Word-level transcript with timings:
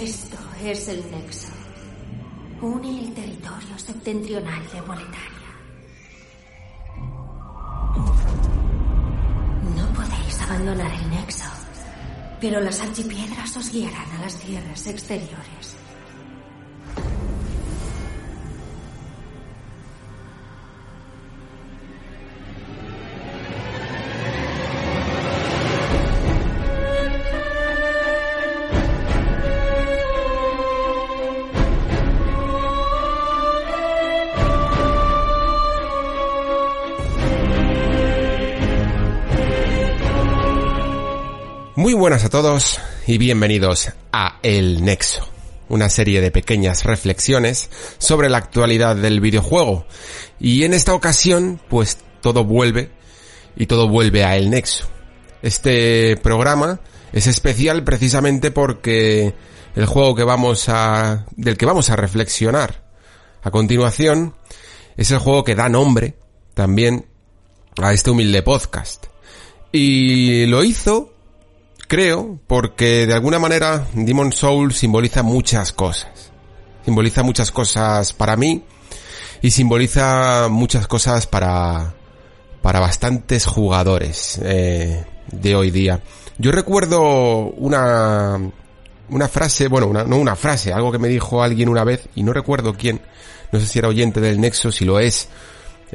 Esto 0.00 0.38
es 0.64 0.88
el 0.88 1.04
Nexo. 1.10 1.52
Une 2.62 2.98
el 2.98 3.12
territorio 3.12 3.78
septentrional 3.78 4.62
de 4.72 4.80
Boletaria. 4.80 5.52
No 9.76 9.92
podéis 9.92 10.40
abandonar 10.40 10.94
el 10.94 11.10
Nexo, 11.10 11.50
pero 12.40 12.60
las 12.60 12.80
archipiedras 12.80 13.54
os 13.54 13.70
guiarán 13.70 14.10
a 14.12 14.22
las 14.22 14.36
tierras 14.36 14.86
exteriores. 14.86 15.76
Muy 41.82 41.94
buenas 41.94 42.24
a 42.24 42.30
todos 42.30 42.78
y 43.08 43.18
bienvenidos 43.18 43.90
a 44.12 44.38
El 44.44 44.84
Nexo, 44.84 45.28
una 45.68 45.88
serie 45.88 46.20
de 46.20 46.30
pequeñas 46.30 46.84
reflexiones 46.84 47.70
sobre 47.98 48.30
la 48.30 48.38
actualidad 48.38 48.94
del 48.94 49.20
videojuego. 49.20 49.84
Y 50.38 50.62
en 50.62 50.74
esta 50.74 50.94
ocasión, 50.94 51.60
pues 51.68 51.98
todo 52.20 52.44
vuelve 52.44 52.92
y 53.56 53.66
todo 53.66 53.88
vuelve 53.88 54.22
a 54.22 54.36
El 54.36 54.50
Nexo. 54.50 54.86
Este 55.42 56.16
programa 56.18 56.78
es 57.12 57.26
especial 57.26 57.82
precisamente 57.82 58.52
porque 58.52 59.34
el 59.74 59.86
juego 59.86 60.14
que 60.14 60.22
vamos 60.22 60.68
a 60.68 61.26
del 61.34 61.56
que 61.56 61.66
vamos 61.66 61.90
a 61.90 61.96
reflexionar 61.96 62.88
a 63.42 63.50
continuación 63.50 64.36
es 64.96 65.10
el 65.10 65.18
juego 65.18 65.42
que 65.42 65.56
da 65.56 65.68
nombre 65.68 66.14
también 66.54 67.06
a 67.82 67.92
este 67.92 68.12
humilde 68.12 68.44
podcast. 68.44 69.06
Y 69.72 70.46
lo 70.46 70.62
hizo 70.62 71.11
creo, 71.92 72.38
porque 72.46 73.06
de 73.06 73.12
alguna 73.12 73.38
manera 73.38 73.86
Demon 73.92 74.32
Soul 74.32 74.72
simboliza 74.72 75.22
muchas 75.22 75.74
cosas. 75.74 76.32
Simboliza 76.86 77.22
muchas 77.22 77.52
cosas 77.52 78.14
para 78.14 78.34
mí 78.34 78.64
y 79.42 79.50
simboliza 79.50 80.48
muchas 80.48 80.86
cosas 80.86 81.26
para, 81.26 81.92
para 82.62 82.80
bastantes 82.80 83.44
jugadores 83.44 84.40
eh, 84.42 85.04
de 85.32 85.54
hoy 85.54 85.70
día. 85.70 86.00
Yo 86.38 86.50
recuerdo 86.50 87.02
una, 87.58 88.40
una 89.10 89.28
frase, 89.28 89.68
bueno, 89.68 89.86
una, 89.86 90.04
no 90.04 90.16
una 90.16 90.34
frase, 90.34 90.72
algo 90.72 90.92
que 90.92 90.98
me 90.98 91.08
dijo 91.08 91.42
alguien 91.42 91.68
una 91.68 91.84
vez 91.84 92.08
y 92.14 92.22
no 92.22 92.32
recuerdo 92.32 92.72
quién, 92.72 93.02
no 93.52 93.60
sé 93.60 93.66
si 93.66 93.78
era 93.78 93.88
oyente 93.88 94.22
del 94.22 94.40
Nexo, 94.40 94.72
si 94.72 94.86
lo 94.86 94.98
es, 94.98 95.28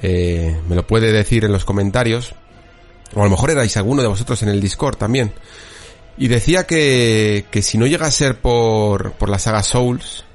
eh, 0.04 0.62
me 0.70 0.76
lo 0.76 0.86
puede 0.86 1.12
decir 1.12 1.44
en 1.44 1.52
los 1.52 1.66
comentarios, 1.66 2.36
o 3.16 3.22
a 3.22 3.24
lo 3.24 3.32
mejor 3.32 3.50
erais 3.50 3.76
alguno 3.78 4.04
de 4.04 4.10
vosotros 4.10 4.44
en 4.44 4.50
el 4.50 4.62
Discord 4.62 4.98
también. 4.98 5.34
Y 6.18 6.28
decía 6.28 6.66
que, 6.66 7.46
que 7.52 7.62
si 7.62 7.78
no 7.78 7.86
llega 7.86 8.08
a 8.08 8.12
ser 8.12 8.42
por, 8.42 9.14
por 9.14 9.30
la 9.30 9.40
saga 9.40 9.62
Souls, 9.64 10.26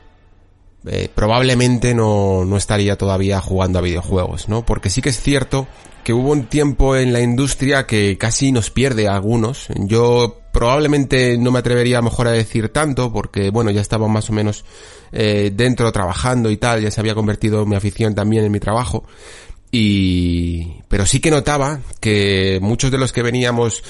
eh, 0.87 1.09
probablemente 1.15 1.95
no, 1.95 2.45
no 2.45 2.57
estaría 2.57 2.97
todavía 2.97 3.41
jugando 3.41 3.79
a 3.79 3.83
videojuegos, 3.83 4.49
¿no? 4.49 4.65
Porque 4.65 4.91
sí 4.91 5.01
que 5.01 5.11
es 5.11 5.21
cierto 5.21 5.67
que 6.03 6.13
hubo 6.13 6.33
un 6.33 6.47
tiempo 6.47 6.97
en 6.97 7.13
la 7.13 7.21
industria 7.21 7.87
que 7.87 8.19
casi 8.19 8.51
nos 8.51 8.71
pierde 8.71 9.09
a 9.09 9.15
algunos. 9.15 9.69
Yo 9.77 10.41
probablemente 10.53 11.39
no 11.39 11.51
me 11.51 11.61
atrevería 11.61 12.03
mejor 12.03 12.27
a 12.27 12.33
decir 12.33 12.71
tanto 12.71 13.13
porque, 13.13 13.51
bueno, 13.51 13.71
ya 13.71 13.81
estaba 13.81 14.09
más 14.09 14.29
o 14.31 14.33
menos 14.33 14.65
eh, 15.13 15.53
dentro 15.55 15.91
trabajando 15.93 16.51
y 16.51 16.57
tal, 16.57 16.83
ya 16.83 16.91
se 16.91 17.01
había 17.01 17.15
convertido 17.15 17.65
mi 17.67 17.77
afición 17.77 18.15
también 18.15 18.45
en 18.45 18.53
mi 18.53 18.61
trabajo. 18.61 19.05
Y, 19.75 20.83
pero 20.89 21.07
sí 21.07 21.19
que 21.19 21.31
notaba 21.31 21.81
que 21.99 22.59
muchos 22.61 22.91
de 22.91 22.99
los 22.99 23.11
que 23.11 23.23
veníamos 23.23 23.83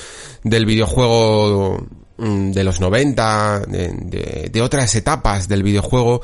del 0.45 0.65
videojuego 0.65 1.85
mm, 2.19 2.53
de 2.53 2.65
los 2.65 2.81
90, 2.81 3.63
de, 3.67 4.49
de, 4.53 4.63
otras 4.63 4.95
etapas 4.95 5.49
del 5.49 5.65
videojuego, 5.65 6.23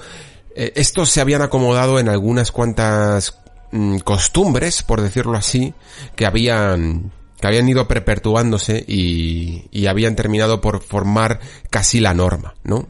eh, 0.55 0.73
estos 0.77 1.11
se 1.11 1.21
habían 1.21 1.43
acomodado 1.43 1.99
en 1.99 2.09
algunas 2.09 2.53
cuantas 2.53 3.37
mm, 3.73 3.99
costumbres, 3.99 4.85
por 4.85 5.01
decirlo 5.01 5.37
así, 5.37 5.75
que 6.15 6.25
habían, 6.25 7.11
que 7.41 7.49
habían 7.49 7.69
ido 7.69 7.89
perpetuándose 7.89 8.85
y, 8.87 9.65
y 9.73 9.87
habían 9.87 10.15
terminado 10.15 10.61
por 10.61 10.85
formar 10.85 11.41
casi 11.69 11.99
la 11.99 12.15
norma, 12.15 12.55
¿no? 12.63 12.87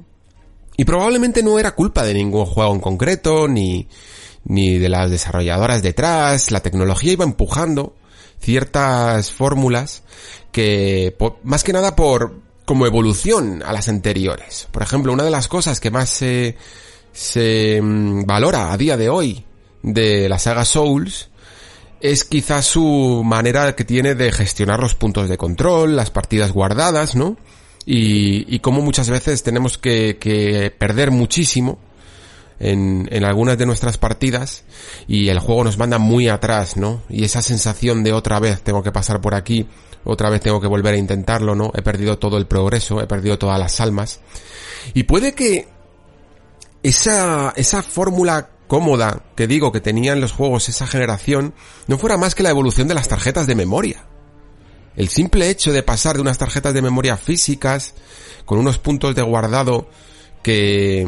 Y 0.76 0.84
probablemente 0.84 1.42
no 1.42 1.58
era 1.58 1.74
culpa 1.74 2.04
de 2.04 2.12
ningún 2.12 2.44
juego 2.44 2.74
en 2.74 2.80
concreto, 2.80 3.48
ni, 3.48 3.88
ni 4.48 4.78
de 4.78 4.88
las 4.88 5.10
desarrolladoras 5.10 5.82
detrás, 5.82 6.50
la 6.50 6.60
tecnología 6.60 7.12
iba 7.12 7.24
empujando 7.24 7.94
ciertas 8.40 9.30
fórmulas 9.30 10.02
que, 10.50 11.16
más 11.44 11.62
que 11.62 11.72
nada 11.72 11.94
por, 11.94 12.40
como 12.64 12.86
evolución 12.86 13.62
a 13.64 13.72
las 13.72 13.88
anteriores. 13.88 14.66
Por 14.72 14.82
ejemplo, 14.82 15.12
una 15.12 15.24
de 15.24 15.30
las 15.30 15.48
cosas 15.48 15.80
que 15.80 15.90
más 15.90 16.08
se, 16.08 16.56
se 17.12 17.80
mm, 17.80 18.24
valora 18.24 18.72
a 18.72 18.76
día 18.78 18.96
de 18.96 19.10
hoy 19.10 19.44
de 19.82 20.28
la 20.28 20.38
saga 20.38 20.64
Souls 20.64 21.28
es 22.00 22.24
quizás 22.24 22.64
su 22.64 23.22
manera 23.24 23.74
que 23.76 23.84
tiene 23.84 24.14
de 24.14 24.32
gestionar 24.32 24.80
los 24.80 24.94
puntos 24.94 25.28
de 25.28 25.36
control, 25.36 25.94
las 25.96 26.10
partidas 26.10 26.52
guardadas, 26.52 27.16
¿no? 27.16 27.36
Y, 27.84 28.54
y 28.54 28.60
cómo 28.60 28.82
muchas 28.82 29.10
veces 29.10 29.42
tenemos 29.42 29.78
que, 29.78 30.16
que 30.18 30.70
perder 30.70 31.10
muchísimo 31.10 31.78
en, 32.60 33.08
en 33.10 33.24
algunas 33.24 33.56
de 33.58 33.66
nuestras 33.66 33.98
partidas 33.98 34.64
y 35.06 35.28
el 35.28 35.38
juego 35.38 35.64
nos 35.64 35.78
manda 35.78 35.98
muy 35.98 36.28
atrás, 36.28 36.76
¿no? 36.76 37.02
Y 37.08 37.24
esa 37.24 37.42
sensación 37.42 38.02
de 38.02 38.12
otra 38.12 38.40
vez 38.40 38.62
tengo 38.62 38.82
que 38.82 38.92
pasar 38.92 39.20
por 39.20 39.34
aquí, 39.34 39.68
otra 40.04 40.30
vez 40.30 40.40
tengo 40.40 40.60
que 40.60 40.66
volver 40.66 40.94
a 40.94 40.98
intentarlo, 40.98 41.54
¿no? 41.54 41.70
He 41.74 41.82
perdido 41.82 42.18
todo 42.18 42.38
el 42.38 42.46
progreso, 42.46 43.00
he 43.00 43.06
perdido 43.06 43.38
todas 43.38 43.58
las 43.58 43.80
almas. 43.80 44.20
Y 44.94 45.04
puede 45.04 45.34
que 45.34 45.68
esa, 46.82 47.52
esa 47.56 47.82
fórmula 47.82 48.50
cómoda 48.66 49.22
que 49.34 49.46
digo 49.46 49.72
que 49.72 49.80
tenían 49.80 50.20
los 50.20 50.32
juegos 50.32 50.68
esa 50.68 50.86
generación 50.86 51.54
no 51.86 51.98
fuera 51.98 52.16
más 52.16 52.34
que 52.34 52.42
la 52.42 52.50
evolución 52.50 52.86
de 52.86 52.94
las 52.94 53.08
tarjetas 53.08 53.46
de 53.46 53.54
memoria. 53.54 54.04
El 54.96 55.08
simple 55.08 55.48
hecho 55.48 55.72
de 55.72 55.82
pasar 55.82 56.16
de 56.16 56.22
unas 56.22 56.38
tarjetas 56.38 56.74
de 56.74 56.82
memoria 56.82 57.16
físicas 57.16 57.94
con 58.44 58.58
unos 58.58 58.78
puntos 58.78 59.14
de 59.14 59.22
guardado 59.22 59.88
que, 60.42 61.06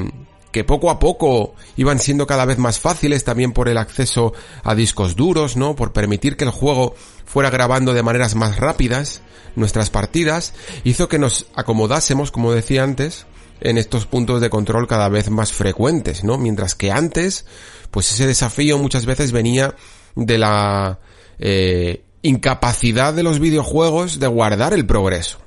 que 0.52 0.64
poco 0.64 0.90
a 0.90 0.98
poco 0.98 1.54
iban 1.76 1.98
siendo 1.98 2.26
cada 2.26 2.44
vez 2.44 2.58
más 2.58 2.80
fáciles 2.80 3.24
también 3.24 3.52
por 3.52 3.68
el 3.68 3.78
acceso 3.78 4.32
a 4.62 4.74
discos 4.74 5.16
duros, 5.16 5.56
¿no? 5.56 5.76
Por 5.76 5.92
permitir 5.92 6.36
que 6.36 6.44
el 6.44 6.50
juego 6.50 6.94
fuera 7.24 7.50
grabando 7.50 7.94
de 7.94 8.02
maneras 8.02 8.34
más 8.34 8.56
rápidas 8.58 9.22
nuestras 9.56 9.90
partidas, 9.90 10.54
hizo 10.84 11.08
que 11.08 11.18
nos 11.18 11.47
acomodásemos, 11.54 12.30
como 12.30 12.52
decía 12.52 12.82
antes, 12.82 13.26
en 13.60 13.78
estos 13.78 14.06
puntos 14.06 14.41
de 14.41 14.50
control 14.50 14.86
cada 14.86 15.08
vez 15.08 15.30
más 15.30 15.52
frecuentes, 15.52 16.24
¿no? 16.24 16.38
Mientras 16.38 16.74
que 16.74 16.91
antes, 16.91 17.46
pues 17.91 18.10
ese 18.12 18.26
desafío 18.26 18.78
muchas 18.78 19.06
veces 19.06 19.32
venía 19.32 19.74
de 20.14 20.38
la 20.38 20.98
eh, 21.38 22.03
incapacidad 22.22 23.14
de 23.14 23.22
los 23.22 23.38
videojuegos 23.38 24.18
de 24.18 24.26
guardar 24.26 24.72
el 24.72 24.86
progreso, 24.86 25.38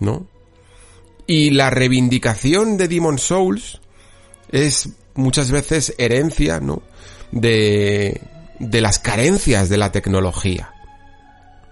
¿no? 0.00 0.26
Y 1.26 1.50
la 1.50 1.70
reivindicación 1.70 2.76
de 2.76 2.88
Demon 2.88 3.18
Souls 3.18 3.81
es 4.52 4.90
muchas 5.14 5.50
veces 5.50 5.94
herencia, 5.98 6.60
¿no? 6.60 6.82
De, 7.30 8.20
de 8.58 8.80
las 8.80 8.98
carencias 8.98 9.68
de 9.68 9.78
la 9.78 9.90
tecnología. 9.90 10.72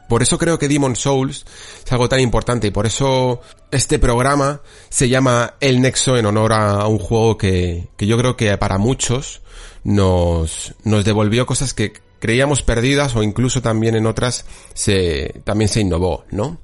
Por 0.08 0.22
eso 0.22 0.38
creo 0.38 0.58
que 0.58 0.66
Demon 0.66 0.96
Souls 0.96 1.46
es 1.84 1.92
algo 1.92 2.08
tan 2.08 2.18
importante 2.18 2.66
y 2.66 2.70
por 2.72 2.84
eso 2.84 3.40
este 3.70 4.00
programa 4.00 4.60
se 4.88 5.08
llama 5.08 5.54
El 5.60 5.80
Nexo 5.80 6.16
en 6.16 6.26
honor 6.26 6.52
a 6.52 6.86
un 6.88 6.98
juego 6.98 7.38
que, 7.38 7.90
que 7.96 8.08
yo 8.08 8.18
creo 8.18 8.36
que 8.36 8.58
para 8.58 8.78
muchos 8.78 9.40
nos, 9.84 10.74
nos 10.82 11.04
devolvió 11.04 11.46
cosas 11.46 11.74
que 11.74 11.92
creíamos 12.18 12.62
perdidas 12.62 13.14
o 13.14 13.22
incluso 13.22 13.62
también 13.62 13.94
en 13.94 14.06
otras 14.06 14.46
se, 14.74 15.42
también 15.44 15.68
se 15.68 15.80
innovó, 15.80 16.24
¿no? 16.32 16.58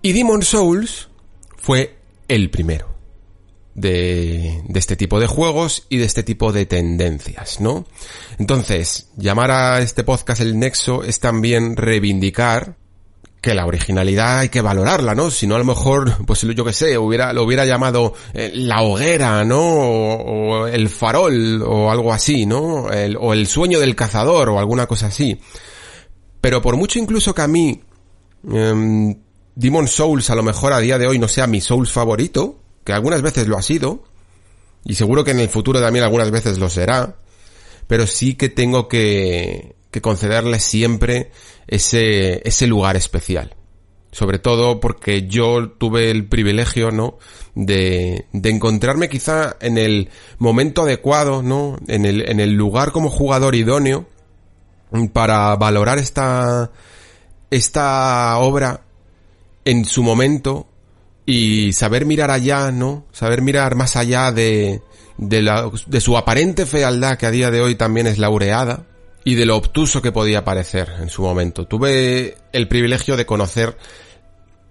Y 0.00 0.14
Demon 0.14 0.42
Souls 0.42 1.08
fue 1.58 1.98
el 2.28 2.48
primero 2.48 2.97
de, 3.78 4.62
de 4.66 4.78
este 4.78 4.96
tipo 4.96 5.20
de 5.20 5.26
juegos 5.26 5.86
y 5.88 5.98
de 5.98 6.04
este 6.04 6.22
tipo 6.22 6.52
de 6.52 6.66
tendencias, 6.66 7.60
¿no? 7.60 7.86
Entonces, 8.38 9.08
llamar 9.16 9.50
a 9.50 9.80
este 9.80 10.04
podcast 10.04 10.40
el 10.40 10.58
Nexo 10.58 11.04
es 11.04 11.20
también 11.20 11.76
reivindicar 11.76 12.76
que 13.40 13.54
la 13.54 13.66
originalidad 13.66 14.40
hay 14.40 14.48
que 14.48 14.60
valorarla, 14.60 15.14
¿no? 15.14 15.30
Si 15.30 15.46
no, 15.46 15.54
a 15.54 15.58
lo 15.58 15.64
mejor, 15.64 16.12
pues 16.26 16.42
yo 16.42 16.64
que 16.64 16.72
sé, 16.72 16.98
hubiera, 16.98 17.32
lo 17.32 17.44
hubiera 17.44 17.64
llamado 17.64 18.14
eh, 18.34 18.50
la 18.54 18.82
hoguera, 18.82 19.44
¿no? 19.44 19.60
O, 19.60 20.66
el 20.66 20.88
farol, 20.88 21.62
o 21.62 21.90
algo 21.90 22.12
así, 22.12 22.46
¿no? 22.46 22.86
O 23.20 23.32
el 23.32 23.46
sueño 23.46 23.78
del 23.78 23.94
cazador, 23.94 24.48
o 24.50 24.58
alguna 24.58 24.86
cosa 24.86 25.06
así. 25.06 25.38
Pero 26.40 26.60
por 26.60 26.76
mucho 26.76 26.98
incluso 26.98 27.34
que 27.34 27.42
a 27.42 27.48
mí, 27.48 27.80
eh, 28.52 29.16
Demon 29.54 29.88
Souls 29.88 30.30
a 30.30 30.34
lo 30.34 30.42
mejor 30.42 30.72
a 30.72 30.80
día 30.80 30.98
de 30.98 31.06
hoy 31.06 31.18
no 31.18 31.28
sea 31.28 31.46
mi 31.46 31.60
Souls 31.60 31.90
favorito, 31.90 32.60
que 32.88 32.94
algunas 32.94 33.20
veces 33.20 33.46
lo 33.48 33.58
ha 33.58 33.62
sido, 33.62 34.02
y 34.82 34.94
seguro 34.94 35.22
que 35.22 35.32
en 35.32 35.40
el 35.40 35.50
futuro 35.50 35.78
también 35.78 36.06
algunas 36.06 36.30
veces 36.30 36.56
lo 36.56 36.70
será, 36.70 37.16
pero 37.86 38.06
sí 38.06 38.34
que 38.34 38.48
tengo 38.48 38.88
que, 38.88 39.76
concederle 40.00 40.58
siempre 40.58 41.30
ese, 41.66 42.66
lugar 42.66 42.96
especial. 42.96 43.56
Sobre 44.10 44.38
todo 44.38 44.80
porque 44.80 45.28
yo 45.28 45.68
tuve 45.72 46.10
el 46.10 46.28
privilegio, 46.28 46.90
¿no? 46.90 47.18
De, 47.54 48.24
de 48.32 48.48
encontrarme 48.48 49.10
quizá 49.10 49.56
en 49.60 49.76
el 49.76 50.08
momento 50.38 50.84
adecuado, 50.84 51.42
¿no? 51.42 51.76
En 51.88 52.06
el, 52.06 52.52
lugar 52.54 52.92
como 52.92 53.10
jugador 53.10 53.54
idóneo 53.54 54.08
para 55.12 55.54
valorar 55.56 55.98
esta 55.98 56.70
obra 58.38 58.80
en 59.66 59.84
su 59.84 60.02
momento 60.02 60.68
y 61.30 61.74
saber 61.74 62.06
mirar 62.06 62.30
allá, 62.30 62.72
¿no? 62.72 63.04
Saber 63.12 63.42
mirar 63.42 63.74
más 63.74 63.96
allá 63.96 64.32
de, 64.32 64.80
de, 65.18 65.42
la, 65.42 65.70
de 65.86 66.00
su 66.00 66.16
aparente 66.16 66.64
fealdad 66.64 67.18
que 67.18 67.26
a 67.26 67.30
día 67.30 67.50
de 67.50 67.60
hoy 67.60 67.74
también 67.74 68.06
es 68.06 68.16
laureada 68.16 68.86
y 69.24 69.34
de 69.34 69.44
lo 69.44 69.58
obtuso 69.58 70.00
que 70.00 70.10
podía 70.10 70.42
parecer 70.42 70.88
en 70.98 71.10
su 71.10 71.20
momento. 71.20 71.66
Tuve 71.66 72.38
el 72.52 72.66
privilegio 72.66 73.14
de 73.18 73.26
conocer 73.26 73.76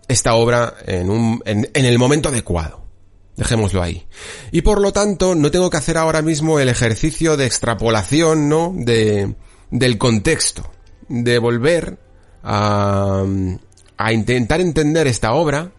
esta 0.07 0.33
obra 0.33 0.73
en, 0.87 1.11
un, 1.11 1.43
en, 1.45 1.69
en, 1.71 1.85
el 1.85 1.99
momento 1.99 2.29
adecuado. 2.29 2.87
Dejémoslo 3.35 3.83
ahí. 3.83 4.07
Y 4.51 4.61
por 4.61 4.81
lo 4.81 4.91
tanto, 4.91 5.35
no 5.35 5.51
tengo 5.51 5.69
que 5.69 5.77
hacer 5.77 5.95
ahora 5.95 6.23
mismo 6.23 6.59
el 6.59 6.69
ejercicio 6.69 7.37
de 7.37 7.45
extrapolación, 7.45 8.49
¿no? 8.49 8.73
De, 8.75 9.35
del 9.69 9.99
contexto. 9.99 10.71
De 11.07 11.37
volver 11.37 11.99
a, 12.41 13.23
a 13.95 14.11
intentar 14.11 14.59
entender 14.59 15.05
esta 15.05 15.33
obra 15.33 15.73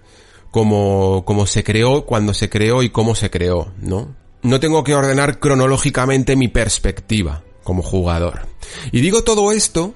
como, 0.50 1.25
como 1.25 1.47
se 1.47 1.65
creó, 1.65 2.05
cuando 2.05 2.35
se 2.35 2.49
creó 2.49 2.83
y 2.83 2.91
cómo 2.91 3.15
se 3.15 3.31
creó, 3.31 3.73
¿no? 3.81 4.15
No 4.43 4.61
tengo 4.61 4.85
que 4.85 4.95
ordenar 4.95 5.41
cronológicamente 5.41 6.37
mi 6.37 6.49
perspectiva 6.49 7.43
como 7.65 7.83
jugador. 7.83 8.47
Y 8.93 9.00
digo 9.00 9.25
todo 9.25 9.53
esto 9.53 9.95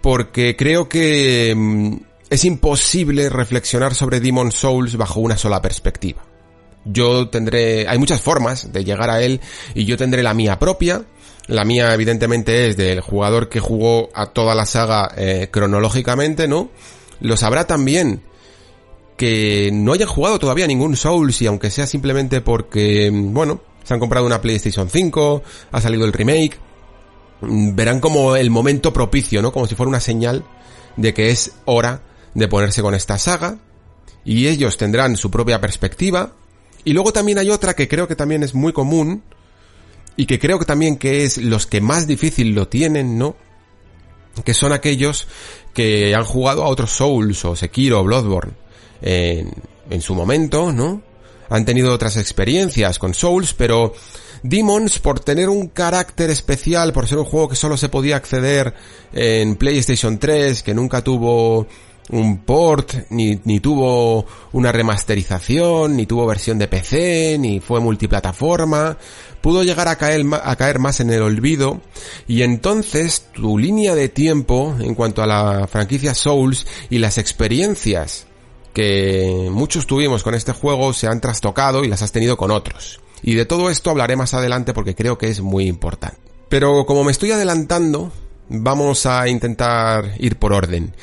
porque 0.00 0.56
creo 0.56 0.88
que 0.88 1.52
mm, 1.56 1.96
es 2.30 2.44
imposible 2.44 3.28
reflexionar 3.28 3.94
sobre 3.94 4.20
Demon 4.20 4.52
Souls 4.52 4.96
bajo 4.96 5.20
una 5.20 5.36
sola 5.36 5.60
perspectiva. 5.60 6.24
Yo 6.84 7.28
tendré, 7.28 7.86
hay 7.88 7.98
muchas 7.98 8.22
formas 8.22 8.72
de 8.72 8.84
llegar 8.84 9.10
a 9.10 9.20
él 9.20 9.40
y 9.74 9.84
yo 9.84 9.98
tendré 9.98 10.22
la 10.22 10.32
mía 10.32 10.58
propia. 10.58 11.04
La 11.46 11.64
mía 11.64 11.92
evidentemente 11.92 12.68
es 12.68 12.76
del 12.76 13.00
jugador 13.00 13.48
que 13.48 13.60
jugó 13.60 14.08
a 14.14 14.26
toda 14.26 14.54
la 14.54 14.64
saga 14.64 15.12
eh, 15.16 15.48
cronológicamente, 15.50 16.48
¿no? 16.48 16.70
Lo 17.20 17.36
sabrá 17.36 17.66
también 17.66 18.22
que 19.20 19.70
no 19.70 19.92
hayan 19.92 20.08
jugado 20.08 20.38
todavía 20.38 20.66
ningún 20.66 20.96
Souls 20.96 21.42
y 21.42 21.46
aunque 21.46 21.68
sea 21.68 21.86
simplemente 21.86 22.40
porque, 22.40 23.10
mm, 23.12 23.34
bueno, 23.34 23.60
se 23.84 23.92
han 23.92 24.00
comprado 24.00 24.24
una 24.24 24.40
PlayStation 24.40 24.88
5, 24.88 25.42
ha 25.72 25.80
salido 25.80 26.06
el 26.06 26.12
remake, 26.14 26.56
Mm, 27.40 27.74
verán 27.74 28.00
como 28.00 28.36
el 28.36 28.50
momento 28.50 28.92
propicio, 28.92 29.42
¿no? 29.42 29.52
Como 29.52 29.66
si 29.66 29.74
fuera 29.74 29.88
una 29.88 30.00
señal 30.00 30.44
de 30.96 31.14
que 31.14 31.30
es 31.30 31.52
hora 31.64 32.02
de 32.34 32.48
ponerse 32.48 32.82
con 32.82 32.94
esta 32.94 33.18
saga. 33.18 33.58
Y 34.24 34.48
ellos 34.48 34.76
tendrán 34.76 35.16
su 35.16 35.30
propia 35.30 35.60
perspectiva. 35.60 36.32
Y 36.84 36.92
luego 36.92 37.12
también 37.12 37.38
hay 37.38 37.50
otra 37.50 37.74
que 37.74 37.88
creo 37.88 38.06
que 38.08 38.16
también 38.16 38.42
es 38.42 38.54
muy 38.54 38.72
común. 38.72 39.22
Y 40.16 40.26
que 40.26 40.38
creo 40.38 40.58
que 40.58 40.66
también 40.66 40.96
que 40.96 41.24
es 41.24 41.38
los 41.38 41.66
que 41.66 41.80
más 41.80 42.06
difícil 42.06 42.54
lo 42.54 42.68
tienen, 42.68 43.16
¿no? 43.16 43.36
Que 44.44 44.54
son 44.54 44.72
aquellos 44.72 45.26
que 45.72 46.14
han 46.14 46.24
jugado 46.24 46.64
a 46.64 46.68
otros 46.68 46.90
Souls 46.90 47.44
o 47.44 47.56
Sekiro 47.56 48.00
o 48.00 48.04
Bloodborne 48.04 48.52
en, 49.02 49.50
en 49.90 50.00
su 50.00 50.14
momento, 50.14 50.72
¿no? 50.72 51.02
Han 51.48 51.64
tenido 51.64 51.92
otras 51.92 52.16
experiencias 52.16 52.98
con 52.98 53.12
Souls, 53.12 53.54
pero 53.54 53.92
Demons, 54.42 54.98
por 55.00 55.20
tener 55.20 55.48
un 55.48 55.68
carácter 55.68 56.30
especial, 56.30 56.92
por 56.92 57.06
ser 57.06 57.18
un 57.18 57.24
juego 57.24 57.48
que 57.48 57.56
solo 57.56 57.76
se 57.76 57.88
podía 57.88 58.16
acceder 58.16 58.72
en 59.12 59.56
PlayStation 59.56 60.18
3, 60.18 60.62
que 60.62 60.74
nunca 60.74 61.02
tuvo 61.02 61.66
un 62.10 62.38
port, 62.38 62.94
ni, 63.10 63.40
ni 63.44 63.60
tuvo 63.60 64.26
una 64.52 64.72
remasterización, 64.72 65.96
ni 65.96 66.06
tuvo 66.06 66.26
versión 66.26 66.58
de 66.58 66.68
PC, 66.68 67.36
ni 67.38 67.60
fue 67.60 67.80
multiplataforma, 67.80 68.96
pudo 69.40 69.62
llegar 69.62 69.88
a 69.88 69.96
caer, 69.96 70.24
a 70.42 70.56
caer 70.56 70.78
más 70.78 71.00
en 71.00 71.10
el 71.10 71.22
olvido, 71.22 71.80
y 72.26 72.42
entonces 72.42 73.26
tu 73.32 73.58
línea 73.58 73.94
de 73.94 74.08
tiempo 74.08 74.74
en 74.80 74.94
cuanto 74.94 75.22
a 75.22 75.26
la 75.26 75.66
franquicia 75.66 76.14
Souls 76.14 76.66
y 76.88 76.98
las 76.98 77.18
experiencias 77.18 78.26
que 78.72 79.48
muchos 79.50 79.86
tuvimos 79.86 80.22
con 80.22 80.34
este 80.34 80.52
juego 80.52 80.92
se 80.92 81.06
han 81.06 81.20
trastocado 81.20 81.84
y 81.84 81.88
las 81.88 82.02
has 82.02 82.12
tenido 82.12 82.36
con 82.36 82.50
otros. 82.50 83.00
Y 83.22 83.34
de 83.34 83.46
todo 83.46 83.70
esto 83.70 83.90
hablaré 83.90 84.16
más 84.16 84.34
adelante 84.34 84.72
porque 84.72 84.94
creo 84.94 85.18
que 85.18 85.28
es 85.28 85.40
muy 85.40 85.66
importante. 85.66 86.18
Pero 86.48 86.86
como 86.86 87.04
me 87.04 87.12
estoy 87.12 87.32
adelantando, 87.32 88.12
vamos 88.48 89.06
a 89.06 89.28
intentar 89.28 90.14
ir 90.18 90.36
por 90.36 90.52
orden. 90.52 90.94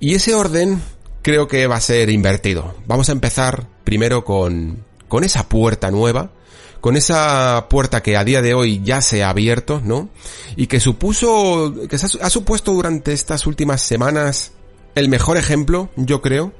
Y 0.00 0.14
ese 0.14 0.34
orden 0.34 0.82
creo 1.22 1.48
que 1.48 1.66
va 1.66 1.76
a 1.76 1.80
ser 1.80 2.10
invertido. 2.10 2.74
Vamos 2.86 3.08
a 3.08 3.12
empezar 3.12 3.66
primero 3.84 4.24
con, 4.24 4.84
con 5.08 5.24
esa 5.24 5.48
puerta 5.48 5.90
nueva, 5.90 6.32
con 6.80 6.96
esa 6.96 7.66
puerta 7.70 8.02
que 8.02 8.16
a 8.16 8.24
día 8.24 8.42
de 8.42 8.52
hoy 8.52 8.82
ya 8.84 9.00
se 9.00 9.22
ha 9.22 9.30
abierto, 9.30 9.80
¿no? 9.82 10.10
Y 10.56 10.66
que 10.66 10.80
supuso, 10.80 11.72
que 11.88 11.96
ha 11.96 12.30
supuesto 12.30 12.74
durante 12.74 13.14
estas 13.14 13.46
últimas 13.46 13.80
semanas 13.80 14.52
el 14.94 15.08
mejor 15.08 15.38
ejemplo, 15.38 15.88
yo 15.96 16.20
creo, 16.20 16.52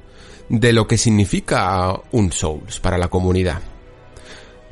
de 0.49 0.73
lo 0.73 0.87
que 0.87 0.99
significa 0.99 1.95
un 2.13 2.33
Souls 2.33 2.81
para 2.81 2.99
la 2.99 3.09
comunidad. 3.09 3.61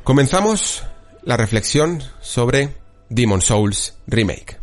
Comenzamos 0.03 0.83
la 1.23 1.37
reflexión 1.37 2.01
sobre 2.21 2.75
Demon 3.09 3.41
Souls 3.41 3.95
Remake. 4.07 4.57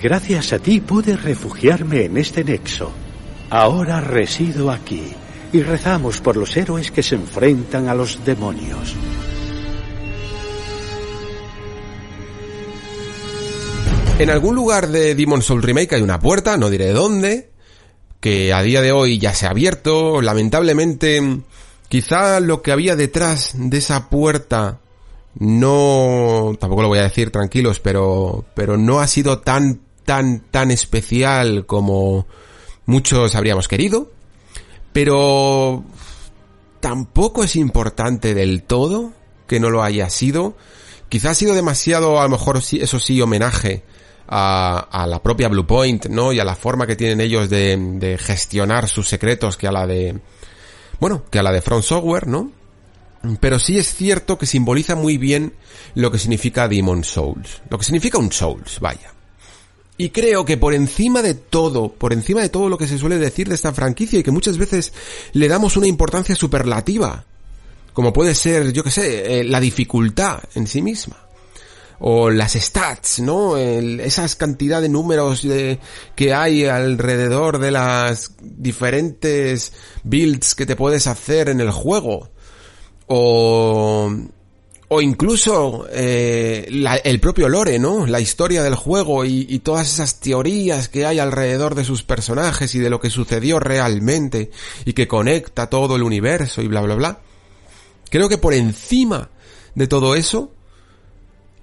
Gracias 0.00 0.52
a 0.52 0.58
ti 0.58 0.80
pude 0.80 1.16
refugiarme 1.16 2.06
en 2.06 2.16
este 2.16 2.42
nexo. 2.42 2.90
Ahora 3.50 4.00
resido 4.00 4.70
aquí 4.70 5.12
y 5.52 5.62
rezamos 5.62 6.20
por 6.20 6.36
los 6.36 6.56
héroes 6.56 6.90
que 6.90 7.02
se 7.02 7.14
enfrentan 7.14 7.88
a 7.88 7.94
los 7.94 8.24
demonios. 8.24 8.96
En 14.18 14.30
algún 14.30 14.54
lugar 14.54 14.88
de 14.88 15.14
Demon 15.14 15.42
Souls 15.42 15.64
Remake 15.64 15.96
hay 15.96 16.02
una 16.02 16.20
puerta, 16.20 16.56
no 16.56 16.70
diré 16.70 16.92
dónde, 16.92 17.50
que 18.22 18.54
a 18.54 18.62
día 18.62 18.80
de 18.80 18.92
hoy 18.92 19.18
ya 19.18 19.34
se 19.34 19.46
ha 19.46 19.50
abierto. 19.50 20.22
Lamentablemente 20.22 21.42
Quizá 21.92 22.40
lo 22.40 22.62
que 22.62 22.72
había 22.72 22.96
detrás 22.96 23.50
de 23.52 23.76
esa 23.76 24.08
puerta 24.08 24.80
no, 25.34 26.56
tampoco 26.58 26.80
lo 26.80 26.88
voy 26.88 27.00
a 27.00 27.02
decir 27.02 27.30
tranquilos, 27.30 27.80
pero, 27.80 28.46
pero 28.54 28.78
no 28.78 29.00
ha 29.00 29.06
sido 29.06 29.40
tan, 29.40 29.82
tan, 30.06 30.40
tan 30.40 30.70
especial 30.70 31.66
como 31.66 32.26
muchos 32.86 33.34
habríamos 33.34 33.68
querido. 33.68 34.10
Pero 34.94 35.84
tampoco 36.80 37.44
es 37.44 37.56
importante 37.56 38.32
del 38.32 38.62
todo 38.62 39.12
que 39.46 39.60
no 39.60 39.68
lo 39.68 39.82
haya 39.82 40.08
sido. 40.08 40.56
Quizá 41.10 41.32
ha 41.32 41.34
sido 41.34 41.54
demasiado, 41.54 42.22
a 42.22 42.24
lo 42.24 42.30
mejor 42.30 42.56
eso 42.56 42.98
sí, 42.98 43.20
homenaje 43.20 43.82
a, 44.28 44.88
a, 44.90 45.06
la 45.06 45.22
propia 45.22 45.48
Bluepoint, 45.48 46.06
¿no? 46.06 46.32
Y 46.32 46.40
a 46.40 46.44
la 46.44 46.56
forma 46.56 46.86
que 46.86 46.96
tienen 46.96 47.20
ellos 47.20 47.50
de, 47.50 47.76
de 47.76 48.18
gestionar 48.18 48.88
sus 48.88 49.08
secretos 49.08 49.56
que 49.56 49.66
a 49.66 49.72
la 49.72 49.86
de, 49.86 50.20
bueno, 51.00 51.24
que 51.30 51.38
a 51.38 51.42
la 51.42 51.52
de 51.52 51.62
Front 51.62 51.84
Software, 51.84 52.26
¿no? 52.26 52.52
Pero 53.40 53.58
sí 53.58 53.78
es 53.78 53.94
cierto 53.94 54.36
que 54.36 54.46
simboliza 54.46 54.96
muy 54.96 55.16
bien 55.16 55.54
lo 55.94 56.10
que 56.10 56.18
significa 56.18 56.68
Demon 56.68 57.04
Souls. 57.04 57.62
Lo 57.70 57.78
que 57.78 57.84
significa 57.84 58.18
un 58.18 58.32
Souls, 58.32 58.80
vaya. 58.80 59.12
Y 59.96 60.10
creo 60.10 60.44
que 60.44 60.56
por 60.56 60.74
encima 60.74 61.22
de 61.22 61.34
todo, 61.34 61.92
por 61.92 62.12
encima 62.12 62.40
de 62.40 62.48
todo 62.48 62.68
lo 62.68 62.78
que 62.78 62.88
se 62.88 62.98
suele 62.98 63.18
decir 63.18 63.48
de 63.48 63.54
esta 63.54 63.72
franquicia 63.72 64.18
y 64.18 64.22
que 64.22 64.30
muchas 64.30 64.58
veces 64.58 64.92
le 65.32 65.48
damos 65.48 65.76
una 65.76 65.86
importancia 65.86 66.34
superlativa, 66.34 67.24
como 67.92 68.12
puede 68.12 68.34
ser, 68.34 68.72
yo 68.72 68.82
que 68.82 68.90
sé, 68.90 69.40
eh, 69.40 69.44
la 69.44 69.60
dificultad 69.60 70.42
en 70.54 70.66
sí 70.66 70.82
misma, 70.82 71.21
o 72.04 72.30
las 72.30 72.54
stats, 72.54 73.20
¿no? 73.20 73.56
esas 73.56 74.34
cantidad 74.34 74.82
de 74.82 74.88
números 74.88 75.42
de, 75.42 75.78
que 76.16 76.34
hay 76.34 76.64
alrededor 76.64 77.60
de 77.60 77.70
las 77.70 78.32
diferentes 78.40 79.72
builds 80.02 80.56
que 80.56 80.66
te 80.66 80.74
puedes 80.74 81.06
hacer 81.06 81.48
en 81.48 81.60
el 81.60 81.70
juego. 81.70 82.28
O, 83.06 84.12
o 84.88 85.00
incluso 85.00 85.86
eh, 85.92 86.68
el 87.04 87.20
propio 87.20 87.48
lore, 87.48 87.78
¿no? 87.78 88.04
La 88.04 88.18
historia 88.18 88.64
del 88.64 88.74
juego 88.74 89.24
y, 89.24 89.46
y, 89.48 89.60
todas 89.60 89.86
esas 89.86 90.18
teorías 90.18 90.88
que 90.88 91.06
hay 91.06 91.20
alrededor 91.20 91.76
de 91.76 91.84
sus 91.84 92.02
personajes 92.02 92.74
y 92.74 92.80
de 92.80 92.90
lo 92.90 92.98
que 92.98 93.10
sucedió 93.10 93.60
realmente 93.60 94.50
y 94.84 94.94
que 94.94 95.06
conecta 95.06 95.70
todo 95.70 95.94
el 95.94 96.02
universo 96.02 96.62
y 96.62 96.66
bla 96.66 96.80
bla 96.80 96.96
bla. 96.96 97.20
Creo 98.10 98.28
que 98.28 98.38
por 98.38 98.54
encima 98.54 99.30
de 99.76 99.86
todo 99.86 100.16
eso, 100.16 100.52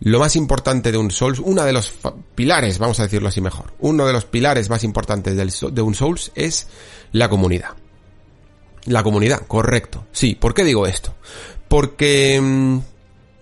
lo 0.01 0.19
más 0.19 0.35
importante 0.35 0.91
de 0.91 0.97
un 0.97 1.11
Souls, 1.11 1.39
una 1.39 1.65
de 1.65 1.73
los 1.73 1.93
pilares, 2.35 2.77
vamos 2.77 2.99
a 2.99 3.03
decirlo 3.03 3.27
así 3.27 3.41
mejor, 3.41 3.73
uno 3.79 4.05
de 4.05 4.13
los 4.13 4.25
pilares 4.25 4.69
más 4.69 4.83
importantes 4.83 5.35
de 5.35 5.81
un 5.81 5.95
Souls 5.95 6.31
es 6.35 6.67
la 7.11 7.29
comunidad. 7.29 7.71
La 8.85 9.03
comunidad, 9.03 9.45
correcto. 9.45 10.05
Sí, 10.11 10.35
¿por 10.35 10.53
qué 10.53 10.63
digo 10.63 10.87
esto? 10.87 11.13
Porque 11.67 12.39
mm, 12.41 12.79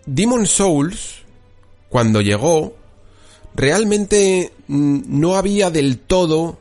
Demon 0.08 0.48
Souls, 0.48 1.24
cuando 1.90 2.22
llegó, 2.22 2.76
realmente 3.56 4.52
mm, 4.68 5.02
no 5.08 5.36
había 5.36 5.70
del 5.70 6.00
todo 6.00 6.58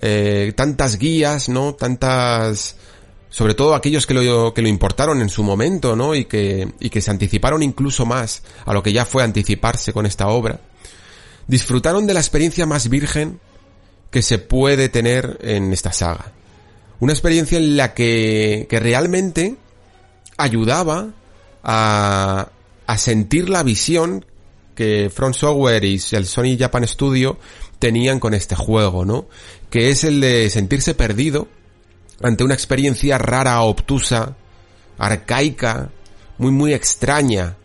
eh, 0.00 0.52
tantas 0.56 0.98
guías, 0.98 1.48
¿no? 1.48 1.74
Tantas 1.74 2.76
sobre 3.30 3.54
todo 3.54 3.74
aquellos 3.74 4.06
que 4.06 4.14
lo, 4.14 4.52
que 4.52 4.60
lo 4.60 4.68
importaron 4.68 5.22
en 5.22 5.28
su 5.28 5.44
momento, 5.44 5.94
¿no? 5.94 6.14
Y 6.14 6.24
que, 6.24 6.68
y 6.80 6.90
que 6.90 7.00
se 7.00 7.12
anticiparon 7.12 7.62
incluso 7.62 8.04
más 8.04 8.42
a 8.66 8.74
lo 8.74 8.82
que 8.82 8.92
ya 8.92 9.06
fue 9.06 9.22
anticiparse 9.22 9.92
con 9.92 10.04
esta 10.04 10.28
obra, 10.28 10.60
disfrutaron 11.46 12.06
de 12.06 12.14
la 12.14 12.20
experiencia 12.20 12.66
más 12.66 12.88
virgen 12.88 13.40
que 14.10 14.22
se 14.22 14.38
puede 14.38 14.88
tener 14.88 15.38
en 15.42 15.72
esta 15.72 15.92
saga. 15.92 16.32
Una 16.98 17.12
experiencia 17.12 17.56
en 17.56 17.76
la 17.76 17.94
que, 17.94 18.66
que 18.68 18.80
realmente 18.80 19.56
ayudaba 20.36 21.10
a, 21.62 22.50
a 22.86 22.98
sentir 22.98 23.48
la 23.48 23.62
visión 23.62 24.26
que 24.74 25.08
Front 25.14 25.36
Software 25.36 25.84
y 25.84 26.00
el 26.12 26.26
Sony 26.26 26.56
Japan 26.58 26.86
Studio 26.86 27.38
tenían 27.78 28.18
con 28.18 28.34
este 28.34 28.56
juego, 28.56 29.04
¿no? 29.04 29.28
Que 29.70 29.90
es 29.90 30.02
el 30.02 30.20
de 30.20 30.50
sentirse 30.50 30.94
perdido 30.94 31.48
ante 32.22 32.44
una 32.44 32.54
experiencia 32.54 33.18
rara, 33.18 33.60
obtusa, 33.62 34.36
arcaica, 34.98 35.90
muy 36.38 36.52
muy 36.52 36.74
extraña, 36.74 37.56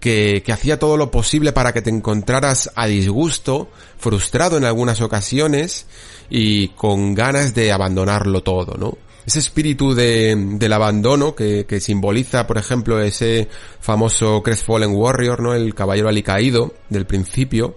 que, 0.00 0.42
que 0.44 0.52
hacía 0.52 0.78
todo 0.78 0.96
lo 0.96 1.10
posible 1.10 1.52
para 1.52 1.72
que 1.72 1.82
te 1.82 1.90
encontraras 1.90 2.70
a 2.74 2.86
disgusto, 2.86 3.68
frustrado 3.98 4.56
en 4.56 4.64
algunas 4.64 5.00
ocasiones 5.00 5.86
y 6.30 6.68
con 6.68 7.14
ganas 7.14 7.54
de 7.54 7.72
abandonarlo 7.72 8.42
todo, 8.42 8.76
¿no? 8.76 8.96
Ese 9.26 9.40
espíritu 9.40 9.94
de, 9.94 10.34
del 10.36 10.72
abandono 10.72 11.34
que, 11.34 11.66
que 11.66 11.80
simboliza, 11.80 12.46
por 12.46 12.56
ejemplo, 12.56 13.00
ese 13.02 13.48
famoso 13.80 14.42
Crestfallen 14.42 14.94
Warrior, 14.94 15.40
¿no? 15.40 15.54
El 15.54 15.74
caballero 15.74 16.08
alicaído 16.08 16.74
del 16.88 17.04
principio, 17.04 17.76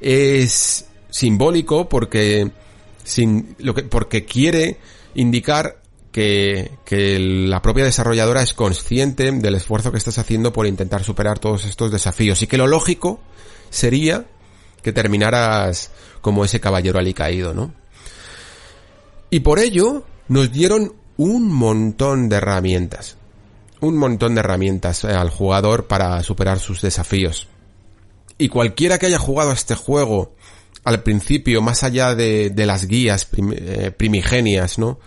es 0.00 0.86
simbólico 1.10 1.88
porque, 1.88 2.50
sin, 3.04 3.56
lo 3.58 3.74
que, 3.74 3.82
porque 3.82 4.24
quiere 4.24 4.78
indicar 5.16 5.82
que, 6.12 6.70
que, 6.84 7.18
la 7.18 7.60
propia 7.60 7.84
desarrolladora 7.84 8.42
es 8.42 8.54
consciente 8.54 9.30
del 9.32 9.54
esfuerzo 9.54 9.90
que 9.90 9.98
estás 9.98 10.18
haciendo 10.18 10.52
por 10.52 10.66
intentar 10.66 11.02
superar 11.04 11.38
todos 11.38 11.64
estos 11.64 11.90
desafíos 11.90 12.40
y 12.42 12.46
que 12.46 12.56
lo 12.56 12.66
lógico 12.66 13.20
sería 13.68 14.26
que 14.82 14.92
terminaras 14.92 15.90
como 16.20 16.44
ese 16.44 16.60
caballero 16.60 16.98
alicaído, 16.98 17.52
¿no? 17.52 17.74
Y 19.30 19.40
por 19.40 19.58
ello 19.58 20.04
nos 20.28 20.52
dieron 20.52 20.94
un 21.16 21.48
montón 21.52 22.28
de 22.28 22.36
herramientas, 22.36 23.16
un 23.80 23.96
montón 23.96 24.34
de 24.34 24.40
herramientas 24.40 25.04
eh, 25.04 25.08
al 25.08 25.30
jugador 25.30 25.86
para 25.86 26.22
superar 26.22 26.58
sus 26.58 26.82
desafíos. 26.82 27.48
Y 28.38 28.48
cualquiera 28.48 28.98
que 28.98 29.06
haya 29.06 29.18
jugado 29.18 29.50
a 29.50 29.54
este 29.54 29.74
juego 29.74 30.34
al 30.86 31.02
principio, 31.02 31.62
más 31.62 31.82
allá 31.82 32.14
de, 32.14 32.50
de 32.50 32.64
las 32.64 32.86
guías 32.86 33.28
eh, 33.50 33.90
primigenias, 33.90 34.78
¿no? 34.78 35.00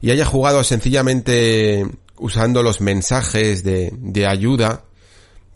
Y 0.00 0.10
haya 0.10 0.24
jugado 0.24 0.64
sencillamente 0.64 1.86
usando 2.16 2.62
los 2.62 2.80
mensajes 2.80 3.62
de, 3.62 3.92
de 3.98 4.26
ayuda 4.26 4.84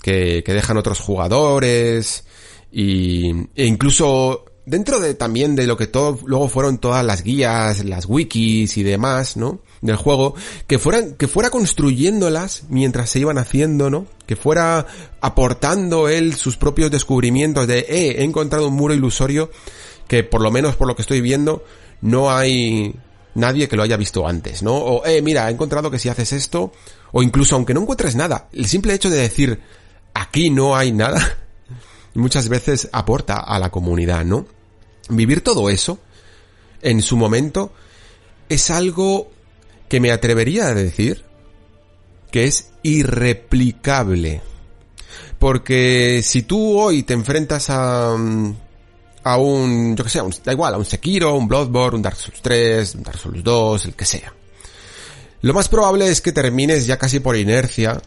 que, 0.02 0.42
que, 0.44 0.52
dejan 0.52 0.76
otros 0.76 1.00
jugadores 1.00 2.26
y, 2.70 3.30
e 3.54 3.64
incluso 3.64 4.44
dentro 4.66 5.00
de 5.00 5.14
también 5.14 5.56
de 5.56 5.66
lo 5.66 5.78
que 5.78 5.86
todo, 5.86 6.18
luego 6.26 6.50
fueron 6.50 6.76
todas 6.76 7.02
las 7.02 7.22
guías, 7.22 7.86
las 7.86 8.04
wikis 8.04 8.76
y 8.76 8.82
demás, 8.82 9.38
¿no? 9.38 9.60
Del 9.84 9.96
juego, 9.96 10.34
que 10.66 10.78
fueran, 10.78 11.12
que 11.12 11.28
fuera 11.28 11.50
construyéndolas 11.50 12.62
mientras 12.70 13.10
se 13.10 13.18
iban 13.18 13.36
haciendo, 13.36 13.90
¿no? 13.90 14.06
Que 14.26 14.34
fuera 14.34 14.86
aportando 15.20 16.08
él 16.08 16.34
sus 16.36 16.56
propios 16.56 16.90
descubrimientos 16.90 17.66
de, 17.66 17.80
eh, 17.80 18.16
he 18.18 18.24
encontrado 18.24 18.68
un 18.68 18.74
muro 18.74 18.94
ilusorio 18.94 19.50
que 20.08 20.24
por 20.24 20.40
lo 20.40 20.50
menos 20.50 20.76
por 20.76 20.88
lo 20.88 20.96
que 20.96 21.02
estoy 21.02 21.20
viendo, 21.20 21.64
no 22.00 22.30
hay 22.30 22.94
nadie 23.34 23.68
que 23.68 23.76
lo 23.76 23.82
haya 23.82 23.96
visto 23.96 24.26
antes, 24.26 24.62
¿no? 24.62 24.74
O, 24.74 25.06
eh, 25.06 25.20
mira, 25.22 25.48
he 25.48 25.52
encontrado 25.52 25.90
que 25.90 25.98
si 25.98 26.08
haces 26.08 26.32
esto, 26.32 26.72
o 27.12 27.22
incluso 27.22 27.56
aunque 27.56 27.74
no 27.74 27.82
encuentres 27.82 28.16
nada, 28.16 28.48
el 28.52 28.66
simple 28.66 28.94
hecho 28.94 29.10
de 29.10 29.18
decir, 29.18 29.60
aquí 30.14 30.50
no 30.50 30.76
hay 30.76 30.92
nada, 30.92 31.38
muchas 32.14 32.48
veces 32.48 32.88
aporta 32.92 33.36
a 33.36 33.58
la 33.58 33.70
comunidad, 33.70 34.24
¿no? 34.24 34.46
Vivir 35.08 35.42
todo 35.42 35.68
eso, 35.68 35.98
en 36.80 37.02
su 37.02 37.16
momento, 37.16 37.72
es 38.48 38.70
algo 38.70 39.30
que 39.94 40.00
me 40.00 40.10
atrevería 40.10 40.66
a 40.66 40.74
decir 40.74 41.22
que 42.32 42.46
es 42.46 42.72
irreplicable. 42.82 44.40
Porque 45.38 46.20
si 46.24 46.42
tú 46.42 46.80
hoy 46.80 47.04
te 47.04 47.14
enfrentas 47.14 47.70
a, 47.70 48.16
mm, 48.18 48.56
a 49.22 49.36
un, 49.36 49.94
yo 49.94 50.02
que 50.02 50.10
sé, 50.10 50.20
un, 50.20 50.34
da 50.44 50.50
igual, 50.50 50.74
a 50.74 50.78
un 50.78 50.84
Sekiro, 50.84 51.36
un 51.36 51.46
Bloodborne, 51.46 51.98
un 51.98 52.02
Dark 52.02 52.16
Souls 52.16 52.42
3, 52.42 52.96
un 52.96 53.02
Dark 53.04 53.18
Souls 53.20 53.44
2, 53.44 53.84
el 53.84 53.94
que 53.94 54.04
sea. 54.04 54.34
Lo 55.42 55.54
más 55.54 55.68
probable 55.68 56.08
es 56.08 56.20
que 56.20 56.32
termines 56.32 56.86
ya 56.86 56.98
casi 56.98 57.20
por 57.20 57.36
inercia 57.36 58.02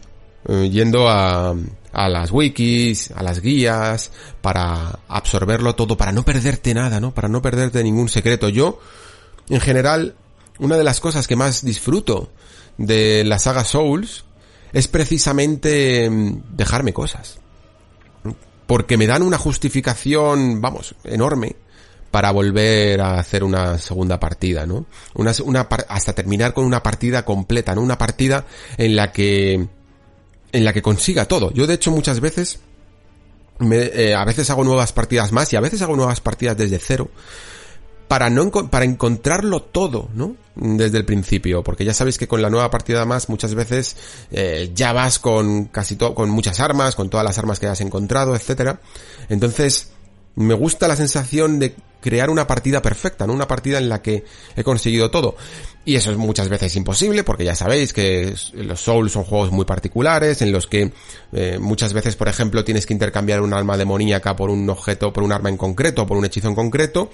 eh, 0.46 0.68
yendo 0.70 1.08
a, 1.08 1.54
a 1.94 2.08
las 2.10 2.30
wikis, 2.30 3.12
a 3.12 3.22
las 3.22 3.40
guías, 3.40 4.10
para 4.42 4.98
absorberlo 5.08 5.74
todo, 5.74 5.96
para 5.96 6.12
no 6.12 6.22
perderte 6.22 6.74
nada, 6.74 7.00
¿no? 7.00 7.14
Para 7.14 7.28
no 7.28 7.40
perderte 7.40 7.82
ningún 7.82 8.10
secreto. 8.10 8.50
Yo, 8.50 8.78
en 9.48 9.60
general, 9.62 10.16
una 10.58 10.76
de 10.76 10.84
las 10.84 11.00
cosas 11.00 11.26
que 11.26 11.36
más 11.36 11.64
disfruto 11.64 12.30
de 12.76 13.24
la 13.24 13.38
saga 13.38 13.64
Souls 13.64 14.24
es 14.72 14.88
precisamente 14.88 16.08
mm, 16.08 16.56
dejarme 16.56 16.92
cosas. 16.92 17.40
Porque 18.66 18.96
me 18.96 19.06
dan 19.06 19.22
una 19.22 19.38
justificación, 19.38 20.60
vamos, 20.60 20.94
enorme 21.04 21.56
para 22.10 22.30
volver 22.30 23.00
a 23.00 23.18
hacer 23.18 23.44
una 23.44 23.78
segunda 23.78 24.18
partida, 24.18 24.66
¿no? 24.66 24.86
Una, 25.14 25.32
una, 25.44 25.68
hasta 25.88 26.14
terminar 26.14 26.54
con 26.54 26.64
una 26.64 26.82
partida 26.82 27.24
completa, 27.24 27.74
¿no? 27.74 27.82
Una 27.82 27.98
partida 27.98 28.46
en 28.76 28.96
la 28.96 29.12
que 29.12 29.68
en 30.50 30.64
la 30.64 30.72
que 30.72 30.80
consiga 30.80 31.26
todo. 31.26 31.52
Yo 31.52 31.66
de 31.66 31.74
hecho 31.74 31.90
muchas 31.90 32.20
veces, 32.20 32.60
me, 33.58 33.78
eh, 33.78 34.14
a 34.14 34.24
veces 34.24 34.48
hago 34.48 34.64
nuevas 34.64 34.92
partidas 34.92 35.32
más 35.32 35.52
y 35.52 35.56
a 35.56 35.60
veces 35.60 35.82
hago 35.82 35.96
nuevas 35.96 36.20
partidas 36.20 36.56
desde 36.56 36.78
cero 36.78 37.10
para 38.08 38.30
no 38.30 38.50
para 38.50 38.84
encontrarlo 38.84 39.62
todo, 39.62 40.08
¿no? 40.14 40.34
Desde 40.54 40.98
el 40.98 41.04
principio, 41.04 41.62
porque 41.62 41.84
ya 41.84 41.94
sabéis 41.94 42.18
que 42.18 42.26
con 42.26 42.42
la 42.42 42.50
nueva 42.50 42.70
partida 42.70 43.04
más 43.04 43.28
muchas 43.28 43.54
veces 43.54 43.96
eh, 44.32 44.72
ya 44.74 44.92
vas 44.92 45.18
con 45.18 45.66
casi 45.66 45.94
todo, 45.94 46.14
con 46.14 46.30
muchas 46.30 46.58
armas, 46.58 46.96
con 46.96 47.10
todas 47.10 47.24
las 47.24 47.38
armas 47.38 47.60
que 47.60 47.66
has 47.66 47.80
encontrado, 47.80 48.34
etcétera. 48.34 48.80
Entonces 49.28 49.92
me 50.34 50.54
gusta 50.54 50.88
la 50.88 50.96
sensación 50.96 51.58
de 51.58 51.76
crear 52.00 52.30
una 52.30 52.46
partida 52.46 52.80
perfecta, 52.80 53.26
¿no? 53.26 53.32
Una 53.32 53.48
partida 53.48 53.78
en 53.78 53.88
la 53.88 54.02
que 54.02 54.24
he 54.56 54.62
conseguido 54.62 55.10
todo. 55.10 55.36
Y 55.84 55.96
eso 55.96 56.10
es 56.10 56.18
muchas 56.18 56.48
veces 56.48 56.76
imposible 56.76 57.24
porque 57.24 57.44
ya 57.44 57.54
sabéis 57.54 57.92
que 57.92 58.34
los 58.52 58.80
Souls 58.80 59.12
son 59.12 59.24
juegos 59.24 59.50
muy 59.50 59.64
particulares 59.64 60.42
en 60.42 60.52
los 60.52 60.66
que 60.66 60.92
eh, 61.32 61.58
muchas 61.58 61.94
veces, 61.94 62.14
por 62.14 62.28
ejemplo, 62.28 62.62
tienes 62.62 62.84
que 62.84 62.92
intercambiar 62.92 63.40
un 63.40 63.54
arma 63.54 63.76
demoníaca 63.76 64.36
por 64.36 64.50
un 64.50 64.68
objeto, 64.68 65.12
por 65.12 65.22
un 65.22 65.32
arma 65.32 65.48
en 65.48 65.56
concreto, 65.56 66.06
por 66.06 66.18
un 66.18 66.26
hechizo 66.26 66.48
en 66.48 66.54
concreto 66.54 67.10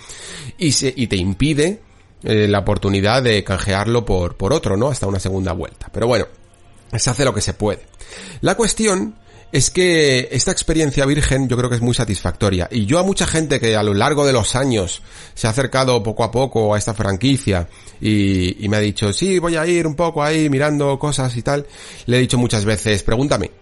y 0.58 1.06
te 1.06 1.16
impide 1.16 1.80
eh, 2.24 2.48
la 2.48 2.60
oportunidad 2.60 3.22
de 3.22 3.44
canjearlo 3.44 4.04
por, 4.04 4.36
por 4.36 4.52
otro, 4.52 4.76
¿no? 4.76 4.88
Hasta 4.88 5.06
una 5.06 5.20
segunda 5.20 5.52
vuelta. 5.52 5.90
Pero 5.92 6.06
bueno, 6.06 6.26
se 6.96 7.10
hace 7.10 7.24
lo 7.24 7.34
que 7.34 7.42
se 7.42 7.54
puede. 7.54 7.86
La 8.40 8.56
cuestión 8.56 9.14
es 9.54 9.70
que 9.70 10.30
esta 10.32 10.50
experiencia 10.50 11.06
virgen 11.06 11.49
yo 11.49 11.56
creo 11.56 11.70
que 11.70 11.76
es 11.76 11.80
muy 11.80 11.94
satisfactoria. 11.94 12.66
Y 12.73 12.87
yo 12.87 12.99
a 12.99 13.04
mucha 13.04 13.25
gente 13.25 13.61
que 13.61 13.76
a 13.76 13.84
lo 13.84 13.94
largo 13.94 14.26
de 14.26 14.32
los 14.32 14.56
años 14.56 15.00
se 15.34 15.46
ha 15.46 15.50
acercado 15.50 16.02
poco 16.02 16.25
a 16.25 16.32
poco 16.32 16.75
a 16.75 16.78
esta 16.78 16.92
franquicia 16.92 17.68
y, 18.00 18.66
me 18.68 18.78
ha 18.78 18.80
dicho, 18.80 19.12
sí, 19.12 19.38
voy 19.38 19.54
a 19.54 19.64
ir 19.64 19.87
un 19.87 19.94
poco 19.94 20.25
ahí 20.25 20.50
mirando 20.50 20.99
cosas 20.99 21.37
y 21.37 21.42
tal, 21.42 21.68
le 22.06 22.16
he 22.16 22.20
dicho 22.20 22.37
muchas 22.37 22.64
veces, 22.64 23.04
pregúntame. 23.04 23.52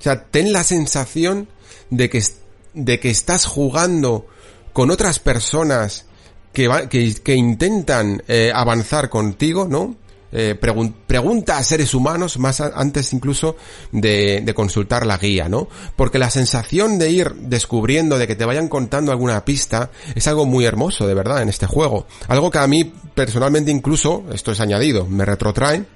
O 0.00 0.02
sea, 0.02 0.24
ten 0.24 0.52
la 0.52 0.64
sensación 0.64 1.48
de 1.90 2.10
que, 2.10 2.20
de 2.74 2.98
que 2.98 3.10
estás 3.10 3.46
jugando 3.46 4.26
con 4.72 4.90
otras 4.90 5.20
personas 5.20 6.06
que, 6.52 6.68
que, 7.22 7.34
intentan 7.36 8.24
eh, 8.26 8.50
avanzar 8.52 9.10
contigo, 9.10 9.68
¿no? 9.68 9.94
Eh, 10.30 10.54
pregunta 10.54 11.56
a 11.56 11.62
seres 11.62 11.94
humanos 11.94 12.38
más 12.38 12.60
antes 12.60 13.14
incluso 13.14 13.56
de, 13.92 14.42
de, 14.44 14.54
consultar 14.54 15.06
la 15.06 15.16
guía, 15.16 15.48
¿no? 15.48 15.68
Porque 15.96 16.18
la 16.18 16.28
sensación 16.28 16.98
de 16.98 17.10
ir 17.10 17.32
descubriendo, 17.34 18.18
de 18.18 18.26
que 18.26 18.36
te 18.36 18.44
vayan 18.44 18.68
contando 18.68 19.10
alguna 19.10 19.44
pista, 19.46 19.90
es 20.14 20.28
algo 20.28 20.44
muy 20.44 20.66
hermoso, 20.66 21.06
de 21.06 21.14
verdad, 21.14 21.40
en 21.40 21.48
este 21.48 21.66
juego. 21.66 22.06
Algo 22.28 22.50
que 22.50 22.58
a 22.58 22.66
mí 22.66 22.92
personalmente 23.14 23.70
incluso, 23.70 24.24
esto 24.32 24.52
es 24.52 24.60
añadido, 24.60 25.06
me 25.06 25.24
retrotrae 25.24 25.86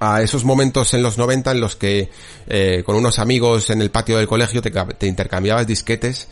a 0.00 0.22
esos 0.22 0.44
momentos 0.44 0.94
en 0.94 1.02
los 1.02 1.18
90 1.18 1.50
en 1.50 1.60
los 1.60 1.76
que 1.76 2.10
eh, 2.46 2.82
con 2.84 2.96
unos 2.96 3.18
amigos 3.18 3.70
en 3.70 3.82
el 3.82 3.90
patio 3.90 4.18
del 4.18 4.28
colegio 4.28 4.62
te, 4.62 4.70
te, 4.70 5.06
intercambiabas 5.06 5.66
disquetes 5.66 6.28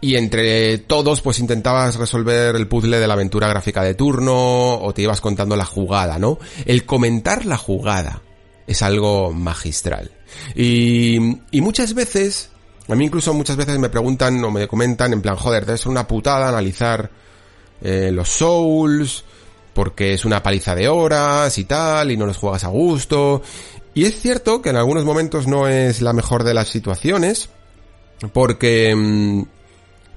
y 0.00 0.16
entre 0.16 0.78
todos 0.78 1.20
pues 1.20 1.38
intentabas 1.38 1.96
resolver 1.96 2.56
el 2.56 2.68
puzzle 2.68 2.98
de 2.98 3.06
la 3.06 3.14
aventura 3.14 3.48
gráfica 3.48 3.82
de 3.82 3.94
turno 3.94 4.78
o 4.78 4.92
te 4.94 5.02
ibas 5.02 5.20
contando 5.20 5.56
la 5.56 5.64
jugada, 5.64 6.18
¿no? 6.18 6.38
El 6.64 6.84
comentar 6.84 7.44
la 7.46 7.56
jugada 7.56 8.22
es 8.66 8.82
algo 8.82 9.32
magistral. 9.32 10.10
Y, 10.54 11.18
y 11.50 11.60
muchas 11.60 11.94
veces, 11.94 12.50
a 12.86 12.94
mí 12.94 13.06
incluso 13.06 13.32
muchas 13.34 13.56
veces 13.56 13.78
me 13.78 13.88
preguntan 13.88 14.42
o 14.44 14.50
me 14.50 14.68
comentan 14.68 15.12
en 15.12 15.22
plan, 15.22 15.36
joder, 15.36 15.66
debe 15.66 15.78
ser 15.78 15.88
una 15.88 16.06
putada 16.06 16.48
analizar 16.48 17.10
eh, 17.80 18.10
los 18.12 18.28
souls, 18.28 19.24
porque 19.72 20.12
es 20.14 20.24
una 20.24 20.42
paliza 20.42 20.74
de 20.74 20.88
horas 20.88 21.56
y 21.58 21.64
tal, 21.64 22.10
y 22.10 22.16
no 22.16 22.26
los 22.26 22.36
juegas 22.36 22.64
a 22.64 22.68
gusto. 22.68 23.42
Y 23.94 24.04
es 24.04 24.20
cierto 24.20 24.60
que 24.60 24.70
en 24.70 24.76
algunos 24.76 25.04
momentos 25.04 25.46
no 25.46 25.68
es 25.68 26.02
la 26.02 26.12
mejor 26.12 26.44
de 26.44 26.54
las 26.54 26.68
situaciones, 26.68 27.50
porque... 28.32 29.46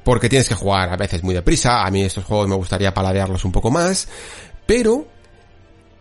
Porque 0.04 0.30
tienes 0.30 0.50
que 0.50 0.56
jugar 0.56 0.90
a 0.92 0.98
veces 0.98 1.24
muy 1.24 1.34
deprisa, 1.34 1.86
a 1.86 1.92
mí 1.92 2.02
estos 2.02 2.26
juegos 2.26 2.48
me 2.48 2.56
gustaría 2.56 2.94
paladearlos 2.94 3.46
un 3.46 3.52
poco 3.52 3.70
más, 3.70 4.08
pero 4.66 5.06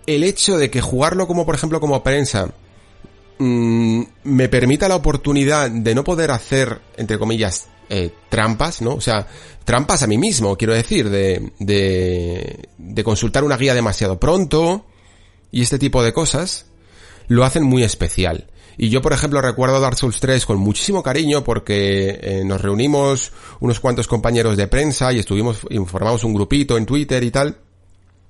el 0.06 0.24
hecho 0.24 0.56
de 0.56 0.70
que 0.70 0.80
jugarlo 0.80 1.26
como 1.26 1.44
por 1.44 1.54
ejemplo 1.54 1.80
como 1.80 2.02
prensa 2.02 2.50
mm, 3.38 4.02
me 4.24 4.48
permita 4.48 4.88
la 4.88 4.96
oportunidad 4.96 5.70
de 5.70 5.94
no 5.94 6.02
poder 6.02 6.30
hacer, 6.30 6.80
entre 6.96 7.18
comillas, 7.18 7.68
eh, 7.90 8.10
trampas, 8.28 8.80
¿no? 8.80 8.94
O 8.94 9.00
sea, 9.00 9.26
trampas 9.64 10.02
a 10.02 10.06
mí 10.06 10.16
mismo, 10.16 10.56
quiero 10.56 10.74
decir, 10.74 11.10
de, 11.10 11.52
de, 11.58 12.68
de 12.78 13.04
consultar 13.04 13.44
una 13.44 13.56
guía 13.56 13.74
demasiado 13.74 14.18
pronto 14.18 14.86
y 15.50 15.62
este 15.62 15.78
tipo 15.78 16.02
de 16.02 16.12
cosas, 16.12 16.66
lo 17.28 17.44
hacen 17.44 17.64
muy 17.64 17.82
especial. 17.82 18.46
Y 18.82 18.88
yo, 18.88 19.02
por 19.02 19.12
ejemplo, 19.12 19.42
recuerdo 19.42 19.78
Dark 19.78 19.98
Souls 19.98 20.20
3 20.20 20.46
con 20.46 20.56
muchísimo 20.56 21.02
cariño 21.02 21.44
porque 21.44 22.18
eh, 22.22 22.42
nos 22.46 22.62
reunimos 22.62 23.30
unos 23.60 23.78
cuantos 23.78 24.08
compañeros 24.08 24.56
de 24.56 24.68
prensa 24.68 25.12
y 25.12 25.18
estuvimos, 25.18 25.66
informamos 25.68 26.24
un 26.24 26.32
grupito 26.32 26.78
en 26.78 26.86
Twitter 26.86 27.22
y 27.22 27.30
tal. 27.30 27.58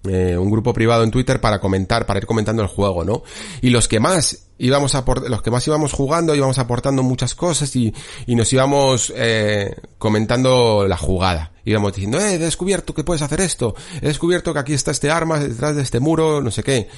Eh, 0.08 0.36
un 0.36 0.50
grupo 0.50 0.72
privado 0.72 1.04
en 1.04 1.12
Twitter 1.12 1.40
para 1.40 1.60
comentar, 1.60 2.04
para 2.04 2.18
ir 2.18 2.26
comentando 2.26 2.62
el 2.62 2.68
juego, 2.68 3.04
¿no? 3.04 3.22
Y 3.60 3.70
los 3.70 3.86
que 3.86 4.00
más 4.00 4.48
íbamos 4.58 4.96
a 4.96 5.04
los 5.28 5.40
que 5.40 5.52
más 5.52 5.64
íbamos 5.68 5.92
jugando 5.92 6.34
íbamos 6.34 6.58
aportando 6.58 7.04
muchas 7.04 7.36
cosas 7.36 7.76
y, 7.76 7.94
y 8.26 8.34
nos 8.34 8.52
íbamos 8.52 9.12
eh, 9.14 9.76
comentando 9.98 10.84
la 10.88 10.96
jugada. 10.96 11.52
Íbamos 11.64 11.92
diciendo, 11.92 12.18
eh, 12.18 12.34
he 12.34 12.38
descubierto 12.38 12.92
que 12.92 13.04
puedes 13.04 13.22
hacer 13.22 13.40
esto, 13.40 13.76
he 14.02 14.08
descubierto 14.08 14.52
que 14.52 14.58
aquí 14.58 14.72
está 14.72 14.90
este 14.90 15.12
arma 15.12 15.38
detrás 15.38 15.76
de 15.76 15.82
este 15.82 16.00
muro, 16.00 16.40
no 16.40 16.50
sé 16.50 16.64
qué. 16.64 16.88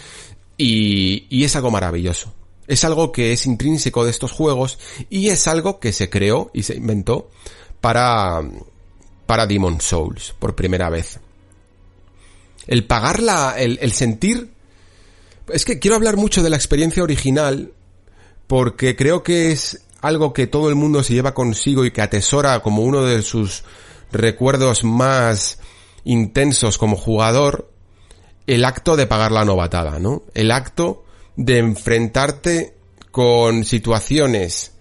Y, 0.56 1.26
y 1.28 1.44
es 1.44 1.54
algo 1.54 1.70
maravilloso. 1.70 2.32
Es 2.66 2.84
algo 2.84 3.12
que 3.12 3.32
es 3.32 3.46
intrínseco 3.46 4.04
de 4.04 4.10
estos 4.10 4.32
juegos 4.32 4.78
y 5.10 5.28
es 5.28 5.46
algo 5.48 5.80
que 5.80 5.92
se 5.92 6.08
creó 6.08 6.50
y 6.54 6.62
se 6.62 6.76
inventó 6.76 7.30
para, 7.80 8.42
para 9.26 9.46
Demon 9.46 9.80
Souls 9.80 10.34
por 10.38 10.54
primera 10.54 10.88
vez 10.90 11.20
el 12.66 12.84
pagar 12.84 13.22
la, 13.22 13.54
el, 13.58 13.78
el 13.80 13.92
sentir, 13.92 14.50
es 15.48 15.64
que 15.64 15.78
quiero 15.78 15.96
hablar 15.96 16.16
mucho 16.16 16.42
de 16.42 16.50
la 16.50 16.56
experiencia 16.56 17.02
original 17.02 17.72
porque 18.46 18.96
creo 18.96 19.22
que 19.22 19.52
es 19.52 19.84
algo 20.00 20.32
que 20.32 20.46
todo 20.46 20.68
el 20.68 20.74
mundo 20.74 21.02
se 21.02 21.14
lleva 21.14 21.34
consigo 21.34 21.84
y 21.84 21.90
que 21.90 22.02
atesora 22.02 22.60
como 22.60 22.82
uno 22.82 23.02
de 23.02 23.22
sus 23.22 23.64
recuerdos 24.10 24.84
más 24.84 25.58
intensos 26.04 26.78
como 26.78 26.96
jugador, 26.96 27.70
el 28.46 28.64
acto 28.64 28.96
de 28.96 29.06
pagar 29.06 29.32
la 29.32 29.44
novatada, 29.44 29.98
¿no? 29.98 30.22
El 30.34 30.50
acto 30.50 31.04
de 31.36 31.58
enfrentarte 31.58 32.74
con 33.10 33.64
situaciones 33.64 34.72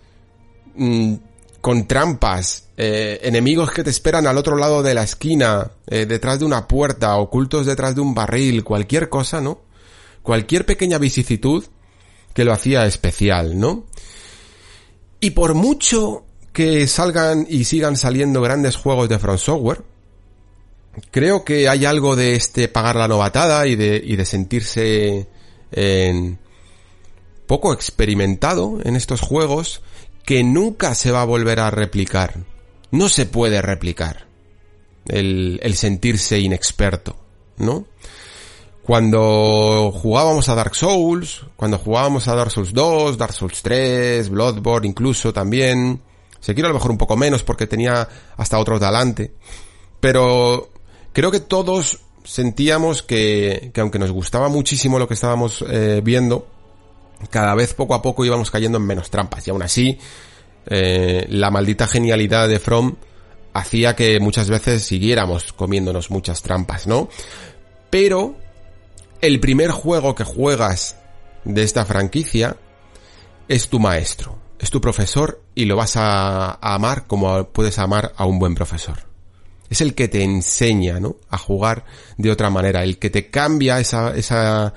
mm, 0.75 1.15
con 1.61 1.87
trampas, 1.87 2.69
eh, 2.75 3.19
enemigos 3.21 3.71
que 3.71 3.83
te 3.83 3.91
esperan 3.91 4.25
al 4.25 4.37
otro 4.37 4.57
lado 4.57 4.81
de 4.81 4.95
la 4.95 5.03
esquina, 5.03 5.71
eh, 5.87 6.07
detrás 6.07 6.39
de 6.39 6.45
una 6.45 6.67
puerta, 6.67 7.15
ocultos 7.17 7.67
detrás 7.67 7.93
de 7.93 8.01
un 8.01 8.15
barril, 8.15 8.63
cualquier 8.63 9.09
cosa, 9.09 9.39
¿no? 9.39 9.61
Cualquier 10.23 10.65
pequeña 10.65 10.97
vicisitud 10.97 11.63
que 12.33 12.43
lo 12.43 12.51
hacía 12.51 12.87
especial, 12.87 13.59
¿no? 13.59 13.85
Y 15.19 15.31
por 15.31 15.53
mucho 15.53 16.25
que 16.51 16.87
salgan 16.87 17.45
y 17.47 17.65
sigan 17.65 17.95
saliendo 17.95 18.41
grandes 18.41 18.75
juegos 18.75 19.07
de 19.07 19.19
Front 19.19 19.39
Software, 19.39 19.83
creo 21.11 21.45
que 21.45 21.69
hay 21.69 21.85
algo 21.85 22.15
de 22.15 22.35
este 22.35 22.67
pagar 22.67 22.95
la 22.95 23.07
novatada 23.07 23.67
y 23.67 23.75
de, 23.75 24.01
y 24.03 24.15
de 24.15 24.25
sentirse 24.25 25.27
en 25.71 26.39
poco 27.47 27.73
experimentado 27.73 28.79
en 28.83 28.95
estos 28.95 29.21
juegos 29.21 29.81
que 30.25 30.43
nunca 30.43 30.95
se 30.95 31.11
va 31.11 31.21
a 31.21 31.25
volver 31.25 31.59
a 31.59 31.71
replicar. 31.71 32.43
No 32.91 33.09
se 33.09 33.25
puede 33.25 33.61
replicar 33.61 34.27
el, 35.07 35.59
el 35.63 35.75
sentirse 35.75 36.39
inexperto, 36.39 37.15
¿no? 37.57 37.85
Cuando 38.83 39.91
jugábamos 39.93 40.49
a 40.49 40.55
Dark 40.55 40.75
Souls, 40.75 41.45
cuando 41.55 41.77
jugábamos 41.77 42.27
a 42.27 42.35
Dark 42.35 42.51
Souls 42.51 42.73
2, 42.73 43.17
Dark 43.17 43.33
Souls 43.33 43.61
3, 43.61 44.29
Bloodborne 44.29 44.87
incluso 44.87 45.31
también, 45.31 46.01
se 46.39 46.53
quiero 46.53 46.67
a 46.67 46.71
lo 46.71 46.75
mejor 46.75 46.91
un 46.91 46.97
poco 46.97 47.15
menos 47.15 47.43
porque 47.43 47.67
tenía 47.67 48.07
hasta 48.37 48.57
otro 48.57 48.79
talante, 48.79 49.33
pero 49.99 50.69
creo 51.13 51.29
que 51.31 51.39
todos 51.39 51.99
sentíamos 52.23 53.03
que, 53.03 53.71
que 53.73 53.81
aunque 53.81 53.99
nos 53.99 54.11
gustaba 54.11 54.49
muchísimo 54.49 54.99
lo 54.99 55.07
que 55.07 55.13
estábamos 55.13 55.63
eh, 55.69 56.01
viendo, 56.03 56.47
cada 57.29 57.55
vez 57.55 57.73
poco 57.73 57.93
a 57.93 58.01
poco 58.01 58.25
íbamos 58.25 58.51
cayendo 58.51 58.77
en 58.77 58.85
menos 58.85 59.09
trampas. 59.09 59.47
Y 59.47 59.51
aún 59.51 59.61
así, 59.61 59.99
eh, 60.65 61.25
la 61.29 61.51
maldita 61.51 61.87
genialidad 61.87 62.47
de 62.47 62.59
From 62.59 62.95
hacía 63.53 63.95
que 63.95 64.19
muchas 64.19 64.49
veces 64.49 64.83
siguiéramos 64.83 65.53
comiéndonos 65.53 66.09
muchas 66.09 66.41
trampas, 66.41 66.87
¿no? 66.87 67.09
Pero 67.89 68.35
el 69.21 69.39
primer 69.39 69.71
juego 69.71 70.15
que 70.15 70.23
juegas 70.23 70.97
de 71.43 71.63
esta 71.63 71.85
franquicia 71.85 72.57
es 73.47 73.67
tu 73.67 73.79
maestro, 73.79 74.37
es 74.59 74.69
tu 74.69 74.79
profesor 74.79 75.41
y 75.55 75.65
lo 75.65 75.75
vas 75.75 75.97
a, 75.97 76.51
a 76.51 76.75
amar 76.75 77.07
como 77.07 77.45
puedes 77.49 77.77
amar 77.79 78.13
a 78.15 78.25
un 78.25 78.39
buen 78.39 78.55
profesor. 78.55 79.10
Es 79.71 79.79
el 79.79 79.95
que 79.95 80.09
te 80.09 80.21
enseña, 80.21 80.99
¿no? 80.99 81.15
A 81.29 81.37
jugar 81.37 81.85
de 82.17 82.29
otra 82.29 82.49
manera, 82.49 82.83
el 82.83 82.99
que 82.99 83.09
te 83.09 83.29
cambia 83.29 83.79
esa, 83.79 84.13
esa, 84.15 84.73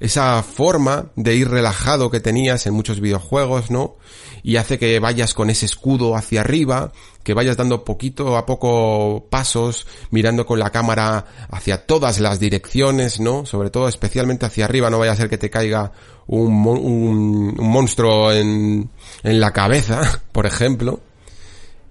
esa 0.00 0.42
forma 0.42 1.12
de 1.14 1.36
ir 1.36 1.48
relajado 1.48 2.10
que 2.10 2.18
tenías 2.18 2.66
en 2.66 2.74
muchos 2.74 2.98
videojuegos, 3.00 3.70
¿no? 3.70 3.94
Y 4.42 4.56
hace 4.56 4.80
que 4.80 4.98
vayas 4.98 5.32
con 5.32 5.48
ese 5.48 5.64
escudo 5.66 6.16
hacia 6.16 6.40
arriba, 6.40 6.90
que 7.22 7.34
vayas 7.34 7.56
dando 7.56 7.84
poquito 7.84 8.36
a 8.36 8.44
poco 8.44 9.28
pasos, 9.30 9.86
mirando 10.10 10.44
con 10.44 10.58
la 10.58 10.70
cámara 10.70 11.24
hacia 11.48 11.86
todas 11.86 12.18
las 12.18 12.40
direcciones, 12.40 13.20
¿no? 13.20 13.46
Sobre 13.46 13.70
todo 13.70 13.86
especialmente 13.86 14.44
hacia 14.44 14.64
arriba, 14.64 14.90
no 14.90 14.98
vaya 14.98 15.12
a 15.12 15.16
ser 15.16 15.30
que 15.30 15.38
te 15.38 15.50
caiga 15.50 15.92
un, 16.26 16.66
un, 16.66 17.54
monstruo 17.58 18.32
en, 18.32 18.90
en 19.22 19.40
la 19.40 19.52
cabeza, 19.52 20.20
por 20.32 20.46
ejemplo. 20.46 20.98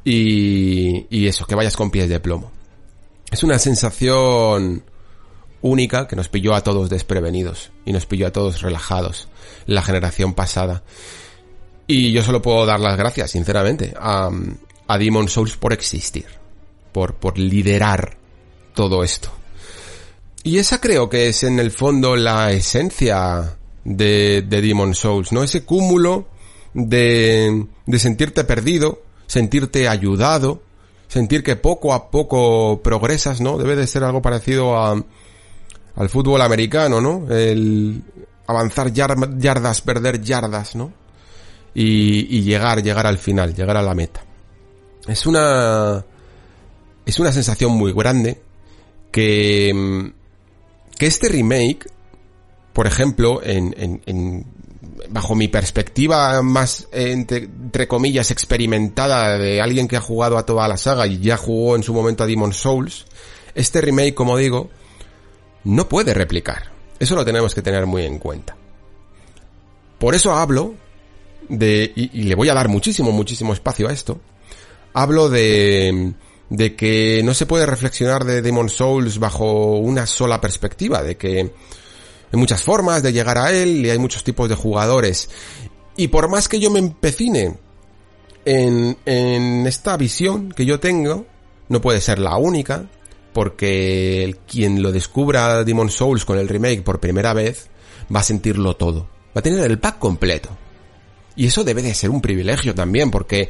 Y, 0.04 1.06
y 1.10 1.28
eso, 1.28 1.46
que 1.46 1.56
vayas 1.56 1.76
con 1.76 1.92
pies 1.92 2.10
de 2.10 2.20
plomo. 2.20 2.52
Es 3.32 3.44
una 3.44 3.60
sensación 3.60 4.84
única 5.62 6.08
que 6.08 6.16
nos 6.16 6.28
pilló 6.28 6.56
a 6.56 6.62
todos 6.62 6.90
desprevenidos 6.90 7.72
y 7.86 7.94
nos 7.94 8.06
pilló 8.06 8.28
a 8.28 8.32
todos 8.32 8.62
relajados, 8.62 9.28
la 9.66 9.82
generación 9.82 10.34
pasada. 10.34 10.84
Y 11.88 12.12
yo 12.12 12.24
solo 12.24 12.42
puedo 12.42 12.66
dar 12.66 12.80
las 12.80 12.98
gracias, 12.98 13.32
sinceramente, 13.32 13.94
a, 14.00 14.30
a 14.88 14.98
Demon 14.98 15.28
Souls 15.28 15.58
por 15.58 15.74
existir, 15.74 16.26
por, 16.92 17.16
por 17.16 17.38
liderar 17.38 18.18
todo 18.74 19.04
esto. 19.04 19.32
Y 20.44 20.58
esa 20.58 20.82
creo 20.82 21.10
que 21.10 21.28
es 21.28 21.44
en 21.44 21.60
el 21.60 21.72
fondo 21.72 22.16
la 22.16 22.52
esencia 22.52 23.58
de, 23.84 24.42
de 24.42 24.62
Demon 24.62 24.96
Souls, 24.96 25.32
¿no? 25.32 25.44
Ese 25.44 25.64
cúmulo 25.64 26.28
de, 26.74 27.68
de 27.86 28.00
sentirte 28.00 28.44
perdido, 28.44 29.04
sentirte 29.32 29.88
ayudado, 29.88 30.62
sentir 31.08 31.41
que 31.41 31.56
poco 31.56 31.94
a 31.94 32.12
poco 32.12 32.82
progresas, 32.84 33.39
¿no? 33.39 33.58
Debe 33.58 33.78
de 33.78 33.88
ser 33.88 34.04
algo 34.04 34.22
parecido 34.22 34.76
a, 34.78 35.02
al 35.96 36.10
fútbol 36.10 36.41
americano, 36.41 37.00
¿no? 37.00 37.34
El 37.34 38.04
avanzar 38.46 38.91
yardas, 38.91 39.80
perder 39.80 40.22
yardas, 40.22 40.76
¿no? 40.76 40.91
y, 41.74 42.38
y 42.38 42.41
llegar, 42.41 42.84
llegar 42.84 43.08
al 43.08 43.17
final, 43.17 43.56
llegar 43.56 43.78
a 43.78 43.82
la 43.82 43.96
meta. 43.96 44.22
Es 45.08 45.26
una, 45.26 46.04
es 47.06 47.20
una 47.22 47.32
sensación 47.32 47.72
muy 47.72 47.94
grande 47.94 48.41
que, 49.13 50.12
que 50.98 51.08
este 51.08 51.30
remake, 51.30 51.89
por 52.74 52.86
ejemplo, 52.86 53.41
en, 53.41 53.74
en, 53.78 54.02
en 54.08 54.46
bajo 55.12 55.36
mi 55.36 55.47
perspectiva 55.47 56.41
más, 56.41 56.88
entre, 56.91 57.43
entre, 57.45 57.88
comillas, 57.88 58.32
experimentada 58.32 59.38
de 59.38 59.62
alguien 59.62 59.88
que 59.88 59.97
ha 59.97 60.02
jugado 60.02 60.38
a 60.38 60.45
toda 60.45 60.67
la 60.67 60.78
saga 60.78 61.08
y 61.08 61.19
ya 61.19 61.38
jugó 61.38 61.76
en 61.76 61.84
su 61.84 61.93
momento 61.93 62.24
a 62.24 62.28
Demon 62.28 62.54
Souls, 62.54 63.06
este 63.54 63.82
remake, 63.82 64.13
como 64.13 64.38
digo, 64.38 64.69
no 65.63 65.88
puede 65.89 66.13
replicar. 66.13 66.71
Eso 67.00 67.15
lo 67.15 67.26
tenemos 67.26 67.54
que 67.54 67.62
tener 67.62 67.86
muy 67.86 68.06
en 68.06 68.19
cuenta. 68.19 68.56
Por 70.00 70.15
eso 70.15 70.34
hablo 70.34 70.76
de, 71.50 71.91
y, 71.95 72.21
y 72.21 72.24
le 72.24 72.36
voy 72.36 72.50
a 72.50 72.54
dar 72.54 72.69
muchísimo, 72.69 73.12
muchísimo 73.12 73.54
espacio 73.54 73.88
a 73.88 73.93
esto, 73.93 74.19
hablo 74.93 75.30
de, 75.30 76.13
de 76.50 76.76
que 76.76 77.21
no 77.24 77.34
se 77.34 77.45
puede 77.45 77.65
reflexionar 77.65 78.26
de 78.26 78.41
Demon 78.41 78.69
Souls 78.69 79.19
bajo 79.19 79.78
una 79.78 80.06
sola 80.06 80.41
perspectiva, 80.41 81.02
de 81.02 81.15
que 81.15 81.54
hay 82.32 82.39
muchas 82.39 82.63
formas 82.63 83.04
de 83.04 83.13
llegar 83.13 83.38
a 83.38 83.52
él 83.52 83.86
y 83.86 83.89
hay 83.89 83.98
muchos 83.98 84.24
tipos 84.24 84.48
de 84.48 84.56
jugadores. 84.56 85.30
Y 85.98 86.08
por 86.08 86.30
más 86.30 86.48
que 86.48 86.60
yo 86.60 86.72
me 86.72 86.80
empecine 86.80 87.58
en, 88.46 88.98
en 89.06 89.67
esta 89.67 89.98
visión 89.98 90.52
que 90.52 90.65
yo 90.65 90.80
tengo, 90.80 91.26
no 91.67 91.82
puede 91.82 92.02
ser 92.02 92.20
la 92.20 92.38
única, 92.38 92.86
porque 93.34 94.36
quien 94.48 94.82
lo 94.82 94.91
descubra 94.91 95.63
Demon 95.63 95.89
Souls 95.89 96.26
con 96.26 96.38
el 96.38 96.48
remake 96.48 96.84
por 96.84 97.00
primera 97.00 97.34
vez 97.34 97.70
va 98.13 98.22
a 98.22 98.24
sentirlo 98.24 98.76
todo. 98.76 99.08
Va 99.36 99.39
a 99.39 99.41
tener 99.41 99.70
el 99.70 99.80
pack 99.80 100.00
completo. 100.00 100.50
Y 101.36 101.48
eso 101.48 101.63
debe 101.63 101.82
de 101.82 101.94
ser 101.94 102.10
un 102.10 102.22
privilegio 102.22 102.76
también, 102.76 103.10
porque 103.10 103.50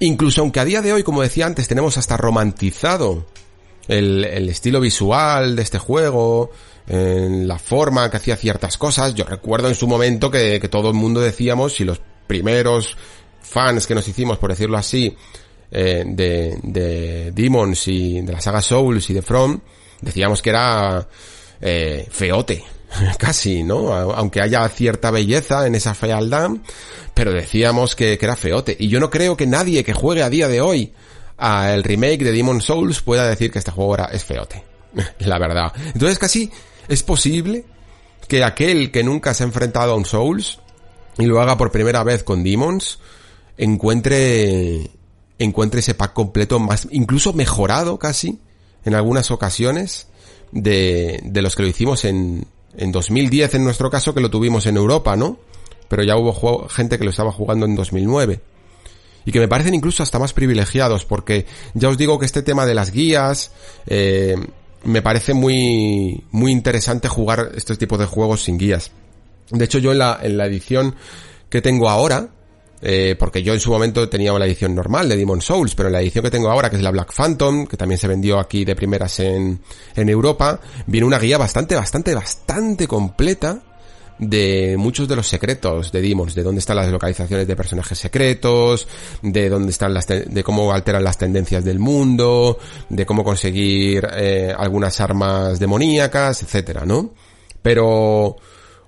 incluso 0.00 0.40
aunque 0.40 0.60
a 0.60 0.64
día 0.64 0.82
de 0.82 0.92
hoy, 0.92 1.02
como 1.02 1.22
decía 1.22 1.46
antes, 1.46 1.68
tenemos 1.68 1.96
hasta 1.96 2.16
romantizado 2.16 3.26
el, 3.86 4.24
el 4.24 4.48
estilo 4.48 4.80
visual 4.80 5.54
de 5.54 5.62
este 5.62 5.78
juego, 5.78 6.50
en 6.86 7.48
la 7.48 7.58
forma 7.58 8.10
que 8.10 8.18
hacía 8.18 8.36
ciertas 8.36 8.76
cosas. 8.76 9.14
Yo 9.14 9.24
recuerdo 9.24 9.68
en 9.68 9.74
su 9.74 9.86
momento 9.86 10.30
que, 10.30 10.60
que 10.60 10.68
todo 10.68 10.88
el 10.88 10.94
mundo 10.94 11.20
decíamos, 11.20 11.80
y 11.80 11.84
los 11.84 12.00
primeros 12.26 12.96
fans 13.40 13.86
que 13.86 13.94
nos 13.94 14.06
hicimos, 14.08 14.38
por 14.38 14.50
decirlo 14.50 14.76
así, 14.76 15.16
eh, 15.70 16.04
de, 16.06 16.58
de 16.62 17.32
Demons 17.32 17.88
y 17.88 18.20
de 18.20 18.32
la 18.32 18.40
saga 18.40 18.60
Souls 18.60 19.08
y 19.10 19.14
de 19.14 19.22
From, 19.22 19.60
decíamos 20.00 20.42
que 20.42 20.50
era 20.50 21.08
eh, 21.60 22.06
feote, 22.10 22.62
casi, 23.18 23.62
¿no? 23.62 23.92
Aunque 23.92 24.40
haya 24.40 24.68
cierta 24.68 25.10
belleza 25.10 25.66
en 25.66 25.74
esa 25.74 25.94
fealdad, 25.94 26.50
pero 27.14 27.32
decíamos 27.32 27.96
que, 27.96 28.18
que 28.18 28.24
era 28.24 28.36
feote. 28.36 28.76
Y 28.78 28.88
yo 28.88 29.00
no 29.00 29.10
creo 29.10 29.36
que 29.36 29.46
nadie 29.46 29.84
que 29.84 29.94
juegue 29.94 30.22
a 30.22 30.30
día 30.30 30.48
de 30.48 30.60
hoy 30.60 30.92
al 31.36 31.82
remake 31.82 32.22
de 32.22 32.32
Demon 32.32 32.60
Souls 32.60 33.00
pueda 33.02 33.26
decir 33.28 33.50
que 33.50 33.58
este 33.58 33.70
juego 33.70 33.94
era, 33.94 34.04
es 34.06 34.24
feote. 34.24 34.64
La 35.20 35.38
verdad. 35.38 35.72
Entonces 35.92 36.18
casi 36.18 36.50
es 36.88 37.02
posible 37.02 37.64
que 38.28 38.44
aquel 38.44 38.90
que 38.90 39.04
nunca 39.04 39.34
se 39.34 39.44
ha 39.44 39.46
enfrentado 39.46 39.92
a 39.92 39.96
un 39.96 40.04
Souls 40.04 40.60
y 41.18 41.26
lo 41.26 41.40
haga 41.40 41.56
por 41.56 41.70
primera 41.70 42.02
vez 42.02 42.22
con 42.22 42.42
Demons 42.42 42.98
encuentre 43.56 44.90
encuentre 45.38 45.80
ese 45.80 45.94
pack 45.94 46.12
completo 46.12 46.58
más 46.58 46.88
incluso 46.90 47.32
mejorado 47.32 47.98
casi 47.98 48.38
en 48.84 48.94
algunas 48.94 49.30
ocasiones 49.30 50.08
de, 50.52 51.20
de 51.24 51.42
los 51.42 51.56
que 51.56 51.62
lo 51.62 51.68
hicimos 51.68 52.04
en, 52.04 52.46
en 52.76 52.92
2010 52.92 53.54
en 53.54 53.64
nuestro 53.64 53.90
caso 53.90 54.14
que 54.14 54.20
lo 54.20 54.30
tuvimos 54.30 54.66
en 54.66 54.76
Europa, 54.76 55.16
¿no? 55.16 55.38
Pero 55.88 56.02
ya 56.02 56.16
hubo 56.16 56.68
gente 56.68 56.98
que 56.98 57.04
lo 57.04 57.10
estaba 57.10 57.32
jugando 57.32 57.66
en 57.66 57.74
2009 57.74 58.40
y 59.24 59.32
que 59.32 59.40
me 59.40 59.48
parecen 59.48 59.74
incluso 59.74 60.02
hasta 60.02 60.18
más 60.18 60.32
privilegiados 60.32 61.04
porque 61.04 61.46
ya 61.74 61.88
os 61.88 61.98
digo 61.98 62.18
que 62.18 62.26
este 62.26 62.42
tema 62.42 62.66
de 62.66 62.74
las 62.74 62.90
guías 62.90 63.52
eh, 63.86 64.36
me 64.84 65.02
parece 65.02 65.34
muy, 65.34 66.24
muy 66.30 66.52
interesante 66.52 67.08
jugar 67.08 67.52
estos 67.54 67.78
tipos 67.78 67.98
de 67.98 68.06
juegos 68.06 68.42
sin 68.42 68.58
guías. 68.58 68.90
De 69.50 69.64
hecho, 69.64 69.78
yo 69.78 69.92
en 69.92 69.98
la, 69.98 70.18
en 70.22 70.36
la 70.36 70.46
edición 70.46 70.94
que 71.48 71.62
tengo 71.62 71.88
ahora, 71.88 72.28
eh, 72.82 73.16
porque 73.18 73.42
yo 73.42 73.54
en 73.54 73.60
su 73.60 73.70
momento 73.70 74.08
tenía 74.08 74.32
la 74.32 74.46
edición 74.46 74.74
normal 74.74 75.08
de 75.08 75.16
Demon 75.16 75.40
Souls, 75.40 75.74
pero 75.74 75.88
en 75.88 75.94
la 75.94 76.00
edición 76.00 76.24
que 76.24 76.30
tengo 76.30 76.50
ahora, 76.50 76.70
que 76.70 76.76
es 76.76 76.82
la 76.82 76.90
Black 76.90 77.12
Phantom, 77.14 77.66
que 77.66 77.76
también 77.76 77.98
se 77.98 78.08
vendió 78.08 78.38
aquí 78.38 78.64
de 78.64 78.76
primeras 78.76 79.20
en, 79.20 79.60
en 79.94 80.08
Europa, 80.08 80.60
viene 80.86 81.06
una 81.06 81.18
guía 81.18 81.38
bastante, 81.38 81.74
bastante, 81.74 82.14
bastante 82.14 82.86
completa 82.86 83.62
de 84.18 84.76
muchos 84.78 85.08
de 85.08 85.16
los 85.16 85.26
secretos 85.26 85.90
de 85.90 86.00
Demons, 86.00 86.34
de 86.34 86.42
dónde 86.42 86.60
están 86.60 86.76
las 86.76 86.90
localizaciones 86.90 87.46
de 87.46 87.56
personajes 87.56 87.98
secretos, 87.98 88.86
de 89.22 89.48
dónde 89.48 89.70
están 89.70 89.92
las, 89.92 90.06
de 90.06 90.44
cómo 90.44 90.72
alteran 90.72 91.04
las 91.04 91.18
tendencias 91.18 91.64
del 91.64 91.78
mundo, 91.78 92.58
de 92.88 93.06
cómo 93.06 93.24
conseguir 93.24 94.06
eh, 94.14 94.54
algunas 94.56 95.00
armas 95.00 95.58
demoníacas, 95.58 96.42
etcétera, 96.42 96.84
¿no? 96.84 97.10
Pero 97.62 98.36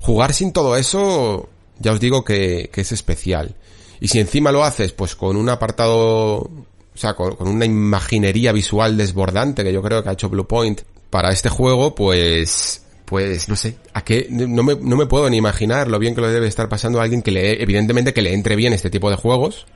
jugar 0.01 0.33
sin 0.33 0.53
todo 0.53 0.77
eso, 0.77 1.49
ya 1.79 1.93
os 1.93 2.01
digo 2.01 2.25
que, 2.25 2.71
que 2.73 2.83
es 2.83 2.93
especial. 2.93 3.57
Y 4.01 4.09
si 4.09 4.21
encima 4.21 4.53
lo 4.53 4.63
haces, 4.63 4.93
pues 4.93 5.17
con 5.17 5.37
un 5.37 5.49
apartado, 5.49 6.37
o 6.37 6.67
sea, 6.95 7.15
con, 7.15 7.35
con 7.35 7.49
una 7.49 7.65
imaginería 7.65 8.53
visual 8.53 8.97
desbordante 8.97 9.65
que 9.65 9.73
yo 9.73 9.83
creo 9.83 10.03
que 10.03 10.11
ha 10.11 10.13
hecho 10.13 10.29
Bluepoint 10.29 10.83
para 11.11 11.33
este 11.33 11.49
juego, 11.49 11.95
pues 11.95 12.86
pues 13.07 13.49
no 13.49 13.57
sé, 13.57 13.77
a 13.95 14.05
qué, 14.05 14.27
no 14.29 14.63
me, 14.63 14.75
no 14.75 14.97
me 14.97 15.07
puedo 15.07 15.31
ni 15.31 15.37
imaginar 15.37 15.89
lo 15.89 15.99
bien 15.99 16.15
que 16.15 16.21
lo 16.21 16.29
debe 16.29 16.49
estar 16.49 16.69
pasando 16.69 17.01
a 17.01 17.05
alguien 17.05 17.23
que 17.23 17.31
le, 17.31 17.63
evidentemente 17.63 18.13
que 18.13 18.21
le 18.21 18.35
entre 18.35 18.57
bien 18.57 18.73
este 18.73 18.91
tipo 18.91 19.09
de 19.09 19.17
juegos 19.17 19.67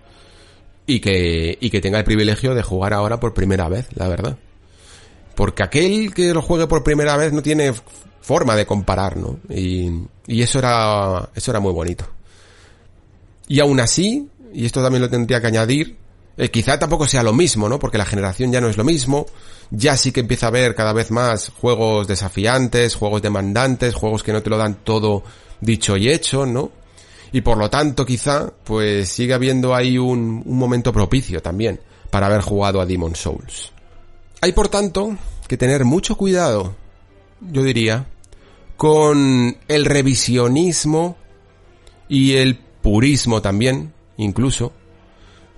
y 0.84 0.98
que, 1.00 1.56
y 1.60 1.70
que 1.70 1.80
tenga 1.80 1.98
el 1.98 2.04
privilegio 2.04 2.54
de 2.54 2.62
jugar 2.62 2.92
ahora 2.92 3.20
por 3.20 3.32
primera 3.32 3.68
vez, 3.68 3.86
la 3.94 4.08
verdad. 4.08 4.36
Porque 5.36 5.62
aquel 5.62 6.12
que 6.12 6.34
lo 6.34 6.42
juegue 6.42 6.66
por 6.66 6.82
primera 6.82 7.16
vez 7.16 7.32
no 7.32 7.40
tiene 7.40 7.72
forma 8.20 8.56
de 8.56 8.66
comparar, 8.66 9.16
¿no? 9.16 9.38
Y, 9.48 9.88
y 10.26 10.42
eso 10.42 10.58
era, 10.58 11.30
eso 11.32 11.52
era 11.52 11.60
muy 11.60 11.72
bonito. 11.72 12.06
Y 13.46 13.60
aún 13.60 13.78
así, 13.78 14.28
y 14.52 14.66
esto 14.66 14.82
también 14.82 15.02
lo 15.02 15.08
tendría 15.08 15.40
que 15.40 15.46
añadir, 15.46 15.96
eh, 16.40 16.50
quizá 16.50 16.78
tampoco 16.78 17.06
sea 17.06 17.22
lo 17.22 17.34
mismo, 17.34 17.68
¿no? 17.68 17.78
Porque 17.78 17.98
la 17.98 18.06
generación 18.06 18.50
ya 18.50 18.62
no 18.62 18.68
es 18.70 18.78
lo 18.78 18.84
mismo. 18.84 19.26
Ya 19.70 19.94
sí 19.98 20.10
que 20.10 20.20
empieza 20.20 20.46
a 20.46 20.48
haber 20.48 20.74
cada 20.74 20.94
vez 20.94 21.10
más 21.10 21.50
juegos 21.50 22.08
desafiantes, 22.08 22.94
juegos 22.94 23.20
demandantes, 23.20 23.94
juegos 23.94 24.22
que 24.22 24.32
no 24.32 24.42
te 24.42 24.48
lo 24.48 24.56
dan 24.56 24.76
todo 24.76 25.22
dicho 25.60 25.98
y 25.98 26.08
hecho, 26.08 26.46
¿no? 26.46 26.72
Y 27.32 27.42
por 27.42 27.58
lo 27.58 27.68
tanto, 27.68 28.06
quizá, 28.06 28.50
pues 28.64 29.10
sigue 29.10 29.34
habiendo 29.34 29.74
ahí 29.74 29.98
un, 29.98 30.42
un 30.46 30.58
momento 30.58 30.94
propicio 30.94 31.42
también 31.42 31.78
para 32.08 32.28
haber 32.28 32.40
jugado 32.40 32.80
a 32.80 32.86
Demon 32.86 33.14
Souls. 33.14 33.70
Hay 34.40 34.52
por 34.52 34.68
tanto 34.68 35.14
que 35.46 35.58
tener 35.58 35.84
mucho 35.84 36.16
cuidado, 36.16 36.74
yo 37.52 37.62
diría, 37.62 38.06
con 38.78 39.58
el 39.68 39.84
revisionismo 39.84 41.18
y 42.08 42.36
el 42.36 42.56
purismo 42.56 43.42
también, 43.42 43.92
incluso, 44.16 44.72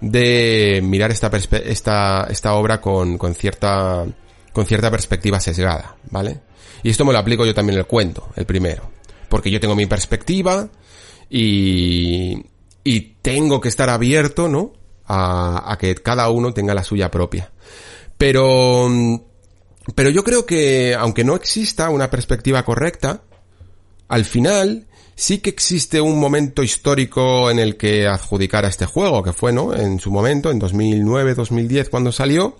de 0.03 0.81
mirar 0.83 1.13
esta, 1.13 1.31
esta, 1.65 2.27
esta 2.29 2.55
obra 2.55 2.81
con, 2.81 3.17
con 3.17 3.35
cierta, 3.35 4.05
con 4.53 4.67
cierta 4.67 4.91
perspectiva 4.91 5.39
sesgada, 5.39 5.97
¿vale? 6.11 6.41
Y 6.83 6.91
esto 6.91 7.05
me 7.05 7.13
lo 7.13 7.21
aplico 7.21 7.47
yo 7.47 7.55
también 7.55 7.75
en 7.75 7.81
el 7.81 7.87
cuento, 7.87 8.29
el 8.35 8.45
primero. 8.45 8.91
Porque 9.29 9.51
yo 9.51 9.61
tengo 9.61 9.77
mi 9.77 9.87
perspectiva 9.87 10.69
y, 11.31 12.45
y 12.83 13.01
tengo 13.23 13.61
que 13.61 13.69
estar 13.69 13.89
abierto, 13.89 14.49
¿no? 14.49 14.73
A, 15.07 15.73
a 15.73 15.79
que 15.79 15.95
cada 15.95 16.29
uno 16.31 16.53
tenga 16.53 16.75
la 16.75 16.83
suya 16.83 17.09
propia. 17.09 17.53
Pero, 18.19 18.91
pero 19.95 20.11
yo 20.11 20.25
creo 20.25 20.45
que, 20.45 20.97
aunque 20.99 21.23
no 21.23 21.37
exista 21.37 21.91
una 21.91 22.11
perspectiva 22.11 22.65
correcta, 22.65 23.23
al 24.09 24.25
final, 24.25 24.89
sí 25.15 25.39
que 25.39 25.51
existe 25.51 26.01
un 26.01 26.19
momento 26.19 26.63
histórico 26.63 27.51
en 27.51 27.59
el 27.59 27.77
que 27.77 28.07
adjudicar 28.07 28.65
a 28.65 28.69
este 28.69 28.87
juego, 28.87 29.23
que 29.23 29.33
fue, 29.33 29.53
¿no? 29.53 29.75
En 29.75 30.01
su 30.01 30.11
momento, 30.11 30.51
en 30.51 30.59
2009, 30.59 31.35
2010, 31.35 31.89
cuando 31.89 32.13
salió. 32.13 32.57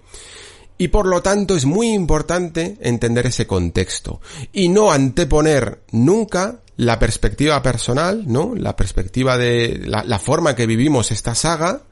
Y 0.79 0.89
por 0.89 1.07
lo 1.07 1.23
tanto 1.23 1.55
es 1.55 1.65
muy 1.65 1.93
importante 1.93 2.77
entender 2.81 3.27
ese 3.27 3.47
contexto. 3.47 4.21
Y 4.53 4.69
no 4.69 4.91
anteponer 4.91 5.83
nunca 5.93 6.61
la 6.77 6.99
perspectiva 6.99 7.63
personal, 7.63 8.25
¿no? 8.27 8.55
La 8.57 8.75
perspectiva 8.75 9.39
de 9.39 9.83
la, 9.85 10.03
la 10.05 10.19
forma 10.19 10.57
que 10.57 10.67
vivimos 10.67 11.13
esta 11.13 11.35
saga, 11.35 11.83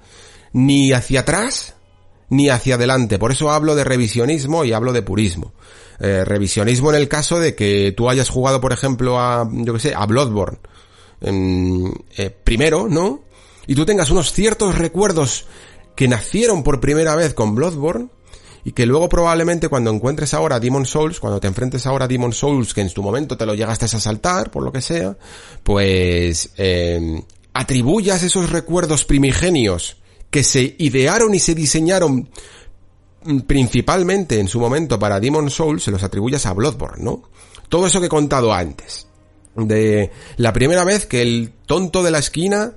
ni 0.52 0.92
hacia 0.92 1.20
atrás, 1.20 1.74
ni 2.30 2.48
hacia 2.48 2.76
adelante. 2.76 3.18
Por 3.18 3.32
eso 3.32 3.50
hablo 3.50 3.74
de 3.74 3.84
revisionismo 3.84 4.64
y 4.64 4.72
hablo 4.72 4.92
de 4.92 5.02
purismo. 5.02 5.52
Eh, 6.02 6.24
revisionismo 6.24 6.90
en 6.90 6.96
el 6.96 7.08
caso 7.08 7.38
de 7.38 7.54
que 7.54 7.92
tú 7.94 8.08
hayas 8.08 8.30
jugado, 8.30 8.60
por 8.60 8.72
ejemplo, 8.72 9.20
a, 9.20 9.46
yo 9.52 9.74
que 9.74 9.80
sé, 9.80 9.94
a 9.94 10.06
Bloodborne. 10.06 10.58
eh, 11.20 12.30
primero, 12.42 12.88
¿no? 12.88 13.20
Y 13.66 13.74
tú 13.74 13.84
tengas 13.84 14.10
unos 14.10 14.32
ciertos 14.32 14.78
recuerdos 14.78 15.46
que 15.94 16.08
nacieron 16.08 16.62
por 16.62 16.80
primera 16.80 17.14
vez 17.16 17.34
con 17.34 17.54
Bloodborne 17.54 18.08
y 18.64 18.72
que 18.72 18.86
luego 18.86 19.08
probablemente 19.08 19.68
cuando 19.68 19.90
encuentres 19.90 20.34
ahora 20.34 20.60
Demon 20.60 20.86
Souls, 20.86 21.20
cuando 21.20 21.40
te 21.40 21.46
enfrentes 21.46 21.86
ahora 21.86 22.06
a 22.06 22.08
Demon 22.08 22.32
Souls, 22.32 22.74
que 22.74 22.80
en 22.80 22.92
tu 22.92 23.02
momento 23.02 23.36
te 23.36 23.46
lo 23.46 23.54
llegaste 23.54 23.84
a 23.84 23.88
saltar, 23.88 24.50
por 24.50 24.62
lo 24.62 24.72
que 24.72 24.80
sea, 24.80 25.16
pues 25.62 26.50
eh, 26.56 27.22
atribuyas 27.52 28.22
esos 28.22 28.50
recuerdos 28.50 29.04
primigenios 29.04 29.96
que 30.30 30.44
se 30.44 30.76
idearon 30.78 31.34
y 31.34 31.38
se 31.38 31.54
diseñaron 31.54 32.30
principalmente 33.46 34.38
en 34.38 34.48
su 34.48 34.60
momento 34.60 34.98
para 34.98 35.20
Demon 35.20 35.50
Souls, 35.50 35.82
se 35.82 35.90
los 35.90 36.02
atribuyas 36.02 36.46
a 36.46 36.52
Bloodborne, 36.52 37.04
¿no? 37.04 37.22
Todo 37.68 37.86
eso 37.86 38.00
que 38.00 38.06
he 38.06 38.10
contado 38.10 38.52
antes. 38.52 39.06
De 39.54 40.10
la 40.36 40.52
primera 40.52 40.84
vez 40.84 41.06
que 41.06 41.22
el 41.22 41.52
tonto 41.66 42.02
de 42.02 42.10
la 42.10 42.18
esquina 42.18 42.74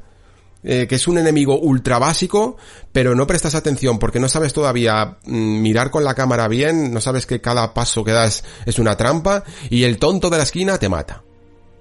eh, 0.66 0.88
que 0.88 0.96
es 0.96 1.10
un 1.10 1.18
enemigo 1.18 1.60
ultra 1.60 2.00
básico, 2.00 2.56
pero 2.94 3.16
no 3.16 3.28
prestas 3.28 3.54
atención 3.54 4.00
porque 4.00 4.22
no 4.22 4.30
sabes 4.30 4.54
todavía 4.54 5.18
mm, 5.26 5.62
mirar 5.62 5.92
con 5.92 6.06
la 6.06 6.16
cámara 6.16 6.48
bien, 6.48 6.94
no 6.94 7.02
sabes 7.02 7.26
que 7.26 7.42
cada 7.42 7.74
paso 7.74 8.06
que 8.06 8.14
das 8.14 8.46
es 8.66 8.80
una 8.80 8.96
trampa 8.96 9.44
y 9.70 9.84
el 9.84 9.98
tonto 9.98 10.30
de 10.30 10.38
la 10.38 10.44
esquina 10.44 10.78
te 10.78 10.88
mata. 10.88 11.22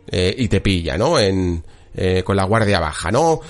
Eh, 0.09 0.35
y 0.37 0.49
te 0.49 0.61
pilla, 0.61 0.99
¿no? 0.99 1.17
En, 1.17 1.65
eh, 1.95 2.25
con 2.25 2.37
la 2.37 2.43
guardia 2.43 2.81
baja, 2.81 3.13
¿no? 3.13 3.41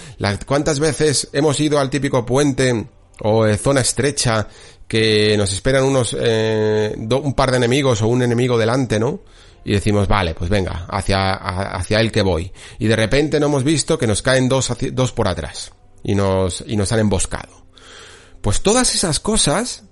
¿Cuántas 0.46 0.79
veces 0.79 1.31
hemos 1.33 1.59
ido 1.61 1.79
al 1.79 1.88
típico 1.88 2.27
puente 2.27 2.88
o 3.20 3.46
zona 3.57 3.81
estrecha 3.81 4.48
que 4.92 5.38
nos 5.38 5.50
esperan 5.55 5.85
unos, 5.85 6.12
un 6.12 7.35
par 7.35 7.50
de 7.50 7.57
enemigos 7.57 8.02
o 8.02 8.09
un 8.09 8.22
enemigo 8.22 8.59
delante, 8.59 9.00
¿no? 9.00 9.20
y 9.64 9.72
decimos, 9.72 10.07
vale, 10.07 10.35
pues 10.35 10.50
venga, 10.50 10.87
hacia, 10.90 11.33
hacia 11.33 11.98
él 12.00 12.12
que 12.12 12.20
voy. 12.20 12.52
Y 12.78 12.88
de 12.88 12.96
repente 12.96 13.40
no 13.40 13.46
hemos 13.46 13.64
visto 13.64 13.96
que 13.96 14.07
nos 14.07 14.20
caen 14.20 14.50
dos, 14.50 14.70
dos 14.92 15.12
por 15.12 15.28
atrás 15.28 15.72
y 16.05 16.14
nos, 16.14 16.62
y 16.66 16.76
nos 16.76 16.92
han 16.92 16.98
emboscado. 16.98 17.64
Pues 18.42 18.61
todas 18.61 18.94
esas 18.94 19.18
cosas 19.18 19.85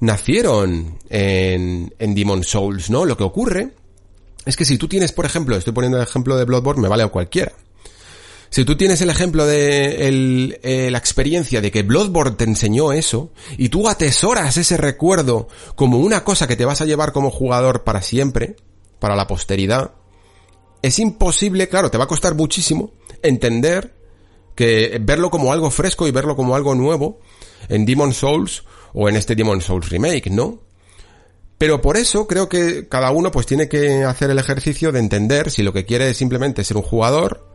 nacieron 0.00 0.98
en, 1.08 1.94
en 1.98 2.14
Demon 2.14 2.44
Souls, 2.44 2.90
¿no? 2.90 3.06
Lo 3.06 3.16
que 3.16 3.24
ocurre 3.24 3.72
es 4.44 4.54
que 4.54 4.66
si 4.66 4.76
tú 4.76 4.86
tienes, 4.86 5.12
por 5.12 5.24
ejemplo, 5.24 5.56
estoy 5.56 5.72
poniendo 5.72 5.96
el 5.96 6.04
ejemplo 6.04 6.36
de 6.36 6.44
Bloodborne, 6.44 6.82
me 6.82 6.88
vale 6.88 7.04
a 7.04 7.08
cualquiera. 7.08 7.52
Si 8.52 8.66
tú 8.66 8.76
tienes 8.76 9.00
el 9.00 9.08
ejemplo 9.08 9.46
de 9.46 10.58
eh, 10.62 10.90
la 10.90 10.98
experiencia 10.98 11.62
de 11.62 11.70
que 11.70 11.84
Bloodborne 11.84 12.36
te 12.36 12.44
enseñó 12.44 12.92
eso, 12.92 13.32
y 13.56 13.70
tú 13.70 13.88
atesoras 13.88 14.58
ese 14.58 14.76
recuerdo 14.76 15.48
como 15.74 15.96
una 15.96 16.22
cosa 16.22 16.46
que 16.46 16.54
te 16.54 16.66
vas 16.66 16.82
a 16.82 16.84
llevar 16.84 17.12
como 17.12 17.30
jugador 17.30 17.82
para 17.82 18.02
siempre, 18.02 18.56
para 18.98 19.16
la 19.16 19.26
posteridad, 19.26 19.92
es 20.82 20.98
imposible, 20.98 21.70
claro, 21.70 21.90
te 21.90 21.96
va 21.96 22.04
a 22.04 22.08
costar 22.08 22.34
muchísimo 22.34 22.92
entender 23.22 23.94
que 24.54 24.98
verlo 25.00 25.30
como 25.30 25.50
algo 25.50 25.70
fresco 25.70 26.06
y 26.06 26.10
verlo 26.10 26.36
como 26.36 26.54
algo 26.54 26.74
nuevo 26.74 27.20
en 27.70 27.86
Demon 27.86 28.12
Souls 28.12 28.64
o 28.92 29.08
en 29.08 29.16
este 29.16 29.34
Demon 29.34 29.62
Souls 29.62 29.88
remake, 29.88 30.30
¿no? 30.30 30.60
Pero 31.56 31.80
por 31.80 31.96
eso 31.96 32.26
creo 32.26 32.50
que 32.50 32.86
cada 32.86 33.12
uno 33.12 33.30
pues 33.30 33.46
tiene 33.46 33.70
que 33.70 34.04
hacer 34.04 34.28
el 34.28 34.38
ejercicio 34.38 34.92
de 34.92 34.98
entender 34.98 35.50
si 35.50 35.62
lo 35.62 35.72
que 35.72 35.86
quiere 35.86 36.10
es 36.10 36.18
simplemente 36.18 36.64
ser 36.64 36.76
un 36.76 36.82
jugador 36.82 37.51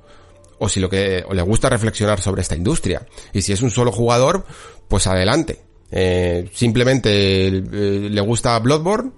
o 0.60 0.70
si 0.70 0.80
lo 0.80 0.90
que 0.90 1.24
le 1.32 1.42
gusta 1.42 1.70
reflexionar 1.70 2.20
sobre 2.22 2.42
esta 2.42 2.56
industria. 2.56 3.06
Y 3.34 3.42
si 3.42 3.54
es 3.54 3.62
un 3.62 3.72
solo 3.72 3.92
jugador, 3.92 4.46
pues 4.88 5.08
adelante. 5.08 5.62
Eh, 5.92 6.50
simplemente 6.54 7.48
eh, 7.48 7.62
le 8.10 8.22
gusta 8.22 8.60
Bloodborne 8.60 9.12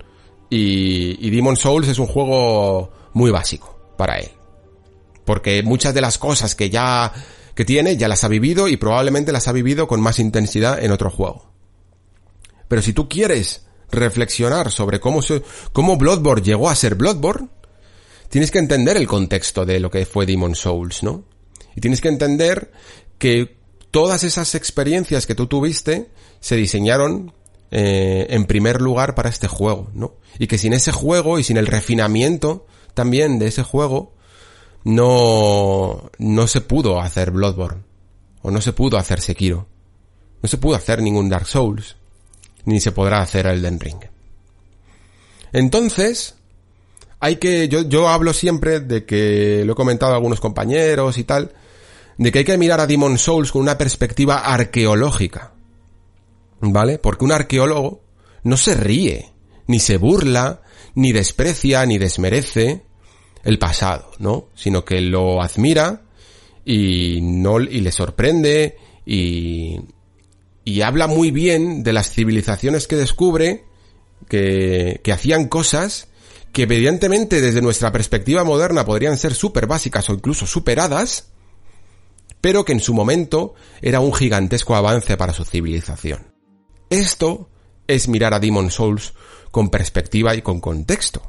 y, 0.49 1.25
y 1.25 1.30
Demon 1.32 1.58
Souls 1.58 1.88
es 1.88 1.97
un 1.99 2.08
juego 2.08 2.91
muy 3.13 3.32
básico 3.32 3.93
para 3.97 4.19
él. 4.19 4.30
Porque 5.25 5.63
muchas 5.63 5.93
de 5.93 6.02
las 6.02 6.17
cosas 6.17 6.56
que 6.56 6.69
ya 6.69 7.13
que 7.60 7.65
tiene 7.65 7.97
ya 7.97 8.08
las 8.08 8.23
ha 8.23 8.30
vivido 8.30 8.69
y 8.69 8.78
probablemente 8.78 9.34
las 9.34 9.49
ha 9.49 9.52
vivido 9.52 9.86
con 9.86 9.99
más 9.99 10.19
intensidad 10.19 10.82
en 10.82 10.91
otro 10.91 11.10
juego. 11.10 11.52
Pero 12.69 12.82
si 12.82 12.93
tú 12.93 13.10
quieres 13.10 13.65
reflexionar 13.91 14.71
sobre 14.71 15.02
cómo 15.02 15.21
se, 15.21 15.43
cómo 15.73 15.97
Bloodborne 15.97 16.41
llegó 16.41 16.69
a 16.69 16.75
ser 16.75 16.95
Bloodborne, 16.95 17.49
tienes 18.29 18.51
que 18.51 18.59
entender 18.59 18.97
el 18.97 19.07
contexto 19.07 19.65
de 19.65 19.79
lo 19.79 19.91
que 19.91 20.05
fue 20.05 20.25
Demon 20.25 20.55
Souls, 20.55 21.03
¿no? 21.03 21.25
Y 21.75 21.81
tienes 21.81 22.01
que 22.01 22.09
entender 22.09 22.71
que 23.17 23.57
todas 23.91 24.23
esas 24.23 24.55
experiencias 24.55 25.25
que 25.25 25.35
tú 25.35 25.47
tuviste 25.47 26.09
se 26.39 26.55
diseñaron 26.55 27.33
eh, 27.71 28.27
en 28.29 28.45
primer 28.45 28.81
lugar 28.81 29.15
para 29.15 29.29
este 29.29 29.47
juego, 29.47 29.89
¿no? 29.93 30.15
Y 30.37 30.47
que 30.47 30.57
sin 30.57 30.73
ese 30.73 30.91
juego 30.91 31.39
y 31.39 31.43
sin 31.43 31.57
el 31.57 31.67
refinamiento 31.67 32.65
también 32.93 33.39
de 33.39 33.47
ese 33.47 33.63
juego, 33.63 34.13
no, 34.83 36.09
no 36.17 36.47
se 36.47 36.61
pudo 36.61 36.99
hacer 36.99 37.31
Bloodborne. 37.31 37.83
O 38.41 38.51
no 38.51 38.61
se 38.61 38.73
pudo 38.73 38.97
hacer 38.97 39.21
Sekiro. 39.21 39.67
No 40.41 40.47
se 40.47 40.57
pudo 40.57 40.75
hacer 40.75 41.01
ningún 41.01 41.29
Dark 41.29 41.47
Souls. 41.47 41.97
Ni 42.65 42.79
se 42.79 42.91
podrá 42.91 43.21
hacer 43.21 43.45
Elden 43.47 43.79
Ring. 43.79 43.99
Entonces, 45.51 46.35
hay 47.19 47.36
que, 47.36 47.67
yo, 47.67 47.82
yo 47.82 48.08
hablo 48.08 48.34
siempre 48.34 48.79
de 48.79 49.05
que, 49.05 49.63
lo 49.65 49.73
he 49.73 49.75
comentado 49.75 50.13
a 50.13 50.15
algunos 50.15 50.39
compañeros 50.39 51.17
y 51.17 51.23
tal, 51.23 51.51
de 52.17 52.32
que 52.32 52.39
hay 52.39 52.45
que 52.45 52.58
mirar 52.58 52.79
a 52.79 52.88
Demon 52.88 53.17
Souls 53.17 53.51
con 53.51 53.62
una 53.62 53.77
perspectiva 53.77 54.39
arqueológica. 54.39 55.53
¿Vale? 56.62 56.99
Porque 56.99 57.25
un 57.25 57.32
arqueólogo 57.32 58.01
no 58.43 58.58
se 58.58 58.73
ríe, 58.73 59.32
ni 59.67 59.79
se 59.79 59.97
burla, 59.97 60.62
ni 60.95 61.12
desprecia, 61.12 61.86
ni 61.86 61.97
desmerece 61.97 62.84
el 63.43 63.58
pasado, 63.60 64.12
¿no? 64.19 64.47
Sino 64.55 64.84
que 64.84 64.99
lo 64.99 65.41
admira 65.41 66.01
y 66.65 67.19
no, 67.21 67.62
y 67.62 67.79
le 67.79 67.91
sorprende 67.91 68.77
y, 69.05 69.79
y 70.65 70.82
habla 70.82 71.08
muy 71.08 71.32
bien 71.32 71.84
de 71.84 71.93
las 71.93 72.12
civilizaciones 72.12 72.88
que 72.88 72.97
descubre 72.97 73.63
que, 74.27 74.99
que 75.01 75.13
hacían 75.13 75.47
cosas 75.47 76.09
que 76.51 76.63
evidentemente 76.63 77.41
desde 77.41 77.62
nuestra 77.62 77.91
perspectiva 77.91 78.43
moderna 78.43 78.85
podrían 78.85 79.17
ser 79.17 79.33
súper 79.33 79.67
básicas 79.67 80.09
o 80.09 80.13
incluso 80.13 80.45
superadas, 80.45 81.31
pero 82.41 82.65
que 82.65 82.73
en 82.73 82.79
su 82.79 82.93
momento 82.93 83.53
era 83.81 83.99
un 83.99 84.13
gigantesco 84.13 84.75
avance 84.75 85.17
para 85.17 85.33
su 85.33 85.45
civilización. 85.45 86.33
Esto 86.89 87.49
es 87.88 88.07
mirar 88.07 88.33
a 88.33 88.39
Demon 88.39 88.71
Souls 88.71 89.13
con 89.51 89.69
perspectiva 89.69 90.35
y 90.35 90.41
con 90.41 90.59
contexto. 90.59 91.21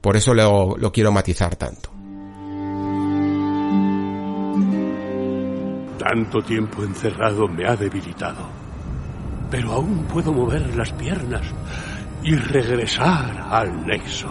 Por 0.00 0.16
eso 0.16 0.34
lo, 0.34 0.76
lo 0.76 0.92
quiero 0.92 1.12
matizar 1.12 1.56
tanto. 1.56 1.90
Tanto 5.98 6.40
tiempo 6.42 6.84
encerrado 6.84 7.48
me 7.48 7.66
ha 7.66 7.76
debilitado. 7.76 8.48
Pero 9.50 9.72
aún 9.72 10.04
puedo 10.04 10.32
mover 10.32 10.74
las 10.76 10.92
piernas 10.92 11.42
y 12.28 12.34
regresar 12.34 13.48
al 13.50 13.86
nexo. 13.86 14.28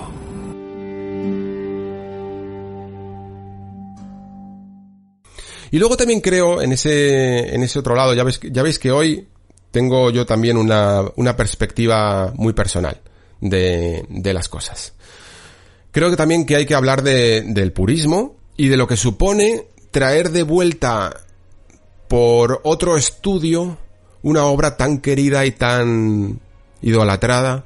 Y 5.72 5.80
luego 5.80 5.98
también 5.98 6.22
creo 6.22 6.62
en 6.62 6.74
ese, 6.74 7.56
en 7.56 7.64
ese 7.64 7.80
otro 7.80 7.96
lado, 7.96 8.14
ya 8.14 8.24
veis, 8.24 8.40
ya 8.40 8.62
veis 8.62 8.78
que 8.78 8.92
hoy 8.92 9.28
tengo 9.72 10.12
yo 10.12 10.28
también 10.28 10.58
una, 10.58 11.06
una 11.16 11.36
perspectiva 11.36 12.32
muy 12.36 12.54
personal 12.54 13.02
de, 13.42 14.06
de, 14.10 14.34
las 14.34 14.48
cosas. 14.48 14.94
Creo 15.92 16.12
que 16.12 16.18
también 16.18 16.46
que 16.46 16.56
hay 16.56 16.68
que 16.68 16.76
hablar 16.76 17.02
de, 17.02 17.42
del 17.42 17.74
purismo 17.74 18.36
y 18.58 18.68
de 18.68 18.78
lo 18.78 18.88
que 18.88 18.96
supone 18.96 19.70
traer 19.90 20.30
de 20.30 20.44
vuelta 20.44 21.24
por 22.08 22.62
otro 22.64 22.96
estudio 22.96 23.80
una 24.22 24.46
obra 24.46 24.78
tan 24.78 25.00
querida 25.00 25.48
y 25.48 25.52
tan 25.52 26.40
idolatrada 26.84 27.66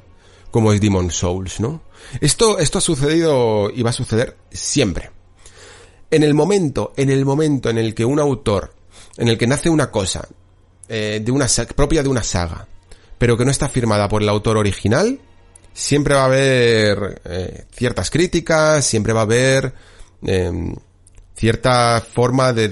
como 0.52 0.74
es 0.74 0.82
Demon 0.82 1.10
Souls, 1.12 1.60
¿no? 1.60 1.82
Esto, 2.20 2.60
esto 2.60 2.78
ha 2.78 2.82
sucedido 2.82 3.70
y 3.70 3.82
va 3.82 3.92
a 3.92 3.94
suceder 3.94 4.38
siempre. 4.52 5.12
En 6.10 6.24
el 6.24 6.34
momento, 6.34 6.94
en 6.98 7.10
el 7.10 7.26
momento 7.26 7.70
en 7.70 7.78
el 7.78 7.96
que 7.96 8.06
un 8.06 8.20
autor, 8.20 8.74
en 9.18 9.30
el 9.30 9.38
que 9.38 9.48
nace 9.48 9.70
una 9.70 9.90
cosa, 9.90 10.28
eh, 10.90 11.22
de 11.24 11.32
una 11.32 11.48
propia 11.76 12.04
de 12.04 12.10
una 12.10 12.22
saga, 12.22 12.68
pero 13.18 13.38
que 13.38 13.46
no 13.46 13.52
está 13.52 13.70
firmada 13.70 14.10
por 14.10 14.22
el 14.22 14.30
autor 14.30 14.58
original, 14.58 15.20
siempre 15.74 16.16
va 16.16 16.24
a 16.24 16.26
haber 16.26 17.22
eh, 17.24 17.66
ciertas 17.72 18.10
críticas, 18.10 18.86
siempre 18.86 19.14
va 19.14 19.22
a 19.22 19.24
haber 19.24 19.74
em, 20.24 20.76
cierta 21.36 22.02
forma 22.02 22.52
de 22.52 22.68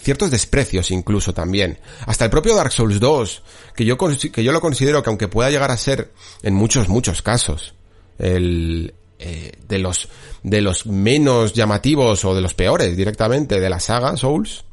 ciertos 0.00 0.30
desprecios 0.30 0.90
incluso 0.90 1.34
también. 1.34 1.78
Hasta 2.06 2.24
el 2.24 2.30
propio 2.30 2.54
Dark 2.54 2.72
Souls 2.72 3.00
2, 3.00 3.42
que 3.74 3.84
yo, 3.84 3.96
que 3.98 4.44
yo 4.44 4.52
lo 4.52 4.60
considero 4.60 5.02
que 5.02 5.10
aunque 5.10 5.28
pueda 5.28 5.50
llegar 5.50 5.70
a 5.70 5.76
ser 5.76 6.12
en 6.42 6.54
muchos, 6.54 6.88
muchos 6.88 7.22
casos, 7.22 7.74
el, 8.18 8.94
eh, 9.18 9.52
de 9.66 9.78
los, 9.78 10.08
de 10.42 10.60
los 10.60 10.86
menos 10.86 11.52
llamativos 11.52 12.24
o 12.24 12.34
de 12.34 12.42
los 12.42 12.54
peores 12.54 12.96
directamente 12.96 13.60
de 13.60 13.70
la 13.70 13.80
saga 13.80 14.16
Souls, 14.16 14.64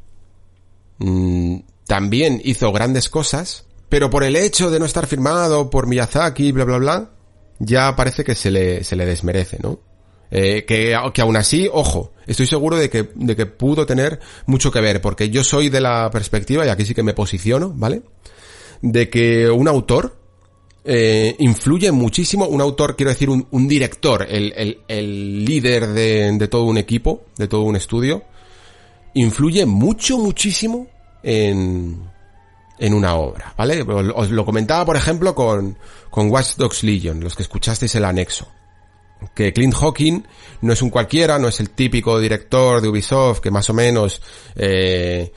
mm, 0.98 1.60
también 1.88 2.42
hizo 2.44 2.72
grandes 2.72 3.10
cosas, 3.10 3.66
pero 3.90 4.10
por 4.10 4.24
el 4.24 4.36
hecho 4.36 4.70
de 4.72 4.80
no 4.80 4.86
estar 4.86 5.08
firmado 5.08 5.70
por 5.70 5.88
Miyazaki, 5.88 6.52
bla, 6.52 6.66
bla, 6.66 6.78
bla, 6.78 7.10
ya 7.60 7.96
parece 7.96 8.24
que 8.24 8.36
se 8.36 8.52
le, 8.52 8.84
se 8.84 8.96
le 8.96 9.06
desmerece, 9.06 9.60
¿no? 9.62 9.80
Eh, 10.36 10.66
que, 10.66 10.98
que 11.14 11.22
aún 11.22 11.36
así, 11.38 11.70
ojo, 11.72 12.12
estoy 12.26 12.48
seguro 12.48 12.76
de 12.76 12.90
que, 12.90 13.08
de 13.14 13.36
que 13.36 13.46
pudo 13.46 13.86
tener 13.86 14.20
mucho 14.48 14.72
que 14.72 14.82
ver, 14.82 15.00
porque 15.00 15.30
yo 15.30 15.44
soy 15.44 15.70
de 15.70 15.80
la 15.80 16.10
perspectiva, 16.10 16.66
y 16.66 16.70
aquí 16.70 16.86
sí 16.86 16.96
que 16.96 17.04
me 17.04 17.14
posiciono, 17.14 17.72
¿vale? 17.76 18.02
De 18.82 19.12
que 19.12 19.48
un 19.48 19.68
autor 19.68 20.18
eh, 20.86 21.36
influye 21.38 21.92
muchísimo, 21.92 22.48
un 22.48 22.62
autor, 22.62 22.96
quiero 22.96 23.12
decir, 23.12 23.30
un, 23.30 23.46
un 23.52 23.68
director, 23.68 24.26
el, 24.28 24.52
el, 24.58 24.80
el 24.88 25.46
líder 25.46 25.90
de, 25.90 26.32
de 26.32 26.48
todo 26.48 26.64
un 26.64 26.78
equipo, 26.80 27.26
de 27.38 27.48
todo 27.48 27.62
un 27.62 27.76
estudio, 27.76 28.24
influye 29.14 29.68
mucho, 29.68 30.18
muchísimo 30.18 30.88
en, 31.22 32.10
en 32.80 32.94
una 32.96 33.14
obra, 33.18 33.54
¿vale? 33.56 33.84
Os 33.84 34.32
lo 34.32 34.44
comentaba, 34.44 34.84
por 34.84 34.96
ejemplo, 34.96 35.36
con, 35.36 35.78
con 36.10 36.32
Watch 36.32 36.56
Dogs 36.56 36.84
Legion, 36.84 37.20
los 37.20 37.36
que 37.36 37.44
escuchasteis 37.44 37.94
el 37.94 38.06
anexo. 38.06 38.48
Que 39.36 39.54
Clint 39.54 39.74
Hawking 39.74 40.24
no 40.62 40.74
es 40.74 40.82
un 40.82 40.90
cualquiera, 40.90 41.40
no 41.40 41.48
es 41.48 41.60
el 41.60 41.72
típico 41.72 42.20
director 42.20 42.82
de 42.82 42.88
Ubisoft 42.88 43.40
que 43.40 43.52
más 43.52 43.70
o 43.70 43.74
menos 43.74 44.22
eh, 44.56 45.32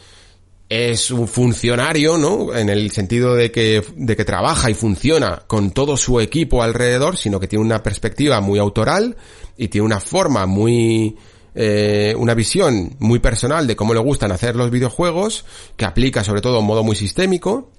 es 0.69 1.11
un 1.11 1.29
funcionario, 1.29 2.19
¿no? 2.19 2.55
En 2.55 2.69
el 2.69 2.91
sentido 2.91 3.35
de 3.35 3.53
que, 3.53 3.85
de 3.97 4.17
que 4.17 4.25
trabaja 4.25 4.69
y 4.71 4.75
funciona 4.75 5.43
con 5.47 5.71
todo 5.71 5.97
su 5.97 6.21
equipo 6.21 6.63
alrededor, 6.63 7.17
sino 7.17 7.39
que 7.39 7.47
tiene 7.47 7.65
una 7.65 7.83
perspectiva 7.83 8.41
muy 8.41 8.59
autoral 8.59 9.17
y 9.57 9.69
tiene 9.69 9.87
una 9.87 10.01
forma 10.01 10.47
muy, 10.47 11.17
eh, 11.55 12.15
una 12.19 12.35
visión 12.35 12.97
muy 12.99 13.21
personal 13.21 13.67
de 13.67 13.77
cómo 13.77 13.95
le 13.95 14.01
gustan 14.01 14.33
hacer 14.33 14.57
los 14.57 14.71
videojuegos, 14.71 15.45
que 15.77 15.85
aplica 15.85 16.25
sobre 16.25 16.41
todo 16.41 16.61
un 16.61 16.67
modo 16.67 16.83
muy 16.83 16.97
sistémico, 16.97 17.71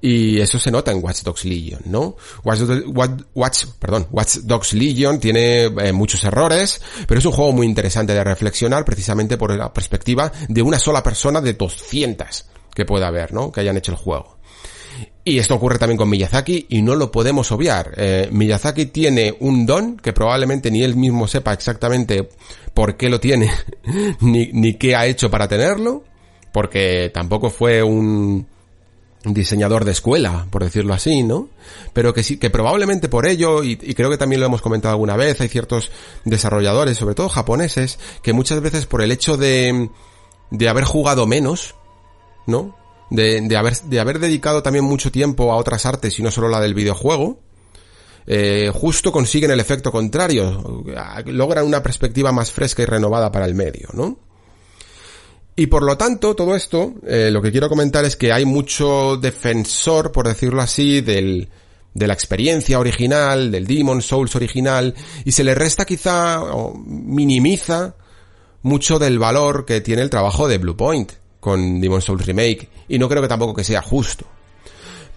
y 0.00 0.40
eso 0.40 0.58
se 0.58 0.70
nota 0.70 0.92
en 0.92 1.02
Watch 1.02 1.22
Dogs 1.22 1.44
Legion, 1.44 1.80
¿no? 1.86 2.16
Watch, 2.44 3.64
perdón, 3.78 4.06
Watch 4.10 4.36
Dogs 4.44 4.72
Legion 4.74 5.18
tiene 5.18 5.64
eh, 5.64 5.92
muchos 5.92 6.22
errores, 6.24 6.80
pero 7.06 7.18
es 7.18 7.26
un 7.26 7.32
juego 7.32 7.52
muy 7.52 7.66
interesante 7.66 8.14
de 8.14 8.22
reflexionar 8.22 8.84
precisamente 8.84 9.36
por 9.36 9.56
la 9.56 9.72
perspectiva 9.72 10.30
de 10.48 10.62
una 10.62 10.78
sola 10.78 11.02
persona 11.02 11.40
de 11.40 11.54
200 11.54 12.44
que 12.72 12.84
pueda 12.84 13.08
haber, 13.08 13.32
¿no? 13.32 13.50
Que 13.50 13.60
hayan 13.60 13.76
hecho 13.76 13.90
el 13.90 13.98
juego. 13.98 14.38
Y 15.24 15.38
esto 15.38 15.56
ocurre 15.56 15.78
también 15.78 15.98
con 15.98 16.08
Miyazaki 16.08 16.66
y 16.70 16.80
no 16.80 16.94
lo 16.94 17.10
podemos 17.10 17.50
obviar. 17.52 17.92
Eh, 17.96 18.28
Miyazaki 18.30 18.86
tiene 18.86 19.36
un 19.40 19.66
don 19.66 19.96
que 19.96 20.12
probablemente 20.12 20.70
ni 20.70 20.82
él 20.82 20.96
mismo 20.96 21.26
sepa 21.26 21.52
exactamente 21.52 22.28
por 22.72 22.96
qué 22.96 23.10
lo 23.10 23.20
tiene, 23.20 23.50
ni, 24.20 24.46
ni 24.52 24.74
qué 24.74 24.94
ha 24.94 25.06
hecho 25.06 25.30
para 25.30 25.48
tenerlo, 25.48 26.04
porque 26.52 27.10
tampoco 27.12 27.50
fue 27.50 27.82
un, 27.82 28.46
diseñador 29.24 29.84
de 29.84 29.92
escuela, 29.92 30.46
por 30.50 30.64
decirlo 30.64 30.94
así, 30.94 31.22
¿no? 31.22 31.48
Pero 31.92 32.14
que 32.14 32.22
sí, 32.22 32.38
que 32.38 32.50
probablemente 32.50 33.08
por 33.08 33.26
ello, 33.26 33.62
y, 33.64 33.76
creo 33.76 34.10
que 34.10 34.18
también 34.18 34.40
lo 34.40 34.46
hemos 34.46 34.62
comentado 34.62 34.92
alguna 34.92 35.16
vez, 35.16 35.40
hay 35.40 35.48
ciertos 35.48 35.90
desarrolladores, 36.24 36.98
sobre 36.98 37.14
todo 37.14 37.28
japoneses, 37.28 37.98
que 38.22 38.32
muchas 38.32 38.60
veces 38.60 38.86
por 38.86 39.02
el 39.02 39.10
hecho 39.12 39.36
de, 39.36 39.90
de 40.50 40.68
haber 40.68 40.84
jugado 40.84 41.26
menos, 41.26 41.74
¿no? 42.46 42.76
De, 43.10 43.40
de, 43.40 43.56
haber, 43.56 43.74
de 43.76 44.00
haber 44.00 44.18
dedicado 44.18 44.62
también 44.62 44.84
mucho 44.84 45.10
tiempo 45.10 45.50
a 45.52 45.56
otras 45.56 45.86
artes 45.86 46.18
y 46.18 46.22
no 46.22 46.30
solo 46.30 46.48
la 46.48 46.60
del 46.60 46.74
videojuego, 46.74 47.38
eh, 48.30 48.70
justo 48.74 49.10
consiguen 49.10 49.50
el 49.50 49.58
efecto 49.58 49.90
contrario, 49.90 50.84
logran 51.24 51.64
una 51.64 51.82
perspectiva 51.82 52.30
más 52.30 52.52
fresca 52.52 52.82
y 52.82 52.84
renovada 52.84 53.32
para 53.32 53.46
el 53.46 53.54
medio, 53.54 53.88
¿no? 53.94 54.18
Y 55.58 55.66
por 55.66 55.82
lo 55.82 55.98
tanto, 55.98 56.36
todo 56.36 56.54
esto, 56.54 56.94
eh, 57.04 57.30
lo 57.32 57.42
que 57.42 57.50
quiero 57.50 57.68
comentar 57.68 58.04
es 58.04 58.14
que 58.14 58.32
hay 58.32 58.44
mucho 58.44 59.16
defensor, 59.16 60.12
por 60.12 60.28
decirlo 60.28 60.62
así, 60.62 61.00
del, 61.00 61.48
de 61.94 62.06
la 62.06 62.14
experiencia 62.14 62.78
original, 62.78 63.50
del 63.50 63.66
Demon 63.66 64.00
Souls 64.00 64.36
original, 64.36 64.94
y 65.24 65.32
se 65.32 65.42
le 65.42 65.56
resta 65.56 65.84
quizá, 65.84 66.44
o 66.44 66.74
minimiza, 66.74 67.96
mucho 68.62 69.00
del 69.00 69.18
valor 69.18 69.66
que 69.66 69.80
tiene 69.80 70.02
el 70.02 70.10
trabajo 70.10 70.46
de 70.46 70.58
Bluepoint 70.58 71.10
con 71.40 71.80
Demon 71.80 72.02
Souls 72.02 72.24
Remake, 72.24 72.68
y 72.88 73.00
no 73.00 73.08
creo 73.08 73.20
que 73.20 73.26
tampoco 73.26 73.54
que 73.54 73.64
sea 73.64 73.82
justo. 73.82 74.26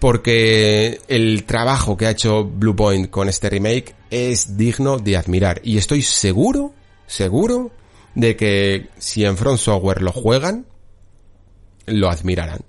Porque 0.00 1.02
el 1.06 1.44
trabajo 1.44 1.96
que 1.96 2.06
ha 2.06 2.10
hecho 2.10 2.42
Bluepoint 2.42 3.10
con 3.10 3.28
este 3.28 3.48
remake 3.48 3.94
es 4.10 4.56
digno 4.56 4.98
de 4.98 5.16
admirar. 5.16 5.60
Y 5.62 5.78
estoy 5.78 6.02
seguro, 6.02 6.74
seguro, 7.06 7.70
de 8.14 8.36
que 8.36 8.88
si 8.98 9.24
en 9.24 9.36
Front 9.36 9.58
Software 9.58 10.02
lo 10.02 10.12
juegan, 10.12 10.66
lo 11.86 12.10
admirarán. 12.10 12.60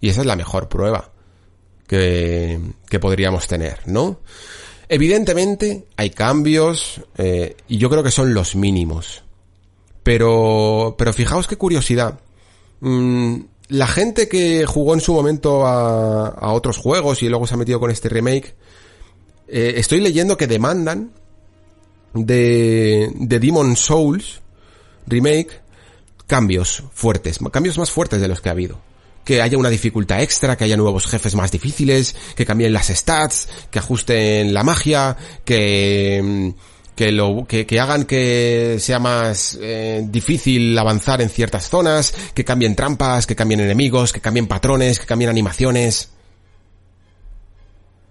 Y 0.00 0.08
esa 0.08 0.20
es 0.22 0.26
la 0.26 0.36
mejor 0.36 0.68
prueba 0.68 1.10
que, 1.86 2.60
que 2.88 2.98
podríamos 2.98 3.46
tener, 3.46 3.80
¿no? 3.86 4.20
Evidentemente 4.88 5.86
hay 5.96 6.10
cambios 6.10 7.00
eh, 7.16 7.56
y 7.68 7.78
yo 7.78 7.90
creo 7.90 8.02
que 8.02 8.10
son 8.10 8.34
los 8.34 8.56
mínimos. 8.56 9.22
Pero, 10.02 10.96
pero 10.98 11.12
fijaos 11.12 11.46
qué 11.46 11.56
curiosidad. 11.56 12.18
Mm, 12.80 13.40
la 13.68 13.86
gente 13.86 14.28
que 14.28 14.66
jugó 14.66 14.94
en 14.94 15.00
su 15.00 15.12
momento 15.12 15.66
a, 15.66 16.28
a, 16.28 16.52
otros 16.52 16.78
juegos 16.78 17.22
y 17.22 17.28
luego 17.28 17.46
se 17.46 17.54
ha 17.54 17.58
metido 17.58 17.78
con 17.78 17.90
este 17.90 18.08
remake, 18.08 18.54
eh, 19.46 19.74
estoy 19.76 20.00
leyendo 20.00 20.36
que 20.36 20.46
demandan 20.46 21.12
de, 22.14 23.10
de 23.14 23.38
Demon 23.38 23.76
Souls 23.76 24.40
Remake 25.06 25.60
cambios 26.26 26.84
fuertes, 26.92 27.40
cambios 27.50 27.76
más 27.76 27.90
fuertes 27.90 28.20
de 28.20 28.28
los 28.28 28.40
que 28.40 28.48
ha 28.48 28.52
habido. 28.52 28.78
Que 29.24 29.42
haya 29.42 29.58
una 29.58 29.68
dificultad 29.68 30.22
extra, 30.22 30.56
que 30.56 30.64
haya 30.64 30.76
nuevos 30.76 31.06
jefes 31.06 31.34
más 31.34 31.50
difíciles, 31.50 32.14
que 32.36 32.46
cambien 32.46 32.72
las 32.72 32.88
stats, 32.88 33.48
que 33.70 33.80
ajusten 33.80 34.54
la 34.54 34.62
magia, 34.62 35.16
que 35.44 36.54
que 37.00 37.12
lo 37.12 37.46
que, 37.48 37.64
que 37.64 37.80
hagan 37.80 38.04
que 38.04 38.76
sea 38.78 38.98
más 38.98 39.58
eh, 39.60 40.04
difícil 40.06 40.76
avanzar 40.78 41.22
en 41.22 41.30
ciertas 41.30 41.70
zonas, 41.70 42.14
que 42.34 42.44
cambien 42.44 42.76
trampas, 42.76 43.26
que 43.26 43.34
cambien 43.34 43.60
enemigos, 43.60 44.12
que 44.12 44.20
cambien 44.20 44.46
patrones, 44.46 45.00
que 45.00 45.06
cambien 45.06 45.30
animaciones. 45.30 46.10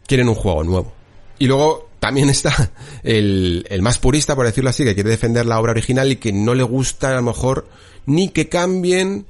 Quieren 0.07 0.27
un 0.27 0.33
juego 0.33 0.63
nuevo. 0.63 0.91
Y 1.38 1.45
luego 1.45 1.88
también 1.99 2.29
está 2.29 2.71
el, 3.03 3.65
el 3.69 3.81
más 3.81 3.99
purista, 3.99 4.35
por 4.35 4.45
decirlo 4.45 4.69
así, 4.69 4.83
que 4.83 4.95
quiere 4.95 5.09
defender 5.09 5.45
la 5.45 5.59
obra 5.59 5.71
original 5.71 6.12
y 6.12 6.17
que 6.17 6.31
no 6.31 6.53
le 6.53 6.63
gusta 6.63 7.12
a 7.12 7.15
lo 7.15 7.23
mejor 7.23 7.67
ni 8.05 8.29
que 8.29 8.49
cambien 8.49 9.25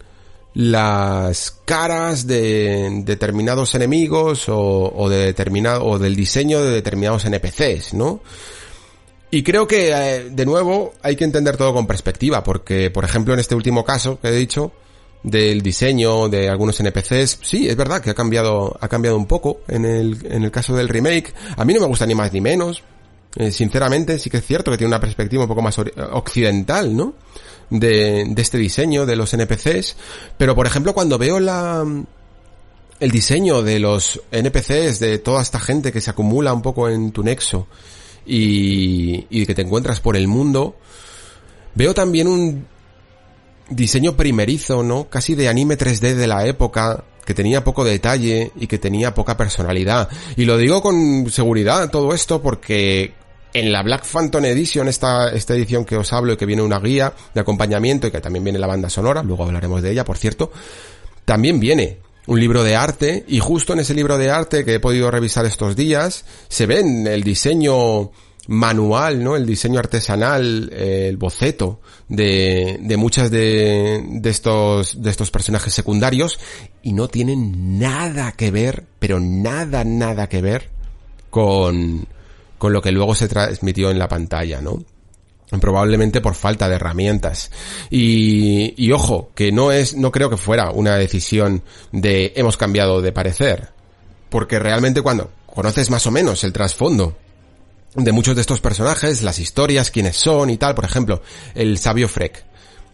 las 0.53 1.51
caras 1.65 2.25
de 2.25 3.03
determinados 3.05 3.75
enemigos 3.75 4.49
o, 4.49 4.91
o 4.95 5.09
de 5.09 5.25
determinado 5.25 5.85
o 5.85 5.99
del 5.99 6.15
diseño 6.15 6.63
de 6.63 6.71
determinados 6.71 7.25
NPCs, 7.25 7.93
¿no? 7.93 8.21
Y 9.31 9.43
creo 9.43 9.67
que 9.67 9.91
eh, 9.91 10.29
de 10.31 10.45
nuevo 10.45 10.93
hay 11.03 11.15
que 11.15 11.23
entender 11.23 11.55
todo 11.55 11.73
con 11.73 11.85
perspectiva, 11.85 12.43
porque 12.43 12.89
por 12.89 13.05
ejemplo 13.05 13.33
en 13.33 13.39
este 13.39 13.55
último 13.55 13.85
caso 13.85 14.19
que 14.19 14.29
he 14.29 14.35
dicho, 14.35 14.71
del 15.23 15.61
diseño 15.61 16.29
de 16.29 16.49
algunos 16.49 16.79
NPCs, 16.79 17.39
sí, 17.41 17.67
es 17.67 17.75
verdad 17.75 18.01
que 18.01 18.11
ha 18.11 18.13
cambiado, 18.13 18.77
ha 18.79 18.87
cambiado 18.87 19.17
un 19.17 19.25
poco 19.25 19.61
en 19.67 19.85
el, 19.85 20.25
en 20.25 20.43
el 20.43 20.51
caso 20.51 20.75
del 20.75 20.87
remake. 20.87 21.33
A 21.57 21.65
mí 21.65 21.73
no 21.73 21.81
me 21.81 21.87
gusta 21.87 22.05
ni 22.05 22.15
más 22.15 22.31
ni 22.31 22.41
menos. 22.41 22.83
Eh, 23.35 23.51
sinceramente, 23.51 24.17
sí 24.17 24.29
que 24.29 24.37
es 24.37 24.45
cierto 24.45 24.71
que 24.71 24.77
tiene 24.77 24.89
una 24.89 24.99
perspectiva 24.99 25.43
un 25.43 25.49
poco 25.49 25.61
más 25.61 25.77
occidental, 25.77 26.95
¿no? 26.95 27.13
De, 27.69 28.25
de 28.27 28.41
este 28.41 28.57
diseño 28.57 29.05
de 29.05 29.15
los 29.15 29.33
NPCs. 29.33 29.95
Pero 30.37 30.55
por 30.55 30.65
ejemplo, 30.65 30.93
cuando 30.93 31.17
veo 31.17 31.39
la, 31.39 31.85
el 32.99 33.11
diseño 33.11 33.61
de 33.61 33.79
los 33.79 34.21
NPCs, 34.31 34.99
de 34.99 35.19
toda 35.19 35.41
esta 35.41 35.59
gente 35.59 35.91
que 35.91 36.01
se 36.01 36.09
acumula 36.09 36.53
un 36.53 36.61
poco 36.61 36.89
en 36.89 37.11
tu 37.11 37.23
nexo 37.23 37.67
y, 38.25 39.27
y 39.29 39.45
que 39.45 39.53
te 39.53 39.61
encuentras 39.61 39.99
por 39.99 40.15
el 40.15 40.27
mundo, 40.27 40.77
veo 41.75 41.93
también 41.93 42.27
un, 42.27 42.65
diseño 43.69 44.15
primerizo, 44.15 44.83
¿no? 44.83 45.09
Casi 45.09 45.35
de 45.35 45.49
anime 45.49 45.77
3D 45.77 46.15
de 46.15 46.27
la 46.27 46.45
época, 46.45 47.03
que 47.25 47.33
tenía 47.33 47.63
poco 47.63 47.83
detalle 47.83 48.51
y 48.55 48.67
que 48.67 48.79
tenía 48.79 49.13
poca 49.13 49.37
personalidad. 49.37 50.09
Y 50.35 50.45
lo 50.45 50.57
digo 50.57 50.81
con 50.81 51.29
seguridad 51.29 51.89
todo 51.89 52.13
esto 52.13 52.41
porque 52.41 53.13
en 53.53 53.71
la 53.71 53.83
Black 53.83 54.03
Phantom 54.05 54.45
Edition, 54.45 54.87
esta, 54.87 55.29
esta 55.31 55.53
edición 55.53 55.85
que 55.85 55.95
os 55.95 56.11
hablo 56.13 56.33
y 56.33 56.37
que 56.37 56.45
viene 56.45 56.61
una 56.61 56.79
guía 56.79 57.13
de 57.33 57.41
acompañamiento 57.41 58.07
y 58.07 58.11
que 58.11 58.21
también 58.21 58.43
viene 58.43 58.59
la 58.59 58.67
banda 58.67 58.89
sonora, 58.89 59.23
luego 59.23 59.43
hablaremos 59.43 59.81
de 59.81 59.91
ella, 59.91 60.05
por 60.05 60.17
cierto, 60.17 60.51
también 61.25 61.59
viene 61.59 61.99
un 62.27 62.39
libro 62.39 62.63
de 62.63 62.75
arte 62.75 63.25
y 63.27 63.39
justo 63.39 63.73
en 63.73 63.79
ese 63.79 63.93
libro 63.93 64.17
de 64.17 64.29
arte 64.29 64.63
que 64.63 64.75
he 64.75 64.79
podido 64.79 65.09
revisar 65.09 65.45
estos 65.45 65.75
días 65.75 66.25
se 66.47 66.67
ven 66.67 67.07
el 67.07 67.23
diseño 67.23 68.11
manual, 68.49 69.23
¿no? 69.23 69.35
El 69.35 69.45
diseño 69.45 69.77
artesanal, 69.79 70.73
el 70.73 71.17
boceto 71.17 71.81
de, 72.07 72.79
de 72.81 72.97
muchas 72.97 73.29
de, 73.29 74.03
de 74.03 74.29
estos, 74.29 75.01
de 75.01 75.11
estos 75.11 75.29
personajes 75.29 75.71
secundarios 75.71 76.39
y 76.81 76.93
no 76.93 77.07
tienen 77.09 77.77
nada 77.77 78.31
que 78.31 78.49
ver, 78.49 78.85
pero 78.97 79.19
nada, 79.19 79.83
nada 79.83 80.27
que 80.27 80.41
ver 80.41 80.69
con, 81.29 82.07
con 82.57 82.73
lo 82.73 82.81
que 82.81 82.91
luego 82.91 83.13
se 83.13 83.27
transmitió 83.27 83.91
en 83.91 83.99
la 83.99 84.07
pantalla, 84.07 84.61
¿no? 84.61 84.83
probablemente 85.59 86.21
por 86.21 86.35
falta 86.35 86.69
de 86.69 86.75
herramientas. 86.75 87.51
Y, 87.89 88.73
y 88.77 88.91
ojo, 88.91 89.31
que 89.33 89.51
no 89.51 89.71
es, 89.71 89.95
no 89.95 90.11
creo 90.11 90.29
que 90.29 90.37
fuera 90.37 90.71
una 90.71 90.95
decisión 90.95 91.63
de 91.91 92.33
hemos 92.35 92.57
cambiado 92.57 93.01
de 93.01 93.11
parecer. 93.11 93.69
Porque 94.29 94.59
realmente 94.59 95.01
cuando 95.01 95.31
conoces 95.47 95.89
más 95.89 96.05
o 96.05 96.11
menos 96.11 96.43
el 96.43 96.53
trasfondo 96.53 97.17
de 97.95 98.11
muchos 98.11 98.35
de 98.35 98.41
estos 98.41 98.61
personajes, 98.61 99.23
las 99.23 99.39
historias, 99.39 99.91
quiénes 99.91 100.17
son 100.17 100.49
y 100.49 100.57
tal. 100.57 100.75
Por 100.75 100.85
ejemplo, 100.85 101.21
el 101.55 101.77
sabio 101.77 102.07
Freck. 102.07 102.45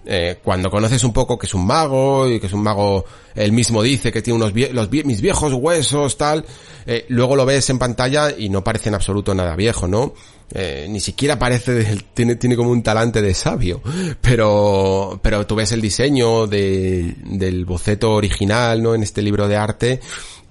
Eh, 0.08 0.38
cuando 0.44 0.70
conoces 0.70 1.04
un 1.04 1.12
poco 1.12 1.40
que 1.40 1.48
es 1.48 1.54
un 1.56 1.66
mago 1.66 2.30
y 2.30 2.40
que 2.40 2.46
es 2.46 2.54
un 2.54 2.62
mago, 2.62 3.06
él 3.34 3.52
mismo 3.52 3.82
dice 3.82 4.12
que 4.12 4.22
tiene 4.22 4.38
unos 4.38 4.54
los 4.72 4.92
mis 4.92 5.20
viejos 5.20 5.52
huesos, 5.54 6.16
tal, 6.16 6.46
eh, 6.86 7.06
luego 7.10 7.36
lo 7.36 7.44
ves 7.44 7.72
en 7.72 7.80
pantalla 7.80 8.30
y 8.38 8.50
no 8.50 8.64
parece 8.64 8.90
en 8.90 8.96
absoluto 8.96 9.34
nada 9.34 9.56
viejo, 9.56 9.88
¿no? 9.88 10.14
Eh, 10.52 10.86
ni 10.90 11.00
siquiera 11.00 11.40
parece, 11.40 12.04
tiene, 12.14 12.36
tiene 12.36 12.56
como 12.56 12.70
un 12.70 12.84
talante 12.84 13.22
de 13.22 13.34
sabio, 13.34 13.82
pero, 14.22 15.20
pero 15.22 15.46
tú 15.48 15.56
ves 15.56 15.72
el 15.72 15.82
diseño 15.82 16.46
de, 16.46 17.16
del 17.24 17.66
boceto 17.66 18.14
original, 18.14 18.82
¿no? 18.82 18.94
En 18.94 19.04
este 19.04 19.22
libro 19.22 19.48
de 19.48 19.58
arte, 19.58 20.00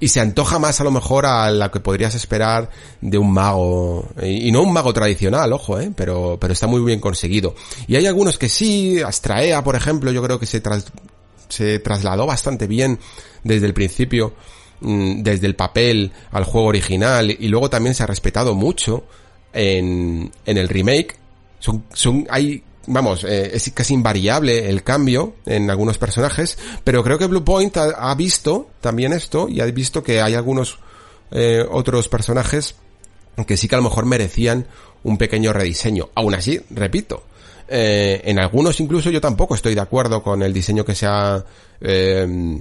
y 0.01 0.09
se 0.09 0.20
antoja 0.20 0.59
más 0.59 0.80
a 0.80 0.84
lo 0.84 0.90
mejor 0.90 1.26
a 1.26 1.51
lo 1.51 1.70
que 1.70 1.80
podrías 1.80 2.14
esperar 2.14 2.70
de 3.01 3.18
un 3.18 3.32
mago, 3.32 4.09
y, 4.20 4.51
no 4.51 4.62
un 4.62 4.72
mago 4.72 4.92
tradicional, 4.92 5.53
ojo, 5.53 5.78
¿eh? 5.78 5.92
Pero, 5.95 6.38
pero 6.40 6.53
está 6.53 6.66
muy 6.66 6.82
bien 6.82 6.99
conseguido. 6.99 7.55
Y 7.86 7.97
hay 7.97 8.07
algunos 8.07 8.36
que 8.36 8.49
sí, 8.49 9.01
Astraea, 9.01 9.62
por 9.62 9.76
ejemplo, 9.76 10.11
yo 10.11 10.22
creo 10.22 10.40
que 10.40 10.47
se, 10.47 10.61
se 11.49 11.78
trasladó 11.78 12.26
bastante 12.26 12.66
bien 12.66 12.99
desde 13.45 13.66
el 13.66 13.74
principio, 13.74 14.34
mm, 14.80 15.22
desde 15.22 15.47
el 15.47 15.55
papel 15.55 16.12
al 16.32 16.45
juego 16.45 16.66
original, 16.66 17.30
y 17.30 17.47
luego 17.47 17.70
también 17.70 17.95
se 17.95 18.03
ha 18.03 18.07
respetado 18.07 18.55
mucho, 18.55 19.05
en, 19.55 20.30
en 20.44 20.59
el 20.59 20.68
remake. 20.68 21.16
Son, 21.59 21.84
son, 21.94 22.26
hay, 22.28 22.62
vamos, 22.86 23.24
eh, 23.24 23.52
es 23.55 23.70
casi 23.72 23.94
invariable 23.94 24.68
el 24.68 24.82
cambio 24.82 25.36
en 25.46 25.70
algunos 25.70 25.96
personajes, 25.96 26.59
pero 26.84 27.02
creo 27.02 27.18
que 27.18 27.26
Bluepoint 27.26 27.76
ha, 27.78 28.11
ha 28.11 28.14
visto 28.14 28.68
también 28.80 29.12
esto 29.14 29.48
y 29.48 29.61
ha 29.61 29.64
visto 29.66 30.02
que 30.02 30.20
hay 30.20 30.34
algunos 30.34 30.78
eh, 31.30 31.64
otros 31.68 32.09
personajes 32.09 32.76
que 33.46 33.57
sí 33.57 33.66
que 33.66 33.74
a 33.74 33.78
lo 33.78 33.84
mejor 33.84 34.07
merecían 34.07 34.66
un 35.02 35.18
pequeño 35.18 35.52
rediseño. 35.52 36.11
Aún 36.14 36.34
así, 36.34 36.61
repito, 36.70 37.24
eh, 37.66 38.22
en 38.24 38.38
algunos 38.38 38.78
incluso 38.80 39.11
yo 39.11 39.20
tampoco 39.20 39.55
estoy 39.55 39.74
de 39.74 39.80
acuerdo 39.80 40.22
con 40.22 40.42
el 40.42 40.52
diseño 40.52 40.84
que 40.84 40.94
se 40.94 41.07
ha 41.07 41.44
eh, 41.80 42.61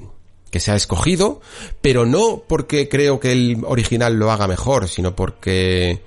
que 0.50 0.60
se 0.60 0.72
ha 0.72 0.76
escogido, 0.76 1.42
pero 1.82 2.06
no 2.06 2.44
porque 2.48 2.88
creo 2.88 3.20
que 3.20 3.32
el 3.32 3.64
original 3.66 4.16
lo 4.16 4.32
haga 4.32 4.48
mejor, 4.48 4.88
sino 4.88 5.16
porque 5.16 6.02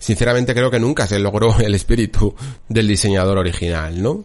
sinceramente 0.00 0.54
creo 0.54 0.70
que 0.72 0.80
nunca 0.80 1.06
se 1.06 1.20
logró 1.20 1.56
el 1.60 1.76
espíritu 1.76 2.34
del 2.68 2.88
diseñador 2.88 3.38
original, 3.38 4.02
¿no? 4.02 4.24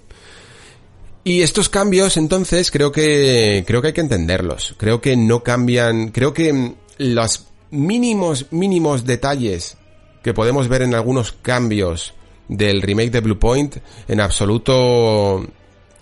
Y 1.23 1.41
estos 1.41 1.69
cambios, 1.69 2.17
entonces, 2.17 2.69
creo 2.69 2.91
que, 2.91 3.63
creo 3.65 3.82
que 3.82 3.88
hay 3.88 3.93
que 3.93 4.01
entenderlos. 4.01 4.76
Creo 4.78 5.01
que 5.01 5.17
no 5.17 5.41
cambian, 5.41 6.09
creo 6.09 6.36
que 6.36 6.76
los 6.99 7.47
mínimos, 7.71 8.45
mínimos 8.51 9.05
detalles 9.05 9.76
que 10.23 10.36
podemos 10.36 10.67
ver 10.67 10.84
en 10.84 10.93
algunos 10.93 11.32
cambios 11.32 12.13
del 12.47 12.84
remake 12.84 13.09
de 13.09 13.21
Bluepoint, 13.21 13.78
en 14.07 14.21
absoluto 14.21 15.43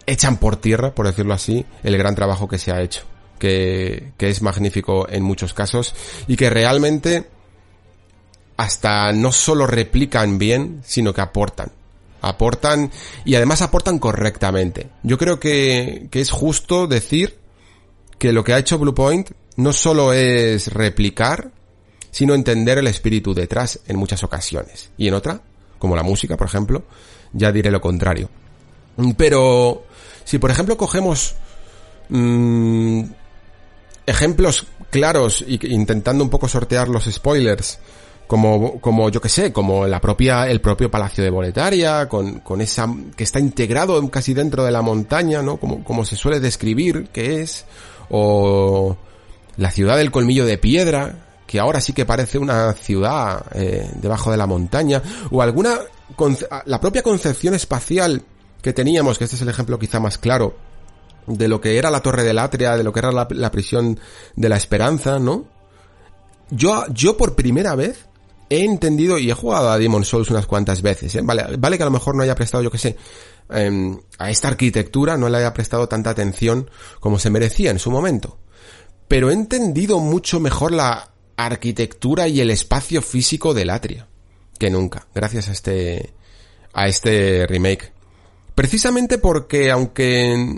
echan 0.06 0.38
por 0.38 0.58
tierra, 0.58 0.94
por 0.94 1.08
decirlo 1.08 1.34
así, 1.34 1.66
el 1.84 1.98
gran 1.98 2.16
trabajo 2.16 2.50
que 2.50 2.58
se 2.58 2.74
ha 2.74 2.82
hecho. 2.82 3.04
Que, 3.40 4.12
que 4.18 4.30
es 4.30 4.42
magnífico 4.42 5.08
en 5.10 5.24
muchos 5.24 5.54
casos 5.54 5.94
y 6.28 6.38
que 6.38 6.50
realmente 6.50 7.28
hasta 8.58 9.12
no 9.14 9.32
solo 9.32 9.68
replican 9.68 10.38
bien, 10.38 10.82
sino 10.86 11.14
que 11.14 11.22
aportan. 11.22 11.72
Aportan 12.22 12.92
y 13.26 13.36
además 13.36 13.62
aportan 13.62 14.00
correctamente. 14.00 14.90
Yo 15.04 15.18
creo 15.18 15.40
que, 15.40 16.08
que 16.10 16.22
es 16.22 16.32
justo 16.32 16.88
decir 16.88 17.38
que 18.18 18.32
lo 18.32 18.44
que 18.44 18.54
ha 18.54 18.60
hecho 18.60 18.78
Bluepoint 18.78 19.32
no 19.58 19.74
solo 19.74 20.14
es 20.14 20.68
replicar, 20.74 21.52
sino 22.12 22.34
entender 22.34 22.78
el 22.78 22.88
espíritu 22.88 23.34
detrás 23.34 23.80
en 23.88 23.98
muchas 23.98 24.24
ocasiones. 24.24 24.92
Y 24.98 25.08
en 25.08 25.16
otra, 25.16 25.42
como 25.80 25.96
la 25.96 26.04
música, 26.04 26.38
por 26.38 26.48
ejemplo, 26.48 26.84
ya 27.34 27.52
diré 27.52 27.72
lo 27.72 27.82
contrario. 27.82 28.30
Pero 29.18 29.84
si 30.24 30.38
por 30.38 30.52
ejemplo 30.52 30.78
cogemos 30.78 31.36
mmm, 32.10 33.04
ejemplos 34.06 34.68
claros 34.90 35.44
y 35.46 35.60
intentando 35.74 36.24
un 36.24 36.30
poco 36.30 36.48
sortear 36.48 36.88
los 36.88 37.06
spoilers 37.06 37.80
como, 38.34 38.82
como 38.82 39.12
yo 39.12 39.22
que 39.22 39.30
sé, 39.30 39.54
como 39.54 39.86
la 39.86 40.02
propia, 40.02 40.50
el 40.50 40.60
propio 40.60 40.90
Palacio 40.90 41.24
de 41.24 41.30
Boletaria, 41.30 42.10
con, 42.10 42.40
con 42.40 42.62
esa, 42.62 42.92
que 43.16 43.24
está 43.24 43.40
integrado 43.40 44.10
casi 44.10 44.34
dentro 44.34 44.64
de 44.64 44.72
la 44.72 44.82
montaña, 44.82 45.44
¿no? 45.44 45.58
Como, 45.58 45.84
como 45.84 46.04
se 46.04 46.16
suele 46.16 46.40
describir 46.40 47.10
que 47.10 47.42
es, 47.42 47.66
o 48.10 48.98
la 49.58 49.70
ciudad 49.70 49.98
del 49.98 50.10
colmillo 50.10 50.48
de 50.48 50.58
piedra, 50.58 51.14
que 51.46 51.60
ahora 51.60 51.80
sí 51.80 51.94
que 51.94 52.08
parece 52.08 52.40
una 52.40 52.74
ciudad 52.74 53.46
eh, 53.54 53.88
debajo 54.02 54.32
de 54.32 54.38
la 54.38 54.48
montaña, 54.48 55.04
o 55.30 55.44
alguna, 55.44 55.76
la 56.66 56.82
propia 56.82 57.04
concepción 57.04 57.54
espacial 57.54 58.24
que 58.64 58.74
teníamos, 58.74 59.20
que 59.20 59.26
este 59.26 59.36
es 59.36 59.44
el 59.44 59.50
ejemplo 59.50 59.78
quizá 59.78 60.00
más 60.00 60.18
claro, 60.18 60.56
de 61.28 61.48
lo 61.48 61.62
que 61.62 61.78
era 61.78 61.92
la 61.92 62.02
Torre 62.02 62.24
del 62.24 62.40
Atria, 62.40 62.78
de 62.78 62.84
lo 62.84 62.94
que 62.94 63.00
era 63.00 63.12
la, 63.12 63.28
la 63.30 63.52
prisión 63.52 64.00
de 64.36 64.50
la 64.50 64.58
Esperanza, 64.58 65.20
¿no? 65.20 65.46
Yo, 66.50 66.84
yo 66.88 67.16
por 67.16 67.36
primera 67.36 67.76
vez 67.76 68.08
he 68.56 68.66
entendido 68.66 69.18
y 69.18 69.30
he 69.30 69.34
jugado 69.34 69.70
a 69.70 69.78
Demon 69.78 70.04
Souls 70.04 70.30
unas 70.30 70.46
cuantas 70.46 70.82
veces, 70.82 71.16
¿eh? 71.16 71.22
vale, 71.24 71.58
vale 71.58 71.78
que 71.78 71.84
a 71.84 71.88
lo 71.88 71.92
mejor 71.92 72.16
no 72.16 72.24
haya 72.24 72.36
prestado, 72.36 72.64
yo 72.64 72.72
que 72.72 72.78
sé, 72.78 72.98
em, 73.50 74.00
a 74.18 74.30
esta 74.30 74.48
arquitectura 74.48 75.18
no 75.18 75.30
le 75.30 75.38
haya 75.38 75.54
prestado 75.54 75.88
tanta 75.88 76.10
atención 76.10 76.70
como 77.00 77.20
se 77.20 77.30
merecía 77.30 77.72
en 77.72 77.80
su 77.80 77.92
momento. 77.92 78.40
Pero 79.08 79.30
he 79.30 79.34
entendido 79.34 80.00
mucho 80.00 80.40
mejor 80.40 80.72
la 80.72 81.12
arquitectura 81.36 82.28
y 82.28 82.42
el 82.42 82.50
espacio 82.50 83.02
físico 83.02 83.54
del 83.54 83.70
Atria 83.70 84.08
que 84.64 84.70
nunca, 84.70 85.08
gracias 85.14 85.50
a 85.50 85.52
este, 85.52 86.14
a 86.74 86.88
este 86.88 87.46
remake. 87.48 87.92
Precisamente 88.56 89.18
porque 89.18 89.72
aunque 89.72 90.58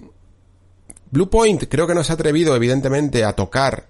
Bluepoint 1.12 1.64
creo 1.70 1.88
que 1.88 1.96
no 1.96 2.04
se 2.04 2.12
ha 2.12 2.16
atrevido 2.16 2.56
evidentemente 2.56 3.24
a 3.24 3.34
tocar 3.34 3.88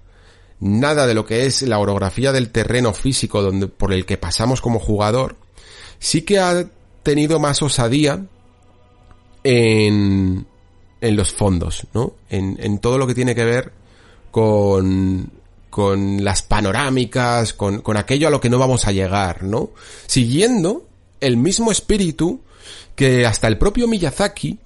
nada 0.59 1.05
de 1.07 1.13
lo 1.13 1.25
que 1.25 1.45
es 1.45 1.61
la 1.63 1.79
orografía 1.79 2.31
del 2.31 2.49
terreno 2.49 2.93
físico 2.93 3.41
donde, 3.41 3.67
por 3.67 3.93
el 3.93 4.05
que 4.05 4.17
pasamos 4.17 4.61
como 4.61 4.79
jugador, 4.79 5.35
sí 5.99 6.21
que 6.21 6.39
ha 6.39 6.65
tenido 7.03 7.39
más 7.39 7.61
osadía 7.61 8.25
en, 9.43 10.45
en 11.01 11.15
los 11.15 11.31
fondos, 11.31 11.85
¿no? 11.93 12.13
En, 12.29 12.57
en 12.59 12.79
todo 12.79 12.97
lo 12.97 13.05
que 13.07 13.13
tiene 13.13 13.35
que 13.35 13.45
ver 13.45 13.71
con, 14.31 15.29
con 15.69 16.23
las 16.23 16.41
panorámicas, 16.41 17.53
con, 17.53 17.81
con 17.81 17.97
aquello 17.97 18.27
a 18.27 18.31
lo 18.31 18.41
que 18.41 18.49
no 18.49 18.57
vamos 18.57 18.87
a 18.87 18.91
llegar, 18.91 19.43
¿no? 19.43 19.69
Siguiendo 20.07 20.85
el 21.21 21.37
mismo 21.37 21.71
espíritu 21.71 22.41
que 22.95 23.25
hasta 23.25 23.47
el 23.47 23.57
propio 23.57 23.87
Miyazaki 23.87 24.57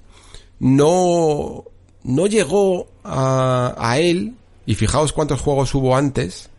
no, 0.60 1.66
no 2.04 2.28
llegó 2.28 2.88
a, 3.04 3.76
a 3.78 4.00
él 4.00 4.36
y 4.70 4.76
fijaos 4.76 5.14
cuántos 5.14 5.42
juegos 5.42 5.74
hubo 5.74 5.96
antes, 5.96 6.52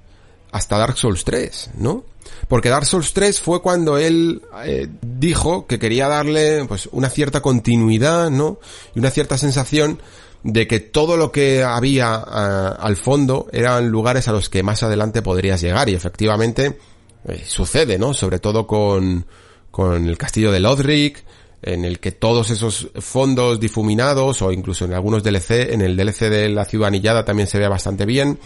hasta 0.51 0.77
Dark 0.79 0.99
Souls 0.99 1.23
3, 1.23 1.71
¿no? 1.77 2.03
Porque 2.49 2.69
Dark 2.69 2.85
Souls 2.85 3.13
3 3.13 3.39
fue 3.41 3.63
cuando 3.63 3.99
él 3.99 4.43
eh, 4.65 4.89
dijo 5.01 5.69
que 5.69 5.79
quería 5.79 6.09
darle 6.09 6.65
pues 6.65 6.89
una 6.91 7.09
cierta 7.09 7.41
continuidad, 7.41 8.29
¿no? 8.29 8.59
Y 8.97 8.99
una 8.99 9.13
cierta 9.13 9.39
sensación 9.39 10.01
de 10.43 10.67
que 10.67 10.81
todo 10.81 11.17
lo 11.17 11.31
que 11.31 11.63
había 11.63 12.25
eh, 12.27 12.75
al 12.81 12.97
fondo 12.97 13.47
eran 13.53 13.91
lugares 13.91 14.27
a 14.27 14.33
los 14.33 14.49
que 14.49 14.65
más 14.65 14.83
adelante 14.83 15.23
podrías 15.23 15.61
llegar 15.61 15.89
y 15.89 15.95
efectivamente 15.95 16.81
eh, 17.29 17.45
sucede, 17.47 17.97
¿no? 17.97 18.13
Sobre 18.13 18.41
todo 18.41 18.67
con, 18.67 19.25
con 19.71 20.09
el 20.09 20.19
castillo 20.19 20.51
de 20.51 20.59
Lodric, 20.59 21.25
en 21.63 21.85
el 21.85 22.01
que 22.01 22.13
todos 22.13 22.51
esos 22.51 22.89
fondos 23.01 23.61
difuminados 23.61 24.43
o 24.43 24.53
incluso 24.53 24.85
en 24.85 24.95
algunos 24.95 25.23
DLC, 25.23 25.73
en 25.73 25.83
el 25.83 25.97
DLC 25.97 26.31
de 26.31 26.49
la 26.49 26.65
ciudad 26.65 26.89
anillada 26.89 27.25
también 27.25 27.49
se 27.49 27.59
ve 27.59 27.69
bastante 27.69 28.07
bien. 28.07 28.39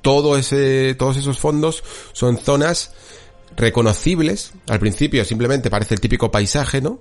Todos 0.00 0.52
esos 0.52 1.38
fondos 1.38 1.84
son 2.12 2.38
zonas 2.38 2.94
reconocibles. 3.56 4.52
Al 4.68 4.80
principio 4.80 5.24
simplemente 5.24 5.70
parece 5.70 5.94
el 5.94 6.00
típico 6.00 6.30
paisaje, 6.30 6.80
¿no? 6.80 7.00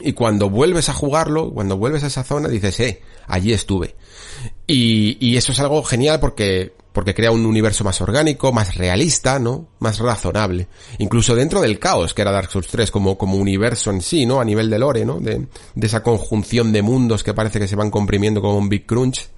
Y 0.00 0.14
cuando 0.14 0.50
vuelves 0.50 0.88
a 0.88 0.94
jugarlo, 0.94 1.52
cuando 1.52 1.76
vuelves 1.76 2.02
a 2.02 2.08
esa 2.08 2.24
zona, 2.24 2.48
dices, 2.48 2.80
eh, 2.80 3.02
allí 3.26 3.52
estuve. 3.52 3.94
Y 4.66 5.36
eso 5.36 5.52
es 5.52 5.60
algo 5.60 5.82
genial 5.84 6.18
porque 6.18 6.72
porque 6.92 7.14
crea 7.14 7.30
un 7.30 7.46
universo 7.46 7.84
más 7.84 8.00
orgánico, 8.00 8.52
más 8.52 8.74
realista, 8.74 9.38
¿no? 9.38 9.68
Más 9.78 9.98
razonable. 9.98 10.68
Incluso 10.98 11.34
dentro 11.34 11.60
del 11.60 11.78
caos 11.78 12.14
que 12.14 12.22
era 12.22 12.30
Dark 12.30 12.50
Souls 12.50 12.68
3 12.68 12.90
como, 12.90 13.16
como 13.16 13.36
universo 13.36 13.90
en 13.90 14.02
sí, 14.02 14.26
¿no? 14.26 14.40
A 14.40 14.44
nivel 14.44 14.68
de 14.68 14.78
lore, 14.78 15.04
¿no? 15.04 15.18
De, 15.18 15.46
esa 15.80 16.02
conjunción 16.02 16.72
de 16.72 16.82
mundos 16.82 17.24
que 17.24 17.34
parece 17.34 17.58
que 17.58 17.68
se 17.68 17.76
van 17.76 17.90
comprimiendo 17.90 18.40
como 18.40 18.58
un 18.58 18.68
Big 18.68 18.86
Crunch. 18.86 19.28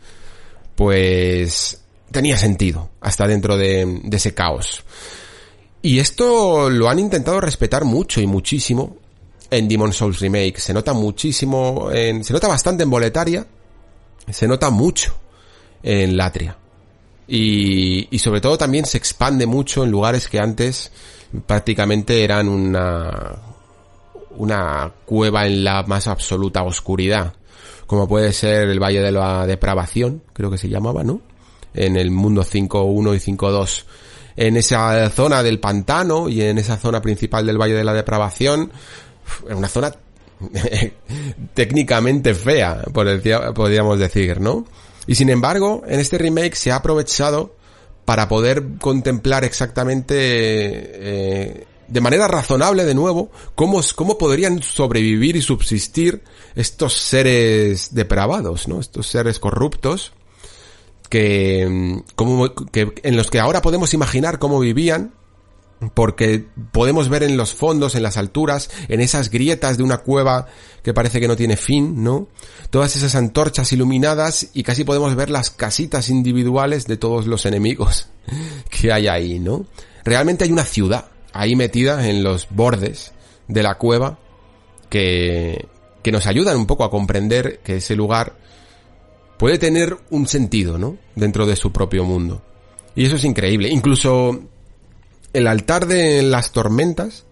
Pues 0.74 1.80
tenía 2.10 2.36
sentido 2.36 2.90
hasta 3.00 3.26
dentro 3.26 3.56
de, 3.56 4.00
de 4.02 4.16
ese 4.16 4.34
caos. 4.34 4.82
Y 5.82 5.98
esto 5.98 6.70
lo 6.70 6.88
han 6.88 6.98
intentado 6.98 7.40
respetar 7.40 7.84
mucho 7.84 8.20
y 8.20 8.26
muchísimo 8.26 8.96
en 9.50 9.68
Demon 9.68 9.92
Souls 9.92 10.18
Remake. 10.20 10.58
Se 10.58 10.72
nota 10.72 10.92
muchísimo 10.92 11.90
en, 11.92 12.24
se 12.24 12.32
nota 12.32 12.48
bastante 12.48 12.82
en 12.82 12.90
Boletaria. 12.90 13.46
Se 14.28 14.48
nota 14.48 14.70
mucho 14.70 15.14
en 15.82 16.16
Latria. 16.16 16.56
Y, 17.26 18.08
y 18.10 18.18
sobre 18.18 18.40
todo 18.40 18.58
también 18.58 18.84
se 18.84 18.98
expande 18.98 19.46
mucho 19.46 19.84
en 19.84 19.90
lugares 19.90 20.28
que 20.28 20.38
antes 20.38 20.92
prácticamente 21.46 22.22
eran 22.22 22.48
una, 22.48 23.38
una 24.36 24.92
cueva 25.04 25.46
en 25.46 25.64
la 25.64 25.82
más 25.84 26.08
absoluta 26.08 26.62
oscuridad, 26.62 27.34
como 27.86 28.08
puede 28.08 28.32
ser 28.32 28.68
el 28.68 28.82
Valle 28.82 29.00
de 29.00 29.12
la 29.12 29.46
Depravación, 29.46 30.22
creo 30.32 30.50
que 30.50 30.58
se 30.58 30.68
llamaba, 30.68 31.04
¿no? 31.04 31.20
En 31.74 31.96
el 31.96 32.10
mundo 32.10 32.42
5.1 32.42 33.16
y 33.16 33.32
5.2. 33.32 33.84
en 34.36 34.56
esa 34.56 35.10
zona 35.10 35.42
del 35.42 35.60
pantano 35.60 36.28
y 36.28 36.42
en 36.42 36.58
esa 36.58 36.76
zona 36.76 37.00
principal 37.00 37.46
del 37.46 37.58
Valle 37.58 37.74
de 37.74 37.84
la 37.84 37.94
Depravación, 37.94 38.70
en 39.48 39.56
una 39.56 39.68
zona 39.68 39.92
técnicamente 41.54 42.34
fea, 42.34 42.84
podríamos 42.92 43.98
decir, 43.98 44.40
¿no? 44.40 44.64
Y 45.06 45.14
sin 45.14 45.30
embargo, 45.30 45.82
en 45.86 46.00
este 46.00 46.18
remake 46.18 46.54
se 46.54 46.72
ha 46.72 46.76
aprovechado 46.76 47.54
para 48.04 48.28
poder 48.28 48.64
contemplar 48.80 49.44
exactamente 49.44 50.14
eh, 50.18 51.66
de 51.88 52.00
manera 52.00 52.28
razonable 52.28 52.84
de 52.84 52.94
nuevo 52.94 53.30
cómo, 53.54 53.80
cómo 53.94 54.18
podrían 54.18 54.62
sobrevivir 54.62 55.36
y 55.36 55.42
subsistir 55.42 56.22
estos 56.54 56.94
seres 56.94 57.94
depravados, 57.94 58.68
¿no? 58.68 58.80
Estos 58.80 59.06
seres 59.06 59.38
corruptos 59.38 60.12
que, 61.08 62.02
como, 62.14 62.52
que 62.54 62.92
en 63.02 63.16
los 63.16 63.30
que 63.30 63.40
ahora 63.40 63.62
podemos 63.62 63.94
imaginar 63.94 64.38
cómo 64.38 64.60
vivían 64.60 65.12
porque 65.90 66.46
podemos 66.72 67.08
ver 67.08 67.22
en 67.22 67.36
los 67.36 67.54
fondos, 67.54 67.94
en 67.94 68.02
las 68.02 68.16
alturas, 68.16 68.70
en 68.88 69.00
esas 69.00 69.30
grietas 69.30 69.76
de 69.76 69.82
una 69.82 69.98
cueva 69.98 70.46
que 70.82 70.94
parece 70.94 71.20
que 71.20 71.28
no 71.28 71.36
tiene 71.36 71.56
fin, 71.56 72.02
¿no? 72.02 72.28
Todas 72.70 72.96
esas 72.96 73.14
antorchas 73.14 73.72
iluminadas 73.72 74.48
y 74.52 74.62
casi 74.62 74.84
podemos 74.84 75.14
ver 75.14 75.30
las 75.30 75.50
casitas 75.50 76.08
individuales 76.08 76.86
de 76.86 76.96
todos 76.96 77.26
los 77.26 77.46
enemigos 77.46 78.08
que 78.70 78.92
hay 78.92 79.08
ahí, 79.08 79.38
¿no? 79.38 79.66
Realmente 80.04 80.44
hay 80.44 80.52
una 80.52 80.64
ciudad 80.64 81.06
ahí 81.32 81.56
metida 81.56 82.08
en 82.08 82.22
los 82.22 82.48
bordes 82.50 83.12
de 83.48 83.62
la 83.62 83.76
cueva 83.76 84.18
que, 84.88 85.66
que 86.02 86.12
nos 86.12 86.26
ayudan 86.26 86.56
un 86.56 86.66
poco 86.66 86.84
a 86.84 86.90
comprender 86.90 87.60
que 87.64 87.76
ese 87.76 87.96
lugar 87.96 88.36
puede 89.38 89.58
tener 89.58 89.96
un 90.10 90.26
sentido, 90.26 90.78
¿no? 90.78 90.96
Dentro 91.14 91.46
de 91.46 91.56
su 91.56 91.72
propio 91.72 92.04
mundo. 92.04 92.42
Y 92.94 93.06
eso 93.06 93.16
es 93.16 93.24
increíble. 93.24 93.68
Incluso 93.68 94.40
el 95.34 95.46
altar 95.48 95.86
de 95.86 96.22
las 96.22 96.52
tormentas, 96.52 97.24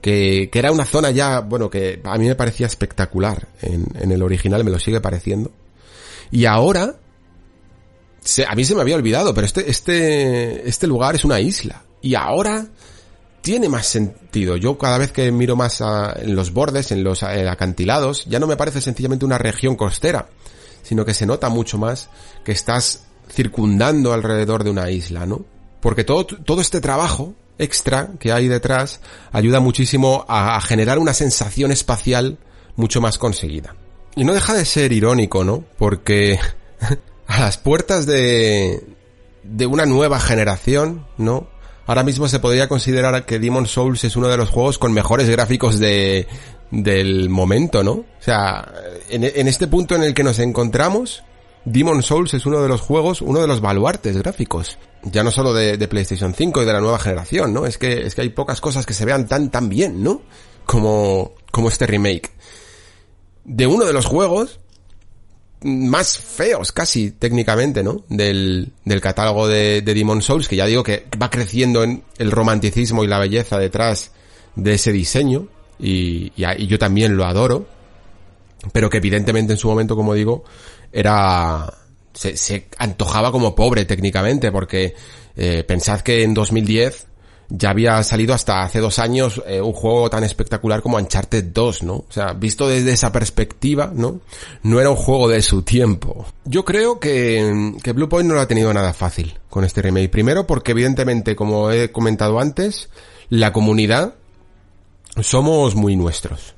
que, 0.00 0.50
era 0.52 0.72
una 0.72 0.84
zona 0.84 1.10
ya, 1.10 1.40
bueno, 1.40 1.70
que 1.70 2.00
a 2.02 2.18
mí 2.18 2.26
me 2.26 2.34
parecía 2.34 2.66
espectacular 2.66 3.48
en, 3.62 4.10
el 4.10 4.22
original, 4.22 4.64
me 4.64 4.70
lo 4.70 4.78
sigue 4.78 5.00
pareciendo. 5.00 5.52
Y 6.30 6.46
ahora, 6.46 6.96
a 8.48 8.54
mí 8.54 8.64
se 8.64 8.74
me 8.74 8.80
había 8.80 8.96
olvidado, 8.96 9.32
pero 9.34 9.46
este, 9.46 9.70
este, 9.70 10.68
este 10.68 10.86
lugar 10.86 11.14
es 11.14 11.24
una 11.24 11.40
isla. 11.40 11.84
Y 12.00 12.16
ahora 12.16 12.66
tiene 13.42 13.68
más 13.68 13.86
sentido. 13.86 14.56
Yo 14.56 14.78
cada 14.78 14.96
vez 14.96 15.12
que 15.12 15.30
miro 15.30 15.56
más 15.56 15.82
en 16.16 16.34
los 16.34 16.52
bordes, 16.52 16.90
en 16.90 17.04
los 17.04 17.22
acantilados, 17.22 18.24
ya 18.24 18.40
no 18.40 18.46
me 18.46 18.56
parece 18.56 18.80
sencillamente 18.80 19.26
una 19.26 19.38
región 19.38 19.76
costera, 19.76 20.28
sino 20.82 21.04
que 21.04 21.12
se 21.12 21.26
nota 21.26 21.50
mucho 21.50 21.76
más 21.76 22.08
que 22.44 22.52
estás 22.52 23.04
circundando 23.30 24.12
alrededor 24.12 24.64
de 24.64 24.70
una 24.70 24.90
isla, 24.90 25.26
¿no? 25.26 25.44
Porque 25.84 26.02
todo, 26.02 26.24
todo 26.24 26.62
este 26.62 26.80
trabajo 26.80 27.34
extra 27.58 28.12
que 28.18 28.32
hay 28.32 28.48
detrás 28.48 29.02
ayuda 29.32 29.60
muchísimo 29.60 30.24
a, 30.28 30.58
generar 30.62 30.98
una 30.98 31.12
sensación 31.12 31.72
espacial 31.72 32.38
mucho 32.74 33.02
más 33.02 33.18
conseguida. 33.18 33.76
Y 34.16 34.24
no 34.24 34.32
deja 34.32 34.54
de 34.54 34.64
ser 34.64 34.92
irónico, 34.92 35.44
¿no? 35.44 35.62
Porque 35.76 36.38
a 37.26 37.38
las 37.38 37.58
puertas 37.58 38.06
de, 38.06 38.82
de 39.42 39.66
una 39.66 39.84
nueva 39.84 40.20
generación, 40.20 41.06
¿no? 41.18 41.48
Ahora 41.86 42.02
mismo 42.02 42.28
se 42.28 42.38
podría 42.38 42.66
considerar 42.66 43.26
que 43.26 43.38
Demon 43.38 43.66
Souls 43.66 44.04
es 44.04 44.16
uno 44.16 44.28
de 44.28 44.38
los 44.38 44.48
juegos 44.48 44.78
con 44.78 44.94
mejores 44.94 45.28
gráficos 45.28 45.78
de, 45.78 46.26
del 46.70 47.28
momento, 47.28 47.84
¿no? 47.84 47.92
O 47.92 48.06
sea, 48.20 48.72
en, 49.10 49.22
en 49.22 49.48
este 49.48 49.66
punto 49.66 49.94
en 49.94 50.04
el 50.04 50.14
que 50.14 50.24
nos 50.24 50.38
encontramos, 50.38 51.24
Demon 51.64 52.02
Souls 52.02 52.34
es 52.34 52.44
uno 52.46 52.60
de 52.60 52.68
los 52.68 52.80
juegos, 52.80 53.22
uno 53.22 53.40
de 53.40 53.46
los 53.46 53.60
baluartes 53.60 54.16
gráficos. 54.16 54.78
Ya 55.02 55.22
no 55.22 55.30
solo 55.30 55.52
de, 55.54 55.76
PlayStation 55.88 56.34
5 56.34 56.62
y 56.62 56.66
de 56.66 56.72
la 56.72 56.80
nueva 56.80 56.98
generación, 56.98 57.52
¿no? 57.52 57.66
Es 57.66 57.78
que, 57.78 58.06
es 58.06 58.14
que 58.14 58.22
hay 58.22 58.28
pocas 58.30 58.60
cosas 58.60 58.86
que 58.86 58.94
se 58.94 59.04
vean 59.04 59.26
tan, 59.26 59.50
tan 59.50 59.68
bien, 59.68 60.02
¿no? 60.02 60.22
Como, 60.66 61.32
como 61.50 61.68
este 61.68 61.86
remake. 61.86 62.30
De 63.44 63.66
uno 63.66 63.84
de 63.84 63.92
los 63.92 64.06
juegos 64.06 64.60
más 65.62 66.18
feos 66.18 66.72
casi 66.72 67.10
técnicamente, 67.10 67.82
¿no? 67.82 68.04
Del, 68.08 68.72
del 68.84 69.00
catálogo 69.00 69.48
de, 69.48 69.80
de 69.80 69.94
Demon 69.94 70.20
Souls, 70.20 70.48
que 70.48 70.56
ya 70.56 70.66
digo 70.66 70.82
que 70.82 71.06
va 71.20 71.30
creciendo 71.30 71.82
en 71.82 72.04
el 72.18 72.30
romanticismo 72.30 73.04
y 73.04 73.06
la 73.06 73.18
belleza 73.18 73.58
detrás 73.58 74.12
de 74.56 74.74
ese 74.74 74.92
diseño. 74.92 75.48
Y, 75.78 76.32
y 76.36 76.66
yo 76.66 76.78
también 76.78 77.16
lo 77.16 77.24
adoro. 77.24 77.66
Pero 78.72 78.88
que 78.88 78.98
evidentemente 78.98 79.52
en 79.52 79.58
su 79.58 79.68
momento, 79.68 79.96
como 79.96 80.14
digo, 80.14 80.44
era 80.94 81.72
se, 82.14 82.36
se 82.36 82.68
antojaba 82.78 83.32
como 83.32 83.54
pobre 83.54 83.84
técnicamente 83.84 84.50
porque 84.52 84.94
eh, 85.36 85.64
pensad 85.66 86.00
que 86.00 86.22
en 86.22 86.32
2010 86.32 87.08
ya 87.50 87.70
había 87.70 88.02
salido 88.02 88.32
hasta 88.32 88.62
hace 88.62 88.80
dos 88.80 88.98
años 88.98 89.42
eh, 89.46 89.60
un 89.60 89.72
juego 89.72 90.08
tan 90.08 90.24
espectacular 90.24 90.80
como 90.80 90.96
Uncharted 90.96 91.44
2, 91.52 91.82
¿no? 91.82 91.94
O 91.94 92.06
sea, 92.08 92.32
visto 92.32 92.68
desde 92.68 92.92
esa 92.92 93.12
perspectiva, 93.12 93.92
¿no? 93.94 94.20
No 94.62 94.80
era 94.80 94.90
un 94.90 94.96
juego 94.96 95.28
de 95.28 95.42
su 95.42 95.62
tiempo. 95.62 96.26
Yo 96.44 96.64
creo 96.64 96.98
que, 96.98 97.74
que 97.82 97.92
Bluepoint 97.92 98.28
no 98.28 98.34
lo 98.34 98.40
ha 98.40 98.48
tenido 98.48 98.72
nada 98.72 98.94
fácil 98.94 99.38
con 99.50 99.64
este 99.64 99.82
remake. 99.82 100.08
Primero 100.08 100.46
porque 100.46 100.72
evidentemente, 100.72 101.36
como 101.36 101.70
he 101.70 101.92
comentado 101.92 102.40
antes, 102.40 102.88
la 103.28 103.52
comunidad 103.52 104.14
somos 105.20 105.74
muy 105.74 105.96
nuestros. 105.96 106.54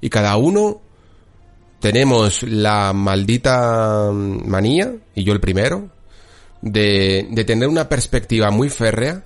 Y 0.00 0.10
cada 0.10 0.36
uno 0.36 0.80
tenemos 1.80 2.42
la 2.42 2.92
maldita 2.92 4.10
manía, 4.12 4.94
y 5.14 5.24
yo 5.24 5.32
el 5.32 5.40
primero, 5.40 5.88
de, 6.62 7.26
de 7.30 7.44
tener 7.44 7.68
una 7.68 7.88
perspectiva 7.88 8.50
muy 8.50 8.68
férrea 8.68 9.24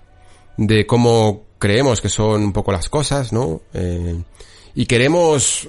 de 0.57 0.87
cómo 0.87 1.43
creemos 1.59 2.01
que 2.01 2.09
son 2.09 2.43
un 2.43 2.53
poco 2.53 2.73
las 2.73 2.89
cosas, 2.89 3.33
¿no? 3.33 3.63
Eh, 3.73 4.23
y 4.75 4.87
queremos, 4.87 5.69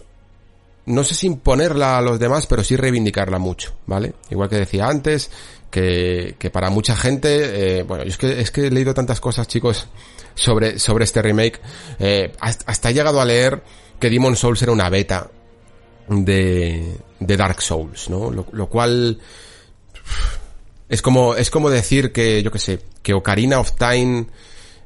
no 0.86 1.04
sé 1.04 1.16
si 1.16 1.28
imponerla 1.28 1.98
a 1.98 2.02
los 2.02 2.20
demás, 2.20 2.48
pero 2.48 2.64
sí 2.64 2.76
reivindicarla 2.76 3.40
mucho, 3.40 3.74
¿vale? 3.86 4.14
Igual 4.30 4.50
que 4.50 4.58
decía 4.58 4.88
antes, 4.88 5.32
que, 5.72 6.36
que 6.38 6.50
para 6.50 6.70
mucha 6.70 6.96
gente, 6.96 7.80
eh, 7.80 7.84
bueno, 7.84 8.04
es 8.04 8.18
que, 8.18 8.42
es 8.42 8.52
que 8.52 8.68
he 8.68 8.72
leído 8.72 8.94
tantas 8.94 9.20
cosas, 9.20 9.48
chicos, 9.48 9.88
sobre, 10.36 10.80
sobre 10.80 11.06
este 11.06 11.22
remake, 11.22 11.62
eh, 12.00 12.34
hasta 12.40 12.90
he 12.90 12.94
llegado 12.94 13.22
a 13.22 13.26
leer 13.26 13.64
que 14.00 14.10
Demon 14.10 14.36
Souls 14.36 14.62
era 14.62 14.72
una 14.72 14.90
beta 14.90 15.32
de, 16.08 16.98
de 17.20 17.38
Dark 17.38 17.62
Souls, 17.62 18.10
¿no? 18.10 18.32
Lo, 18.32 18.68
cual 18.68 19.20
es 20.90 21.02
como, 21.02 21.36
es 21.36 21.50
como 21.50 21.70
decir 21.70 22.12
que, 22.12 22.44
yo 22.44 22.52
que 22.52 22.60
sé, 22.60 22.80
que 23.02 23.14
Ocarina 23.14 23.60
of 23.60 23.74
Time 23.74 24.28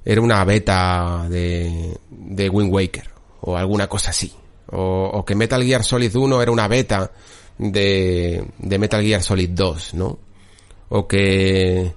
era 0.05 0.21
una 0.21 0.43
beta 0.45 1.27
de, 1.29 1.97
de 2.09 2.49
Wind 2.49 2.73
Waker, 2.73 3.09
o 3.41 3.57
alguna 3.57 3.87
cosa 3.87 4.11
así. 4.11 4.33
O, 4.71 5.09
o, 5.13 5.25
que 5.25 5.35
Metal 5.35 5.63
Gear 5.63 5.83
Solid 5.83 6.15
1 6.15 6.41
era 6.41 6.51
una 6.51 6.67
beta 6.67 7.11
de, 7.57 8.45
de 8.59 8.79
Metal 8.79 9.03
Gear 9.03 9.23
Solid 9.23 9.49
2, 9.49 9.93
¿no? 9.95 10.19
O 10.89 11.07
que, 11.07 11.93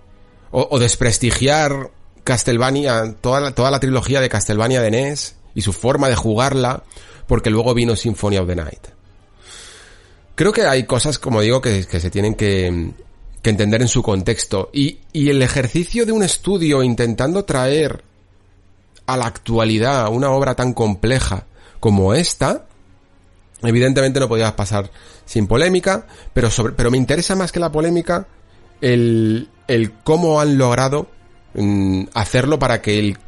o, 0.50 0.68
o 0.70 0.78
desprestigiar 0.78 1.90
Castlevania, 2.24 3.16
toda 3.20 3.40
la, 3.40 3.54
toda 3.54 3.70
la 3.70 3.80
trilogía 3.80 4.20
de 4.20 4.28
Castlevania 4.28 4.80
de 4.80 4.90
NES 4.90 5.36
y 5.54 5.62
su 5.62 5.72
forma 5.72 6.08
de 6.08 6.16
jugarla, 6.16 6.84
porque 7.26 7.50
luego 7.50 7.74
vino 7.74 7.96
Symphony 7.96 8.38
of 8.38 8.48
the 8.48 8.56
Night. 8.56 8.88
Creo 10.42 10.52
que 10.52 10.66
hay 10.66 10.86
cosas, 10.86 11.20
como 11.20 11.40
digo, 11.40 11.60
que, 11.60 11.84
se 11.84 12.10
tienen 12.10 12.34
que, 12.34 12.90
que, 13.40 13.50
entender 13.50 13.80
en 13.80 13.86
su 13.86 14.02
contexto. 14.02 14.70
Y, 14.72 14.98
y 15.12 15.28
el 15.28 15.40
ejercicio 15.40 16.04
de 16.04 16.10
un 16.10 16.24
estudio 16.24 16.82
intentando 16.82 17.44
traer 17.44 18.02
a 19.06 19.16
la 19.16 19.26
actualidad 19.26 20.08
una 20.12 20.32
obra 20.32 20.56
tan 20.56 20.72
compleja 20.72 21.46
como 21.78 22.12
esta, 22.12 22.66
evidentemente 23.62 24.18
no 24.18 24.26
podía 24.26 24.56
pasar 24.56 24.90
sin 25.26 25.46
polémica, 25.46 26.08
pero 26.32 26.50
sobre, 26.50 26.72
pero 26.72 26.90
me 26.90 26.98
interesa 26.98 27.36
más 27.36 27.52
que 27.52 27.60
la 27.60 27.70
polémica 27.70 28.26
el, 28.80 29.48
el 29.68 29.92
cómo 30.02 30.40
han 30.40 30.58
logrado 30.58 31.06
mm, 31.54 32.06
hacerlo 32.14 32.58
para 32.58 32.82
que 32.82 32.98
el, 32.98 33.18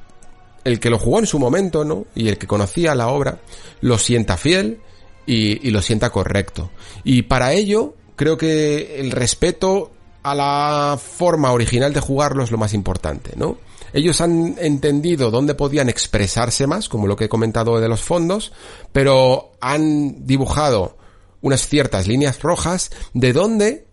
el 0.65 0.81
que 0.81 0.91
lo 0.91 0.99
jugó 0.99 1.21
en 1.21 1.27
su 1.27 1.39
momento, 1.39 1.85
¿no? 1.85 2.07
Y 2.17 2.27
el 2.27 2.39
que 2.39 2.49
conocía 2.49 2.97
la 2.97 3.07
obra, 3.07 3.39
lo 3.83 3.99
sienta 3.99 4.37
fiel 4.37 4.81
y, 5.27 5.71
lo 5.71 5.83
sienta 5.83 6.11
correcto. 6.11 6.71
Y 7.03 7.23
para 7.23 7.53
ello, 7.53 7.95
creo 8.17 8.37
que 8.37 9.01
el 9.01 9.11
respeto 9.11 9.91
a 10.23 10.35
la 10.35 10.99
forma 10.99 11.53
original 11.53 11.93
de 11.93 12.01
jugarlo 12.01 12.45
es 12.45 12.51
lo 12.51 12.59
más 12.59 12.75
importante, 12.75 13.33
¿no? 13.37 13.59
Ellos 13.93 14.21
han 14.21 14.57
entendido 14.59 15.31
dónde 15.31 15.55
podían 15.55 15.89
expresarse 15.89 16.67
más, 16.67 16.89
como 16.89 17.07
lo 17.07 17.15
que 17.15 17.27
he 17.27 17.29
comentado 17.29 17.79
de 17.79 17.89
los 17.89 18.01
fondos, 18.01 18.53
pero 18.93 19.53
han 19.61 20.27
dibujado 20.27 20.97
unas 21.43 21.69
ciertas 21.69 22.09
líneas 22.09 22.43
rojas 22.43 22.91
de 23.13 23.33
dónde, 23.33 23.87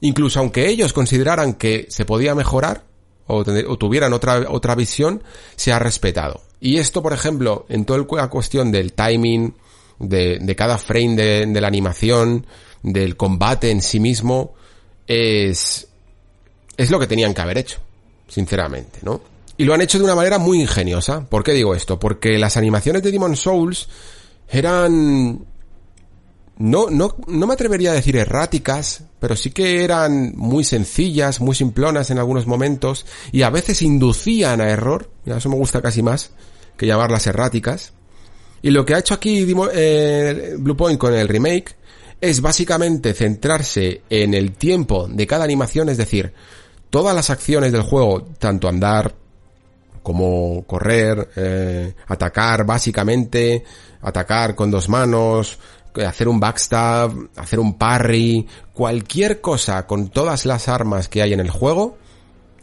incluso 0.00 0.38
aunque 0.38 0.68
ellos 0.68 0.92
consideraran 0.92 1.54
que 1.54 1.86
se 1.88 2.04
podía 2.04 2.34
mejorar, 2.36 2.84
o, 3.26 3.38
o, 3.38 3.78
tuvieran 3.78 4.12
otra, 4.12 4.44
otra 4.50 4.74
visión, 4.74 5.24
se 5.56 5.72
ha 5.72 5.78
respetado. 5.78 6.42
Y 6.60 6.76
esto, 6.76 7.02
por 7.02 7.12
ejemplo, 7.12 7.66
en 7.68 7.84
toda 7.84 8.04
la 8.10 8.28
cuestión 8.28 8.70
del 8.70 8.92
timing, 8.92 9.54
de, 9.98 10.54
cada 10.56 10.78
frame 10.78 11.16
de, 11.16 11.46
de, 11.46 11.60
la 11.60 11.68
animación, 11.68 12.46
del 12.82 13.16
combate 13.16 13.70
en 13.70 13.82
sí 13.82 14.00
mismo, 14.00 14.54
es, 15.06 15.88
es 16.76 16.90
lo 16.90 16.98
que 16.98 17.06
tenían 17.06 17.34
que 17.34 17.40
haber 17.40 17.58
hecho. 17.58 17.80
sinceramente, 18.28 18.98
¿no? 19.02 19.20
Y 19.56 19.64
lo 19.64 19.74
han 19.74 19.82
hecho 19.82 19.98
de 19.98 20.04
una 20.04 20.16
manera 20.16 20.38
muy 20.38 20.60
ingeniosa. 20.60 21.24
¿Por 21.28 21.44
qué 21.44 21.52
digo 21.52 21.74
esto? 21.74 21.98
Porque 21.98 22.38
las 22.38 22.56
animaciones 22.56 23.02
de 23.02 23.12
Demon 23.12 23.36
Souls 23.36 23.88
eran... 24.48 25.44
No, 26.56 26.88
no, 26.88 27.16
no 27.26 27.46
me 27.46 27.54
atrevería 27.54 27.90
a 27.90 27.94
decir 27.94 28.16
erráticas, 28.16 29.04
pero 29.18 29.34
sí 29.34 29.50
que 29.50 29.82
eran 29.82 30.34
muy 30.36 30.62
sencillas, 30.62 31.40
muy 31.40 31.56
simplonas 31.56 32.10
en 32.10 32.18
algunos 32.18 32.46
momentos, 32.46 33.06
y 33.32 33.42
a 33.42 33.50
veces 33.50 33.82
inducían 33.82 34.60
a 34.60 34.70
error, 34.70 35.10
eso 35.26 35.48
me 35.48 35.56
gusta 35.56 35.82
casi 35.82 36.02
más 36.02 36.30
que 36.76 36.86
llamarlas 36.86 37.26
erráticas. 37.26 37.92
Y 38.64 38.70
lo 38.70 38.82
que 38.86 38.94
ha 38.94 38.98
hecho 38.98 39.12
aquí 39.12 39.46
eh, 39.74 40.54
Bluepoint 40.58 40.98
con 40.98 41.12
el 41.12 41.28
remake 41.28 41.76
es 42.18 42.40
básicamente 42.40 43.12
centrarse 43.12 44.00
en 44.08 44.32
el 44.32 44.52
tiempo 44.52 45.06
de 45.06 45.26
cada 45.26 45.44
animación, 45.44 45.90
es 45.90 45.98
decir, 45.98 46.32
todas 46.88 47.14
las 47.14 47.28
acciones 47.28 47.72
del 47.72 47.82
juego, 47.82 48.22
tanto 48.38 48.66
andar, 48.66 49.14
como 50.02 50.64
correr, 50.66 51.28
eh, 51.36 51.94
atacar 52.06 52.64
básicamente, 52.64 53.64
atacar 54.00 54.54
con 54.54 54.70
dos 54.70 54.88
manos, 54.88 55.58
hacer 56.02 56.26
un 56.26 56.40
backstab, 56.40 57.12
hacer 57.36 57.60
un 57.60 57.76
parry, 57.76 58.46
cualquier 58.72 59.42
cosa 59.42 59.86
con 59.86 60.08
todas 60.08 60.46
las 60.46 60.68
armas 60.68 61.08
que 61.08 61.20
hay 61.20 61.34
en 61.34 61.40
el 61.40 61.50
juego 61.50 61.98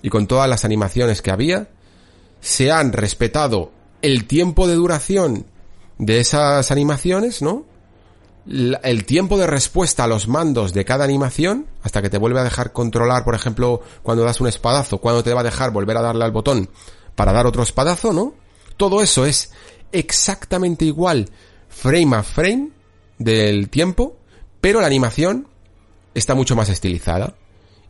y 0.02 0.10
con 0.10 0.26
todas 0.26 0.50
las 0.50 0.66
animaciones 0.66 1.22
que 1.22 1.30
había, 1.30 1.68
se 2.40 2.72
han 2.72 2.92
respetado 2.92 3.72
el 4.02 4.26
tiempo 4.26 4.68
de 4.68 4.74
duración 4.74 5.46
de 6.02 6.20
esas 6.20 6.72
animaciones, 6.72 7.44
¿no? 7.44 7.64
el 8.48 9.06
tiempo 9.06 9.38
de 9.38 9.46
respuesta 9.46 10.04
a 10.04 10.08
los 10.08 10.28
mandos 10.28 10.74
de 10.74 10.84
cada 10.84 11.04
animación, 11.04 11.68
hasta 11.84 12.02
que 12.02 12.10
te 12.10 12.18
vuelve 12.18 12.40
a 12.40 12.44
dejar 12.44 12.74
controlar, 12.74 13.24
por 13.24 13.36
ejemplo, 13.36 13.82
cuando 14.02 14.24
das 14.24 14.42
un 14.42 14.48
espadazo, 14.48 14.98
cuando 14.98 15.24
te 15.24 15.32
va 15.32 15.42
a 15.42 15.44
dejar 15.44 15.70
volver 15.70 15.98
a 15.98 16.02
darle 16.02 16.26
al 16.26 16.32
botón 16.32 16.70
para 17.16 17.34
dar 17.34 17.46
otro 17.46 17.62
espadazo, 17.62 18.14
¿no? 18.14 18.34
Todo 18.78 19.04
eso 19.04 19.28
es 19.28 19.52
exactamente 19.92 20.86
igual 20.86 21.30
frame 21.70 22.16
a 22.16 22.24
frame 22.24 22.72
del 23.20 23.70
tiempo, 23.70 24.18
pero 24.60 24.82
la 24.82 24.88
animación 24.88 25.48
está 26.16 26.34
mucho 26.34 26.56
más 26.56 26.70
estilizada. 26.70 27.36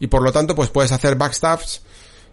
Y 0.01 0.07
por 0.07 0.21
lo 0.21 0.33
tanto, 0.33 0.53
pues 0.53 0.69
puedes 0.69 0.91
hacer 0.91 1.15
backstabs 1.15 1.83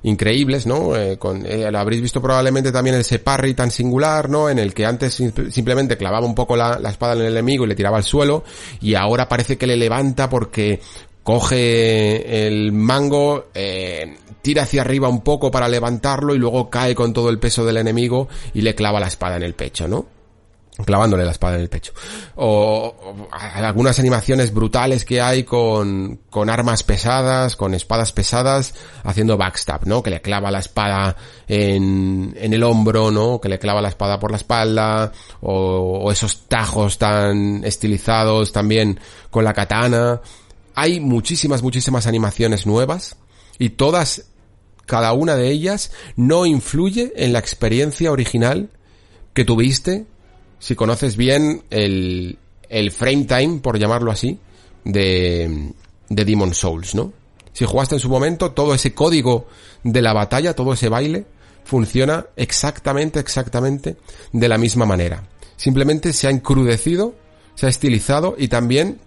increíbles, 0.03 0.67
¿no? 0.67 0.97
Eh, 0.97 1.19
con, 1.19 1.45
eh, 1.45 1.71
lo 1.71 1.79
habréis 1.79 2.03
visto 2.03 2.23
probablemente 2.23 2.73
también 2.73 2.97
ese 2.97 3.19
parry 3.19 3.55
tan 3.55 3.71
singular, 3.71 4.29
¿no? 4.29 4.49
En 4.49 4.59
el 4.59 4.75
que 4.75 4.87
antes 4.87 5.15
simplemente 5.51 5.97
clavaba 5.97 6.27
un 6.27 6.35
poco 6.35 6.57
la, 6.57 6.79
la, 6.79 6.91
espada 6.91 7.15
en 7.15 7.21
el 7.21 7.33
enemigo 7.33 7.65
y 7.65 7.69
le 7.69 7.75
tiraba 7.75 7.97
al 7.97 8.05
suelo, 8.05 8.45
y 8.81 8.95
ahora 8.95 9.29
parece 9.29 9.57
que 9.57 9.67
le 9.67 9.77
levanta 9.77 10.29
porque 10.29 10.81
coge 11.29 12.47
el 12.47 12.73
mango, 12.73 13.49
eh, 13.53 14.17
tira 14.41 14.63
hacia 14.63 14.81
arriba 14.81 15.09
un 15.09 15.21
poco 15.21 15.51
para 15.51 15.69
levantarlo 15.69 16.35
y 16.35 16.39
luego 16.39 16.71
cae 16.71 16.95
con 16.95 17.13
todo 17.13 17.29
el 17.29 17.39
peso 17.39 17.67
del 17.67 17.77
enemigo 17.77 18.29
y 18.55 18.63
le 18.63 18.75
clava 18.75 18.99
la 18.99 19.09
espada 19.09 19.37
en 19.37 19.43
el 19.43 19.53
pecho, 19.53 19.87
¿no? 19.87 20.18
Clavándole 20.85 21.25
la 21.25 21.33
espada 21.33 21.57
en 21.57 21.63
el 21.63 21.69
pecho. 21.69 21.93
O, 22.37 23.29
algunas 23.33 23.99
animaciones 23.99 24.53
brutales 24.53 25.05
que 25.05 25.21
hay 25.21 25.45
con, 25.45 26.21
con 26.31 26.51
armas 26.51 26.83
pesadas, 26.83 27.57
con 27.57 27.75
espadas 27.75 28.13
pesadas, 28.13 28.75
haciendo 29.03 29.37
backstab, 29.37 29.87
¿no? 29.87 30.03
Que 30.03 30.11
le 30.11 30.21
clava 30.21 30.51
la 30.51 30.61
espada 30.61 31.17
en, 31.47 32.35
en 32.39 32.53
el 32.53 32.63
hombro, 32.63 33.11
¿no? 33.11 33.41
Que 33.41 33.49
le 33.49 33.59
clava 33.59 33.83
la 33.83 33.89
espada 33.89 34.19
por 34.19 34.31
la 34.31 34.37
espalda, 34.37 35.13
o, 35.41 36.03
o 36.05 36.13
esos 36.13 36.47
tajos 36.49 36.99
tan 36.99 37.65
estilizados 37.65 38.53
también 38.53 39.01
con 39.31 39.45
la 39.45 39.55
katana. 39.55 40.21
Hay 40.75 41.01
muchísimas, 41.01 41.63
muchísimas 41.63 42.07
animaciones 42.07 42.67
nuevas 42.67 43.17
y 43.59 43.71
todas, 43.71 44.27
cada 44.87 45.13
una 45.13 45.35
de 45.35 45.51
ellas, 45.51 45.91
no 46.15 46.47
influye 46.47 47.13
en 47.17 47.33
la 47.33 47.41
experiencia 47.41 48.13
original 48.13 48.71
que 49.35 49.45
tuviste 49.45 50.07
si 50.59 50.75
conoces 50.75 51.17
bien 51.17 51.63
el, 51.71 52.39
el 52.69 52.91
frame 52.91 53.25
time, 53.25 53.59
por 53.61 53.79
llamarlo 53.79 54.11
así, 54.11 54.39
de, 54.85 55.73
de 56.09 56.25
Demon 56.25 56.55
Souls, 56.55 56.95
¿no? 56.95 57.13
Si 57.53 57.65
jugaste 57.65 57.97
en 57.97 58.01
su 58.01 58.09
momento, 58.09 58.53
todo 58.53 58.75
ese 58.75 58.95
código 58.95 59.47
de 59.83 60.01
la 60.01 60.13
batalla, 60.13 60.55
todo 60.55 60.75
ese 60.75 60.89
baile, 60.89 61.27
funciona 61.65 62.27
exactamente, 62.37 63.21
exactamente 63.21 63.97
de 64.33 64.49
la 64.49 64.59
misma 64.59 64.87
manera. 64.87 65.25
Simplemente 65.57 66.13
se 66.13 66.29
ha 66.29 66.31
encrudecido, 66.31 67.15
se 67.55 67.67
ha 67.67 67.69
estilizado 67.69 68.37
y 68.39 68.49
también 68.49 69.01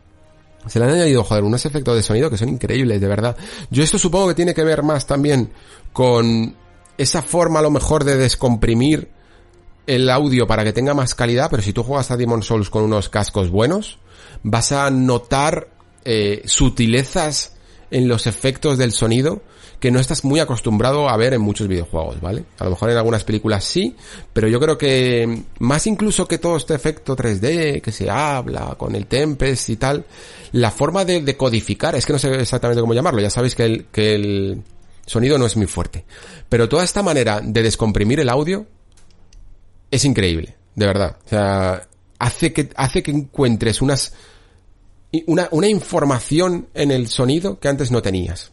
se 0.67 0.79
le 0.79 0.85
han 0.85 0.91
añadido, 0.91 1.23
joder, 1.23 1.43
unos 1.43 1.65
efectos 1.65 1.95
de 1.95 2.03
sonido 2.03 2.29
que 2.29 2.37
son 2.37 2.49
increíbles, 2.49 3.01
de 3.01 3.07
verdad. 3.07 3.35
Yo 3.69 3.83
esto 3.83 3.97
supongo 3.97 4.27
que 4.27 4.35
tiene 4.35 4.53
que 4.53 4.63
ver 4.63 4.83
más 4.83 5.07
también 5.07 5.49
con 5.91 6.55
esa 6.97 7.21
forma 7.21 7.59
a 7.59 7.63
lo 7.63 7.71
mejor 7.71 8.03
de 8.03 8.17
descomprimir 8.17 9.09
el 9.87 10.09
audio 10.09 10.47
para 10.47 10.63
que 10.63 10.73
tenga 10.73 10.93
más 10.93 11.15
calidad, 11.15 11.49
pero 11.49 11.63
si 11.63 11.73
tú 11.73 11.83
juegas 11.83 12.11
a 12.11 12.17
Demon 12.17 12.43
Souls 12.43 12.69
con 12.69 12.83
unos 12.83 13.09
cascos 13.09 13.49
buenos, 13.49 13.99
vas 14.43 14.71
a 14.71 14.89
notar 14.89 15.69
eh, 16.05 16.41
sutilezas 16.45 17.55
en 17.91 18.07
los 18.07 18.25
efectos 18.25 18.77
del 18.77 18.91
sonido 18.91 19.41
que 19.81 19.91
no 19.91 19.99
estás 19.99 20.23
muy 20.23 20.39
acostumbrado 20.39 21.09
a 21.09 21.17
ver 21.17 21.33
en 21.33 21.41
muchos 21.41 21.67
videojuegos, 21.67 22.21
¿vale? 22.21 22.45
A 22.59 22.65
lo 22.65 22.69
mejor 22.69 22.91
en 22.91 22.97
algunas 22.97 23.23
películas 23.23 23.63
sí, 23.63 23.95
pero 24.31 24.47
yo 24.47 24.59
creo 24.59 24.77
que 24.77 25.43
más 25.57 25.87
incluso 25.87 26.27
que 26.27 26.37
todo 26.37 26.55
este 26.55 26.75
efecto 26.75 27.15
3D 27.15 27.81
que 27.81 27.91
se 27.91 28.07
habla 28.07 28.75
con 28.77 28.95
el 28.95 29.07
Tempest 29.07 29.69
y 29.69 29.77
tal, 29.77 30.05
la 30.51 30.69
forma 30.69 31.03
de, 31.03 31.35
codificar, 31.35 31.95
es 31.95 32.05
que 32.05 32.13
no 32.13 32.19
sé 32.19 32.31
exactamente 32.35 32.79
cómo 32.79 32.93
llamarlo, 32.93 33.21
ya 33.21 33.31
sabéis 33.31 33.55
que 33.55 33.63
el, 33.63 33.85
que 33.91 34.13
el 34.13 34.61
sonido 35.07 35.39
no 35.39 35.47
es 35.47 35.57
muy 35.57 35.65
fuerte, 35.65 36.05
pero 36.47 36.69
toda 36.69 36.83
esta 36.83 37.01
manera 37.01 37.41
de 37.43 37.63
descomprimir 37.63 38.19
el 38.19 38.29
audio 38.29 38.67
es 39.91 40.05
increíble, 40.05 40.55
de 40.75 40.85
verdad. 40.87 41.17
O 41.25 41.29
sea, 41.29 41.87
hace 42.17 42.53
que, 42.53 42.69
hace 42.75 43.03
que 43.03 43.11
encuentres 43.11 43.81
unas, 43.81 44.13
una, 45.27 45.49
una 45.51 45.67
información 45.67 46.69
en 46.73 46.91
el 46.91 47.07
sonido 47.07 47.59
que 47.59 47.67
antes 47.67 47.91
no 47.91 48.01
tenías. 48.01 48.51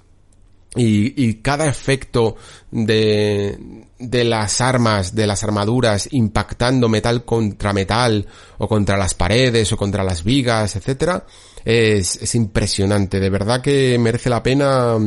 Y, 0.76 1.24
y, 1.24 1.34
cada 1.36 1.66
efecto 1.66 2.36
de, 2.70 3.86
de 3.98 4.24
las 4.24 4.60
armas, 4.60 5.14
de 5.14 5.26
las 5.26 5.42
armaduras, 5.42 6.08
impactando 6.12 6.90
metal 6.90 7.24
contra 7.24 7.72
metal, 7.72 8.26
o 8.58 8.68
contra 8.68 8.98
las 8.98 9.14
paredes, 9.14 9.72
o 9.72 9.78
contra 9.78 10.04
las 10.04 10.22
vigas, 10.22 10.76
etcétera, 10.76 11.24
es, 11.64 12.16
es 12.16 12.34
impresionante. 12.34 13.18
De 13.18 13.30
verdad 13.30 13.62
que 13.62 13.98
merece 13.98 14.28
la 14.28 14.42
pena, 14.42 14.98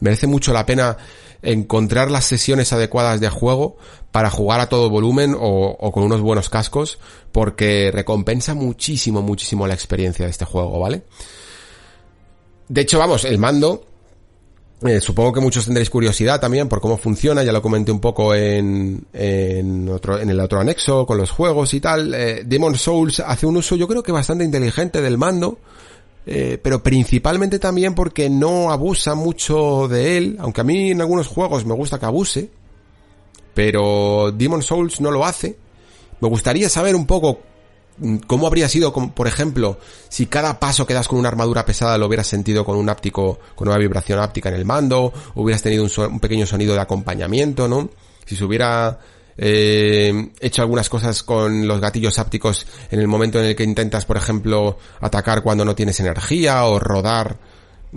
merece 0.00 0.26
mucho 0.26 0.54
la 0.54 0.64
pena 0.64 0.96
encontrar 1.42 2.10
las 2.10 2.24
sesiones 2.24 2.72
adecuadas 2.72 3.20
de 3.20 3.28
juego 3.28 3.76
para 4.12 4.30
jugar 4.30 4.60
a 4.60 4.68
todo 4.68 4.90
volumen 4.90 5.36
o, 5.38 5.90
con 5.92 6.02
unos 6.02 6.20
buenos 6.20 6.48
cascos, 6.48 6.98
porque 7.32 7.90
recompensa 7.92 8.54
muchísimo, 8.54 9.22
muchísimo 9.22 9.66
la 9.66 9.74
experiencia 9.74 10.24
de 10.24 10.30
este 10.30 10.44
juego, 10.44 10.80
¿vale? 10.80 11.02
De 12.68 12.80
hecho, 12.80 12.98
vamos, 12.98 13.24
el 13.24 13.38
mando 13.38 13.84
eh, 14.86 15.00
supongo 15.00 15.32
que 15.32 15.40
muchos 15.40 15.64
tendréis 15.64 15.90
curiosidad 15.90 16.40
también 16.40 16.68
por 16.68 16.80
cómo 16.80 16.96
funciona, 16.96 17.42
ya 17.42 17.50
lo 17.50 17.60
comenté 17.60 17.90
un 17.90 17.98
poco 17.98 18.32
en, 18.32 19.06
en, 19.12 19.88
otro, 19.88 20.20
en 20.20 20.30
el 20.30 20.38
otro 20.38 20.60
anexo 20.60 21.04
con 21.04 21.18
los 21.18 21.30
juegos 21.30 21.74
y 21.74 21.80
tal. 21.80 22.14
Eh, 22.14 22.44
Demon 22.46 22.76
Souls 22.76 23.20
hace 23.20 23.46
un 23.46 23.56
uso 23.56 23.74
yo 23.74 23.88
creo 23.88 24.04
que 24.04 24.12
bastante 24.12 24.44
inteligente 24.44 25.00
del 25.00 25.18
mando, 25.18 25.58
eh, 26.30 26.58
pero 26.62 26.82
principalmente 26.82 27.58
también 27.58 27.94
porque 27.94 28.28
no 28.28 28.70
abusa 28.70 29.14
mucho 29.14 29.88
de 29.88 30.18
él, 30.18 30.36
aunque 30.40 30.60
a 30.60 30.64
mí 30.64 30.90
en 30.90 31.00
algunos 31.00 31.26
juegos 31.26 31.64
me 31.64 31.72
gusta 31.72 31.98
que 31.98 32.04
abuse, 32.04 32.50
pero 33.54 34.30
Demon 34.30 34.62
Souls 34.62 35.00
no 35.00 35.10
lo 35.10 35.24
hace. 35.24 35.56
Me 36.20 36.28
gustaría 36.28 36.68
saber 36.68 36.94
un 36.94 37.06
poco 37.06 37.40
¿Cómo 38.28 38.46
habría 38.46 38.68
sido, 38.68 38.92
por 38.92 39.26
ejemplo, 39.26 39.78
si 40.08 40.26
cada 40.26 40.60
paso 40.60 40.86
que 40.86 40.94
das 40.94 41.08
con 41.08 41.18
una 41.18 41.30
armadura 41.30 41.64
pesada 41.64 41.98
lo 41.98 42.06
hubieras 42.06 42.28
sentido 42.28 42.64
con 42.64 42.76
un 42.76 42.88
áptico, 42.88 43.40
con 43.56 43.68
una 43.68 43.76
vibración 43.76 44.20
áptica 44.20 44.50
en 44.50 44.54
el 44.54 44.64
mando, 44.64 45.12
hubieras 45.34 45.62
tenido 45.62 45.84
un, 45.84 46.20
pequeño 46.20 46.46
sonido 46.46 46.74
de 46.74 46.80
acompañamiento, 46.80 47.66
¿no? 47.66 47.90
Si 48.24 48.36
se 48.36 48.44
hubiera 48.44 49.00
eh, 49.38 50.30
hecho 50.40 50.62
algunas 50.62 50.88
cosas 50.88 51.22
con 51.22 51.66
los 51.68 51.80
gatillos 51.80 52.18
ápticos 52.18 52.66
en 52.90 52.98
el 52.98 53.06
momento 53.06 53.38
en 53.38 53.46
el 53.46 53.56
que 53.56 53.64
intentas, 53.64 54.04
por 54.04 54.16
ejemplo, 54.16 54.78
atacar 55.00 55.42
cuando 55.42 55.64
no 55.64 55.74
tienes 55.74 56.00
energía 56.00 56.64
o 56.64 56.78
rodar 56.80 57.38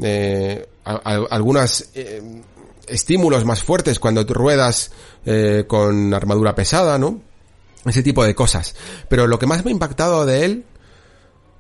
eh, 0.01 0.67
algunos 0.83 1.89
eh, 1.95 2.41
estímulos 2.87 3.45
más 3.45 3.63
fuertes 3.63 3.99
cuando 3.99 4.23
ruedas 4.23 4.91
eh, 5.25 5.65
con 5.67 6.13
armadura 6.13 6.55
pesada, 6.55 6.97
¿no? 6.97 7.21
ese 7.85 8.03
tipo 8.03 8.23
de 8.23 8.35
cosas. 8.35 8.75
Pero 9.09 9.25
lo 9.27 9.39
que 9.39 9.47
más 9.47 9.65
me 9.65 9.71
ha 9.71 9.73
impactado 9.73 10.25
de 10.25 10.45
él 10.45 10.65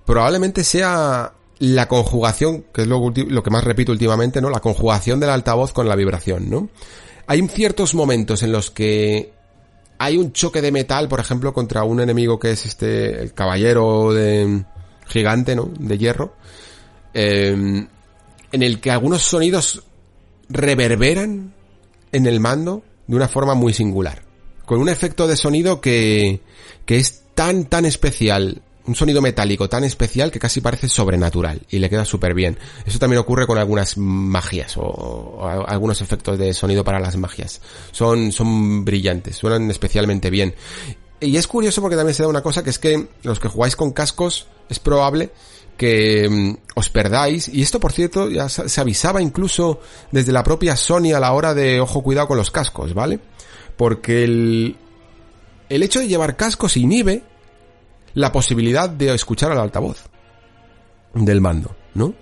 probablemente 0.05 0.63
sea 0.63 1.33
la 1.57 1.87
conjugación, 1.87 2.65
que 2.73 2.83
es 2.83 2.87
lo, 2.87 3.11
lo, 3.11 3.43
que 3.43 3.49
más 3.49 3.63
repito 3.63 3.91
últimamente, 3.91 4.41
¿no? 4.41 4.49
La 4.49 4.59
conjugación 4.59 5.19
del 5.19 5.29
altavoz 5.29 5.73
con 5.73 5.87
la 5.87 5.95
vibración, 5.95 6.49
¿no? 6.49 6.69
Hay 7.27 7.47
ciertos 7.47 7.95
momentos 7.95 8.43
en 8.43 8.51
los 8.51 8.71
que 8.71 9.31
hay 10.03 10.17
un 10.17 10.33
choque 10.33 10.63
de 10.63 10.71
metal, 10.71 11.07
por 11.07 11.19
ejemplo, 11.19 11.53
contra 11.53 11.83
un 11.83 12.01
enemigo 12.01 12.39
que 12.39 12.49
es 12.49 12.65
este, 12.65 13.21
el 13.21 13.35
caballero 13.35 14.11
de, 14.11 14.63
gigante, 15.05 15.55
¿no? 15.55 15.71
De 15.77 15.99
hierro, 15.99 16.33
eh, 17.13 17.85
en 18.51 18.63
el 18.63 18.79
que 18.79 18.89
algunos 18.89 19.21
sonidos 19.21 19.83
reverberan 20.49 21.53
en 22.11 22.25
el 22.25 22.39
mando 22.39 22.81
de 23.05 23.15
una 23.15 23.27
forma 23.27 23.53
muy 23.53 23.73
singular. 23.75 24.23
Con 24.65 24.79
un 24.79 24.89
efecto 24.89 25.27
de 25.27 25.37
sonido 25.37 25.81
que, 25.81 26.41
que 26.87 26.97
es 26.97 27.21
tan, 27.35 27.65
tan 27.65 27.85
especial 27.85 28.63
un 28.87 28.95
sonido 28.95 29.21
metálico 29.21 29.69
tan 29.69 29.83
especial 29.83 30.31
que 30.31 30.39
casi 30.39 30.61
parece 30.61 30.89
sobrenatural 30.89 31.61
y 31.69 31.79
le 31.79 31.89
queda 31.89 32.05
súper 32.05 32.33
bien. 32.33 32.57
Eso 32.85 32.99
también 32.99 33.19
ocurre 33.19 33.45
con 33.45 33.57
algunas 33.57 33.97
magias 33.97 34.75
o, 34.77 35.45
algunos 35.67 36.01
efectos 36.01 36.37
de 36.37 36.53
sonido 36.53 36.83
para 36.83 36.99
las 36.99 37.15
magias. 37.17 37.61
Son, 37.91 38.31
son 38.31 38.83
brillantes, 38.83 39.35
suenan 39.35 39.69
especialmente 39.69 40.29
bien. 40.29 40.55
Y 41.19 41.37
es 41.37 41.47
curioso 41.47 41.81
porque 41.81 41.95
también 41.95 42.15
se 42.15 42.23
da 42.23 42.29
una 42.29 42.41
cosa 42.41 42.63
que 42.63 42.71
es 42.71 42.79
que 42.79 43.07
los 43.23 43.39
que 43.39 43.47
jugáis 43.47 43.75
con 43.75 43.91
cascos 43.91 44.47
es 44.69 44.79
probable 44.79 45.31
que 45.77 46.27
mm, 46.29 46.57
os 46.75 46.89
perdáis. 46.89 47.47
Y 47.47 47.61
esto, 47.61 47.79
por 47.79 47.91
cierto, 47.91 48.29
ya 48.29 48.49
se 48.49 48.81
avisaba 48.81 49.21
incluso 49.21 49.79
desde 50.11 50.31
la 50.31 50.43
propia 50.43 50.75
Sony 50.75 51.13
a 51.15 51.19
la 51.19 51.33
hora 51.33 51.53
de 51.53 51.79
ojo 51.79 52.01
cuidado 52.01 52.27
con 52.27 52.37
los 52.37 52.51
cascos, 52.51 52.93
¿vale? 52.93 53.19
Porque 53.77 54.23
el, 54.23 54.75
el 55.69 55.83
hecho 55.83 55.99
de 55.99 56.07
llevar 56.07 56.35
cascos 56.35 56.77
inhibe 56.77 57.23
la 58.13 58.31
posibilidad 58.31 58.89
de 58.89 59.13
escuchar 59.13 59.51
al 59.51 59.59
altavoz 59.59 60.03
del 61.13 61.41
mando, 61.41 61.75
¿no? 61.93 62.13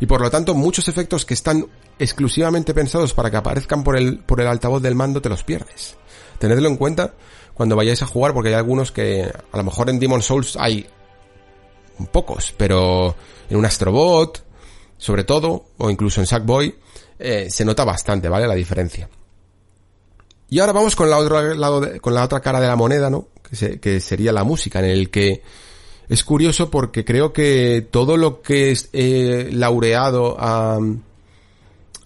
Y 0.00 0.06
por 0.06 0.20
lo 0.20 0.30
tanto, 0.30 0.54
muchos 0.54 0.88
efectos 0.88 1.24
que 1.24 1.34
están 1.34 1.66
exclusivamente 1.98 2.74
pensados 2.74 3.14
para 3.14 3.30
que 3.30 3.38
aparezcan 3.38 3.82
por 3.82 3.96
el, 3.96 4.18
por 4.18 4.40
el 4.40 4.46
altavoz 4.46 4.82
del 4.82 4.94
mando 4.94 5.22
te 5.22 5.28
los 5.28 5.42
pierdes. 5.42 5.96
Tenedlo 6.38 6.68
en 6.68 6.76
cuenta 6.76 7.14
cuando 7.54 7.76
vayáis 7.76 8.02
a 8.02 8.06
jugar 8.06 8.34
porque 8.34 8.50
hay 8.50 8.54
algunos 8.56 8.92
que 8.92 9.24
a 9.24 9.56
lo 9.56 9.64
mejor 9.64 9.88
en 9.88 9.98
Demon 9.98 10.20
Souls 10.20 10.56
hay 10.60 10.86
pocos, 12.12 12.54
pero 12.56 13.16
en 13.48 13.56
un 13.56 13.64
Astrobot, 13.64 14.44
sobre 14.98 15.24
todo, 15.24 15.66
o 15.78 15.88
incluso 15.88 16.20
en 16.20 16.26
Sackboy, 16.26 16.74
eh, 17.18 17.48
se 17.50 17.64
nota 17.64 17.84
bastante, 17.84 18.28
¿vale? 18.28 18.46
La 18.46 18.54
diferencia. 18.54 19.08
Y 20.48 20.60
ahora 20.60 20.72
vamos 20.72 20.94
con 20.94 21.10
la 21.10 21.18
otra 21.18 21.54
lado 21.54 21.82
con 22.00 22.14
la 22.14 22.24
otra 22.24 22.40
cara 22.40 22.60
de 22.60 22.68
la 22.68 22.76
moneda, 22.76 23.10
¿no? 23.10 23.28
Que, 23.80 24.00
sería 24.00 24.32
la 24.32 24.44
música, 24.44 24.80
en 24.80 24.86
el 24.86 25.10
que 25.10 25.42
es 26.08 26.24
curioso 26.24 26.70
porque 26.70 27.04
creo 27.04 27.32
que 27.32 27.86
todo 27.90 28.16
lo 28.16 28.42
que 28.42 28.70
es 28.70 28.88
eh, 28.92 29.50
laureado 29.52 30.36
a, 30.38 30.78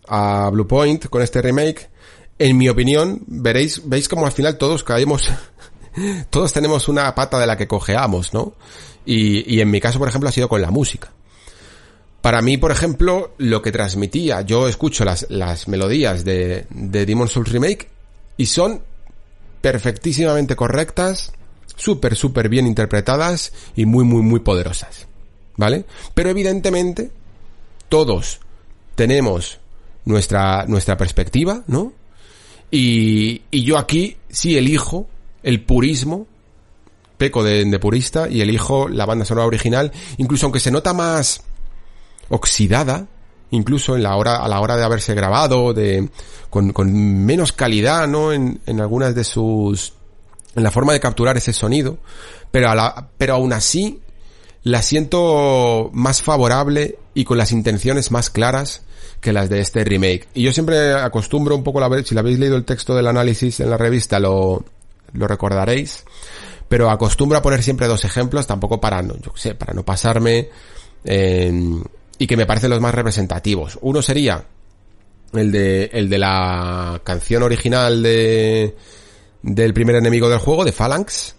a 0.08 0.50
Bluepoint 0.50 1.06
con 1.06 1.22
este 1.22 1.42
remake, 1.42 1.88
en 2.38 2.56
mi 2.56 2.68
opinión, 2.68 3.22
veréis, 3.26 3.82
veis 3.84 4.08
como 4.08 4.26
al 4.26 4.32
final 4.32 4.56
todos 4.58 4.82
caemos, 4.82 5.30
todos 6.30 6.52
tenemos 6.52 6.88
una 6.88 7.14
pata 7.14 7.38
de 7.38 7.46
la 7.46 7.56
que 7.56 7.68
cojeamos, 7.68 8.32
¿no? 8.32 8.54
Y, 9.04 9.54
y 9.54 9.60
en 9.60 9.70
mi 9.70 9.80
caso, 9.80 9.98
por 9.98 10.08
ejemplo, 10.08 10.28
ha 10.28 10.32
sido 10.32 10.48
con 10.48 10.62
la 10.62 10.70
música. 10.70 11.12
Para 12.20 12.42
mí, 12.42 12.58
por 12.58 12.70
ejemplo, 12.70 13.32
lo 13.38 13.62
que 13.62 13.72
transmitía, 13.72 14.42
yo 14.42 14.68
escucho 14.68 15.04
las, 15.04 15.26
las 15.30 15.68
melodías 15.68 16.22
de, 16.22 16.66
de 16.68 17.06
Demon 17.06 17.28
Souls 17.28 17.50
Remake 17.50 17.88
y 18.36 18.46
son 18.46 18.82
perfectísimamente 19.60 20.56
correctas, 20.56 21.32
súper, 21.76 22.16
súper 22.16 22.48
bien 22.48 22.66
interpretadas 22.66 23.52
y 23.76 23.86
muy, 23.86 24.04
muy, 24.04 24.22
muy 24.22 24.40
poderosas. 24.40 25.06
¿Vale? 25.56 25.84
Pero 26.14 26.30
evidentemente, 26.30 27.10
todos 27.88 28.40
tenemos 28.94 29.58
nuestra, 30.04 30.64
nuestra 30.66 30.96
perspectiva, 30.96 31.64
¿no? 31.66 31.92
Y, 32.70 33.42
y 33.50 33.64
yo 33.64 33.76
aquí 33.76 34.16
sí 34.30 34.56
elijo 34.56 35.08
el 35.42 35.62
purismo, 35.62 36.26
peco 37.18 37.42
de, 37.42 37.64
de, 37.64 37.78
purista, 37.78 38.28
y 38.28 38.40
elijo 38.40 38.88
la 38.88 39.06
banda 39.06 39.24
sonora 39.24 39.46
original, 39.46 39.92
incluso 40.16 40.46
aunque 40.46 40.60
se 40.60 40.70
nota 40.70 40.94
más 40.94 41.42
oxidada, 42.28 43.08
incluso 43.50 43.96
en 43.96 44.02
la 44.02 44.16
hora, 44.16 44.36
a 44.36 44.48
la 44.48 44.60
hora 44.60 44.76
de 44.76 44.84
haberse 44.84 45.14
grabado, 45.14 45.72
de, 45.74 46.08
con, 46.48 46.72
con 46.72 46.92
menos 47.24 47.52
calidad, 47.52 48.06
¿no? 48.06 48.32
En, 48.32 48.60
en 48.66 48.80
algunas 48.80 49.14
de 49.14 49.24
sus, 49.24 49.94
en 50.54 50.62
la 50.62 50.70
forma 50.70 50.92
de 50.92 51.00
capturar 51.00 51.36
ese 51.36 51.52
sonido, 51.52 51.98
pero 52.50 52.70
a 52.70 52.74
la, 52.74 53.08
pero 53.18 53.34
aún 53.34 53.52
así 53.52 54.00
la 54.62 54.82
siento 54.82 55.90
más 55.92 56.22
favorable 56.22 56.98
y 57.14 57.24
con 57.24 57.38
las 57.38 57.52
intenciones 57.52 58.10
más 58.10 58.30
claras 58.30 58.82
que 59.20 59.32
las 59.32 59.48
de 59.48 59.60
este 59.60 59.84
remake. 59.84 60.28
Y 60.34 60.42
yo 60.42 60.52
siempre 60.52 60.94
acostumbro 60.94 61.54
un 61.54 61.62
poco, 61.62 61.80
si 62.04 62.14
la 62.14 62.20
habéis 62.20 62.38
leído 62.38 62.56
el 62.56 62.64
texto 62.64 62.94
del 62.94 63.06
análisis 63.06 63.60
en 63.60 63.70
la 63.70 63.76
revista, 63.76 64.18
lo, 64.18 64.64
lo 65.12 65.26
recordaréis, 65.26 66.04
pero 66.68 66.90
acostumbro 66.90 67.38
a 67.38 67.42
poner 67.42 67.62
siempre 67.62 67.86
dos 67.86 68.04
ejemplos, 68.04 68.46
tampoco 68.46 68.80
para 68.80 69.02
no, 69.02 69.16
yo 69.16 69.32
sé, 69.34 69.54
para 69.54 69.74
no 69.74 69.84
pasarme, 69.84 70.48
y 72.20 72.26
que 72.26 72.36
me 72.36 72.44
parecen 72.44 72.68
los 72.68 72.82
más 72.82 72.94
representativos. 72.94 73.78
Uno 73.80 74.02
sería 74.02 74.44
el 75.32 75.50
de, 75.50 75.84
el 75.90 76.10
de 76.10 76.18
la 76.18 77.00
canción 77.02 77.42
original 77.42 78.02
de, 78.02 78.76
del 79.42 79.72
primer 79.72 79.96
enemigo 79.96 80.28
del 80.28 80.38
juego, 80.38 80.66
de 80.66 80.72
Phalanx, 80.72 81.34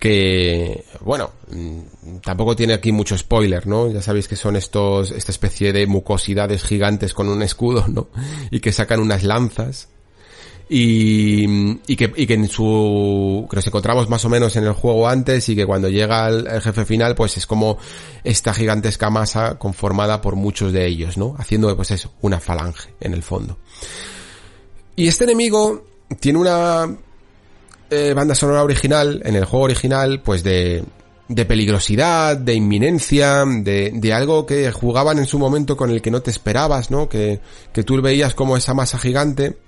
que, 0.00 0.84
bueno, 1.02 1.30
mm, 1.52 2.16
tampoco 2.24 2.56
tiene 2.56 2.74
aquí 2.74 2.90
mucho 2.90 3.16
spoiler, 3.16 3.68
¿no? 3.68 3.92
Ya 3.92 4.02
sabéis 4.02 4.26
que 4.26 4.34
son 4.34 4.56
estos, 4.56 5.12
esta 5.12 5.30
especie 5.30 5.72
de 5.72 5.86
mucosidades 5.86 6.64
gigantes 6.64 7.14
con 7.14 7.28
un 7.28 7.40
escudo, 7.40 7.86
¿no? 7.86 8.08
Y 8.50 8.58
que 8.58 8.72
sacan 8.72 8.98
unas 8.98 9.22
lanzas 9.22 9.88
y, 10.74 11.44
y, 11.86 11.96
que, 11.96 12.10
y 12.16 12.26
que 12.26 12.32
en 12.32 12.48
su, 12.48 13.46
que 13.50 13.56
nos 13.56 13.66
encontramos 13.66 14.08
más 14.08 14.24
o 14.24 14.30
menos 14.30 14.56
en 14.56 14.64
el 14.64 14.72
juego 14.72 15.06
antes 15.06 15.46
y 15.50 15.54
que 15.54 15.66
cuando 15.66 15.90
llega 15.90 16.26
el, 16.28 16.48
jefe 16.62 16.86
final 16.86 17.14
pues 17.14 17.36
es 17.36 17.46
como 17.46 17.76
esta 18.24 18.54
gigantesca 18.54 19.10
masa 19.10 19.58
conformada 19.58 20.22
por 20.22 20.34
muchos 20.34 20.72
de 20.72 20.86
ellos, 20.86 21.18
¿no? 21.18 21.34
Haciendo 21.36 21.76
pues 21.76 21.90
eso, 21.90 22.14
una 22.22 22.40
falange 22.40 22.94
en 23.00 23.12
el 23.12 23.22
fondo. 23.22 23.58
Y 24.96 25.08
este 25.08 25.24
enemigo 25.24 25.84
tiene 26.18 26.38
una 26.38 26.88
eh, 27.90 28.14
banda 28.14 28.34
sonora 28.34 28.62
original, 28.62 29.20
en 29.26 29.36
el 29.36 29.44
juego 29.44 29.66
original, 29.66 30.22
pues 30.22 30.42
de, 30.42 30.84
de 31.28 31.44
peligrosidad, 31.44 32.38
de 32.38 32.54
inminencia, 32.54 33.44
de, 33.44 33.90
de 33.92 34.12
algo 34.14 34.46
que 34.46 34.72
jugaban 34.72 35.18
en 35.18 35.26
su 35.26 35.38
momento 35.38 35.76
con 35.76 35.90
el 35.90 36.00
que 36.00 36.10
no 36.10 36.22
te 36.22 36.30
esperabas, 36.30 36.90
¿no? 36.90 37.10
Que, 37.10 37.40
que 37.74 37.82
tú 37.82 38.00
veías 38.00 38.32
como 38.32 38.56
esa 38.56 38.72
masa 38.72 38.98
gigante 38.98 39.58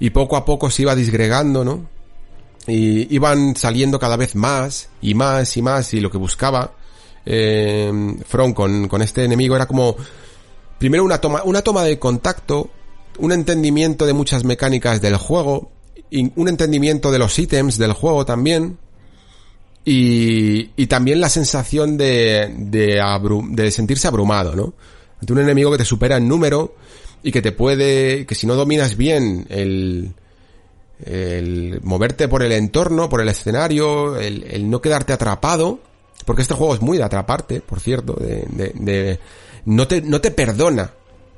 y 0.00 0.10
poco 0.10 0.36
a 0.36 0.44
poco 0.44 0.70
se 0.70 0.82
iba 0.82 0.94
disgregando, 0.94 1.64
¿no? 1.64 1.88
Y 2.66 3.14
iban 3.14 3.56
saliendo 3.56 3.98
cada 3.98 4.16
vez 4.16 4.34
más 4.34 4.88
y 5.00 5.14
más 5.14 5.56
y 5.56 5.62
más 5.62 5.92
y 5.94 6.00
lo 6.00 6.10
que 6.10 6.18
buscaba 6.18 6.72
eh, 7.26 7.92
From 8.26 8.52
con, 8.52 8.88
con 8.88 9.02
este 9.02 9.24
enemigo 9.24 9.56
era 9.56 9.66
como 9.66 9.96
primero 10.78 11.04
una 11.04 11.18
toma, 11.18 11.42
una 11.44 11.62
toma 11.62 11.84
de 11.84 11.98
contacto, 11.98 12.70
un 13.18 13.32
entendimiento 13.32 14.06
de 14.06 14.12
muchas 14.12 14.44
mecánicas 14.44 15.00
del 15.00 15.16
juego, 15.16 15.70
un 16.10 16.48
entendimiento 16.48 17.10
de 17.10 17.18
los 17.18 17.38
ítems 17.38 17.78
del 17.78 17.92
juego 17.92 18.24
también, 18.24 18.78
y, 19.84 20.70
y 20.76 20.86
también 20.86 21.20
la 21.20 21.28
sensación 21.28 21.96
de, 21.96 22.54
de, 22.56 23.02
de 23.50 23.70
sentirse 23.70 24.08
abrumado, 24.08 24.54
¿no? 24.56 24.74
Ante 25.20 25.32
un 25.32 25.40
enemigo 25.40 25.70
que 25.70 25.78
te 25.78 25.84
supera 25.84 26.16
en 26.16 26.28
número, 26.28 26.74
y 27.24 27.32
que 27.32 27.42
te 27.42 27.52
puede, 27.52 28.26
que 28.26 28.34
si 28.34 28.46
no 28.46 28.54
dominas 28.54 28.98
bien 28.98 29.46
el, 29.48 30.12
el 31.02 31.80
moverte 31.82 32.28
por 32.28 32.42
el 32.42 32.52
entorno, 32.52 33.08
por 33.08 33.22
el 33.22 33.28
escenario, 33.30 34.18
el, 34.18 34.44
el, 34.44 34.68
no 34.68 34.82
quedarte 34.82 35.14
atrapado, 35.14 35.80
porque 36.26 36.42
este 36.42 36.52
juego 36.52 36.74
es 36.74 36.82
muy 36.82 36.98
de 36.98 37.04
atraparte, 37.04 37.62
por 37.62 37.80
cierto, 37.80 38.12
de, 38.12 38.44
de, 38.74 39.18
no 39.64 39.88
te, 39.88 40.02
no 40.02 40.20
te 40.20 40.32
perdona 40.32 40.92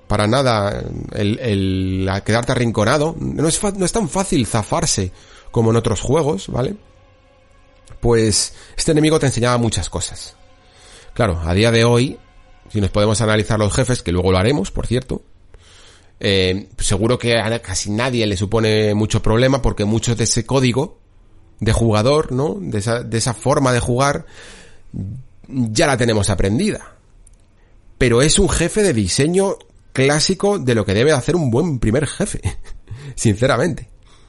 para 0.09 0.26
nada 0.26 0.82
el, 1.12 1.39
el 1.39 2.11
quedarte 2.24 2.51
arrinconado. 2.51 3.14
No 3.20 3.47
es, 3.47 3.62
no 3.62 3.84
es 3.84 3.93
tan 3.93 4.09
fácil 4.09 4.45
zafarse 4.45 5.12
como 5.53 5.70
en 5.70 5.76
otros 5.76 6.01
juegos, 6.01 6.49
¿vale? 6.49 6.74
Pues 8.01 8.55
este 8.76 8.91
enemigo 8.91 9.20
te 9.20 9.26
enseñaba 9.26 9.57
muchas 9.57 9.89
cosas. 9.89 10.34
Claro, 11.14 11.41
a 11.45 11.55
día 11.55 11.70
de 11.70 11.84
hoy, 11.84 12.18
si 12.72 12.80
nos 12.80 12.91
podemos 12.91 13.20
analizar 13.20 13.61
los 13.61 13.72
jefes, 13.72 14.03
que 14.03 14.11
luego 14.11 14.32
lo 14.32 14.39
haremos, 14.39 14.72
por 14.72 14.89
cierto, 14.89 15.22
eh, 16.18 16.68
seguro 16.78 17.18
que 17.18 17.38
a 17.38 17.60
casi 17.60 17.90
nadie 17.90 18.26
le 18.26 18.36
supone 18.36 18.94
mucho 18.94 19.22
problema 19.22 19.60
porque 19.60 19.84
mucho 19.84 20.14
de 20.14 20.24
ese 20.24 20.46
código 20.46 20.98
de 21.60 21.72
jugador, 21.72 22.32
¿no? 22.32 22.56
De 22.60 22.78
esa, 22.78 23.02
de 23.02 23.18
esa 23.18 23.34
forma 23.34 23.72
de 23.72 23.80
jugar, 23.80 24.26
ya 25.42 25.86
la 25.86 25.96
tenemos 25.96 26.30
aprendida. 26.30 26.96
Pero 27.98 28.22
es 28.22 28.38
un 28.38 28.48
jefe 28.48 28.82
de 28.82 28.92
diseño 28.92 29.56
clásico 29.92 30.58
de 30.58 30.74
lo 30.74 30.84
que 30.84 30.94
debe 30.94 31.12
hacer 31.12 31.36
un 31.36 31.50
buen 31.50 31.78
primer 31.78 32.06
jefe, 32.06 32.40
sinceramente. 33.14 33.88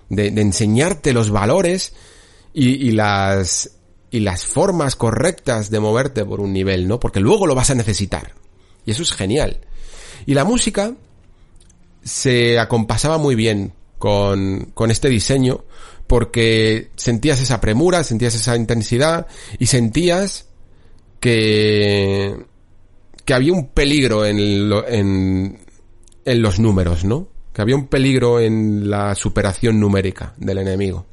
De, 0.10 0.32
de, 0.32 0.42
enseñarte 0.42 1.12
los 1.12 1.32
valores 1.32 1.94
y, 2.54 2.88
y, 2.88 2.92
las 2.92 3.72
y 4.10 4.22
las 4.22 4.46
formas 4.46 4.96
correctas 4.96 5.70
de 5.70 5.82
moverte 5.82 6.24
por 6.24 6.40
un 6.40 6.54
nivel, 6.54 6.88
¿no? 6.88 6.98
Porque 6.98 7.20
luego 7.20 7.46
lo 7.46 7.56
vas 7.56 7.72
a 7.72 7.76
necesitar. 7.76 8.34
Y 8.86 8.92
eso 8.92 9.04
es 9.04 9.12
genial. 9.12 9.60
Y 10.26 10.34
la 10.34 10.46
música, 10.46 10.94
se 12.08 12.58
acompasaba 12.58 13.18
muy 13.18 13.36
bien 13.36 13.74
con, 13.98 14.72
con 14.74 14.92
este 14.92 15.10
diseño 15.10 15.66
porque 16.08 16.92
sentías 16.96 17.42
esa 17.42 17.60
premura, 17.60 18.04
sentías 18.04 18.34
esa 18.34 18.56
intensidad 18.56 19.28
y 19.60 19.66
sentías 19.66 20.48
que, 21.20 22.46
que 23.26 23.34
había 23.34 23.52
un 23.52 23.68
peligro 23.68 24.26
en, 24.26 24.40
en, 24.88 25.60
en 26.24 26.42
los 26.42 26.60
números, 26.60 27.04
¿no? 27.04 27.28
que 27.54 27.62
había 27.62 27.76
un 27.76 27.88
peligro 27.88 28.40
en 28.40 28.90
la 28.90 29.16
superación 29.16 29.80
numérica 29.80 30.34
del 30.38 30.60
enemigo. 30.60 31.06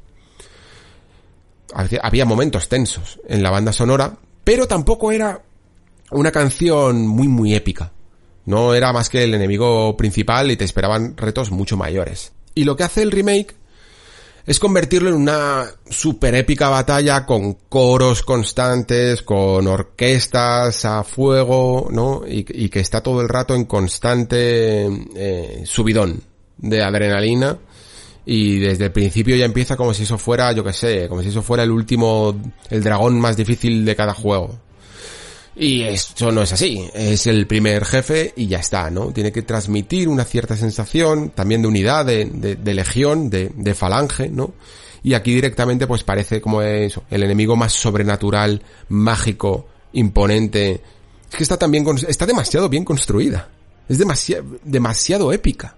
Había 2.01 2.23
momentos 2.23 2.69
tensos 2.69 3.19
en 3.27 3.43
la 3.43 3.49
banda 3.49 3.73
sonora, 3.73 4.15
pero 4.43 4.65
tampoco 4.65 5.11
era 5.11 5.41
una 6.11 6.31
canción 6.31 7.05
muy 7.07 7.27
muy 7.27 7.53
épica. 7.53 7.91
No 8.45 8.73
era 8.73 8.93
más 8.93 9.09
que 9.09 9.23
el 9.23 9.33
enemigo 9.33 9.97
principal 9.97 10.51
y 10.51 10.57
te 10.57 10.65
esperaban 10.65 11.17
retos 11.17 11.51
mucho 11.51 11.77
mayores. 11.77 12.31
Y 12.53 12.63
lo 12.63 12.75
que 12.75 12.83
hace 12.83 13.01
el 13.01 13.11
remake 13.11 13.55
es 14.45 14.59
convertirlo 14.59 15.09
en 15.09 15.15
una 15.15 15.65
super 15.89 16.35
épica 16.35 16.69
batalla 16.69 17.25
con 17.25 17.53
coros 17.67 18.21
constantes, 18.21 19.23
con 19.23 19.65
orquestas 19.65 20.85
a 20.85 21.03
fuego, 21.03 21.87
¿no? 21.91 22.21
Y, 22.27 22.43
que 22.43 22.79
está 22.79 23.01
todo 23.01 23.21
el 23.21 23.29
rato 23.29 23.55
en 23.55 23.65
constante 23.65 24.87
eh, 25.15 25.63
subidón 25.65 26.21
de 26.57 26.83
adrenalina. 26.83 27.57
Y 28.27 28.59
desde 28.59 28.85
el 28.85 28.91
principio 28.91 29.35
ya 29.35 29.45
empieza 29.45 29.75
como 29.75 29.93
si 29.93 30.03
eso 30.03 30.17
fuera, 30.17 30.51
yo 30.51 30.63
que 30.63 30.73
sé, 30.73 31.07
como 31.07 31.21
si 31.21 31.29
eso 31.29 31.43
fuera 31.43 31.63
el 31.63 31.71
último, 31.71 32.35
el 32.69 32.83
dragón 32.83 33.19
más 33.19 33.37
difícil 33.37 33.85
de 33.85 33.95
cada 33.95 34.13
juego. 34.13 34.59
Y 35.57 35.83
eso 35.83 36.33
no 36.33 36.41
es 36.41 36.51
así, 36.51 36.89
es 36.93 37.27
el 37.27 37.47
primer 37.47 37.85
jefe 37.85 38.33
y 38.35 38.47
ya 38.47 38.59
está, 38.59 38.89
¿no? 38.89 39.11
Tiene 39.11 39.31
que 39.31 39.41
transmitir 39.41 40.09
una 40.09 40.25
cierta 40.25 40.57
sensación, 40.57 41.29
también 41.29 41.61
de 41.61 41.69
unidad, 41.69 42.05
de, 42.05 42.25
de, 42.25 42.73
legión, 42.73 43.29
de, 43.29 43.51
de, 43.55 43.73
falange, 43.73 44.27
¿no? 44.27 44.53
Y 45.01 45.13
aquí 45.13 45.33
directamente 45.33 45.87
pues 45.87 46.03
parece 46.03 46.41
como 46.41 46.61
eso, 46.61 47.03
el 47.09 47.23
enemigo 47.23 47.55
más 47.55 47.71
sobrenatural, 47.71 48.61
mágico, 48.89 49.67
imponente. 49.93 50.81
Es 51.29 51.37
que 51.37 51.43
está 51.43 51.57
también, 51.57 51.85
está 52.05 52.25
demasiado 52.25 52.67
bien 52.67 52.83
construida. 52.83 53.49
Es 53.87 53.97
demasiado, 53.97 54.57
demasiado 54.63 55.31
épica 55.31 55.77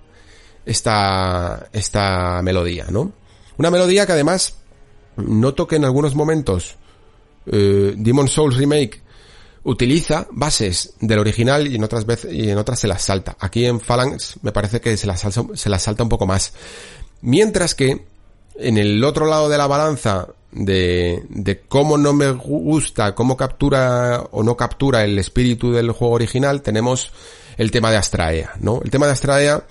esta, 0.66 1.70
esta 1.72 2.42
melodía, 2.42 2.88
¿no? 2.90 3.12
Una 3.58 3.70
melodía 3.70 4.08
que 4.08 4.14
además 4.14 4.56
noto 5.18 5.68
que 5.68 5.76
en 5.76 5.86
algunos 5.86 6.16
momentos 6.16 6.78
eh, 7.46 7.94
Demon 7.96 8.28
Souls 8.28 8.56
Remake 8.56 9.02
utiliza 9.68 10.28
bases 10.32 10.94
del 11.02 11.20
original 11.20 11.68
y 11.68 11.76
en 11.76 11.84
otras 11.84 12.06
veces 12.06 12.34
y 12.34 12.50
en 12.50 12.58
otras 12.58 12.80
se 12.80 12.88
las 12.88 13.04
salta. 13.04 13.36
Aquí 13.38 13.66
en 13.66 13.82
Phalanx 13.82 14.38
me 14.42 14.54
parece 14.54 14.80
que 14.80 14.96
se 14.96 15.06
las 15.06 15.20
salta, 15.20 15.44
se 15.56 15.70
las 15.70 15.84
salta 15.84 16.04
un 16.04 16.10
poco 16.10 16.26
más. 16.26 16.54
Mientras 17.22 17.76
que 17.76 18.06
en 18.56 18.78
el 18.78 19.04
otro 19.04 19.26
lado 19.26 19.50
de 19.50 19.58
la 19.58 19.68
balanza 19.68 20.30
de, 20.54 21.22
de 21.28 21.60
cómo 21.60 21.98
no 21.98 22.14
me 22.14 22.32
gusta, 22.32 23.14
cómo 23.14 23.36
captura 23.36 24.24
o 24.32 24.42
no 24.42 24.56
captura 24.56 25.04
el 25.04 25.20
espíritu 25.20 25.74
del 25.74 25.92
juego 25.92 26.16
original, 26.16 26.62
tenemos 26.62 27.12
el 27.58 27.70
tema 27.70 27.92
de 27.92 27.98
Astraea, 27.98 28.54
¿no? 28.62 28.82
El 28.82 28.90
tema 28.90 29.06
de 29.06 29.12
Astraea 29.12 29.66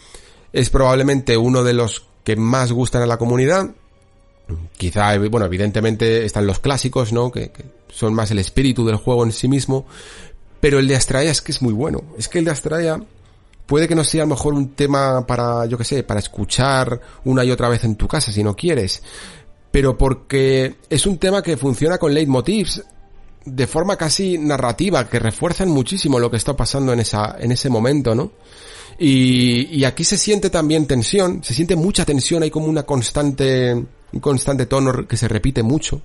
es 0.53 0.69
probablemente 0.69 1.39
uno 1.39 1.65
de 1.65 1.73
los 1.73 2.07
que 2.23 2.37
más 2.37 2.71
gustan 2.71 3.01
a 3.01 3.07
la 3.07 3.17
comunidad. 3.17 3.71
Quizá, 4.77 5.19
bueno, 5.19 5.47
evidentemente 5.47 6.25
están 6.25 6.47
los 6.47 6.61
clásicos, 6.61 7.13
¿no? 7.13 7.33
que 7.33 7.51
son 7.89 8.15
más 8.15 8.31
el 8.31 8.39
espíritu 8.39 8.87
del 8.87 8.97
juego 8.97 9.25
en 9.25 9.33
sí 9.33 9.49
mismo, 9.49 9.87
pero 10.61 10.79
el 10.79 10.87
de 10.87 10.97
Astraea 10.97 11.31
es 11.31 11.41
que 11.41 11.53
es 11.53 11.63
muy 11.63 11.73
bueno. 11.73 12.03
Es 12.19 12.29
que 12.29 12.39
el 12.39 12.45
de 12.45 12.51
Astraea 12.51 13.01
puede 13.67 13.89
que 13.89 13.95
no 13.95 14.05
sea 14.05 14.23
a 14.23 14.27
lo 14.27 14.35
mejor 14.35 14.55
un 14.55 14.75
tema 14.75 15.27
para, 15.27 15.67
yo 15.67 15.77
que 15.77 15.85
sé, 15.85 16.03
para 16.03 16.21
escuchar 16.21 17.01
una 17.25 17.45
y 17.45 17.51
otra 17.51 17.69
vez 17.69 17.85
en 17.85 17.97
tu 17.97 18.07
casa 18.07 18.33
si 18.33 18.43
no 18.43 18.55
quieres, 18.55 19.03
pero 19.71 19.99
porque 19.99 20.77
es 20.89 21.07
un 21.07 21.19
tema 21.19 21.43
que 21.43 21.57
funciona 21.57 21.99
con 21.99 22.15
leitmotivs 22.15 22.83
de 23.45 23.67
forma 23.67 23.97
casi 23.97 24.39
narrativa, 24.39 25.09
que 25.09 25.19
refuerzan 25.19 25.69
muchísimo 25.69 26.19
lo 26.19 26.31
que 26.31 26.37
está 26.37 26.57
pasando 26.57 26.93
en 26.93 27.01
esa, 27.01 27.37
en 27.39 27.53
ese 27.53 27.69
momento, 27.69 28.15
¿no? 28.15 28.33
Y, 28.99 29.69
y 29.77 29.85
aquí 29.85 30.05
se 30.05 30.17
siente 30.17 30.51
también 30.51 30.87
tensión, 30.87 31.45
se 31.45 31.55
siente 31.55 31.77
mucha 31.77 32.05
tensión, 32.05 32.43
hay 32.43 32.51
como 32.51 32.67
una 32.67 32.85
constante, 32.85 33.85
un 34.17 34.21
constante 34.21 34.65
tono 34.65 35.07
que 35.07 35.19
se 35.19 35.29
repite 35.29 35.63
mucho 35.63 36.01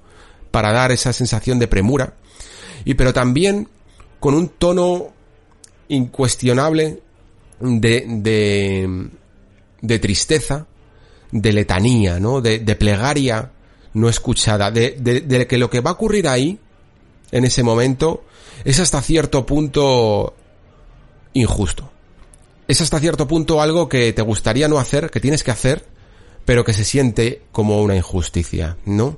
para 0.52 0.74
dar 0.74 0.92
esa 0.92 1.14
sensación 1.14 1.60
de 1.60 1.68
premura, 1.68 2.16
y 2.84 2.96
pero 2.96 3.14
también 3.14 3.70
con 4.20 4.34
un 4.34 4.50
tono 4.50 5.14
incuestionable 5.88 7.00
de, 7.62 8.06
de, 8.08 9.10
de 9.82 10.00
tristeza, 10.00 10.68
de 11.32 11.54
letanía, 11.54 12.20
¿no? 12.20 12.42
De, 12.42 12.60
de 12.60 12.76
plegaria 12.76 13.52
no 13.94 14.10
escuchada, 14.10 14.72
de, 14.72 14.98
de, 15.00 15.22
de, 15.22 15.48
que 15.48 15.58
lo 15.58 15.70
que 15.70 15.80
va 15.80 15.92
a 15.92 15.94
ocurrir 15.94 16.28
ahí, 16.28 16.60
en 17.32 17.46
ese 17.46 17.64
momento, 17.64 18.26
es 18.66 18.80
hasta 18.80 19.02
cierto 19.02 19.46
punto 19.46 20.36
injusto. 21.34 21.90
Es 22.68 22.82
hasta 22.82 23.00
cierto 23.00 23.26
punto 23.28 23.62
algo 23.62 23.88
que 23.88 24.12
te 24.12 24.22
gustaría 24.22 24.68
no 24.68 24.80
hacer, 24.80 25.10
que 25.10 25.22
tienes 25.22 25.44
que 25.44 25.52
hacer, 25.52 25.86
pero 26.46 26.64
que 26.64 26.74
se 26.74 26.84
siente 26.84 27.42
como 27.52 27.82
una 27.82 27.96
injusticia, 27.96 28.78
¿no? 28.86 29.18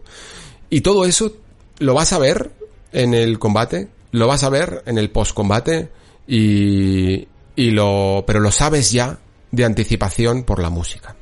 Y 0.69 0.81
todo 0.81 1.05
eso 1.05 1.33
lo 1.79 1.93
vas 1.93 2.13
a 2.13 2.19
ver 2.19 2.51
en 2.91 3.13
el 3.13 3.39
combate, 3.39 3.89
lo 4.11 4.27
vas 4.27 4.43
a 4.43 4.49
ver 4.49 4.83
en 4.85 4.97
el 4.97 5.09
post-combate 5.09 5.89
y, 6.27 7.27
y 7.55 7.71
lo, 7.71 8.23
pero 8.25 8.39
lo 8.39 8.51
sabes 8.51 8.91
ya 8.91 9.19
de 9.51 9.65
anticipación 9.65 10.43
por 10.43 10.59
la 10.59 10.69
música. 10.69 11.15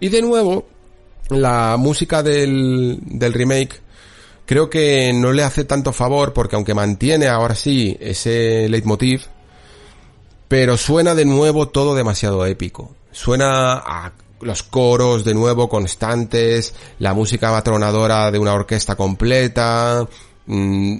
Y 0.00 0.08
de 0.08 0.22
nuevo, 0.22 0.66
la 1.30 1.76
música 1.78 2.22
del, 2.22 2.98
del 3.02 3.32
remake 3.32 3.80
creo 4.46 4.68
que 4.68 5.12
no 5.14 5.32
le 5.32 5.42
hace 5.42 5.64
tanto 5.64 5.92
favor 5.92 6.32
porque 6.32 6.56
aunque 6.56 6.74
mantiene 6.74 7.28
ahora 7.28 7.54
sí 7.54 7.96
ese 8.00 8.68
leitmotiv, 8.68 9.26
pero 10.48 10.76
suena 10.76 11.14
de 11.14 11.24
nuevo 11.24 11.68
todo 11.68 11.94
demasiado 11.94 12.44
épico. 12.46 12.94
Suena 13.10 13.74
a 13.74 14.12
los 14.44 14.62
coros 14.62 15.24
de 15.24 15.34
nuevo 15.34 15.68
constantes, 15.68 16.74
la 16.98 17.14
música 17.14 17.56
atronadora 17.56 18.30
de 18.30 18.38
una 18.38 18.54
orquesta 18.54 18.94
completa, 18.94 20.06
mm, 20.46 20.96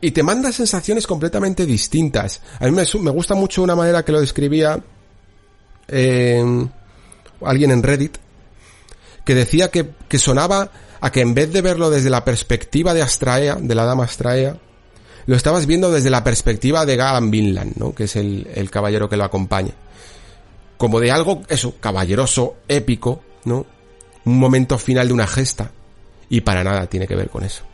y 0.00 0.10
te 0.12 0.22
manda 0.22 0.50
sensaciones 0.50 1.06
completamente 1.06 1.66
distintas. 1.66 2.40
A 2.58 2.66
mí 2.66 2.72
me, 2.72 3.10
gusta 3.10 3.34
mucho 3.34 3.62
una 3.62 3.76
manera 3.76 4.04
que 4.04 4.12
lo 4.12 4.20
describía 4.20 4.82
eh, 5.88 6.68
alguien 7.44 7.70
en 7.70 7.82
Reddit, 7.82 8.16
que 9.24 9.34
decía 9.34 9.70
que, 9.70 9.90
que 10.08 10.18
sonaba 10.18 10.70
a 11.00 11.12
que 11.12 11.20
en 11.20 11.34
vez 11.34 11.52
de 11.52 11.62
verlo 11.62 11.90
desde 11.90 12.10
la 12.10 12.24
perspectiva 12.24 12.94
de 12.94 13.02
Astraea, 13.02 13.56
de 13.56 13.74
la 13.74 13.84
dama 13.84 14.04
Astraea, 14.04 14.56
lo 15.26 15.36
estabas 15.36 15.66
viendo 15.66 15.90
desde 15.90 16.10
la 16.10 16.24
perspectiva 16.24 16.86
de 16.86 16.96
Galan 16.96 17.30
Vinland, 17.30 17.76
¿no? 17.76 17.94
Que 17.94 18.04
es 18.04 18.16
el, 18.16 18.48
el 18.54 18.70
caballero 18.70 19.08
que 19.08 19.16
lo 19.16 19.24
acompaña 19.24 19.74
como 20.80 20.98
de 20.98 21.10
algo, 21.10 21.42
eso, 21.50 21.74
caballeroso, 21.78 22.56
épico, 22.66 23.22
¿no? 23.44 23.66
Un 24.24 24.38
momento 24.38 24.78
final 24.78 25.08
de 25.08 25.12
una 25.12 25.26
gesta. 25.26 25.72
Y 26.30 26.40
para 26.40 26.64
nada 26.64 26.86
tiene 26.86 27.06
que 27.06 27.14
ver 27.14 27.28
con 27.28 27.44
eso. 27.44 27.64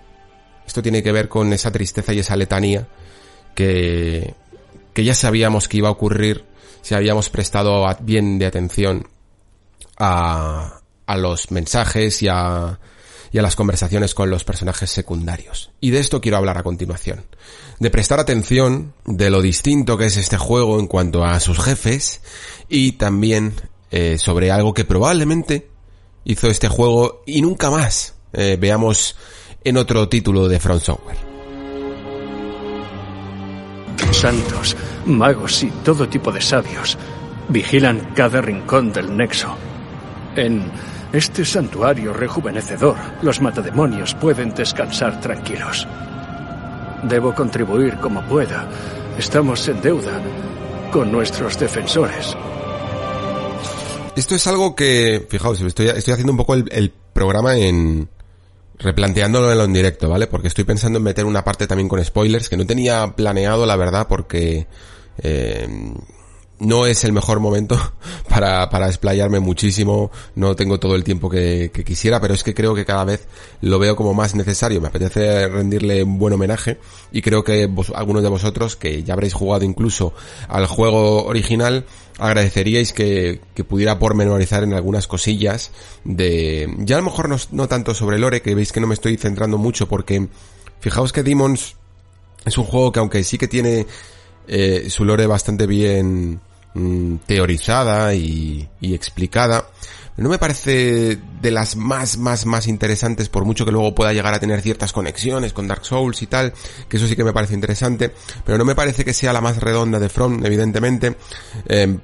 Esto 0.66 0.82
tiene 0.82 1.04
que 1.04 1.12
ver 1.12 1.28
con 1.28 1.52
esa 1.52 1.70
tristeza 1.70 2.12
y 2.12 2.18
esa 2.18 2.34
letanía 2.34 2.88
que, 3.54 4.34
que 4.92 5.04
ya 5.04 5.14
sabíamos 5.14 5.68
que 5.68 5.76
iba 5.76 5.86
a 5.86 5.92
ocurrir 5.92 6.46
si 6.82 6.96
habíamos 6.96 7.30
prestado 7.30 7.86
bien 8.00 8.40
de 8.40 8.46
atención 8.46 9.06
a, 9.98 10.80
a 11.06 11.16
los 11.16 11.52
mensajes 11.52 12.24
y 12.24 12.28
a, 12.28 12.80
y 13.30 13.38
a 13.38 13.42
las 13.42 13.54
conversaciones 13.54 14.16
con 14.16 14.30
los 14.30 14.42
personajes 14.42 14.90
secundarios. 14.90 15.70
Y 15.80 15.90
de 15.90 16.00
esto 16.00 16.20
quiero 16.20 16.38
hablar 16.38 16.58
a 16.58 16.64
continuación. 16.64 17.24
De 17.78 17.90
prestar 17.90 18.20
atención 18.20 18.94
de 19.04 19.30
lo 19.30 19.42
distinto 19.42 19.98
que 19.98 20.06
es 20.06 20.16
este 20.16 20.38
juego 20.38 20.80
en 20.80 20.86
cuanto 20.86 21.24
a 21.24 21.38
sus 21.40 21.58
jefes 21.58 22.22
y 22.68 22.92
también 22.92 23.54
eh, 23.90 24.16
sobre 24.18 24.50
algo 24.50 24.72
que 24.72 24.84
probablemente 24.84 25.68
hizo 26.24 26.48
este 26.48 26.68
juego 26.68 27.22
y 27.26 27.42
nunca 27.42 27.70
más 27.70 28.14
eh, 28.32 28.56
veamos 28.58 29.16
en 29.62 29.76
otro 29.76 30.08
título 30.08 30.48
de 30.48 30.58
Front 30.60 30.82
Software. 30.82 31.18
Santos, 34.10 34.76
magos 35.04 35.62
y 35.62 35.70
todo 35.84 36.08
tipo 36.08 36.32
de 36.32 36.40
sabios 36.40 36.96
vigilan 37.48 38.12
cada 38.14 38.40
rincón 38.40 38.92
del 38.92 39.16
nexo. 39.16 39.56
En 40.34 40.70
este 41.12 41.44
santuario 41.44 42.12
rejuvenecedor, 42.12 42.96
los 43.22 43.40
matademonios 43.40 44.14
pueden 44.14 44.54
descansar 44.54 45.20
tranquilos. 45.20 45.86
Debo 47.04 47.34
contribuir 47.34 47.96
como 47.98 48.22
pueda. 48.22 48.68
Estamos 49.18 49.66
en 49.68 49.80
deuda 49.80 50.20
con 50.90 51.10
nuestros 51.12 51.58
defensores. 51.58 52.36
Esto 54.16 54.34
es 54.34 54.46
algo 54.46 54.74
que, 54.74 55.26
fijaos, 55.28 55.60
estoy, 55.60 55.88
haciendo 55.88 56.32
un 56.32 56.38
poco 56.38 56.54
el, 56.54 56.92
programa 57.12 57.56
en 57.56 58.08
replanteándolo 58.78 59.64
en 59.64 59.72
directo, 59.72 60.08
¿vale? 60.08 60.26
Porque 60.26 60.48
estoy 60.48 60.64
pensando 60.64 60.98
en 60.98 61.02
meter 61.02 61.24
una 61.24 61.44
parte 61.44 61.66
también 61.66 61.88
con 61.88 62.04
spoilers 62.04 62.50
que 62.50 62.58
no 62.58 62.66
tenía 62.66 63.14
planeado, 63.16 63.64
la 63.64 63.76
verdad, 63.76 64.06
porque 64.06 64.66
eh, 65.22 65.66
no 66.58 66.86
es 66.86 67.04
el 67.04 67.12
mejor 67.12 67.40
momento 67.40 67.78
para, 68.28 68.68
para 68.70 68.88
explayarme 68.88 69.40
muchísimo, 69.40 70.10
no 70.34 70.56
tengo 70.56 70.78
todo 70.80 70.94
el 70.96 71.04
tiempo 71.04 71.28
que, 71.28 71.70
quisiera, 71.84 72.20
pero 72.20 72.34
es 72.34 72.42
que 72.42 72.54
creo 72.54 72.74
que 72.74 72.84
cada 72.84 73.04
vez 73.04 73.26
lo 73.60 73.78
veo 73.78 73.96
como 73.96 74.14
más 74.14 74.34
necesario, 74.34 74.80
me 74.80 74.88
apetece 74.88 75.48
rendirle 75.48 76.02
un 76.02 76.18
buen 76.18 76.34
homenaje 76.34 76.78
y 77.12 77.22
creo 77.22 77.44
que 77.44 77.68
algunos 77.94 78.22
de 78.22 78.28
vosotros, 78.28 78.76
que 78.76 79.02
ya 79.02 79.14
habréis 79.14 79.34
jugado 79.34 79.64
incluso 79.64 80.14
al 80.48 80.66
juego 80.66 81.24
original, 81.26 81.84
agradeceríais 82.18 82.92
que, 82.92 83.40
que 83.54 83.64
pudiera 83.64 83.98
pormenorizar 83.98 84.62
en 84.62 84.72
algunas 84.72 85.06
cosillas 85.06 85.70
de, 86.04 86.74
ya 86.78 86.96
a 86.96 87.00
lo 87.00 87.04
mejor 87.04 87.28
no, 87.28 87.36
no 87.52 87.68
tanto 87.68 87.94
sobre 87.94 88.18
Lore, 88.18 88.40
que 88.40 88.54
veis 88.54 88.72
que 88.72 88.80
no 88.80 88.86
me 88.86 88.94
estoy 88.94 89.16
centrando 89.18 89.58
mucho 89.58 89.86
porque 89.86 90.28
fijaos 90.80 91.12
que 91.12 91.22
Demons 91.22 91.76
es 92.46 92.56
un 92.56 92.64
juego 92.64 92.92
que 92.92 93.00
aunque 93.00 93.24
sí 93.24 93.36
que 93.36 93.48
tiene 93.48 93.86
eh, 94.48 94.88
su 94.88 95.04
lore 95.04 95.26
bastante 95.26 95.66
bien 95.66 96.40
mm, 96.76 97.16
teorizada 97.26 98.14
y, 98.14 98.68
y 98.80 98.94
explicada, 98.94 99.66
no 100.16 100.30
me 100.30 100.38
parece 100.38 101.18
de 101.42 101.50
las 101.50 101.76
más, 101.76 102.16
más, 102.16 102.46
más 102.46 102.66
interesantes, 102.66 103.28
por 103.28 103.44
mucho 103.44 103.66
que 103.66 103.72
luego 103.72 103.94
pueda 103.94 104.14
llegar 104.14 104.32
a 104.32 104.40
tener 104.40 104.62
ciertas 104.62 104.92
conexiones 104.92 105.52
con 105.52 105.68
Dark 105.68 105.84
Souls 105.84 106.22
y 106.22 106.26
tal, 106.26 106.54
que 106.88 106.96
eso 106.96 107.06
sí 107.06 107.16
que 107.16 107.24
me 107.24 107.34
parece 107.34 107.54
interesante, 107.54 108.14
pero 108.44 108.56
no 108.56 108.64
me 108.64 108.74
parece 108.74 109.04
que 109.04 109.12
sea 109.12 109.32
la 109.34 109.42
más 109.42 109.58
redonda 109.58 109.98
de 109.98 110.08
From, 110.08 110.44
evidentemente. 110.44 111.16
Eh, 111.66 111.98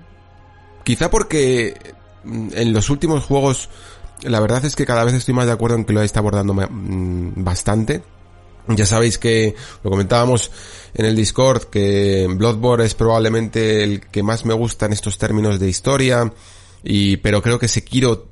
quizá 0.84 1.10
porque 1.10 1.94
mm, 2.24 2.48
en 2.52 2.72
los 2.74 2.90
últimos 2.90 3.24
juegos, 3.24 3.70
la 4.22 4.40
verdad 4.40 4.64
es 4.66 4.76
que 4.76 4.84
cada 4.84 5.04
vez 5.04 5.14
estoy 5.14 5.32
más 5.32 5.46
de 5.46 5.52
acuerdo 5.52 5.76
en 5.76 5.86
que 5.86 5.94
lo 5.94 6.02
está 6.02 6.20
abordando 6.20 6.52
mm, 6.52 7.42
bastante. 7.42 8.02
Ya 8.68 8.86
sabéis 8.86 9.18
que 9.18 9.54
lo 9.82 9.90
comentábamos 9.90 10.50
en 10.94 11.04
el 11.04 11.16
Discord 11.16 11.64
que 11.64 12.28
Bloodborne 12.30 12.84
es 12.84 12.94
probablemente 12.94 13.82
el 13.82 14.00
que 14.00 14.22
más 14.22 14.44
me 14.44 14.54
gusta 14.54 14.86
en 14.86 14.92
estos 14.92 15.18
términos 15.18 15.58
de 15.58 15.68
historia 15.68 16.32
y 16.84 17.16
pero 17.18 17.42
creo 17.42 17.58
que 17.58 17.68
Sekiro 17.68 18.28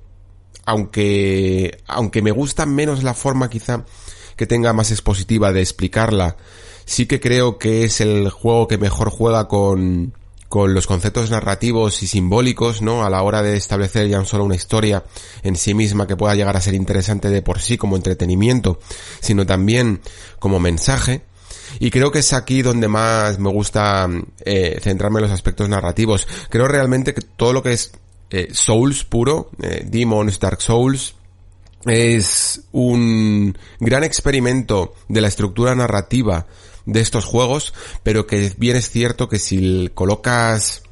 aunque 0.65 1.83
aunque 1.87 2.23
me 2.23 2.31
gusta 2.31 2.67
menos 2.67 3.03
la 3.03 3.15
forma 3.15 3.51
quizá 3.51 3.85
que 4.37 4.47
tenga 4.47 4.73
más 4.73 4.91
expositiva 4.91 5.53
de 5.53 5.61
explicarla, 5.61 6.37
sí 6.85 7.07
que 7.07 7.21
creo 7.21 7.59
que 7.59 7.85
es 7.85 8.01
el 8.01 8.31
juego 8.31 8.69
que 8.69 8.79
mejor 8.79 9.11
juega 9.11 9.49
con 9.49 10.15
con 10.51 10.75
los 10.75 10.89
conceptos 10.89 11.31
narrativos 11.31 12.03
y 12.03 12.09
simbólicos, 12.09 12.83
¿no? 12.83 13.05
A 13.05 13.09
la 13.09 13.23
hora 13.23 13.41
de 13.41 13.57
establecer 13.57 14.09
ya 14.09 14.19
no 14.19 14.25
solo 14.25 14.43
una 14.43 14.57
historia 14.57 15.05
en 15.45 15.55
sí 15.55 15.75
misma 15.75 16.09
que 16.09 16.17
pueda 16.17 16.35
llegar 16.35 16.57
a 16.57 16.61
ser 16.61 16.75
interesante 16.75 17.31
de 17.31 17.41
por 17.41 17.61
sí 17.61 17.79
como 17.79 17.95
entretenimiento, 17.95 18.81
sino 19.21 19.47
también 19.47 20.01
como 20.41 20.59
mensaje. 20.59 21.23
Y 21.79 21.93
creo 21.93 22.11
que 22.11 22.19
es 22.19 22.33
aquí 22.33 22.63
donde 22.63 22.89
más 22.89 23.39
me 23.39 23.49
gusta 23.49 24.09
eh, 24.45 24.81
centrarme 24.83 25.21
en 25.21 25.27
los 25.27 25.33
aspectos 25.33 25.69
narrativos. 25.69 26.27
Creo 26.51 26.67
realmente 26.67 27.15
que 27.15 27.23
todo 27.23 27.53
lo 27.53 27.63
que 27.63 27.75
es 27.75 27.93
eh, 28.31 28.49
Souls 28.51 29.05
puro, 29.05 29.53
eh, 29.63 29.85
Demons, 29.87 30.41
Dark 30.41 30.61
Souls, 30.61 31.15
es 31.85 32.63
un 32.73 33.57
gran 33.79 34.03
experimento 34.03 34.95
de 35.07 35.21
la 35.21 35.29
estructura 35.29 35.77
narrativa 35.77 36.49
de 36.87 37.01
estos 37.01 37.25
juegos, 37.25 37.75
pero 38.03 38.27
que 38.27 38.53
bien 38.57 38.77
es 38.77 38.91
cierto 38.91 39.29
que 39.29 39.39
si 39.39 39.91
colocas 39.95 40.83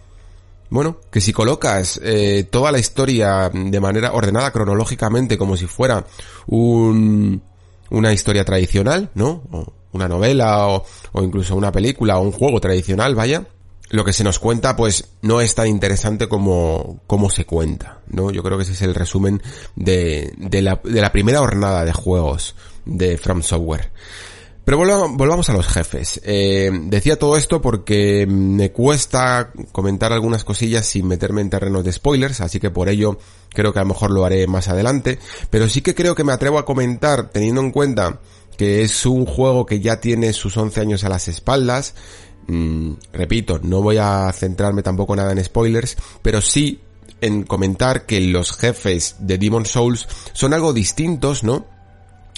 bueno, 0.71 0.99
que 1.11 1.21
si 1.21 1.33
colocas 1.33 1.99
eh, 2.03 2.47
toda 2.51 2.71
la 2.73 2.79
historia 2.79 3.51
de 3.53 3.81
manera 3.81 4.13
ordenada 4.13 4.51
cronológicamente 4.51 5.39
como 5.39 5.57
si 5.57 5.67
fuera 5.67 6.05
un, 6.47 7.43
una 7.91 8.13
historia 8.13 8.45
tradicional, 8.45 9.11
¿no? 9.15 9.43
O 9.51 9.73
una 9.93 10.09
novela 10.09 10.67
o, 10.69 10.85
incluso 11.23 11.57
una 11.57 11.73
película 11.73 12.19
o 12.19 12.23
un 12.23 12.33
juego 12.33 12.61
tradicional, 12.61 13.15
vaya, 13.15 13.47
lo 13.91 14.05
que 14.05 14.13
se 14.13 14.25
nos 14.25 14.39
cuenta 14.39 14.77
pues 14.77 15.09
no 15.23 15.41
es 15.41 15.55
tan 15.55 15.69
interesante 15.69 16.29
como, 16.29 17.01
como 17.07 17.31
se 17.31 17.47
cuenta, 17.47 18.01
¿no? 18.09 18.31
Yo 18.31 18.43
creo 18.43 18.59
que 18.59 18.65
ese 18.65 18.73
es 18.73 18.83
el 18.83 18.95
resumen 18.95 19.43
de, 19.77 20.35
de, 20.37 20.61
la, 20.61 20.81
de 20.85 21.01
la 21.01 21.13
primera 21.13 21.39
jornada 21.39 21.85
de 21.85 21.93
juegos 21.93 22.55
de 22.85 23.17
From 23.17 23.43
Software. 23.43 23.91
Pero 24.69 24.77
volvamos 24.77 25.49
a 25.49 25.55
los 25.55 25.67
jefes. 25.67 26.21
Eh, 26.25 26.71
decía 26.89 27.19
todo 27.19 27.39
esto 27.39 27.63
porque 27.63 28.27
me 28.29 28.71
cuesta 28.71 29.51
comentar 29.73 30.13
algunas 30.13 30.45
cosillas 30.45 30.85
sin 30.85 31.09
meterme 31.09 31.41
en 31.41 31.49
terrenos 31.49 31.85
de 31.85 31.93
spoilers, 31.93 32.43
así 32.43 32.61
que 32.61 32.69
por 32.69 32.91
ello 32.91 33.17
creo 33.49 33.73
que 33.73 33.79
a 33.79 33.83
lo 33.85 33.89
mejor 33.89 34.11
lo 34.11 34.27
haré 34.27 34.47
más 34.47 34.69
adelante. 34.69 35.19
Pero 35.49 35.71
sí 35.71 35.81
que 35.81 35.95
creo 35.95 36.15
que 36.15 36.23
me 36.23 36.35
atrevo 36.35 36.59
a 36.59 36.67
comentar 36.67 37.31
teniendo 37.31 37.63
en 37.63 37.71
cuenta 37.71 38.21
que 38.59 38.83
es 38.83 39.07
un 39.07 39.25
juego 39.25 39.65
que 39.65 39.81
ya 39.81 40.01
tiene 40.03 40.35
sus 40.35 40.55
11 40.55 40.83
años 40.83 41.03
a 41.03 41.09
las 41.09 41.29
espaldas. 41.29 41.95
Mm, 42.47 42.93
repito, 43.15 43.61
no 43.63 43.81
voy 43.81 43.97
a 43.97 44.31
centrarme 44.35 44.83
tampoco 44.83 45.17
nada 45.17 45.33
en 45.33 45.43
spoilers, 45.43 45.97
pero 46.21 46.43
sí 46.43 46.83
en 47.23 47.45
comentar 47.45 48.05
que 48.05 48.21
los 48.21 48.53
jefes 48.53 49.17
de 49.21 49.39
Demon 49.39 49.65
Souls 49.65 50.07
son 50.35 50.53
algo 50.53 50.75
distintos, 50.75 51.43
¿no? 51.43 51.78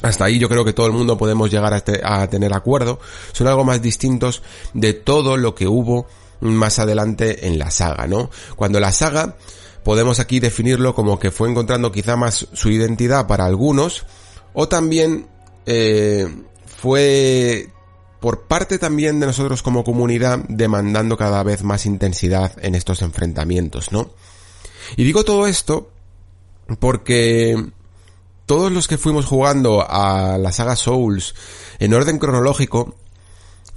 Hasta 0.03 0.25
ahí 0.25 0.39
yo 0.39 0.49
creo 0.49 0.65
que 0.65 0.73
todo 0.73 0.87
el 0.87 0.93
mundo 0.93 1.19
podemos 1.19 1.51
llegar 1.51 1.75
a, 1.75 2.29
tener 2.29 2.55
acuerdo, 2.55 3.01
son 3.33 3.47
algo 3.47 3.65
más 3.65 3.83
distintos 3.83 4.43
de 4.73 4.95
todo 4.95 5.37
lo 5.37 5.55
que 5.55 5.67
hubo 5.67 6.07
más 6.41 6.79
adelante 6.79 7.47
en 7.47 7.59
la 7.59 7.71
saga, 7.71 8.07
¿no? 8.07 8.31
Cuando 8.57 8.81
la 8.81 8.93
saga 8.93 9.37
podemos 9.85 10.21
aquí 10.21 10.41
definirlo 10.41 10.95
como 10.95 11.19
que 11.19 11.31
fue 11.31 11.51
encontrando 11.51 11.93
quizá 11.93 12.17
más 12.17 12.49
su 12.53 12.71
identidad 12.71 13.27
para 13.27 13.45
algunos, 13.45 14.05
o 14.55 14.69
también 14.69 15.27
eh, 15.67 16.29
fue 16.65 17.71
por 18.21 18.43
parte 18.43 18.79
también 18.79 19.21
de 19.21 19.27
nosotros 19.27 19.63
como 19.63 19.85
comunidad 19.85 20.41
demandando 20.49 21.17
cada 21.17 21.43
vez 21.43 21.63
más 21.63 21.87
intensidad 21.87 22.53
en 22.63 22.75
estos 22.75 23.03
enfrentamientos, 23.03 23.93
¿no? 23.93 24.11
Y 24.97 25.05
digo 25.05 25.25
todo 25.25 25.47
esto 25.47 25.91
porque 26.79 27.71
todos 28.51 28.73
los 28.73 28.89
que 28.89 28.99
fuimos 28.99 29.27
jugando 29.27 29.87
a 29.89 30.37
la 30.37 30.51
saga 30.51 30.75
Souls 30.75 31.37
en 31.79 31.95
orden 31.95 32.19
cronológico, 32.19 32.97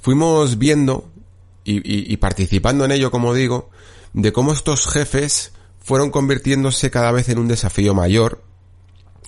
fuimos 0.02 0.58
viendo 0.58 1.12
y, 1.64 2.18
participando 2.18 2.84
en 2.84 2.92
ello, 2.92 3.12
como 3.12 3.36
digo, 3.36 3.70
de 4.14 4.34
cómo 4.34 4.52
estos 4.52 4.88
jefes 4.88 5.52
fueron 5.80 6.10
convirtiéndose 6.10 6.90
cada 6.90 7.12
vez 7.12 7.30
en 7.30 7.38
un 7.38 7.48
desafío 7.48 7.94
mayor 7.94 8.42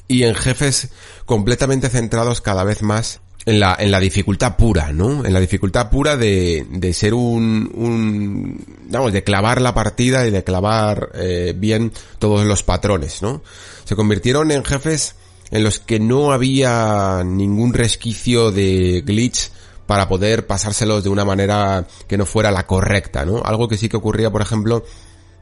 y 0.07 0.23
en 0.23 0.33
jefes 0.33 0.89
completamente 1.27 1.89
centrados 1.89 2.41
cada 2.41 2.63
vez 2.63 2.81
más 2.81 3.21
en 3.45 3.59
la, 3.59 3.75
en 3.77 3.91
la 3.91 3.99
dificultad 3.99 4.55
pura, 4.55 4.93
¿no? 4.93 5.25
En 5.25 5.31
la 5.31 5.39
dificultad 5.39 5.91
pura 5.91 6.17
de, 6.17 6.65
de 6.71 6.91
ser 6.91 7.13
un, 7.13 7.71
un, 7.75 8.65
vamos, 8.89 9.13
de 9.13 9.23
clavar 9.23 9.61
la 9.61 9.75
partida 9.75 10.25
y 10.25 10.31
de 10.31 10.43
clavar 10.43 11.11
eh, 11.13 11.53
bien 11.55 11.91
todos 12.17 12.47
los 12.47 12.63
patrones, 12.63 13.21
¿no? 13.21 13.43
Se 13.83 13.95
convirtieron 13.95 14.49
en 14.49 14.65
jefes 14.65 15.13
en 15.51 15.63
los 15.63 15.79
que 15.79 15.99
no 15.99 16.31
había 16.31 17.23
ningún 17.25 17.73
resquicio 17.73 18.51
de 18.51 19.03
glitch 19.05 19.51
para 19.85 20.07
poder 20.07 20.47
pasárselos 20.47 21.03
de 21.03 21.09
una 21.09 21.25
manera 21.25 21.87
que 22.07 22.17
no 22.17 22.25
fuera 22.25 22.51
la 22.51 22.65
correcta, 22.65 23.25
¿no? 23.25 23.41
Algo 23.43 23.67
que 23.67 23.77
sí 23.77 23.87
que 23.87 23.97
ocurría, 23.97 24.31
por 24.31 24.41
ejemplo, 24.41 24.83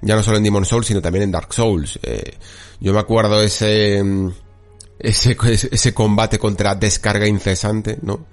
ya 0.01 0.15
no 0.15 0.23
solo 0.23 0.37
en 0.37 0.43
Demon 0.43 0.65
Souls, 0.65 0.87
sino 0.87 1.01
también 1.01 1.23
en 1.23 1.31
Dark 1.31 1.53
Souls. 1.53 1.97
Eh, 2.03 2.37
yo 2.79 2.93
me 2.93 2.99
acuerdo 2.99 3.41
ese, 3.41 4.03
ese, 4.99 5.37
ese 5.71 5.93
combate 5.93 6.37
contra 6.39 6.75
descarga 6.75 7.27
incesante, 7.27 7.97
¿no? 8.01 8.25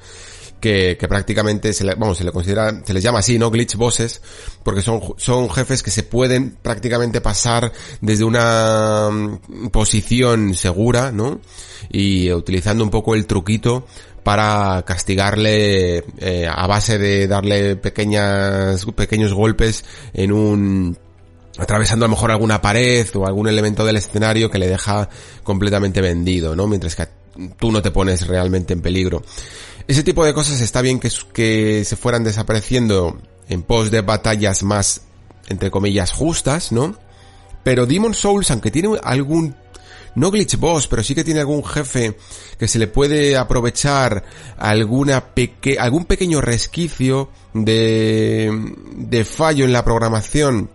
Que, 0.61 0.97
que 0.99 1.09
prácticamente 1.09 1.73
se 1.73 1.85
le, 1.85 1.95
vamos, 1.95 2.19
se 2.19 2.25
le 2.25 2.33
considera, 2.33 2.83
se 2.85 2.93
les 2.93 3.03
llama 3.03 3.21
así, 3.21 3.39
¿no? 3.39 3.51
Glitch 3.51 3.77
bosses, 3.77 4.23
porque 4.63 4.83
son, 4.83 5.01
son 5.17 5.51
jefes 5.51 5.83
que 5.83 5.91
se 5.91 6.03
pueden 6.03 6.57
prácticamente 6.63 7.21
pasar 7.21 7.73
desde 8.01 8.25
una 8.25 9.09
mm, 9.11 9.69
posición 9.69 10.55
segura, 10.55 11.13
¿no? 11.13 11.41
Y 11.91 12.31
utilizando 12.33 12.85
un 12.85 12.91
poco 12.91 13.15
el 13.15 13.27
truquito 13.27 13.87
para 14.23 14.83
castigarle 14.87 16.05
eh, 16.19 16.47
a 16.51 16.67
base 16.67 16.99
de 16.99 17.27
darle 17.27 17.77
pequeñas, 17.77 18.85
pequeños 18.95 19.33
golpes 19.33 19.85
en 20.13 20.33
un, 20.33 20.99
atravesando 21.59 22.05
a 22.05 22.09
lo 22.09 22.15
mejor 22.15 22.31
alguna 22.31 22.61
pared 22.61 23.07
o 23.15 23.27
algún 23.27 23.49
elemento 23.49 23.85
del 23.85 23.97
escenario 23.97 24.51
que 24.51 24.59
le 24.59 24.69
deja 24.69 25.09
completamente 25.43 26.01
vendido, 26.01 26.55
¿no? 26.55 26.67
Mientras 26.67 26.95
que 26.95 27.09
tú 27.59 27.73
no 27.73 27.83
te 27.83 27.91
pones 27.91 28.27
realmente 28.27 28.73
en 28.73 28.83
peligro. 28.83 29.23
Ese 29.91 30.05
tipo 30.05 30.25
de 30.25 30.33
cosas 30.33 30.61
está 30.61 30.83
bien 30.83 31.01
que, 31.01 31.11
que 31.33 31.85
se 31.85 31.97
fueran 31.97 32.23
desapareciendo 32.23 33.21
en 33.49 33.65
pos 33.65 33.91
de 33.91 34.03
batallas 34.03 34.63
más, 34.63 35.01
entre 35.49 35.73
comillas, 35.73 36.13
justas, 36.13 36.71
¿no? 36.71 36.95
Pero 37.65 37.87
Demon 37.87 38.15
Souls, 38.15 38.53
aunque 38.53 38.71
tiene 38.71 38.97
algún, 39.03 39.57
no 40.15 40.31
glitch 40.31 40.59
boss, 40.59 40.87
pero 40.87 41.03
sí 41.03 41.17
que 41.17 41.25
tiene 41.25 41.41
algún 41.41 41.65
jefe 41.65 42.17
que 42.57 42.69
se 42.69 42.79
le 42.79 42.87
puede 42.87 43.37
aprovechar 43.37 44.23
alguna 44.59 45.35
peque 45.35 45.77
algún 45.77 46.05
pequeño 46.05 46.41
resquicio 46.41 47.29
de, 47.53 48.77
de 48.95 49.25
fallo 49.25 49.65
en 49.65 49.73
la 49.73 49.85
programación 49.85 50.71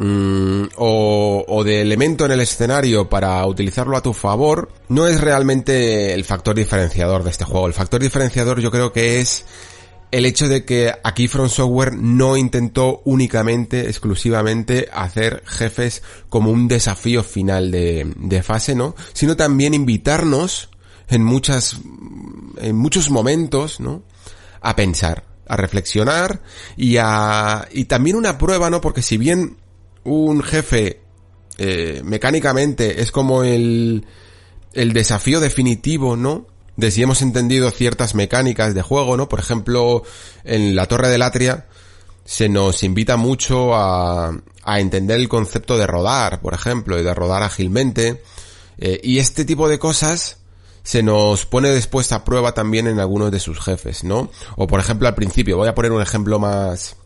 Mm, 0.00 0.68
o, 0.76 1.44
o, 1.48 1.64
de 1.64 1.80
elemento 1.80 2.24
en 2.24 2.30
el 2.30 2.38
escenario 2.38 3.08
para 3.08 3.44
utilizarlo 3.44 3.96
a 3.96 4.00
tu 4.00 4.12
favor, 4.12 4.70
no 4.88 5.08
es 5.08 5.20
realmente 5.20 6.14
el 6.14 6.24
factor 6.24 6.54
diferenciador 6.54 7.24
de 7.24 7.30
este 7.30 7.44
juego. 7.44 7.66
El 7.66 7.72
factor 7.72 8.00
diferenciador 8.00 8.60
yo 8.60 8.70
creo 8.70 8.92
que 8.92 9.18
es 9.18 9.44
el 10.12 10.24
hecho 10.24 10.46
de 10.46 10.64
que 10.64 10.92
aquí 11.02 11.26
From 11.26 11.48
Software 11.48 11.94
no 11.94 12.36
intentó 12.36 13.02
únicamente, 13.06 13.88
exclusivamente, 13.88 14.88
hacer 14.92 15.42
jefes 15.44 16.04
como 16.28 16.52
un 16.52 16.68
desafío 16.68 17.24
final 17.24 17.72
de, 17.72 18.12
de 18.16 18.42
fase, 18.44 18.76
¿no? 18.76 18.94
Sino 19.14 19.36
también 19.36 19.74
invitarnos 19.74 20.70
en 21.08 21.24
muchas, 21.24 21.80
en 22.58 22.76
muchos 22.76 23.10
momentos, 23.10 23.80
¿no? 23.80 24.04
A 24.60 24.76
pensar, 24.76 25.24
a 25.48 25.56
reflexionar 25.56 26.40
y 26.76 26.98
a, 26.98 27.66
y 27.72 27.86
también 27.86 28.14
una 28.14 28.38
prueba, 28.38 28.70
¿no? 28.70 28.80
Porque 28.80 29.02
si 29.02 29.16
bien 29.16 29.56
un 30.08 30.42
jefe 30.42 31.00
eh, 31.58 32.02
mecánicamente 32.04 33.02
es 33.02 33.10
como 33.10 33.42
el, 33.44 34.06
el 34.72 34.92
desafío 34.92 35.40
definitivo, 35.40 36.16
¿no? 36.16 36.46
De 36.76 36.90
si 36.90 37.02
hemos 37.02 37.22
entendido 37.22 37.70
ciertas 37.70 38.14
mecánicas 38.14 38.74
de 38.74 38.82
juego, 38.82 39.16
¿no? 39.16 39.28
Por 39.28 39.40
ejemplo, 39.40 40.02
en 40.44 40.76
la 40.76 40.86
Torre 40.86 41.08
del 41.08 41.22
Atria 41.22 41.66
se 42.24 42.48
nos 42.48 42.82
invita 42.82 43.16
mucho 43.16 43.74
a, 43.74 44.32
a 44.62 44.80
entender 44.80 45.18
el 45.18 45.28
concepto 45.28 45.76
de 45.78 45.86
rodar, 45.86 46.40
por 46.40 46.54
ejemplo, 46.54 46.98
y 46.98 47.02
de 47.02 47.14
rodar 47.14 47.42
ágilmente. 47.42 48.22
Eh, 48.78 49.00
y 49.02 49.18
este 49.18 49.44
tipo 49.44 49.68
de 49.68 49.78
cosas 49.78 50.38
se 50.82 51.02
nos 51.02 51.44
pone 51.46 51.70
después 51.70 52.12
a 52.12 52.24
prueba 52.24 52.52
también 52.52 52.86
en 52.86 53.00
algunos 53.00 53.30
de 53.30 53.40
sus 53.40 53.60
jefes, 53.60 54.04
¿no? 54.04 54.30
O 54.56 54.66
por 54.66 54.78
ejemplo 54.80 55.08
al 55.08 55.14
principio, 55.14 55.56
voy 55.56 55.68
a 55.68 55.74
poner 55.74 55.92
un 55.92 56.00
ejemplo 56.00 56.38
más, 56.38 56.96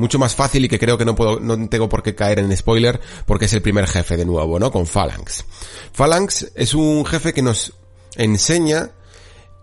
mucho 0.00 0.18
más 0.18 0.34
fácil 0.34 0.64
y 0.64 0.68
que 0.68 0.78
creo 0.78 0.98
que 0.98 1.04
no 1.04 1.14
puedo, 1.14 1.38
no 1.38 1.68
tengo 1.68 1.88
por 1.88 2.02
qué 2.02 2.14
caer 2.14 2.40
en 2.40 2.56
spoiler 2.56 3.00
porque 3.26 3.44
es 3.44 3.52
el 3.52 3.62
primer 3.62 3.86
jefe 3.86 4.16
de 4.16 4.24
nuevo, 4.24 4.58
¿no? 4.58 4.72
Con 4.72 4.86
Phalanx. 4.86 5.44
Phalanx 5.92 6.50
es 6.56 6.74
un 6.74 7.04
jefe 7.04 7.32
que 7.32 7.42
nos 7.42 7.74
enseña 8.16 8.90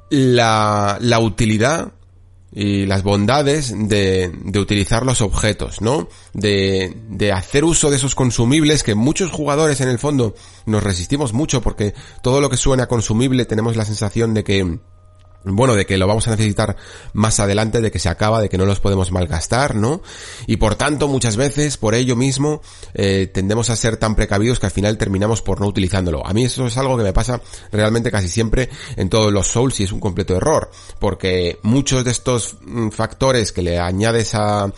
la, 0.10 0.98
la 1.02 1.20
utilidad 1.20 1.92
y 2.54 2.86
las 2.86 3.04
bondades 3.04 3.74
de, 3.76 4.32
de 4.34 4.60
utilizar 4.60 5.06
los 5.06 5.22
objetos, 5.22 5.82
¿no? 5.82 6.08
De, 6.34 6.96
de 7.10 7.32
hacer 7.32 7.66
uso 7.66 7.90
de 7.90 7.98
esos 7.98 8.16
consumibles 8.16 8.84
que 8.84 8.96
muchos 8.96 9.32
jugadores 9.32 9.82
en 9.82 9.90
el 9.90 10.00
fondo 10.00 10.34
nos 10.66 10.82
resistimos 10.82 11.34
mucho 11.34 11.62
porque 11.62 11.94
todo 12.22 12.40
lo 12.40 12.50
que 12.50 12.58
suena 12.58 12.88
consumible 12.88 13.46
tenemos 13.46 13.76
la 13.76 13.86
sensación 13.86 14.34
de 14.34 14.44
que 14.44 14.80
bueno, 15.56 15.76
de 15.76 15.86
que 15.86 15.98
lo 15.98 16.08
vamos 16.08 16.28
a 16.28 16.32
necesitar 16.32 16.76
más 17.14 17.40
adelante, 17.40 17.82
de 17.82 17.92
que 17.92 18.00
se 18.00 18.10
acaba, 18.10 18.42
de 18.42 18.50
que 18.50 18.58
no 18.58 18.66
los 18.66 18.80
podemos 18.80 19.12
malgastar, 19.12 19.76
¿no? 19.76 20.02
Y 20.46 20.58
por 20.58 20.76
tanto, 20.76 21.08
muchas 21.08 21.38
veces, 21.38 21.78
por 21.78 21.96
ello 21.96 22.16
mismo, 22.16 22.62
eh, 22.94 23.30
tendemos 23.34 23.70
a 23.70 23.76
ser 23.76 23.98
tan 23.98 24.16
precavidos 24.16 24.60
que 24.60 24.66
al 24.68 24.72
final 24.72 24.98
terminamos 24.98 25.42
por 25.42 25.62
no 25.62 25.68
utilizándolo. 25.68 26.26
A 26.26 26.34
mí 26.34 26.46
eso 26.46 26.66
es 26.68 26.78
algo 26.78 26.98
que 26.98 27.04
me 27.04 27.14
pasa 27.14 27.42
realmente 27.72 28.12
casi 28.12 28.30
siempre 28.30 28.70
en 28.96 29.10
todos 29.10 29.32
los 29.32 29.48
Souls 29.48 29.80
y 29.80 29.84
es 29.84 29.92
un 29.92 30.00
completo 30.00 30.36
error, 30.36 30.70
porque 31.00 31.60
muchos 31.64 32.04
de 32.04 32.12
estos 32.12 32.58
mm, 32.62 32.90
factores 32.90 33.52
que 33.52 33.62
le 33.62 33.80
añades 33.80 34.36
a 34.36 34.72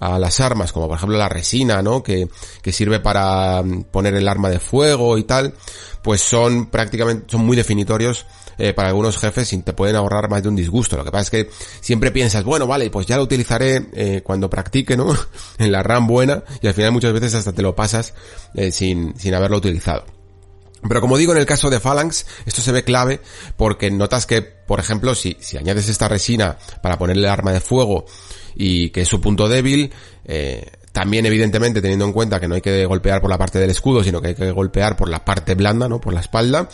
a 0.00 0.18
las 0.18 0.40
armas, 0.40 0.72
como 0.72 0.88
por 0.88 0.96
ejemplo 0.96 1.16
la 1.16 1.28
resina, 1.28 1.80
¿no? 1.80 2.02
Que, 2.02 2.28
que 2.60 2.72
sirve 2.72 2.98
para 2.98 3.62
mm, 3.62 3.84
poner 3.84 4.14
el 4.14 4.26
arma 4.26 4.50
de 4.50 4.58
fuego 4.58 5.16
y 5.16 5.22
tal, 5.22 5.54
pues 6.02 6.20
son 6.20 6.66
prácticamente, 6.66 7.26
son 7.30 7.46
muy 7.46 7.56
definitorios 7.56 8.26
eh, 8.58 8.72
para 8.72 8.88
algunos 8.88 9.18
jefes 9.18 9.48
te 9.64 9.72
pueden 9.72 9.96
ahorrar 9.96 10.28
más 10.28 10.42
de 10.42 10.48
un 10.48 10.56
disgusto. 10.56 10.96
Lo 10.96 11.04
que 11.04 11.10
pasa 11.10 11.22
es 11.22 11.30
que 11.30 11.50
siempre 11.80 12.10
piensas, 12.10 12.44
bueno, 12.44 12.66
vale, 12.66 12.90
pues 12.90 13.06
ya 13.06 13.16
lo 13.16 13.22
utilizaré 13.22 13.88
eh, 13.92 14.20
cuando 14.22 14.48
practique, 14.48 14.96
¿no? 14.96 15.14
en 15.58 15.72
la 15.72 15.82
RAM 15.82 16.06
buena 16.06 16.44
y 16.60 16.66
al 16.66 16.74
final 16.74 16.92
muchas 16.92 17.12
veces 17.12 17.34
hasta 17.34 17.52
te 17.52 17.62
lo 17.62 17.74
pasas 17.74 18.14
eh, 18.54 18.70
sin, 18.70 19.18
sin 19.18 19.34
haberlo 19.34 19.58
utilizado. 19.58 20.04
Pero 20.88 21.00
como 21.00 21.16
digo 21.16 21.32
en 21.32 21.38
el 21.38 21.46
caso 21.46 21.70
de 21.70 21.78
Phalanx, 21.78 22.26
esto 22.44 22.60
se 22.60 22.72
ve 22.72 22.82
clave 22.82 23.20
porque 23.56 23.90
notas 23.90 24.26
que, 24.26 24.42
por 24.42 24.80
ejemplo, 24.80 25.14
si, 25.14 25.36
si 25.40 25.56
añades 25.56 25.88
esta 25.88 26.08
resina 26.08 26.58
para 26.82 26.98
ponerle 26.98 27.22
el 27.22 27.32
arma 27.32 27.52
de 27.52 27.60
fuego 27.60 28.04
y 28.56 28.90
que 28.90 29.02
es 29.02 29.08
su 29.08 29.20
punto 29.20 29.48
débil, 29.48 29.92
eh, 30.24 30.72
también 30.90 31.24
evidentemente 31.24 31.80
teniendo 31.80 32.04
en 32.04 32.12
cuenta 32.12 32.40
que 32.40 32.48
no 32.48 32.56
hay 32.56 32.60
que 32.60 32.84
golpear 32.84 33.20
por 33.20 33.30
la 33.30 33.38
parte 33.38 33.58
del 33.60 33.70
escudo, 33.70 34.02
sino 34.02 34.20
que 34.20 34.28
hay 34.28 34.34
que 34.34 34.50
golpear 34.50 34.96
por 34.96 35.08
la 35.08 35.24
parte 35.24 35.54
blanda, 35.54 35.88
¿no? 35.88 36.00
Por 36.00 36.12
la 36.12 36.20
espalda, 36.20 36.68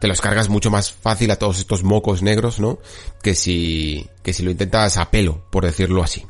te 0.00 0.08
los 0.08 0.20
cargas 0.20 0.48
mucho 0.48 0.70
más 0.70 0.92
fácil 0.92 1.30
a 1.30 1.36
todos 1.36 1.58
estos 1.58 1.82
mocos 1.82 2.22
negros, 2.22 2.60
¿no? 2.60 2.78
Que 3.22 3.34
si, 3.34 4.08
que 4.22 4.32
si 4.32 4.42
lo 4.42 4.50
intentas 4.50 4.96
a 4.96 5.10
pelo, 5.10 5.44
por 5.50 5.64
decirlo 5.64 6.02
así. 6.02 6.26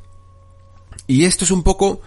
Y 1.07 1.25
esto 1.25 1.45
es 1.45 1.51
un 1.51 1.62
poco, 1.62 2.01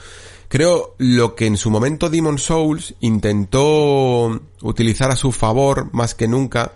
creo, 0.48 0.96
lo 0.98 1.36
que 1.36 1.46
en 1.46 1.58
su 1.58 1.70
momento 1.70 2.10
Demon 2.10 2.38
Souls 2.38 2.96
intentó 3.00 4.42
utilizar 4.62 5.12
a 5.12 5.16
su 5.16 5.32
favor 5.32 5.90
más 5.94 6.16
que 6.16 6.28
nunca 6.28 6.74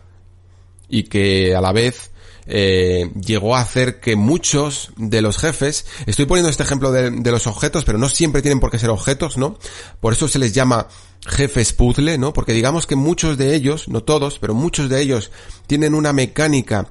y 0.90 1.04
que 1.04 1.56
a 1.56 1.62
la 1.62 1.72
vez 1.72 2.12
eh, 2.48 3.12
llegó 3.20 3.56
a 3.56 3.62
hacer 3.62 4.00
que 4.00 4.16
muchos 4.16 4.91
de 4.98 5.22
los 5.22 5.38
jefes, 5.38 5.86
estoy 6.06 6.26
poniendo 6.26 6.50
este 6.50 6.64
ejemplo 6.64 6.91
de, 6.91 7.12
de, 7.12 7.32
los 7.32 7.48
objetos, 7.48 7.86
pero 7.86 7.98
no 7.98 8.10
siempre 8.10 8.41
tienen 8.41 8.60
por 8.60 8.72
qué 8.72 8.80
ser 8.80 8.89
objetos, 8.89 9.38
¿no? 9.38 9.58
Por 10.00 10.14
eso 10.14 10.28
se 10.28 10.39
les 10.39 10.54
llama 10.54 10.88
jefes 11.26 11.74
puzzle, 11.74 12.18
¿no? 12.18 12.34
Porque 12.34 12.54
digamos 12.54 12.86
que 12.88 12.96
muchos 12.96 13.38
de 13.38 13.56
ellos, 13.56 13.88
no 13.88 14.04
todos, 14.04 14.39
pero 14.39 14.54
muchos 14.54 14.89
de 14.89 15.02
ellos 15.02 15.32
tienen 15.68 15.96
una 15.96 16.14
mecánica 16.14 16.88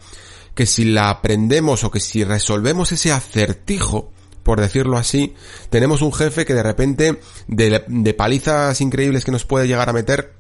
que 0.54 0.66
si 0.66 0.84
la 0.84 1.10
aprendemos 1.10 1.84
o 1.84 1.90
que 1.90 2.00
si 2.00 2.24
resolvemos 2.24 2.92
ese 2.92 3.12
acertijo, 3.12 4.12
por 4.42 4.60
decirlo 4.60 4.96
así, 4.98 5.34
tenemos 5.70 6.02
un 6.02 6.12
jefe 6.12 6.44
que 6.44 6.54
de 6.54 6.62
repente 6.62 7.20
de, 7.48 7.84
de 7.86 8.14
palizas 8.14 8.80
increíbles 8.80 9.24
que 9.24 9.32
nos 9.32 9.44
puede 9.44 9.66
llegar 9.66 9.88
a 9.88 9.92
meter, 9.92 10.34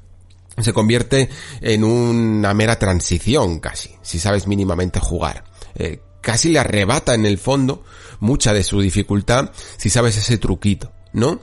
se 0.62 0.72
convierte 0.72 1.28
en 1.60 1.84
una 1.84 2.54
mera 2.54 2.78
transición 2.78 3.60
casi, 3.60 3.90
si 4.02 4.18
sabes 4.18 4.46
mínimamente 4.46 5.00
jugar. 5.00 5.44
Eh, 5.74 6.00
casi 6.20 6.50
le 6.50 6.60
arrebata 6.60 7.14
en 7.14 7.26
el 7.26 7.38
fondo 7.38 7.84
mucha 8.20 8.52
de 8.52 8.62
su 8.62 8.80
dificultad 8.80 9.50
si 9.76 9.90
sabes 9.90 10.16
ese 10.16 10.38
truquito, 10.38 10.92
¿no? 11.12 11.40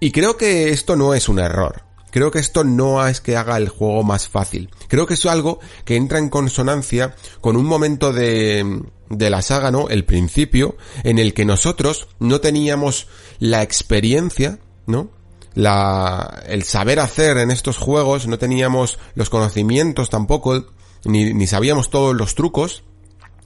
Y 0.00 0.10
creo 0.10 0.36
que 0.36 0.70
esto 0.70 0.96
no 0.96 1.14
es 1.14 1.28
un 1.28 1.38
error. 1.38 1.84
Creo 2.10 2.30
que 2.30 2.40
esto 2.40 2.62
no 2.62 3.06
es 3.06 3.22
que 3.22 3.36
haga 3.36 3.56
el 3.56 3.70
juego 3.70 4.02
más 4.02 4.28
fácil. 4.28 4.68
Creo 4.88 5.06
que 5.06 5.14
es 5.14 5.24
algo 5.24 5.60
que 5.86 5.96
entra 5.96 6.18
en 6.18 6.28
consonancia 6.28 7.14
con 7.40 7.56
un 7.56 7.64
momento 7.64 8.12
de, 8.12 8.82
de 9.08 9.30
la 9.30 9.40
saga, 9.40 9.70
¿no? 9.70 9.88
El 9.88 10.04
principio, 10.04 10.76
en 11.04 11.18
el 11.18 11.32
que 11.32 11.46
nosotros 11.46 12.08
no 12.18 12.40
teníamos 12.40 13.08
la 13.38 13.62
experiencia, 13.62 14.58
¿no? 14.86 15.10
La, 15.54 16.42
el 16.46 16.62
saber 16.62 17.00
hacer 17.00 17.38
en 17.38 17.50
estos 17.50 17.78
juegos, 17.78 18.26
no 18.26 18.38
teníamos 18.38 18.98
los 19.14 19.30
conocimientos 19.30 20.10
tampoco, 20.10 20.66
ni, 21.04 21.34
ni 21.34 21.46
sabíamos 21.46 21.90
todos 21.90 22.14
los 22.14 22.34
trucos, 22.34 22.82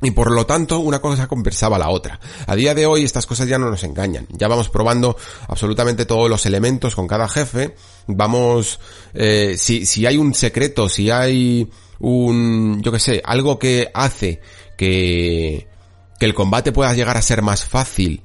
y 0.03 0.11
por 0.11 0.31
lo 0.31 0.45
tanto, 0.45 0.79
una 0.81 1.01
cosa 1.01 1.27
compensaba 1.27 1.79
la 1.79 1.89
otra. 1.89 2.21
A 2.47 2.55
día 2.55 2.75
de 2.75 2.85
hoy 2.85 3.05
estas 3.05 3.25
cosas 3.25 3.49
ya 3.49 3.59
no 3.59 3.71
nos 3.71 3.83
engañan. 3.83 4.27
Ya 4.31 4.47
vamos 4.47 4.69
probando 4.69 5.17
absolutamente 5.49 6.05
todos 6.05 6.29
los 6.29 6.45
elementos 6.45 6.95
con 6.95 7.07
cada 7.07 7.29
jefe. 7.29 7.75
Vamos, 8.07 8.79
eh, 9.15 9.55
si, 9.57 9.87
si 9.87 10.05
hay 10.05 10.19
un 10.19 10.35
secreto, 10.35 10.91
si 10.91 11.11
hay 11.11 11.71
un, 11.99 12.83
yo 12.83 12.93
que 12.93 12.99
sé, 12.99 13.23
algo 13.25 13.59
que 13.59 13.91
hace 13.95 14.43
que, 14.77 15.67
que 16.21 16.27
el 16.27 16.35
combate 16.35 16.73
pueda 16.73 16.93
llegar 16.93 17.17
a 17.17 17.23
ser 17.23 17.41
más 17.41 17.65
fácil, 17.65 18.23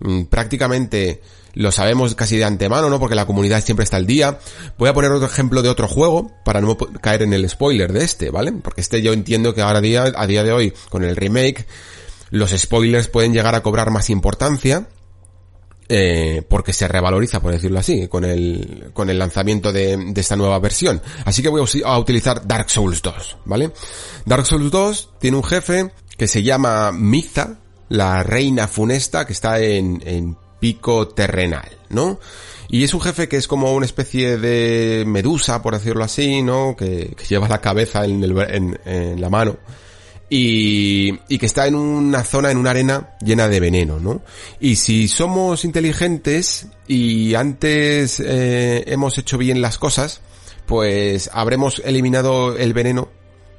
mm, 0.00 0.24
prácticamente 0.24 1.20
lo 1.54 1.70
sabemos 1.70 2.14
casi 2.14 2.36
de 2.36 2.44
antemano, 2.44 2.88
¿no? 2.88 2.98
Porque 2.98 3.14
la 3.14 3.26
comunidad 3.26 3.62
siempre 3.62 3.84
está 3.84 3.96
al 3.96 4.06
día. 4.06 4.38
Voy 4.78 4.88
a 4.88 4.94
poner 4.94 5.10
otro 5.10 5.26
ejemplo 5.26 5.62
de 5.62 5.68
otro 5.68 5.88
juego 5.88 6.32
para 6.44 6.60
no 6.60 6.76
caer 6.76 7.22
en 7.22 7.32
el 7.32 7.48
spoiler 7.48 7.92
de 7.92 8.04
este, 8.04 8.30
¿vale? 8.30 8.52
Porque 8.52 8.80
este 8.80 9.02
yo 9.02 9.12
entiendo 9.12 9.54
que 9.54 9.62
ahora 9.62 9.80
día, 9.80 10.12
a 10.14 10.26
día 10.26 10.44
de 10.44 10.52
hoy, 10.52 10.72
con 10.88 11.04
el 11.04 11.16
remake, 11.16 11.66
los 12.30 12.50
spoilers 12.50 13.08
pueden 13.08 13.32
llegar 13.32 13.54
a 13.54 13.62
cobrar 13.62 13.90
más 13.90 14.10
importancia. 14.10 14.88
Eh, 15.94 16.42
porque 16.48 16.72
se 16.72 16.88
revaloriza, 16.88 17.40
por 17.40 17.52
decirlo 17.52 17.78
así, 17.78 18.08
con 18.08 18.24
el, 18.24 18.90
con 18.94 19.10
el 19.10 19.18
lanzamiento 19.18 19.72
de, 19.72 19.98
de 19.98 20.20
esta 20.22 20.36
nueva 20.36 20.58
versión. 20.58 21.02
Así 21.26 21.42
que 21.42 21.50
voy 21.50 21.62
a 21.84 21.98
utilizar 21.98 22.46
Dark 22.46 22.70
Souls 22.70 23.02
2, 23.02 23.36
¿vale? 23.44 23.72
Dark 24.24 24.46
Souls 24.46 24.70
2 24.70 25.10
tiene 25.18 25.36
un 25.36 25.44
jefe 25.44 25.90
que 26.16 26.28
se 26.28 26.42
llama 26.42 26.92
Miza, 26.92 27.58
la 27.90 28.22
reina 28.22 28.68
funesta, 28.68 29.26
que 29.26 29.34
está 29.34 29.58
en, 29.58 30.02
en 30.06 30.36
pico 30.62 31.08
terrenal, 31.08 31.68
¿no? 31.88 32.20
Y 32.68 32.84
es 32.84 32.94
un 32.94 33.00
jefe 33.00 33.28
que 33.28 33.36
es 33.36 33.48
como 33.48 33.74
una 33.74 33.84
especie 33.84 34.38
de 34.38 35.02
medusa, 35.08 35.60
por 35.60 35.74
decirlo 35.74 36.04
así, 36.04 36.40
¿no? 36.40 36.76
Que, 36.76 37.16
lleva 37.28 37.48
la 37.48 37.60
cabeza 37.60 38.04
en, 38.04 39.20
la 39.20 39.28
mano. 39.28 39.56
Y, 40.30 41.18
y, 41.28 41.38
que 41.38 41.46
está 41.46 41.66
en 41.66 41.74
una 41.74 42.22
zona, 42.22 42.52
en 42.52 42.58
una 42.58 42.70
arena 42.70 43.10
llena 43.20 43.48
de 43.48 43.58
veneno, 43.58 43.98
¿no? 43.98 44.22
Y 44.60 44.76
si 44.76 45.08
somos 45.08 45.64
inteligentes 45.64 46.68
y 46.86 47.34
antes 47.34 48.20
eh, 48.20 48.84
hemos 48.86 49.18
hecho 49.18 49.38
bien 49.38 49.60
las 49.60 49.78
cosas, 49.78 50.20
pues 50.64 51.28
habremos 51.34 51.82
eliminado 51.84 52.56
el 52.56 52.72
veneno 52.72 53.08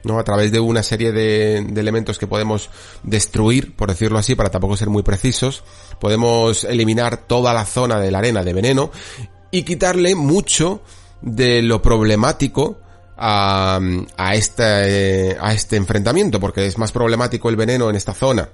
¿no? 0.04 0.20
A 0.20 0.24
través 0.24 0.52
de 0.52 0.60
una 0.60 0.84
serie 0.84 1.12
de, 1.12 1.62
de, 1.62 1.82
elementos 1.82 2.20
que 2.20 2.28
podemos 2.28 2.70
destruir, 3.04 3.76
por 3.76 3.90
decirlo 3.90 4.20
así, 4.20 4.36
para 4.36 4.50
tampoco 4.50 4.78
ser 4.78 4.90
muy 4.90 5.04
precisos, 5.04 5.64
podemos 6.00 6.64
eliminar 6.64 7.18
toda 7.18 7.54
la 7.54 7.66
zona 7.66 8.00
de 8.00 8.12
la 8.12 8.20
arena 8.20 8.44
de 8.44 8.54
veneno 8.54 8.92
y 9.52 9.64
quitarle 9.64 10.16
mucho 10.16 10.82
de 11.22 11.62
lo 11.62 11.82
problemático 11.82 12.78
a, 13.18 13.80
a, 14.18 14.36
este, 14.36 15.38
a 15.40 15.54
este 15.54 15.78
enfrentamiento, 15.78 16.40
porque 16.40 16.66
es 16.66 16.78
más 16.78 16.92
problemático 16.92 17.50
el 17.50 17.56
veneno 17.56 17.90
en 17.90 17.96
esta 17.96 18.14
zona 18.14 18.50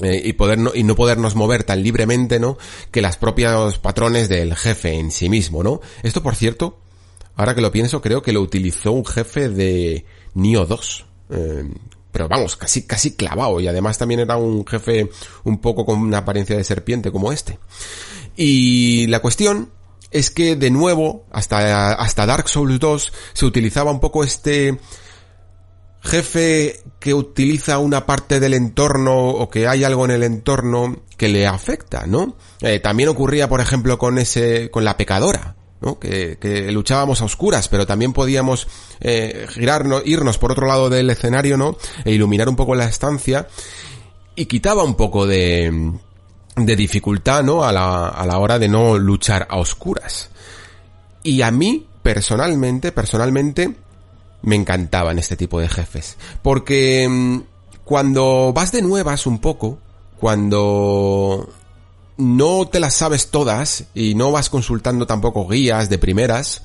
eh, 0.00 0.22
y 0.24 0.56
no, 0.56 0.72
y 0.74 0.82
no 0.84 0.96
podernos 0.96 1.34
mover 1.34 1.64
tan 1.64 1.82
libremente, 1.82 2.40
¿no? 2.40 2.56
Que 2.90 3.02
las 3.02 3.16
propias 3.16 3.78
patrones 3.78 4.28
del 4.28 4.56
jefe 4.56 4.94
en 4.94 5.10
sí 5.10 5.28
mismo, 5.28 5.62
¿no? 5.62 5.80
Esto, 6.02 6.22
por 6.22 6.34
cierto, 6.34 6.78
ahora 7.36 7.54
que 7.54 7.60
lo 7.60 7.70
pienso, 7.70 8.00
creo 8.00 8.22
que 8.22 8.32
lo 8.32 8.40
utilizó 8.40 8.92
un 8.92 9.04
jefe 9.04 9.48
de, 9.48 10.04
Nio 10.34 10.66
2. 10.66 11.04
Eh, 11.30 11.70
pero 12.10 12.28
vamos, 12.28 12.56
casi, 12.56 12.82
casi 12.82 13.14
clavado. 13.16 13.58
Y 13.60 13.68
además 13.68 13.98
también 13.98 14.20
era 14.20 14.36
un 14.36 14.66
jefe 14.66 15.10
un 15.44 15.58
poco 15.58 15.86
con 15.86 15.98
una 15.98 16.18
apariencia 16.18 16.56
de 16.56 16.64
serpiente 16.64 17.10
como 17.10 17.32
este. 17.32 17.58
Y 18.36 19.06
la 19.08 19.20
cuestión 19.20 19.70
es 20.10 20.30
que 20.30 20.56
de 20.56 20.70
nuevo, 20.70 21.24
hasta, 21.32 21.92
hasta 21.92 22.26
Dark 22.26 22.48
Souls 22.48 22.78
2, 22.78 23.12
se 23.32 23.46
utilizaba 23.46 23.90
un 23.90 24.00
poco 24.00 24.24
este 24.24 24.78
jefe 26.02 26.82
que 26.98 27.14
utiliza 27.14 27.78
una 27.78 28.06
parte 28.06 28.40
del 28.40 28.54
entorno 28.54 29.28
o 29.28 29.48
que 29.48 29.68
hay 29.68 29.84
algo 29.84 30.04
en 30.04 30.10
el 30.10 30.22
entorno 30.22 31.02
que 31.16 31.28
le 31.28 31.46
afecta, 31.46 32.06
¿no? 32.06 32.36
Eh, 32.60 32.80
también 32.80 33.08
ocurría, 33.08 33.48
por 33.48 33.60
ejemplo, 33.60 33.98
con 33.98 34.18
ese, 34.18 34.70
con 34.70 34.84
la 34.84 34.96
pecadora, 34.96 35.56
que 35.98 36.70
luchábamos 36.72 37.20
a 37.20 37.24
oscuras, 37.24 37.68
pero 37.68 37.86
también 37.86 38.12
podíamos 38.12 38.68
eh, 39.00 39.46
girarnos, 39.50 40.02
irnos 40.04 40.38
por 40.38 40.52
otro 40.52 40.66
lado 40.66 40.88
del 40.90 41.10
escenario, 41.10 41.56
¿no? 41.56 41.76
E 42.04 42.12
iluminar 42.12 42.48
un 42.48 42.56
poco 42.56 42.74
la 42.74 42.84
estancia 42.84 43.48
y 44.34 44.46
quitaba 44.46 44.84
un 44.84 44.94
poco 44.94 45.26
de, 45.26 45.92
de 46.56 46.76
dificultad, 46.76 47.42
¿no? 47.42 47.64
A 47.64 47.72
la, 47.72 48.08
a 48.08 48.26
la 48.26 48.38
hora 48.38 48.58
de 48.58 48.68
no 48.68 48.98
luchar 48.98 49.46
a 49.50 49.58
oscuras. 49.58 50.30
Y 51.22 51.42
a 51.42 51.50
mí, 51.50 51.86
personalmente, 52.02 52.92
personalmente, 52.92 53.74
me 54.42 54.56
encantaban 54.56 55.18
este 55.18 55.36
tipo 55.36 55.60
de 55.60 55.68
jefes. 55.68 56.16
Porque 56.42 57.06
mm, 57.08 57.40
cuando 57.84 58.52
vas 58.54 58.72
de 58.72 58.82
nuevas 58.82 59.26
un 59.26 59.38
poco, 59.38 59.78
cuando 60.18 61.48
no 62.22 62.66
te 62.68 62.80
las 62.80 62.94
sabes 62.94 63.28
todas 63.28 63.84
y 63.94 64.14
no 64.14 64.32
vas 64.32 64.50
consultando 64.50 65.06
tampoco 65.06 65.48
guías 65.48 65.88
de 65.88 65.98
primeras, 65.98 66.62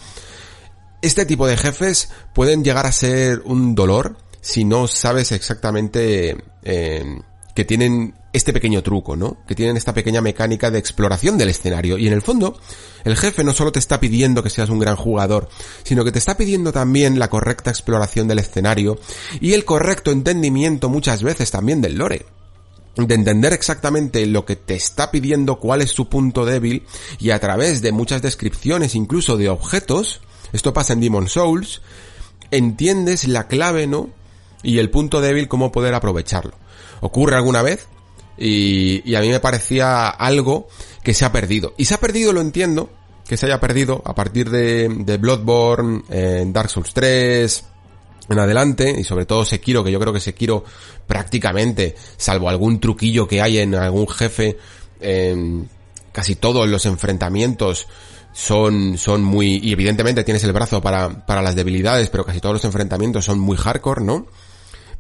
este 1.02 1.26
tipo 1.26 1.48
de 1.48 1.58
jefes 1.58 2.10
pueden 2.34 2.64
llegar 2.64 2.86
a 2.86 2.92
ser 2.92 3.42
un 3.46 3.76
dolor 3.76 4.18
si 4.42 4.64
no 4.64 4.88
sabes 4.88 5.32
exactamente 5.32 6.38
eh, 6.64 7.20
que 7.54 7.66
tienen 7.66 8.14
este 8.34 8.54
pequeño 8.54 8.84
truco, 8.84 9.16
¿no? 9.16 9.38
Que 9.48 9.56
tienen 9.56 9.78
esta 9.78 9.94
pequeña 9.94 10.22
mecánica 10.22 10.70
de 10.70 10.80
exploración 10.80 11.38
del 11.38 11.50
escenario. 11.50 11.98
Y 11.98 12.08
en 12.08 12.14
el 12.14 12.22
fondo, 12.22 12.60
el 13.04 13.18
jefe 13.18 13.44
no 13.44 13.52
solo 13.52 13.72
te 13.72 13.80
está 13.80 14.00
pidiendo 14.00 14.44
que 14.44 14.50
seas 14.50 14.70
un 14.70 14.80
gran 14.80 14.96
jugador, 14.96 15.50
sino 15.84 16.06
que 16.06 16.12
te 16.12 16.20
está 16.20 16.38
pidiendo 16.38 16.72
también 16.72 17.20
la 17.20 17.30
correcta 17.30 17.72
exploración 17.72 18.28
del 18.28 18.40
escenario 18.40 19.00
y 19.42 19.54
el 19.54 19.66
correcto 19.66 20.12
entendimiento 20.12 20.88
muchas 20.90 21.24
veces 21.24 21.50
también 21.52 21.82
del 21.82 21.98
lore 21.98 22.26
de 22.98 23.16
entender 23.16 23.54
exactamente 23.54 24.26
lo 24.26 24.46
que 24.46 24.56
te 24.56 24.76
está 24.76 25.12
pidiendo, 25.12 25.60
cuál 25.60 25.82
es 25.82 25.92
su 25.92 26.10
punto 26.10 26.46
débil, 26.46 26.86
y 27.20 27.30
a 27.30 27.40
través 27.40 27.82
de 27.82 27.92
muchas 27.92 28.22
descripciones, 28.22 28.96
incluso 28.96 29.38
de 29.38 29.50
objetos, 29.50 30.22
esto 30.54 30.74
pasa 30.74 30.94
en 30.94 31.02
Demon 31.02 31.30
Souls, 31.30 31.82
entiendes 32.52 33.28
la 33.28 33.48
clave, 33.48 33.88
¿no? 33.88 34.10
Y 34.64 34.80
el 34.80 34.90
punto 34.90 35.22
débil, 35.22 35.48
cómo 35.48 35.72
poder 35.72 35.94
aprovecharlo 35.94 36.54
ocurre 37.02 37.36
alguna 37.36 37.62
vez 37.62 37.88
y, 38.38 39.16
a 39.16 39.22
mí 39.22 39.30
me 39.30 39.40
parecía 39.40 40.10
algo 40.10 40.68
que 41.04 41.14
se 41.14 41.26
ha 41.26 41.32
perdido. 41.32 41.74
Y 41.78 41.86
se 41.86 41.96
ha 41.96 42.00
perdido, 42.00 42.34
lo 42.34 42.42
entiendo, 42.42 42.90
que 43.28 43.36
se 43.36 43.48
haya 43.48 43.60
perdido 43.60 44.04
a 44.06 44.14
partir 44.14 44.52
de, 44.52 44.90
de 44.90 45.18
Bloodborne, 45.18 46.04
en 46.10 46.54
Dark 46.54 46.70
Souls 46.70 46.94
3, 46.94 47.64
en 48.30 48.40
adelante, 48.40 48.96
y 48.98 49.04
sobre 49.04 49.26
todo 49.26 49.46
Sekiro, 49.46 49.84
que 49.84 49.92
yo 49.92 50.00
creo 50.00 50.14
que 50.14 50.20
Sekiro 50.20 50.64
prácticamente, 51.06 51.96
salvo 52.18 52.50
algún 52.50 52.80
truquillo 52.80 53.28
que 53.28 53.42
hay 53.42 53.60
en 53.60 53.76
algún 53.76 54.08
jefe, 54.08 54.58
en 55.00 55.70
casi 56.12 56.36
todos 56.36 56.68
los 56.68 56.86
enfrentamientos 56.86 57.88
son, 58.34 58.98
son 58.98 59.24
muy, 59.24 59.60
y 59.64 59.72
evidentemente 59.72 60.24
tienes 60.24 60.44
el 60.44 60.54
brazo 60.54 60.82
para, 60.82 61.26
para 61.26 61.42
las 61.42 61.56
debilidades, 61.56 62.10
pero 62.10 62.26
casi 62.26 62.40
todos 62.40 62.54
los 62.54 62.66
enfrentamientos 62.66 63.26
son 63.26 63.40
muy 63.40 63.58
hardcore, 63.58 64.04
¿no? 64.04 64.28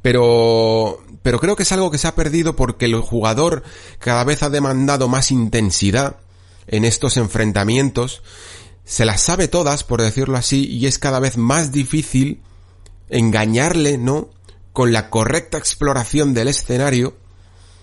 Pero, 0.01 1.03
pero 1.21 1.39
creo 1.39 1.55
que 1.55 1.63
es 1.63 1.71
algo 1.71 1.91
que 1.91 1.97
se 1.97 2.07
ha 2.07 2.15
perdido 2.15 2.55
porque 2.55 2.85
el 2.85 2.95
jugador 3.01 3.63
cada 3.99 4.23
vez 4.23 4.43
ha 4.43 4.49
demandado 4.49 5.07
más 5.07 5.31
intensidad 5.31 6.17
en 6.67 6.85
estos 6.85 7.17
enfrentamientos, 7.17 8.21
se 8.85 9.05
las 9.05 9.21
sabe 9.21 9.47
todas, 9.47 9.83
por 9.83 10.01
decirlo 10.01 10.37
así, 10.37 10.65
y 10.67 10.87
es 10.87 10.97
cada 10.97 11.19
vez 11.19 11.37
más 11.37 11.71
difícil 11.71 12.41
engañarle, 13.09 13.97
¿no? 13.97 14.29
Con 14.73 14.91
la 14.91 15.09
correcta 15.09 15.57
exploración 15.57 16.33
del 16.33 16.47
escenario, 16.49 17.15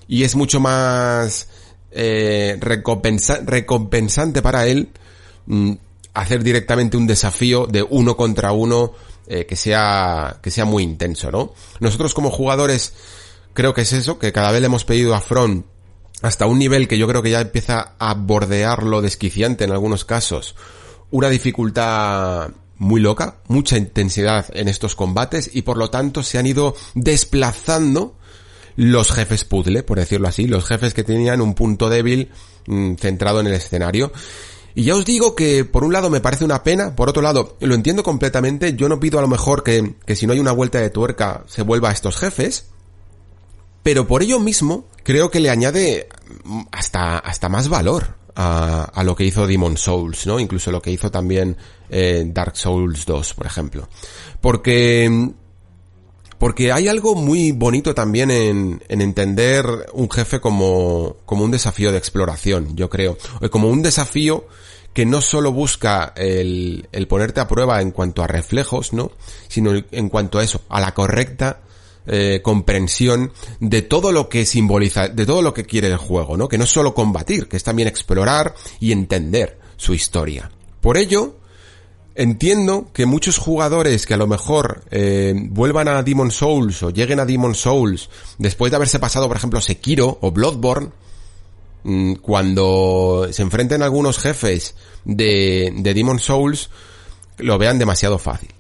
y 0.07 0.25
es 0.25 0.37
mucho 0.37 0.61
más 0.61 1.49
eh, 1.91 2.59
recompensante 2.61 4.43
para 4.43 4.67
él 4.67 4.91
mm, 5.47 5.73
hacer 6.15 6.43
directamente 6.43 6.97
un 6.97 7.07
desafío 7.07 7.67
de 7.67 7.83
uno 7.83 8.17
contra 8.17 8.53
uno 8.53 8.93
eh, 9.27 9.47
que 9.47 9.57
sea 9.57 10.39
que 10.43 10.51
sea 10.51 10.65
muy 10.65 10.83
intenso, 10.83 11.31
¿no? 11.31 11.55
Nosotros 11.81 12.15
como 12.15 12.31
jugadores 12.31 12.93
creo 13.55 13.73
que 13.75 13.83
es 13.83 13.93
eso, 13.93 14.19
que 14.19 14.33
cada 14.33 14.51
vez 14.53 14.61
le 14.61 14.67
hemos 14.67 14.85
pedido 14.85 15.15
a 15.15 15.21
Front 15.21 15.67
hasta 16.23 16.47
un 16.47 16.59
nivel 16.59 16.89
que 16.89 16.99
yo 16.99 17.07
creo 17.07 17.23
que 17.23 17.31
ya 17.31 17.41
empieza 17.41 17.95
a 17.99 18.15
bordear 18.15 18.83
lo 18.83 19.03
desquiciante 19.03 19.65
en 19.65 19.73
algunos 19.73 20.05
casos, 20.05 20.57
una 21.11 21.29
dificultad 21.29 22.51
muy 22.79 23.01
loca, 23.01 23.37
mucha 23.49 23.77
intensidad 23.77 24.47
en 24.55 24.69
estos 24.69 24.95
combates 24.95 25.51
y 25.53 25.63
por 25.63 25.77
lo 25.77 25.91
tanto 25.91 26.23
se 26.23 26.39
han 26.39 26.47
ido 26.47 26.75
desplazando 26.95 28.17
los 28.77 29.13
jefes 29.13 29.45
puzzle, 29.45 29.83
por 29.83 29.99
decirlo 29.99 30.29
así, 30.29 30.47
los 30.47 30.65
jefes 30.65 30.95
que 30.95 31.05
tenían 31.05 31.41
un 31.41 31.55
punto 31.55 31.89
débil 31.89 32.31
mm, 32.67 32.95
centrado 32.95 33.41
en 33.41 33.47
el 33.47 33.55
escenario. 33.55 34.13
Y 34.75 34.85
ya 34.85 34.97
os 34.97 35.05
digo 35.05 35.37
que 35.37 35.65
por 35.65 35.85
un 35.85 35.93
lado 35.93 36.11
me 36.11 36.21
parece 36.21 36.45
una 36.45 36.65
pena, 36.65 36.97
por 36.97 37.09
otro 37.09 37.23
lado 37.23 37.57
lo 37.61 37.75
entiendo 37.75 38.03
completamente, 38.03 38.75
yo 38.75 38.89
no 38.89 38.99
pido 38.99 39.19
a 39.19 39.23
lo 39.23 39.29
mejor 39.29 39.63
que, 39.63 39.95
que 40.05 40.17
si 40.17 40.27
no 40.27 40.33
hay 40.33 40.41
una 40.41 40.53
vuelta 40.53 40.81
de 40.81 40.91
tuerca 40.91 41.45
se 41.47 41.63
vuelva 41.63 41.91
a 41.91 41.93
estos 41.93 42.17
jefes, 42.17 42.67
pero 43.85 44.09
por 44.09 44.23
ello 44.23 44.41
mismo 44.41 44.87
creo 45.05 45.31
que 45.31 45.39
le 45.39 45.51
añade 45.51 46.09
hasta, 46.73 47.19
hasta 47.19 47.49
más 47.49 47.69
valor 47.69 48.17
a, 48.35 48.83
a 48.83 49.05
lo 49.05 49.15
que 49.15 49.25
hizo 49.25 49.47
Demon 49.47 49.77
Souls, 49.77 50.27
¿no? 50.27 50.41
Incluso 50.41 50.73
lo 50.73 50.83
que 50.83 50.91
hizo 50.91 51.13
también 51.13 51.57
eh, 51.97 52.25
Dark 52.27 52.57
Souls 52.57 53.07
2, 53.07 53.35
por 53.35 53.47
ejemplo. 53.47 53.89
Porque 54.41 55.31
porque 56.39 56.73
hay 56.73 56.89
algo 56.89 57.15
muy 57.15 57.53
bonito 57.53 57.95
también 57.95 58.31
en, 58.31 58.83
en, 58.89 59.01
entender 59.01 59.65
un 59.93 60.11
jefe 60.11 60.41
como, 60.41 61.17
como 61.25 61.45
un 61.45 61.53
desafío 61.53 61.93
de 61.93 61.99
exploración, 61.99 62.77
yo 62.77 62.91
creo. 62.91 63.17
Como 63.51 63.69
un 63.69 63.83
desafío 63.83 64.47
que 64.93 65.07
no 65.07 65.21
solo 65.21 65.53
busca 65.53 66.13
el, 66.17 66.89
el 66.93 67.07
ponerte 67.07 67.41
a 67.41 67.49
prueba 67.49 67.81
en 67.81 67.93
cuanto 67.93 68.23
a 68.23 68.27
reflejos, 68.27 68.93
¿no? 68.93 69.13
Sino 69.49 69.73
en 69.91 70.09
cuanto 70.09 70.39
a 70.39 70.45
eso, 70.45 70.63
a 70.69 70.81
la 70.81 70.93
correcta 70.93 71.61
eh, 72.07 72.41
comprensión 72.43 73.33
de 73.61 73.81
todo 73.81 74.13
lo 74.13 74.29
que 74.29 74.45
simboliza, 74.45 75.09
de 75.09 75.25
todo 75.25 75.41
lo 75.41 75.55
que 75.55 75.65
quiere 75.65 75.89
el 75.89 75.97
juego, 75.97 76.37
¿no? 76.37 76.49
Que 76.49 76.59
no 76.59 76.65
es 76.65 76.71
solo 76.71 76.93
combatir, 76.95 77.49
que 77.49 77.57
es 77.57 77.65
también 77.65 77.89
explorar 77.89 78.55
y 78.81 78.93
entender 78.93 79.59
su 79.77 79.95
historia. 79.95 80.51
Por 80.83 80.99
ello, 80.99 81.37
entiendo 82.15 82.89
que 82.93 83.07
muchos 83.07 83.39
jugadores 83.39 84.07
que 84.07 84.15
a 84.15 84.19
lo 84.19 84.27
mejor 84.27 84.85
eh, 84.91 85.35
vuelvan 85.37 85.89
a 85.89 86.03
Demon 86.03 86.31
Souls 86.31 86.83
o 86.83 86.91
lleguen 86.91 87.21
a 87.21 87.25
Demon 87.25 87.55
Souls 87.55 88.09
después 88.39 88.71
de 88.71 88.77
haberse 88.77 88.99
pasado, 88.99 89.29
por 89.29 89.37
ejemplo, 89.37 89.61
Sekiro 89.61 90.19
o 90.21 90.31
Bloodborne, 90.31 90.91
mm, 91.85 92.15
cuando 92.15 93.29
se 93.31 93.43
enfrenten 93.43 93.83
a 93.83 93.87
algunos 93.87 94.19
jefes 94.19 94.75
de, 95.05 95.73
de 95.77 95.95
Demon 95.95 96.19
Souls, 96.19 96.71
lo 97.39 97.59
vean 97.59 97.79
demasiado 97.79 98.19
fácil 98.19 98.51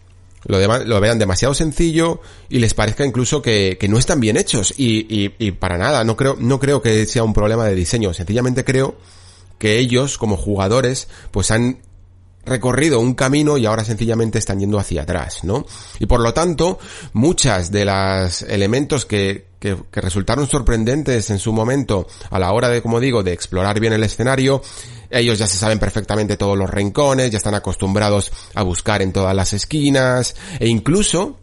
lo, 0.46 0.84
lo 0.84 1.00
vean 1.00 1.18
demasiado 1.18 1.54
sencillo 1.54 2.20
y 2.48 2.58
les 2.58 2.74
parezca 2.74 3.04
incluso 3.04 3.42
que, 3.42 3.76
que 3.78 3.88
no 3.88 3.98
están 3.98 4.20
bien 4.20 4.36
hechos. 4.36 4.74
Y, 4.76 5.06
y, 5.08 5.34
y, 5.38 5.52
para 5.52 5.78
nada, 5.78 6.04
no 6.04 6.16
creo, 6.16 6.36
no 6.38 6.60
creo 6.60 6.82
que 6.82 7.06
sea 7.06 7.24
un 7.24 7.32
problema 7.32 7.64
de 7.66 7.74
diseño. 7.74 8.12
Sencillamente 8.14 8.64
creo 8.64 8.96
que 9.58 9.78
ellos, 9.78 10.18
como 10.18 10.36
jugadores, 10.36 11.08
pues 11.30 11.50
han 11.50 11.78
recorrido 12.46 13.00
un 13.00 13.14
camino 13.14 13.58
y 13.58 13.66
ahora 13.66 13.84
sencillamente 13.84 14.38
están 14.38 14.60
yendo 14.60 14.78
hacia 14.78 15.02
atrás, 15.02 15.44
¿no? 15.44 15.66
Y 15.98 16.06
por 16.06 16.20
lo 16.20 16.32
tanto, 16.34 16.78
muchas 17.12 17.70
de 17.70 17.84
las 17.84 18.42
elementos 18.42 19.04
que, 19.06 19.46
que, 19.58 19.76
que, 19.90 20.00
resultaron 20.00 20.46
sorprendentes 20.48 21.30
en 21.30 21.38
su 21.38 21.52
momento 21.52 22.06
a 22.30 22.38
la 22.38 22.52
hora 22.52 22.68
de, 22.68 22.82
como 22.82 23.00
digo, 23.00 23.22
de 23.22 23.32
explorar 23.32 23.80
bien 23.80 23.92
el 23.92 24.02
escenario, 24.02 24.62
ellos 25.10 25.38
ya 25.38 25.46
se 25.46 25.56
saben 25.56 25.78
perfectamente 25.78 26.36
todos 26.36 26.58
los 26.58 26.68
rincones, 26.68 27.30
ya 27.30 27.38
están 27.38 27.54
acostumbrados 27.54 28.32
a 28.54 28.62
buscar 28.62 29.00
en 29.02 29.12
todas 29.12 29.34
las 29.34 29.52
esquinas 29.52 30.34
e 30.58 30.68
incluso 30.68 31.38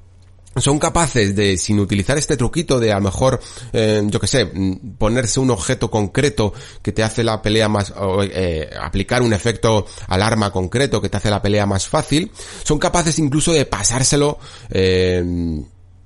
son 0.55 0.79
capaces 0.79 1.35
de, 1.35 1.57
sin 1.57 1.79
utilizar 1.79 2.17
este 2.17 2.35
truquito 2.35 2.79
de 2.79 2.91
a 2.91 2.95
lo 2.95 3.03
mejor, 3.03 3.39
eh, 3.71 4.01
yo 4.05 4.19
que 4.19 4.27
sé, 4.27 4.45
mm, 4.45 4.95
ponerse 4.97 5.39
un 5.39 5.49
objeto 5.49 5.89
concreto 5.89 6.53
que 6.81 6.91
te 6.91 7.03
hace 7.03 7.23
la 7.23 7.41
pelea 7.41 7.69
más, 7.69 7.91
o, 7.91 8.21
eh, 8.23 8.69
aplicar 8.81 9.21
un 9.21 9.33
efecto 9.33 9.85
alarma 10.07 10.51
concreto 10.51 11.01
que 11.01 11.09
te 11.09 11.17
hace 11.17 11.29
la 11.29 11.41
pelea 11.41 11.65
más 11.65 11.87
fácil, 11.87 12.31
son 12.63 12.79
capaces 12.79 13.17
incluso 13.19 13.53
de 13.53 13.65
pasárselo, 13.65 14.39
eh, 14.69 15.23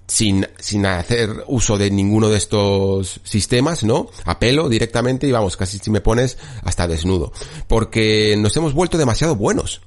sin, 0.08 0.48
sin 0.60 0.86
hacer 0.86 1.44
uso 1.48 1.80
de 1.80 1.90
ninguno 1.90 2.30
de 2.30 2.38
estos 2.38 3.20
sistemas, 3.24 3.84
¿no? 3.84 4.10
A 4.26 4.38
pelo 4.38 4.70
directamente 4.70 5.26
y 5.26 5.32
vamos, 5.32 5.58
casi 5.58 5.80
si 5.80 5.90
me 5.90 6.02
pones 6.02 6.38
hasta 6.64 6.88
desnudo. 6.88 7.34
Porque 7.68 8.36
nos 8.38 8.56
hemos 8.56 8.76
vuelto 8.76 9.00
demasiado 9.00 9.36
buenos 9.36 9.82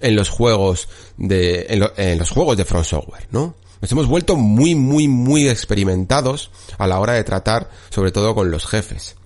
en 0.00 0.14
los 0.14 0.28
juegos 0.28 0.88
de, 1.16 1.64
en, 1.70 1.88
en 1.96 2.18
los 2.18 2.30
juegos 2.30 2.58
de 2.58 2.66
Front 2.66 2.84
Software, 2.84 3.28
¿no? 3.30 3.54
Nos 3.80 3.92
hemos 3.92 4.06
vuelto 4.06 4.36
muy, 4.36 4.74
muy, 4.74 5.08
muy 5.08 5.48
experimentados 5.48 6.50
a 6.78 6.86
la 6.86 6.98
hora 6.98 7.14
de 7.14 7.24
tratar, 7.24 7.70
sobre 7.90 8.12
todo 8.12 8.34
con 8.34 8.50
los 8.50 8.66
jefes. 8.66 9.16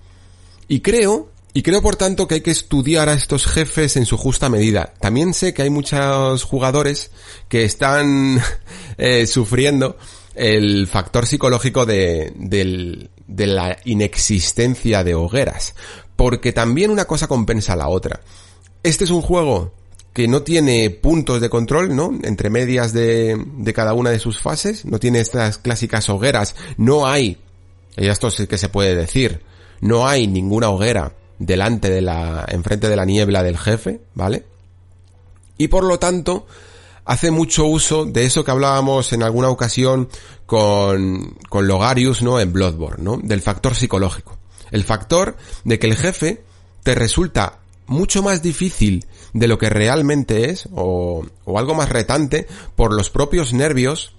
Y 0.67 0.81
creo 0.81 1.29
Y 1.53 1.63
creo 1.63 1.81
por 1.81 1.97
tanto 1.97 2.27
que 2.27 2.35
hay 2.35 2.41
que 2.41 2.51
estudiar 2.51 3.09
a 3.09 3.13
estos 3.13 3.45
jefes 3.45 3.97
en 3.97 4.05
su 4.05 4.17
justa 4.17 4.49
medida. 4.49 4.93
También 5.01 5.33
sé 5.33 5.53
que 5.53 5.63
hay 5.63 5.69
muchos 5.69 6.43
jugadores 6.43 7.11
que 7.49 7.65
están 7.65 8.41
eh, 8.97 9.27
sufriendo 9.27 9.97
el 10.33 10.87
factor 10.87 11.27
psicológico 11.27 11.85
de, 11.85 12.31
de 12.37 13.47
la 13.47 13.77
inexistencia 13.83 15.03
de 15.03 15.13
hogueras. 15.13 15.75
Porque 16.15 16.53
también 16.53 16.89
una 16.89 17.03
cosa 17.03 17.27
compensa 17.27 17.73
a 17.73 17.77
la 17.77 17.89
otra. 17.89 18.21
Este 18.83 19.03
es 19.03 19.09
un 19.09 19.21
juego 19.21 19.73
que 20.13 20.27
no 20.27 20.43
tiene 20.43 20.89
puntos 20.89 21.39
de 21.39 21.49
control, 21.49 21.95
¿no? 21.95 22.11
Entre 22.23 22.49
medias 22.49 22.93
de, 22.93 23.41
de 23.57 23.73
cada 23.73 23.93
una 23.93 24.09
de 24.09 24.19
sus 24.19 24.39
fases, 24.39 24.85
no 24.85 24.99
tiene 24.99 25.19
estas 25.19 25.57
clásicas 25.57 26.09
hogueras, 26.09 26.55
no 26.77 27.07
hay, 27.07 27.37
y 27.95 28.07
esto 28.07 28.29
sí 28.29 28.47
que 28.47 28.57
se 28.57 28.69
puede 28.69 28.95
decir, 28.95 29.41
no 29.79 30.07
hay 30.07 30.27
ninguna 30.27 30.69
hoguera 30.69 31.13
delante 31.39 31.89
de 31.89 32.01
la, 32.01 32.45
enfrente 32.47 32.87
de 32.87 32.95
la 32.95 33.05
niebla 33.05 33.41
del 33.41 33.57
jefe, 33.57 34.01
¿vale? 34.13 34.45
Y 35.57 35.69
por 35.69 35.83
lo 35.83 35.97
tanto, 35.97 36.45
hace 37.05 37.31
mucho 37.31 37.65
uso 37.65 38.05
de 38.05 38.25
eso 38.25 38.43
que 38.43 38.51
hablábamos 38.51 39.11
en 39.13 39.23
alguna 39.23 39.49
ocasión 39.49 40.09
con, 40.45 41.37
con 41.49 41.67
Logarius, 41.67 42.21
¿no? 42.21 42.39
En 42.39 42.53
Bloodborne, 42.53 43.03
¿no? 43.03 43.17
Del 43.17 43.41
factor 43.41 43.75
psicológico. 43.75 44.37
El 44.71 44.83
factor 44.83 45.35
de 45.63 45.79
que 45.79 45.87
el 45.87 45.95
jefe 45.95 46.43
te 46.83 46.95
resulta 46.95 47.59
mucho 47.87 48.23
más 48.23 48.41
difícil 48.41 49.05
de 49.33 49.47
lo 49.47 49.57
que 49.57 49.69
realmente 49.69 50.49
es, 50.49 50.67
o, 50.73 51.25
o 51.45 51.59
algo 51.59 51.75
más 51.75 51.89
retante, 51.89 52.47
por 52.75 52.93
los 52.93 53.09
propios 53.09 53.53
nervios 53.53 54.13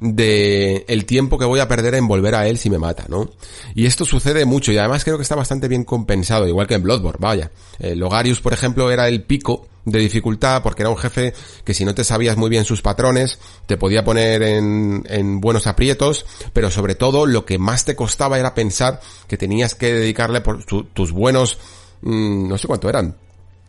de 0.00 0.84
el 0.88 1.06
tiempo 1.06 1.38
que 1.38 1.44
voy 1.44 1.60
a 1.60 1.68
perder 1.68 1.94
en 1.94 2.06
volver 2.06 2.34
a 2.34 2.46
él 2.46 2.58
si 2.58 2.68
me 2.68 2.78
mata, 2.78 3.06
¿no? 3.08 3.30
Y 3.74 3.86
esto 3.86 4.04
sucede 4.04 4.44
mucho 4.44 4.72
y 4.72 4.78
además 4.78 5.04
creo 5.04 5.16
que 5.16 5.22
está 5.22 5.34
bastante 5.34 5.68
bien 5.68 5.84
compensado, 5.84 6.46
igual 6.46 6.66
que 6.66 6.74
en 6.74 6.82
Bloodborne, 6.82 7.18
vaya. 7.20 7.50
El 7.78 8.00
Logarius, 8.00 8.40
por 8.40 8.52
ejemplo, 8.52 8.90
era 8.90 9.08
el 9.08 9.22
pico 9.22 9.66
de 9.84 9.98
dificultad 9.98 10.62
porque 10.62 10.82
era 10.82 10.90
un 10.90 10.96
jefe 10.96 11.34
que 11.64 11.74
si 11.74 11.84
no 11.84 11.94
te 11.94 12.04
sabías 12.04 12.36
muy 12.36 12.50
bien 12.50 12.64
sus 12.64 12.82
patrones, 12.82 13.38
te 13.66 13.76
podía 13.76 14.04
poner 14.04 14.42
en, 14.42 15.04
en 15.08 15.40
buenos 15.40 15.66
aprietos, 15.66 16.26
pero 16.52 16.70
sobre 16.70 16.94
todo 16.94 17.26
lo 17.26 17.44
que 17.44 17.58
más 17.58 17.84
te 17.84 17.96
costaba 17.96 18.38
era 18.38 18.54
pensar 18.54 19.00
que 19.26 19.36
tenías 19.36 19.74
que 19.74 19.92
dedicarle 19.92 20.40
por 20.40 20.64
tus 20.64 21.12
buenos, 21.12 21.58
mmm, 22.02 22.48
no 22.48 22.58
sé 22.58 22.66
cuánto 22.66 22.88
eran, 22.88 23.16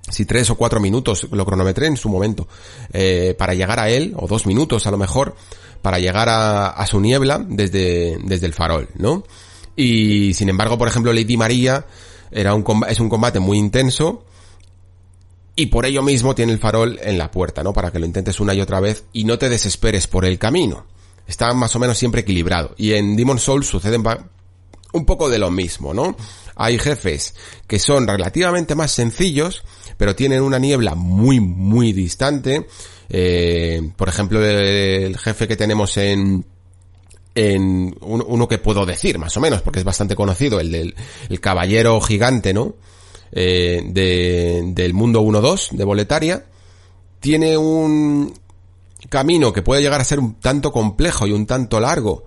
si 0.10 0.26
tres 0.26 0.49
o 0.49 0.56
cuatro 0.56 0.80
minutos, 0.80 1.27
lo 1.32 1.45
cronometré 1.45 1.88
en 1.88 1.98
su 1.98 2.10
momento, 2.10 2.48
eh, 2.94 3.36
para 3.38 3.53
llegar 3.53 3.80
a 3.80 3.90
él, 3.90 4.14
o 4.18 4.27
dos 4.27 4.45
minutos 4.45 4.86
a 4.88 4.91
lo 4.91 4.98
mejor, 4.98 5.36
para 5.82 5.99
llegar 5.99 6.30
a, 6.30 6.68
a 6.68 6.86
su 6.88 6.99
niebla 6.99 7.44
desde, 7.48 8.18
desde 8.23 8.45
el 8.45 8.53
farol, 8.53 8.90
¿no? 8.95 9.23
Y 9.76 10.34
sin 10.34 10.49
embargo, 10.49 10.77
por 10.77 10.88
ejemplo, 10.88 11.11
Lady 11.11 11.38
María 11.38 11.86
era 12.32 12.53
un 12.53 12.65
es 12.88 12.99
un 12.99 13.10
combate 13.10 13.40
muy 13.40 13.57
intenso 13.57 14.23
y 15.56 15.68
por 15.68 15.86
ello 15.86 16.02
mismo 16.02 16.36
tiene 16.36 16.52
el 16.52 16.60
farol 16.60 16.99
en 17.02 17.18
la 17.18 17.32
puerta, 17.32 17.64
¿no? 17.64 17.73
Para 17.73 17.91
que 17.91 17.99
lo 17.99 18.06
intentes 18.06 18.40
una 18.40 18.53
y 18.53 18.61
otra 18.61 18.80
vez 18.80 19.06
y 19.14 19.23
no 19.23 19.38
te 19.38 19.49
desesperes 19.49 20.07
por 20.07 20.26
el 20.26 20.38
camino. 20.38 20.86
Está 21.27 21.53
más 21.53 21.76
o 21.76 21.80
menos 21.80 21.98
siempre 21.98 22.22
equilibrado. 22.22 22.76
Y 22.77 22.94
en 22.94 23.15
Demon 23.15 23.40
Souls 23.40 23.65
sucede 23.65 23.98
un 24.94 25.06
poco 25.06 25.30
de 25.30 25.40
lo 25.40 25.49
mismo, 25.49 25.94
¿no? 25.94 26.15
Hay 26.56 26.80
jefes 26.80 27.36
que 27.68 27.80
son 27.80 28.07
relativamente 28.07 28.76
más 28.76 28.91
sencillos, 28.91 29.64
pero 29.98 30.15
tienen 30.15 30.41
una 30.41 30.60
niebla 30.60 30.95
muy, 30.95 31.40
muy 31.40 31.94
distante. 31.94 32.68
Eh, 33.10 33.91
por 33.95 34.10
ejemplo, 34.10 34.44
el 34.44 35.18
jefe 35.18 35.48
que 35.48 35.56
tenemos 35.56 35.98
en, 35.98 36.45
en 37.36 37.95
uno 38.02 38.48
que 38.48 38.57
puedo 38.57 38.86
decir, 38.86 39.19
más 39.19 39.36
o 39.38 39.41
menos, 39.41 39.61
porque 39.61 39.80
es 39.80 39.86
bastante 39.86 40.15
conocido, 40.15 40.60
el 40.60 40.72
del 40.72 40.95
el 41.30 41.40
caballero 41.41 41.99
gigante, 42.02 42.53
¿no? 42.53 42.76
Eh, 43.32 43.82
de, 43.86 44.64
del 44.68 44.94
mundo 44.94 45.22
1-2, 45.22 45.72
de 45.72 45.84
Boletaria, 45.84 46.45
tiene 47.19 47.57
un 47.57 48.34
camino 49.10 49.52
que 49.52 49.61
puede 49.61 49.82
llegar 49.82 49.99
a 49.99 50.06
ser 50.06 50.19
un 50.19 50.36
tanto 50.36 50.72
complejo 50.72 51.27
y 51.27 51.34
un 51.34 51.45
tanto 51.45 51.80
largo, 51.82 52.26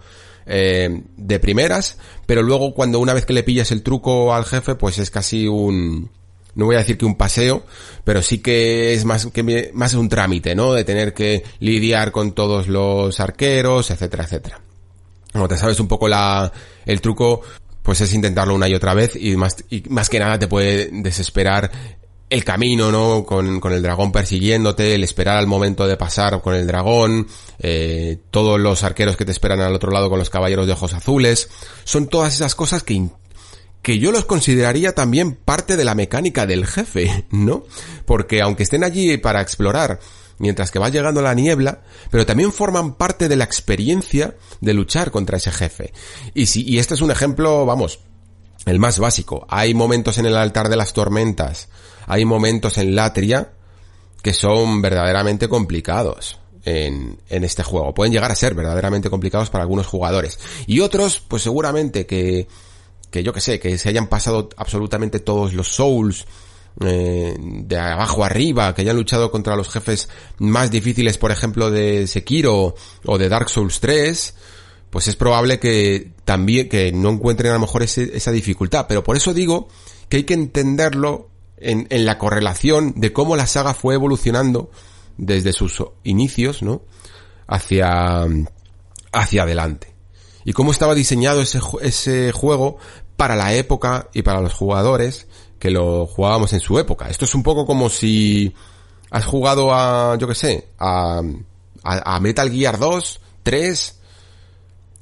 eh, 0.49 1.03
de 1.17 1.39
primeras, 1.39 1.99
pero 2.27 2.43
luego 2.43 2.75
cuando 2.75 2.99
una 2.99 3.15
vez 3.15 3.27
que 3.27 3.33
le 3.33 3.43
pillas 3.43 3.71
el 3.71 3.83
truco 3.83 4.35
al 4.35 4.45
jefe, 4.45 4.75
pues 4.75 4.99
es 4.99 5.11
casi 5.11 5.47
un, 5.47 6.11
no 6.55 6.67
voy 6.67 6.75
a 6.75 6.79
decir 6.79 6.99
que 6.99 7.05
un 7.05 7.17
paseo, 7.17 7.65
pero 8.05 8.23
sí 8.23 8.39
que 8.39 8.93
es 8.95 9.05
más 9.05 9.27
que 9.27 9.71
más 9.75 9.95
un 9.95 10.09
trámite, 10.09 10.55
¿no? 10.55 10.73
De 10.73 10.85
tener 10.85 11.15
que 11.15 11.45
lidiar 11.61 12.11
con 12.11 12.33
todos 12.33 12.67
los 12.67 13.21
arqueros, 13.21 13.91
etcétera, 13.91 14.25
etcétera. 14.25 14.61
Como 15.33 15.47
te 15.47 15.57
sabes 15.57 15.79
un 15.79 15.87
poco 15.87 16.09
la, 16.09 16.51
el 16.85 17.01
truco, 17.01 17.43
pues 17.83 18.01
es 18.01 18.13
intentarlo 18.13 18.55
una 18.55 18.69
y 18.69 18.75
otra 18.75 18.95
vez 18.95 19.15
y 19.15 19.37
más, 19.37 19.65
y 19.71 19.83
más 19.89 20.09
que 20.09 20.19
nada 20.19 20.39
te 20.39 20.49
puede 20.49 20.89
desesperar 20.91 21.71
el 22.31 22.45
camino, 22.45 22.93
¿no? 22.93 23.25
Con, 23.25 23.61
con, 23.61 23.73
el 23.73 23.83
dragón 23.83 24.13
persiguiéndote, 24.13 24.95
el 24.95 25.05
esperar 25.05 25.39
al 25.39 25.47
momento 25.47 25.87
de 25.87 25.97
pasar 25.97 26.41
con 26.43 26.55
el 26.55 26.67
dragón, 26.67 27.27
eh, 27.59 28.19
todos 28.31 28.61
los 28.61 28.85
arqueros 28.85 29.17
que 29.17 29.25
te 29.25 29.33
esperan 29.33 29.61
al 29.61 29.75
otro 29.75 29.91
lado 29.91 30.11
con 30.11 30.19
los 30.19 30.31
caballeros 30.31 30.67
de 30.67 30.73
ojos 30.73 30.95
azules, 30.95 31.49
son 31.85 32.09
todas 32.09 32.35
esas 32.35 32.55
cosas 32.55 32.83
que, 32.83 33.09
que 33.83 33.99
yo 33.99 34.13
los 34.13 34.27
consideraría 34.27 34.95
también 34.95 35.35
parte 35.35 35.77
de 35.77 35.85
la 35.85 35.95
mecánica 35.95 36.47
del 36.47 36.67
jefe, 36.67 37.25
¿no? 37.31 37.65
Porque 38.05 38.43
aunque 38.43 38.65
estén 38.65 38.85
allí 38.85 39.17
para 39.17 39.41
explorar, 39.41 40.01
mientras 40.39 40.71
que 40.71 40.79
va 40.79 40.91
llegando 40.91 41.23
la 41.23 41.35
niebla, 41.35 41.83
pero 42.11 42.27
también 42.27 42.53
forman 42.53 42.95
parte 42.95 43.29
de 43.29 43.37
la 43.37 43.45
experiencia 43.45 44.37
de 44.61 44.75
luchar 44.75 45.11
contra 45.11 45.39
ese 45.39 45.51
jefe. 45.51 45.93
Y 46.35 46.47
si, 46.47 46.63
y 46.63 46.79
este 46.79 46.95
es 46.95 47.01
un 47.01 47.11
ejemplo, 47.11 47.65
vamos, 47.67 48.01
el 48.67 48.79
más 48.79 48.99
básico. 48.99 49.47
Hay 49.49 49.75
momentos 49.75 50.19
en 50.19 50.27
el 50.27 50.37
altar 50.37 50.69
de 50.69 50.77
las 50.77 50.93
tormentas, 50.93 51.69
hay 52.09 52.25
momentos 52.25 52.79
en 52.79 52.97
Latria 52.97 53.53
que 54.23 54.33
son 54.33 54.83
verdaderamente 54.83 55.49
complicados 55.49 56.39
en, 56.65 57.21
en, 57.29 57.45
este 57.45 57.63
juego. 57.63 57.95
Pueden 57.95 58.13
llegar 58.13 58.33
a 58.33 58.35
ser 58.35 58.55
verdaderamente 58.55 59.11
complicados 59.11 59.51
para 59.51 59.63
algunos 59.63 59.87
jugadores. 59.87 60.39
Y 60.67 60.81
otros, 60.81 61.21
pues 61.21 61.43
seguramente 61.43 62.07
que, 62.07 62.49
que 63.11 63.23
yo 63.23 63.33
que 63.33 63.41
sé, 63.41 63.61
que 63.61 63.79
se 63.79 63.89
hayan 63.89 64.09
pasado 64.09 64.49
absolutamente 64.57 65.21
todos 65.21 65.53
los 65.53 65.69
Souls, 65.69 66.27
eh, 66.81 67.35
de 67.39 67.77
abajo 67.77 68.25
arriba, 68.25 68.75
que 68.75 68.83
hayan 68.83 68.97
luchado 68.97 69.31
contra 69.31 69.57
los 69.57 69.69
jefes 69.69 70.09
más 70.39 70.71
difíciles, 70.71 71.19
por 71.19 71.31
ejemplo, 71.31 71.71
de 71.71 72.07
Sekiro 72.07 72.75
o 73.05 73.19
de 73.19 73.29
Dark 73.29 73.51
Souls 73.51 73.81
3, 73.81 74.35
pues 74.91 75.09
es 75.09 75.17
probable 75.17 75.59
que 75.59 76.13
también, 76.25 76.69
que 76.69 76.93
no 76.93 77.11
encuentren 77.11 77.51
a 77.51 77.55
lo 77.55 77.61
mejor 77.61 77.83
esa 77.83 78.31
dificultad. 78.31 78.87
Pero 78.89 79.03
por 79.03 79.17
eso 79.17 79.35
digo 79.35 79.69
que 80.09 80.19
hay 80.19 80.25
que 80.25 80.35
entenderlo 80.35 81.29
en, 81.61 81.87
en 81.91 82.07
la 82.07 82.19
correlación 82.19 82.95
de 82.97 83.13
cómo 83.13 83.37
la 83.37 83.47
saga 83.47 83.75
fue 83.75 83.95
evolucionando 83.95 84.71
desde 85.17 85.53
sus 85.53 85.83
inicios, 86.05 86.63
¿no? 86.63 86.83
Hacia, 87.47 88.27
hacia 89.13 89.43
adelante. 89.43 89.95
Y 90.45 90.53
cómo 90.53 90.71
estaba 90.71 90.95
diseñado 90.95 91.43
ese, 91.43 91.61
ese 91.83 92.33
juego 92.33 92.79
para 93.17 93.37
la 93.37 93.53
época 93.55 94.09
y 94.15 94.23
para 94.23 94.41
los 94.41 94.55
jugadores 94.55 95.27
que 95.59 95.71
lo 95.71 96.07
jugábamos 96.07 96.53
en 96.53 96.61
su 96.61 96.79
época. 96.79 97.09
Esto 97.09 97.25
es 97.25 97.35
un 97.35 97.43
poco 97.43 97.67
como 97.67 97.91
si 97.91 98.55
has 99.11 99.25
jugado 99.25 99.75
a, 99.75 100.17
yo 100.19 100.29
que 100.29 100.35
sé, 100.35 100.69
a, 100.79 101.21
a, 101.83 102.21
Metal 102.21 102.51
Gear 102.51 102.79
2, 102.79 103.21
3, 103.43 104.01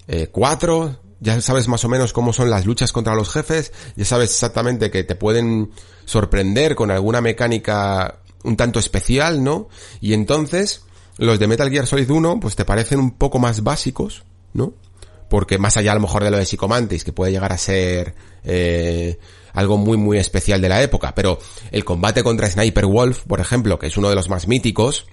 eh, 0.08 0.28
4, 0.32 0.96
ya 1.20 1.40
sabes 1.40 1.68
más 1.68 1.84
o 1.84 1.88
menos 1.88 2.12
cómo 2.12 2.32
son 2.32 2.50
las 2.50 2.66
luchas 2.66 2.92
contra 2.92 3.14
los 3.14 3.30
jefes, 3.30 3.72
ya 3.96 4.04
sabes 4.04 4.30
exactamente 4.30 4.90
que 4.90 5.04
te 5.04 5.14
pueden 5.14 5.70
sorprender 6.04 6.74
con 6.74 6.90
alguna 6.90 7.20
mecánica 7.20 8.20
un 8.44 8.56
tanto 8.56 8.78
especial, 8.78 9.42
¿no? 9.42 9.68
Y 10.00 10.12
entonces, 10.12 10.82
los 11.18 11.38
de 11.38 11.46
Metal 11.46 11.70
Gear 11.70 11.86
Solid 11.86 12.10
1, 12.10 12.40
pues 12.40 12.56
te 12.56 12.64
parecen 12.64 13.00
un 13.00 13.12
poco 13.12 13.38
más 13.38 13.62
básicos, 13.62 14.24
¿no? 14.52 14.74
Porque 15.28 15.58
más 15.58 15.76
allá 15.76 15.92
a 15.92 15.96
lo 15.96 16.00
mejor 16.00 16.22
de 16.22 16.30
lo 16.30 16.38
de 16.38 16.46
Psychomantis, 16.46 17.02
que 17.02 17.12
puede 17.12 17.32
llegar 17.32 17.52
a 17.52 17.58
ser 17.58 18.14
eh, 18.44 19.18
algo 19.52 19.76
muy 19.76 19.96
muy 19.96 20.18
especial 20.18 20.60
de 20.60 20.68
la 20.68 20.82
época, 20.82 21.14
pero 21.14 21.38
el 21.72 21.84
combate 21.84 22.22
contra 22.22 22.48
Sniper 22.48 22.86
Wolf, 22.86 23.24
por 23.26 23.40
ejemplo, 23.40 23.78
que 23.78 23.88
es 23.88 23.96
uno 23.96 24.08
de 24.08 24.14
los 24.14 24.28
más 24.28 24.46
míticos, 24.46 25.06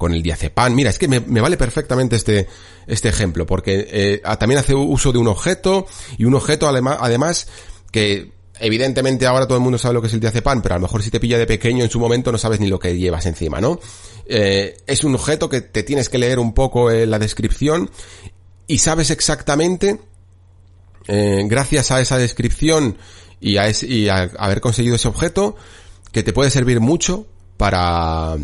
con 0.00 0.14
el 0.14 0.22
diazepam. 0.22 0.74
Mira, 0.74 0.88
es 0.88 0.98
que 0.98 1.08
me, 1.08 1.20
vale 1.20 1.58
perfectamente 1.58 2.16
este, 2.16 2.48
este 2.86 3.10
ejemplo, 3.10 3.44
porque 3.44 3.86
eh, 3.90 4.22
también 4.38 4.58
hace 4.58 4.74
uso 4.74 5.12
de 5.12 5.18
un 5.18 5.28
objeto, 5.28 5.86
y 6.16 6.24
un 6.24 6.32
objeto 6.32 6.66
además 6.66 7.48
que 7.92 8.32
evidentemente 8.60 9.26
ahora 9.26 9.46
todo 9.46 9.58
el 9.58 9.62
mundo 9.62 9.76
sabe 9.76 9.92
lo 9.92 10.00
que 10.00 10.06
es 10.06 10.14
el 10.14 10.20
diazepam, 10.20 10.62
pero 10.62 10.76
a 10.76 10.78
lo 10.78 10.82
mejor 10.82 11.02
si 11.02 11.10
te 11.10 11.20
pilla 11.20 11.36
de 11.36 11.46
pequeño 11.46 11.84
en 11.84 11.90
su 11.90 12.00
momento 12.00 12.32
no 12.32 12.38
sabes 12.38 12.60
ni 12.60 12.68
lo 12.68 12.78
que 12.78 12.96
llevas 12.96 13.26
encima, 13.26 13.60
¿no? 13.60 13.78
Eh, 14.24 14.78
es 14.86 15.04
un 15.04 15.14
objeto 15.14 15.50
que 15.50 15.60
te 15.60 15.82
tienes 15.82 16.08
que 16.08 16.16
leer 16.16 16.38
un 16.38 16.54
poco 16.54 16.90
en 16.90 17.10
la 17.10 17.18
descripción 17.18 17.90
y 18.66 18.78
sabes 18.78 19.10
exactamente, 19.10 20.00
eh, 21.08 21.42
gracias 21.44 21.90
a 21.90 22.00
esa 22.00 22.16
descripción 22.16 22.96
y 23.38 23.58
a, 23.58 23.68
ese, 23.68 23.86
y 23.86 24.08
a 24.08 24.30
haber 24.38 24.62
conseguido 24.62 24.96
ese 24.96 25.08
objeto, 25.08 25.56
que 26.10 26.22
te 26.22 26.32
puede 26.32 26.48
servir 26.48 26.80
mucho 26.80 27.26
para 27.58 28.38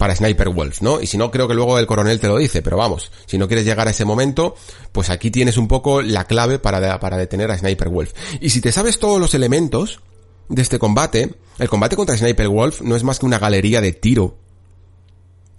para 0.00 0.16
Sniper 0.16 0.48
Wolf, 0.48 0.80
¿no? 0.80 0.98
Y 1.02 1.06
si 1.06 1.18
no, 1.18 1.30
creo 1.30 1.46
que 1.46 1.52
luego 1.52 1.78
el 1.78 1.86
coronel 1.86 2.18
te 2.18 2.26
lo 2.26 2.38
dice, 2.38 2.62
pero 2.62 2.78
vamos, 2.78 3.12
si 3.26 3.36
no 3.36 3.46
quieres 3.46 3.66
llegar 3.66 3.86
a 3.86 3.90
ese 3.90 4.06
momento, 4.06 4.54
pues 4.92 5.10
aquí 5.10 5.30
tienes 5.30 5.58
un 5.58 5.68
poco 5.68 6.00
la 6.00 6.24
clave 6.24 6.58
para, 6.58 6.98
para 6.98 7.18
detener 7.18 7.50
a 7.50 7.58
Sniper 7.58 7.90
Wolf. 7.90 8.14
Y 8.40 8.48
si 8.48 8.62
te 8.62 8.72
sabes 8.72 8.98
todos 8.98 9.20
los 9.20 9.34
elementos 9.34 10.00
de 10.48 10.62
este 10.62 10.78
combate, 10.78 11.34
el 11.58 11.68
combate 11.68 11.96
contra 11.96 12.16
Sniper 12.16 12.48
Wolf 12.48 12.80
no 12.80 12.96
es 12.96 13.04
más 13.04 13.18
que 13.18 13.26
una 13.26 13.38
galería 13.38 13.82
de 13.82 13.92
tiro 13.92 14.38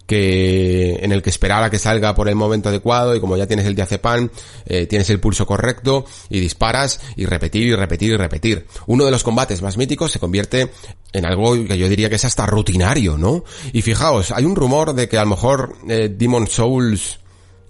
que 0.05 0.99
en 1.01 1.11
el 1.11 1.21
que 1.21 1.29
esperar 1.29 1.63
a 1.63 1.69
que 1.69 1.79
salga 1.79 2.13
por 2.15 2.27
el 2.27 2.35
momento 2.35 2.69
adecuado 2.69 3.15
y 3.15 3.19
como 3.19 3.37
ya 3.37 3.47
tienes 3.47 3.65
el 3.65 3.75
diazepam, 3.75 4.29
eh, 4.65 4.85
tienes 4.85 5.09
el 5.09 5.19
pulso 5.19 5.45
correcto 5.45 6.05
y 6.29 6.39
disparas 6.39 6.99
y 7.15 7.25
repetir 7.25 7.67
y 7.67 7.75
repetir 7.75 8.11
y 8.11 8.17
repetir. 8.17 8.67
Uno 8.87 9.05
de 9.05 9.11
los 9.11 9.23
combates 9.23 9.61
más 9.61 9.77
míticos 9.77 10.11
se 10.11 10.19
convierte 10.19 10.71
en 11.13 11.25
algo 11.25 11.53
que 11.65 11.77
yo 11.77 11.87
diría 11.87 12.09
que 12.09 12.15
es 12.15 12.25
hasta 12.25 12.45
rutinario, 12.45 13.17
¿no? 13.17 13.43
Y 13.73 13.81
fijaos, 13.81 14.31
hay 14.31 14.45
un 14.45 14.55
rumor 14.55 14.93
de 14.93 15.07
que 15.07 15.17
a 15.17 15.23
lo 15.23 15.29
mejor 15.29 15.75
eh, 15.87 16.09
Demon 16.09 16.47
Souls 16.47 17.20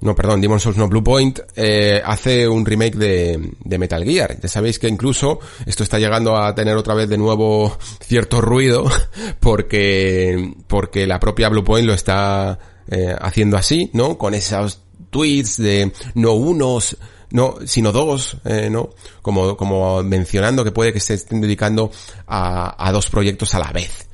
no, 0.02 0.16
perdón, 0.16 0.42
Demon 0.42 0.60
Souls 0.60 0.78
no, 0.78 0.88
Blue 0.88 1.04
Point, 1.04 1.40
eh, 1.56 2.02
hace 2.04 2.48
un 2.48 2.66
remake 2.66 2.96
de, 2.96 3.52
de, 3.64 3.78
Metal 3.78 4.04
Gear. 4.04 4.40
Ya 4.42 4.50
sabéis 4.50 4.80
que 4.80 4.88
incluso 4.88 5.40
esto 5.66 5.84
está 5.84 6.00
llegando 6.00 6.36
a 6.38 6.56
tener 6.56 6.76
otra 6.76 6.96
vez 6.96 7.08
de 7.08 7.20
nuevo 7.20 7.78
cierto 8.00 8.42
ruido 8.42 8.90
porque, 9.40 10.56
porque 10.68 11.06
la 11.06 11.20
propia 11.20 11.50
Blue 11.50 11.64
Point 11.64 11.86
lo 11.86 11.94
está 11.94 12.58
eh, 12.90 13.16
haciendo 13.20 13.58
así, 13.58 13.92
¿no? 13.94 14.18
Con 14.18 14.34
esos 14.34 14.82
tweets 15.12 15.58
de 15.58 15.92
no 16.16 16.34
unos, 16.34 16.98
no, 17.30 17.58
sino 17.66 17.92
dos, 17.92 18.38
eh, 18.46 18.70
¿no? 18.72 18.90
Como, 19.22 19.56
como 19.56 20.02
mencionando 20.02 20.64
que 20.64 20.72
puede 20.72 20.94
que 20.94 21.00
se 21.00 21.14
estén 21.14 21.42
dedicando 21.42 21.92
a, 22.26 22.88
a 22.88 22.92
dos 22.92 23.08
proyectos 23.08 23.54
a 23.54 23.60
la 23.60 23.72
vez. 23.72 24.08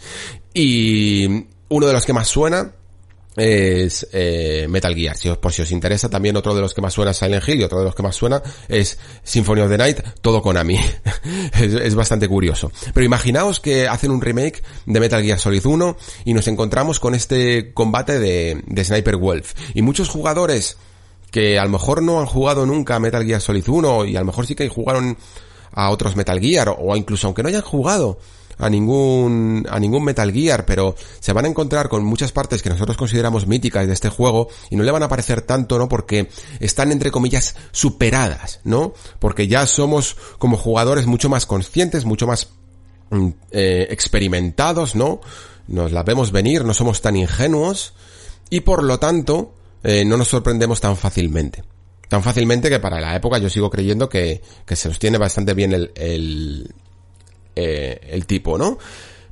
Y 0.54 1.46
uno 1.70 1.88
de 1.88 1.94
los 1.94 2.06
que 2.06 2.14
más 2.14 2.28
suena 2.28 2.74
es 3.38 4.08
eh, 4.12 4.66
Metal 4.68 4.94
Gear. 4.96 5.16
Si 5.16 5.30
os, 5.30 5.38
por 5.38 5.54
si 5.54 5.62
os 5.62 5.72
interesa, 5.72 6.10
también 6.10 6.36
otro 6.36 6.56
de 6.56 6.62
los 6.62 6.74
que 6.74 6.82
más 6.82 6.94
suena 6.94 7.12
es 7.12 7.18
Silent 7.18 7.48
Hill 7.48 7.62
y 7.62 7.64
otro 7.64 7.80
de 7.80 7.86
los 7.86 7.96
que 7.96 8.04
más 8.04 8.16
suena 8.16 8.42
es 8.68 8.98
Symphony 9.24 9.62
of 9.62 9.70
the 9.70 9.78
Night, 9.78 10.00
todo 10.22 10.42
con 10.42 10.58
Ami. 10.58 10.80
es, 11.54 11.74
es, 11.74 11.96
bastante 11.96 12.28
curioso. 12.28 12.72
Pero 12.94 13.06
imaginaos 13.06 13.60
que 13.60 13.88
hacen 13.88 14.12
un 14.12 14.22
remake 14.22 14.64
de 14.86 15.00
Metal 15.00 15.24
Gear 15.24 15.40
Solid 15.40 15.66
1 15.66 15.98
y 16.26 16.34
nos 16.34 16.48
encontramos 16.48 17.00
con 17.00 17.14
este 17.14 17.74
combate 17.74 18.20
de, 18.20 18.62
de 18.66 18.84
Sniper 18.84 19.18
Wolf. 19.18 19.54
Y 19.76 19.84
muchos 19.84 20.10
jugadores 20.10 20.78
que 21.32 21.60
a 21.60 21.64
lo 21.64 21.70
mejor 21.70 22.02
no 22.02 22.20
han 22.20 22.26
jugado 22.26 22.66
nunca 22.66 22.96
a 22.96 23.00
Metal 23.00 23.24
Gear 23.24 23.42
Solid 23.42 23.68
1 23.68 24.06
y 24.06 24.16
a 24.16 24.22
lo 24.22 24.26
mejor 24.26 24.48
sí 24.48 24.56
que 24.56 24.68
jugaron 24.70 25.18
a 25.72 25.92
otros 25.92 26.16
Metal 26.16 26.40
Gear 26.40 26.76
o 26.76 26.96
incluso 26.96 27.28
aunque 27.28 27.44
no 27.44 27.50
hayan 27.50 27.62
jugado 27.62 28.18
a 28.58 28.70
ningún, 28.70 29.66
a 29.70 29.80
ningún 29.80 30.04
Metal 30.04 30.32
Gear, 30.32 30.66
pero 30.66 30.96
se 31.20 31.34
van 31.34 31.46
a 31.46 31.48
encontrar 31.48 31.90
con 31.90 32.04
muchas 32.04 32.32
partes 32.32 32.62
que 32.62 32.70
nosotros 32.70 32.98
consideramos 32.98 33.48
míticas 33.48 33.88
de 33.88 33.94
este 33.94 34.10
juego 34.10 34.50
y 34.70 34.76
no 34.76 34.84
le 34.84 34.92
van 34.92 35.04
a 35.04 35.10
parecer 35.10 35.42
tanto, 35.42 35.78
¿no? 35.78 35.88
Porque 35.88 36.30
están 36.60 36.92
entre 36.92 37.12
comillas 37.12 37.56
superadas, 37.72 38.60
¿no? 38.64 38.94
Porque 39.20 39.48
ya 39.48 39.66
somos 39.68 40.18
como 40.38 40.58
jugadores 40.58 41.06
mucho 41.06 41.30
más 41.30 41.46
conscientes, 41.46 42.06
mucho 42.06 42.28
más 42.28 42.50
mm, 43.10 43.30
eh, 43.52 43.88
experimentados, 43.90 44.96
¿no? 44.96 45.22
Nos 45.68 45.92
la 45.92 46.04
vemos 46.04 46.32
venir, 46.32 46.64
no 46.66 46.74
somos 46.74 47.02
tan 47.02 47.16
ingenuos 47.16 47.94
y 48.50 48.62
por 48.62 48.84
lo 48.84 49.00
tanto 49.00 49.54
eh, 49.84 50.06
no 50.06 50.18
nos 50.18 50.30
sorprendemos 50.30 50.82
tan 50.82 50.96
fácilmente. 50.98 51.64
Tan 52.08 52.24
fácilmente 52.24 52.70
que 52.70 52.80
para 52.80 53.02
la 53.02 53.16
época 53.16 53.38
yo 53.38 53.50
sigo 53.50 53.70
creyendo 53.70 54.08
que, 54.08 54.42
que 54.66 54.76
se 54.78 54.90
tiene 54.92 55.18
bastante 55.18 55.54
bien 55.54 55.74
el, 55.74 55.92
el, 55.96 56.74
eh, 57.60 58.00
el 58.12 58.26
tipo, 58.26 58.58
¿no? 58.58 58.78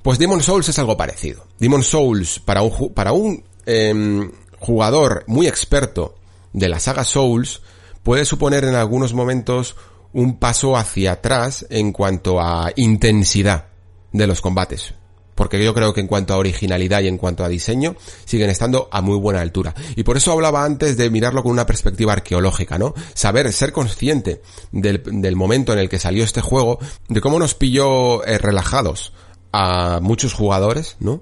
Pues 0.01 0.17
Demon 0.17 0.41
Souls 0.41 0.67
es 0.69 0.79
algo 0.79 0.97
parecido. 0.97 1.45
Demon 1.59 1.83
Souls, 1.83 2.39
para 2.39 2.61
un, 3.11 3.43
eh, 3.65 4.29
jugador 4.59 5.23
muy 5.27 5.47
experto 5.47 6.15
de 6.53 6.69
la 6.69 6.79
saga 6.79 7.03
Souls, 7.03 7.61
puede 8.03 8.25
suponer 8.25 8.63
en 8.63 8.75
algunos 8.75 9.13
momentos 9.13 9.75
un 10.13 10.37
paso 10.39 10.75
hacia 10.75 11.13
atrás 11.13 11.65
en 11.69 11.91
cuanto 11.91 12.41
a 12.41 12.71
intensidad 12.75 13.67
de 14.11 14.27
los 14.27 14.41
combates 14.41 14.95
porque 15.35 15.63
yo 15.63 15.73
creo 15.73 15.93
que 15.93 16.01
en 16.01 16.07
cuanto 16.07 16.33
a 16.33 16.37
originalidad 16.37 17.01
y 17.01 17.07
en 17.07 17.17
cuanto 17.17 17.43
a 17.43 17.49
diseño 17.49 17.95
siguen 18.25 18.49
estando 18.49 18.87
a 18.91 19.01
muy 19.01 19.17
buena 19.17 19.41
altura. 19.41 19.75
Y 19.95 20.03
por 20.03 20.17
eso 20.17 20.31
hablaba 20.31 20.63
antes 20.63 20.97
de 20.97 21.09
mirarlo 21.09 21.43
con 21.43 21.51
una 21.51 21.65
perspectiva 21.65 22.13
arqueológica, 22.13 22.79
¿no? 22.79 22.93
Saber, 23.13 23.51
ser 23.53 23.71
consciente 23.71 24.41
del, 24.71 25.03
del 25.05 25.35
momento 25.35 25.73
en 25.73 25.79
el 25.79 25.89
que 25.89 25.99
salió 25.99 26.23
este 26.23 26.41
juego, 26.41 26.79
de 27.09 27.21
cómo 27.21 27.37
nos 27.37 27.53
pilló 27.53 28.25
eh, 28.25 28.37
relajados 28.37 29.13
a 29.51 29.99
muchos 30.01 30.33
jugadores, 30.33 30.95
¿no? 30.99 31.21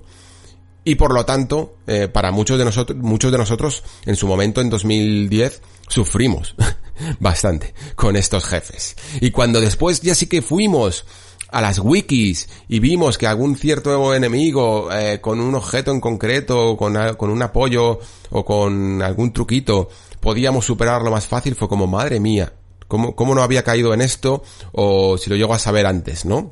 Y 0.85 0.95
por 0.95 1.13
lo 1.13 1.25
tanto, 1.25 1.77
eh, 1.87 2.07
para 2.07 2.31
muchos 2.31 2.59
de 2.59 2.65
nosotros, 2.65 2.97
muchos 2.97 3.31
de 3.31 3.37
nosotros, 3.37 3.83
en 4.05 4.15
su 4.15 4.27
momento, 4.27 4.59
en 4.59 4.69
2010, 4.69 5.61
sufrimos 5.87 6.55
bastante 7.19 7.73
con 7.95 8.15
estos 8.15 8.45
jefes. 8.45 8.95
Y 9.21 9.31
cuando 9.31 9.61
después 9.61 10.01
ya 10.01 10.13
sí 10.13 10.27
que 10.27 10.41
fuimos 10.41 11.05
a 11.53 11.61
las 11.61 11.77
wikis 11.77 12.49
y 12.67 12.79
vimos 12.79 13.17
que 13.17 13.27
algún 13.27 13.55
cierto 13.55 14.15
enemigo 14.15 14.91
eh, 14.91 15.21
con 15.21 15.39
un 15.39 15.53
objeto 15.53 15.91
en 15.91 16.01
concreto, 16.01 16.75
con, 16.75 16.97
con 17.15 17.29
un 17.29 17.41
apoyo 17.43 17.99
o 18.31 18.43
con 18.43 19.01
algún 19.03 19.31
truquito 19.31 19.87
podíamos 20.19 20.65
superarlo 20.65 21.11
más 21.11 21.27
fácil, 21.27 21.53
fue 21.53 21.69
como, 21.69 21.85
madre 21.85 22.19
mía, 22.19 22.53
¿cómo, 22.87 23.15
cómo 23.15 23.35
no 23.35 23.43
había 23.43 23.63
caído 23.63 23.93
en 23.93 24.01
esto? 24.01 24.41
O 24.71 25.17
si 25.17 25.29
lo 25.29 25.35
llego 25.35 25.53
a 25.53 25.59
saber 25.59 25.85
antes, 25.85 26.25
¿no? 26.25 26.51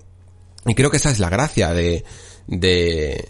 Y 0.67 0.75
creo 0.75 0.91
que 0.91 0.97
esa 0.97 1.09
es 1.09 1.19
la 1.19 1.29
gracia 1.29 1.73
de, 1.73 2.03
de, 2.45 3.29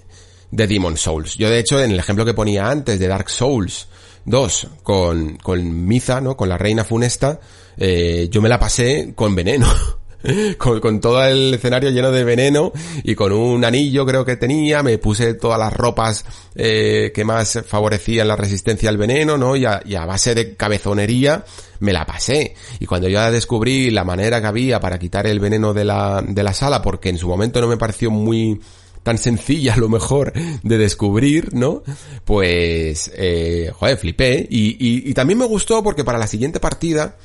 de 0.52 0.68
Demon 0.68 0.98
Souls. 0.98 1.38
Yo 1.38 1.50
de 1.50 1.60
hecho 1.60 1.82
en 1.82 1.92
el 1.92 2.00
ejemplo 2.00 2.26
que 2.26 2.34
ponía 2.34 2.70
antes 2.70 3.00
de 3.00 3.08
Dark 3.08 3.30
Souls 3.30 3.88
2 4.26 4.68
con, 4.84 5.38
con 5.38 5.88
Miza, 5.88 6.20
¿no? 6.20 6.36
Con 6.36 6.50
la 6.50 6.58
reina 6.58 6.84
funesta, 6.84 7.40
eh, 7.78 8.28
yo 8.30 8.42
me 8.42 8.50
la 8.50 8.60
pasé 8.60 9.14
con 9.16 9.36
veneno. 9.36 9.68
con, 10.58 11.00
todo 11.00 11.24
el 11.24 11.54
escenario 11.54 11.90
lleno 11.90 12.12
de 12.12 12.24
veneno 12.24 12.72
y 13.04 13.16
con 13.16 13.32
un 13.32 13.64
anillo 13.66 14.06
creo 14.06 14.26
que 14.26 14.38
tenía, 14.38 14.84
me 14.84 14.98
puse 14.98 15.34
todas 15.36 15.60
las 15.60 15.74
ropas 15.74 16.26
eh, 16.56 17.12
que 17.14 17.24
más 17.24 17.60
favorecían 17.66 18.28
la 18.28 18.36
resistencia 18.36 18.90
al 18.90 18.98
veneno, 18.98 19.38
¿no? 19.38 19.56
Y 19.56 19.66
a, 19.66 20.06
base 20.06 20.36
de 20.36 20.56
cabezonería 20.56 21.46
me 21.80 21.94
la 21.94 22.06
pasé. 22.06 22.56
Y 22.80 22.86
cuando 22.86 23.08
ya 23.08 23.32
descubrí 23.32 23.90
la 23.92 24.04
manera 24.04 24.42
que 24.42 24.48
había 24.48 24.80
para 24.80 25.00
quitar 25.00 25.28
el 25.28 25.40
veneno 25.40 25.74
de 25.74 25.86
la, 25.86 26.24
de 26.26 26.44
la 26.44 26.54
sala, 26.54 26.82
porque 26.82 27.10
en 27.10 27.18
su 27.18 27.28
momento 27.28 27.62
no 27.62 27.68
me 27.68 27.78
pareció 27.78 28.12
muy 28.12 28.60
tan 29.04 29.18
sencilla 29.18 29.74
a 29.74 29.78
lo 29.78 29.90
mejor 29.90 30.32
de 30.62 30.78
descubrir, 30.78 31.56
¿no? 31.56 31.82
Pues, 32.24 33.12
eh, 33.16 33.72
joder, 33.74 33.98
flipé. 33.98 34.48
Y, 34.50 34.72
y, 34.72 35.10
y 35.10 35.14
también 35.14 35.40
me 35.40 35.46
gustó 35.46 35.82
porque 35.82 36.04
para 36.04 36.20
la 36.20 36.28
siguiente 36.28 36.60
partida 36.60 37.16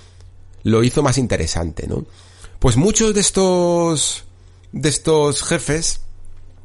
lo 0.63 0.83
hizo 0.83 1.03
más 1.03 1.19
interesante, 1.19 1.87
¿no? 1.87 2.05
Pues 2.67 2.77
muchos 2.77 3.15
de 3.15 3.21
estos, 3.21 4.25
de 4.73 4.89
estos 4.89 5.45
jefes, 5.45 6.01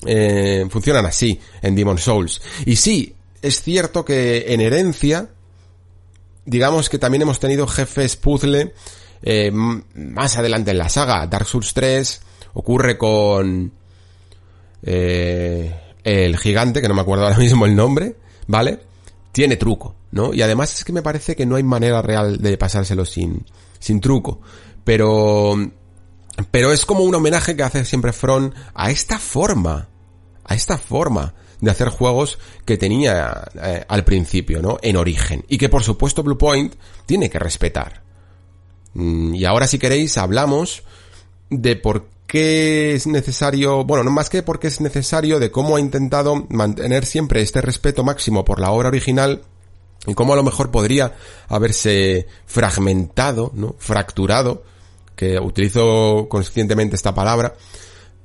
eh, 0.07 0.65
funcionan 0.68 1.06
así 1.06 1.40
en 1.61 1.76
Demon 1.76 1.99
Souls. 1.99 2.41
Y 2.65 2.78
sí, 2.78 3.14
es 3.44 3.61
cierto 3.61 4.03
que 4.03 4.52
en 4.52 4.61
herencia, 4.61 5.30
digamos 6.44 6.90
que 6.90 6.98
también 6.98 7.22
hemos 7.22 7.40
tenido 7.40 7.68
jefes 7.68 8.15
puzzle 8.15 8.73
eh, 9.22 9.52
más 9.52 10.38
adelante 10.38 10.72
en 10.72 10.80
la 10.80 10.90
saga. 10.90 11.28
Dark 11.28 11.45
Souls 11.45 11.72
3 11.72 12.22
ocurre 12.56 12.98
con 12.98 13.72
eh, 14.82 15.82
el 16.03 16.36
gigante, 16.40 16.82
que 16.82 16.88
no 16.88 16.95
me 16.95 17.02
acuerdo 17.02 17.26
ahora 17.26 17.38
mismo 17.38 17.68
el 17.68 17.76
nombre, 17.76 18.15
¿vale? 18.48 18.80
Tiene 19.32 19.56
truco, 19.56 19.94
¿no? 20.10 20.34
Y 20.34 20.41
además 20.41 20.73
es 20.73 20.84
que 20.84 20.94
me 20.94 21.03
parece 21.03 21.36
que 21.36 21.45
no 21.45 21.57
hay 21.57 21.64
manera 21.64 22.02
real 22.02 22.41
de 22.41 22.57
pasárselo 22.57 23.06
sin, 23.06 23.45
sin 23.78 24.02
truco. 24.02 24.41
Pero 24.84 25.56
pero 26.49 26.71
es 26.71 26.85
como 26.85 27.03
un 27.03 27.15
homenaje 27.15 27.55
que 27.55 27.63
hace 27.63 27.85
siempre 27.85 28.13
Front 28.13 28.55
a 28.73 28.91
esta 28.91 29.19
forma, 29.19 29.89
a 30.43 30.55
esta 30.55 30.77
forma 30.77 31.33
de 31.59 31.71
hacer 31.71 31.89
juegos 31.89 32.39
que 32.65 32.77
tenía 32.77 33.47
eh, 33.61 33.85
al 33.87 34.03
principio, 34.03 34.61
¿no? 34.61 34.79
En 34.81 34.97
origen. 34.97 35.45
Y 35.47 35.57
que 35.57 35.69
por 35.69 35.83
supuesto 35.83 36.23
Bluepoint 36.23 36.73
tiene 37.05 37.29
que 37.29 37.39
respetar. 37.39 38.01
Mm, 38.93 39.35
y 39.35 39.45
ahora 39.45 39.67
si 39.67 39.77
queréis 39.77 40.17
hablamos 40.17 40.83
de 41.49 41.75
por 41.75 42.07
qué 42.25 42.95
es 42.95 43.07
necesario, 43.07 43.83
bueno, 43.83 44.03
no 44.03 44.11
más 44.11 44.29
que 44.29 44.41
porque 44.41 44.67
es 44.67 44.81
necesario, 44.81 45.39
de 45.39 45.51
cómo 45.51 45.75
ha 45.75 45.79
intentado 45.79 46.47
mantener 46.49 47.05
siempre 47.05 47.41
este 47.41 47.61
respeto 47.61 48.03
máximo 48.03 48.43
por 48.43 48.59
la 48.59 48.71
obra 48.71 48.87
original 48.87 49.41
y 50.07 50.13
cómo 50.13 50.33
a 50.33 50.35
lo 50.35 50.43
mejor 50.43 50.71
podría 50.71 51.13
haberse 51.47 52.27
fragmentado, 52.47 53.51
¿no? 53.53 53.75
Fracturado 53.77 54.63
que 55.22 55.39
utilizo 55.39 56.26
conscientemente 56.27 56.95
esta 56.95 57.14
palabra, 57.14 57.53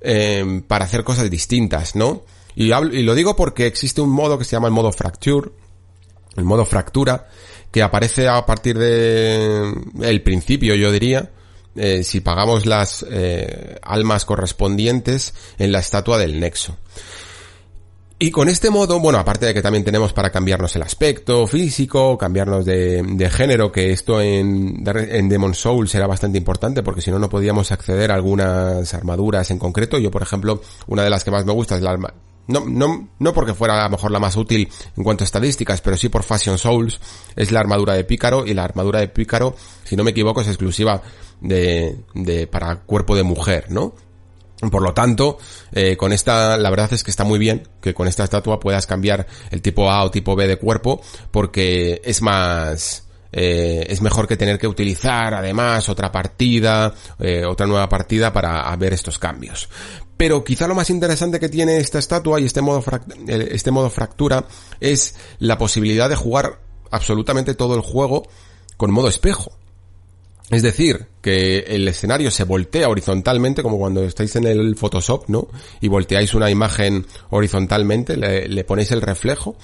eh, 0.01 0.63
para 0.67 0.87
hacer 0.87 1.05
cosas 1.05 1.29
distintas, 1.29 1.95
¿no? 1.95 2.23
Y, 2.55 2.73
y, 2.73 3.03
lo 3.03 3.15
digo 3.15 3.37
porque 3.37 3.67
existe 3.67 4.01
un 4.01 4.09
modo 4.09 4.39
que 4.39 4.45
se 4.45 4.53
llama 4.53 4.69
el 4.69 4.73
modo 4.73 4.91
fracture, 4.93 5.51
el 6.37 6.45
modo 6.45 6.65
fractura, 6.65 7.29
que 7.71 7.83
aparece 7.83 8.29
a 8.29 8.47
partir 8.47 8.79
de 8.79 9.75
el 10.01 10.23
principio, 10.23 10.75
yo 10.75 10.91
diría, 10.91 11.33
eh, 11.75 12.03
si 12.03 12.21
pagamos 12.21 12.65
las 12.65 13.05
eh, 13.11 13.79
almas 13.83 14.25
correspondientes 14.25 15.35
en 15.59 15.73
la 15.73 15.81
estatua 15.81 16.17
del 16.17 16.41
nexo. 16.41 16.79
Y 18.19 18.31
con 18.31 18.49
este 18.49 18.71
modo, 18.71 18.99
bueno, 18.99 19.19
aparte 19.19 19.45
de 19.45 19.53
que 19.53 19.61
también 19.61 19.85
tenemos 19.85 20.15
para 20.15 20.31
cambiarnos 20.31 20.75
el 20.75 20.83
aspecto 20.83 21.47
físico, 21.47 22.17
cambiarnos 22.17 22.65
de, 22.65 23.31
género, 23.31 23.71
que 23.71 23.93
esto 23.93 24.23
en, 24.23 24.83
en 24.87 25.29
Demon 25.29 25.55
Souls 25.55 25.95
era 25.95 26.07
bastante 26.07 26.39
importante 26.39 26.83
porque 26.83 27.03
si 27.03 27.11
no, 27.11 27.19
no 27.19 27.29
podíamos 27.29 27.73
acceder 27.73 28.11
a 28.11 28.15
algunas 28.15 28.95
armaduras 28.95 29.51
en 29.51 29.59
concreto. 29.59 29.99
Yo, 29.99 30.11
por 30.11 30.23
ejemplo, 30.23 30.63
una 30.87 31.03
de 31.03 31.11
las 31.11 31.25
que 31.25 31.31
más 31.31 31.45
me 31.45 31.53
gusta 31.53 31.77
es 31.77 31.83
la 31.83 31.91
arma, 31.91 32.15
no, 32.49 32.65
no, 32.67 33.09
no 33.19 33.33
porque 33.33 33.55
fuera 33.55 33.81
a 33.81 33.85
lo 33.85 33.91
mejor 33.91 34.11
la 34.11 34.21
más 34.21 34.37
útil 34.37 34.69
en 34.97 35.05
cuanto 35.05 35.25
a 35.25 35.27
estadísticas, 35.27 35.81
pero 35.81 35.97
sí 35.97 36.09
por 36.09 36.23
Fashion 36.23 36.59
Souls, 36.59 37.01
es 37.35 37.51
la 37.51 37.61
armadura 37.61 37.95
de 37.95 38.05
Pícaro, 38.05 38.47
y 38.47 38.55
la 38.55 38.65
armadura 38.65 39.01
de 39.01 39.09
Pícaro, 39.09 39.57
si 39.85 39.97
no 39.97 40.05
me 40.05 40.13
equivoco, 40.13 40.41
es 40.41 40.49
exclusiva 40.49 41.03
de, 41.41 41.97
de, 42.15 42.47
para 42.47 42.77
cuerpo 42.77 43.17
de 43.17 43.25
mujer, 43.25 43.67
¿no? 43.71 43.95
Por 44.71 44.83
lo 44.83 44.95
tanto, 44.95 45.39
eh, 45.73 45.97
con 45.97 46.13
esta, 46.13 46.57
la 46.57 46.71
verdad 46.71 46.93
es 46.93 47.05
que 47.05 47.11
está 47.11 47.25
muy 47.25 47.39
bien 47.39 47.69
que 47.83 47.93
con 47.93 48.09
esta 48.09 48.25
estatua 48.25 48.59
puedas 48.59 48.87
cambiar 48.87 49.27
el 49.51 49.61
tipo 49.61 49.91
A 49.91 50.03
o 50.03 50.11
tipo 50.11 50.35
B 50.35 50.47
de 50.47 50.57
cuerpo, 50.57 51.03
porque 51.31 52.01
es 52.03 52.23
más, 52.23 53.05
eh, 53.33 53.85
es 53.89 54.01
mejor 54.01 54.27
que 54.27 54.39
tener 54.39 54.59
que 54.59 54.67
utilizar 54.67 55.35
además 55.35 55.91
otra 55.91 56.11
partida, 56.11 56.95
eh, 57.19 57.45
otra 57.45 57.67
nueva 57.67 57.89
partida 57.91 58.33
para 58.33 58.75
ver 58.77 58.95
estos 58.95 59.19
cambios. 59.19 59.69
Pero 60.17 60.43
quizá 60.43 60.67
lo 60.67 60.75
más 60.75 60.89
interesante 60.89 61.39
que 61.39 61.51
tiene 61.51 61.77
esta 61.77 61.99
estatua 61.99 62.41
y 62.41 62.47
este 62.47 62.63
modo, 62.63 62.83
este 63.29 63.71
modo 63.71 63.91
fractura 63.91 64.47
es 64.81 65.15
la 65.39 65.59
posibilidad 65.59 66.09
de 66.09 66.17
jugar 66.17 66.61
absolutamente 66.91 67.55
todo 67.55 67.75
el 67.75 67.83
juego 67.83 68.27
con 68.79 68.91
modo 68.91 69.09
espejo. 69.09 69.53
Es 70.49 70.63
decir, 70.63 71.07
que 71.21 71.59
el 71.59 71.89
escenario 71.89 72.31
se 72.31 72.45
voltea 72.45 72.89
horizontalmente, 72.89 73.65
como 73.65 73.79
cuando 73.79 74.05
estáis 74.05 74.37
en 74.37 74.47
el 74.47 74.77
Photoshop, 74.77 75.25
¿no? 75.29 75.49
Y 75.81 75.89
volteáis 75.89 76.35
una 76.35 76.51
imagen 76.51 77.05
horizontalmente, 77.31 78.17
le, 78.17 78.65
ponéis 78.65 78.93
el 78.93 79.03
reflejo, 79.03 79.57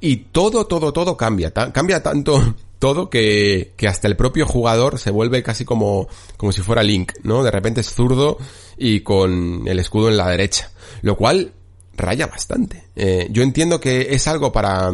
y 0.00 0.16
todo, 0.16 0.66
todo, 0.66 0.92
todo 0.92 1.16
cambia. 1.16 1.52
cambia 1.52 2.00
tanto 2.02 2.54
todo 2.78 3.10
que, 3.10 3.72
que 3.76 3.88
hasta 3.88 4.06
el 4.06 4.16
propio 4.16 4.46
jugador 4.46 5.00
se 5.00 5.10
vuelve 5.10 5.42
casi 5.42 5.64
como, 5.64 6.08
como 6.36 6.52
si 6.52 6.62
fuera 6.62 6.84
Link, 6.84 7.12
¿no? 7.24 7.42
De 7.42 7.50
repente 7.50 7.80
es 7.80 7.92
zurdo 7.92 8.38
y 8.78 9.00
con 9.00 9.66
el 9.66 9.80
escudo 9.80 10.10
en 10.10 10.16
la 10.16 10.28
derecha. 10.28 10.70
Lo 11.02 11.16
cual 11.16 11.52
raya 11.96 12.28
bastante. 12.28 12.84
Eh, 12.94 13.28
yo 13.30 13.42
entiendo 13.42 13.80
que 13.80 14.14
es 14.14 14.28
algo 14.28 14.52
para 14.52 14.92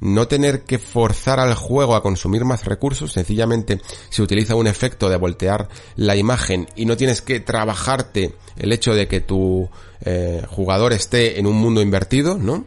no 0.00 0.28
tener 0.28 0.64
que 0.64 0.78
forzar 0.78 1.38
al 1.40 1.54
juego 1.54 1.94
a 1.94 2.02
consumir 2.02 2.44
más 2.44 2.64
recursos, 2.64 3.12
sencillamente 3.12 3.80
se 4.08 4.22
utiliza 4.22 4.54
un 4.54 4.66
efecto 4.66 5.08
de 5.08 5.16
voltear 5.16 5.68
la 5.96 6.16
imagen 6.16 6.66
y 6.74 6.86
no 6.86 6.96
tienes 6.96 7.22
que 7.22 7.40
trabajarte 7.40 8.34
el 8.56 8.72
hecho 8.72 8.94
de 8.94 9.08
que 9.08 9.20
tu 9.20 9.68
eh, 10.02 10.42
jugador 10.48 10.92
esté 10.92 11.38
en 11.38 11.46
un 11.46 11.56
mundo 11.56 11.82
invertido, 11.82 12.38
¿no? 12.38 12.66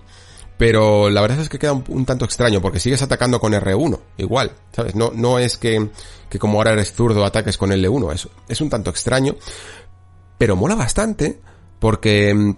Pero 0.58 1.10
la 1.10 1.22
verdad 1.22 1.42
es 1.42 1.50
que 1.50 1.58
queda 1.58 1.74
un, 1.74 2.06
tanto 2.06 2.26
extraño 2.26 2.62
porque 2.62 2.80
sigues 2.80 3.02
atacando 3.02 3.40
con 3.40 3.54
R1, 3.54 4.00
igual, 4.18 4.52
¿sabes? 4.72 4.96
No, 4.96 5.12
no 5.14 5.40
es 5.40 5.58
que, 5.58 5.90
que 6.30 6.40
como 6.40 6.60
ahora 6.60 6.74
eres 6.74 6.94
zurdo 6.94 7.26
ataques 7.26 7.58
con 7.58 7.72
L1, 7.72 8.14
es, 8.14 8.30
es 8.48 8.62
un 8.62 8.70
tanto 8.70 8.92
extraño, 8.92 9.36
pero 10.38 10.56
mola 10.56 10.76
bastante 10.76 11.42
porque 11.80 12.34
mm, 12.34 12.56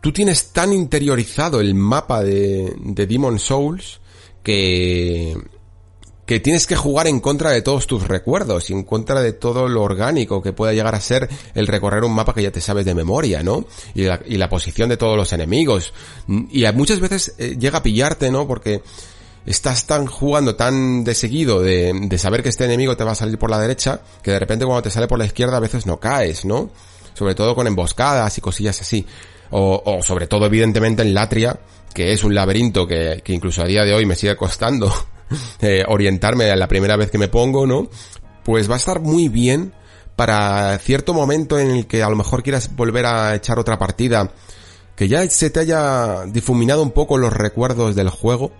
tú 0.00 0.12
tienes 0.12 0.52
tan 0.52 0.72
interiorizado 0.72 1.60
el 1.60 1.74
mapa 1.74 2.22
de, 2.22 2.74
de 2.78 3.06
Demon 3.06 3.38
Souls 3.38 4.00
que, 4.42 5.36
que 6.26 6.40
tienes 6.40 6.66
que 6.66 6.74
jugar 6.74 7.06
en 7.06 7.20
contra 7.20 7.50
de 7.50 7.62
todos 7.62 7.86
tus 7.86 8.06
recuerdos 8.06 8.68
y 8.68 8.72
en 8.72 8.82
contra 8.82 9.22
de 9.22 9.32
todo 9.32 9.68
lo 9.68 9.82
orgánico 9.82 10.42
que 10.42 10.52
pueda 10.52 10.72
llegar 10.72 10.94
a 10.96 11.00
ser 11.00 11.28
el 11.54 11.68
recorrer 11.68 12.02
un 12.02 12.12
mapa 12.12 12.34
que 12.34 12.42
ya 12.42 12.50
te 12.50 12.60
sabes 12.60 12.84
de 12.84 12.94
memoria, 12.94 13.44
¿no? 13.44 13.64
Y 13.94 14.02
la, 14.02 14.20
y 14.26 14.36
la 14.36 14.48
posición 14.48 14.88
de 14.88 14.96
todos 14.96 15.16
los 15.16 15.32
enemigos. 15.32 15.92
Y 16.50 16.64
muchas 16.74 16.98
veces 16.98 17.34
eh, 17.38 17.56
llega 17.58 17.78
a 17.78 17.82
pillarte, 17.82 18.32
¿no? 18.32 18.48
Porque 18.48 18.82
estás 19.46 19.86
tan 19.86 20.06
jugando 20.06 20.56
tan 20.56 21.04
de 21.04 21.14
seguido 21.14 21.62
de, 21.62 21.92
de 21.94 22.18
saber 22.18 22.42
que 22.42 22.48
este 22.48 22.64
enemigo 22.64 22.96
te 22.96 23.04
va 23.04 23.12
a 23.12 23.16
salir 23.16 23.38
por 23.38 23.48
la 23.48 23.60
derecha 23.60 24.00
que 24.20 24.32
de 24.32 24.40
repente 24.40 24.64
cuando 24.64 24.82
te 24.82 24.90
sale 24.90 25.06
por 25.06 25.20
la 25.20 25.26
izquierda 25.26 25.58
a 25.58 25.60
veces 25.60 25.86
no 25.86 26.00
caes, 26.00 26.44
¿no? 26.44 26.70
Sobre 27.14 27.36
todo 27.36 27.54
con 27.54 27.68
emboscadas 27.68 28.36
y 28.36 28.40
cosillas 28.40 28.80
así 28.80 29.06
o, 29.50 29.82
o 29.84 30.02
sobre 30.02 30.26
todo 30.26 30.46
evidentemente 30.46 31.02
en 31.02 31.14
Latria, 31.14 31.58
que 31.94 32.12
es 32.12 32.24
un 32.24 32.34
laberinto 32.34 32.86
que, 32.86 33.22
que 33.24 33.32
incluso 33.32 33.62
a 33.62 33.66
día 33.66 33.84
de 33.84 33.94
hoy 33.94 34.06
me 34.06 34.16
sigue 34.16 34.36
costando 34.36 34.92
eh, 35.60 35.84
orientarme 35.88 36.50
a 36.50 36.56
la 36.56 36.68
primera 36.68 36.96
vez 36.96 37.10
que 37.10 37.18
me 37.18 37.28
pongo, 37.28 37.66
¿no? 37.66 37.88
Pues 38.44 38.70
va 38.70 38.74
a 38.74 38.78
estar 38.78 39.00
muy 39.00 39.28
bien 39.28 39.72
para 40.14 40.78
cierto 40.78 41.14
momento 41.14 41.58
en 41.58 41.70
el 41.70 41.86
que 41.86 42.02
a 42.02 42.10
lo 42.10 42.16
mejor 42.16 42.42
quieras 42.42 42.74
volver 42.74 43.06
a 43.06 43.34
echar 43.34 43.58
otra 43.58 43.78
partida, 43.78 44.30
que 44.94 45.08
ya 45.08 45.28
se 45.28 45.50
te 45.50 45.60
haya 45.60 46.24
difuminado 46.26 46.82
un 46.82 46.90
poco 46.90 47.18
los 47.18 47.32
recuerdos 47.32 47.94
del 47.94 48.08
juego, 48.08 48.52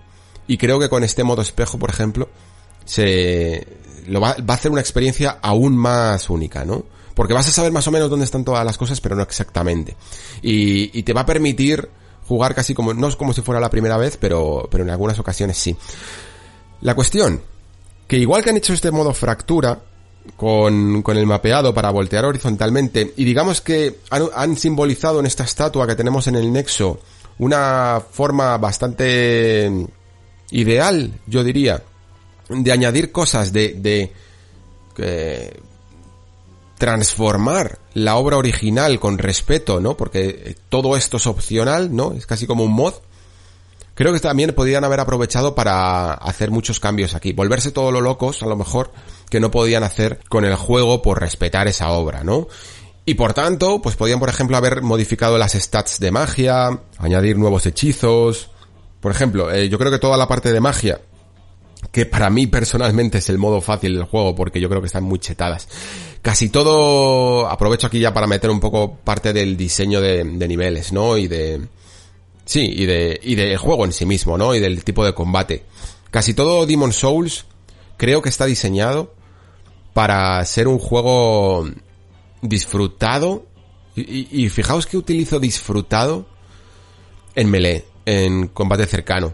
y 0.47 0.57
creo 0.57 0.79
que 0.79 0.89
con 0.89 1.03
este 1.03 1.23
modo 1.23 1.41
espejo, 1.41 1.77
por 1.79 1.89
ejemplo, 1.89 2.29
se 2.85 3.67
lo 4.07 4.21
va, 4.21 4.35
va 4.39 4.53
a 4.53 4.57
hacer 4.57 4.71
una 4.71 4.81
experiencia 4.81 5.39
aún 5.41 5.75
más 5.75 6.29
única, 6.29 6.63
¿no? 6.63 6.85
Porque 7.17 7.33
vas 7.33 7.47
a 7.47 7.51
saber 7.51 7.71
más 7.71 7.87
o 7.87 7.91
menos 7.91 8.11
dónde 8.11 8.25
están 8.25 8.45
todas 8.45 8.63
las 8.63 8.77
cosas, 8.77 9.01
pero 9.01 9.15
no 9.15 9.23
exactamente. 9.23 9.97
Y, 10.43 11.01
te 11.01 11.13
va 11.13 11.21
a 11.21 11.25
permitir 11.25 11.89
jugar 12.27 12.53
casi 12.53 12.75
como, 12.75 12.93
no 12.93 13.07
es 13.07 13.15
como 13.15 13.33
si 13.33 13.41
fuera 13.41 13.59
la 13.59 13.71
primera 13.71 13.97
vez, 13.97 14.17
pero, 14.17 14.67
pero 14.69 14.83
en 14.83 14.91
algunas 14.91 15.17
ocasiones 15.17 15.57
sí. 15.57 15.75
La 16.81 16.93
cuestión, 16.93 17.41
que 18.07 18.19
igual 18.19 18.43
que 18.43 18.51
han 18.51 18.57
hecho 18.57 18.71
este 18.71 18.91
modo 18.91 19.15
fractura, 19.15 19.81
con, 20.35 21.01
con, 21.01 21.17
el 21.17 21.25
mapeado 21.25 21.73
para 21.73 21.89
voltear 21.89 22.23
horizontalmente 22.25 23.13
y 23.15 23.23
digamos 23.23 23.61
que 23.61 24.01
han, 24.11 24.27
han, 24.35 24.55
simbolizado 24.57 25.19
en 25.19 25.25
esta 25.25 25.45
estatua 25.45 25.87
que 25.87 25.95
tenemos 25.95 26.27
en 26.27 26.35
el 26.35 26.51
nexo 26.51 26.99
una 27.39 28.03
forma 28.11 28.57
bastante 28.57 29.87
ideal, 30.51 31.19
yo 31.25 31.43
diría, 31.43 31.81
de 32.49 32.71
añadir 32.71 33.11
cosas, 33.11 33.51
de, 33.51 33.73
de 33.73 34.11
eh, 34.97 35.59
transformar 36.77 37.79
la 37.93 38.15
obra 38.17 38.37
original 38.37 38.99
con 38.99 39.17
respeto, 39.17 39.79
¿no? 39.79 39.97
Porque 39.97 40.55
todo 40.69 40.95
esto 40.95 41.17
es 41.17 41.27
opcional, 41.27 41.95
¿no? 41.95 42.13
Es 42.13 42.25
casi 42.25 42.45
como 42.45 42.63
un 42.63 42.73
mod. 42.73 42.93
Creo 43.95 44.13
que 44.13 44.19
también 44.19 44.53
podrían 44.53 44.83
haber 44.83 44.99
aprovechado 44.99 45.55
para 45.55 46.13
hacer 46.13 46.51
muchos 46.51 46.79
cambios 46.79 47.15
aquí. 47.15 47.33
Volverse 47.33 47.71
todo 47.71 47.91
lo 47.91 47.99
locos, 48.01 48.43
a 48.43 48.45
lo 48.45 48.55
mejor, 48.55 48.91
que 49.29 49.39
no 49.39 49.49
podían 49.49 49.83
hacer 49.83 50.19
con 50.29 50.45
el 50.45 50.55
juego 50.55 51.01
por 51.01 51.19
respetar 51.19 51.67
esa 51.67 51.89
obra, 51.89 52.23
¿no? 52.23 52.47
Y 53.05 53.15
por 53.15 53.33
tanto, 53.33 53.81
pues 53.81 53.95
podían, 53.95 54.19
por 54.19 54.29
ejemplo, 54.29 54.57
haber 54.57 54.81
modificado 54.81 55.37
las 55.37 55.53
stats 55.53 55.99
de 55.99 56.11
magia, 56.11 56.81
añadir 56.97 57.37
nuevos 57.37 57.65
hechizos. 57.65 58.51
Por 58.99 59.11
ejemplo, 59.11 59.51
eh, 59.51 59.69
yo 59.69 59.79
creo 59.79 59.91
que 59.91 59.97
toda 59.97 60.17
la 60.17 60.27
parte 60.27 60.51
de 60.51 60.59
magia 60.59 60.99
que 61.91 62.05
para 62.05 62.29
mí 62.29 62.47
personalmente 62.47 63.19
es 63.19 63.29
el 63.29 63.37
modo 63.37 63.61
fácil 63.61 63.95
del 63.95 64.03
juego 64.03 64.35
porque 64.35 64.59
yo 64.59 64.69
creo 64.69 64.81
que 64.81 64.87
están 64.87 65.03
muy 65.03 65.19
chetadas. 65.19 65.67
Casi 66.21 66.49
todo, 66.49 67.47
aprovecho 67.47 67.87
aquí 67.87 67.99
ya 67.99 68.13
para 68.13 68.27
meter 68.27 68.49
un 68.49 68.59
poco 68.59 68.95
parte 68.95 69.33
del 69.33 69.55
diseño 69.55 70.01
de, 70.01 70.23
niveles, 70.23 70.91
¿no? 70.91 71.17
Y 71.17 71.27
de, 71.27 71.61
sí, 72.45 72.61
y 72.61 72.85
de, 72.85 73.19
y 73.23 73.35
del 73.35 73.57
juego 73.57 73.85
en 73.85 73.93
sí 73.93 74.05
mismo, 74.05 74.37
¿no? 74.37 74.53
Y 74.55 74.59
del 74.59 74.83
tipo 74.83 75.05
de 75.05 75.13
combate. 75.13 75.63
Casi 76.11 76.33
todo 76.33 76.65
Demon 76.65 76.93
Souls 76.93 77.45
creo 77.97 78.21
que 78.21 78.29
está 78.29 78.45
diseñado 78.45 79.13
para 79.93 80.43
ser 80.45 80.67
un 80.67 80.79
juego 80.79 81.69
disfrutado. 82.41 83.45
Y, 83.95 84.43
y 84.43 84.49
fijaos 84.49 84.85
que 84.85 84.97
utilizo 84.97 85.39
disfrutado 85.39 86.27
en 87.33 87.49
melee, 87.49 87.85
en 88.05 88.47
combate 88.47 88.85
cercano. 88.85 89.33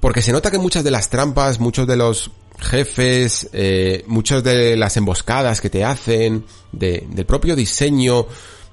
Porque 0.00 0.22
se 0.22 0.32
nota 0.32 0.50
que 0.50 0.58
muchas 0.58 0.82
de 0.82 0.90
las 0.90 1.10
trampas, 1.10 1.60
muchos 1.60 1.86
de 1.86 1.96
los 1.96 2.30
jefes, 2.58 3.48
eh, 3.52 4.02
muchas 4.06 4.42
de 4.42 4.76
las 4.76 4.96
emboscadas 4.96 5.60
que 5.60 5.70
te 5.70 5.84
hacen, 5.84 6.46
de, 6.72 7.06
del 7.10 7.26
propio 7.26 7.54
diseño, 7.54 8.26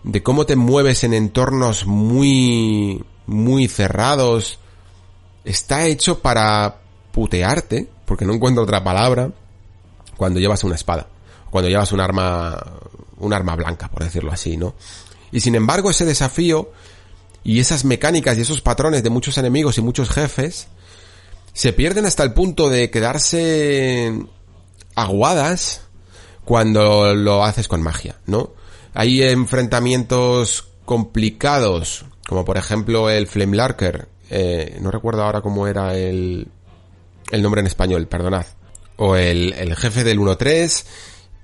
de 0.03 0.23
cómo 0.23 0.45
te 0.45 0.55
mueves 0.55 1.03
en 1.03 1.13
entornos 1.13 1.85
muy, 1.85 3.03
muy 3.25 3.67
cerrados, 3.67 4.59
está 5.43 5.85
hecho 5.85 6.19
para 6.19 6.77
putearte, 7.11 7.89
porque 8.05 8.25
no 8.25 8.33
encuentro 8.33 8.63
otra 8.63 8.83
palabra, 8.83 9.31
cuando 10.15 10.39
llevas 10.39 10.63
una 10.63 10.75
espada, 10.75 11.07
cuando 11.49 11.69
llevas 11.69 11.91
un 11.91 11.99
arma, 11.99 12.57
un 13.17 13.33
arma 13.33 13.55
blanca, 13.55 13.89
por 13.89 14.03
decirlo 14.03 14.31
así, 14.31 14.55
¿no? 14.55 14.75
Y 15.31 15.41
sin 15.41 15.55
embargo, 15.55 15.89
ese 15.89 16.05
desafío 16.05 16.71
y 17.43 17.59
esas 17.59 17.83
mecánicas 17.83 18.37
y 18.37 18.41
esos 18.41 18.61
patrones 18.61 19.03
de 19.03 19.09
muchos 19.09 19.37
enemigos 19.37 19.77
y 19.77 19.81
muchos 19.81 20.09
jefes 20.09 20.67
se 21.57 21.73
pierden 21.73 22.05
hasta 22.05 22.21
el 22.21 22.33
punto 22.33 22.69
de 22.69 22.91
quedarse 22.91 24.13
aguadas 24.93 25.81
cuando 26.45 27.15
lo 27.15 27.43
haces 27.43 27.67
con 27.67 27.81
magia, 27.81 28.17
¿no? 28.27 28.51
Hay 28.93 29.23
enfrentamientos 29.23 30.67
complicados, 30.85 32.05
como 32.27 32.45
por 32.45 32.57
ejemplo 32.57 33.09
el 33.09 33.25
Flame 33.25 33.57
Larker, 33.57 34.07
eh, 34.29 34.77
no 34.81 34.91
recuerdo 34.91 35.23
ahora 35.23 35.41
cómo 35.41 35.65
era 35.65 35.97
el, 35.97 36.47
el 37.31 37.41
nombre 37.41 37.61
en 37.61 37.65
español, 37.65 38.05
perdonad, 38.05 38.45
o 38.97 39.15
el, 39.15 39.53
el 39.53 39.75
jefe 39.75 40.03
del 40.03 40.19
1-3, 40.19 40.85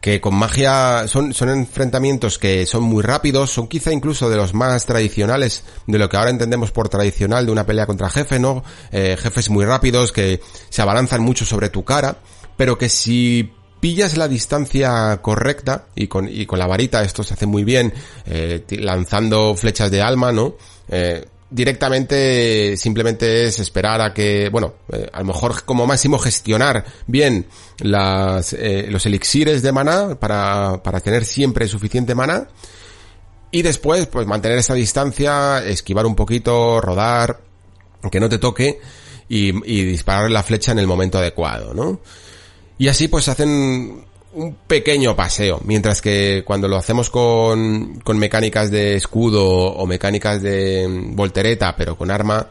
que 0.04 0.20
con 0.20 0.36
magia 0.36 1.08
son, 1.08 1.34
son 1.34 1.48
enfrentamientos 1.48 2.38
que 2.38 2.66
son 2.66 2.84
muy 2.84 3.02
rápidos, 3.02 3.52
son 3.52 3.70
quizá 3.70 3.94
incluso 3.94 4.30
de 4.30 4.36
los 4.36 4.54
más 4.54 4.86
tradicionales, 4.86 5.64
de 5.88 5.98
lo 5.98 6.10
que 6.10 6.18
ahora 6.18 6.30
entendemos 6.30 6.72
por 6.72 6.90
tradicional 6.90 7.46
de 7.46 7.54
una 7.54 7.66
pelea 7.66 7.86
contra 7.86 8.10
jefe, 8.10 8.38
¿no? 8.38 8.66
Eh, 8.92 9.16
jefes 9.18 9.50
muy 9.50 9.64
rápidos 9.64 10.12
que 10.12 10.42
se 10.70 10.82
abalanzan 10.82 11.22
mucho 11.22 11.46
sobre 11.46 11.70
tu 11.70 11.86
cara, 11.86 12.18
pero 12.58 12.78
que 12.78 12.90
si 12.90 13.54
pillas 13.80 14.18
la 14.18 14.28
distancia 14.28 15.22
correcta 15.22 15.86
y 15.96 16.08
con, 16.08 16.28
y 16.28 16.46
con 16.48 16.60
la 16.60 16.68
varita 16.68 17.02
esto 17.02 17.24
se 17.24 17.36
hace 17.36 17.46
muy 17.46 17.64
bien, 17.64 17.94
eh, 18.26 18.66
lanzando 18.72 19.56
flechas 19.56 19.90
de 19.90 20.02
alma, 20.02 20.34
¿no? 20.34 20.58
Eh, 20.90 21.24
directamente 21.54 22.76
simplemente 22.78 23.46
es 23.46 23.60
esperar 23.60 24.02
a 24.02 24.12
que, 24.12 24.50
bueno, 24.50 24.74
eh, 24.92 25.08
a 25.14 25.20
lo 25.20 25.26
mejor 25.26 25.64
como 25.64 25.86
máximo 25.86 26.18
gestionar 26.18 26.84
bien 27.06 27.46
las, 27.80 28.54
eh, 28.54 28.88
los 28.90 29.06
elixires 29.06 29.62
de 29.62 29.72
mana 29.72 30.16
para, 30.20 30.82
para 30.82 31.00
tener 31.00 31.26
siempre 31.26 31.68
suficiente 31.68 32.16
mana 32.16 32.48
y 33.52 33.62
después 33.62 34.08
pues 34.08 34.26
mantener 34.26 34.58
esa 34.58 34.74
distancia, 34.74 35.64
esquivar 35.64 36.08
un 36.08 36.16
poquito, 36.16 36.82
rodar, 36.82 37.40
que 38.12 38.20
no 38.20 38.30
te 38.30 38.40
toque 38.40 38.82
y, 39.30 39.50
y 39.72 39.86
disparar 39.86 40.32
la 40.32 40.42
flecha 40.42 40.72
en 40.72 40.80
el 40.80 40.88
momento 40.88 41.20
adecuado, 41.20 41.76
¿no? 41.76 42.00
Y 42.80 42.88
así 42.88 43.08
pues 43.08 43.28
hacen 43.28 44.06
un 44.34 44.56
pequeño 44.56 45.16
paseo, 45.16 45.62
mientras 45.64 46.02
que 46.02 46.44
cuando 46.46 46.68
lo 46.68 46.78
hacemos 46.78 47.10
con, 47.10 48.00
con 48.00 48.18
mecánicas 48.18 48.72
de 48.72 48.96
escudo 48.96 49.46
o 49.46 49.86
mecánicas 49.86 50.42
de 50.42 50.88
voltereta, 51.12 51.76
pero 51.76 51.98
con 51.98 52.10
arma, 52.12 52.48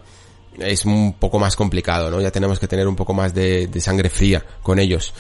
es 0.59 0.85
un 0.85 1.15
poco 1.15 1.39
más 1.39 1.57
complicado, 1.57 2.11
¿no? 2.11 2.21
Ya 2.21 2.31
tenemos 2.31 2.59
que 2.59 2.69
tener 2.69 2.87
un 2.87 2.97
poco 2.97 3.15
más 3.15 3.35
de, 3.35 3.67
de 3.67 3.81
sangre 3.81 4.11
fría 4.11 4.45
con 4.63 4.79
ellos. 4.79 5.13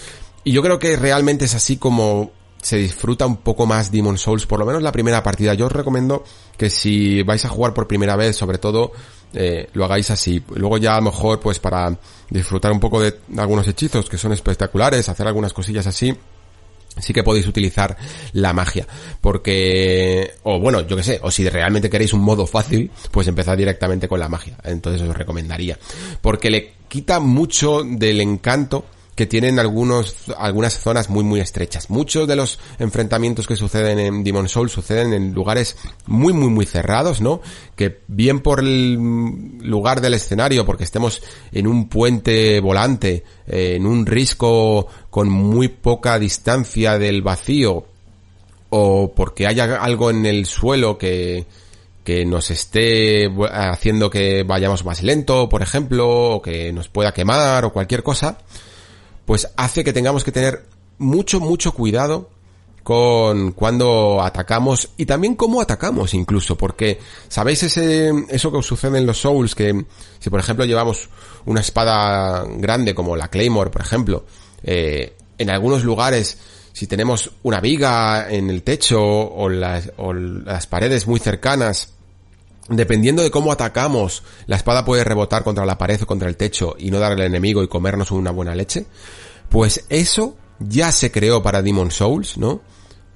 Y 0.44 0.52
yo 0.52 0.62
creo 0.62 0.78
que 0.78 0.96
realmente 0.96 1.46
es 1.46 1.54
así 1.54 1.76
como 1.76 2.30
se 2.62 2.76
disfruta 2.76 3.26
un 3.26 3.38
poco 3.38 3.66
más 3.66 3.90
Demon 3.90 4.16
Souls, 4.16 4.46
por 4.46 4.60
lo 4.60 4.66
menos 4.66 4.82
la 4.82 4.92
primera 4.92 5.22
partida. 5.22 5.54
Yo 5.54 5.66
os 5.66 5.72
recomiendo 5.72 6.22
que 6.56 6.70
si 6.70 7.22
vais 7.22 7.44
a 7.44 7.48
jugar 7.48 7.74
por 7.74 7.88
primera 7.88 8.14
vez, 8.14 8.36
sobre 8.36 8.58
todo, 8.58 8.92
eh, 9.34 9.68
lo 9.72 9.84
hagáis 9.84 10.10
así. 10.10 10.42
Luego 10.54 10.78
ya 10.78 10.94
a 10.94 11.00
lo 11.00 11.10
mejor, 11.10 11.40
pues 11.40 11.58
para 11.58 11.98
disfrutar 12.30 12.70
un 12.70 12.78
poco 12.78 13.00
de 13.00 13.14
algunos 13.36 13.66
hechizos 13.66 14.08
que 14.08 14.16
son 14.16 14.32
espectaculares, 14.32 15.08
hacer 15.08 15.26
algunas 15.26 15.52
cosillas 15.52 15.88
así, 15.88 16.16
sí 16.98 17.12
que 17.12 17.22
podéis 17.22 17.46
utilizar 17.46 17.96
la 18.32 18.52
magia. 18.52 18.86
Porque, 19.20 20.32
o 20.42 20.58
bueno, 20.58 20.86
yo 20.86 20.96
que 20.96 21.02
sé, 21.02 21.20
o 21.22 21.30
si 21.30 21.48
realmente 21.48 21.90
queréis 21.90 22.12
un 22.12 22.22
modo 22.22 22.46
fácil, 22.46 22.90
pues 23.10 23.28
empezad 23.28 23.56
directamente 23.56 24.08
con 24.08 24.20
la 24.20 24.28
magia. 24.28 24.56
Entonces 24.64 25.02
os 25.02 25.16
recomendaría. 25.16 25.78
Porque 26.20 26.50
le 26.50 26.72
quita 26.88 27.20
mucho 27.20 27.82
del 27.84 28.20
encanto 28.20 28.84
que 29.14 29.26
tienen 29.26 29.58
algunos, 29.58 30.16
algunas 30.38 30.78
zonas 30.78 31.10
muy 31.10 31.22
muy 31.24 31.40
estrechas. 31.40 31.90
Muchos 31.90 32.26
de 32.26 32.36
los 32.36 32.58
enfrentamientos 32.78 33.46
que 33.46 33.56
suceden 33.56 33.98
en 33.98 34.24
Demon 34.24 34.48
Souls 34.48 34.72
suceden 34.72 35.12
en 35.12 35.34
lugares 35.34 35.76
muy 36.06 36.32
muy 36.32 36.48
muy 36.48 36.64
cerrados, 36.64 37.20
¿no? 37.20 37.40
Que 37.76 38.00
bien 38.08 38.40
por 38.40 38.60
el 38.60 38.94
lugar 39.62 40.00
del 40.00 40.14
escenario, 40.14 40.64
porque 40.64 40.84
estemos 40.84 41.22
en 41.52 41.66
un 41.66 41.88
puente 41.88 42.60
volante, 42.60 43.24
eh, 43.46 43.74
en 43.76 43.86
un 43.86 44.06
risco 44.06 44.86
con 45.10 45.28
muy 45.28 45.68
poca 45.68 46.18
distancia 46.18 46.98
del 46.98 47.22
vacío, 47.22 47.84
o 48.70 49.12
porque 49.14 49.46
haya 49.46 49.76
algo 49.76 50.10
en 50.10 50.24
el 50.24 50.46
suelo 50.46 50.96
que, 50.96 51.44
que 52.04 52.24
nos 52.24 52.50
esté 52.50 53.30
haciendo 53.50 54.08
que 54.08 54.42
vayamos 54.42 54.84
más 54.86 55.02
lento, 55.02 55.50
por 55.50 55.60
ejemplo, 55.60 56.36
o 56.36 56.42
que 56.42 56.72
nos 56.72 56.88
pueda 56.88 57.12
quemar 57.12 57.66
o 57.66 57.72
cualquier 57.72 58.02
cosa, 58.02 58.38
pues 59.24 59.48
hace 59.56 59.84
que 59.84 59.92
tengamos 59.92 60.24
que 60.24 60.32
tener 60.32 60.66
mucho, 60.98 61.40
mucho 61.40 61.72
cuidado 61.72 62.30
con 62.82 63.52
cuando 63.52 64.20
atacamos 64.22 64.90
y 64.96 65.06
también 65.06 65.36
cómo 65.36 65.60
atacamos 65.60 66.14
incluso, 66.14 66.56
porque 66.56 66.98
sabéis 67.28 67.62
ese, 67.62 68.12
eso 68.28 68.50
que 68.50 68.62
sucede 68.62 68.98
en 68.98 69.06
los 69.06 69.18
Souls, 69.18 69.54
que 69.54 69.84
si 70.18 70.30
por 70.30 70.40
ejemplo 70.40 70.64
llevamos 70.64 71.08
una 71.44 71.60
espada 71.60 72.44
grande 72.56 72.94
como 72.94 73.16
la 73.16 73.28
Claymore, 73.28 73.70
por 73.70 73.82
ejemplo, 73.82 74.24
eh, 74.64 75.14
en 75.38 75.50
algunos 75.50 75.84
lugares 75.84 76.38
si 76.72 76.86
tenemos 76.86 77.30
una 77.42 77.60
viga 77.60 78.30
en 78.30 78.50
el 78.50 78.62
techo 78.62 79.00
o 79.02 79.48
las, 79.48 79.92
o 79.98 80.12
las 80.12 80.66
paredes 80.66 81.06
muy 81.06 81.20
cercanas, 81.20 81.92
dependiendo 82.68 83.22
de 83.22 83.30
cómo 83.30 83.52
atacamos, 83.52 84.22
la 84.46 84.56
espada 84.56 84.84
puede 84.84 85.04
rebotar 85.04 85.44
contra 85.44 85.66
la 85.66 85.78
pared 85.78 86.02
o 86.02 86.06
contra 86.06 86.28
el 86.28 86.36
techo 86.36 86.76
y 86.78 86.90
no 86.90 86.98
darle 86.98 87.22
al 87.22 87.28
enemigo 87.28 87.62
y 87.62 87.68
comernos 87.68 88.10
una 88.10 88.30
buena 88.30 88.54
leche. 88.54 88.86
Pues 89.48 89.84
eso 89.88 90.36
ya 90.58 90.92
se 90.92 91.10
creó 91.10 91.42
para 91.42 91.62
Demon 91.62 91.90
Souls, 91.90 92.38
¿no? 92.38 92.62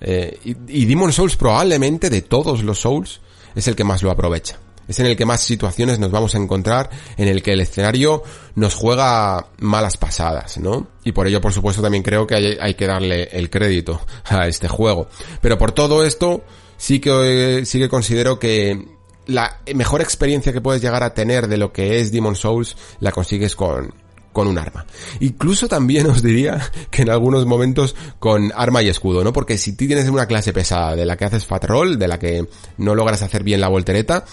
Eh, 0.00 0.38
y, 0.44 0.84
Demon 0.84 1.12
Souls 1.12 1.36
probablemente 1.36 2.10
de 2.10 2.22
todos 2.22 2.62
los 2.62 2.80
Souls 2.80 3.20
es 3.54 3.66
el 3.68 3.76
que 3.76 3.84
más 3.84 4.02
lo 4.02 4.10
aprovecha. 4.10 4.58
Es 4.88 5.00
en 5.00 5.06
el 5.06 5.16
que 5.16 5.24
más 5.24 5.40
situaciones 5.40 5.98
nos 5.98 6.12
vamos 6.12 6.34
a 6.34 6.38
encontrar, 6.38 6.90
en 7.16 7.26
el 7.26 7.42
que 7.42 7.52
el 7.52 7.60
escenario 7.60 8.22
nos 8.54 8.74
juega 8.74 9.48
malas 9.58 9.96
pasadas, 9.96 10.58
¿no? 10.58 10.86
Y 11.02 11.10
por 11.10 11.26
ello, 11.26 11.40
por 11.40 11.52
supuesto, 11.52 11.82
también 11.82 12.04
creo 12.04 12.24
que 12.26 12.36
hay, 12.36 12.56
hay 12.60 12.74
que 12.74 12.86
darle 12.86 13.24
el 13.32 13.50
crédito 13.50 14.00
a 14.24 14.46
este 14.46 14.68
juego. 14.68 15.08
Pero 15.40 15.58
por 15.58 15.72
todo 15.72 16.04
esto, 16.04 16.44
sí 16.76 17.00
que, 17.00 17.62
sí 17.64 17.80
que 17.80 17.88
considero 17.88 18.38
que 18.38 18.95
la 19.26 19.60
mejor 19.74 20.00
experiencia 20.00 20.52
que 20.52 20.60
puedes 20.60 20.82
llegar 20.82 21.02
a 21.02 21.14
tener 21.14 21.48
de 21.48 21.56
lo 21.56 21.72
que 21.72 22.00
es 22.00 22.12
Demon 22.12 22.36
Souls 22.36 22.76
la 23.00 23.12
consigues 23.12 23.56
con, 23.56 23.92
con 24.32 24.48
un 24.48 24.58
arma. 24.58 24.86
Incluso 25.20 25.68
también 25.68 26.06
os 26.10 26.22
diría 26.22 26.70
que 26.90 27.02
en 27.02 27.10
algunos 27.10 27.46
momentos 27.46 27.96
con 28.18 28.52
arma 28.54 28.82
y 28.82 28.88
escudo, 28.88 29.24
¿no? 29.24 29.32
Porque 29.32 29.58
si 29.58 29.72
tú 29.72 29.86
tienes 29.86 30.08
una 30.08 30.26
clase 30.26 30.52
pesada 30.52 30.94
de 30.94 31.06
la 31.06 31.16
que 31.16 31.24
haces 31.24 31.46
fat 31.46 31.64
roll, 31.64 31.98
de 31.98 32.08
la 32.08 32.18
que 32.18 32.46
no 32.78 32.94
logras 32.94 33.22
hacer 33.22 33.42
bien 33.42 33.60
la 33.60 33.68
voltereta, 33.68 34.24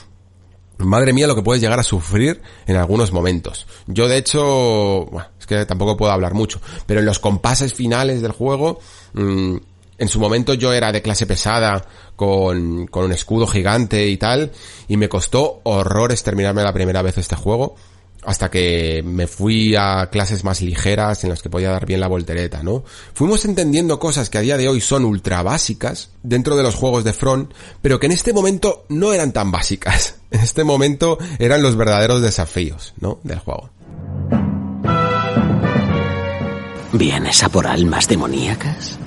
Madre 0.79 1.13
mía 1.13 1.27
lo 1.27 1.35
que 1.35 1.43
puedes 1.43 1.61
llegar 1.61 1.79
a 1.79 1.83
sufrir 1.83 2.41
en 2.65 2.75
algunos 2.75 3.11
momentos. 3.11 3.67
Yo 3.87 4.07
de 4.07 4.17
hecho, 4.17 5.05
bueno, 5.05 5.29
es 5.39 5.45
que 5.45 5.65
tampoco 5.65 5.95
puedo 5.95 6.11
hablar 6.11 6.33
mucho, 6.33 6.59
pero 6.85 6.99
en 6.99 7.05
los 7.05 7.19
compases 7.19 7.73
finales 7.73 8.21
del 8.21 8.31
juego, 8.31 8.79
mmm, 9.13 9.57
en 10.03 10.09
su 10.09 10.19
momento 10.19 10.53
yo 10.53 10.73
era 10.73 10.91
de 10.91 11.01
clase 11.01 11.25
pesada, 11.25 11.85
con, 12.15 12.85
con 12.87 13.05
un 13.05 13.11
escudo 13.11 13.47
gigante 13.47 14.07
y 14.07 14.17
tal, 14.17 14.51
y 14.87 14.97
me 14.97 15.09
costó 15.09 15.61
horrores 15.63 16.23
terminarme 16.23 16.61
la 16.61 16.73
primera 16.73 17.01
vez 17.01 17.17
este 17.17 17.35
juego, 17.35 17.75
hasta 18.25 18.49
que 18.49 19.01
me 19.03 19.27
fui 19.27 19.75
a 19.75 20.09
clases 20.11 20.43
más 20.43 20.61
ligeras 20.61 21.23
en 21.23 21.29
las 21.29 21.41
que 21.41 21.49
podía 21.49 21.71
dar 21.71 21.85
bien 21.85 21.99
la 21.99 22.07
voltereta, 22.07 22.63
¿no? 22.63 22.83
Fuimos 23.13 23.45
entendiendo 23.45 23.99
cosas 23.99 24.29
que 24.29 24.37
a 24.37 24.41
día 24.41 24.57
de 24.57 24.69
hoy 24.69 24.81
son 24.81 25.05
ultra 25.05 25.43
básicas 25.43 26.09
dentro 26.21 26.55
de 26.55 26.63
los 26.63 26.75
juegos 26.75 27.03
de 27.03 27.13
Front, 27.13 27.51
pero 27.81 27.99
que 27.99 28.05
en 28.05 28.13
este 28.13 28.33
momento 28.33 28.85
no 28.89 29.13
eran 29.13 29.31
tan 29.31 29.51
básicas. 29.51 30.15
En 30.33 30.39
este 30.39 30.63
momento 30.63 31.19
eran 31.37 31.61
los 31.61 31.75
verdaderos 31.75 32.23
desafíos, 32.23 32.95
¿no? 32.99 33.19
Del 33.21 33.37
juego. 33.37 33.69
¿Vienes 36.91 37.43
a 37.43 37.49
por 37.49 37.67
almas 37.67 38.07
demoníacas? 38.07 38.97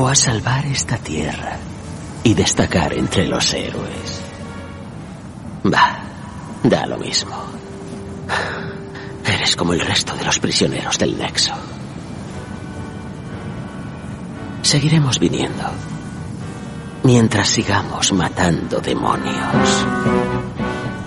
¿O 0.00 0.06
a 0.06 0.14
salvar 0.14 0.64
esta 0.66 0.96
tierra 0.96 1.56
y 2.22 2.32
destacar 2.32 2.92
entre 2.92 3.26
los 3.26 3.52
héroes? 3.52 4.20
Va, 5.66 5.98
da 6.62 6.86
lo 6.86 6.96
mismo. 6.98 7.34
Eres 9.26 9.56
como 9.56 9.72
el 9.72 9.80
resto 9.80 10.14
de 10.14 10.24
los 10.24 10.38
prisioneros 10.38 11.00
del 11.00 11.18
Nexo. 11.18 11.52
Seguiremos 14.62 15.18
viniendo 15.18 15.64
mientras 17.02 17.48
sigamos 17.48 18.12
matando 18.12 18.78
demonios. 18.78 19.86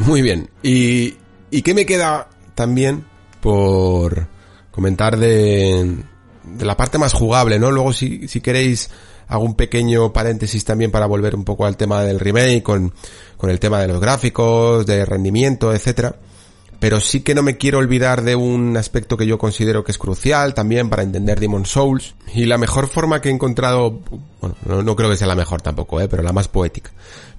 Muy 0.02 0.22
bien. 0.22 0.50
¿Y, 0.62 1.16
y 1.50 1.62
qué 1.62 1.74
me 1.74 1.86
queda 1.86 2.28
también 2.56 3.06
por 3.40 4.28
comentar 4.70 5.16
de, 5.16 6.04
de 6.57 6.65
la 6.65 6.78
parte 6.78 6.98
más 6.98 7.14
jugable, 7.14 7.60
¿no? 7.60 7.72
Luego 7.72 7.94
si, 7.94 8.28
si 8.28 8.41
queréis 8.41 8.90
hago 9.28 9.45
un 9.45 9.56
pequeño 9.56 10.11
paréntesis 10.11 10.65
también 10.65 10.91
para 10.91 11.06
volver 11.06 11.36
un 11.36 11.45
poco 11.45 11.65
al 11.65 11.78
tema 11.78 12.03
del 12.03 12.19
remake, 12.19 12.61
con, 12.61 12.94
con 13.38 13.49
el 13.49 13.60
tema 13.60 13.80
de 13.80 13.88
los 13.88 14.02
gráficos, 14.02 14.86
de 14.86 15.06
rendimiento, 15.06 15.73
etcétera. 15.73 16.15
Pero 16.80 16.99
sí 16.99 17.22
que 17.22 17.34
no 17.34 17.41
me 17.41 17.57
quiero 17.57 17.78
olvidar 17.78 18.23
de 18.23 18.36
un 18.36 18.76
aspecto 18.76 19.15
que 19.15 19.26
yo 19.26 19.38
considero 19.38 19.84
que 19.84 19.91
es 19.91 19.98
crucial 19.98 20.53
también 20.53 20.90
para 20.90 21.03
entender 21.03 21.40
Demon 21.40 21.65
Souls. 21.65 22.15
Y 22.34 22.45
la 22.45 22.57
mejor 22.57 22.88
forma 22.88 23.22
que 23.22 23.30
he 23.30 23.32
encontrado, 23.32 24.02
bueno, 24.41 24.56
no, 24.65 24.84
no 24.84 24.95
creo 24.95 25.10
que 25.10 25.15
sea 25.15 25.28
la 25.28 25.36
mejor 25.36 25.61
tampoco, 25.61 26.02
¿eh? 26.02 26.10
pero 26.10 26.23
la 26.23 26.34
más 26.34 26.48
poética, 26.48 26.91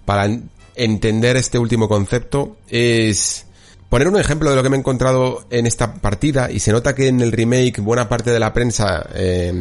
para 0.07 0.31
entender 0.75 1.37
este 1.37 1.59
último 1.59 1.89
concepto 1.89 2.57
es 2.69 3.45
poner 3.93 4.09
un 4.09 4.19
ejemplo 4.19 4.49
de 4.49 4.57
lo 4.57 4.63
que 4.63 4.71
me 4.71 4.77
he 4.77 4.79
encontrado 4.79 5.45
en 5.51 5.67
esta 5.67 5.93
partida 5.93 6.51
y 6.51 6.61
se 6.61 6.73
nota 6.73 6.95
que 6.95 7.09
en 7.09 7.21
el 7.21 7.31
remake 7.31 7.79
buena 7.83 8.09
parte 8.09 8.31
de 8.31 8.41
la 8.41 8.55
prensa 8.55 9.07
eh, 9.13 9.53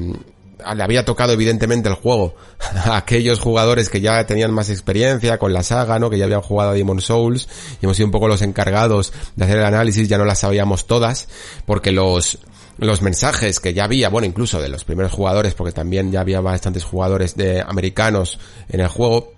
le 0.73 0.83
había 0.83 1.03
tocado 1.03 1.33
evidentemente 1.33 1.89
el 1.89 1.95
juego 1.95 2.35
a 2.85 2.95
aquellos 2.95 3.41
jugadores 3.41 3.89
que 3.89 3.99
ya 3.99 4.25
tenían 4.25 4.53
más 4.53 4.69
experiencia 4.69 5.37
con 5.37 5.51
la 5.51 5.63
saga, 5.63 5.99
¿no? 5.99 6.09
Que 6.09 6.17
ya 6.17 6.23
habían 6.23 6.39
jugado 6.39 6.69
a 6.69 6.73
Demon 6.73 7.01
Souls 7.01 7.49
y 7.81 7.85
hemos 7.85 7.97
sido 7.97 8.07
un 8.07 8.13
poco 8.13 8.29
los 8.29 8.41
encargados 8.41 9.11
de 9.35 9.43
hacer 9.43 9.57
el 9.57 9.65
análisis, 9.65 10.07
ya 10.07 10.17
no 10.17 10.23
las 10.23 10.39
sabíamos 10.39 10.87
todas, 10.87 11.27
porque 11.65 11.91
los, 11.91 12.37
los 12.77 13.01
mensajes 13.01 13.59
que 13.59 13.73
ya 13.73 13.83
había, 13.83 14.07
bueno, 14.07 14.27
incluso 14.27 14.61
de 14.61 14.69
los 14.69 14.85
primeros 14.85 15.11
jugadores, 15.11 15.55
porque 15.55 15.73
también 15.73 16.09
ya 16.09 16.21
había 16.21 16.39
bastantes 16.39 16.85
jugadores 16.85 17.35
de 17.35 17.59
americanos 17.59 18.39
en 18.69 18.79
el 18.79 18.87
juego, 18.87 19.33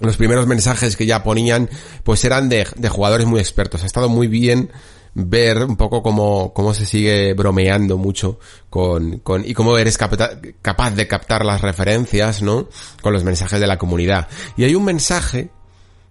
los 0.00 0.16
primeros 0.16 0.46
mensajes 0.46 0.96
que 0.96 1.06
ya 1.06 1.22
ponían, 1.22 1.68
pues 2.04 2.24
eran 2.24 2.48
de, 2.48 2.66
de 2.76 2.88
jugadores 2.88 3.26
muy 3.26 3.40
expertos. 3.40 3.82
Ha 3.82 3.86
estado 3.86 4.08
muy 4.08 4.28
bien 4.28 4.70
ver 5.14 5.64
un 5.64 5.76
poco 5.76 6.02
cómo, 6.02 6.52
cómo 6.52 6.74
se 6.74 6.86
sigue 6.86 7.34
bromeando 7.34 7.98
mucho 7.98 8.38
con, 8.70 9.18
con 9.18 9.44
y 9.44 9.54
cómo 9.54 9.76
eres 9.76 9.98
capaz 9.98 10.90
de 10.90 11.08
captar 11.08 11.44
las 11.44 11.60
referencias, 11.60 12.42
¿no? 12.42 12.68
Con 13.02 13.12
los 13.12 13.24
mensajes 13.24 13.58
de 13.58 13.66
la 13.66 13.78
comunidad. 13.78 14.28
Y 14.56 14.64
hay 14.64 14.74
un 14.74 14.84
mensaje 14.84 15.50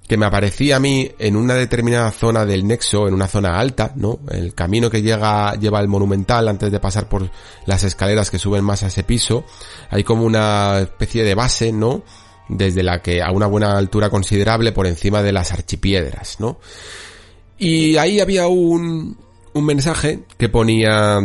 que 0.07 0.17
me 0.17 0.25
aparecía 0.25 0.77
a 0.77 0.79
mí 0.79 1.11
en 1.19 1.35
una 1.35 1.53
determinada 1.53 2.11
zona 2.11 2.45
del 2.45 2.65
nexo, 2.65 3.07
en 3.07 3.13
una 3.13 3.27
zona 3.27 3.59
alta, 3.59 3.91
¿no? 3.95 4.19
El 4.29 4.53
camino 4.53 4.89
que 4.89 5.01
llega, 5.01 5.55
lleva 5.55 5.79
al 5.79 5.89
monumental 5.89 6.47
antes 6.47 6.71
de 6.71 6.79
pasar 6.79 7.09
por 7.09 7.29
las 7.65 7.83
escaleras 7.83 8.31
que 8.31 8.39
suben 8.39 8.63
más 8.63 8.83
a 8.83 8.87
ese 8.87 9.03
piso, 9.03 9.45
hay 9.89 10.03
como 10.05 10.23
una 10.23 10.79
especie 10.79 11.25
de 11.25 11.35
base, 11.35 11.73
¿no? 11.73 12.03
Desde 12.49 12.83
la 12.83 13.01
que 13.01 13.21
a 13.21 13.31
una 13.31 13.47
buena 13.47 13.77
altura 13.77 14.09
considerable 14.09 14.71
por 14.71 14.87
encima 14.87 15.21
de 15.21 15.33
las 15.33 15.51
archipiedras, 15.51 16.39
¿no? 16.39 16.59
Y 17.57 17.97
ahí 17.97 18.19
había 18.19 18.47
un, 18.47 19.17
un 19.53 19.65
mensaje 19.65 20.23
que 20.37 20.49
ponía, 20.49 21.19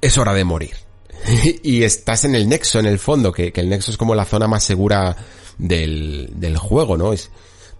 es 0.00 0.18
hora 0.18 0.34
de 0.34 0.44
morir. 0.44 0.76
y 1.62 1.82
estás 1.82 2.24
en 2.24 2.34
el 2.34 2.48
nexo, 2.48 2.78
en 2.78 2.86
el 2.86 2.98
fondo, 2.98 3.32
que, 3.32 3.52
que, 3.52 3.60
el 3.60 3.68
nexo 3.68 3.90
es 3.90 3.96
como 3.96 4.14
la 4.14 4.24
zona 4.24 4.46
más 4.46 4.64
segura 4.64 5.16
del, 5.58 6.30
del 6.34 6.56
juego, 6.58 6.96
¿no? 6.96 7.12
Es 7.12 7.30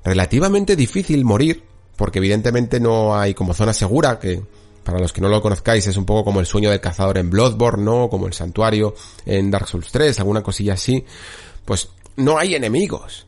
relativamente 0.05 0.77
difícil 0.77 1.25
morir, 1.25 1.63
porque 1.97 2.19
evidentemente 2.19 2.81
no 2.81 3.17
hay 3.17 3.35
como 3.35 3.55
zona 3.55 3.73
segura, 3.73 4.19
que 4.19 4.43
para 4.87 4.99
los 4.99 5.13
que 5.13 5.21
no 5.21 5.29
lo 5.29 5.43
conozcáis 5.43 5.87
es 5.87 5.97
un 5.97 6.07
poco 6.07 6.25
como 6.25 6.41
el 6.41 6.47
sueño 6.47 6.71
del 6.71 6.81
cazador 6.81 7.19
en 7.19 7.29
Bloodborne, 7.29 7.85
¿no? 7.85 8.09
Como 8.09 8.27
el 8.27 8.33
santuario 8.33 8.95
en 9.27 9.51
Dark 9.51 9.67
Souls 9.67 9.91
3, 9.91 10.19
alguna 10.21 10.43
cosilla 10.43 10.75
así. 10.75 11.05
Pues 11.65 11.89
no 12.17 12.39
hay 12.39 12.55
enemigos. 12.55 13.27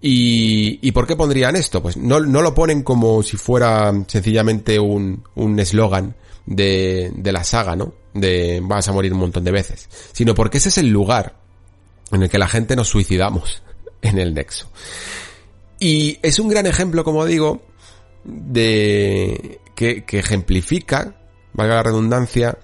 ¿Y, 0.00 0.78
¿Y 0.86 0.92
por 0.92 1.06
qué 1.06 1.16
pondrían 1.16 1.56
esto? 1.56 1.82
Pues 1.82 1.96
no, 1.96 2.20
no 2.20 2.42
lo 2.42 2.54
ponen 2.54 2.82
como 2.82 3.22
si 3.22 3.36
fuera 3.36 3.92
sencillamente 4.06 4.78
un 4.78 5.22
eslogan 5.58 6.14
de, 6.46 7.12
de 7.14 7.32
la 7.32 7.44
saga, 7.44 7.76
¿no? 7.76 7.94
De 8.12 8.60
vas 8.62 8.88
a 8.88 8.92
morir 8.92 9.12
un 9.12 9.20
montón 9.20 9.44
de 9.44 9.50
veces. 9.50 9.88
Sino 10.12 10.34
porque 10.34 10.58
ese 10.58 10.68
es 10.68 10.78
el 10.78 10.88
lugar 10.88 11.34
en 12.12 12.22
el 12.22 12.30
que 12.30 12.38
la 12.38 12.48
gente 12.48 12.76
nos 12.76 12.88
suicidamos 12.88 13.62
en 14.02 14.18
el 14.18 14.34
Nexo. 14.34 14.70
Y 15.80 16.18
es 16.22 16.38
un 16.38 16.48
gran 16.48 16.66
ejemplo, 16.66 17.04
como 17.04 17.26
digo, 17.26 17.62
de 18.24 19.60
que, 19.74 20.04
que 20.04 20.18
ejemplifica, 20.18 21.16
valga 21.52 21.74
la 21.76 21.82
redundancia, 21.82 22.58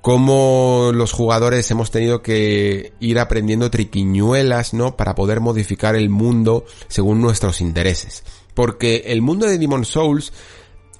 cómo 0.00 0.90
los 0.94 1.12
jugadores 1.12 1.70
hemos 1.70 1.90
tenido 1.90 2.22
que 2.22 2.92
ir 3.00 3.18
aprendiendo 3.18 3.70
triquiñuelas, 3.70 4.74
¿no? 4.74 4.96
Para 4.96 5.14
poder 5.14 5.40
modificar 5.40 5.96
el 5.96 6.08
mundo 6.08 6.64
según 6.88 7.20
nuestros 7.20 7.60
intereses. 7.60 8.24
Porque 8.54 9.04
el 9.06 9.22
mundo 9.22 9.46
de 9.46 9.58
Demon 9.58 9.84
Souls 9.84 10.32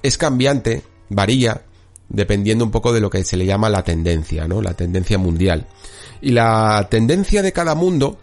es 0.03 0.17
cambiante, 0.17 0.83
varía, 1.09 1.63
dependiendo 2.07 2.65
un 2.65 2.71
poco 2.71 2.93
de 2.93 2.99
lo 2.99 3.09
que 3.09 3.23
se 3.23 3.37
le 3.37 3.45
llama 3.45 3.69
la 3.69 3.83
tendencia, 3.83 4.47
¿no? 4.47 4.61
La 4.61 4.73
tendencia 4.73 5.17
mundial. 5.17 5.67
Y 6.21 6.31
la 6.31 6.87
tendencia 6.89 7.41
de 7.41 7.53
cada 7.53 7.75
mundo 7.75 8.17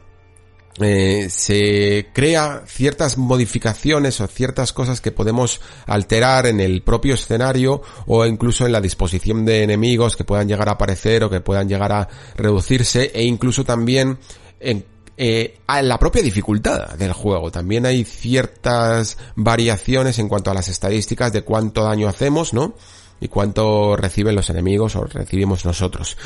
eh, 0.81 1.29
se 1.31 2.09
crea 2.13 2.65
ciertas 2.67 3.17
modificaciones 3.17 4.21
o 4.21 4.27
ciertas 4.27 4.73
cosas 4.73 5.01
que 5.01 5.13
podemos 5.13 5.61
alterar 5.87 6.47
en 6.47 6.61
el 6.61 6.83
propio 6.83 7.15
escenario 7.15 7.83
o 8.07 8.27
incluso 8.27 8.67
en 8.67 8.73
la 8.73 8.81
disposición 8.81 9.45
de 9.45 9.63
enemigos 9.63 10.17
que 10.17 10.25
puedan 10.25 10.49
llegar 10.49 10.69
a 10.69 10.73
aparecer 10.73 11.25
o 11.25 11.31
que 11.31 11.41
puedan 11.41 11.69
llegar 11.69 11.93
a 11.93 12.09
reducirse 12.37 13.11
e 13.15 13.25
incluso 13.25 13.65
también 13.65 14.19
en 14.61 14.85
eh, 15.19 15.61
la 15.67 15.99
propia 15.99 16.23
dificultad 16.23 16.95
del 16.95 17.13
juego. 17.13 17.51
También 17.51 17.87
hay 17.87 18.05
ciertas 18.05 19.17
variaciones 19.35 20.19
en 20.19 20.29
cuanto 20.29 20.51
a 20.51 20.55
las 20.55 20.69
estadísticas 20.69 21.33
de 21.33 21.43
cuánto 21.43 21.85
daño 21.85 22.07
hacemos, 22.07 22.53
¿no? 22.53 22.75
Y 23.21 23.29
cuánto 23.29 23.97
reciben 23.97 24.35
los 24.35 24.51
enemigos 24.51 24.97
o 24.97 25.05
recibimos 25.05 25.65
nosotros. 25.65 26.17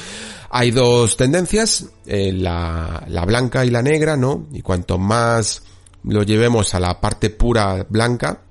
Hay 0.51 0.71
dos 0.71 1.17
tendencias, 1.17 1.87
eh, 2.07 2.33
la, 2.33 3.05
la 3.09 3.25
blanca 3.25 3.65
y 3.65 3.71
la 3.71 3.83
negra, 3.83 4.17
¿no? 4.17 4.47
Y 4.53 4.63
cuanto 4.63 4.99
más 4.99 5.63
lo 6.05 6.23
llevemos 6.23 6.75
a 6.75 6.81
la 6.81 7.01
parte 7.01 7.31
pura 7.31 7.87
blanca, 7.89 8.43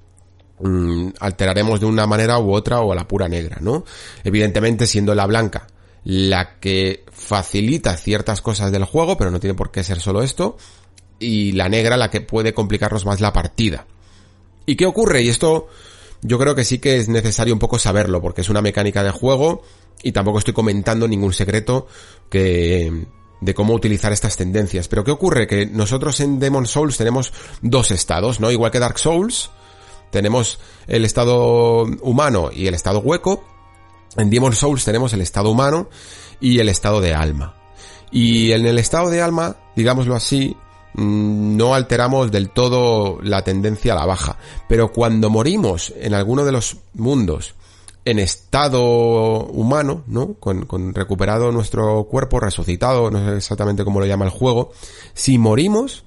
mm, 0.60 1.10
alteraremos 1.20 1.80
de 1.80 1.86
una 1.86 2.08
manera 2.08 2.40
u 2.40 2.54
otra 2.54 2.80
o 2.82 2.92
a 2.92 2.96
la 2.96 3.08
pura 3.08 3.28
negra, 3.28 3.58
¿no? 3.60 3.84
Evidentemente 4.24 4.88
siendo 4.88 5.14
la 5.16 5.26
blanca 5.26 5.68
la 6.04 6.60
que 6.60 7.06
facilita 7.12 7.96
ciertas 7.96 8.42
cosas 8.42 8.72
del 8.72 8.86
juego, 8.86 9.18
pero 9.18 9.32
no 9.32 9.40
tiene 9.40 9.54
por 9.54 9.72
qué 9.72 9.84
ser 9.84 10.00
solo 10.00 10.24
esto, 10.24 10.58
y 11.20 11.52
la 11.52 11.70
negra 11.70 11.98
la 11.98 12.10
que 12.10 12.22
puede 12.22 12.54
complicarnos 12.54 13.06
más 13.06 13.20
la 13.20 13.34
partida. 13.34 13.86
¿Y 14.66 14.76
qué 14.76 14.86
ocurre? 14.86 15.22
Y 15.22 15.30
esto 15.30 15.68
yo 16.22 16.38
creo 16.38 16.56
que 16.56 16.66
sí 16.66 16.80
que 16.80 16.98
es 16.98 17.10
necesario 17.10 17.54
un 17.54 17.60
poco 17.60 17.80
saberlo, 17.80 18.22
porque 18.22 18.42
es 18.42 18.50
una 18.50 18.62
mecánica 18.62 19.04
de 19.04 19.12
juego 19.12 19.62
y 20.04 20.12
tampoco 20.12 20.40
estoy 20.40 20.54
comentando 20.54 21.08
ningún 21.08 21.34
secreto 21.34 21.88
que 22.30 23.08
de 23.42 23.54
cómo 23.54 23.74
utilizar 23.74 24.12
estas 24.12 24.36
tendencias. 24.38 24.88
Pero 24.88 25.04
¿qué 25.04 25.12
ocurre? 25.12 25.48
Que 25.48 25.66
nosotros 25.66 26.20
en 26.20 26.40
Demon 26.40 26.66
Souls 26.66 26.98
tenemos 26.98 27.34
dos 27.62 27.92
estados, 27.92 28.40
¿no? 28.40 28.52
Igual 28.52 28.72
que 28.72 28.80
Dark 28.80 29.00
Souls, 29.00 29.50
tenemos 30.12 30.60
el 30.88 31.06
estado 31.06 31.84
humano 32.02 32.50
y 32.54 32.68
el 32.68 32.74
estado 32.74 33.00
hueco. 33.00 33.44
En 34.18 34.30
Demon 34.30 34.54
Souls 34.54 34.84
tenemos 34.84 35.14
el 35.14 35.22
estado 35.22 35.50
humano 35.50 35.90
y 36.40 36.60
el 36.60 36.70
estado 36.70 37.00
de 37.00 37.14
alma. 37.14 37.56
Y 38.12 38.52
en 38.52 38.66
el 38.66 38.80
estado 38.80 39.10
de 39.10 39.22
alma, 39.22 39.58
digámoslo 39.76 40.16
así, 40.16 40.58
no 40.96 41.76
alteramos 41.76 42.32
del 42.32 42.50
todo 42.50 43.20
la 43.22 43.44
tendencia 43.44 43.94
a 43.94 43.96
la 43.96 44.06
baja. 44.06 44.38
Pero 44.68 44.92
cuando 44.92 45.30
morimos 45.30 45.94
en 46.00 46.14
alguno 46.14 46.46
de 46.46 46.52
los 46.52 46.78
mundos 46.94 47.56
en 48.06 48.20
estado 48.20 49.46
humano, 49.46 50.04
¿no? 50.08 50.34
Con, 50.36 50.66
con, 50.66 50.94
recuperado 50.94 51.52
nuestro 51.52 52.06
cuerpo, 52.06 52.40
resucitado, 52.40 53.12
no 53.12 53.24
sé 53.24 53.38
exactamente 53.38 53.84
cómo 53.84 54.00
lo 54.00 54.06
llama 54.06 54.26
el 54.26 54.32
juego, 54.32 54.72
si 55.14 55.38
morimos, 55.38 56.06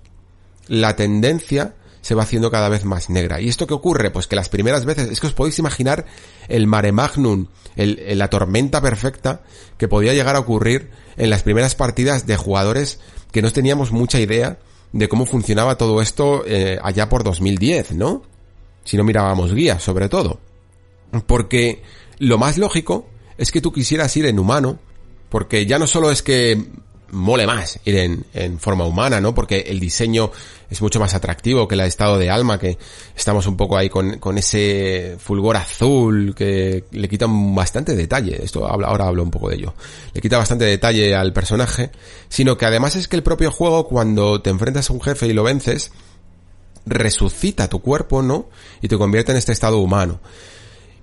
la 0.68 0.96
tendencia 0.96 1.74
se 2.00 2.16
va 2.16 2.24
haciendo 2.24 2.50
cada 2.50 2.68
vez 2.68 2.84
más 2.84 3.08
negra. 3.08 3.40
¿Y 3.40 3.48
esto 3.48 3.66
qué 3.66 3.74
ocurre? 3.74 4.10
Pues 4.10 4.26
que 4.26 4.36
las 4.36 4.48
primeras 4.48 4.84
veces, 4.84 5.10
es 5.10 5.20
que 5.20 5.28
os 5.28 5.32
podéis 5.32 5.58
imaginar 5.58 6.04
el 6.48 6.66
mare 6.66 6.92
magnum, 6.92 7.46
el, 7.76 8.18
la 8.18 8.28
tormenta 8.28 8.80
perfecta 8.80 9.42
que 9.78 9.88
podía 9.88 10.12
llegar 10.12 10.34
a 10.34 10.40
ocurrir 10.40 10.90
en 11.16 11.30
las 11.30 11.42
primeras 11.42 11.74
partidas 11.74 12.26
de 12.26 12.36
jugadores 12.36 12.98
que 13.30 13.42
no 13.42 13.50
teníamos 13.52 13.92
mucha 13.92 14.20
idea 14.20 14.58
de 14.92 15.08
cómo 15.08 15.26
funcionaba 15.26 15.76
todo 15.76 16.02
esto 16.02 16.44
eh, 16.46 16.78
allá 16.82 17.08
por 17.08 17.24
2010, 17.24 17.92
¿no? 17.92 18.22
Si 18.84 18.96
no 18.96 19.04
mirábamos 19.04 19.54
guías, 19.54 19.82
sobre 19.82 20.08
todo. 20.08 20.38
Porque 21.26 21.82
lo 22.18 22.38
más 22.38 22.58
lógico 22.58 23.06
es 23.38 23.50
que 23.52 23.60
tú 23.60 23.72
quisieras 23.72 24.16
ir 24.16 24.26
en 24.26 24.38
humano, 24.38 24.78
porque 25.28 25.66
ya 25.66 25.78
no 25.78 25.86
solo 25.86 26.10
es 26.10 26.22
que 26.22 26.62
mole 27.12 27.46
más 27.46 27.78
ir 27.84 27.96
en, 27.96 28.24
en, 28.34 28.58
forma 28.58 28.84
humana, 28.84 29.20
¿no? 29.20 29.34
Porque 29.34 29.60
el 29.68 29.78
diseño 29.78 30.32
es 30.70 30.80
mucho 30.80 30.98
más 30.98 31.14
atractivo 31.14 31.68
que 31.68 31.74
el 31.74 31.82
estado 31.82 32.18
de 32.18 32.30
alma, 32.30 32.58
que 32.58 32.78
estamos 33.14 33.46
un 33.46 33.56
poco 33.56 33.76
ahí 33.76 33.88
con, 33.88 34.18
con 34.18 34.38
ese 34.38 35.16
fulgor 35.18 35.56
azul 35.56 36.34
que 36.34 36.84
le 36.90 37.08
quita 37.08 37.26
bastante 37.28 37.94
detalle. 37.94 38.42
Esto 38.42 38.66
ahora 38.66 39.06
hablo 39.06 39.22
un 39.22 39.30
poco 39.30 39.50
de 39.50 39.56
ello. 39.56 39.74
Le 40.14 40.20
quita 40.20 40.38
bastante 40.38 40.64
detalle 40.64 41.14
al 41.14 41.32
personaje, 41.32 41.90
sino 42.28 42.56
que 42.56 42.66
además 42.66 42.96
es 42.96 43.08
que 43.08 43.16
el 43.16 43.22
propio 43.22 43.52
juego, 43.52 43.86
cuando 43.86 44.40
te 44.40 44.50
enfrentas 44.50 44.88
a 44.88 44.92
un 44.94 45.02
jefe 45.02 45.26
y 45.26 45.34
lo 45.34 45.42
vences, 45.42 45.92
resucita 46.86 47.68
tu 47.68 47.80
cuerpo, 47.82 48.22
¿no? 48.22 48.48
Y 48.80 48.88
te 48.88 48.96
convierte 48.96 49.32
en 49.32 49.38
este 49.38 49.52
estado 49.52 49.78
humano. 49.78 50.20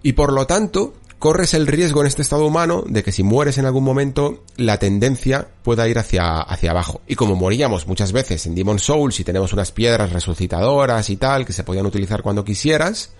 Y 0.01 0.13
por 0.13 0.33
lo 0.33 0.47
tanto, 0.47 0.93
corres 1.19 1.53
el 1.53 1.67
riesgo 1.67 1.99
en 2.01 2.07
este 2.07 2.21
estado 2.21 2.45
humano 2.45 2.83
de 2.87 3.03
que 3.03 3.11
si 3.11 3.23
mueres 3.23 3.57
en 3.57 3.65
algún 3.65 3.83
momento, 3.83 4.43
la 4.55 4.79
tendencia 4.79 5.49
pueda 5.63 5.87
ir 5.87 5.99
hacia, 5.99 6.39
hacia 6.39 6.71
abajo. 6.71 7.01
Y 7.07 7.15
como 7.15 7.35
moríamos 7.35 7.87
muchas 7.87 8.13
veces 8.13 8.45
en 8.45 8.55
Demon 8.55 8.79
Souls 8.79 9.19
y 9.19 9.25
tenemos 9.25 9.51
unas 9.51 9.73
piedras 9.73 10.13
resucitadoras 10.13 11.09
y 11.09 11.17
tal, 11.17 11.45
que 11.45 11.53
se 11.53 11.65
podían 11.65 11.85
utilizar 11.85 12.21
cuando 12.21 12.45
quisieras, 12.45 13.11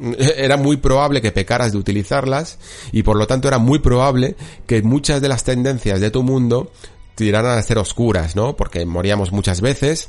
era 0.18 0.56
muy 0.56 0.78
probable 0.78 1.20
que 1.20 1.32
pecaras 1.32 1.72
de 1.72 1.78
utilizarlas 1.78 2.58
y 2.92 3.02
por 3.02 3.18
lo 3.18 3.26
tanto 3.26 3.46
era 3.46 3.58
muy 3.58 3.78
probable 3.78 4.34
que 4.66 4.82
muchas 4.82 5.20
de 5.20 5.28
las 5.28 5.44
tendencias 5.44 6.00
de 6.00 6.10
tu 6.10 6.22
mundo 6.22 6.72
tiraran 7.14 7.58
a 7.58 7.62
ser 7.62 7.76
oscuras, 7.76 8.34
¿no? 8.36 8.56
Porque 8.56 8.86
moríamos 8.86 9.32
muchas 9.32 9.60
veces 9.60 10.08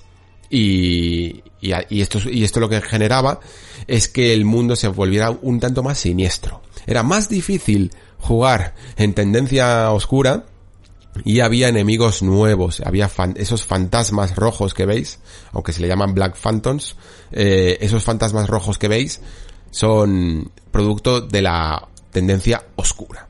y, 0.50 1.44
y, 1.60 1.74
y, 1.90 2.02
esto, 2.02 2.20
y 2.30 2.46
esto 2.46 2.62
lo 2.62 2.70
que 2.70 2.80
generaba 2.80 3.42
es 3.88 4.08
que 4.08 4.34
el 4.34 4.46
mundo 4.46 4.78
se 4.78 4.88
volviera 4.88 5.32
un 5.32 5.60
tanto 5.60 5.84
más 5.84 5.98
siniestro 5.98 6.62
era 6.85 7.03
más 7.03 7.30
difícil 7.30 7.91
jugar 8.19 8.76
en 8.95 9.14
tendencia 9.14 9.91
oscura 9.91 10.45
y 11.23 11.41
había 11.41 11.68
enemigos 11.68 12.23
nuevos, 12.23 12.81
había 12.84 13.10
esos 13.35 13.65
fantasmas 13.65 14.35
rojos 14.35 14.73
que 14.73 14.85
veis, 14.85 15.19
aunque 15.51 15.73
se 15.73 15.81
le 15.81 15.88
llaman 15.88 16.14
Black 16.14 16.35
Phantoms, 16.35 16.95
eh, 17.31 17.77
esos 17.81 18.03
fantasmas 18.03 18.49
rojos 18.49 18.77
que 18.77 18.88
veis 18.88 19.22
son 19.69 20.51
producto 20.72 21.22
de 21.22 21.41
la 21.41 21.88
tendencia 22.11 22.65
oscura. 22.76 23.27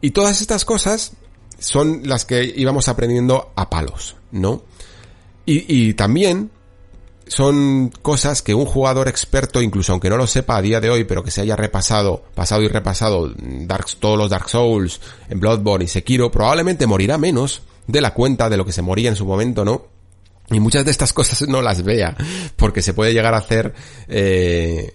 Y 0.00 0.12
todas 0.12 0.40
estas 0.40 0.64
cosas 0.64 1.12
son 1.58 2.02
las 2.04 2.24
que 2.24 2.44
íbamos 2.56 2.88
aprendiendo 2.88 3.52
a 3.56 3.68
palos, 3.68 4.16
¿no? 4.30 4.62
Y, 5.44 5.64
y 5.88 5.94
también 5.94 6.50
son 7.28 7.90
cosas 8.02 8.42
que 8.42 8.54
un 8.54 8.66
jugador 8.66 9.08
experto, 9.08 9.62
incluso 9.62 9.92
aunque 9.92 10.10
no 10.10 10.16
lo 10.16 10.26
sepa 10.26 10.56
a 10.56 10.62
día 10.62 10.80
de 10.80 10.90
hoy, 10.90 11.04
pero 11.04 11.22
que 11.22 11.30
se 11.30 11.40
haya 11.40 11.56
repasado, 11.56 12.24
pasado 12.34 12.62
y 12.62 12.68
repasado 12.68 13.32
Dark, 13.36 13.86
todos 13.98 14.18
los 14.18 14.30
Dark 14.30 14.48
Souls, 14.48 15.00
en 15.28 15.40
Bloodborne 15.40 15.84
y 15.84 15.88
Sekiro, 15.88 16.30
probablemente 16.30 16.86
morirá 16.86 17.18
menos 17.18 17.62
de 17.86 18.00
la 18.00 18.14
cuenta 18.14 18.48
de 18.48 18.56
lo 18.56 18.64
que 18.64 18.72
se 18.72 18.82
moría 18.82 19.08
en 19.08 19.16
su 19.16 19.24
momento, 19.26 19.64
¿no? 19.64 19.86
Y 20.50 20.60
muchas 20.60 20.84
de 20.84 20.90
estas 20.90 21.12
cosas 21.12 21.46
no 21.48 21.60
las 21.60 21.82
vea, 21.82 22.16
porque 22.56 22.82
se 22.82 22.94
puede 22.94 23.12
llegar 23.12 23.34
a 23.34 23.38
hacer 23.38 23.74
eh, 24.08 24.94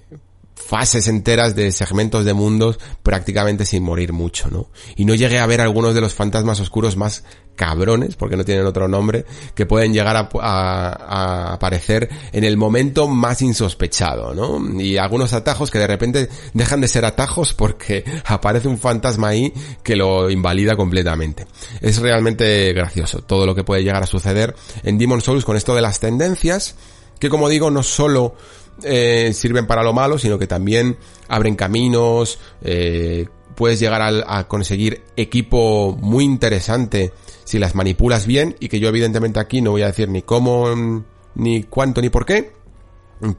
fases 0.65 1.07
enteras 1.07 1.55
de 1.55 1.71
segmentos 1.71 2.25
de 2.25 2.33
mundos 2.33 2.79
prácticamente 3.03 3.65
sin 3.65 3.83
morir 3.83 4.13
mucho, 4.13 4.49
¿no? 4.49 4.69
Y 4.95 5.05
no 5.05 5.15
llegué 5.15 5.39
a 5.39 5.45
ver 5.45 5.61
algunos 5.61 5.93
de 5.93 6.01
los 6.01 6.13
fantasmas 6.13 6.59
oscuros 6.59 6.97
más 6.97 7.23
cabrones, 7.55 8.15
porque 8.15 8.35
no 8.35 8.45
tienen 8.45 8.65
otro 8.65 8.87
nombre, 8.87 9.25
que 9.53 9.65
pueden 9.65 9.93
llegar 9.93 10.15
a, 10.17 11.53
aparecer 11.53 12.09
en 12.31 12.43
el 12.43 12.57
momento 12.57 13.07
más 13.07 13.41
insospechado, 13.41 14.33
¿no? 14.33 14.81
Y 14.81 14.97
algunos 14.97 15.33
atajos 15.33 15.69
que 15.69 15.79
de 15.79 15.87
repente 15.87 16.29
dejan 16.53 16.81
de 16.81 16.87
ser 16.87 17.05
atajos 17.05 17.53
porque 17.53 18.03
aparece 18.25 18.67
un 18.67 18.79
fantasma 18.79 19.29
ahí 19.29 19.53
que 19.83 19.95
lo 19.95 20.29
invalida 20.29 20.75
completamente. 20.75 21.45
Es 21.81 21.99
realmente 21.99 22.73
gracioso 22.73 23.21
todo 23.21 23.45
lo 23.45 23.53
que 23.53 23.63
puede 23.63 23.83
llegar 23.83 24.03
a 24.03 24.07
suceder 24.07 24.55
en 24.83 24.97
Demon 24.97 25.21
Souls 25.21 25.45
con 25.45 25.57
esto 25.57 25.75
de 25.75 25.81
las 25.81 25.99
tendencias, 25.99 26.75
que 27.19 27.29
como 27.29 27.49
digo, 27.49 27.69
no 27.69 27.83
solo 27.83 28.35
eh, 28.81 29.31
sirven 29.33 29.67
para 29.67 29.83
lo 29.83 29.93
malo, 29.93 30.17
sino 30.17 30.39
que 30.39 30.47
también 30.47 30.97
abren 31.27 31.55
caminos, 31.55 32.39
eh, 32.61 33.27
puedes 33.55 33.79
llegar 33.79 34.01
a, 34.01 34.47
conseguir 34.47 35.03
equipo 35.15 35.95
muy 35.99 36.23
interesante 36.23 37.13
si 37.43 37.59
las 37.59 37.75
manipulas 37.75 38.25
bien 38.25 38.55
y 38.59 38.67
que 38.67 38.79
yo 38.79 38.87
evidentemente 38.89 39.39
aquí 39.39 39.61
no 39.61 39.71
voy 39.71 39.83
a 39.83 39.87
decir 39.87 40.09
ni 40.09 40.23
cómo, 40.23 41.03
ni 41.35 41.63
cuánto, 41.63 42.01
ni 42.01 42.09
por 42.09 42.25
qué, 42.25 42.51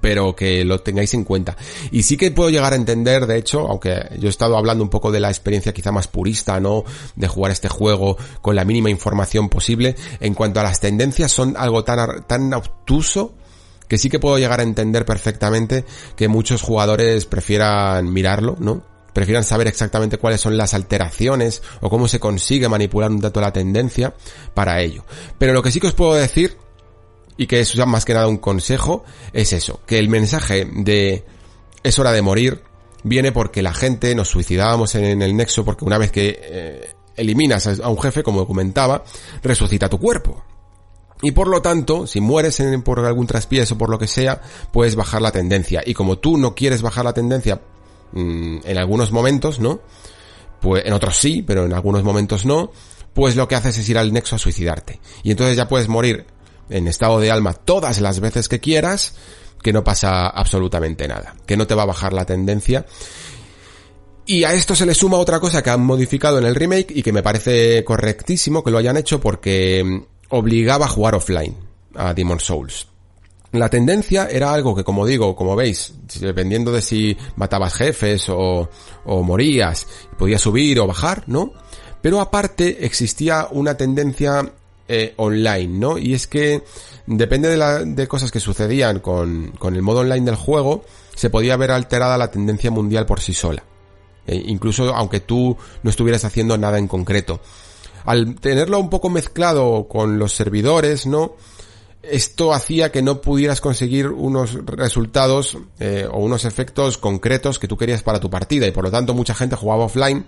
pero 0.00 0.34
que 0.34 0.64
lo 0.64 0.80
tengáis 0.80 1.12
en 1.14 1.24
cuenta. 1.24 1.56
Y 1.90 2.04
sí 2.04 2.16
que 2.16 2.30
puedo 2.30 2.50
llegar 2.50 2.72
a 2.72 2.76
entender, 2.76 3.26
de 3.26 3.38
hecho, 3.38 3.66
aunque 3.68 3.94
yo 4.18 4.28
he 4.28 4.30
estado 4.30 4.56
hablando 4.56 4.84
un 4.84 4.90
poco 4.90 5.10
de 5.10 5.20
la 5.20 5.28
experiencia 5.28 5.74
quizá 5.74 5.92
más 5.92 6.06
purista, 6.06 6.60
¿no? 6.60 6.84
De 7.16 7.28
jugar 7.28 7.52
este 7.52 7.68
juego 7.68 8.16
con 8.40 8.54
la 8.54 8.64
mínima 8.64 8.90
información 8.90 9.48
posible, 9.48 9.96
en 10.20 10.34
cuanto 10.34 10.60
a 10.60 10.62
las 10.62 10.80
tendencias 10.80 11.32
son 11.32 11.56
algo 11.56 11.84
tan, 11.84 12.24
tan 12.26 12.52
obtuso 12.54 13.34
que 13.88 13.98
sí 13.98 14.08
que 14.08 14.18
puedo 14.18 14.38
llegar 14.38 14.60
a 14.60 14.64
entender 14.64 15.04
perfectamente 15.04 15.84
que 16.16 16.28
muchos 16.28 16.62
jugadores 16.62 17.26
prefieran 17.26 18.12
mirarlo, 18.12 18.56
¿no? 18.58 18.82
Prefieran 19.12 19.44
saber 19.44 19.68
exactamente 19.68 20.18
cuáles 20.18 20.40
son 20.40 20.56
las 20.56 20.74
alteraciones 20.74 21.62
o 21.80 21.88
cómo 21.88 22.08
se 22.08 22.18
consigue 22.18 22.68
manipular 22.68 23.10
un 23.10 23.20
dato 23.20 23.40
de 23.40 23.46
la 23.46 23.52
tendencia 23.52 24.14
para 24.54 24.80
ello. 24.80 25.04
Pero 25.38 25.52
lo 25.52 25.62
que 25.62 25.70
sí 25.70 25.78
que 25.78 25.86
os 25.86 25.94
puedo 25.94 26.14
decir, 26.14 26.56
y 27.36 27.46
que 27.46 27.60
es 27.60 27.76
más 27.86 28.04
que 28.04 28.14
nada 28.14 28.26
un 28.26 28.38
consejo, 28.38 29.04
es 29.32 29.52
eso, 29.52 29.80
que 29.86 29.98
el 29.98 30.08
mensaje 30.08 30.66
de 30.72 31.24
es 31.82 31.98
hora 31.98 32.12
de 32.12 32.22
morir 32.22 32.62
viene 33.04 33.30
porque 33.30 33.62
la 33.62 33.74
gente 33.74 34.14
nos 34.14 34.28
suicidábamos 34.28 34.94
en 34.96 35.22
el 35.22 35.36
nexo 35.36 35.64
porque 35.64 35.84
una 35.84 35.98
vez 35.98 36.10
que 36.10 36.40
eh, 36.42 36.94
eliminas 37.16 37.66
a 37.66 37.88
un 37.88 38.00
jefe, 38.00 38.22
como 38.22 38.46
comentaba, 38.46 39.04
resucita 39.42 39.88
tu 39.88 39.98
cuerpo. 39.98 40.42
Y 41.24 41.32
por 41.32 41.48
lo 41.48 41.62
tanto, 41.62 42.06
si 42.06 42.20
mueres 42.20 42.60
en, 42.60 42.82
por 42.82 43.00
algún 43.00 43.26
traspiés 43.26 43.72
o 43.72 43.78
por 43.78 43.88
lo 43.88 43.98
que 43.98 44.06
sea, 44.06 44.42
puedes 44.74 44.94
bajar 44.94 45.22
la 45.22 45.32
tendencia. 45.32 45.82
Y 45.84 45.94
como 45.94 46.18
tú 46.18 46.36
no 46.36 46.54
quieres 46.54 46.82
bajar 46.82 47.06
la 47.06 47.14
tendencia 47.14 47.62
mm, 48.12 48.58
en 48.62 48.76
algunos 48.76 49.10
momentos, 49.10 49.58
¿no? 49.58 49.80
Pues 50.60 50.84
en 50.84 50.92
otros 50.92 51.16
sí, 51.16 51.40
pero 51.40 51.64
en 51.64 51.72
algunos 51.72 52.04
momentos 52.04 52.44
no, 52.44 52.72
pues 53.14 53.36
lo 53.36 53.48
que 53.48 53.54
haces 53.54 53.78
es 53.78 53.88
ir 53.88 53.96
al 53.96 54.12
nexo 54.12 54.36
a 54.36 54.38
suicidarte. 54.38 55.00
Y 55.22 55.30
entonces 55.30 55.56
ya 55.56 55.66
puedes 55.66 55.88
morir 55.88 56.26
en 56.68 56.88
estado 56.88 57.18
de 57.20 57.30
alma 57.30 57.54
todas 57.54 58.02
las 58.02 58.20
veces 58.20 58.46
que 58.46 58.60
quieras, 58.60 59.14
que 59.62 59.72
no 59.72 59.82
pasa 59.82 60.26
absolutamente 60.26 61.08
nada, 61.08 61.36
que 61.46 61.56
no 61.56 61.66
te 61.66 61.74
va 61.74 61.84
a 61.84 61.86
bajar 61.86 62.12
la 62.12 62.26
tendencia. 62.26 62.84
Y 64.26 64.44
a 64.44 64.52
esto 64.52 64.76
se 64.76 64.84
le 64.84 64.94
suma 64.94 65.16
otra 65.16 65.40
cosa 65.40 65.62
que 65.62 65.70
han 65.70 65.86
modificado 65.86 66.36
en 66.36 66.44
el 66.44 66.54
remake 66.54 66.92
y 66.94 67.02
que 67.02 67.12
me 67.12 67.22
parece 67.22 67.82
correctísimo 67.82 68.62
que 68.62 68.70
lo 68.70 68.76
hayan 68.76 68.98
hecho 68.98 69.20
porque 69.20 69.82
mm, 69.82 70.13
obligaba 70.30 70.86
a 70.86 70.88
jugar 70.88 71.14
offline 71.14 71.56
a 71.94 72.14
Demon 72.14 72.40
Souls. 72.40 72.88
La 73.52 73.68
tendencia 73.68 74.26
era 74.28 74.52
algo 74.52 74.74
que, 74.74 74.82
como 74.82 75.06
digo, 75.06 75.36
como 75.36 75.54
veis, 75.54 75.94
dependiendo 76.18 76.72
de 76.72 76.82
si 76.82 77.16
matabas 77.36 77.74
jefes 77.74 78.26
o, 78.28 78.68
morías, 79.06 79.86
podías 80.18 80.40
subir 80.40 80.80
o 80.80 80.88
bajar, 80.88 81.22
¿no? 81.28 81.52
Pero 82.02 82.20
aparte 82.20 82.84
existía 82.84 83.46
una 83.52 83.76
tendencia 83.76 84.52
eh, 84.88 85.14
online, 85.18 85.78
¿no? 85.78 85.98
Y 85.98 86.14
es 86.14 86.26
que 86.26 86.64
depende 87.06 87.48
de, 87.48 87.56
la, 87.56 87.84
de 87.84 88.08
cosas 88.08 88.32
que 88.32 88.40
sucedían 88.40 88.98
con, 88.98 89.52
el 89.62 89.82
modo 89.82 90.00
online 90.00 90.26
del 90.26 90.34
juego, 90.34 90.84
se 91.14 91.30
podía 91.30 91.56
ver 91.56 91.70
alterada 91.70 92.18
la 92.18 92.32
tendencia 92.32 92.72
mundial 92.72 93.06
por 93.06 93.20
sí 93.20 93.34
sola. 93.34 93.62
Eh, 94.26 94.42
incluso 94.46 94.92
aunque 94.94 95.20
tú 95.20 95.56
no 95.84 95.90
estuvieras 95.90 96.24
haciendo 96.24 96.58
nada 96.58 96.78
en 96.78 96.88
concreto 96.88 97.40
al 98.04 98.34
tenerlo 98.36 98.78
un 98.78 98.90
poco 98.90 99.10
mezclado 99.10 99.86
con 99.88 100.18
los 100.18 100.34
servidores, 100.34 101.06
¿no? 101.06 101.36
Esto 102.02 102.52
hacía 102.52 102.92
que 102.92 103.00
no 103.00 103.22
pudieras 103.22 103.62
conseguir 103.62 104.08
unos 104.08 104.58
resultados 104.66 105.56
eh, 105.80 106.06
o 106.10 106.18
unos 106.18 106.44
efectos 106.44 106.98
concretos 106.98 107.58
que 107.58 107.68
tú 107.68 107.78
querías 107.78 108.02
para 108.02 108.20
tu 108.20 108.28
partida 108.28 108.66
y 108.66 108.72
por 108.72 108.84
lo 108.84 108.90
tanto 108.90 109.14
mucha 109.14 109.34
gente 109.34 109.56
jugaba 109.56 109.84
offline 109.84 110.26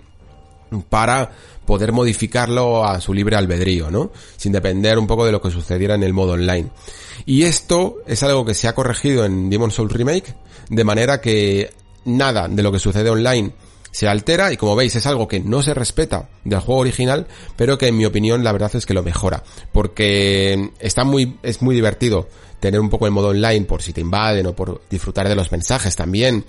para 0.89 1.31
poder 1.65 1.91
modificarlo 1.91 2.83
a 2.83 2.99
su 2.99 3.13
libre 3.13 3.35
albedrío, 3.35 3.91
¿no? 3.91 4.11
Sin 4.37 4.51
depender 4.51 4.97
un 4.97 5.05
poco 5.05 5.25
de 5.25 5.31
lo 5.31 5.41
que 5.41 5.51
sucediera 5.51 5.95
en 5.95 6.03
el 6.03 6.13
modo 6.13 6.33
online. 6.33 6.69
Y 7.25 7.43
esto 7.43 7.97
es 8.07 8.23
algo 8.23 8.43
que 8.43 8.53
se 8.53 8.67
ha 8.67 8.75
corregido 8.75 9.23
en 9.25 9.49
Demon 9.49 9.71
Souls 9.71 9.91
Remake, 9.93 10.33
de 10.69 10.83
manera 10.83 11.21
que 11.21 11.71
nada 12.05 12.47
de 12.47 12.63
lo 12.63 12.71
que 12.71 12.79
sucede 12.79 13.09
online 13.09 13.53
se 13.97 14.07
altera 14.07 14.53
y 14.53 14.57
como 14.57 14.75
veis 14.75 14.95
es 14.95 15.07
algo 15.07 15.27
que 15.27 15.39
no 15.39 15.63
se 15.63 15.73
respeta 15.73 16.29
del 16.43 16.59
juego 16.59 16.81
original, 16.81 17.25
pero 17.55 17.79
que 17.79 17.87
en 17.87 17.97
mi 17.97 18.05
opinión 18.05 18.43
la 18.43 18.51
verdad 18.51 18.69
es 18.75 18.85
que 18.85 18.93
lo 18.93 19.01
mejora, 19.01 19.43
porque 19.71 20.69
está 20.77 21.03
muy, 21.03 21.39
es 21.41 21.63
muy 21.63 21.73
divertido 21.73 22.29
tener 22.59 22.79
un 22.79 22.91
poco 22.91 23.07
el 23.07 23.11
modo 23.11 23.29
online 23.29 23.65
por 23.65 23.81
si 23.81 23.93
te 23.93 24.01
invaden 24.01 24.45
o 24.45 24.55
por 24.55 24.83
disfrutar 24.87 25.27
de 25.27 25.33
los 25.33 25.51
mensajes 25.51 25.95
también, 25.95 26.45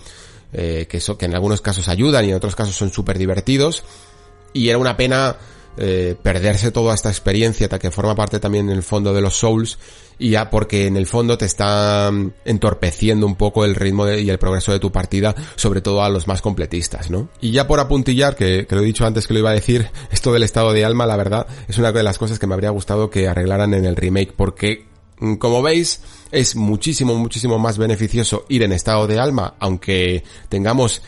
eh, 0.53 0.85
que 0.91 0.99
eso, 0.99 1.16
que 1.16 1.25
en 1.25 1.35
algunos 1.35 1.62
casos 1.62 1.89
ayudan 1.89 2.27
y 2.27 2.29
en 2.29 2.35
otros 2.35 2.55
casos 2.55 2.77
son 2.77 2.93
súper 2.93 3.16
divertidos, 3.16 3.83
y 4.53 4.69
era 4.69 4.77
una 4.77 4.99
pena 4.99 5.37
eh, 5.78 6.16
perderse 6.20 6.70
toda 6.70 6.94
esta 6.94 7.09
experiencia 7.09 7.68
que 7.68 7.90
forma 7.90 8.14
parte 8.14 8.40
también 8.40 8.68
en 8.68 8.76
el 8.76 8.82
fondo 8.82 9.12
de 9.12 9.20
los 9.20 9.36
Souls 9.36 9.78
y 10.18 10.30
ya 10.30 10.50
porque 10.50 10.86
en 10.86 10.96
el 10.96 11.06
fondo 11.06 11.38
te 11.38 11.46
está 11.46 12.10
mm, 12.12 12.32
entorpeciendo 12.44 13.26
un 13.26 13.36
poco 13.36 13.64
el 13.64 13.74
ritmo 13.74 14.09
y 14.09 14.28
el 14.28 14.38
progreso 14.38 14.72
de 14.72 14.80
tu 14.80 14.90
partida, 14.90 15.34
sobre 15.56 15.80
todo 15.80 16.02
a 16.02 16.09
los 16.09 16.26
más 16.26 16.42
completistas, 16.42 17.10
¿no? 17.10 17.28
Y 17.40 17.52
ya 17.52 17.66
por 17.66 17.80
apuntillar, 17.80 18.34
que, 18.34 18.66
que 18.66 18.74
lo 18.74 18.82
he 18.82 18.86
dicho 18.86 19.06
antes 19.06 19.26
que 19.26 19.34
lo 19.34 19.40
iba 19.40 19.50
a 19.50 19.55
decir, 19.55 19.88
esto 20.10 20.32
del 20.32 20.42
estado 20.42 20.72
de 20.72 20.84
alma, 20.84 21.06
la 21.06 21.16
verdad, 21.16 21.46
es 21.68 21.78
una 21.78 21.92
de 21.92 22.02
las 22.02 22.18
cosas 22.18 22.38
que 22.38 22.46
me 22.46 22.55
habría 22.55 22.70
gustado 22.70 23.10
que 23.10 23.28
arreglaran 23.28 23.74
en 23.74 23.84
el 23.84 23.96
remake, 23.96 24.32
porque 24.36 24.86
mm, 25.20 25.34
como 25.34 25.62
veis, 25.62 26.00
es 26.32 26.56
muchísimo, 26.56 27.14
muchísimo 27.14 27.59
más 27.59 27.78
beneficioso 27.78 28.44
ir 28.48 28.62
en 28.62 28.72
estado 28.72 29.06
de 29.06 29.18
alma, 29.18 29.55
aunque 29.60 30.24
tengamos 30.48 31.02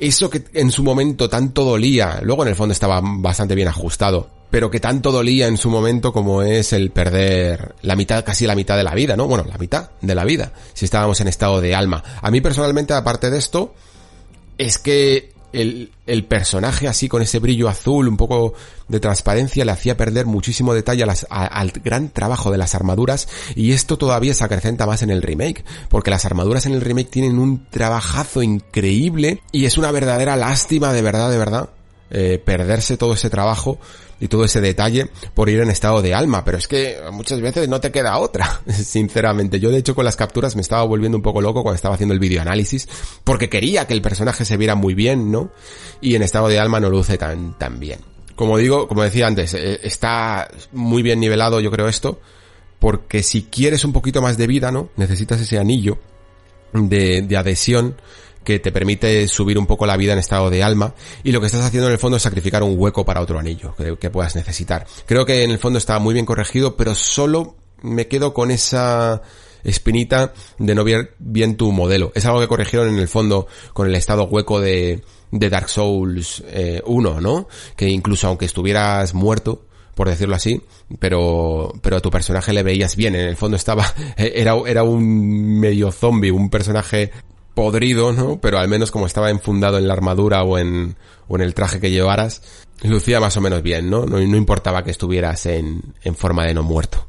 eso 0.00 0.30
que 0.30 0.44
en 0.54 0.70
su 0.72 0.82
momento 0.82 1.28
tanto 1.28 1.64
dolía, 1.64 2.20
luego 2.22 2.42
en 2.42 2.48
el 2.48 2.56
fondo 2.56 2.72
estaba 2.72 3.00
bastante 3.02 3.54
bien 3.54 3.68
ajustado, 3.68 4.30
pero 4.50 4.70
que 4.70 4.80
tanto 4.80 5.12
dolía 5.12 5.46
en 5.46 5.56
su 5.56 5.70
momento 5.70 6.12
como 6.12 6.42
es 6.42 6.72
el 6.72 6.90
perder 6.90 7.74
la 7.82 7.96
mitad, 7.96 8.24
casi 8.24 8.46
la 8.46 8.56
mitad 8.56 8.76
de 8.76 8.84
la 8.84 8.94
vida, 8.94 9.16
¿no? 9.16 9.28
Bueno, 9.28 9.44
la 9.48 9.58
mitad 9.58 9.90
de 10.00 10.14
la 10.14 10.24
vida, 10.24 10.52
si 10.74 10.86
estábamos 10.86 11.20
en 11.20 11.28
estado 11.28 11.60
de 11.60 11.74
alma. 11.74 12.02
A 12.20 12.30
mí 12.30 12.40
personalmente, 12.40 12.94
aparte 12.94 13.30
de 13.30 13.38
esto, 13.38 13.74
es 14.58 14.78
que 14.78 15.32
el, 15.52 15.92
el, 16.06 16.24
personaje 16.24 16.88
así 16.88 17.08
con 17.08 17.22
ese 17.22 17.38
brillo 17.38 17.68
azul, 17.68 18.08
un 18.08 18.16
poco 18.16 18.54
de 18.88 19.00
transparencia, 19.00 19.64
le 19.64 19.72
hacía 19.72 19.96
perder 19.96 20.26
muchísimo 20.26 20.74
detalle 20.74 21.04
al 21.28 21.70
gran 21.70 22.10
trabajo 22.10 22.50
de 22.50 22.58
las 22.58 22.74
armaduras 22.74 23.28
y 23.54 23.72
esto 23.72 23.96
todavía 23.98 24.34
se 24.34 24.44
acrecenta 24.44 24.86
más 24.86 25.02
en 25.02 25.10
el 25.10 25.22
remake, 25.22 25.64
porque 25.88 26.10
las 26.10 26.24
armaduras 26.24 26.66
en 26.66 26.72
el 26.72 26.80
remake 26.80 27.10
tienen 27.10 27.38
un 27.38 27.66
trabajazo 27.70 28.42
increíble 28.42 29.42
y 29.52 29.64
es 29.64 29.78
una 29.78 29.90
verdadera 29.90 30.36
lástima 30.36 30.92
de 30.92 31.02
verdad, 31.02 31.30
de 31.30 31.38
verdad, 31.38 31.70
eh, 32.10 32.42
perderse 32.44 32.96
todo 32.96 33.14
ese 33.14 33.30
trabajo 33.30 33.78
y 34.20 34.28
todo 34.28 34.44
ese 34.44 34.60
detalle 34.60 35.08
por 35.34 35.48
ir 35.48 35.60
en 35.60 35.70
estado 35.70 36.02
de 36.02 36.14
alma, 36.14 36.44
pero 36.44 36.58
es 36.58 36.68
que 36.68 36.98
muchas 37.10 37.40
veces 37.40 37.68
no 37.68 37.80
te 37.80 37.90
queda 37.90 38.18
otra, 38.18 38.60
sinceramente. 38.68 39.58
Yo 39.58 39.70
de 39.70 39.78
hecho 39.78 39.94
con 39.94 40.04
las 40.04 40.16
capturas 40.16 40.54
me 40.54 40.62
estaba 40.62 40.84
volviendo 40.84 41.16
un 41.16 41.22
poco 41.22 41.40
loco 41.40 41.62
cuando 41.62 41.76
estaba 41.76 41.94
haciendo 41.94 42.14
el 42.14 42.20
videoanálisis, 42.20 42.88
porque 43.24 43.48
quería 43.48 43.86
que 43.86 43.94
el 43.94 44.02
personaje 44.02 44.44
se 44.44 44.56
viera 44.56 44.74
muy 44.74 44.94
bien, 44.94 45.32
¿no? 45.32 45.50
Y 46.00 46.14
en 46.14 46.22
estado 46.22 46.48
de 46.48 46.58
alma 46.60 46.80
no 46.80 46.90
luce 46.90 47.16
tan, 47.16 47.58
tan 47.58 47.80
bien. 47.80 48.00
como 48.36 48.58
digo, 48.58 48.86
como 48.88 49.02
decía 49.02 49.26
antes, 49.26 49.54
eh, 49.54 49.80
está 49.82 50.48
muy 50.72 51.02
bien 51.02 51.20
nivelado 51.20 51.60
yo 51.60 51.70
creo 51.70 51.88
esto, 51.88 52.20
porque 52.78 53.22
si 53.22 53.44
quieres 53.44 53.84
un 53.84 53.92
poquito 53.92 54.22
más 54.22 54.36
de 54.36 54.46
vida, 54.46 54.70
¿no? 54.70 54.90
Necesitas 54.96 55.40
ese 55.40 55.58
anillo 55.58 55.98
de, 56.72 57.22
de 57.22 57.36
adhesión 57.36 57.96
que 58.50 58.58
te 58.58 58.72
permite 58.72 59.28
subir 59.28 59.58
un 59.58 59.66
poco 59.66 59.86
la 59.86 59.96
vida 59.96 60.12
en 60.12 60.18
estado 60.18 60.50
de 60.50 60.64
alma 60.64 60.92
y 61.22 61.30
lo 61.30 61.40
que 61.40 61.46
estás 61.46 61.64
haciendo 61.64 61.86
en 61.86 61.92
el 61.92 61.98
fondo 62.00 62.16
es 62.16 62.22
sacrificar 62.24 62.64
un 62.64 62.74
hueco 62.76 63.04
para 63.04 63.20
otro 63.20 63.38
anillo 63.38 63.76
que, 63.76 63.96
que 63.96 64.10
puedas 64.10 64.34
necesitar. 64.34 64.86
Creo 65.06 65.24
que 65.24 65.44
en 65.44 65.52
el 65.52 65.58
fondo 65.58 65.78
está 65.78 66.00
muy 66.00 66.14
bien 66.14 66.26
corregido, 66.26 66.76
pero 66.76 66.96
solo 66.96 67.54
me 67.82 68.08
quedo 68.08 68.34
con 68.34 68.50
esa 68.50 69.22
espinita 69.62 70.32
de 70.58 70.74
no 70.74 70.82
ver 70.82 71.14
bien 71.20 71.56
tu 71.56 71.70
modelo. 71.70 72.10
Es 72.16 72.26
algo 72.26 72.40
que 72.40 72.48
corrigieron 72.48 72.88
en 72.88 72.98
el 72.98 73.06
fondo 73.06 73.46
con 73.72 73.86
el 73.86 73.94
estado 73.94 74.24
hueco 74.24 74.60
de, 74.60 75.02
Dark 75.30 75.68
Souls 75.68 76.42
eh, 76.48 76.82
1, 76.84 77.20
¿no? 77.20 77.46
Que 77.76 77.88
incluso 77.88 78.26
aunque 78.26 78.46
estuvieras 78.46 79.14
muerto, 79.14 79.62
por 79.94 80.08
decirlo 80.08 80.34
así, 80.34 80.60
pero, 80.98 81.72
pero 81.82 81.98
a 81.98 82.00
tu 82.00 82.10
personaje 82.10 82.52
le 82.52 82.64
veías 82.64 82.96
bien, 82.96 83.14
en 83.14 83.28
el 83.28 83.36
fondo 83.36 83.56
estaba, 83.56 83.86
era, 84.16 84.56
era 84.66 84.82
un 84.82 85.60
medio 85.60 85.92
zombie, 85.92 86.32
un 86.32 86.50
personaje 86.50 87.12
podrido, 87.54 88.12
¿no? 88.12 88.40
Pero 88.40 88.58
al 88.58 88.68
menos 88.68 88.90
como 88.90 89.06
estaba 89.06 89.30
enfundado 89.30 89.78
en 89.78 89.88
la 89.88 89.94
armadura 89.94 90.42
o 90.42 90.58
en, 90.58 90.96
o 91.28 91.36
en 91.36 91.42
el 91.42 91.54
traje 91.54 91.80
que 91.80 91.90
llevaras, 91.90 92.42
lucía 92.82 93.20
más 93.20 93.36
o 93.36 93.40
menos 93.40 93.62
bien, 93.62 93.90
¿no? 93.90 94.06
No, 94.06 94.18
no 94.18 94.36
importaba 94.36 94.84
que 94.84 94.90
estuvieras 94.90 95.46
en, 95.46 95.94
en 96.02 96.14
forma 96.14 96.44
de 96.44 96.54
no 96.54 96.62
muerto. 96.62 97.06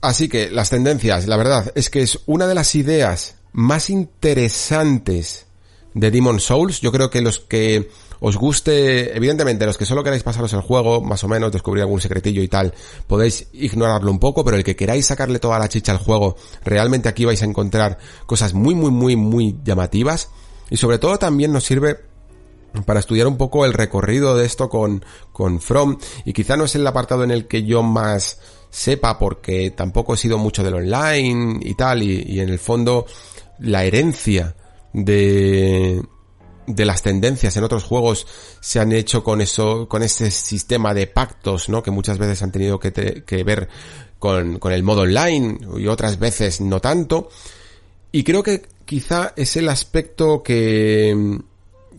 Así 0.00 0.28
que 0.28 0.50
las 0.50 0.70
tendencias, 0.70 1.26
la 1.26 1.36
verdad, 1.36 1.72
es 1.74 1.90
que 1.90 2.02
es 2.02 2.20
una 2.26 2.46
de 2.46 2.54
las 2.54 2.74
ideas 2.74 3.36
más 3.52 3.90
interesantes 3.90 5.46
de 5.94 6.10
Demon 6.10 6.40
Souls. 6.40 6.80
Yo 6.80 6.92
creo 6.92 7.10
que 7.10 7.20
los 7.20 7.40
que 7.40 7.90
os 8.20 8.36
guste, 8.36 9.16
evidentemente, 9.16 9.66
los 9.66 9.78
que 9.78 9.84
solo 9.84 10.02
queráis 10.02 10.22
pasaros 10.22 10.52
el 10.52 10.60
juego, 10.60 11.00
más 11.00 11.22
o 11.24 11.28
menos, 11.28 11.52
descubrir 11.52 11.82
algún 11.82 12.00
secretillo 12.00 12.42
y 12.42 12.48
tal, 12.48 12.74
podéis 13.06 13.48
ignorarlo 13.52 14.10
un 14.10 14.18
poco, 14.18 14.44
pero 14.44 14.56
el 14.56 14.64
que 14.64 14.76
queráis 14.76 15.06
sacarle 15.06 15.38
toda 15.38 15.58
la 15.58 15.68
chicha 15.68 15.92
al 15.92 15.98
juego, 15.98 16.36
realmente 16.64 17.08
aquí 17.08 17.24
vais 17.24 17.42
a 17.42 17.46
encontrar 17.46 17.98
cosas 18.26 18.54
muy, 18.54 18.74
muy, 18.74 18.90
muy, 18.90 19.16
muy 19.16 19.56
llamativas. 19.64 20.30
Y 20.70 20.76
sobre 20.76 20.98
todo 20.98 21.18
también 21.18 21.52
nos 21.52 21.64
sirve 21.64 21.98
para 22.84 23.00
estudiar 23.00 23.26
un 23.26 23.36
poco 23.36 23.64
el 23.64 23.72
recorrido 23.72 24.36
de 24.36 24.44
esto 24.44 24.68
con, 24.68 25.04
con 25.32 25.60
From. 25.60 25.98
Y 26.24 26.32
quizá 26.32 26.56
no 26.56 26.64
es 26.64 26.74
el 26.74 26.86
apartado 26.86 27.24
en 27.24 27.30
el 27.30 27.46
que 27.46 27.64
yo 27.64 27.82
más 27.82 28.40
sepa 28.70 29.18
porque 29.18 29.70
tampoco 29.70 30.14
he 30.14 30.18
sido 30.18 30.36
mucho 30.38 30.62
del 30.62 30.74
online 30.74 31.60
y 31.62 31.74
tal. 31.74 32.02
Y, 32.02 32.22
y 32.26 32.40
en 32.40 32.50
el 32.50 32.58
fondo 32.58 33.06
la 33.58 33.84
herencia 33.84 34.54
de, 34.92 36.02
de 36.68 36.84
las 36.84 37.02
tendencias 37.02 37.56
en 37.56 37.64
otros 37.64 37.82
juegos 37.82 38.26
se 38.60 38.78
han 38.78 38.92
hecho 38.92 39.24
con 39.24 39.40
eso, 39.40 39.88
con 39.88 40.02
ese 40.02 40.30
sistema 40.30 40.92
de 40.94 41.06
pactos, 41.06 41.68
¿no? 41.68 41.82
Que 41.82 41.90
muchas 41.90 42.18
veces 42.18 42.42
han 42.42 42.52
tenido 42.52 42.78
que, 42.78 43.42
ver 43.44 43.68
con, 44.18 44.58
con 44.58 44.72
el 44.72 44.82
modo 44.82 45.02
online 45.02 45.58
y 45.78 45.86
otras 45.86 46.18
veces 46.18 46.60
no 46.60 46.80
tanto. 46.80 47.30
Y 48.12 48.22
creo 48.22 48.42
que 48.42 48.62
quizá 48.84 49.32
es 49.36 49.56
el 49.56 49.68
aspecto 49.68 50.42
que, 50.42 51.40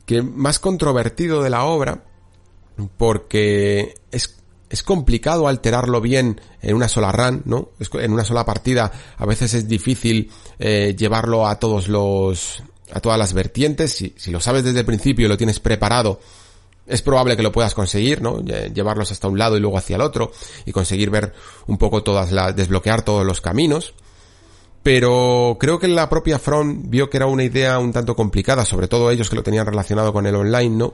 que 0.06 0.22
más 0.22 0.60
controvertido 0.60 1.42
de 1.42 1.50
la 1.50 1.66
obra, 1.66 2.04
porque 2.98 3.96
es, 4.12 4.38
es 4.70 4.84
complicado 4.84 5.48
alterarlo 5.48 6.00
bien 6.00 6.40
en 6.62 6.76
una 6.76 6.88
sola 6.88 7.12
run, 7.12 7.42
¿no? 7.46 7.70
En 7.94 8.14
una 8.14 8.24
sola 8.24 8.46
partida 8.46 8.92
a 9.18 9.26
veces 9.26 9.56
es 9.56 9.68
difícil 9.68 10.32
eh, 10.60 10.96
llevarlo 10.98 11.48
a 11.48 11.60
todos 11.60 11.88
los, 11.88 12.64
a 12.94 13.00
todas 13.00 13.18
las 13.18 13.34
vertientes. 13.34 13.94
Si, 13.94 14.14
si 14.18 14.32
lo 14.32 14.40
sabes 14.40 14.64
desde 14.64 14.80
el 14.80 14.86
principio 14.86 15.26
y 15.26 15.30
lo 15.30 15.38
tienes 15.38 15.60
preparado, 15.60 16.20
es 16.90 17.02
probable 17.02 17.38
que 17.38 17.44
lo 17.44 17.52
puedas 17.52 17.76
conseguir, 17.76 18.22
¿no? 18.22 18.42
Llevarlos 18.42 19.12
hasta 19.12 19.28
un 19.28 19.38
lado 19.38 19.56
y 19.56 19.60
luego 19.60 19.78
hacia 19.78 19.96
el 19.96 20.02
otro 20.02 20.32
y 20.66 20.72
conseguir 20.72 21.10
ver 21.12 21.34
un 21.68 21.78
poco 21.78 22.04
todas 22.04 22.32
las, 22.32 22.56
desbloquear 22.56 23.04
todos 23.04 23.26
los 23.26 23.42
caminos. 23.42 23.94
Pero 24.82 25.58
creo 25.60 25.78
que 25.78 25.88
la 25.88 26.10
propia 26.10 26.40
Front 26.40 26.90
vio 26.90 27.10
que 27.10 27.18
era 27.18 27.28
una 27.28 27.44
idea 27.44 27.78
un 27.80 27.94
tanto 27.94 28.16
complicada, 28.16 28.66
sobre 28.66 28.88
todo 28.88 29.12
ellos 29.12 29.30
que 29.30 29.36
lo 29.36 29.44
tenían 29.44 29.68
relacionado 29.68 30.12
con 30.12 30.26
el 30.26 30.36
online, 30.36 30.76
¿no? 30.76 30.94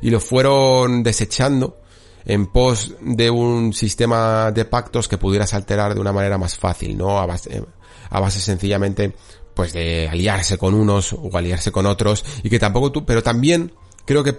Y 0.00 0.10
lo 0.10 0.20
fueron 0.20 1.02
desechando 1.02 1.80
en 2.24 2.46
pos 2.46 2.94
de 3.00 3.30
un 3.30 3.72
sistema 3.72 4.50
de 4.52 4.64
pactos 4.64 5.06
que 5.06 5.18
pudieras 5.18 5.54
alterar 5.54 5.94
de 5.94 6.00
una 6.00 6.12
manera 6.12 6.38
más 6.38 6.56
fácil, 6.56 6.96
¿no? 6.96 7.18
A 7.18 7.26
base, 7.26 7.62
a 8.08 8.20
base 8.20 8.40
sencillamente 8.40 9.12
pues 9.56 9.72
de 9.72 10.06
aliarse 10.06 10.58
con 10.58 10.74
unos 10.74 11.14
o 11.14 11.30
aliarse 11.34 11.72
con 11.72 11.86
otros 11.86 12.24
y 12.42 12.50
que 12.50 12.58
tampoco 12.58 12.92
tú, 12.92 13.06
pero 13.06 13.22
también 13.22 13.72
creo 14.04 14.22
que 14.22 14.36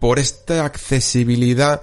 por 0.00 0.18
esta 0.18 0.64
accesibilidad 0.64 1.82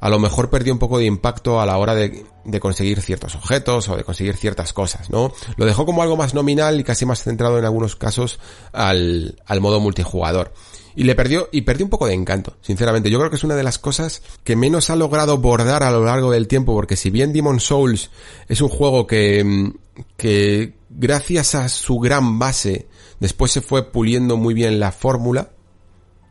a 0.00 0.08
lo 0.08 0.18
mejor 0.18 0.48
perdió 0.48 0.72
un 0.72 0.78
poco 0.78 0.98
de 0.98 1.04
impacto 1.04 1.60
a 1.60 1.66
la 1.66 1.76
hora 1.76 1.94
de, 1.94 2.24
de, 2.44 2.58
conseguir 2.58 3.02
ciertos 3.02 3.36
objetos 3.36 3.86
o 3.90 3.96
de 3.96 4.02
conseguir 4.02 4.36
ciertas 4.36 4.72
cosas, 4.72 5.10
¿no? 5.10 5.32
Lo 5.56 5.66
dejó 5.66 5.84
como 5.84 6.02
algo 6.02 6.16
más 6.16 6.32
nominal 6.32 6.80
y 6.80 6.84
casi 6.84 7.04
más 7.04 7.22
centrado 7.22 7.58
en 7.58 7.66
algunos 7.66 7.94
casos 7.96 8.40
al, 8.72 9.38
al 9.46 9.60
modo 9.60 9.78
multijugador. 9.78 10.54
Y 10.94 11.04
le 11.04 11.14
perdió, 11.14 11.48
y 11.52 11.62
perdió 11.62 11.86
un 11.86 11.90
poco 11.90 12.06
de 12.06 12.14
encanto, 12.14 12.56
sinceramente. 12.60 13.10
Yo 13.10 13.18
creo 13.18 13.30
que 13.30 13.36
es 13.36 13.44
una 13.44 13.56
de 13.56 13.62
las 13.62 13.78
cosas 13.78 14.22
que 14.44 14.56
menos 14.56 14.90
ha 14.90 14.96
logrado 14.96 15.38
bordar 15.38 15.82
a 15.82 15.90
lo 15.90 16.04
largo 16.04 16.30
del 16.30 16.48
tiempo, 16.48 16.74
porque 16.74 16.96
si 16.96 17.10
bien 17.10 17.32
Demon 17.32 17.60
Souls 17.60 18.10
es 18.48 18.60
un 18.60 18.68
juego 18.68 19.06
que, 19.06 19.72
que 20.16 20.74
gracias 20.90 21.54
a 21.54 21.68
su 21.68 21.98
gran 21.98 22.38
base, 22.38 22.86
después 23.20 23.52
se 23.52 23.60
fue 23.60 23.90
puliendo 23.90 24.36
muy 24.36 24.54
bien 24.54 24.80
la 24.80 24.92
fórmula. 24.92 25.50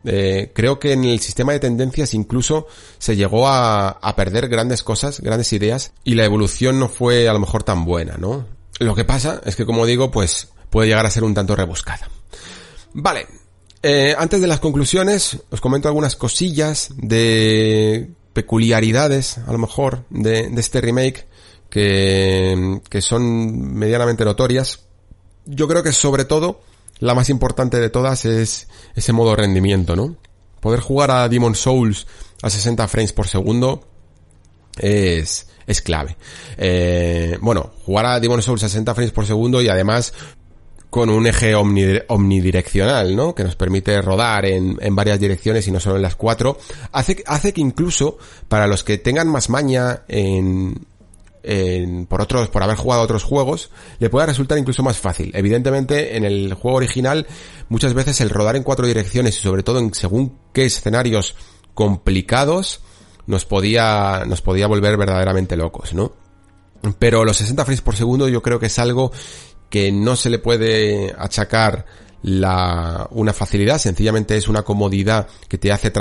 Eh, 0.03 0.51
creo 0.53 0.79
que 0.79 0.93
en 0.93 1.03
el 1.03 1.19
sistema 1.19 1.53
de 1.53 1.59
tendencias 1.59 2.15
incluso 2.15 2.65
se 2.97 3.15
llegó 3.15 3.47
a, 3.47 3.89
a, 3.89 4.15
perder 4.15 4.47
grandes 4.47 4.81
cosas, 4.81 5.19
grandes 5.19 5.53
ideas, 5.53 5.93
y 6.03 6.15
la 6.15 6.25
evolución 6.25 6.79
no 6.79 6.89
fue 6.89 7.29
a 7.29 7.33
lo 7.33 7.39
mejor 7.39 7.63
tan 7.63 7.85
buena, 7.85 8.17
¿no? 8.17 8.45
Lo 8.79 8.95
que 8.95 9.05
pasa 9.05 9.41
es 9.45 9.55
que, 9.55 9.65
como 9.65 9.85
digo, 9.85 10.09
pues 10.09 10.49
puede 10.71 10.87
llegar 10.87 11.05
a 11.05 11.11
ser 11.11 11.23
un 11.23 11.35
tanto 11.35 11.55
rebuscada. 11.55 12.09
Vale, 12.93 13.27
eh, 13.83 14.15
antes 14.17 14.41
de 14.41 14.47
las 14.47 14.59
conclusiones, 14.59 15.39
os 15.49 15.61
comento 15.61 15.87
algunas 15.87 16.15
cosillas 16.15 16.89
de 16.97 18.11
peculiaridades, 18.33 19.39
a 19.39 19.51
lo 19.51 19.57
mejor, 19.57 20.05
de, 20.09 20.51
este 20.57 20.81
remake 20.81 21.27
que, 21.69 22.79
que 22.89 23.01
son 23.01 23.73
medianamente 23.73 24.25
notorias. 24.25 24.81
Yo 25.45 25.67
creo 25.67 25.83
que 25.83 25.91
sobre 25.91 26.25
todo, 26.25 26.61
la 26.99 27.15
más 27.15 27.29
importante 27.29 27.79
de 27.79 27.89
todas 27.89 28.25
es 28.25 28.67
ese 28.95 29.13
modo 29.13 29.35
rendimiento, 29.35 29.95
¿no? 29.95 30.15
Poder 30.59 30.79
jugar 30.79 31.09
a 31.09 31.27
Demon 31.27 31.55
Souls 31.55 32.05
a 32.43 32.49
60 32.49 32.87
frames 32.87 33.13
por 33.13 33.27
segundo 33.27 33.87
es, 34.77 35.47
es 35.67 35.81
clave. 35.81 36.17
Eh, 36.57 37.37
bueno, 37.41 37.73
jugar 37.85 38.05
a 38.05 38.19
Demon 38.19 38.41
Souls 38.41 38.63
a 38.63 38.69
60 38.69 38.93
frames 38.93 39.11
por 39.11 39.25
segundo 39.25 39.61
y 39.61 39.69
además 39.69 40.13
con 40.91 41.09
un 41.09 41.25
eje 41.25 41.55
omnidireccional, 41.55 43.15
¿no? 43.15 43.33
Que 43.33 43.45
nos 43.45 43.55
permite 43.55 43.99
rodar 44.01 44.45
en, 44.45 44.77
en, 44.81 44.93
varias 44.93 45.21
direcciones 45.21 45.65
y 45.67 45.71
no 45.71 45.79
solo 45.79 45.95
en 45.95 46.01
las 46.01 46.17
cuatro. 46.17 46.59
Hace, 46.91 47.23
hace 47.25 47.53
que 47.53 47.61
incluso 47.61 48.17
para 48.49 48.67
los 48.67 48.83
que 48.83 48.97
tengan 48.97 49.29
más 49.29 49.49
maña 49.49 50.03
en, 50.09 50.85
en, 51.43 52.07
por 52.07 52.21
otros, 52.21 52.49
por 52.49 52.61
haber 52.61 52.75
jugado 52.75 53.03
otros 53.03 53.23
juegos, 53.23 53.69
le 53.99 54.09
pueda 54.09 54.25
resultar 54.25 54.57
incluso 54.57 54.83
más 54.83 54.97
fácil. 54.97 55.31
Evidentemente, 55.33 56.17
en 56.17 56.25
el 56.25 56.53
juego 56.55 56.77
original, 56.77 57.25
muchas 57.69 57.93
veces 57.93 58.19
el 58.19 58.29
rodar 58.29 58.57
en 58.57 58.63
cuatro 58.63 58.85
direcciones 58.85 59.37
y 59.37 59.41
sobre 59.41 59.63
todo 59.63 59.79
en 59.79 59.93
según 59.93 60.37
qué 60.51 60.65
escenarios 60.65 61.35
complicados, 61.73 62.81
nos 63.27 63.45
podía, 63.45 64.23
nos 64.27 64.41
podía 64.41 64.67
volver 64.67 64.97
verdaderamente 64.97 65.55
locos, 65.55 65.93
¿no? 65.93 66.11
Pero 66.99 67.23
los 67.23 67.37
60 67.37 67.63
frames 67.63 67.81
por 67.81 67.95
segundo 67.95 68.27
yo 68.27 68.41
creo 68.41 68.59
que 68.59 68.65
es 68.65 68.79
algo 68.79 69.11
que 69.71 69.91
no 69.91 70.15
se 70.15 70.29
le 70.29 70.37
puede 70.37 71.15
achacar 71.17 71.85
la, 72.21 73.07
una 73.09 73.33
facilidad, 73.33 73.79
sencillamente 73.79 74.37
es 74.37 74.47
una 74.47 74.61
comodidad 74.61 75.27
que 75.47 75.57
te 75.57 75.71
hace 75.71 75.91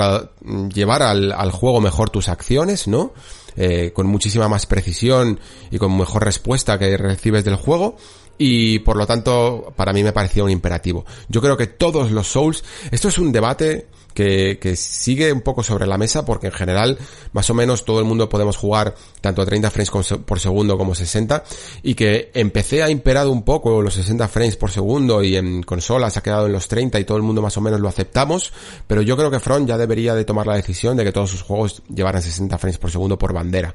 llevar 0.71 1.01
al, 1.01 1.31
al 1.31 1.51
juego 1.51 1.81
mejor 1.81 2.11
tus 2.11 2.29
acciones, 2.29 2.87
¿no? 2.87 3.13
eh, 3.55 3.91
con 3.93 4.07
muchísima 4.07 4.47
más 4.47 4.65
precisión 4.65 5.39
y 5.69 5.77
con 5.77 5.97
mejor 5.97 6.23
respuesta 6.23 6.77
que 6.79 6.97
recibes 6.97 7.43
del 7.43 7.55
juego 7.55 7.97
y 8.37 8.79
por 8.79 8.97
lo 8.97 9.05
tanto 9.05 9.73
para 9.75 9.93
mí 9.93 10.03
me 10.03 10.13
parecía 10.13 10.43
un 10.43 10.49
imperativo. 10.49 11.05
Yo 11.29 11.41
creo 11.41 11.57
que 11.57 11.67
todos 11.67 12.11
los 12.11 12.27
Souls, 12.27 12.63
esto 12.91 13.09
es 13.09 13.17
un 13.17 13.31
debate 13.31 13.87
que, 14.13 14.59
que, 14.59 14.75
sigue 14.75 15.31
un 15.31 15.41
poco 15.41 15.63
sobre 15.63 15.87
la 15.87 15.97
mesa 15.97 16.25
porque 16.25 16.47
en 16.47 16.53
general 16.53 16.97
más 17.33 17.49
o 17.49 17.53
menos 17.53 17.85
todo 17.85 17.99
el 17.99 18.05
mundo 18.05 18.29
podemos 18.29 18.57
jugar 18.57 18.95
tanto 19.21 19.41
a 19.41 19.45
30 19.45 19.71
frames 19.71 19.91
por 20.25 20.39
segundo 20.39 20.77
como 20.77 20.95
60 20.95 21.43
y 21.83 21.95
que 21.95 22.31
empecé 22.33 22.83
a 22.83 22.89
imperado 22.89 23.31
un 23.31 23.43
poco 23.43 23.81
los 23.81 23.93
60 23.95 24.27
frames 24.27 24.55
por 24.57 24.71
segundo 24.71 25.23
y 25.23 25.35
en 25.35 25.63
consolas 25.63 26.17
ha 26.17 26.23
quedado 26.23 26.47
en 26.47 26.53
los 26.53 26.67
30 26.67 26.99
y 26.99 27.05
todo 27.05 27.17
el 27.17 27.23
mundo 27.23 27.41
más 27.41 27.57
o 27.57 27.61
menos 27.61 27.79
lo 27.79 27.87
aceptamos 27.87 28.53
pero 28.87 29.01
yo 29.01 29.17
creo 29.17 29.31
que 29.31 29.39
Front 29.39 29.67
ya 29.67 29.77
debería 29.77 30.15
de 30.15 30.25
tomar 30.25 30.47
la 30.47 30.55
decisión 30.55 30.97
de 30.97 31.03
que 31.03 31.11
todos 31.11 31.29
sus 31.29 31.41
juegos 31.41 31.81
llevaran 31.93 32.21
60 32.21 32.57
frames 32.57 32.77
por 32.77 32.91
segundo 32.91 33.17
por 33.17 33.33
bandera. 33.33 33.73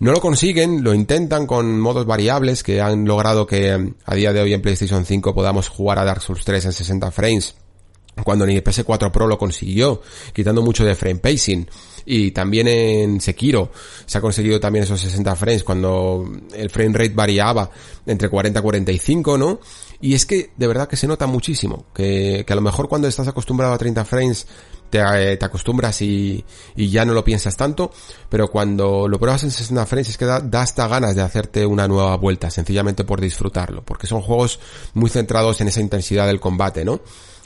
No 0.00 0.12
lo 0.12 0.20
consiguen, 0.20 0.82
lo 0.82 0.94
intentan 0.94 1.46
con 1.46 1.80
modos 1.80 2.06
variables 2.06 2.62
que 2.62 2.80
han 2.80 3.04
logrado 3.04 3.46
que 3.46 3.94
a 4.04 4.14
día 4.14 4.32
de 4.32 4.40
hoy 4.40 4.52
en 4.52 4.62
PlayStation 4.62 5.04
5 5.04 5.34
podamos 5.34 5.68
jugar 5.68 5.98
a 5.98 6.04
Dark 6.04 6.22
Souls 6.22 6.44
3 6.44 6.66
en 6.66 6.72
60 6.72 7.10
frames 7.10 7.54
cuando 8.24 8.46
ni 8.46 8.56
el 8.56 8.64
PS4 8.64 9.10
Pro 9.10 9.26
lo 9.26 9.38
consiguió, 9.38 10.00
quitando 10.32 10.62
mucho 10.62 10.84
de 10.84 10.94
frame 10.94 11.16
pacing. 11.16 11.68
Y 12.08 12.30
también 12.30 12.68
en 12.68 13.20
Sekiro 13.20 13.72
se 14.06 14.18
ha 14.18 14.20
conseguido 14.20 14.60
también 14.60 14.84
esos 14.84 15.00
60 15.00 15.34
frames 15.34 15.64
cuando 15.64 16.24
el 16.54 16.70
frame 16.70 16.96
rate 16.96 17.14
variaba 17.14 17.68
entre 18.06 18.28
40 18.28 18.60
y 18.60 18.62
45, 18.62 19.38
¿no? 19.38 19.60
Y 20.00 20.14
es 20.14 20.24
que 20.24 20.50
de 20.56 20.66
verdad 20.66 20.88
que 20.88 20.96
se 20.96 21.08
nota 21.08 21.26
muchísimo, 21.26 21.86
que, 21.94 22.44
que 22.46 22.52
a 22.52 22.56
lo 22.56 22.62
mejor 22.62 22.88
cuando 22.88 23.08
estás 23.08 23.26
acostumbrado 23.26 23.72
a 23.72 23.78
30 23.78 24.04
frames 24.04 24.46
te, 24.90 24.98
eh, 25.00 25.36
te 25.36 25.44
acostumbras 25.44 26.00
y, 26.02 26.44
y, 26.76 26.90
ya 26.90 27.04
no 27.04 27.12
lo 27.12 27.24
piensas 27.24 27.56
tanto, 27.56 27.90
pero 28.28 28.48
cuando 28.48 29.08
lo 29.08 29.18
pruebas 29.18 29.42
en 29.42 29.50
60 29.50 29.84
frames 29.86 30.10
es 30.10 30.16
que 30.18 30.26
da, 30.26 30.40
da, 30.40 30.62
hasta 30.62 30.86
ganas 30.86 31.16
de 31.16 31.22
hacerte 31.22 31.66
una 31.66 31.88
nueva 31.88 32.16
vuelta, 32.16 32.50
sencillamente 32.50 33.04
por 33.04 33.20
disfrutarlo, 33.20 33.84
porque 33.84 34.06
son 34.06 34.20
juegos 34.20 34.60
muy 34.94 35.10
centrados 35.10 35.60
en 35.60 35.68
esa 35.68 35.80
intensidad 35.80 36.26
del 36.26 36.40
combate, 36.40 36.84
¿no? 36.84 37.00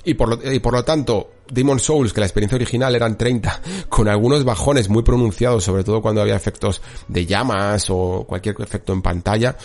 Y 0.05 0.15
por, 0.15 0.29
lo, 0.29 0.53
y 0.53 0.59
por 0.61 0.73
lo 0.73 0.83
tanto, 0.83 1.31
Demon 1.51 1.79
Souls, 1.79 2.13
que 2.13 2.21
la 2.21 2.27
experiencia 2.27 2.57
original 2.57 2.95
eran 2.95 3.19
30, 3.19 3.61
con 3.89 4.09
algunos 4.09 4.45
bajones 4.45 4.89
muy 4.89 5.03
pronunciados, 5.03 5.65
sobre 5.65 5.85
todo 5.85 6.01
cuando 6.01 6.23
había 6.23 6.37
efectos 6.37 6.81
de 7.09 7.27
llamas 7.27 7.87
o 7.91 8.25
cualquier 8.27 8.57
efecto 8.61 8.93
en 8.93 9.03
pantalla, 9.03 9.57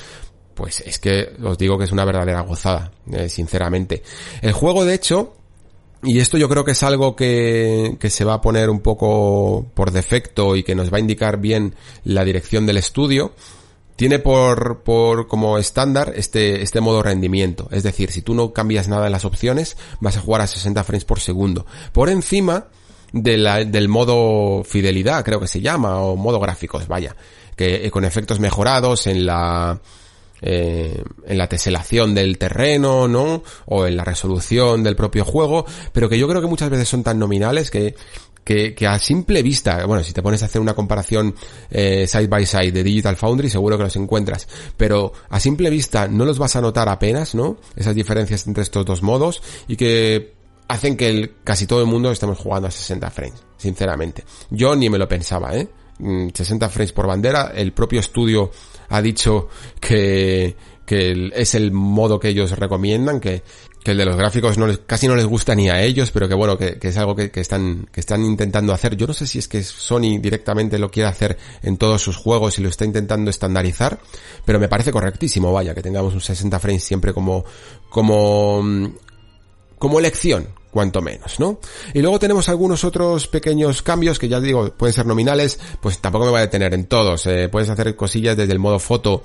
pues 0.53 0.81
es 0.81 0.99
que 0.99 1.33
os 1.43 1.57
digo 1.57 1.77
que 1.77 1.85
es 1.85 1.91
una 1.91 2.05
verdadera 2.05 2.41
gozada, 2.41 2.91
eh, 3.11 3.29
sinceramente. 3.29 4.03
El 4.41 4.53
juego, 4.53 4.83
de 4.83 4.93
hecho, 4.93 5.35
y 6.03 6.19
esto 6.19 6.37
yo 6.37 6.49
creo 6.49 6.63
que 6.63 6.71
es 6.71 6.83
algo 6.83 7.15
que, 7.15 7.97
que, 7.99 8.09
se 8.09 8.25
va 8.25 8.35
a 8.35 8.41
poner 8.41 8.69
un 8.69 8.79
poco 8.79 9.65
por 9.73 9.91
defecto 9.91 10.55
y 10.55 10.63
que 10.63 10.75
nos 10.75 10.91
va 10.91 10.97
a 10.97 11.01
indicar 11.01 11.39
bien 11.39 11.75
la 12.03 12.23
dirección 12.23 12.65
del 12.65 12.77
estudio, 12.77 13.33
tiene 13.95 14.19
por, 14.19 14.83
por 14.83 15.27
como 15.27 15.57
estándar 15.57 16.13
este, 16.15 16.61
este 16.61 16.81
modo 16.81 17.01
rendimiento. 17.01 17.67
Es 17.71 17.83
decir, 17.83 18.11
si 18.11 18.21
tú 18.21 18.33
no 18.33 18.53
cambias 18.53 18.87
nada 18.87 19.05
en 19.05 19.11
las 19.11 19.25
opciones, 19.25 19.77
vas 19.99 20.17
a 20.17 20.21
jugar 20.21 20.41
a 20.41 20.47
60 20.47 20.83
frames 20.83 21.05
por 21.05 21.19
segundo. 21.19 21.65
Por 21.93 22.09
encima 22.09 22.67
de 23.13 23.65
del 23.65 23.87
modo 23.87 24.63
fidelidad, 24.65 25.23
creo 25.23 25.39
que 25.39 25.47
se 25.47 25.61
llama, 25.61 25.99
o 25.99 26.15
modo 26.15 26.39
gráficos, 26.39 26.87
vaya. 26.87 27.15
Que 27.55 27.89
con 27.89 28.03
efectos 28.03 28.41
mejorados 28.41 29.07
en 29.07 29.25
la, 29.25 29.79
eh, 30.41 31.01
en 31.25 31.37
la 31.37 31.47
teselación 31.47 32.13
del 32.13 32.37
terreno, 32.37 33.07
¿no? 33.07 33.41
O 33.67 33.85
en 33.85 33.95
la 33.95 34.03
resolución 34.03 34.83
del 34.83 34.97
propio 34.97 35.23
juego, 35.23 35.65
pero 35.93 36.09
que 36.09 36.19
yo 36.19 36.27
creo 36.27 36.41
que 36.41 36.47
muchas 36.47 36.69
veces 36.69 36.89
son 36.89 37.03
tan 37.03 37.17
nominales 37.17 37.71
que, 37.71 37.95
que, 38.45 38.75
que 38.75 38.87
a 38.87 38.99
simple 38.99 39.41
vista, 39.41 39.85
bueno, 39.85 40.03
si 40.03 40.13
te 40.13 40.21
pones 40.21 40.41
a 40.43 40.45
hacer 40.45 40.61
una 40.61 40.75
comparación 40.75 41.35
eh, 41.71 42.05
side 42.07 42.27
by 42.27 42.45
side 42.45 42.71
de 42.71 42.83
Digital 42.83 43.17
Foundry, 43.17 43.49
seguro 43.49 43.75
que 43.75 43.83
los 43.83 43.95
encuentras, 43.95 44.47
pero 44.77 45.11
a 45.29 45.39
simple 45.39 45.69
vista 45.71 46.07
no 46.07 46.23
los 46.23 46.37
vas 46.37 46.55
a 46.55 46.61
notar 46.61 46.87
apenas, 46.87 47.33
¿no? 47.33 47.57
Esas 47.75 47.95
diferencias 47.95 48.45
entre 48.45 48.63
estos 48.63 48.85
dos 48.85 49.01
modos 49.01 49.41
y 49.67 49.75
que 49.75 50.35
hacen 50.67 50.95
que 50.95 51.09
el, 51.09 51.35
casi 51.43 51.65
todo 51.65 51.81
el 51.81 51.87
mundo 51.87 52.11
estemos 52.11 52.37
jugando 52.37 52.67
a 52.67 52.71
60 52.71 53.09
frames, 53.09 53.43
sinceramente. 53.57 54.23
Yo 54.51 54.75
ni 54.75 54.89
me 54.89 54.99
lo 54.99 55.09
pensaba, 55.09 55.55
¿eh? 55.55 55.67
60 55.97 56.67
mm, 56.67 56.69
frames 56.69 56.91
por 56.91 57.07
bandera, 57.07 57.51
el 57.55 57.73
propio 57.73 57.99
estudio 57.99 58.51
ha 58.89 59.01
dicho 59.01 59.47
que, 59.79 60.55
que 60.85 61.31
es 61.33 61.55
el 61.55 61.71
modo 61.71 62.19
que 62.19 62.29
ellos 62.29 62.51
recomiendan, 62.51 63.19
que, 63.19 63.41
que 63.85 63.91
el 63.91 63.97
de 63.97 64.05
los 64.05 64.17
gráficos 64.17 64.57
casi 64.87 65.07
no 65.07 65.15
les 65.15 65.27
gusta 65.27 65.53
ni 65.53 65.69
a 65.69 65.83
ellos, 65.83 66.09
pero 66.09 66.27
que 66.27 66.33
bueno, 66.33 66.57
que, 66.57 66.79
es 66.81 66.97
algo 66.97 67.15
que, 67.15 67.29
están, 67.35 67.85
intentando 68.17 68.73
hacer. 68.73 68.97
Yo 68.97 69.05
no 69.05 69.13
sé 69.13 69.27
si 69.27 69.37
es 69.37 69.47
que 69.47 69.63
Sony 69.63 70.17
directamente 70.19 70.79
lo 70.79 70.89
quiere 70.89 71.07
hacer 71.07 71.37
en 71.61 71.77
todos 71.77 72.01
sus 72.01 72.17
juegos 72.17 72.57
y 72.57 72.63
lo 72.63 72.69
está 72.69 72.83
intentando 72.83 73.29
estandarizar, 73.29 73.99
pero 74.43 74.59
me 74.59 74.67
parece 74.67 74.91
correctísimo, 74.91 75.53
vaya, 75.53 75.75
que 75.75 75.83
tengamos 75.83 76.15
un 76.15 76.19
60 76.19 76.59
frames 76.59 76.83
siempre 76.83 77.13
como, 77.13 77.45
como, 77.91 78.91
como 79.77 79.99
elección, 79.99 80.47
cuanto 80.71 81.03
menos, 81.03 81.39
¿no? 81.39 81.59
Y 81.93 82.01
luego 82.01 82.17
tenemos 82.17 82.49
algunos 82.49 82.83
otros 82.83 83.27
pequeños 83.27 83.83
cambios 83.83 84.17
que 84.17 84.27
ya 84.27 84.39
digo, 84.39 84.71
pueden 84.71 84.93
ser 84.93 85.05
nominales, 85.05 85.59
pues 85.79 85.99
tampoco 85.99 86.25
me 86.25 86.31
voy 86.31 86.39
a 86.39 86.45
detener 86.45 86.73
en 86.73 86.85
todos. 86.85 87.27
Eh, 87.27 87.49
puedes 87.51 87.69
hacer 87.69 87.95
cosillas 87.95 88.35
desde 88.35 88.53
el 88.53 88.59
modo 88.59 88.79
foto 88.79 89.21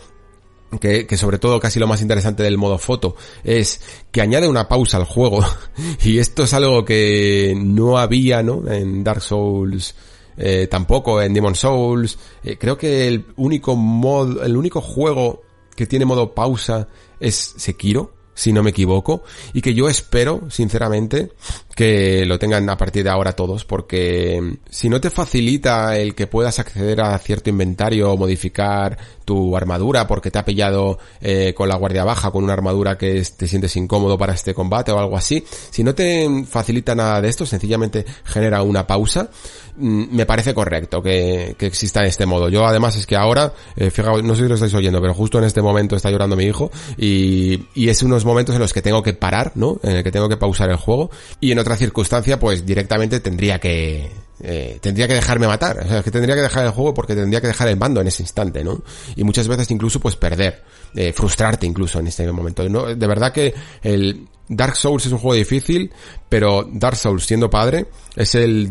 que, 0.78 1.06
que, 1.06 1.16
sobre 1.16 1.38
todo 1.38 1.58
casi 1.58 1.80
lo 1.80 1.86
más 1.86 2.02
interesante 2.02 2.42
del 2.42 2.58
modo 2.58 2.78
foto 2.78 3.16
es 3.42 3.80
que 4.10 4.20
añade 4.20 4.48
una 4.48 4.68
pausa 4.68 4.98
al 4.98 5.04
juego 5.04 5.44
y 6.04 6.18
esto 6.18 6.44
es 6.44 6.54
algo 6.54 6.84
que 6.84 7.54
no 7.56 7.98
había 7.98 8.42
¿no? 8.42 8.62
en 8.70 9.02
Dark 9.02 9.22
Souls 9.22 9.94
eh, 10.36 10.68
tampoco 10.70 11.20
en 11.20 11.34
Demon 11.34 11.54
Souls 11.54 12.18
eh, 12.44 12.56
creo 12.58 12.78
que 12.78 13.08
el 13.08 13.26
único 13.36 13.74
modo 13.74 14.42
el 14.44 14.56
único 14.56 14.80
juego 14.80 15.42
que 15.74 15.86
tiene 15.86 16.04
modo 16.04 16.34
pausa 16.34 16.88
es 17.18 17.54
Sekiro 17.56 18.12
si 18.40 18.54
no 18.54 18.62
me 18.62 18.70
equivoco, 18.70 19.22
y 19.52 19.60
que 19.60 19.74
yo 19.74 19.86
espero, 19.90 20.48
sinceramente, 20.48 21.32
que 21.80 22.26
lo 22.26 22.38
tengan 22.38 22.68
a 22.68 22.76
partir 22.76 23.04
de 23.04 23.08
ahora 23.08 23.32
todos, 23.32 23.64
porque 23.64 24.58
si 24.68 24.90
no 24.90 25.00
te 25.00 25.08
facilita 25.08 25.96
el 25.96 26.14
que 26.14 26.26
puedas 26.26 26.58
acceder 26.58 27.00
a 27.00 27.16
cierto 27.16 27.48
inventario 27.48 28.12
o 28.12 28.18
modificar 28.18 28.98
tu 29.24 29.56
armadura 29.56 30.06
porque 30.06 30.30
te 30.30 30.38
ha 30.38 30.44
pillado 30.44 30.98
eh, 31.22 31.54
con 31.56 31.70
la 31.70 31.76
guardia 31.76 32.04
baja, 32.04 32.32
con 32.32 32.44
una 32.44 32.52
armadura 32.52 32.98
que 32.98 33.24
te 33.34 33.48
sientes 33.48 33.76
incómodo 33.76 34.18
para 34.18 34.34
este 34.34 34.52
combate 34.52 34.92
o 34.92 34.98
algo 34.98 35.16
así, 35.16 35.42
si 35.70 35.82
no 35.82 35.94
te 35.94 36.44
facilita 36.46 36.94
nada 36.94 37.22
de 37.22 37.30
esto, 37.30 37.46
sencillamente 37.46 38.04
genera 38.24 38.62
una 38.62 38.86
pausa, 38.86 39.30
mm, 39.76 40.14
me 40.14 40.26
parece 40.26 40.52
correcto 40.52 41.00
que, 41.00 41.54
que, 41.56 41.64
exista 41.64 42.04
este 42.04 42.26
modo. 42.26 42.50
Yo 42.50 42.66
además 42.66 42.96
es 42.96 43.06
que 43.06 43.16
ahora, 43.16 43.54
eh, 43.76 43.90
no 44.22 44.34
sé 44.34 44.42
si 44.42 44.48
lo 44.48 44.54
estáis 44.54 44.74
oyendo, 44.74 45.00
pero 45.00 45.14
justo 45.14 45.38
en 45.38 45.44
este 45.44 45.62
momento 45.62 45.96
está 45.96 46.10
llorando 46.10 46.36
mi 46.36 46.44
hijo 46.44 46.70
y, 46.98 47.68
y 47.74 47.88
es 47.88 48.02
unos 48.02 48.26
momentos 48.26 48.54
en 48.54 48.60
los 48.60 48.74
que 48.74 48.82
tengo 48.82 49.02
que 49.02 49.14
parar, 49.14 49.52
¿no? 49.54 49.80
En 49.82 49.92
el 49.92 50.04
que 50.04 50.10
tengo 50.10 50.28
que 50.28 50.36
pausar 50.36 50.68
el 50.68 50.76
juego 50.76 51.10
y 51.40 51.52
en 51.52 51.58
circunstancia 51.76 52.38
pues 52.38 52.64
directamente 52.64 53.20
tendría 53.20 53.58
que 53.58 54.10
eh, 54.42 54.78
tendría 54.80 55.06
que 55.06 55.14
dejarme 55.14 55.46
matar, 55.46 55.80
o 55.80 55.88
sea, 55.88 56.02
que 56.02 56.10
tendría 56.10 56.34
que 56.34 56.40
dejar 56.42 56.64
el 56.64 56.70
juego 56.70 56.94
porque 56.94 57.14
tendría 57.14 57.40
que 57.40 57.48
dejar 57.48 57.68
el 57.68 57.76
mando 57.76 58.00
en 58.00 58.06
ese 58.06 58.22
instante, 58.22 58.64
¿no? 58.64 58.82
Y 59.16 59.24
muchas 59.24 59.46
veces 59.48 59.70
incluso 59.70 60.00
pues 60.00 60.16
perder, 60.16 60.62
eh, 60.94 61.12
frustrarte 61.12 61.66
incluso 61.66 61.98
en 61.98 62.06
este 62.06 62.30
momento. 62.32 62.62
De 62.62 63.06
verdad 63.06 63.32
que 63.32 63.52
el 63.82 64.26
Dark 64.48 64.76
Souls 64.76 65.04
es 65.04 65.12
un 65.12 65.18
juego 65.18 65.34
difícil, 65.34 65.92
pero 66.28 66.66
Dark 66.72 66.96
Souls 66.96 67.24
siendo 67.24 67.50
padre 67.50 67.86
es 68.16 68.34
el 68.34 68.70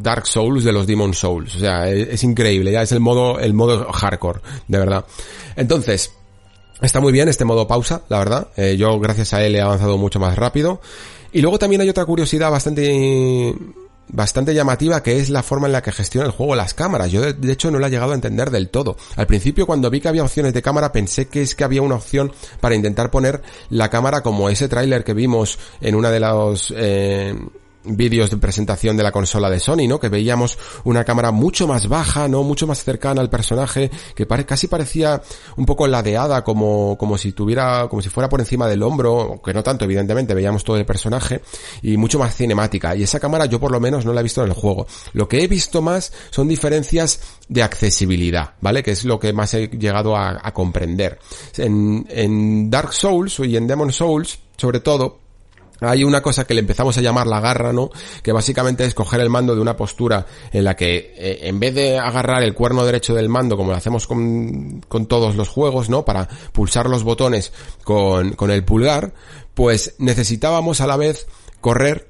Dark 0.00 0.26
Souls 0.26 0.62
de 0.62 0.72
los 0.72 0.86
Demon 0.86 1.14
Souls, 1.14 1.56
o 1.56 1.58
sea, 1.58 1.88
es, 1.88 2.08
es 2.08 2.24
increíble, 2.24 2.72
ya 2.72 2.82
es 2.82 2.92
el 2.92 3.00
modo, 3.00 3.40
el 3.40 3.54
modo 3.54 3.90
hardcore, 3.92 4.40
de 4.68 4.78
verdad. 4.78 5.04
Entonces, 5.56 6.12
Está 6.80 7.00
muy 7.00 7.12
bien 7.12 7.28
este 7.28 7.44
modo 7.44 7.66
pausa, 7.66 8.02
la 8.08 8.18
verdad. 8.18 8.48
Eh, 8.56 8.76
yo 8.76 9.00
gracias 9.00 9.34
a 9.34 9.44
él 9.44 9.56
he 9.56 9.60
avanzado 9.60 9.98
mucho 9.98 10.20
más 10.20 10.36
rápido. 10.36 10.80
Y 11.32 11.42
luego 11.42 11.58
también 11.58 11.80
hay 11.80 11.88
otra 11.88 12.04
curiosidad 12.04 12.50
bastante 12.50 13.54
bastante 14.10 14.54
llamativa 14.54 15.02
que 15.02 15.18
es 15.18 15.28
la 15.28 15.42
forma 15.42 15.66
en 15.66 15.72
la 15.72 15.82
que 15.82 15.92
gestiona 15.92 16.26
el 16.26 16.32
juego 16.32 16.54
las 16.54 16.74
cámaras. 16.74 17.10
Yo 17.10 17.32
de, 17.32 17.52
hecho 17.52 17.70
no 17.70 17.78
la 17.78 17.88
he 17.88 17.90
llegado 17.90 18.12
a 18.12 18.14
entender 18.14 18.50
del 18.50 18.68
todo. 18.68 18.96
Al 19.16 19.26
principio 19.26 19.66
cuando 19.66 19.90
vi 19.90 20.00
que 20.00 20.08
había 20.08 20.24
opciones 20.24 20.54
de 20.54 20.62
cámara 20.62 20.92
pensé 20.92 21.28
que 21.28 21.42
es 21.42 21.54
que 21.54 21.64
había 21.64 21.82
una 21.82 21.96
opción 21.96 22.32
para 22.60 22.74
intentar 22.74 23.10
poner 23.10 23.42
la 23.70 23.90
cámara 23.90 24.22
como 24.22 24.48
ese 24.48 24.68
tráiler 24.68 25.04
que 25.04 25.14
vimos 25.14 25.58
en 25.80 25.94
una 25.94 26.10
de 26.10 26.20
las 26.20 26.72
eh, 26.76 27.34
vídeos 27.96 28.30
de 28.30 28.36
presentación 28.36 28.96
de 28.96 29.02
la 29.02 29.12
consola 29.12 29.50
de 29.50 29.60
Sony, 29.60 29.88
¿no? 29.88 29.98
Que 30.00 30.08
veíamos 30.08 30.58
una 30.84 31.04
cámara 31.04 31.30
mucho 31.30 31.66
más 31.66 31.88
baja, 31.88 32.28
¿no? 32.28 32.42
Mucho 32.42 32.66
más 32.66 32.84
cercana 32.84 33.20
al 33.20 33.30
personaje, 33.30 33.90
que 34.14 34.26
pare 34.26 34.44
casi 34.44 34.66
parecía 34.66 35.22
un 35.56 35.66
poco 35.66 35.86
ladeada, 35.86 36.44
como, 36.44 36.96
como 36.98 37.18
si 37.18 37.32
tuviera, 37.32 37.88
como 37.88 38.02
si 38.02 38.08
fuera 38.08 38.28
por 38.28 38.40
encima 38.40 38.66
del 38.66 38.82
hombro, 38.82 39.40
que 39.44 39.52
no 39.52 39.62
tanto, 39.62 39.84
evidentemente, 39.84 40.34
veíamos 40.34 40.64
todo 40.64 40.76
el 40.76 40.86
personaje, 40.86 41.42
y 41.82 41.96
mucho 41.96 42.18
más 42.18 42.34
cinemática. 42.34 42.94
Y 42.96 43.02
esa 43.02 43.20
cámara 43.20 43.46
yo 43.46 43.60
por 43.60 43.72
lo 43.72 43.80
menos 43.80 44.04
no 44.04 44.12
la 44.12 44.20
he 44.20 44.24
visto 44.24 44.42
en 44.42 44.48
el 44.48 44.54
juego. 44.54 44.86
Lo 45.12 45.28
que 45.28 45.42
he 45.42 45.48
visto 45.48 45.82
más 45.82 46.12
son 46.30 46.48
diferencias 46.48 47.20
de 47.48 47.62
accesibilidad, 47.62 48.54
¿vale? 48.60 48.82
Que 48.82 48.92
es 48.92 49.04
lo 49.04 49.18
que 49.18 49.32
más 49.32 49.54
he 49.54 49.68
llegado 49.68 50.16
a, 50.16 50.38
comprender. 50.52 51.18
En, 51.56 52.06
en 52.08 52.70
Dark 52.70 52.92
Souls 52.92 53.38
y 53.40 53.56
en 53.56 53.66
Demon 53.66 53.92
Souls, 53.92 54.38
sobre 54.56 54.80
todo, 54.80 55.18
hay 55.80 56.04
una 56.04 56.22
cosa 56.22 56.44
que 56.44 56.54
le 56.54 56.60
empezamos 56.60 56.96
a 56.98 57.00
llamar 57.00 57.26
la 57.26 57.40
garra, 57.40 57.72
¿no? 57.72 57.90
Que 58.22 58.32
básicamente 58.32 58.84
es 58.84 58.94
coger 58.94 59.20
el 59.20 59.30
mando 59.30 59.54
de 59.54 59.60
una 59.60 59.76
postura 59.76 60.26
en 60.52 60.64
la 60.64 60.76
que 60.76 61.14
eh, 61.16 61.40
en 61.42 61.60
vez 61.60 61.74
de 61.74 61.98
agarrar 61.98 62.42
el 62.42 62.54
cuerno 62.54 62.84
derecho 62.84 63.14
del 63.14 63.28
mando 63.28 63.56
como 63.56 63.70
lo 63.70 63.76
hacemos 63.76 64.06
con, 64.06 64.80
con 64.88 65.06
todos 65.06 65.36
los 65.36 65.48
juegos, 65.48 65.88
¿no? 65.88 66.04
Para 66.04 66.28
pulsar 66.52 66.88
los 66.88 67.04
botones 67.04 67.52
con, 67.84 68.32
con 68.32 68.50
el 68.50 68.64
pulgar, 68.64 69.12
pues 69.54 69.94
necesitábamos 69.98 70.80
a 70.80 70.86
la 70.86 70.96
vez 70.96 71.26
correr 71.60 72.07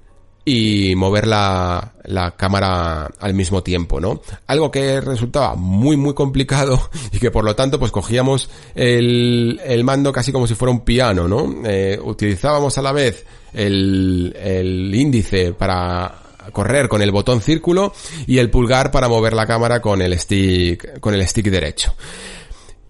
y 0.48 0.94
mover 0.94 1.26
la, 1.26 1.92
cámara 2.36 3.10
al 3.20 3.34
mismo 3.34 3.62
tiempo, 3.62 4.00
¿no? 4.00 4.22
Algo 4.46 4.70
que 4.70 5.00
resultaba 5.00 5.54
muy 5.54 5.96
muy 5.96 6.14
complicado 6.14 6.90
y 7.12 7.18
que 7.18 7.30
por 7.30 7.44
lo 7.44 7.54
tanto 7.54 7.78
pues 7.78 7.92
cogíamos 7.92 8.48
el, 8.74 9.60
el 9.64 9.84
mando 9.84 10.10
casi 10.12 10.32
como 10.32 10.46
si 10.46 10.54
fuera 10.54 10.72
un 10.72 10.80
piano, 10.80 11.28
¿no? 11.28 11.54
Eh, 11.64 11.98
utilizábamos 12.02 12.78
a 12.78 12.82
la 12.82 12.92
vez 12.92 13.26
el, 13.52 14.34
el 14.40 14.94
índice 14.94 15.52
para 15.52 16.22
correr 16.52 16.88
con 16.88 17.02
el 17.02 17.10
botón 17.10 17.40
círculo 17.42 17.92
y 18.26 18.38
el 18.38 18.50
pulgar 18.50 18.90
para 18.90 19.08
mover 19.08 19.34
la 19.34 19.46
cámara 19.46 19.80
con 19.80 20.00
el 20.00 20.18
stick, 20.18 20.98
con 21.00 21.14
el 21.14 21.26
stick 21.26 21.46
derecho. 21.50 21.94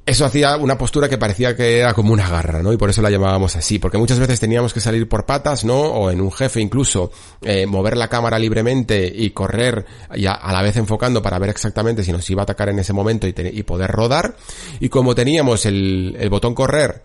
Eso 0.08 0.24
hacía 0.24 0.56
una 0.56 0.78
postura 0.78 1.06
que 1.06 1.18
parecía 1.18 1.54
que 1.54 1.80
era 1.80 1.92
como 1.92 2.14
una 2.14 2.26
garra, 2.26 2.62
¿no? 2.62 2.72
Y 2.72 2.78
por 2.78 2.88
eso 2.88 3.02
la 3.02 3.10
llamábamos 3.10 3.56
así, 3.56 3.78
porque 3.78 3.98
muchas 3.98 4.18
veces 4.18 4.40
teníamos 4.40 4.72
que 4.72 4.80
salir 4.80 5.06
por 5.06 5.26
patas, 5.26 5.66
¿no? 5.66 5.78
O 5.78 6.10
en 6.10 6.22
un 6.22 6.32
jefe 6.32 6.62
incluso 6.62 7.12
eh, 7.42 7.66
mover 7.66 7.94
la 7.94 8.08
cámara 8.08 8.38
libremente 8.38 9.12
y 9.14 9.30
correr 9.30 9.84
y 10.14 10.24
a, 10.24 10.40
la 10.50 10.62
vez 10.62 10.78
enfocando 10.78 11.20
para 11.20 11.38
ver 11.38 11.50
exactamente 11.50 12.02
si 12.02 12.10
nos 12.10 12.28
iba 12.30 12.40
a 12.40 12.44
atacar 12.44 12.70
en 12.70 12.78
ese 12.78 12.94
momento 12.94 13.26
y, 13.26 13.62
poder 13.64 13.90
rodar. 13.90 14.34
Y 14.80 14.88
como 14.88 15.14
teníamos 15.14 15.66
el, 15.66 16.16
el 16.18 16.30
botón 16.30 16.54
correr 16.54 17.02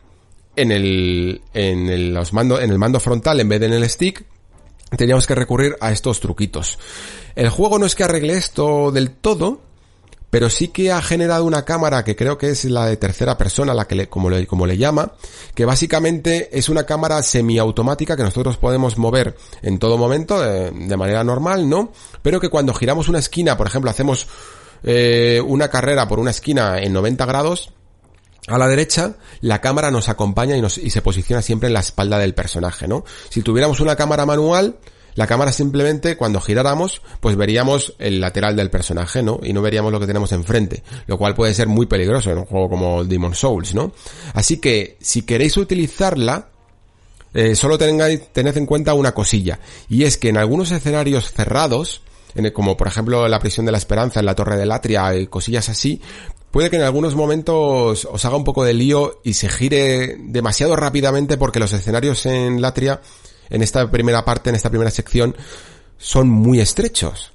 en 0.56 0.72
el, 0.72 1.42
en 1.54 1.90
el, 1.90 2.14
los 2.14 2.32
mando, 2.32 2.62
en 2.62 2.72
el 2.72 2.80
mando 2.80 3.02
frontal 3.02 3.42
en 3.42 3.50
vez 3.50 3.60
de 3.60 3.66
en 3.66 3.74
el 3.74 3.90
stick, 3.90 4.24
teníamos 4.96 5.28
que 5.28 5.36
recurrir 5.36 5.76
a 5.82 5.92
estos 5.92 6.22
truquitos. 6.22 6.80
El 7.36 7.50
juego 7.50 7.80
no 7.80 7.86
es 7.86 7.96
que 7.96 8.06
arregle 8.06 8.38
esto 8.38 8.92
del 8.92 9.12
todo, 9.12 9.60
pero 10.34 10.50
sí 10.50 10.70
que 10.70 10.92
ha 10.92 11.00
generado 11.00 11.46
una 11.46 11.64
cámara 11.64 12.04
que 12.04 12.16
creo 12.16 12.40
que 12.40 12.50
es 12.50 12.66
la 12.66 12.88
de 12.88 12.98
tercera 12.98 13.38
persona, 13.38 13.76
la 13.76 13.86
que 13.86 13.94
le, 13.94 14.10
como 14.10 14.32
le, 14.32 14.48
como 14.48 14.66
le 14.66 14.80
llama, 14.80 15.12
que 15.54 15.64
básicamente 15.64 16.50
es 16.58 16.70
una 16.70 16.88
cámara 16.88 17.22
semiautomática 17.22 18.18
que 18.18 18.24
nosotros 18.24 18.58
podemos 18.58 18.98
mover 18.98 19.38
en 19.62 19.78
todo 19.78 19.96
momento 19.96 20.42
de, 20.42 20.98
manera 20.98 21.24
normal, 21.24 21.70
¿no? 21.70 21.92
Pero 22.24 22.40
que 22.40 22.50
cuando 22.50 22.74
giramos 22.74 23.10
una 23.10 23.20
esquina, 23.20 23.56
por 23.56 23.68
ejemplo, 23.68 23.92
hacemos 23.92 24.26
eh, 24.82 25.40
una 25.46 25.68
carrera 25.68 26.08
por 26.08 26.20
una 26.20 26.32
esquina 26.32 26.80
en 26.80 26.94
90 26.94 27.28
grados, 27.28 27.72
a 28.48 28.58
la 28.58 28.68
derecha, 28.68 29.14
la 29.42 29.62
cámara 29.62 29.92
nos 29.92 30.10
acompaña 30.10 30.58
y, 30.58 30.62
nos, 30.62 30.80
y 30.80 30.90
se 30.90 31.04
posiciona 31.04 31.44
siempre 31.44 31.68
en 31.68 31.74
la 31.74 31.82
espalda 31.82 32.18
del 32.18 32.34
personaje, 32.34 32.88
¿no? 32.88 33.06
Si 33.30 33.44
tuviéramos 33.44 33.82
una 33.82 33.96
cámara 33.96 34.26
manual, 34.26 34.78
la 35.16 35.28
cámara 35.28 35.52
simplemente, 35.52 36.18
cuando 36.18 36.42
giráramos, 36.42 37.02
pues 37.20 37.36
veríamos 37.36 37.94
el 38.00 38.20
lateral 38.20 38.56
del 38.56 38.70
personaje, 38.70 39.22
¿no? 39.22 39.40
Y 39.44 39.54
no 39.54 39.62
veríamos 39.62 39.92
lo 39.92 40.00
que 40.00 40.08
tenemos 40.08 40.32
enfrente, 40.32 40.84
lo 41.08 41.18
cual 41.18 41.36
puede 41.36 41.54
ser 41.54 41.68
muy 41.68 41.86
peligroso 41.86 42.32
en 42.32 42.40
un 42.40 42.46
juego 42.46 42.70
como 42.70 43.04
Demon 43.04 43.36
Souls, 43.36 43.76
¿no? 43.76 43.92
Así 44.34 44.58
que, 44.58 44.98
si 45.02 45.24
queréis 45.24 45.58
utilizarla, 45.58 46.50
eh, 47.34 47.56
solo 47.56 47.78
tengáis, 47.78 48.32
tened 48.32 48.58
en 48.58 48.66
cuenta 48.66 48.94
una 48.94 49.14
cosilla, 49.14 49.60
y 49.90 50.04
es 50.04 50.18
que 50.18 50.30
en 50.30 50.38
algunos 50.38 50.72
escenarios 50.72 51.32
cerrados, 51.32 52.02
como 52.54 52.78
por 52.78 52.88
ejemplo 52.88 53.28
la 53.28 53.40
prisión 53.40 53.66
de 53.66 53.72
la 53.72 53.78
esperanza 53.78 54.20
en 54.20 54.26
la 54.26 54.36
torre 54.36 54.58
de 54.58 54.66
Latria 54.66 55.16
y 55.16 55.28
cosillas 55.28 55.70
así, 55.70 56.02
puede 56.52 56.70
que 56.70 56.76
en 56.78 56.84
algunos 56.84 57.16
momentos 57.16 58.06
os 58.06 58.26
haga 58.26 58.36
un 58.36 58.44
poco 58.44 58.64
de 58.64 58.74
lío 58.74 59.20
y 59.24 59.34
se 59.34 59.50
gire 59.50 60.18
demasiado 60.20 60.76
rápidamente 60.76 61.38
porque 61.38 61.60
los 61.60 61.74
escenarios 61.74 62.26
en 62.26 62.62
Latria 62.62 63.02
en 63.50 63.62
esta 63.62 63.90
primera 63.90 64.26
parte, 64.26 64.50
en 64.50 64.56
esta 64.56 64.70
primera 64.70 64.92
sección, 64.92 65.36
son 65.98 66.30
muy 66.30 66.60
estrechos. 66.60 67.34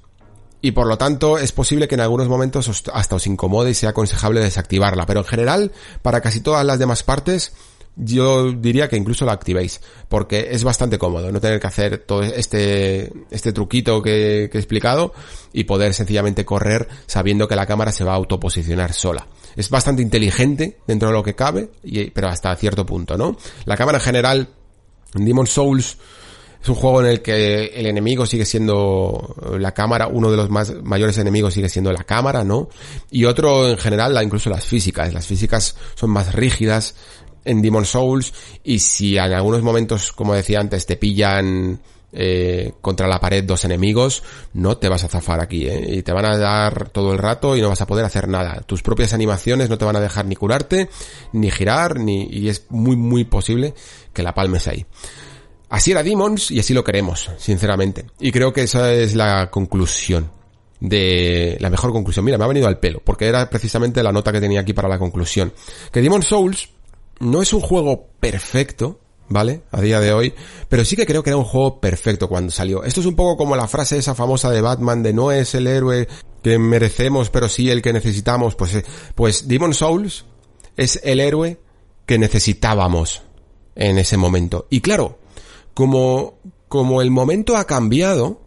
Y 0.61 0.71
por 0.71 0.87
lo 0.87 0.97
tanto 0.97 1.37
es 1.37 1.51
posible 1.51 1.87
que 1.87 1.95
en 1.95 2.01
algunos 2.01 2.27
momentos 2.27 2.83
hasta 2.93 3.15
os 3.15 3.27
incomode 3.27 3.71
y 3.71 3.73
sea 3.73 3.91
aconsejable 3.91 4.41
desactivarla. 4.41 5.05
Pero 5.05 5.21
en 5.21 5.25
general, 5.25 5.71
para 6.01 6.21
casi 6.21 6.41
todas 6.41 6.65
las 6.65 6.79
demás 6.79 7.03
partes, 7.03 7.53
yo 7.95 8.51
diría 8.51 8.89
que 8.89 8.97
incluso 8.97 9.25
la 9.25 9.31
activéis. 9.31 9.79
Porque 10.09 10.49
es 10.51 10.63
bastante 10.65 10.97
cómodo 10.97 11.31
no 11.31 11.39
tener 11.39 11.59
que 11.61 11.67
hacer 11.67 11.99
todo 11.99 12.23
este, 12.23 13.11
este 13.31 13.53
truquito 13.53 14.01
que, 14.01 14.43
he 14.43 14.57
explicado 14.57 15.13
y 15.53 15.63
poder 15.63 15.93
sencillamente 15.93 16.43
correr 16.43 16.89
sabiendo 17.05 17.47
que 17.47 17.55
la 17.55 17.65
cámara 17.65 17.91
se 17.93 18.03
va 18.03 18.13
a 18.13 18.15
autoposicionar 18.15 18.91
sola. 18.91 19.27
Es 19.55 19.69
bastante 19.69 20.01
inteligente 20.01 20.79
dentro 20.85 21.07
de 21.07 21.13
lo 21.13 21.23
que 21.23 21.35
cabe, 21.35 21.69
pero 22.13 22.27
hasta 22.27 22.55
cierto 22.55 22.85
punto, 22.85 23.17
¿no? 23.17 23.37
La 23.65 23.77
cámara 23.77 23.97
en 23.97 24.03
general 24.03 24.49
Demon 25.13 25.47
Souls 25.47 25.97
es 26.61 26.67
un 26.67 26.75
juego 26.75 27.01
en 27.01 27.07
el 27.07 27.21
que 27.21 27.67
el 27.67 27.85
enemigo 27.85 28.25
sigue 28.25 28.45
siendo 28.45 29.35
la 29.57 29.73
cámara, 29.73 30.07
uno 30.07 30.29
de 30.29 30.35
los 30.37 30.49
más 30.49 30.73
mayores 30.83 31.17
enemigos 31.17 31.53
sigue 31.53 31.69
siendo 31.69 31.91
la 31.93 32.03
cámara, 32.03 32.43
¿no? 32.43 32.67
Y 33.09 33.25
otro 33.25 33.69
en 33.69 33.77
general, 33.77 34.17
incluso 34.21 34.49
las 34.49 34.65
físicas. 34.65 35.13
Las 35.13 35.25
físicas 35.25 35.75
son 35.95 36.09
más 36.09 36.33
rígidas 36.33 36.95
en 37.45 37.61
Demon 37.61 37.85
Souls 37.85 38.33
y 38.63 38.79
si 38.79 39.17
en 39.17 39.31
algunos 39.33 39.61
momentos, 39.61 40.11
como 40.11 40.33
decía 40.33 40.59
antes, 40.59 40.85
te 40.85 40.97
pillan 40.97 41.79
eh, 42.11 42.73
contra 42.81 43.07
la 43.07 43.19
pared 43.19 43.43
dos 43.43 43.65
enemigos, 43.65 44.23
no 44.53 44.77
te 44.77 44.89
vas 44.89 45.03
a 45.03 45.07
zafar 45.07 45.41
aquí, 45.41 45.67
¿eh? 45.67 45.97
Y 45.97 46.03
te 46.03 46.11
van 46.11 46.25
a 46.25 46.37
dar 46.37 46.89
todo 46.89 47.11
el 47.11 47.17
rato 47.19 47.55
y 47.55 47.61
no 47.61 47.69
vas 47.69 47.81
a 47.81 47.87
poder 47.87 48.05
hacer 48.05 48.27
nada. 48.27 48.61
Tus 48.61 48.81
propias 48.81 49.13
animaciones 49.13 49.69
no 49.69 49.77
te 49.77 49.85
van 49.85 49.95
a 49.95 50.01
dejar 50.01 50.25
ni 50.25 50.35
curarte, 50.35 50.89
ni 51.33 51.51
girar, 51.51 51.99
ni, 51.99 52.27
y 52.31 52.49
es 52.49 52.65
muy, 52.69 52.95
muy 52.95 53.25
posible 53.25 53.73
que 54.13 54.23
la 54.23 54.33
palmes 54.33 54.67
ahí. 54.67 54.85
Así 55.69 55.91
era 55.91 56.01
Demons 56.01 56.49
y 56.49 56.59
así 56.59 56.73
lo 56.73 56.83
queremos, 56.83 57.29
sinceramente. 57.37 58.05
Y 58.19 58.31
creo 58.31 58.51
que 58.51 58.63
esa 58.63 58.91
es 58.91 59.15
la 59.15 59.51
conclusión 59.51 60.31
de 60.79 61.57
la 61.59 61.69
mejor 61.69 61.91
conclusión. 61.91 62.25
Mira, 62.25 62.37
me 62.37 62.45
ha 62.45 62.47
venido 62.47 62.67
al 62.67 62.79
pelo, 62.79 63.01
porque 63.03 63.27
era 63.27 63.49
precisamente 63.49 64.01
la 64.01 64.11
nota 64.11 64.31
que 64.31 64.41
tenía 64.41 64.61
aquí 64.61 64.73
para 64.73 64.89
la 64.89 64.97
conclusión. 64.97 65.53
Que 65.91 66.01
Demon 66.01 66.23
Souls 66.23 66.69
no 67.19 67.41
es 67.41 67.53
un 67.53 67.61
juego 67.61 68.07
perfecto, 68.19 68.99
¿vale? 69.29 69.61
A 69.71 69.81
día 69.81 69.99
de 69.99 70.11
hoy. 70.11 70.33
Pero 70.67 70.83
sí 70.83 70.95
que 70.95 71.05
creo 71.05 71.23
que 71.23 71.29
era 71.29 71.37
un 71.37 71.45
juego 71.45 71.79
perfecto 71.79 72.27
cuando 72.27 72.51
salió. 72.51 72.83
Esto 72.83 72.99
es 72.99 73.05
un 73.05 73.15
poco 73.15 73.37
como 73.37 73.55
la 73.55 73.67
frase 73.67 73.97
esa 73.97 74.15
famosa 74.15 74.51
de 74.51 74.61
Batman 74.61 75.03
de 75.03 75.13
no 75.13 75.31
es 75.31 75.55
el 75.55 75.67
héroe 75.67 76.07
que 76.43 76.57
merecemos, 76.57 77.29
pero 77.29 77.47
sí 77.47 77.69
el 77.69 77.81
que 77.81 77.93
necesitamos. 77.93 78.55
Pues, 78.55 78.75
eh, 78.75 78.85
pues 79.15 79.47
Demon 79.47 79.73
Souls 79.73 80.25
es 80.75 80.99
el 81.03 81.19
héroe 81.19 81.59
que 82.05 82.17
necesitábamos 82.17 83.21
en 83.75 83.97
ese 83.97 84.17
momento. 84.17 84.67
Y 84.69 84.81
claro, 84.81 85.19
como, 85.73 86.39
como 86.67 87.01
el 87.01 87.11
momento 87.11 87.55
ha 87.55 87.65
cambiado, 87.65 88.41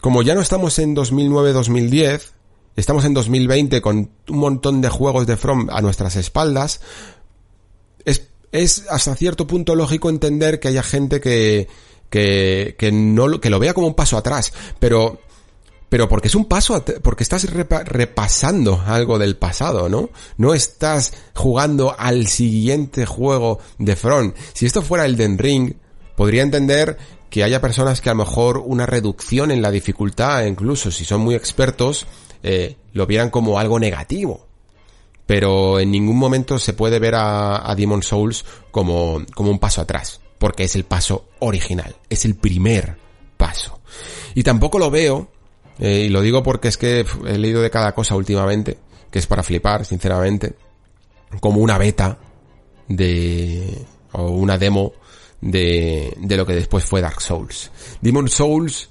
como 0.00 0.22
ya 0.22 0.34
no 0.34 0.40
estamos 0.40 0.78
en 0.78 0.96
2009-2010, 0.96 2.22
estamos 2.76 3.04
en 3.04 3.14
2020 3.14 3.80
con 3.80 4.10
un 4.28 4.38
montón 4.38 4.80
de 4.80 4.88
juegos 4.88 5.26
de 5.26 5.36
From 5.36 5.68
a 5.70 5.80
nuestras 5.80 6.16
espaldas, 6.16 6.80
es 8.52 8.86
hasta 8.88 9.14
cierto 9.14 9.46
punto 9.46 9.74
lógico 9.74 10.10
entender 10.10 10.60
que 10.60 10.68
haya 10.68 10.82
gente 10.82 11.20
que, 11.20 11.68
que, 12.10 12.76
que 12.78 12.92
no, 12.92 13.40
que 13.40 13.50
lo 13.50 13.58
vea 13.58 13.74
como 13.74 13.88
un 13.88 13.94
paso 13.94 14.16
atrás, 14.16 14.52
pero, 14.78 15.20
pero 15.88 16.08
porque 16.08 16.28
es 16.28 16.34
un 16.34 16.46
paso, 16.46 16.82
porque 17.02 17.22
estás 17.22 17.46
repasando 17.50 18.82
algo 18.86 19.18
del 19.18 19.36
pasado, 19.36 19.88
¿no? 19.88 20.10
No 20.36 20.54
estás 20.54 21.12
jugando 21.34 21.94
al 21.98 22.26
siguiente 22.28 23.06
juego 23.06 23.58
de 23.78 23.96
Front. 23.96 24.36
Si 24.54 24.66
esto 24.66 24.82
fuera 24.82 25.04
el 25.04 25.16
Den 25.16 25.38
Ring, 25.38 25.74
podría 26.16 26.42
entender 26.42 26.96
que 27.30 27.44
haya 27.44 27.60
personas 27.60 28.00
que 28.00 28.08
a 28.08 28.14
lo 28.14 28.24
mejor 28.24 28.58
una 28.58 28.86
reducción 28.86 29.50
en 29.50 29.60
la 29.60 29.70
dificultad, 29.70 30.46
incluso 30.46 30.90
si 30.90 31.04
son 31.04 31.20
muy 31.20 31.34
expertos, 31.34 32.06
eh, 32.42 32.76
lo 32.94 33.06
vieran 33.06 33.28
como 33.28 33.58
algo 33.58 33.78
negativo 33.78 34.47
pero 35.28 35.78
en 35.78 35.90
ningún 35.90 36.16
momento 36.16 36.58
se 36.58 36.72
puede 36.72 36.98
ver 36.98 37.14
a, 37.14 37.74
Demon 37.76 38.02
Souls 38.02 38.46
como, 38.70 39.20
como 39.34 39.50
un 39.50 39.58
paso 39.58 39.82
atrás, 39.82 40.22
porque 40.38 40.64
es 40.64 40.74
el 40.74 40.84
paso 40.84 41.26
original, 41.40 41.94
es 42.08 42.24
el 42.24 42.34
primer 42.34 42.96
paso. 43.36 43.78
Y 44.34 44.42
tampoco 44.42 44.78
lo 44.78 44.90
veo, 44.90 45.28
eh, 45.80 46.06
y 46.06 46.08
lo 46.08 46.22
digo 46.22 46.42
porque 46.42 46.68
es 46.68 46.78
que 46.78 47.04
he 47.26 47.36
leído 47.36 47.60
de 47.60 47.68
cada 47.68 47.94
cosa 47.94 48.16
últimamente, 48.16 48.78
que 49.10 49.18
es 49.18 49.26
para 49.26 49.42
flipar, 49.42 49.84
sinceramente, 49.84 50.54
como 51.40 51.60
una 51.60 51.76
beta 51.76 52.16
de, 52.88 53.84
o 54.12 54.30
una 54.30 54.56
demo 54.56 54.94
de, 55.42 56.16
de 56.16 56.36
lo 56.38 56.46
que 56.46 56.54
después 56.54 56.86
fue 56.86 57.02
Dark 57.02 57.20
Souls. 57.20 57.70
Demon 58.00 58.30
Souls, 58.30 58.88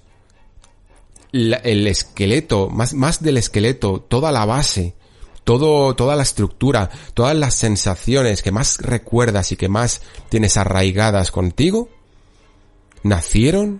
el 1.31 1.88
esqueleto, 1.88 2.69
más, 2.69 2.93
más 2.93 3.23
del 3.23 3.38
esqueleto, 3.38 4.01
toda 4.01 4.31
la 4.31 4.45
base 4.45 4.97
todo, 5.48 5.95
toda 5.95 6.18
la 6.18 6.24
estructura, 6.24 6.90
todas 7.14 7.34
las 7.34 7.56
sensaciones 7.56 8.44
que 8.44 8.52
más 8.52 8.80
recuerdas 8.80 9.53
y 9.53 9.56
que 9.56 9.69
más 9.69 10.02
tienes 10.28 10.57
arraigadas 10.57 11.32
contigo, 11.32 11.88
nacieron 13.03 13.80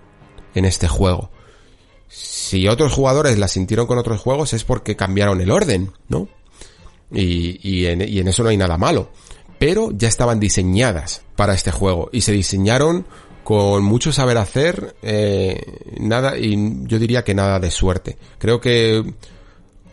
en 0.56 0.64
este 0.64 0.88
juego. 0.88 1.30
Si 2.08 2.70
otros 2.70 2.94
jugadores 2.94 3.38
las 3.38 3.52
sintieron 3.52 3.86
con 3.86 3.98
otros 3.98 4.22
juegos 4.22 4.54
es 4.54 4.64
porque 4.64 4.96
cambiaron 4.96 5.42
el 5.42 5.52
orden, 5.52 5.92
¿no? 6.08 6.30
Y, 7.12 7.60
y, 7.62 7.88
en, 7.88 8.02
y 8.08 8.20
en 8.20 8.30
eso 8.30 8.44
no 8.44 8.50
hay 8.50 8.56
nada 8.56 8.78
malo. 8.78 9.12
Pero 9.60 9.92
ya 9.92 10.08
estaban 10.08 10.40
diseñadas 10.40 11.24
para 11.36 11.54
este 11.54 11.72
juego 11.72 12.08
y 12.14 12.22
se 12.22 12.32
diseñaron 12.32 13.06
con 13.44 13.84
mucho 13.84 14.14
saber 14.14 14.38
hacer, 14.38 14.96
eh, 15.02 15.62
nada, 16.00 16.38
y 16.38 16.56
yo 16.84 16.98
diría 16.98 17.26
que 17.26 17.36
nada 17.36 17.60
de 17.60 17.72
suerte. 17.72 18.18
Creo 18.38 18.62
que 18.62 19.04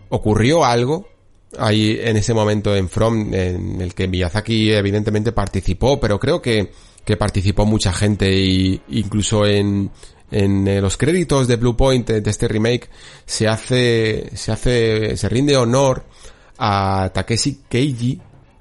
ocurrió 0.09 0.65
algo 0.65 1.09
ahí 1.59 1.98
en 2.01 2.16
ese 2.16 2.35
momento 2.35 2.74
en 2.74 2.89
From, 2.89 3.32
en 3.32 3.81
el 3.81 3.94
que 3.94 4.09
Miyazaki 4.09 4.72
evidentemente 4.72 5.32
participó, 5.32 5.98
pero 6.01 6.18
creo 6.18 6.40
que, 6.40 6.70
que 7.05 7.16
participó 7.16 7.66
mucha 7.66 7.93
gente 7.93 8.32
y 8.32 8.81
incluso 8.89 9.47
en, 9.47 9.90
en 10.31 10.66
eh, 10.66 10.81
los 10.81 10.97
créditos 10.97 11.47
de 11.48 11.56
Blue 11.56 11.76
Point 11.76 12.09
de 12.10 12.31
este 12.31 12.48
remake 12.48 12.89
se 13.24 13.48
hace, 13.48 14.31
se 14.35 14.52
hace, 14.52 15.16
se 15.16 15.28
rinde 15.28 15.56
honor 15.56 16.05
a 16.59 17.10
Takeshi 17.12 17.60
Keiji, 17.68 18.20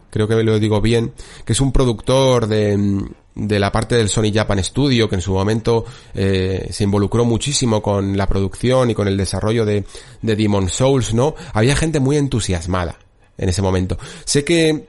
creo 0.10 0.28
que 0.28 0.44
lo 0.44 0.60
digo 0.60 0.82
bien, 0.82 1.14
que 1.46 1.54
es 1.54 1.62
un 1.62 1.72
productor 1.72 2.48
de, 2.48 3.06
de 3.36 3.60
la 3.60 3.72
parte 3.72 3.96
del 3.96 4.10
Sony 4.10 4.32
Japan 4.34 4.64
Studio, 4.64 5.10
que 5.10 5.16
en 5.16 5.22
su 5.22 5.34
momento 5.34 5.86
eh, 6.14 6.68
se 6.72 6.84
involucró 6.84 7.26
muchísimo 7.26 7.82
con 7.82 8.18
la 8.18 8.28
producción 8.28 8.92
y 8.92 8.96
con 8.96 9.08
el 9.08 9.18
desarrollo 9.18 9.66
de, 9.66 9.86
de 10.22 10.36
Demon 10.36 10.70
Souls, 10.70 11.14
¿no? 11.14 11.36
Había 11.54 11.76
gente 11.76 12.00
muy 12.00 12.18
entusiasmada 12.18 12.98
en 13.38 13.50
ese 13.50 13.62
momento. 13.62 13.98
Sé 14.26 14.44
que 14.44 14.88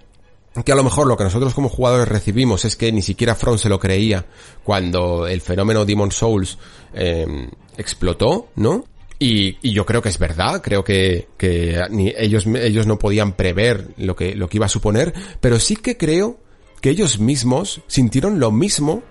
que 0.64 0.70
a 0.70 0.76
lo 0.76 0.84
mejor 0.84 1.08
lo 1.08 1.16
que 1.16 1.24
nosotros 1.24 1.52
como 1.52 1.68
jugadores 1.68 2.06
recibimos 2.06 2.64
es 2.64 2.76
que 2.76 2.92
ni 2.92 3.02
siquiera 3.02 3.34
Front 3.34 3.58
se 3.58 3.68
lo 3.68 3.80
creía 3.80 4.24
cuando 4.62 5.26
el 5.26 5.40
fenómeno 5.40 5.84
Demon 5.84 6.12
Souls 6.12 6.58
eh, 6.92 7.26
explotó, 7.76 8.50
¿no? 8.54 8.84
Y, 9.18 9.58
y, 9.62 9.72
yo 9.72 9.86
creo 9.86 10.02
que 10.02 10.08
es 10.08 10.18
verdad, 10.18 10.60
creo 10.60 10.84
que, 10.84 11.28
que 11.36 11.80
ni 11.90 12.12
ellos, 12.16 12.46
ellos 12.46 12.86
no 12.86 12.98
podían 12.98 13.32
prever 13.32 13.88
lo 13.96 14.16
que, 14.16 14.34
lo 14.34 14.48
que 14.48 14.58
iba 14.58 14.66
a 14.66 14.68
suponer, 14.68 15.14
pero 15.40 15.58
sí 15.58 15.76
que 15.76 15.96
creo 15.96 16.38
que 16.84 16.90
ellos 16.90 17.18
mismos 17.18 17.80
sintieron 17.86 18.38
lo 18.38 18.52
mismo 18.52 19.02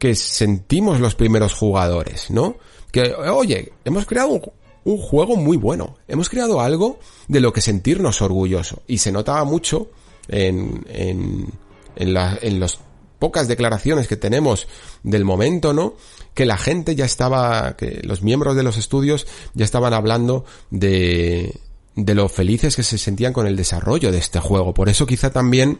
que 0.00 0.16
sentimos 0.16 0.98
los 0.98 1.14
primeros 1.14 1.54
jugadores, 1.54 2.32
¿no? 2.32 2.56
Que, 2.90 3.14
oye, 3.14 3.74
hemos 3.84 4.06
creado 4.06 4.40
un, 4.84 4.98
juego 4.98 5.36
muy 5.36 5.56
bueno, 5.56 5.94
hemos 6.08 6.28
creado 6.28 6.60
algo 6.60 6.98
de 7.28 7.38
lo 7.38 7.52
que 7.52 7.60
sentirnos 7.60 8.22
orgulloso, 8.22 8.82
y 8.88 8.98
se 8.98 9.12
notaba 9.12 9.44
mucho 9.44 9.92
en, 10.26 10.84
en, 10.88 11.46
en, 11.94 12.16
en 12.16 12.58
las 12.58 12.80
pocas 13.20 13.46
declaraciones 13.46 14.08
que 14.08 14.16
tenemos 14.16 14.66
del 15.04 15.24
momento, 15.24 15.72
¿no? 15.72 15.94
Que 16.34 16.44
la 16.44 16.58
gente 16.58 16.96
ya 16.96 17.04
estaba, 17.04 17.76
que 17.76 18.00
los 18.02 18.22
miembros 18.22 18.56
de 18.56 18.64
los 18.64 18.76
estudios 18.76 19.28
ya 19.54 19.64
estaban 19.64 19.94
hablando 19.94 20.44
de, 20.70 21.60
de 21.94 22.14
lo 22.16 22.28
felices 22.28 22.74
que 22.74 22.82
se 22.82 22.98
sentían 22.98 23.32
con 23.32 23.46
el 23.46 23.54
desarrollo 23.54 24.10
de 24.10 24.18
este 24.18 24.40
juego. 24.40 24.74
Por 24.74 24.88
eso 24.88 25.06
quizá 25.06 25.30
también 25.30 25.78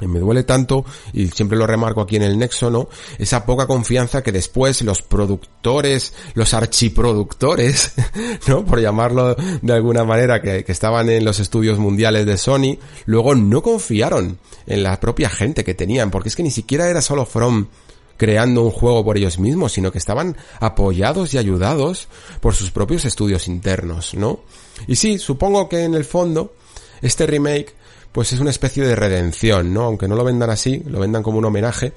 me 0.00 0.18
duele 0.18 0.42
tanto, 0.42 0.84
y 1.12 1.28
siempre 1.28 1.56
lo 1.56 1.66
remarco 1.66 2.00
aquí 2.00 2.16
en 2.16 2.22
el 2.22 2.38
Nexo, 2.38 2.70
¿no? 2.70 2.88
Esa 3.18 3.46
poca 3.46 3.66
confianza 3.66 4.22
que 4.22 4.32
después 4.32 4.82
los 4.82 5.02
productores, 5.02 6.12
los 6.34 6.52
archiproductores, 6.52 7.92
¿no? 8.48 8.64
Por 8.64 8.80
llamarlo 8.80 9.34
de 9.34 9.72
alguna 9.72 10.04
manera, 10.04 10.42
que, 10.42 10.64
que, 10.64 10.72
estaban 10.72 11.08
en 11.08 11.24
los 11.24 11.38
estudios 11.38 11.78
mundiales 11.78 12.26
de 12.26 12.36
Sony, 12.36 12.78
luego 13.06 13.34
no 13.34 13.62
confiaron 13.62 14.38
en 14.66 14.82
la 14.82 14.98
propia 14.98 15.30
gente 15.30 15.64
que 15.64 15.74
tenían, 15.74 16.10
porque 16.10 16.28
es 16.28 16.36
que 16.36 16.42
ni 16.42 16.50
siquiera 16.50 16.88
era 16.88 17.00
solo 17.00 17.24
From 17.24 17.68
creando 18.16 18.62
un 18.62 18.70
juego 18.70 19.04
por 19.04 19.16
ellos 19.16 19.38
mismos, 19.38 19.72
sino 19.72 19.90
que 19.90 19.98
estaban 19.98 20.36
apoyados 20.60 21.34
y 21.34 21.38
ayudados 21.38 22.08
por 22.40 22.54
sus 22.54 22.70
propios 22.70 23.04
estudios 23.04 23.48
internos, 23.48 24.14
¿no? 24.14 24.40
Y 24.86 24.96
sí, 24.96 25.18
supongo 25.18 25.68
que 25.68 25.84
en 25.84 25.94
el 25.94 26.04
fondo, 26.04 26.54
este 27.02 27.26
remake 27.26 27.74
pues 28.14 28.32
es 28.32 28.38
una 28.38 28.50
especie 28.50 28.84
de 28.84 28.94
redención, 28.94 29.74
¿no? 29.74 29.82
Aunque 29.82 30.06
no 30.06 30.14
lo 30.14 30.22
vendan 30.22 30.48
así, 30.48 30.80
lo 30.86 31.00
vendan 31.00 31.24
como 31.24 31.38
un 31.38 31.46
homenaje, 31.46 31.92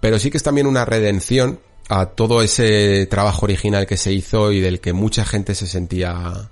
pero 0.00 0.18
sí 0.18 0.28
que 0.28 0.36
es 0.36 0.42
también 0.42 0.66
una 0.66 0.84
redención 0.84 1.60
a 1.88 2.06
todo 2.06 2.42
ese 2.42 3.06
trabajo 3.06 3.46
original 3.46 3.86
que 3.86 3.96
se 3.96 4.12
hizo 4.12 4.50
y 4.50 4.58
del 4.58 4.80
que 4.80 4.92
mucha 4.92 5.24
gente 5.24 5.54
se 5.54 5.68
sentía 5.68 6.50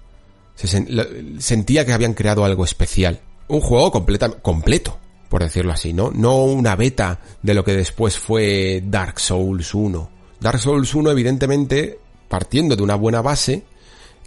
se 0.55 0.69
sen, 0.69 1.41
sentía 1.41 1.85
que 1.85 1.93
habían 1.93 2.15
creado 2.15 2.45
algo 2.45 2.63
especial. 2.65 3.21
Un 3.49 3.61
juego 3.61 3.91
completa, 3.91 4.31
completo, 4.31 4.97
por 5.29 5.43
decirlo 5.43 5.73
así, 5.73 5.93
¿no? 5.93 6.13
No 6.13 6.45
una 6.45 6.77
beta 6.77 7.19
de 7.43 7.55
lo 7.55 7.65
que 7.65 7.75
después 7.75 8.17
fue 8.17 8.85
Dark 8.87 9.19
Souls 9.19 9.75
1. 9.75 10.11
Dark 10.39 10.61
Souls 10.61 10.95
1 10.95 11.11
evidentemente, 11.11 11.99
partiendo 12.29 12.77
de 12.77 12.85
una 12.85 12.95
buena 12.95 13.21
base, 13.21 13.65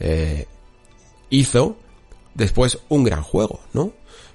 eh, 0.02 0.48
hizo 1.30 1.78
después 2.34 2.78
un 2.90 3.06
gran 3.06 3.24
juego, 3.24 3.62
¿no? 3.72 3.94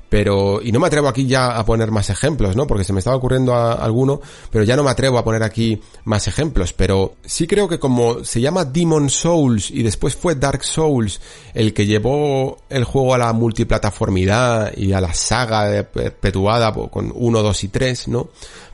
Pero 0.09 0.61
y 0.63 0.73
no 0.73 0.81
me 0.81 0.87
atrevo 0.87 1.09
aquí 1.09 1.27
ya 1.27 1.57
a 1.57 1.65
poner 1.65 1.91
más 1.91 2.11
ejemplos, 2.11 2.57
¿no? 2.57 2.67
Porque 2.67 2.85
se 2.85 2.93
me 2.93 3.01
estaba 3.01 3.17
ocurriendo 3.17 3.55
a, 3.55 3.73
alguno, 3.73 4.21
pero 4.51 4.65
ya 4.65 4.77
no 4.77 4.85
me 4.85 4.91
atrevo 4.91 5.19
a 5.19 5.25
poner 5.25 5.43
aquí 5.43 5.81
más 6.05 6.29
ejemplos, 6.29 6.73
pero 6.73 7.15
sí 7.25 7.47
creo 7.47 7.69
que 7.69 7.79
como 7.79 8.25
se 8.25 8.41
llama 8.41 8.65
Demon 8.65 9.11
Souls 9.11 9.71
y 9.71 9.83
después 9.83 10.15
fue 10.15 10.35
Dark 10.35 10.65
Souls 10.65 11.21
el 11.55 11.75
que 11.75 11.87
llevó 11.87 12.59
el 12.69 12.85
juego 12.85 13.15
a 13.15 13.19
la 13.19 13.33
multiplataformidad 13.33 14.77
y 14.77 14.93
a 14.93 15.01
la 15.01 15.13
saga 15.15 15.83
perpetuada 15.83 16.73
con 16.73 17.13
1, 17.15 17.43
2 17.43 17.65
y 17.65 17.69
3, 17.69 18.09
¿no? 18.09 18.29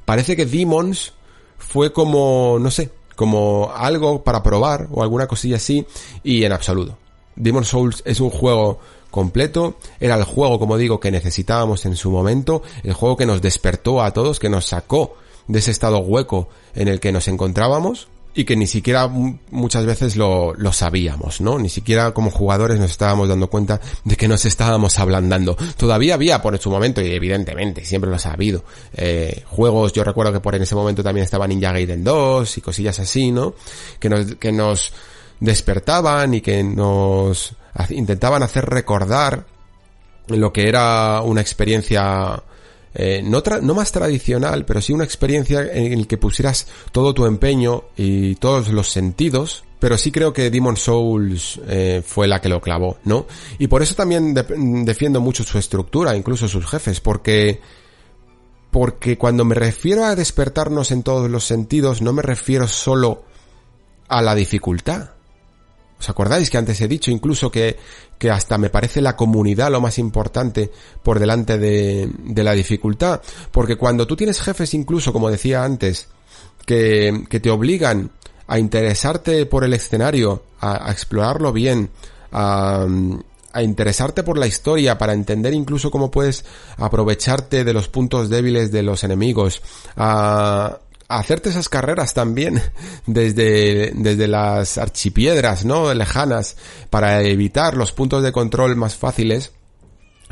Parece 0.04 0.36
que 0.36 0.46
Demons 0.46 1.12
fue 1.58 1.92
como, 1.92 2.58
no 2.60 2.70
sé, 2.70 2.90
como 3.16 3.70
algo 3.74 4.22
para 4.22 4.42
probar 4.42 4.88
o 4.90 5.02
alguna 5.02 5.26
cosilla 5.26 5.56
así 5.56 5.86
y 6.22 6.44
en 6.44 6.52
absoluto. 6.52 6.98
Demon 7.36 7.64
Souls 7.64 8.02
es 8.04 8.20
un 8.20 8.30
juego 8.30 8.80
completo, 9.12 9.76
era 10.00 10.16
el 10.16 10.24
juego, 10.24 10.58
como 10.58 10.76
digo, 10.76 10.98
que 10.98 11.12
necesitábamos 11.12 11.86
en 11.86 11.94
su 11.94 12.10
momento, 12.10 12.64
el 12.82 12.94
juego 12.94 13.16
que 13.16 13.26
nos 13.26 13.40
despertó 13.40 14.02
a 14.02 14.10
todos, 14.12 14.40
que 14.40 14.48
nos 14.48 14.66
sacó 14.66 15.14
de 15.46 15.60
ese 15.60 15.70
estado 15.70 15.98
hueco 15.98 16.48
en 16.74 16.88
el 16.88 16.98
que 16.98 17.12
nos 17.12 17.28
encontrábamos 17.28 18.08
y 18.34 18.44
que 18.44 18.56
ni 18.56 18.66
siquiera 18.66 19.08
muchas 19.08 19.84
veces 19.84 20.16
lo, 20.16 20.54
lo 20.54 20.72
sabíamos, 20.72 21.42
¿no? 21.42 21.58
Ni 21.58 21.68
siquiera 21.68 22.12
como 22.12 22.30
jugadores 22.30 22.80
nos 22.80 22.90
estábamos 22.90 23.28
dando 23.28 23.50
cuenta 23.50 23.80
de 24.04 24.16
que 24.16 24.26
nos 24.26 24.46
estábamos 24.46 24.98
ablandando. 24.98 25.56
Todavía 25.76 26.14
había 26.14 26.40
por 26.40 26.56
su 26.58 26.70
momento, 26.70 27.02
y 27.02 27.12
evidentemente, 27.12 27.84
siempre 27.84 28.10
lo 28.10 28.16
ha 28.16 28.32
habido, 28.32 28.64
eh, 28.94 29.44
juegos, 29.48 29.92
yo 29.92 30.02
recuerdo 30.02 30.32
que 30.32 30.40
por 30.40 30.54
en 30.54 30.62
ese 30.62 30.74
momento 30.74 31.02
también 31.02 31.24
estaba 31.24 31.46
Ninja 31.46 31.72
Gaiden 31.72 32.02
2 32.02 32.56
y 32.56 32.60
cosillas 32.62 32.98
así, 32.98 33.30
¿no? 33.30 33.54
Que 34.00 34.08
nos, 34.08 34.34
que 34.36 34.50
nos 34.50 34.92
despertaban 35.38 36.32
y 36.32 36.40
que 36.40 36.62
nos 36.64 37.54
intentaban 37.90 38.42
hacer 38.42 38.66
recordar 38.66 39.46
lo 40.28 40.52
que 40.52 40.68
era 40.68 41.20
una 41.22 41.40
experiencia 41.40 42.42
eh, 42.94 43.22
no, 43.24 43.74
más 43.74 43.92
tradicional, 43.92 44.64
pero 44.64 44.80
sí 44.80 44.92
una 44.92 45.04
experiencia 45.04 45.62
en 45.72 46.00
la 46.00 46.06
que 46.06 46.18
pusieras 46.18 46.66
todo 46.92 47.14
tu 47.14 47.24
empeño 47.24 47.84
y 47.96 48.34
todos 48.36 48.68
los 48.68 48.90
sentidos, 48.90 49.64
pero 49.78 49.96
sí 49.96 50.12
creo 50.12 50.32
que 50.32 50.50
Demon 50.50 50.76
Souls 50.76 51.60
eh, 51.66 52.02
fue 52.04 52.28
la 52.28 52.40
que 52.40 52.50
lo 52.50 52.60
clavó, 52.60 52.98
¿no? 53.04 53.26
Y 53.58 53.68
por 53.68 53.82
eso 53.82 53.94
también 53.94 54.34
de 54.34 54.44
defiendo 54.84 55.20
mucho 55.20 55.42
su 55.42 55.58
estructura, 55.58 56.14
incluso 56.16 56.48
sus 56.48 56.66
jefes, 56.66 57.00
porque 57.00 57.60
porque 58.70 59.18
cuando 59.18 59.44
me 59.44 59.54
refiero 59.54 60.04
a 60.04 60.14
despertarnos 60.14 60.92
en 60.92 61.02
todos 61.02 61.30
los 61.30 61.44
sentidos, 61.44 62.00
no 62.00 62.12
me 62.12 62.22
refiero 62.22 62.66
solo 62.68 63.24
a 64.08 64.22
la 64.22 64.34
dificultad, 64.34 65.10
¿Os 66.02 66.10
acordáis 66.10 66.50
que 66.50 66.58
antes 66.58 66.80
he 66.80 66.88
dicho 66.88 67.12
incluso 67.12 67.48
que, 67.48 67.78
que 68.18 68.28
hasta 68.28 68.58
me 68.58 68.70
parece 68.70 69.00
la 69.00 69.14
comunidad 69.14 69.70
lo 69.70 69.80
más 69.80 69.98
importante 69.98 70.68
por 71.00 71.20
delante 71.20 71.58
de, 71.58 72.10
de 72.24 72.42
la 72.42 72.54
dificultad? 72.54 73.22
Porque 73.52 73.76
cuando 73.76 74.04
tú 74.04 74.16
tienes 74.16 74.40
jefes 74.40 74.74
incluso, 74.74 75.12
como 75.12 75.30
decía 75.30 75.62
antes, 75.62 76.08
que, 76.66 77.24
que 77.30 77.38
te 77.38 77.50
obligan 77.50 78.10
a 78.48 78.58
interesarte 78.58 79.46
por 79.46 79.62
el 79.62 79.74
escenario, 79.74 80.42
a, 80.58 80.90
explorarlo 80.90 81.52
bien, 81.52 81.90
a, 82.32 82.84
a 83.52 83.62
interesarte 83.62 84.24
por 84.24 84.38
la 84.38 84.48
historia, 84.48 84.98
para 84.98 85.12
entender 85.12 85.54
incluso 85.54 85.92
cómo 85.92 86.10
puedes 86.10 86.44
aprovecharte 86.78 87.62
de 87.62 87.72
los 87.72 87.86
puntos 87.86 88.28
débiles 88.28 88.72
de 88.72 88.82
los 88.82 89.04
enemigos, 89.04 89.62
a, 89.94 90.80
hacerte 91.18 91.50
esas 91.50 91.68
carreras 91.68 92.14
también 92.14 92.60
desde, 93.06 93.92
desde 93.94 94.28
las 94.28 94.78
archipiedras, 94.78 95.64
¿no? 95.64 95.92
Lejanas 95.94 96.56
para 96.90 97.22
evitar 97.22 97.76
los 97.76 97.92
puntos 97.92 98.22
de 98.22 98.32
control 98.32 98.76
más 98.76 98.96
fáciles 98.96 99.52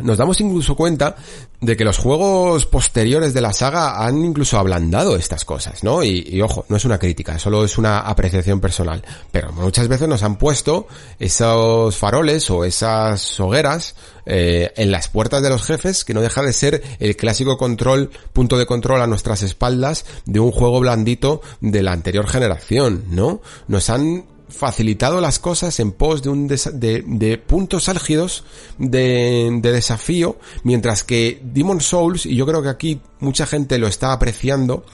nos 0.02 0.18
damos 0.18 0.40
incluso 0.40 0.74
cuenta 0.74 1.16
de 1.60 1.76
que 1.76 1.84
los 1.84 1.98
juegos 1.98 2.66
posteriores 2.66 3.34
de 3.34 3.40
la 3.40 3.52
saga 3.52 4.04
han 4.04 4.24
incluso 4.24 4.58
ablandado 4.58 5.16
estas 5.16 5.44
cosas, 5.44 5.84
¿no? 5.84 6.02
Y, 6.02 6.40
ojo, 6.40 6.64
no 6.68 6.76
es 6.76 6.84
una 6.84 6.98
crítica, 6.98 7.38
solo 7.38 7.64
es 7.64 7.78
una 7.78 8.00
apreciación 8.00 8.60
personal. 8.60 9.04
Pero 9.30 9.52
muchas 9.52 9.88
veces 9.88 10.08
nos 10.08 10.22
han 10.22 10.36
puesto 10.36 10.86
esos 11.18 11.96
faroles 11.96 12.50
o 12.50 12.64
esas 12.64 13.38
hogueras 13.40 13.94
eh, 14.26 14.72
en 14.76 14.90
las 14.90 15.08
puertas 15.08 15.42
de 15.42 15.50
los 15.50 15.64
jefes 15.64 16.04
que 16.04 16.14
no 16.14 16.20
deja 16.22 16.42
de 16.42 16.52
ser 16.52 16.82
el 16.98 17.16
clásico 17.16 17.58
control, 17.58 18.10
punto 18.32 18.56
de 18.56 18.66
control 18.66 19.02
a 19.02 19.06
nuestras 19.06 19.42
espaldas 19.42 20.06
de 20.24 20.40
un 20.40 20.52
juego 20.52 20.80
blandito 20.80 21.42
de 21.60 21.82
la 21.82 21.92
anterior 21.92 22.26
generación, 22.26 23.04
¿no? 23.10 23.42
Nos 23.68 23.90
han 23.90 24.24
facilitado 24.50 25.20
las 25.20 25.38
cosas 25.38 25.78
en 25.80 25.92
pos 25.92 26.22
de, 26.22 26.28
un 26.28 26.46
de, 26.46 27.04
de, 27.06 27.38
puntos 27.38 27.88
álgidos 27.88 28.44
de, 28.78 29.48
de, 29.60 29.72
desafío, 29.72 30.38
mientras 30.62 31.04
que 31.04 31.40
Demon 31.42 31.80
Souls, 31.80 32.26
y 32.26 32.36
yo 32.36 32.46
creo 32.46 32.62
que 32.62 32.68
aquí 32.68 33.00
mucha 33.20 33.46
gente 33.46 33.78
lo 33.78 33.86
está 33.86 34.12
apreciando, 34.12 34.84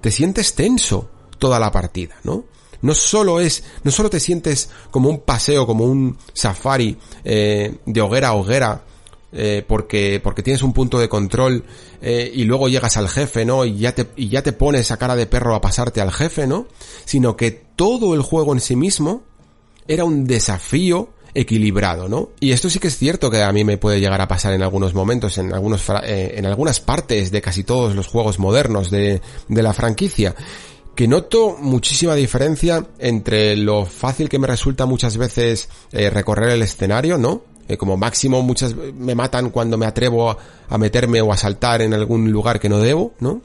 te 0.00 0.10
sientes 0.10 0.54
tenso 0.54 1.10
toda 1.38 1.58
la 1.58 1.72
partida, 1.72 2.16
¿no? 2.24 2.44
No 2.82 2.94
solo 2.94 3.40
es, 3.40 3.62
no 3.84 3.90
solo 3.90 4.08
te 4.08 4.20
sientes 4.20 4.70
como 4.90 5.10
un 5.10 5.20
paseo, 5.20 5.66
como 5.66 5.84
un 5.84 6.16
safari 6.32 6.96
eh, 7.24 7.76
de 7.84 8.00
hoguera 8.00 8.28
a 8.28 8.34
hoguera, 8.34 8.84
eh, 9.32 9.64
porque, 9.66 10.20
porque 10.22 10.42
tienes 10.42 10.62
un 10.62 10.72
punto 10.72 10.98
de 10.98 11.08
control 11.08 11.64
eh, 12.02 12.30
y 12.34 12.44
luego 12.44 12.68
llegas 12.68 12.96
al 12.96 13.08
jefe, 13.08 13.44
¿no? 13.44 13.64
Y 13.64 13.78
ya 13.78 13.94
te, 13.94 14.08
y 14.16 14.28
ya 14.28 14.42
te 14.42 14.52
pones 14.52 14.90
a 14.90 14.96
cara 14.96 15.14
de 15.14 15.26
perro 15.26 15.54
a 15.54 15.60
pasarte 15.60 16.00
al 16.00 16.10
jefe, 16.10 16.46
¿no? 16.46 16.66
Sino 17.04 17.36
que 17.36 17.69
todo 17.80 18.14
el 18.14 18.20
juego 18.20 18.52
en 18.52 18.60
sí 18.60 18.76
mismo 18.76 19.22
era 19.88 20.04
un 20.04 20.26
desafío 20.26 21.14
equilibrado, 21.32 22.10
¿no? 22.10 22.28
Y 22.38 22.52
esto 22.52 22.68
sí 22.68 22.78
que 22.78 22.88
es 22.88 22.98
cierto 22.98 23.30
que 23.30 23.42
a 23.42 23.50
mí 23.52 23.64
me 23.64 23.78
puede 23.78 24.00
llegar 24.00 24.20
a 24.20 24.28
pasar 24.28 24.52
en 24.52 24.62
algunos 24.62 24.92
momentos, 24.92 25.38
en 25.38 25.54
algunos, 25.54 25.88
eh, 26.02 26.34
en 26.36 26.44
algunas 26.44 26.78
partes 26.80 27.30
de 27.30 27.40
casi 27.40 27.64
todos 27.64 27.96
los 27.96 28.06
juegos 28.06 28.38
modernos 28.38 28.90
de, 28.90 29.22
de 29.48 29.62
la 29.62 29.72
franquicia 29.72 30.34
que 30.94 31.08
noto 31.08 31.56
muchísima 31.58 32.14
diferencia 32.14 32.86
entre 32.98 33.56
lo 33.56 33.86
fácil 33.86 34.28
que 34.28 34.38
me 34.38 34.46
resulta 34.46 34.84
muchas 34.84 35.16
veces 35.16 35.70
eh, 35.92 36.10
recorrer 36.10 36.50
el 36.50 36.60
escenario, 36.60 37.16
¿no? 37.16 37.44
Eh, 37.66 37.78
como 37.78 37.96
máximo 37.96 38.42
muchas 38.42 38.74
me 38.74 39.14
matan 39.14 39.48
cuando 39.48 39.78
me 39.78 39.86
atrevo 39.86 40.36
a, 40.68 40.76
meterme 40.76 41.22
o 41.22 41.32
a 41.32 41.38
saltar 41.38 41.80
en 41.80 41.94
algún 41.94 42.30
lugar 42.30 42.60
que 42.60 42.68
no 42.68 42.78
debo, 42.78 43.14
¿no? 43.20 43.40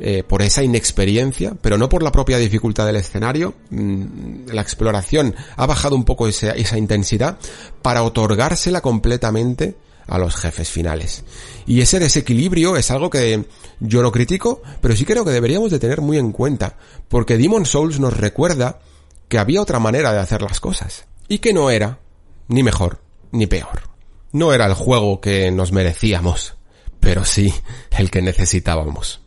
Eh, 0.00 0.24
por 0.26 0.42
esa 0.42 0.64
inexperiencia, 0.64 1.56
pero 1.62 1.78
no 1.78 1.88
por 1.88 2.02
la 2.02 2.10
propia 2.10 2.36
dificultad 2.36 2.84
del 2.84 2.96
escenario. 2.96 3.54
Mm, 3.70 4.48
la 4.48 4.60
exploración 4.60 5.36
ha 5.56 5.66
bajado 5.66 5.94
un 5.94 6.04
poco 6.04 6.26
esa, 6.26 6.50
esa 6.50 6.76
intensidad 6.76 7.38
para 7.80 8.02
otorgársela 8.02 8.80
completamente 8.80 9.76
a 10.06 10.18
los 10.18 10.34
jefes 10.34 10.68
finales. 10.68 11.24
Y 11.66 11.80
ese 11.80 12.00
desequilibrio 12.00 12.76
es 12.76 12.90
algo 12.90 13.08
que 13.08 13.44
yo 13.80 14.02
no 14.02 14.12
critico, 14.12 14.62
pero 14.80 14.96
sí 14.96 15.04
creo 15.04 15.24
que 15.24 15.30
deberíamos 15.30 15.70
de 15.70 15.78
tener 15.78 16.00
muy 16.00 16.18
en 16.18 16.32
cuenta, 16.32 16.76
porque 17.08 17.38
Demon 17.38 17.64
Souls 17.64 18.00
nos 18.00 18.16
recuerda 18.16 18.80
que 19.28 19.38
había 19.38 19.62
otra 19.62 19.78
manera 19.78 20.12
de 20.12 20.18
hacer 20.18 20.42
las 20.42 20.60
cosas, 20.60 21.06
y 21.28 21.38
que 21.38 21.52
no 21.52 21.70
era 21.70 22.00
ni 22.48 22.62
mejor 22.62 23.00
ni 23.30 23.46
peor. 23.46 23.88
No 24.32 24.52
era 24.52 24.66
el 24.66 24.74
juego 24.74 25.20
que 25.20 25.50
nos 25.50 25.72
merecíamos, 25.72 26.54
pero 27.00 27.24
sí 27.24 27.54
el 27.92 28.10
que 28.10 28.22
necesitábamos. 28.22 29.23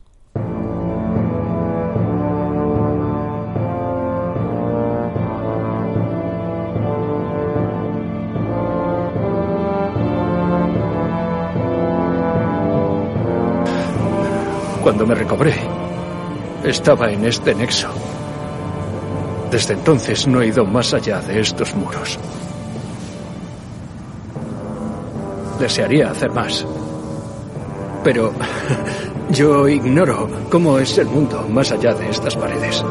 Cuando 14.87 15.05
me 15.05 15.15
recobré, 15.15 15.53
estaba 16.63 17.11
en 17.11 17.25
este 17.25 17.53
nexo. 17.53 17.89
Desde 19.51 19.73
entonces 19.73 20.25
no 20.27 20.41
he 20.41 20.47
ido 20.47 20.65
más 20.65 20.93
allá 20.93 21.19
de 21.19 21.41
estos 21.41 21.75
muros. 21.75 22.17
Desearía 25.59 26.09
hacer 26.09 26.31
más. 26.31 26.65
Pero 28.01 28.31
yo 29.31 29.67
ignoro 29.67 30.29
cómo 30.49 30.79
es 30.79 30.97
el 30.97 31.07
mundo 31.07 31.47
más 31.49 31.71
allá 31.71 31.93
de 31.93 32.09
estas 32.09 32.35
paredes. 32.35 32.83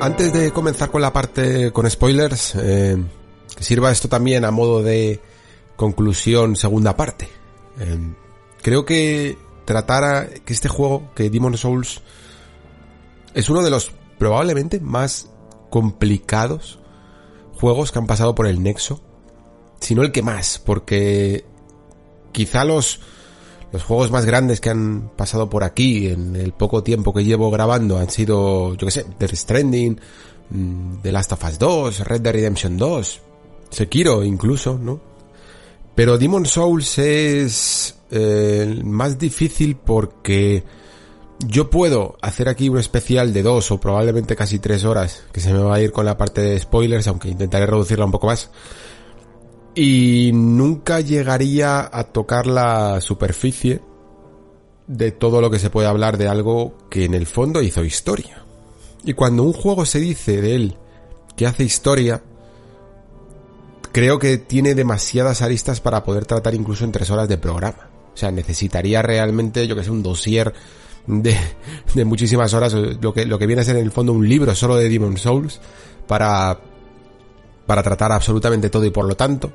Antes 0.00 0.32
de 0.32 0.52
comenzar 0.52 0.90
con 0.90 1.02
la 1.02 1.12
parte 1.12 1.72
con 1.72 1.90
spoilers, 1.90 2.54
eh, 2.54 2.96
sirva 3.58 3.90
esto 3.90 4.08
también 4.08 4.44
a 4.44 4.52
modo 4.52 4.82
de 4.82 5.20
conclusión 5.74 6.54
segunda 6.54 6.96
parte. 6.96 7.28
Eh, 7.80 7.98
creo 8.62 8.84
que 8.84 9.36
tratar 9.66 10.40
que 10.40 10.54
este 10.54 10.68
juego, 10.68 11.12
que 11.14 11.28
Demon 11.28 11.58
Souls, 11.58 12.00
es 13.34 13.50
uno 13.50 13.62
de 13.62 13.70
los 13.70 13.92
probablemente 14.18 14.80
más 14.80 15.28
complicados 15.68 16.78
juegos 17.60 17.92
que 17.92 17.98
han 17.98 18.06
pasado 18.06 18.34
por 18.34 18.46
el 18.46 18.62
Nexo, 18.62 19.02
sino 19.80 20.02
el 20.02 20.12
que 20.12 20.22
más, 20.22 20.58
porque 20.64 21.44
quizá 22.32 22.64
los 22.64 23.00
los 23.72 23.82
juegos 23.82 24.10
más 24.10 24.24
grandes 24.24 24.60
que 24.60 24.70
han 24.70 25.10
pasado 25.16 25.50
por 25.50 25.64
aquí 25.64 26.08
en 26.08 26.36
el 26.36 26.52
poco 26.52 26.82
tiempo 26.82 27.12
que 27.12 27.24
llevo 27.24 27.50
grabando 27.50 27.98
han 27.98 28.08
sido, 28.10 28.74
yo 28.74 28.86
que 28.86 28.90
sé, 28.90 29.04
The 29.18 29.36
Stranding, 29.36 30.00
mm, 30.50 30.96
The 31.02 31.12
Last 31.12 31.32
of 31.32 31.44
Us 31.44 31.58
2, 31.58 32.00
Red 32.00 32.20
Dead 32.20 32.32
Redemption 32.32 32.76
2, 32.78 33.20
Sekiro 33.70 34.24
incluso, 34.24 34.78
¿no? 34.78 35.00
Pero 35.94 36.16
Demon 36.16 36.46
Souls 36.46 36.98
es 36.98 37.95
eh, 38.10 38.80
más 38.84 39.18
difícil 39.18 39.76
porque 39.76 40.64
yo 41.46 41.70
puedo 41.70 42.16
hacer 42.22 42.48
aquí 42.48 42.68
un 42.68 42.78
especial 42.78 43.32
de 43.32 43.42
dos 43.42 43.70
o 43.70 43.78
probablemente 43.78 44.36
casi 44.36 44.58
tres 44.58 44.84
horas, 44.84 45.24
que 45.32 45.40
se 45.40 45.52
me 45.52 45.58
va 45.58 45.76
a 45.76 45.80
ir 45.80 45.92
con 45.92 46.06
la 46.06 46.16
parte 46.16 46.40
de 46.40 46.58
spoilers, 46.58 47.06
aunque 47.06 47.28
intentaré 47.28 47.66
reducirla 47.66 48.04
un 48.04 48.12
poco 48.12 48.28
más 48.28 48.50
y 49.76 50.30
nunca 50.32 51.00
llegaría 51.00 51.88
a 51.92 52.04
tocar 52.04 52.46
la 52.46 53.02
superficie 53.02 53.82
de 54.86 55.12
todo 55.12 55.42
lo 55.42 55.50
que 55.50 55.58
se 55.58 55.68
puede 55.68 55.86
hablar 55.86 56.16
de 56.16 56.28
algo 56.28 56.78
que 56.88 57.04
en 57.04 57.12
el 57.12 57.26
fondo 57.26 57.60
hizo 57.60 57.84
historia. 57.84 58.42
Y 59.04 59.12
cuando 59.12 59.42
un 59.42 59.52
juego 59.52 59.84
se 59.84 60.00
dice 60.00 60.40
de 60.40 60.54
él 60.54 60.76
que 61.36 61.46
hace 61.46 61.62
historia, 61.62 62.22
creo 63.92 64.18
que 64.18 64.38
tiene 64.38 64.74
demasiadas 64.74 65.42
aristas 65.42 65.82
para 65.82 66.02
poder 66.02 66.24
tratar 66.24 66.54
incluso 66.54 66.84
en 66.84 66.92
tres 66.92 67.10
horas 67.10 67.28
de 67.28 67.36
programa. 67.36 67.90
O 68.16 68.18
sea, 68.18 68.30
necesitaría 68.30 69.02
realmente, 69.02 69.68
yo 69.68 69.76
que 69.76 69.84
sé, 69.84 69.90
un 69.90 70.02
dossier 70.02 70.50
de, 71.06 71.36
de 71.94 72.04
muchísimas 72.06 72.54
horas, 72.54 72.72
lo 72.72 73.12
que, 73.12 73.26
lo 73.26 73.38
que 73.38 73.46
viene 73.46 73.60
a 73.60 73.64
ser 73.66 73.76
en 73.76 73.84
el 73.84 73.92
fondo 73.92 74.14
un 74.14 74.26
libro 74.26 74.54
solo 74.54 74.76
de 74.76 74.88
Demon 74.88 75.18
Souls, 75.18 75.60
para, 76.06 76.58
para 77.66 77.82
tratar 77.82 78.12
absolutamente 78.12 78.70
todo 78.70 78.86
y 78.86 78.90
por 78.90 79.04
lo 79.04 79.14
tanto, 79.16 79.52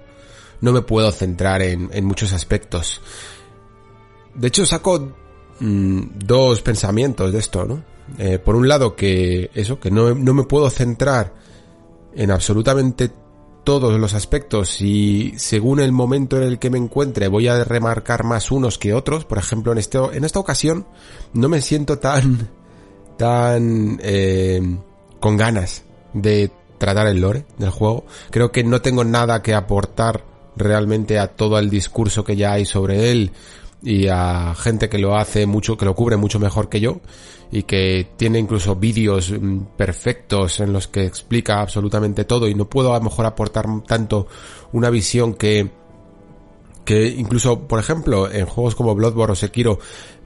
no 0.62 0.72
me 0.72 0.84
puedo 0.84 1.12
centrar 1.12 1.64
en, 1.64 2.06
muchos 2.06 2.34
aspectos. 2.34 3.02
De 4.36 4.50
hecho, 4.50 4.64
saco 4.64 5.12
mm, 5.60 6.02
dos 6.24 6.62
pensamientos 6.62 7.34
de 7.34 7.40
esto, 7.40 7.66
¿no? 7.66 7.84
Eh, 8.20 8.38
por 8.38 8.56
un 8.56 8.68
lado, 8.68 8.96
que 8.96 9.50
eso, 9.56 9.80
que 9.80 9.90
no, 9.90 10.14
no 10.14 10.36
me 10.36 10.44
puedo 10.44 10.70
centrar 10.70 11.34
en 12.14 12.30
absolutamente 12.30 13.12
todos 13.64 14.00
los 14.00 14.14
aspectos 14.14 14.82
y 14.82 15.34
según 15.38 15.80
el 15.80 15.92
momento 15.92 16.38
en 16.38 16.44
el 16.44 16.60
que 16.60 16.70
me 16.70 16.78
encuentre 16.78 17.28
voy 17.28 17.48
a 17.48 17.64
remarcar 17.64 18.24
más 18.24 18.52
unos 18.52 18.78
que 18.78 18.94
otros. 18.94 19.26
Por 19.26 19.38
ejemplo, 19.38 19.72
en, 19.72 19.78
este, 19.78 19.98
en 19.98 20.24
esta 20.24 20.40
ocasión 20.40 20.86
no 21.34 21.50
me 21.50 21.62
siento 21.62 22.00
tan, 22.00 22.50
tan 23.18 24.00
eh, 24.04 24.62
con 25.20 25.38
ganas 25.38 25.84
de 26.14 26.52
tratar 26.78 27.08
el 27.08 27.22
lore 27.22 27.46
del 27.58 27.70
juego. 27.70 28.06
Creo 28.32 28.52
que 28.52 28.64
no 28.64 28.82
tengo 28.82 29.04
nada 29.04 29.42
que 29.42 29.54
aportar 29.54 30.26
realmente 30.56 31.20
a 31.20 31.28
todo 31.28 31.60
el 31.60 31.70
discurso 31.70 32.24
que 32.24 32.36
ya 32.36 32.54
hay 32.54 32.66
sobre 32.66 33.12
él 33.12 33.32
y 33.84 34.08
a 34.08 34.54
gente 34.56 34.90
que 34.90 34.98
lo 34.98 35.16
hace 35.18 35.46
mucho, 35.46 35.78
que 35.78 35.86
lo 35.86 35.96
cubre 35.96 36.18
mucho 36.18 36.40
mejor 36.40 36.70
que 36.70 36.80
yo 36.80 37.02
y 37.52 37.64
que 37.64 38.08
tiene 38.18 38.40
incluso 38.40 38.76
vídeos 38.76 39.32
mm, 39.32 39.76
perfectos 39.78 40.60
en 40.60 40.74
los 40.74 40.88
que 40.88 41.06
explica 41.06 41.62
absolutamente 41.62 42.26
todo 42.26 42.48
y 42.48 42.56
no 42.56 42.70
puedo 42.70 42.94
a 42.94 42.98
lo 42.98 43.06
mejor 43.06 43.26
aportar 43.26 43.66
tanto 43.86 44.28
una 44.72 44.90
visión 44.90 45.34
que 45.34 45.82
que 46.86 47.08
incluso, 47.08 47.68
por 47.68 47.80
ejemplo, 47.80 48.32
en 48.32 48.46
juegos 48.46 48.74
como 48.74 48.96
Bloodborne 48.96 49.34
o 49.34 49.36
Sekiro 49.36 49.80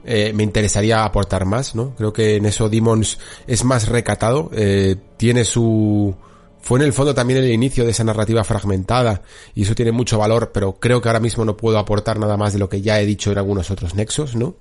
eh, 0.04 0.32
me 0.34 0.42
interesaría 0.42 1.04
aportar 1.04 1.44
más, 1.44 1.74
¿no? 1.74 1.94
Creo 1.96 2.12
que 2.12 2.36
en 2.36 2.46
eso 2.46 2.68
Demons 2.68 3.18
es 3.46 3.64
más 3.64 3.88
recatado, 3.88 4.50
eh, 4.54 4.96
tiene 5.18 5.44
su, 5.44 6.16
fue 6.60 6.78
en 6.78 6.86
el 6.86 6.92
fondo 6.92 7.14
también 7.14 7.40
el 7.40 7.50
inicio 7.50 7.84
de 7.84 7.90
esa 7.90 8.04
narrativa 8.04 8.42
fragmentada 8.42 9.22
y 9.54 9.62
eso 9.62 9.74
tiene 9.74 9.92
mucho 9.92 10.18
valor, 10.18 10.50
pero 10.52 10.80
creo 10.80 11.00
que 11.00 11.08
ahora 11.08 11.20
mismo 11.20 11.44
no 11.44 11.56
puedo 11.56 11.78
aportar 11.78 12.18
nada 12.18 12.36
más 12.36 12.52
de 12.52 12.58
lo 12.58 12.68
que 12.68 12.80
ya 12.80 13.00
he 13.00 13.06
dicho 13.06 13.30
en 13.32 13.38
algunos 13.38 13.70
otros 13.70 13.94
nexos, 13.94 14.34
¿no? 14.34 14.56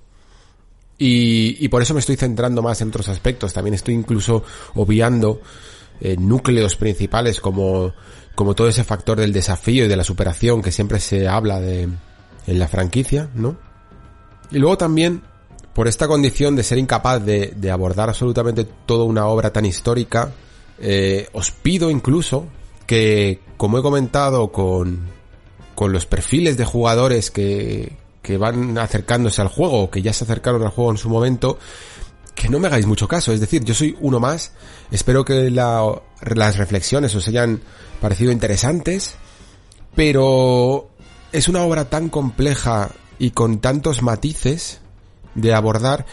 Y, 0.98 1.68
por 1.68 1.82
eso 1.82 1.94
me 1.94 2.00
estoy 2.00 2.16
centrando 2.16 2.62
más 2.62 2.82
en 2.82 2.88
otros 2.90 3.10
aspectos. 3.10 3.54
También 3.54 3.74
estoy 3.74 3.94
incluso 3.94 4.44
obviando 4.76 5.42
eh, 6.00 6.16
núcleos 6.18 6.78
principales 6.78 7.42
como, 7.42 7.94
como 8.34 8.54
todo 8.56 8.70
ese 8.70 8.84
factor 8.84 9.20
del 9.20 9.34
desafío 9.34 9.86
y 9.86 9.88
de 9.88 9.96
la 9.98 10.04
superación 10.04 10.62
que 10.62 10.72
siempre 10.72 11.00
se 11.00 11.28
habla 11.28 11.60
de, 11.60 11.90
en 12.48 12.60
la 12.60 12.68
franquicia, 12.68 13.30
¿no? 13.36 13.58
Y 14.52 14.60
luego 14.60 14.78
también, 14.78 15.24
por 15.74 15.88
esta 15.88 16.08
condición 16.08 16.56
de 16.56 16.64
ser 16.64 16.78
incapaz 16.78 17.26
de, 17.26 17.54
de 17.56 17.72
abordar 17.72 18.10
absolutamente 18.10 18.66
toda 18.86 19.04
una 19.04 19.26
obra 19.26 19.52
tan 19.52 19.66
histórica, 19.66 20.32
eh, 20.80 21.28
os 21.34 21.52
pido 21.52 21.90
incluso 21.90 22.46
que, 22.86 23.42
como 23.58 23.80
he 23.80 23.82
comentado 23.82 24.52
con, 24.52 25.08
con 25.74 25.92
los 25.92 26.06
perfiles 26.06 26.58
de 26.58 26.66
jugadores 26.66 27.32
que, 27.32 27.98
que 28.26 28.38
van 28.38 28.76
acercándose 28.80 29.40
al 29.40 29.50
juego, 29.50 29.92
que 29.92 30.02
ya 30.02 30.12
se 30.12 30.24
acercaron 30.24 30.64
al 30.64 30.70
juego 30.70 30.90
en 30.90 30.98
su 30.98 31.10
momento, 31.10 31.60
que 32.34 32.50
no 32.50 32.58
me 32.58 32.68
hagáis 32.68 32.88
mucho 32.88 33.08
caso. 33.08 33.32
Es 33.32 33.40
decir, 33.40 33.64
yo 33.64 33.76
soy 33.76 33.96
uno 34.02 34.20
más. 34.20 34.52
Espero 34.90 35.24
que 35.24 35.52
las 35.52 36.58
reflexiones 36.58 37.14
os 37.14 37.28
hayan 37.28 37.62
parecido 38.02 38.32
interesantes. 38.32 39.16
Pero 39.94 40.90
es 41.32 41.48
una 41.48 41.62
obra 41.62 41.86
tan 41.86 42.10
compleja 42.10 42.90
y 43.20 43.30
con 43.30 43.60
tantos 43.60 44.02
matices 44.02 44.82
de 45.36 45.54
abordar 45.54 46.08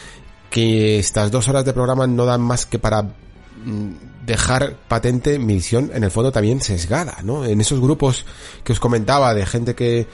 que 0.51 0.99
estas 0.99 1.31
dos 1.31 1.49
horas 1.49 1.65
de 1.65 1.73
programa 1.73 2.07
no 2.07 2.27
dan 2.27 2.43
más 2.43 2.67
que 2.67 2.79
para 2.79 3.05
mm, 3.05 4.27
dejar 4.27 4.77
patente 4.87 5.39
mi 5.39 5.55
visión 5.55 5.91
en 5.95 6.05
el 6.05 6.11
fondo 6.11 6.31
también 6.31 6.61
sesgada, 6.61 7.17
¿no? 7.25 7.47
En 7.47 7.61
esos 7.63 7.81
grupos 7.81 8.27
que 8.63 8.73
os 8.73 8.81
comentaba 8.81 9.33
de 9.33 9.47
gente 9.47 9.75
que, 9.75 10.07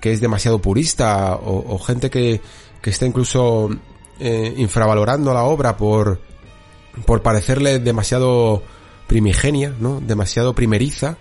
que 0.00 0.12
es 0.12 0.20
demasiado 0.20 0.60
purista 0.60 1.34
o, 1.36 1.78
gente 1.78 2.10
que, 2.10 2.40
que 2.80 2.90
está 2.90 3.06
incluso 3.06 3.70
eh, 4.20 4.54
infravalorando 4.56 5.32
la 5.34 5.44
obra 5.44 5.76
por, 5.76 6.20
por 7.04 7.22
parecerle 7.22 7.78
demasiado 7.78 8.62
primigenia, 9.06 9.74
¿no? 9.78 10.00
Demasiado 10.00 10.54
primeriza. 10.54 11.16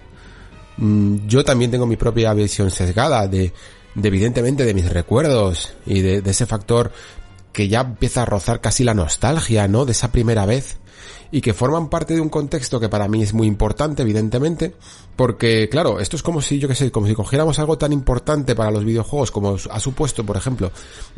Mm, 0.78 1.28
yo 1.28 1.44
también 1.44 1.72
tengo 1.72 1.86
mi 1.86 1.96
propia 1.96 2.34
visión 2.34 2.70
sesgada 2.70 3.28
de, 3.28 3.54
de 3.96 4.08
evidentemente 4.08 4.66
de 4.66 4.74
mis 4.74 4.92
recuerdos 4.92 5.74
y 5.86 6.02
de, 6.02 6.22
de 6.22 6.32
ese 6.32 6.46
factor 6.46 6.92
que 7.52 7.68
ya 7.68 7.82
empieza 7.82 8.22
a 8.22 8.26
rozar 8.26 8.62
casi 8.62 8.84
la 8.84 8.94
nostalgia, 8.94 9.68
¿no? 9.68 9.86
De 9.86 9.94
esa 9.94 10.12
primera 10.12 10.46
vez 10.46 10.78
y 11.32 11.42
que 11.42 11.54
forman 11.54 11.90
parte 11.90 12.14
de 12.14 12.22
un 12.22 12.30
contexto 12.30 12.80
que 12.80 12.90
para 12.90 13.08
mí 13.08 13.24
es 13.24 13.34
muy 13.34 13.48
importante, 13.48 14.04
evidentemente, 14.04 14.74
porque, 15.16 15.70
claro, 15.70 16.00
esto 16.00 16.16
es 16.16 16.24
como 16.24 16.42
si, 16.42 16.60
yo 16.60 16.68
que 16.68 16.76
sé, 16.76 16.92
como 16.92 17.08
si 17.08 17.14
cogiéramos 17.14 17.60
algo 17.60 17.78
tan 17.78 17.94
importante 17.94 18.56
para 18.56 18.72
los 18.72 18.86
videojuegos 18.86 19.32
como 19.32 19.58
ha 19.70 19.80
supuesto, 19.80 20.26
por 20.26 20.38
ejemplo, 20.38 20.72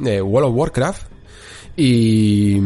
eh, 0.06 0.22
World 0.22 0.50
of 0.50 0.56
Warcraft, 0.56 1.04
y, 1.76 2.60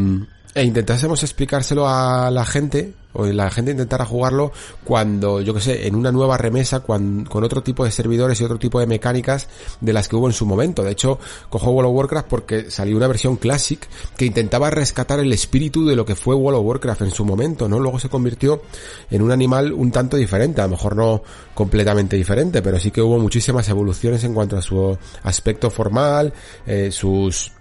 e 0.56 0.64
intentásemos 0.64 1.24
explicárselo 1.24 1.88
a 1.88 2.30
la 2.30 2.46
gente 2.46 2.94
o 3.14 3.26
la 3.26 3.50
gente 3.50 3.72
intentara 3.72 4.06
jugarlo 4.06 4.52
cuando, 4.84 5.40
yo 5.42 5.54
que 5.54 5.62
sé, 5.62 5.88
en 5.88 5.96
una 5.96 6.12
nueva 6.12 6.38
remesa 6.38 6.82
con 6.82 7.28
otro 7.32 7.62
tipo 7.62 7.86
de 7.86 7.92
servidores 7.92 8.42
y 8.42 8.44
otro 8.44 8.58
tipo 8.58 8.80
de 8.80 8.88
mecánicas 8.88 9.48
de 9.82 9.94
las 9.94 10.08
que 10.08 10.16
hubo 10.16 10.28
en 10.28 10.34
su 10.34 10.46
momento. 10.46 10.84
De 10.84 10.92
hecho, 10.92 11.20
cojo 11.50 11.72
World 11.72 11.90
of 11.90 11.96
Warcraft 11.96 12.28
porque 12.28 12.72
salió 12.72 12.98
una 12.98 13.08
versión 13.08 13.38
Classic 13.38 13.88
que 14.18 14.26
intentaba 14.26 14.70
rescatar 14.70 15.20
el 15.20 15.32
espíritu 15.32 15.86
de 15.86 15.96
lo 15.96 16.06
que 16.06 16.16
fue 16.16 16.36
World 16.36 16.60
of 16.60 16.66
Warcraft 16.66 17.02
en 17.04 17.12
su 17.12 17.24
momento, 17.24 17.70
¿no? 17.70 17.80
Luego 17.80 18.00
se 18.00 18.10
convirtió 18.10 18.62
en 19.10 19.22
un 19.22 19.32
animal 19.32 19.74
un 19.74 19.92
tanto 19.92 20.18
diferente, 20.18 20.62
a 20.62 20.66
lo 20.66 20.72
mejor 20.72 20.96
no 20.96 21.22
completamente 21.54 22.16
diferente, 22.16 22.62
pero 22.62 22.80
sí 22.80 22.92
que 22.92 23.02
hubo 23.02 23.20
muchísimas 23.20 23.70
evoluciones 23.70 24.24
en 24.24 24.34
cuanto 24.34 24.58
a 24.58 24.62
su 24.62 24.98
aspecto 25.24 25.70
formal, 25.70 26.34
eh, 26.66 26.92
sus 26.92 27.52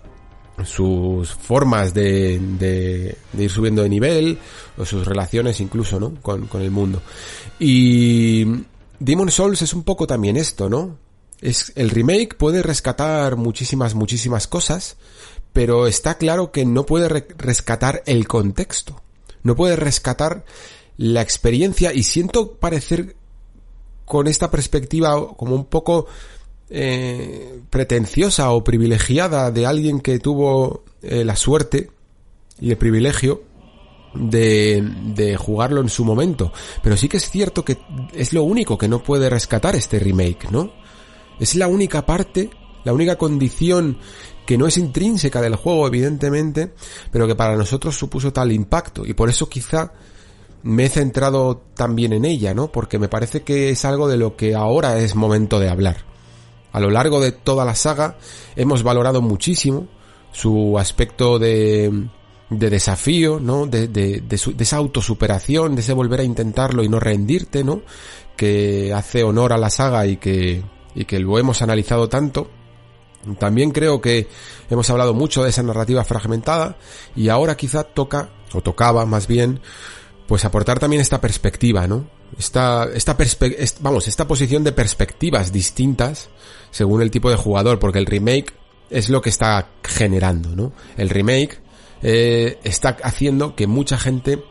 sus 0.64 1.30
formas 1.34 1.94
de, 1.94 2.38
de, 2.38 3.16
ir 3.38 3.50
subiendo 3.50 3.82
de 3.82 3.88
nivel, 3.88 4.38
o 4.76 4.84
sus 4.84 5.06
relaciones 5.06 5.60
incluso, 5.60 5.98
¿no? 5.98 6.14
Con, 6.20 6.46
con 6.46 6.62
el 6.62 6.70
mundo. 6.70 7.02
Y 7.58 8.44
Demon 8.98 9.30
Souls 9.30 9.62
es 9.62 9.72
un 9.74 9.82
poco 9.82 10.06
también 10.06 10.36
esto, 10.36 10.68
¿no? 10.68 10.98
Es, 11.40 11.72
el 11.74 11.90
remake 11.90 12.36
puede 12.36 12.62
rescatar 12.62 13.36
muchísimas, 13.36 13.94
muchísimas 13.94 14.46
cosas, 14.46 14.96
pero 15.52 15.86
está 15.86 16.16
claro 16.16 16.52
que 16.52 16.64
no 16.64 16.86
puede 16.86 17.08
rescatar 17.08 18.02
el 18.06 18.28
contexto. 18.28 19.02
No 19.42 19.56
puede 19.56 19.76
rescatar 19.76 20.44
la 20.96 21.20
experiencia 21.20 21.92
y 21.92 22.04
siento 22.04 22.52
parecer 22.52 23.16
con 24.04 24.28
esta 24.28 24.50
perspectiva 24.50 25.34
como 25.36 25.54
un 25.54 25.64
poco 25.64 26.06
eh, 26.74 27.60
pretenciosa 27.68 28.50
o 28.52 28.64
privilegiada 28.64 29.50
de 29.50 29.66
alguien 29.66 30.00
que 30.00 30.18
tuvo 30.18 30.84
eh, 31.02 31.22
la 31.22 31.36
suerte 31.36 31.90
y 32.58 32.70
el 32.70 32.78
privilegio 32.78 33.42
de, 34.14 34.82
de 35.14 35.36
jugarlo 35.36 35.82
en 35.82 35.90
su 35.90 36.02
momento. 36.02 36.50
Pero 36.82 36.96
sí 36.96 37.10
que 37.10 37.18
es 37.18 37.30
cierto 37.30 37.62
que 37.62 37.76
es 38.14 38.32
lo 38.32 38.42
único 38.44 38.78
que 38.78 38.88
no 38.88 39.02
puede 39.02 39.28
rescatar 39.28 39.76
este 39.76 39.98
remake, 39.98 40.50
¿no? 40.50 40.72
Es 41.38 41.56
la 41.56 41.68
única 41.68 42.06
parte, 42.06 42.48
la 42.84 42.94
única 42.94 43.16
condición 43.16 43.98
que 44.46 44.56
no 44.56 44.66
es 44.66 44.78
intrínseca 44.78 45.42
del 45.42 45.56
juego, 45.56 45.86
evidentemente, 45.86 46.72
pero 47.10 47.26
que 47.26 47.34
para 47.34 47.54
nosotros 47.54 47.98
supuso 47.98 48.32
tal 48.32 48.50
impacto. 48.50 49.04
Y 49.04 49.12
por 49.12 49.28
eso 49.28 49.46
quizá 49.46 49.92
me 50.62 50.84
he 50.84 50.88
centrado 50.88 51.64
también 51.74 52.14
en 52.14 52.24
ella, 52.24 52.54
¿no? 52.54 52.72
Porque 52.72 52.98
me 52.98 53.08
parece 53.08 53.42
que 53.42 53.68
es 53.68 53.84
algo 53.84 54.08
de 54.08 54.16
lo 54.16 54.36
que 54.36 54.54
ahora 54.54 54.98
es 54.98 55.14
momento 55.14 55.60
de 55.60 55.68
hablar. 55.68 56.11
A 56.72 56.80
lo 56.80 56.90
largo 56.90 57.20
de 57.20 57.32
toda 57.32 57.64
la 57.64 57.74
saga 57.74 58.16
hemos 58.56 58.82
valorado 58.82 59.20
muchísimo 59.22 59.88
su 60.32 60.78
aspecto 60.78 61.38
de, 61.38 62.08
de 62.48 62.70
desafío, 62.70 63.38
¿no? 63.40 63.66
De, 63.66 63.88
de, 63.88 64.20
de, 64.20 64.36
esa 64.58 64.76
autosuperación, 64.76 65.74
de 65.74 65.82
ese 65.82 65.92
volver 65.92 66.20
a 66.20 66.24
intentarlo 66.24 66.82
y 66.82 66.88
no 66.88 66.98
rendirte, 66.98 67.64
¿no? 67.64 67.82
Que 68.36 68.92
hace 68.94 69.22
honor 69.22 69.52
a 69.52 69.58
la 69.58 69.70
saga 69.70 70.06
y 70.06 70.16
que, 70.16 70.62
y 70.94 71.04
que 71.04 71.18
lo 71.20 71.38
hemos 71.38 71.62
analizado 71.62 72.08
tanto. 72.08 72.50
También 73.38 73.70
creo 73.70 74.00
que 74.00 74.28
hemos 74.68 74.90
hablado 74.90 75.14
mucho 75.14 75.44
de 75.44 75.50
esa 75.50 75.62
narrativa 75.62 76.02
fragmentada 76.04 76.76
y 77.14 77.28
ahora 77.28 77.56
quizá 77.56 77.84
toca, 77.84 78.30
o 78.52 78.62
tocaba 78.62 79.06
más 79.06 79.26
bien, 79.28 79.60
pues 80.26 80.44
aportar 80.44 80.78
también 80.78 81.00
esta 81.02 81.20
perspectiva, 81.20 81.86
¿no? 81.86 82.06
Esta, 82.38 82.88
esta 82.94 83.16
perspe 83.16 83.56
vamos, 83.80 84.08
esta 84.08 84.26
posición 84.26 84.64
de 84.64 84.72
perspectivas 84.72 85.52
distintas 85.52 86.30
según 86.72 87.02
el 87.02 87.12
tipo 87.12 87.30
de 87.30 87.36
jugador, 87.36 87.78
porque 87.78 88.00
el 88.00 88.06
remake 88.06 88.52
es 88.90 89.08
lo 89.08 89.22
que 89.22 89.30
está 89.30 89.68
generando, 89.84 90.56
¿no? 90.56 90.72
El 90.96 91.08
remake 91.08 91.60
eh, 92.02 92.58
está 92.64 92.96
haciendo 93.04 93.54
que 93.54 93.68
mucha 93.68 93.96
gente 93.98 94.42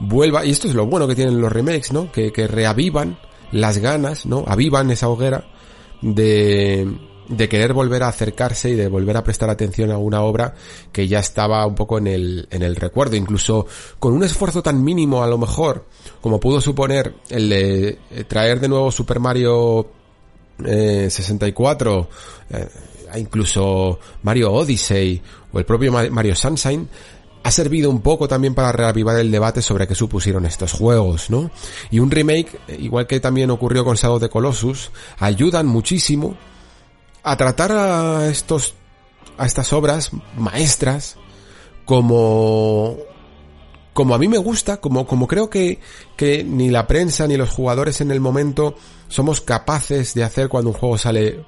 vuelva, 0.00 0.46
y 0.46 0.50
esto 0.50 0.68
es 0.68 0.74
lo 0.74 0.86
bueno 0.86 1.06
que 1.06 1.14
tienen 1.14 1.40
los 1.40 1.52
remakes, 1.52 1.92
¿no? 1.92 2.10
Que, 2.10 2.32
que 2.32 2.46
reavivan 2.46 3.18
las 3.52 3.78
ganas, 3.78 4.24
¿no? 4.24 4.44
Avivan 4.46 4.90
esa 4.90 5.08
hoguera 5.08 5.44
de, 6.00 6.88
de 7.28 7.48
querer 7.48 7.72
volver 7.72 8.02
a 8.02 8.08
acercarse 8.08 8.70
y 8.70 8.74
de 8.74 8.88
volver 8.88 9.16
a 9.16 9.24
prestar 9.24 9.50
atención 9.50 9.90
a 9.90 9.98
una 9.98 10.22
obra 10.22 10.54
que 10.92 11.08
ya 11.08 11.18
estaba 11.18 11.66
un 11.66 11.74
poco 11.74 11.98
en 11.98 12.06
el, 12.06 12.48
en 12.50 12.62
el 12.62 12.76
recuerdo, 12.76 13.16
incluso 13.16 13.66
con 13.98 14.12
un 14.12 14.24
esfuerzo 14.24 14.62
tan 14.62 14.82
mínimo 14.82 15.22
a 15.22 15.26
lo 15.26 15.38
mejor 15.38 15.86
como 16.20 16.40
pudo 16.40 16.60
suponer 16.60 17.14
el 17.30 17.48
de 17.48 17.98
traer 18.28 18.60
de 18.60 18.68
nuevo 18.68 18.90
Super 18.90 19.20
Mario 19.20 19.88
eh, 20.64 21.08
64, 21.10 22.08
eh, 22.50 22.68
incluso 23.16 23.98
Mario 24.22 24.52
Odyssey 24.52 25.20
o 25.52 25.58
el 25.58 25.64
propio 25.64 25.92
Mario 25.92 26.34
Sunshine, 26.34 26.88
ha 27.44 27.50
servido 27.50 27.90
un 27.90 28.00
poco 28.00 28.26
también 28.26 28.54
para 28.54 28.72
reavivar 28.72 29.18
el 29.18 29.30
debate 29.30 29.60
sobre 29.60 29.86
qué 29.86 29.94
supusieron 29.94 30.46
estos 30.46 30.72
juegos, 30.72 31.28
¿no? 31.28 31.50
Y 31.90 31.98
un 31.98 32.10
remake, 32.10 32.58
igual 32.78 33.06
que 33.06 33.20
también 33.20 33.50
ocurrió 33.50 33.84
con 33.84 33.96
Shadow 33.96 34.18
the 34.18 34.30
Colossus, 34.30 34.90
ayudan 35.18 35.66
muchísimo 35.66 36.36
a 37.22 37.36
tratar 37.36 37.72
a 37.72 38.28
estos, 38.28 38.74
a 39.36 39.44
estas 39.44 39.74
obras 39.74 40.10
maestras 40.38 41.16
como, 41.84 42.96
como 43.94 44.14
a 44.14 44.18
mí 44.18 44.28
me 44.28 44.38
gusta, 44.38 44.78
como, 44.78 45.06
como 45.06 45.26
creo 45.26 45.48
que, 45.48 45.78
que 46.16 46.44
ni 46.44 46.68
la 46.68 46.86
prensa 46.86 47.26
ni 47.26 47.36
los 47.36 47.48
jugadores 47.48 48.00
en 48.00 48.10
el 48.10 48.20
momento 48.20 48.74
somos 49.08 49.40
capaces 49.40 50.14
de 50.14 50.24
hacer 50.24 50.48
cuando 50.48 50.70
un 50.70 50.76
juego 50.76 50.98
sale 50.98 51.44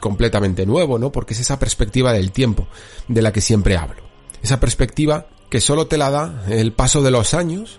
completamente 0.00 0.66
nuevo, 0.66 0.98
¿no? 0.98 1.12
Porque 1.12 1.34
es 1.34 1.40
esa 1.40 1.60
perspectiva 1.60 2.12
del 2.12 2.32
tiempo 2.32 2.66
de 3.06 3.22
la 3.22 3.32
que 3.32 3.40
siempre 3.40 3.76
hablo. 3.76 4.02
Esa 4.42 4.58
perspectiva 4.58 5.28
que 5.48 5.60
solo 5.60 5.86
te 5.86 5.98
la 5.98 6.10
da 6.10 6.44
el 6.48 6.72
paso 6.72 7.00
de 7.00 7.12
los 7.12 7.32
años, 7.32 7.78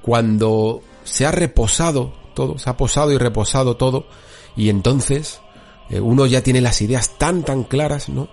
cuando 0.00 0.82
se 1.02 1.26
ha 1.26 1.32
reposado 1.32 2.12
todo, 2.34 2.58
se 2.58 2.70
ha 2.70 2.76
posado 2.76 3.10
y 3.10 3.18
reposado 3.18 3.76
todo, 3.76 4.06
y 4.56 4.68
entonces 4.68 5.40
eh, 5.90 5.98
uno 5.98 6.26
ya 6.26 6.42
tiene 6.42 6.60
las 6.60 6.80
ideas 6.82 7.18
tan 7.18 7.42
tan 7.42 7.64
claras, 7.64 8.08
¿no? 8.08 8.28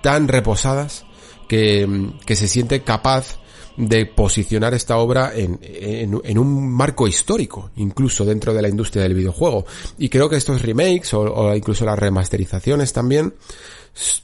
Tan 0.00 0.28
reposadas 0.28 1.04
que, 1.48 2.34
se 2.34 2.48
siente 2.48 2.82
capaz 2.82 3.38
de 3.76 4.06
posicionar 4.06 4.72
esta 4.74 4.98
obra 4.98 5.32
en, 5.34 5.58
en, 5.62 6.38
un 6.38 6.72
marco 6.72 7.08
histórico, 7.08 7.70
incluso 7.76 8.24
dentro 8.24 8.54
de 8.54 8.62
la 8.62 8.68
industria 8.68 9.02
del 9.02 9.14
videojuego. 9.14 9.66
Y 9.98 10.08
creo 10.08 10.28
que 10.28 10.36
estos 10.36 10.62
remakes 10.62 11.12
o, 11.14 11.54
incluso 11.54 11.84
las 11.84 11.98
remasterizaciones 11.98 12.92
también 12.92 13.34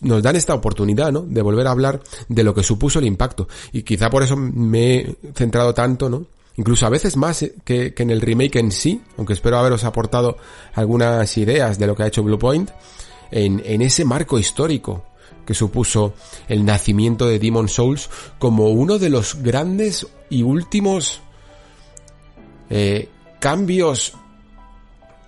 nos 0.01 0.23
dan 0.23 0.37
esta 0.37 0.55
oportunidad, 0.55 1.13
¿no? 1.13 1.23
De 1.23 1.43
volver 1.43 1.67
a 1.67 1.71
hablar 1.71 2.01
de 2.29 2.45
lo 2.45 2.55
que 2.55 2.63
supuso 2.63 2.99
el 2.99 3.07
impacto. 3.07 3.49
Y 3.73 3.83
quizá 3.83 4.11
por 4.11 4.23
eso 4.23 4.37
me 4.37 4.95
he 4.95 5.17
centrado 5.35 5.75
tanto, 5.75 6.09
¿no? 6.09 6.27
incluso 6.57 6.85
a 6.85 6.91
veces 6.91 7.17
más 7.17 7.45
que, 7.65 7.95
que, 7.95 8.03
en 8.03 8.11
el 8.11 8.21
remake 8.21 8.57
en 8.57 8.71
sí, 8.71 9.01
aunque 9.17 9.33
espero 9.33 9.57
haberos 9.57 9.85
aportado 9.85 10.37
algunas 10.75 11.39
ideas 11.39 11.79
de 11.79 11.87
lo 11.87 11.97
que 11.97 12.03
ha 12.03 12.09
hecho 12.09 12.23
Bluepoint, 12.23 12.71
en, 13.31 13.63
en 13.65 13.81
ese 13.81 14.05
marco 14.05 14.39
histórico 14.39 15.05
que 15.51 15.55
supuso 15.55 16.15
el 16.47 16.65
nacimiento 16.65 17.27
de 17.27 17.41
Demon 17.41 17.69
Souls 17.69 18.09
como 18.39 18.69
uno 18.69 19.01
de 19.01 19.11
los 19.11 19.43
grandes 19.43 20.07
y 20.29 20.45
últimos 20.45 21.23
eh, 22.71 23.09
cambios 23.41 24.13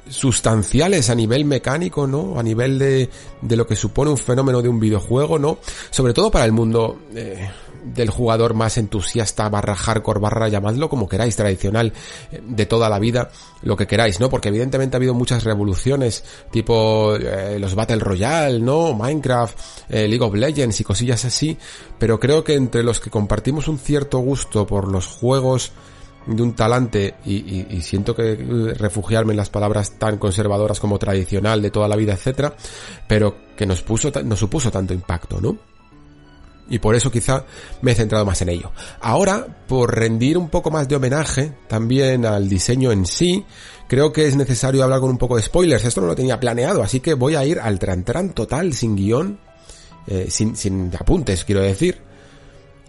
sustanciales 0.08 1.10
a 1.10 1.16
nivel 1.16 1.44
mecánico, 1.44 2.06
¿no? 2.06 2.38
A 2.38 2.42
nivel 2.44 2.78
de, 2.78 3.10
de 3.40 3.56
lo 3.56 3.66
que 3.66 3.74
supone 3.74 4.12
un 4.12 4.16
fenómeno 4.16 4.62
de 4.62 4.68
un 4.68 4.78
videojuego, 4.78 5.40
¿no? 5.40 5.58
Sobre 5.90 6.12
todo 6.12 6.30
para 6.30 6.44
el 6.44 6.52
mundo 6.52 7.00
eh, 7.16 7.50
del 7.84 8.10
jugador 8.10 8.54
más 8.54 8.78
entusiasta, 8.78 9.48
barra 9.48 9.74
hardcore, 9.74 10.20
barra 10.20 10.48
llamadlo 10.48 10.88
como 10.88 11.09
queráis, 11.09 11.36
tradicional, 11.36 11.92
eh, 12.30 12.40
de 12.44 12.66
toda 12.66 12.88
la 12.88 12.98
vida, 12.98 13.30
lo 13.62 13.76
que 13.76 13.86
queráis, 13.86 14.20
¿no? 14.20 14.28
Porque 14.28 14.48
evidentemente 14.48 14.96
ha 14.96 14.98
habido 14.98 15.14
muchas 15.14 15.44
revoluciones, 15.44 16.24
tipo 16.50 17.16
eh, 17.16 17.59
los 17.59 17.74
Battle 17.74 17.98
Royale, 17.98 18.60
¿no? 18.60 18.94
Minecraft, 18.94 19.59
eh, 19.90 20.09
League 20.09 20.24
of 20.24 20.34
Legends 20.34 20.80
y 20.80 20.84
cosillas 20.84 21.24
así, 21.24 21.56
pero 21.98 22.18
creo 22.18 22.44
que 22.44 22.54
entre 22.54 22.82
los 22.82 23.00
que 23.00 23.10
compartimos 23.10 23.68
un 23.68 23.78
cierto 23.78 24.18
gusto 24.18 24.66
por 24.66 24.88
los 24.88 25.06
juegos 25.06 25.72
de 26.26 26.40
un 26.40 26.54
talante 26.54 27.16
y, 27.24 27.66
y, 27.74 27.82
siento 27.82 28.14
que 28.14 28.36
refugiarme 28.78 29.32
en 29.32 29.38
las 29.38 29.50
palabras 29.50 29.98
tan 29.98 30.18
conservadoras 30.18 30.78
como 30.78 30.96
tradicional 30.96 31.60
de 31.60 31.72
toda 31.72 31.88
la 31.88 31.96
vida, 31.96 32.12
etcétera, 32.12 32.54
pero 33.09 33.34
que 33.56 33.66
nos 33.66 33.82
puso, 33.82 34.12
nos 34.24 34.38
supuso 34.38 34.70
tanto 34.70 34.94
impacto, 34.94 35.40
¿no? 35.40 35.71
Y 36.72 36.78
por 36.78 36.94
eso 36.94 37.10
quizá 37.10 37.44
me 37.82 37.92
he 37.92 37.94
centrado 37.94 38.24
más 38.24 38.40
en 38.40 38.48
ello. 38.48 38.72
Ahora, 39.02 39.46
por 39.68 39.94
rendir 39.94 40.38
un 40.38 40.48
poco 40.48 40.70
más 40.70 40.88
de 40.88 40.96
homenaje 40.96 41.52
también 41.68 42.24
al 42.24 42.48
diseño 42.48 42.90
en 42.90 43.04
sí, 43.04 43.44
creo 43.88 44.10
que 44.10 44.26
es 44.26 44.36
necesario 44.36 44.82
hablar 44.82 45.00
con 45.00 45.10
un 45.10 45.18
poco 45.18 45.36
de 45.36 45.42
spoilers. 45.42 45.84
Esto 45.84 46.00
no 46.00 46.06
lo 46.06 46.16
tenía 46.16 46.40
planeado, 46.40 46.82
así 46.82 47.00
que 47.00 47.12
voy 47.12 47.34
a 47.34 47.44
ir 47.44 47.60
al 47.60 47.78
tran 47.78 48.32
total, 48.32 48.72
sin 48.72 48.96
guion, 48.96 49.38
eh, 50.06 50.28
sin, 50.30 50.56
sin 50.56 50.90
apuntes, 50.98 51.44
quiero 51.44 51.60
decir. 51.60 52.00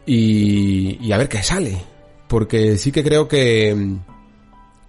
Y, 0.06 1.06
y 1.06 1.12
a 1.12 1.18
ver 1.18 1.28
qué 1.28 1.44
sale. 1.44 1.84
Porque 2.30 2.78
sí 2.78 2.94
que 2.94 3.04
creo 3.04 3.28
que, 3.28 3.98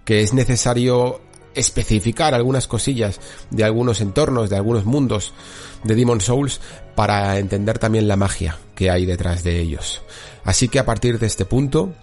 que 0.05 0.21
es 0.21 0.33
necesario 0.33 1.19
especificar 1.55 2.33
algunas 2.33 2.67
cosillas 2.67 3.19
de 3.49 3.63
algunos 3.63 4.01
entornos, 4.01 4.49
de 4.49 4.55
algunos 4.55 4.85
mundos 4.85 5.33
de 5.83 5.95
Demon 5.95 6.21
Souls 6.21 6.59
para 6.95 7.37
entender 7.39 7.79
también 7.79 8.07
la 8.07 8.15
magia 8.15 8.57
que 8.75 8.89
hay 8.89 9.05
detrás 9.05 9.43
de 9.43 9.59
ellos. 9.59 10.01
Así 10.43 10.67
que 10.67 10.79
a 10.79 10.85
partir 10.85 11.19
de 11.19 11.27
este 11.27 11.45
punto 11.45 11.93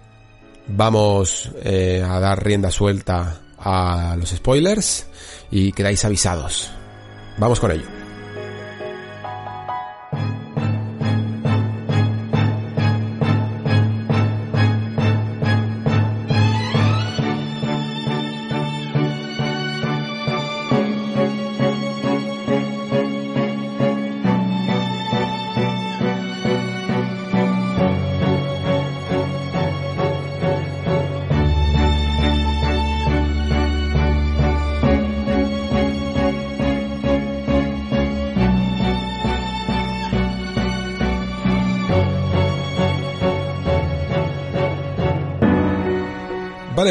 vamos 0.67 1.51
eh, 1.63 2.03
a 2.07 2.19
dar 2.19 2.43
rienda 2.43 2.71
suelta 2.71 3.41
a 3.57 4.15
los 4.17 4.29
spoilers 4.29 5.07
y 5.51 5.71
quedáis 5.71 6.03
avisados. 6.05 6.71
Vamos 7.37 7.59
con 7.59 7.71
ello. 7.71 8.02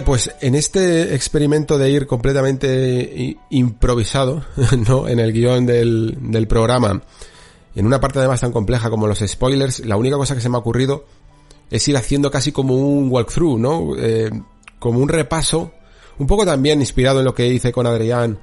Pues 0.05 0.35
en 0.41 0.55
este 0.55 1.15
experimento 1.15 1.79
de 1.79 1.91
ir 1.91 2.07
completamente 2.07 3.37
improvisado, 3.51 4.45
¿no? 4.87 5.09
En 5.09 5.21
el 5.21 5.33
guion 5.33 5.67
del, 5.67 6.17
del 6.21 6.47
programa, 6.47 7.03
en 7.75 7.87
una 7.87 8.01
parte 8.01 8.19
además 8.19 8.41
tan 8.41 8.53
compleja 8.53 8.91
como 8.91 9.07
los 9.07 9.21
spoilers, 9.21 9.81
la 9.81 9.97
única 9.97 10.17
cosa 10.17 10.35
que 10.35 10.41
se 10.41 10.49
me 10.49 10.57
ha 10.57 10.61
ocurrido 10.61 11.05
es 11.71 11.87
ir 11.89 11.97
haciendo 11.97 12.31
casi 12.31 12.53
como 12.53 12.75
un 12.75 13.11
walkthrough, 13.11 13.59
¿no? 13.59 13.97
Eh, 13.97 14.31
como 14.79 15.01
un 15.01 15.09
repaso, 15.09 15.73
un 16.19 16.27
poco 16.27 16.45
también 16.45 16.81
inspirado 16.81 17.21
en 17.21 17.25
lo 17.25 17.35
que 17.35 17.47
hice 17.47 17.73
con 17.73 17.87
Adrián, 17.87 18.39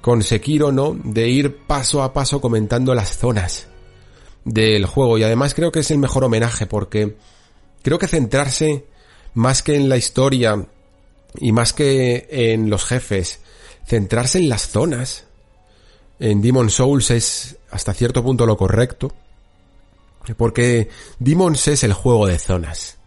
con 0.00 0.22
Sekiro, 0.22 0.70
¿no? 0.72 0.96
De 1.02 1.28
ir 1.28 1.56
paso 1.66 2.02
a 2.02 2.12
paso 2.12 2.40
comentando 2.40 2.94
las 2.94 3.16
zonas 3.16 3.68
del 4.44 4.84
juego 4.86 5.16
y 5.18 5.22
además 5.22 5.54
creo 5.54 5.72
que 5.72 5.80
es 5.80 5.90
el 5.90 5.98
mejor 5.98 6.24
homenaje 6.24 6.66
porque 6.66 7.16
creo 7.82 7.98
que 7.98 8.08
centrarse 8.08 8.86
más 9.34 9.62
que 9.62 9.76
en 9.76 9.88
la 9.88 9.96
historia 9.96 10.66
y 11.38 11.52
más 11.52 11.72
que 11.72 12.28
en 12.30 12.70
los 12.70 12.84
jefes, 12.84 13.40
centrarse 13.86 14.38
en 14.38 14.48
las 14.48 14.68
zonas. 14.68 15.24
En 16.18 16.42
Demon 16.42 16.70
Souls 16.70 17.10
es 17.10 17.56
hasta 17.70 17.94
cierto 17.94 18.22
punto 18.22 18.46
lo 18.46 18.56
correcto. 18.56 19.12
Porque 20.36 20.88
Demons 21.18 21.66
es 21.68 21.82
el 21.82 21.92
juego 21.92 22.26
de 22.26 22.38
zonas. 22.38 22.98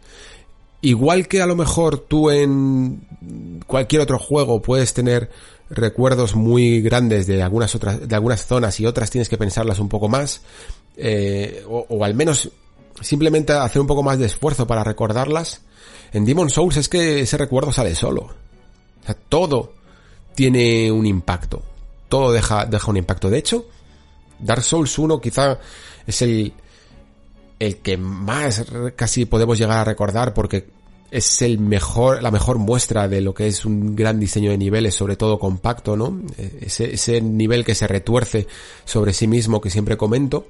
Igual 0.82 1.28
que 1.28 1.42
a 1.42 1.46
lo 1.46 1.56
mejor 1.56 2.00
tú 2.00 2.30
en 2.30 3.62
cualquier 3.68 4.02
otro 4.02 4.20
juego 4.20 4.62
puedes 4.62 4.94
tener 4.94 5.30
recuerdos 5.70 6.36
muy 6.36 6.82
grandes 6.82 7.26
de 7.26 7.42
algunas 7.42 7.74
otras, 7.76 8.08
de 8.08 8.16
algunas 8.16 8.46
zonas 8.46 8.80
y 8.80 8.86
otras 8.86 9.10
tienes 9.10 9.30
que 9.30 9.38
pensarlas 9.38 9.80
un 9.80 9.90
poco 9.90 10.10
más, 10.10 10.42
eh, 10.98 11.64
o, 11.68 11.86
o 11.88 12.04
al 12.04 12.16
menos 12.16 12.52
simplemente 13.00 13.54
hacer 13.54 13.82
un 13.82 13.88
poco 13.88 14.04
más 14.04 14.20
de 14.20 14.26
esfuerzo 14.26 14.68
para 14.68 14.84
recordarlas, 14.84 15.62
en 16.14 16.26
Demon 16.26 16.50
Souls 16.50 16.78
es 16.78 16.88
que 16.88 17.22
ese 17.22 17.38
recuerdo 17.38 17.72
sale 17.72 17.96
solo. 17.96 18.22
O 18.22 19.06
sea, 19.06 19.16
todo 19.16 19.74
tiene 20.36 20.92
un 20.92 21.06
impacto. 21.06 21.62
Todo 22.08 22.32
deja, 22.32 22.66
deja 22.66 22.92
un 22.92 22.98
impacto. 22.98 23.30
De 23.30 23.40
hecho, 23.40 23.66
Dark 24.40 24.64
Souls 24.64 24.98
1 24.98 25.20
quizá 25.20 25.60
es 26.06 26.22
el, 26.22 26.54
el 27.60 27.78
que 27.78 27.98
más 27.98 28.66
casi 28.96 29.26
podemos 29.26 29.58
llegar 29.58 29.80
a 29.80 29.84
recordar 29.84 30.34
porque 30.34 30.68
es 31.10 31.42
el 31.44 31.60
mejor, 31.60 32.24
la 32.24 32.32
mejor 32.32 32.58
muestra 32.58 33.08
de 33.08 33.22
lo 33.22 33.34
que 33.34 33.48
es 33.48 33.66
un 33.66 33.96
gran 33.96 34.20
diseño 34.20 34.50
de 34.50 34.58
niveles, 34.58 34.96
sobre 34.96 35.16
todo 35.16 35.38
compacto, 35.38 35.96
¿no? 35.96 36.20
Ese, 36.38 36.94
ese 36.94 37.22
nivel 37.22 37.64
que 37.64 37.76
se 37.76 37.88
retuerce 37.88 38.48
sobre 38.84 39.14
sí 39.14 39.28
mismo 39.28 39.62
que 39.62 39.70
siempre 39.70 39.96
comento 39.96 40.48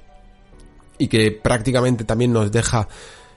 y 0.97 1.07
que 1.07 1.31
prácticamente 1.31 2.05
también 2.05 2.31
nos 2.31 2.49
deja 2.51 2.87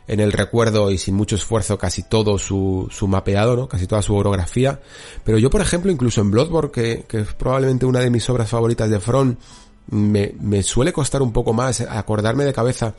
en 0.08 0.20
el 0.20 0.32
recuerdo 0.32 0.90
y 0.90 0.98
sin 0.98 1.14
mucho 1.14 1.36
esfuerzo 1.36 1.78
casi 1.78 2.02
todo 2.02 2.38
su, 2.38 2.88
su 2.90 3.08
mapeado, 3.08 3.56
¿no? 3.56 3.68
Casi 3.68 3.86
toda 3.86 4.02
su 4.02 4.14
orografía. 4.14 4.80
Pero 5.24 5.38
yo, 5.38 5.50
por 5.50 5.60
ejemplo, 5.60 5.90
incluso 5.90 6.20
en 6.20 6.30
Bloodborne, 6.30 6.70
que, 6.70 7.04
que 7.08 7.20
es 7.20 7.34
probablemente 7.34 7.86
una 7.86 8.00
de 8.00 8.10
mis 8.10 8.28
obras 8.30 8.48
favoritas 8.48 8.88
de 8.90 9.00
Front, 9.00 9.38
me, 9.88 10.34
me 10.40 10.62
suele 10.62 10.92
costar 10.92 11.22
un 11.22 11.32
poco 11.32 11.52
más 11.52 11.80
acordarme 11.80 12.44
de 12.44 12.52
cabeza 12.52 12.94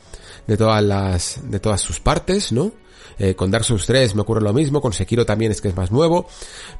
de 0.46 0.56
todas 0.56 0.82
las, 0.82 1.40
de 1.44 1.60
todas 1.60 1.80
sus 1.80 2.00
partes, 2.00 2.52
¿no? 2.52 2.72
Eh, 3.18 3.34
con 3.34 3.50
Dark 3.50 3.64
Souls 3.64 3.84
3 3.86 4.14
me 4.14 4.22
ocurre 4.22 4.40
lo 4.40 4.52
mismo, 4.52 4.80
con 4.80 4.92
Sekiro 4.92 5.26
también 5.26 5.50
es 5.50 5.60
que 5.60 5.68
es 5.68 5.76
más 5.76 5.90
nuevo, 5.90 6.28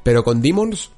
pero 0.03 0.23
con 0.23 0.41
Demons 0.41 0.91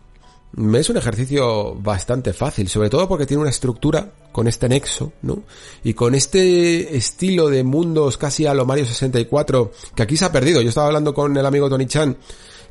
es 0.73 0.89
un 0.89 0.97
ejercicio 0.97 1.75
bastante 1.75 2.33
fácil, 2.33 2.67
sobre 2.67 2.89
todo 2.89 3.07
porque 3.07 3.25
tiene 3.25 3.41
una 3.41 3.49
estructura 3.49 4.11
con 4.31 4.47
este 4.47 4.67
nexo, 4.67 5.13
¿no? 5.21 5.43
Y 5.83 5.93
con 5.93 6.13
este 6.13 6.95
estilo 6.95 7.49
de 7.49 7.63
mundos 7.63 8.17
casi 8.17 8.45
a 8.45 8.53
lo 8.53 8.65
Mario 8.65 8.85
64, 8.85 9.71
que 9.95 10.03
aquí 10.03 10.17
se 10.17 10.25
ha 10.25 10.31
perdido. 10.31 10.61
Yo 10.61 10.69
estaba 10.69 10.87
hablando 10.87 11.13
con 11.13 11.35
el 11.37 11.45
amigo 11.45 11.69
Tony 11.69 11.85
Chan, 11.85 12.17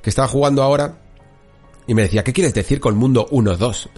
que 0.02 0.10
estaba 0.10 0.28
jugando 0.28 0.62
ahora, 0.62 0.98
y 1.86 1.94
me 1.94 2.02
decía, 2.02 2.22
¿qué 2.22 2.32
quieres 2.32 2.52
decir 2.52 2.80
con 2.80 2.96
mundo 2.96 3.26
1-2? 3.30 3.88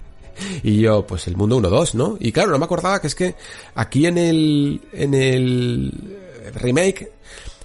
y 0.64 0.80
yo, 0.80 1.06
pues 1.06 1.28
el 1.28 1.36
mundo 1.36 1.60
1-2, 1.60 1.94
¿no? 1.94 2.16
Y 2.18 2.32
claro, 2.32 2.50
no 2.50 2.58
me 2.58 2.64
acordaba 2.64 3.00
que 3.00 3.06
es 3.06 3.14
que 3.14 3.36
aquí 3.76 4.06
en 4.06 4.18
el, 4.18 4.80
en 4.92 5.14
el 5.14 6.18
remake 6.54 7.12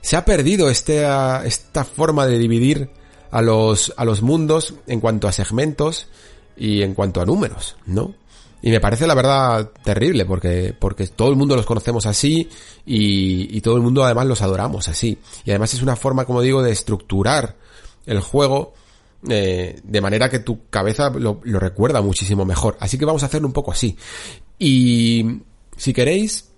se 0.01 0.15
ha 0.15 0.23
perdido 0.23 0.69
este, 0.69 1.07
esta 1.45 1.83
forma 1.83 2.27
de 2.27 2.37
dividir 2.37 2.89
a 3.31 3.41
los, 3.41 3.93
a 3.97 4.05
los 4.05 4.21
mundos 4.21 4.73
en 4.87 4.99
cuanto 4.99 5.27
a 5.27 5.31
segmentos 5.31 6.07
y 6.57 6.81
en 6.81 6.93
cuanto 6.93 7.21
a 7.21 7.25
números, 7.25 7.75
¿no? 7.85 8.13
Y 8.61 8.71
me 8.71 8.79
parece 8.79 9.05
la 9.05 9.13
verdad 9.13 9.69
terrible 9.83 10.25
porque, 10.25 10.73
porque 10.77 11.05
todo 11.07 11.29
el 11.29 11.35
mundo 11.35 11.55
los 11.55 11.67
conocemos 11.67 12.07
así 12.07 12.49
y, 12.85 13.55
y 13.55 13.61
todo 13.61 13.75
el 13.75 13.83
mundo 13.83 14.03
además 14.03 14.25
los 14.25 14.41
adoramos 14.41 14.87
así. 14.87 15.19
Y 15.43 15.51
además 15.51 15.75
es 15.75 15.83
una 15.83 15.95
forma, 15.95 16.25
como 16.25 16.41
digo, 16.41 16.63
de 16.63 16.71
estructurar 16.71 17.55
el 18.07 18.21
juego 18.21 18.73
eh, 19.29 19.79
de 19.83 20.01
manera 20.01 20.29
que 20.29 20.39
tu 20.39 20.67
cabeza 20.69 21.09
lo, 21.09 21.41
lo, 21.43 21.59
recuerda 21.59 22.01
muchísimo 22.01 22.45
mejor. 22.45 22.77
Así 22.79 22.97
que 22.97 23.05
vamos 23.05 23.23
a 23.23 23.27
hacerlo 23.27 23.47
un 23.47 23.53
poco 23.53 23.71
así. 23.71 23.95
Y 24.57 25.41
si 25.77 25.93
queréis, 25.93 26.49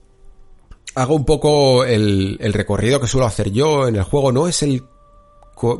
hago 0.95 1.15
un 1.15 1.25
poco 1.25 1.83
el, 1.83 2.37
el 2.39 2.53
recorrido 2.53 2.99
que 2.99 3.07
suelo 3.07 3.25
hacer 3.25 3.51
yo 3.51 3.87
en 3.87 3.95
el 3.95 4.03
juego. 4.03 4.31
No 4.31 4.47
es 4.47 4.63
el 4.63 4.83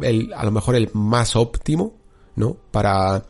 el, 0.02 0.34
a 0.36 0.46
lo 0.46 0.52
mejor 0.52 0.76
el 0.76 0.90
más 0.94 1.36
óptimo, 1.36 1.96
¿no? 2.36 2.58
Para, 2.72 3.24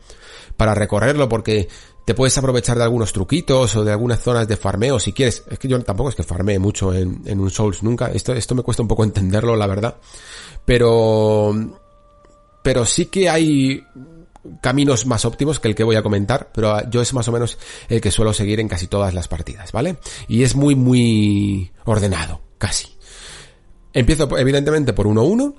para 0.56 0.74
recorrerlo 0.74 1.28
porque 1.28 1.68
te 2.04 2.14
puedes 2.14 2.38
aprovechar 2.38 2.78
de 2.78 2.84
algunos 2.84 3.12
truquitos 3.12 3.76
o 3.76 3.84
de 3.84 3.92
algunas 3.92 4.20
zonas 4.20 4.48
de 4.48 4.56
farmeo 4.56 4.98
si 4.98 5.12
quieres. 5.12 5.44
Es 5.50 5.58
que 5.58 5.68
yo 5.68 5.78
tampoco 5.82 6.08
es 6.08 6.14
que 6.14 6.22
farmee 6.22 6.58
mucho 6.58 6.94
en, 6.94 7.22
en 7.26 7.38
un 7.38 7.50
Souls 7.50 7.82
nunca. 7.82 8.06
Esto, 8.06 8.32
esto 8.32 8.54
me 8.54 8.62
cuesta 8.62 8.82
un 8.82 8.88
poco 8.88 9.04
entenderlo, 9.04 9.54
la 9.56 9.66
verdad. 9.66 9.96
Pero, 10.64 11.54
pero 12.62 12.86
sí 12.86 13.06
que 13.06 13.28
hay 13.28 13.84
caminos 14.60 15.06
más 15.06 15.24
óptimos 15.24 15.60
que 15.60 15.68
el 15.68 15.74
que 15.74 15.84
voy 15.84 15.96
a 15.96 16.02
comentar, 16.02 16.50
pero 16.54 16.88
yo 16.88 17.02
es 17.02 17.12
más 17.12 17.28
o 17.28 17.32
menos 17.32 17.58
el 17.88 18.00
que 18.00 18.10
suelo 18.10 18.32
seguir 18.32 18.60
en 18.60 18.68
casi 18.68 18.86
todas 18.86 19.12
las 19.12 19.28
partidas, 19.28 19.72
¿vale? 19.72 19.98
Y 20.28 20.44
es 20.44 20.56
muy, 20.56 20.74
muy 20.74 21.72
ordenado, 21.84 22.40
casi. 22.56 22.96
Empiezo 23.92 24.28
evidentemente 24.38 24.92
por 24.92 25.06
1-1 25.06 25.54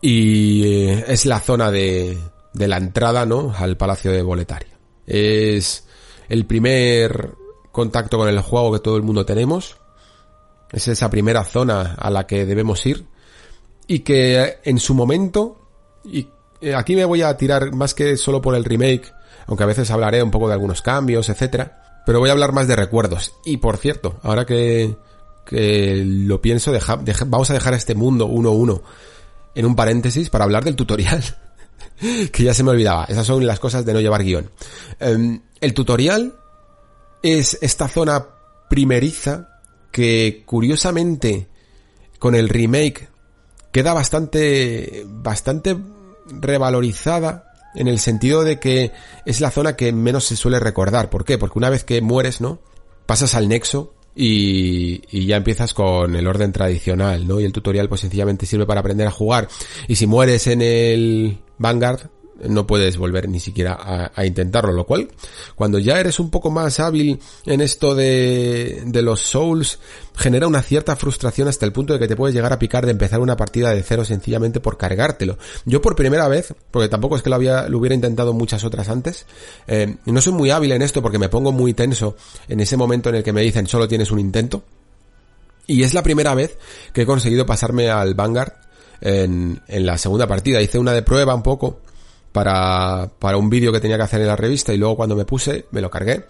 y 0.00 0.66
eh, 0.66 1.04
es 1.08 1.26
la 1.26 1.40
zona 1.40 1.70
de, 1.70 2.18
de 2.54 2.68
la 2.68 2.78
entrada, 2.78 3.26
¿no? 3.26 3.52
Al 3.56 3.76
Palacio 3.76 4.12
de 4.12 4.22
Boletaria. 4.22 4.78
Es 5.06 5.86
el 6.28 6.46
primer 6.46 7.34
contacto 7.72 8.16
con 8.16 8.28
el 8.28 8.40
juego 8.40 8.72
que 8.72 8.78
todo 8.78 8.96
el 8.96 9.02
mundo 9.02 9.26
tenemos. 9.26 9.76
Es 10.72 10.88
esa 10.88 11.10
primera 11.10 11.44
zona 11.44 11.94
a 11.98 12.10
la 12.10 12.26
que 12.26 12.46
debemos 12.46 12.86
ir. 12.86 13.04
Y 13.86 14.00
que 14.00 14.60
en 14.64 14.78
su 14.78 14.94
momento, 14.94 15.60
y 16.04 16.28
eh, 16.60 16.74
aquí 16.74 16.96
me 16.96 17.04
voy 17.04 17.22
a 17.22 17.36
tirar 17.36 17.72
más 17.72 17.92
que 17.92 18.16
solo 18.16 18.40
por 18.40 18.54
el 18.54 18.64
remake, 18.64 19.12
aunque 19.46 19.64
a 19.64 19.66
veces 19.66 19.90
hablaré 19.90 20.22
un 20.22 20.30
poco 20.30 20.48
de 20.48 20.54
algunos 20.54 20.80
cambios, 20.80 21.28
etcétera, 21.28 22.02
pero 22.06 22.18
voy 22.20 22.30
a 22.30 22.32
hablar 22.32 22.52
más 22.52 22.66
de 22.66 22.76
recuerdos. 22.76 23.34
Y 23.44 23.58
por 23.58 23.76
cierto, 23.76 24.18
ahora 24.22 24.46
que, 24.46 24.96
que 25.44 26.02
lo 26.06 26.40
pienso, 26.40 26.72
vamos 27.26 27.50
a 27.50 27.54
dejar 27.54 27.74
este 27.74 27.94
mundo 27.94 28.26
1-1 28.26 28.80
en 29.54 29.66
un 29.66 29.76
paréntesis 29.76 30.30
para 30.30 30.44
hablar 30.44 30.64
del 30.64 30.76
tutorial. 30.76 31.22
que 32.32 32.42
ya 32.42 32.54
se 32.54 32.62
me 32.62 32.70
olvidaba. 32.70 33.04
Esas 33.04 33.26
son 33.26 33.46
las 33.46 33.60
cosas 33.60 33.84
de 33.84 33.92
no 33.92 34.00
llevar 34.00 34.22
guion. 34.22 34.50
Em, 35.00 35.40
el 35.60 35.74
tutorial 35.74 36.34
es 37.22 37.58
esta 37.62 37.88
zona 37.88 38.26
primeriza 38.68 39.60
que 39.90 40.42
curiosamente 40.44 41.48
con 42.18 42.34
el 42.34 42.48
remake 42.48 43.08
queda 43.70 43.92
bastante, 43.92 45.04
bastante 45.06 45.76
revalorizada 46.26 47.52
en 47.74 47.88
el 47.88 47.98
sentido 47.98 48.44
de 48.44 48.58
que 48.58 48.92
es 49.24 49.40
la 49.40 49.50
zona 49.50 49.76
que 49.76 49.92
menos 49.92 50.24
se 50.24 50.36
suele 50.36 50.60
recordar. 50.60 51.10
¿Por 51.10 51.24
qué? 51.24 51.38
Porque 51.38 51.58
una 51.58 51.70
vez 51.70 51.84
que 51.84 52.00
mueres, 52.00 52.40
¿no? 52.40 52.60
Pasas 53.06 53.34
al 53.34 53.48
nexo 53.48 53.94
y, 54.14 55.02
y, 55.10 55.26
ya 55.26 55.36
empiezas 55.36 55.74
con 55.74 56.14
el 56.14 56.26
orden 56.26 56.52
tradicional, 56.52 57.26
¿no? 57.26 57.40
Y 57.40 57.44
el 57.44 57.52
tutorial 57.52 57.88
pues 57.88 58.02
sencillamente 58.02 58.46
sirve 58.46 58.66
para 58.66 58.80
aprender 58.80 59.06
a 59.06 59.10
jugar. 59.10 59.48
Y 59.88 59.96
si 59.96 60.06
mueres 60.06 60.46
en 60.46 60.62
el 60.62 61.38
Vanguard, 61.58 62.10
no 62.42 62.66
puedes 62.66 62.96
volver 62.96 63.28
ni 63.28 63.40
siquiera 63.40 64.10
a, 64.14 64.26
intentarlo, 64.26 64.72
lo 64.72 64.84
cual 64.84 65.08
cuando 65.54 65.78
ya 65.78 66.00
eres 66.00 66.18
un 66.18 66.30
poco 66.30 66.50
más 66.50 66.80
hábil 66.80 67.20
en 67.46 67.60
esto 67.60 67.94
de, 67.94 68.82
de 68.86 69.02
los 69.02 69.20
souls 69.20 69.78
genera 70.16 70.46
una 70.46 70.62
cierta 70.62 70.96
frustración 70.96 71.48
hasta 71.48 71.64
el 71.66 71.72
punto 71.72 71.92
de 71.92 71.98
que 71.98 72.08
te 72.08 72.16
puedes 72.16 72.34
llegar 72.34 72.52
a 72.52 72.58
picar 72.58 72.84
de 72.86 72.92
empezar 72.92 73.20
una 73.20 73.36
partida 73.36 73.70
de 73.70 73.82
cero 73.82 74.04
sencillamente 74.04 74.60
por 74.60 74.76
cargártelo. 74.76 75.38
Yo 75.64 75.80
por 75.80 75.96
primera 75.96 76.28
vez, 76.28 76.54
porque 76.70 76.88
tampoco 76.88 77.16
es 77.16 77.22
que 77.22 77.30
lo 77.30 77.36
había, 77.36 77.68
lo 77.68 77.78
hubiera 77.78 77.94
intentado 77.94 78.32
muchas 78.32 78.64
otras 78.64 78.88
antes, 78.88 79.26
eh, 79.66 79.96
no 80.04 80.20
soy 80.20 80.32
muy 80.32 80.50
hábil 80.50 80.72
en 80.72 80.82
esto 80.82 81.02
porque 81.02 81.18
me 81.18 81.28
pongo 81.28 81.52
muy 81.52 81.74
tenso 81.74 82.16
en 82.48 82.60
ese 82.60 82.76
momento 82.76 83.08
en 83.08 83.16
el 83.16 83.22
que 83.22 83.32
me 83.32 83.42
dicen 83.42 83.66
solo 83.66 83.88
tienes 83.88 84.10
un 84.10 84.18
intento. 84.18 84.62
Y 85.66 85.82
es 85.82 85.94
la 85.94 86.02
primera 86.02 86.34
vez 86.34 86.58
que 86.92 87.02
he 87.02 87.06
conseguido 87.06 87.46
pasarme 87.46 87.88
al 87.88 88.14
Vanguard 88.14 88.52
en, 89.00 89.62
en 89.66 89.86
la 89.86 89.96
segunda 89.96 90.26
partida. 90.26 90.60
Hice 90.60 90.78
una 90.78 90.92
de 90.92 91.02
prueba 91.02 91.34
un 91.34 91.42
poco 91.42 91.80
para, 92.34 93.08
para 93.20 93.36
un 93.36 93.48
vídeo 93.48 93.70
que 93.70 93.78
tenía 93.78 93.96
que 93.96 94.02
hacer 94.02 94.20
en 94.20 94.26
la 94.26 94.34
revista 94.34 94.74
y 94.74 94.76
luego 94.76 94.96
cuando 94.96 95.14
me 95.14 95.24
puse 95.24 95.66
me 95.70 95.80
lo 95.80 95.88
cargué 95.88 96.24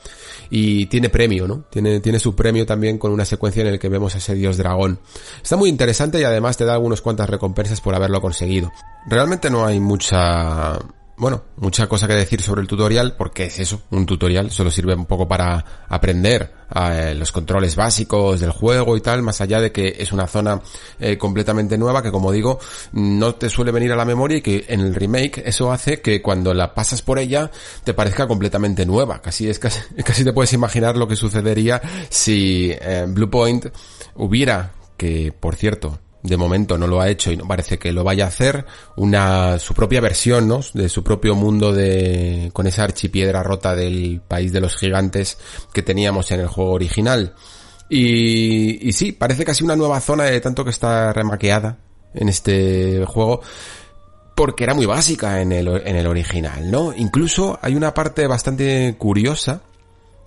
y 0.50 0.84
tiene 0.84 1.08
premio, 1.08 1.48
¿no? 1.48 1.64
Tiene, 1.70 2.00
tiene 2.00 2.18
su 2.18 2.36
premio 2.36 2.66
también 2.66 2.98
con 2.98 3.10
una 3.10 3.24
secuencia 3.24 3.62
en 3.62 3.68
el 3.68 3.78
que 3.78 3.88
vemos 3.88 4.14
a 4.14 4.18
ese 4.18 4.34
dios 4.34 4.58
dragón. 4.58 5.00
Está 5.42 5.56
muy 5.56 5.70
interesante 5.70 6.20
y 6.20 6.24
además 6.24 6.58
te 6.58 6.66
da 6.66 6.74
algunas 6.74 7.00
cuantas 7.00 7.30
recompensas 7.30 7.80
por 7.80 7.94
haberlo 7.94 8.20
conseguido. 8.20 8.70
Realmente 9.06 9.48
no 9.48 9.64
hay 9.64 9.80
mucha 9.80 10.78
bueno, 11.16 11.44
mucha 11.56 11.86
cosa 11.86 12.08
que 12.08 12.14
decir 12.14 12.42
sobre 12.42 12.60
el 12.60 12.66
tutorial, 12.66 13.14
porque 13.16 13.44
es 13.44 13.60
eso, 13.60 13.82
un 13.90 14.04
tutorial, 14.04 14.50
solo 14.50 14.70
sirve 14.70 14.94
un 14.94 15.06
poco 15.06 15.28
para 15.28 15.84
aprender 15.88 16.52
eh, 16.74 17.14
los 17.16 17.30
controles 17.30 17.76
básicos 17.76 18.40
del 18.40 18.50
juego 18.50 18.96
y 18.96 19.00
tal, 19.00 19.22
más 19.22 19.40
allá 19.40 19.60
de 19.60 19.70
que 19.70 19.94
es 19.98 20.12
una 20.12 20.26
zona 20.26 20.60
eh, 20.98 21.16
completamente 21.16 21.78
nueva 21.78 22.02
que 22.02 22.10
como 22.10 22.32
digo, 22.32 22.58
no 22.92 23.36
te 23.36 23.48
suele 23.48 23.70
venir 23.70 23.92
a 23.92 23.96
la 23.96 24.04
memoria 24.04 24.38
y 24.38 24.42
que 24.42 24.64
en 24.68 24.80
el 24.80 24.94
remake 24.94 25.42
eso 25.46 25.70
hace 25.70 26.00
que 26.00 26.20
cuando 26.20 26.52
la 26.52 26.74
pasas 26.74 27.02
por 27.02 27.20
ella 27.20 27.50
te 27.84 27.94
parezca 27.94 28.26
completamente 28.26 28.84
nueva, 28.84 29.22
casi 29.22 29.48
es 29.48 29.60
casi, 29.60 29.80
casi 30.04 30.24
te 30.24 30.32
puedes 30.32 30.52
imaginar 30.52 30.96
lo 30.96 31.06
que 31.06 31.14
sucedería 31.14 31.80
si 32.08 32.72
eh, 32.72 33.06
Blue 33.08 33.30
Point 33.30 33.66
hubiera 34.16 34.72
que, 34.96 35.32
por 35.32 35.56
cierto, 35.56 35.98
de 36.24 36.36
momento 36.38 36.78
no 36.78 36.86
lo 36.86 37.02
ha 37.02 37.10
hecho 37.10 37.30
y 37.30 37.36
no 37.36 37.46
parece 37.46 37.78
que 37.78 37.92
lo 37.92 38.02
vaya 38.02 38.24
a 38.24 38.28
hacer, 38.28 38.64
una, 38.96 39.58
su 39.58 39.74
propia 39.74 40.00
versión, 40.00 40.48
¿no? 40.48 40.60
De 40.72 40.88
su 40.88 41.04
propio 41.04 41.34
mundo 41.34 41.72
de, 41.72 42.50
con 42.54 42.66
esa 42.66 42.82
archipiedra 42.82 43.42
rota 43.42 43.76
del 43.76 44.22
país 44.26 44.50
de 44.50 44.60
los 44.60 44.74
gigantes 44.74 45.36
que 45.72 45.82
teníamos 45.82 46.30
en 46.30 46.40
el 46.40 46.46
juego 46.46 46.72
original. 46.72 47.34
Y, 47.90 48.88
y 48.88 48.92
sí, 48.92 49.12
parece 49.12 49.44
casi 49.44 49.64
una 49.64 49.76
nueva 49.76 50.00
zona 50.00 50.24
de 50.24 50.40
tanto 50.40 50.64
que 50.64 50.70
está 50.70 51.12
remaqueada 51.12 51.76
en 52.14 52.30
este 52.30 53.04
juego 53.04 53.42
porque 54.34 54.64
era 54.64 54.72
muy 54.72 54.86
básica 54.86 55.42
en 55.42 55.52
el, 55.52 55.68
en 55.68 55.94
el 55.94 56.06
original, 56.06 56.70
¿no? 56.70 56.94
Incluso 56.96 57.58
hay 57.60 57.74
una 57.74 57.92
parte 57.92 58.26
bastante 58.26 58.94
curiosa 58.96 59.60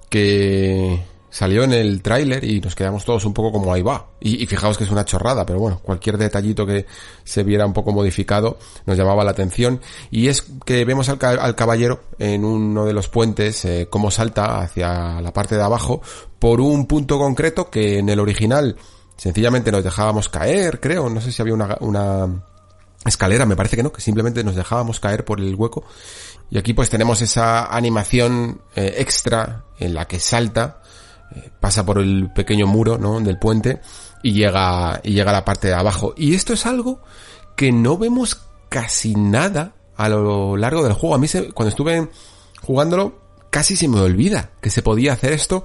que, 0.09 1.01
salió 1.38 1.64
en 1.64 1.72
el 1.72 2.01
tráiler 2.01 2.43
y 2.43 2.59
nos 2.59 2.74
quedamos 2.74 3.06
todos 3.06 3.24
un 3.24 3.32
poco 3.32 3.51
como 3.51 3.72
ahí 3.72 3.83
va. 3.83 4.07
Y, 4.19 4.43
fijaos 4.48 4.75
que 4.75 4.85
es 4.85 4.90
una 4.90 5.06
chorrada, 5.06 5.45
pero 5.45 5.59
bueno, 5.59 5.80
cualquier 5.83 6.17
detallito 6.17 6.66
que 6.66 6.88
se 7.24 7.43
viera 7.43 7.64
un 7.64 7.74
poco 7.74 7.91
modificado 7.91 8.57
nos 8.88 8.98
llamaba 8.98 9.24
la 9.24 9.30
atención. 9.30 9.80
Y 10.09 10.30
es 10.30 10.43
que 10.66 10.83
vemos 10.83 11.09
al, 11.09 11.56
caballero 11.56 12.01
en 12.17 12.43
uno 12.43 12.85
de 12.85 12.93
los 12.93 13.07
puentes 13.07 13.66
eh, 13.66 13.88
cómo 13.88 14.09
salta 14.09 14.61
hacia 14.61 15.22
la 15.22 15.32
parte 15.32 15.56
de 15.56 15.61
abajo 15.61 16.01
por 16.40 16.59
un 16.59 16.88
punto 16.88 17.19
concreto 17.19 17.69
que 17.69 17.99
en 17.99 18.09
el 18.09 18.19
original 18.19 18.75
sencillamente 19.16 19.72
nos 19.72 19.83
dejábamos 19.83 20.30
caer, 20.30 20.80
creo, 20.80 21.07
no 21.07 21.22
sé 21.22 21.32
si 21.32 21.43
había 21.43 21.53
una, 21.53 21.77
una 21.82 22.45
escalera, 23.06 23.45
me 23.45 23.56
parece 23.56 23.75
que 23.75 23.83
no, 23.83 23.91
que 23.91 24.01
simplemente 24.01 24.43
nos 24.43 24.56
dejábamos 24.56 24.99
caer 24.99 25.24
por 25.24 25.40
el 25.40 25.53
hueco. 25.53 25.83
Y 26.49 26.57
aquí 26.57 26.74
pues 26.74 26.90
tenemos 26.90 27.22
esa 27.22 27.67
animación 27.67 28.61
eh, 28.75 28.95
extra 28.98 29.66
en 29.77 29.93
la 29.93 30.07
que 30.07 30.19
salta 30.19 30.82
eh, 31.35 31.51
pasa 31.59 31.85
por 31.85 31.99
el 31.99 32.31
pequeño 32.33 32.67
muro, 32.67 32.97
¿no? 32.97 33.19
Del 33.19 33.38
puente 33.38 33.81
y 34.23 34.33
llega, 34.33 34.99
y 35.03 35.14
llega 35.14 35.31
a 35.31 35.33
la 35.33 35.45
parte 35.45 35.67
de 35.67 35.73
abajo. 35.73 36.14
Y 36.17 36.35
esto 36.35 36.53
es 36.53 36.65
algo 36.65 37.01
que 37.56 37.72
no 37.72 37.97
vemos 37.97 38.41
casi 38.69 39.15
nada 39.15 39.73
a 39.95 40.09
lo 40.09 40.57
largo 40.57 40.83
del 40.83 40.93
juego. 40.93 41.15
A 41.15 41.19
mí 41.19 41.27
cuando 41.53 41.69
estuve 41.69 42.09
jugándolo 42.61 43.27
casi 43.49 43.75
se 43.75 43.88
me 43.88 43.99
olvida 43.99 44.51
que 44.61 44.69
se 44.69 44.81
podía 44.81 45.14
hacer 45.14 45.33
esto 45.33 45.64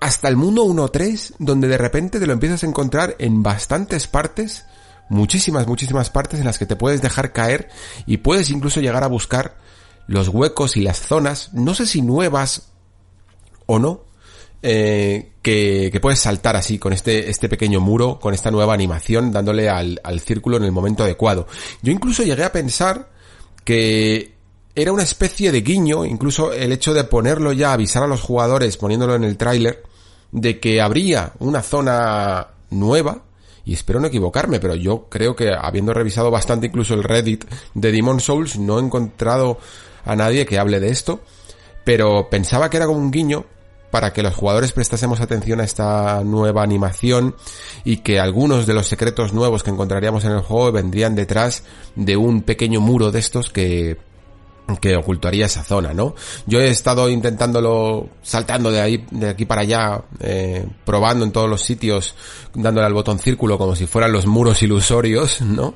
hasta 0.00 0.28
el 0.28 0.36
mundo 0.36 0.64
1.3 0.64 1.34
donde 1.38 1.68
de 1.68 1.78
repente 1.78 2.20
te 2.20 2.26
lo 2.26 2.32
empiezas 2.32 2.62
a 2.62 2.66
encontrar 2.66 3.16
en 3.18 3.42
bastantes 3.42 4.06
partes, 4.06 4.64
muchísimas, 5.08 5.66
muchísimas 5.66 6.10
partes 6.10 6.40
en 6.40 6.46
las 6.46 6.58
que 6.58 6.66
te 6.66 6.76
puedes 6.76 7.02
dejar 7.02 7.32
caer 7.32 7.68
y 8.06 8.18
puedes 8.18 8.50
incluso 8.50 8.80
llegar 8.80 9.04
a 9.04 9.08
buscar 9.08 9.56
los 10.06 10.28
huecos 10.28 10.76
y 10.76 10.82
las 10.82 11.00
zonas, 11.00 11.50
no 11.52 11.74
sé 11.74 11.86
si 11.86 12.02
nuevas 12.02 12.70
o 13.66 13.78
no, 13.78 14.05
eh, 14.68 15.30
que, 15.42 15.96
puedes 16.02 16.18
saltar 16.18 16.56
así 16.56 16.76
con 16.76 16.92
este, 16.92 17.30
este 17.30 17.48
pequeño 17.48 17.80
muro, 17.80 18.18
con 18.18 18.34
esta 18.34 18.50
nueva 18.50 18.74
animación, 18.74 19.30
dándole 19.30 19.68
al, 19.68 20.00
al 20.02 20.18
círculo 20.18 20.56
en 20.56 20.64
el 20.64 20.72
momento 20.72 21.04
adecuado. 21.04 21.46
Yo 21.82 21.92
incluso 21.92 22.24
llegué 22.24 22.42
a 22.42 22.50
pensar 22.50 23.08
que 23.62 24.34
era 24.74 24.90
una 24.90 25.04
especie 25.04 25.52
de 25.52 25.60
guiño, 25.60 26.04
incluso 26.04 26.52
el 26.52 26.72
hecho 26.72 26.94
de 26.94 27.04
ponerlo 27.04 27.52
ya, 27.52 27.72
avisar 27.72 28.02
a 28.02 28.08
los 28.08 28.22
jugadores 28.22 28.76
poniéndolo 28.76 29.14
en 29.14 29.22
el 29.22 29.36
tráiler, 29.36 29.84
de 30.32 30.58
que 30.58 30.80
habría 30.80 31.34
una 31.38 31.62
zona 31.62 32.48
nueva, 32.70 33.22
y 33.64 33.72
espero 33.72 34.00
no 34.00 34.08
equivocarme, 34.08 34.58
pero 34.58 34.74
yo 34.74 35.06
creo 35.08 35.36
que 35.36 35.52
habiendo 35.56 35.94
revisado 35.94 36.32
bastante 36.32 36.66
incluso 36.66 36.94
el 36.94 37.04
Reddit 37.04 37.44
de 37.74 37.92
Demon 37.92 38.18
Souls, 38.18 38.58
no 38.58 38.80
he 38.80 38.82
encontrado 38.82 39.60
a 40.04 40.16
nadie 40.16 40.44
que 40.44 40.58
hable 40.58 40.80
de 40.80 40.90
esto, 40.90 41.20
pero 41.84 42.28
pensaba 42.28 42.68
que 42.68 42.78
era 42.78 42.86
como 42.86 42.98
un 42.98 43.12
guiño 43.12 43.46
para 43.96 44.12
que 44.12 44.22
los 44.22 44.34
jugadores 44.34 44.72
prestásemos 44.72 45.22
atención 45.22 45.58
a 45.58 45.64
esta 45.64 46.22
nueva 46.22 46.62
animación 46.62 47.34
y 47.82 47.96
que 47.96 48.20
algunos 48.20 48.66
de 48.66 48.74
los 48.74 48.86
secretos 48.86 49.32
nuevos 49.32 49.62
que 49.62 49.70
encontraríamos 49.70 50.26
en 50.26 50.32
el 50.32 50.40
juego 50.40 50.70
vendrían 50.70 51.14
detrás 51.14 51.62
de 51.94 52.18
un 52.18 52.42
pequeño 52.42 52.82
muro 52.82 53.10
de 53.10 53.20
estos 53.20 53.48
que 53.48 53.96
que 54.80 54.96
ocultaría 54.96 55.46
esa 55.46 55.62
zona, 55.62 55.94
¿no? 55.94 56.14
Yo 56.46 56.60
he 56.60 56.68
estado 56.68 57.08
intentándolo, 57.08 58.08
saltando 58.22 58.70
de 58.70 58.80
ahí, 58.80 59.06
de 59.10 59.30
aquí 59.30 59.44
para 59.44 59.62
allá, 59.62 60.02
eh, 60.20 60.66
probando 60.84 61.24
en 61.24 61.32
todos 61.32 61.48
los 61.48 61.62
sitios, 61.62 62.14
dándole 62.54 62.86
al 62.86 62.94
botón 62.94 63.18
círculo 63.18 63.58
como 63.58 63.76
si 63.76 63.86
fueran 63.86 64.12
los 64.12 64.26
muros 64.26 64.62
ilusorios, 64.62 65.40
¿no? 65.40 65.74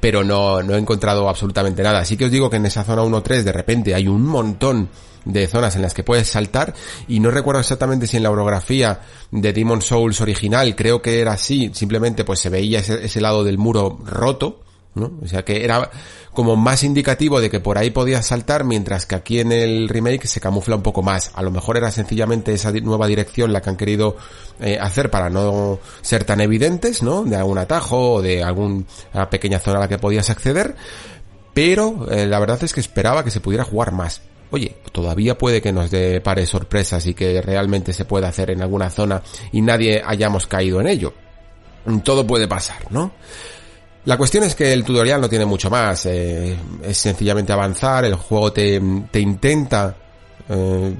Pero 0.00 0.24
no, 0.24 0.62
no 0.62 0.74
he 0.74 0.78
encontrado 0.78 1.28
absolutamente 1.28 1.82
nada. 1.82 2.00
Así 2.00 2.16
que 2.16 2.24
os 2.24 2.30
digo 2.30 2.50
que 2.50 2.56
en 2.56 2.66
esa 2.66 2.82
zona 2.82 3.02
1-3 3.02 3.42
de 3.42 3.52
repente 3.52 3.94
hay 3.94 4.08
un 4.08 4.26
montón 4.26 4.88
de 5.24 5.46
zonas 5.46 5.76
en 5.76 5.82
las 5.82 5.94
que 5.94 6.02
puedes 6.02 6.28
saltar 6.28 6.74
y 7.08 7.20
no 7.20 7.30
recuerdo 7.30 7.60
exactamente 7.60 8.06
si 8.06 8.16
en 8.16 8.22
la 8.22 8.30
orografía 8.30 9.00
de 9.30 9.52
Demon 9.52 9.82
Souls 9.82 10.20
original 10.20 10.74
creo 10.74 11.00
que 11.00 11.20
era 11.20 11.32
así, 11.32 11.70
simplemente 11.74 12.24
pues 12.24 12.40
se 12.40 12.48
veía 12.48 12.80
ese, 12.80 13.20
lado 13.20 13.44
del 13.44 13.58
muro 13.58 13.98
roto, 14.04 14.60
O 14.94 15.26
sea 15.26 15.42
que 15.42 15.64
era 15.64 15.90
como 16.34 16.54
más 16.56 16.82
indicativo 16.82 17.40
de 17.40 17.48
que 17.48 17.60
por 17.60 17.78
ahí 17.78 17.90
podías 17.90 18.26
saltar, 18.26 18.64
mientras 18.64 19.06
que 19.06 19.14
aquí 19.14 19.40
en 19.40 19.50
el 19.50 19.88
remake 19.88 20.26
se 20.26 20.40
camufla 20.40 20.76
un 20.76 20.82
poco 20.82 21.02
más. 21.02 21.30
A 21.34 21.42
lo 21.42 21.50
mejor 21.50 21.78
era 21.78 21.90
sencillamente 21.90 22.52
esa 22.52 22.72
nueva 22.72 23.06
dirección 23.06 23.52
la 23.52 23.62
que 23.62 23.70
han 23.70 23.76
querido 23.76 24.16
eh, 24.60 24.78
hacer 24.80 25.10
para 25.10 25.30
no 25.30 25.78
ser 26.02 26.24
tan 26.24 26.40
evidentes, 26.40 27.02
¿no? 27.02 27.24
De 27.24 27.36
algún 27.36 27.58
atajo 27.58 28.14
o 28.14 28.22
de 28.22 28.42
alguna 28.42 28.84
pequeña 29.30 29.58
zona 29.58 29.78
a 29.78 29.80
la 29.82 29.88
que 29.88 29.98
podías 29.98 30.28
acceder. 30.28 30.76
Pero 31.54 32.10
eh, 32.10 32.26
la 32.26 32.38
verdad 32.38 32.62
es 32.62 32.74
que 32.74 32.80
esperaba 32.80 33.24
que 33.24 33.30
se 33.30 33.40
pudiera 33.40 33.64
jugar 33.64 33.92
más 33.92 34.22
oye, 34.52 34.76
todavía 34.92 35.38
puede 35.38 35.62
que 35.62 35.72
nos 35.72 35.90
depare 35.90 36.46
sorpresas 36.46 37.06
y 37.06 37.14
que 37.14 37.40
realmente 37.40 37.94
se 37.94 38.04
pueda 38.04 38.28
hacer 38.28 38.50
en 38.50 38.60
alguna 38.60 38.90
zona 38.90 39.22
y 39.50 39.62
nadie 39.62 40.02
hayamos 40.04 40.46
caído 40.46 40.78
en 40.80 40.86
ello. 40.86 41.14
Todo 42.04 42.26
puede 42.26 42.46
pasar, 42.46 42.92
¿no? 42.92 43.12
La 44.04 44.16
cuestión 44.16 44.42
es 44.42 44.56
que 44.56 44.72
el 44.72 44.84
tutorial 44.84 45.20
no 45.20 45.28
tiene 45.28 45.44
mucho 45.44 45.70
más, 45.70 46.06
eh, 46.06 46.56
es 46.82 46.98
sencillamente 46.98 47.52
avanzar, 47.52 48.04
el 48.04 48.16
juego 48.16 48.52
te, 48.52 48.82
te 49.12 49.20
intenta 49.20 49.96
eh, 50.48 50.94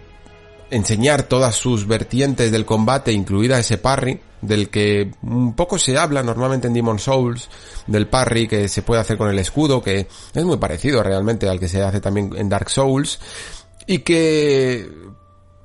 enseñar 0.70 1.24
todas 1.24 1.56
sus 1.56 1.86
vertientes 1.86 2.52
del 2.52 2.64
combate, 2.64 3.12
incluida 3.12 3.58
ese 3.58 3.78
parry, 3.78 4.20
del 4.40 4.70
que 4.70 5.10
un 5.22 5.54
poco 5.54 5.78
se 5.78 5.98
habla 5.98 6.22
normalmente 6.22 6.68
en 6.68 6.74
Demon 6.74 7.00
Souls, 7.00 7.48
del 7.88 8.06
parry 8.06 8.46
que 8.46 8.68
se 8.68 8.82
puede 8.82 9.00
hacer 9.00 9.18
con 9.18 9.28
el 9.28 9.38
escudo, 9.38 9.82
que 9.82 10.06
es 10.32 10.44
muy 10.44 10.56
parecido 10.58 11.02
realmente 11.02 11.48
al 11.48 11.58
que 11.58 11.68
se 11.68 11.82
hace 11.82 12.00
también 12.00 12.30
en 12.36 12.48
Dark 12.48 12.70
Souls, 12.70 13.18
y 13.86 13.98
que 13.98 14.88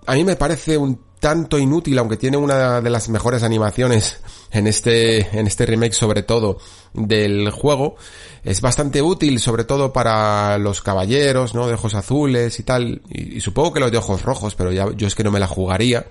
a 0.08 0.14
mí 0.14 0.24
me 0.24 0.36
parece 0.36 0.76
un 0.78 1.07
tanto 1.20 1.58
inútil, 1.58 1.98
aunque 1.98 2.18
tiene 2.18 2.38
una 2.38 2.82
de 2.82 2.90
las 2.90 3.10
mejores 3.10 3.44
animaciones 3.44 4.20
en 4.52 4.68
este, 4.68 5.38
en 5.38 5.48
este 5.48 5.66
remake 5.66 5.94
sobre 5.94 6.24
todo 6.24 6.60
del 6.94 7.50
juego. 7.52 7.96
Es 8.44 8.62
bastante 8.62 9.02
útil 9.02 9.40
sobre 9.40 9.64
todo 9.64 9.92
para 9.92 10.58
los 10.58 10.82
caballeros, 10.82 11.54
¿no? 11.54 11.68
De 11.68 11.74
ojos 11.74 11.96
azules 11.96 12.60
y 12.60 12.64
tal. 12.64 13.02
Y, 13.10 13.42
supongo 13.42 13.74
que 13.74 13.80
los 13.80 13.92
de 13.92 13.98
ojos 13.98 14.24
rojos, 14.24 14.56
pero 14.56 14.72
ya 14.72 14.88
yo 14.96 15.08
es 15.08 15.16
que 15.16 15.24
no 15.24 15.32
me 15.32 15.40
la 15.40 15.48
jugaría. 15.48 16.06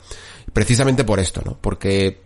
Precisamente 0.53 1.05
por 1.05 1.21
esto, 1.21 1.43
¿no? 1.45 1.57
Porque, 1.61 2.21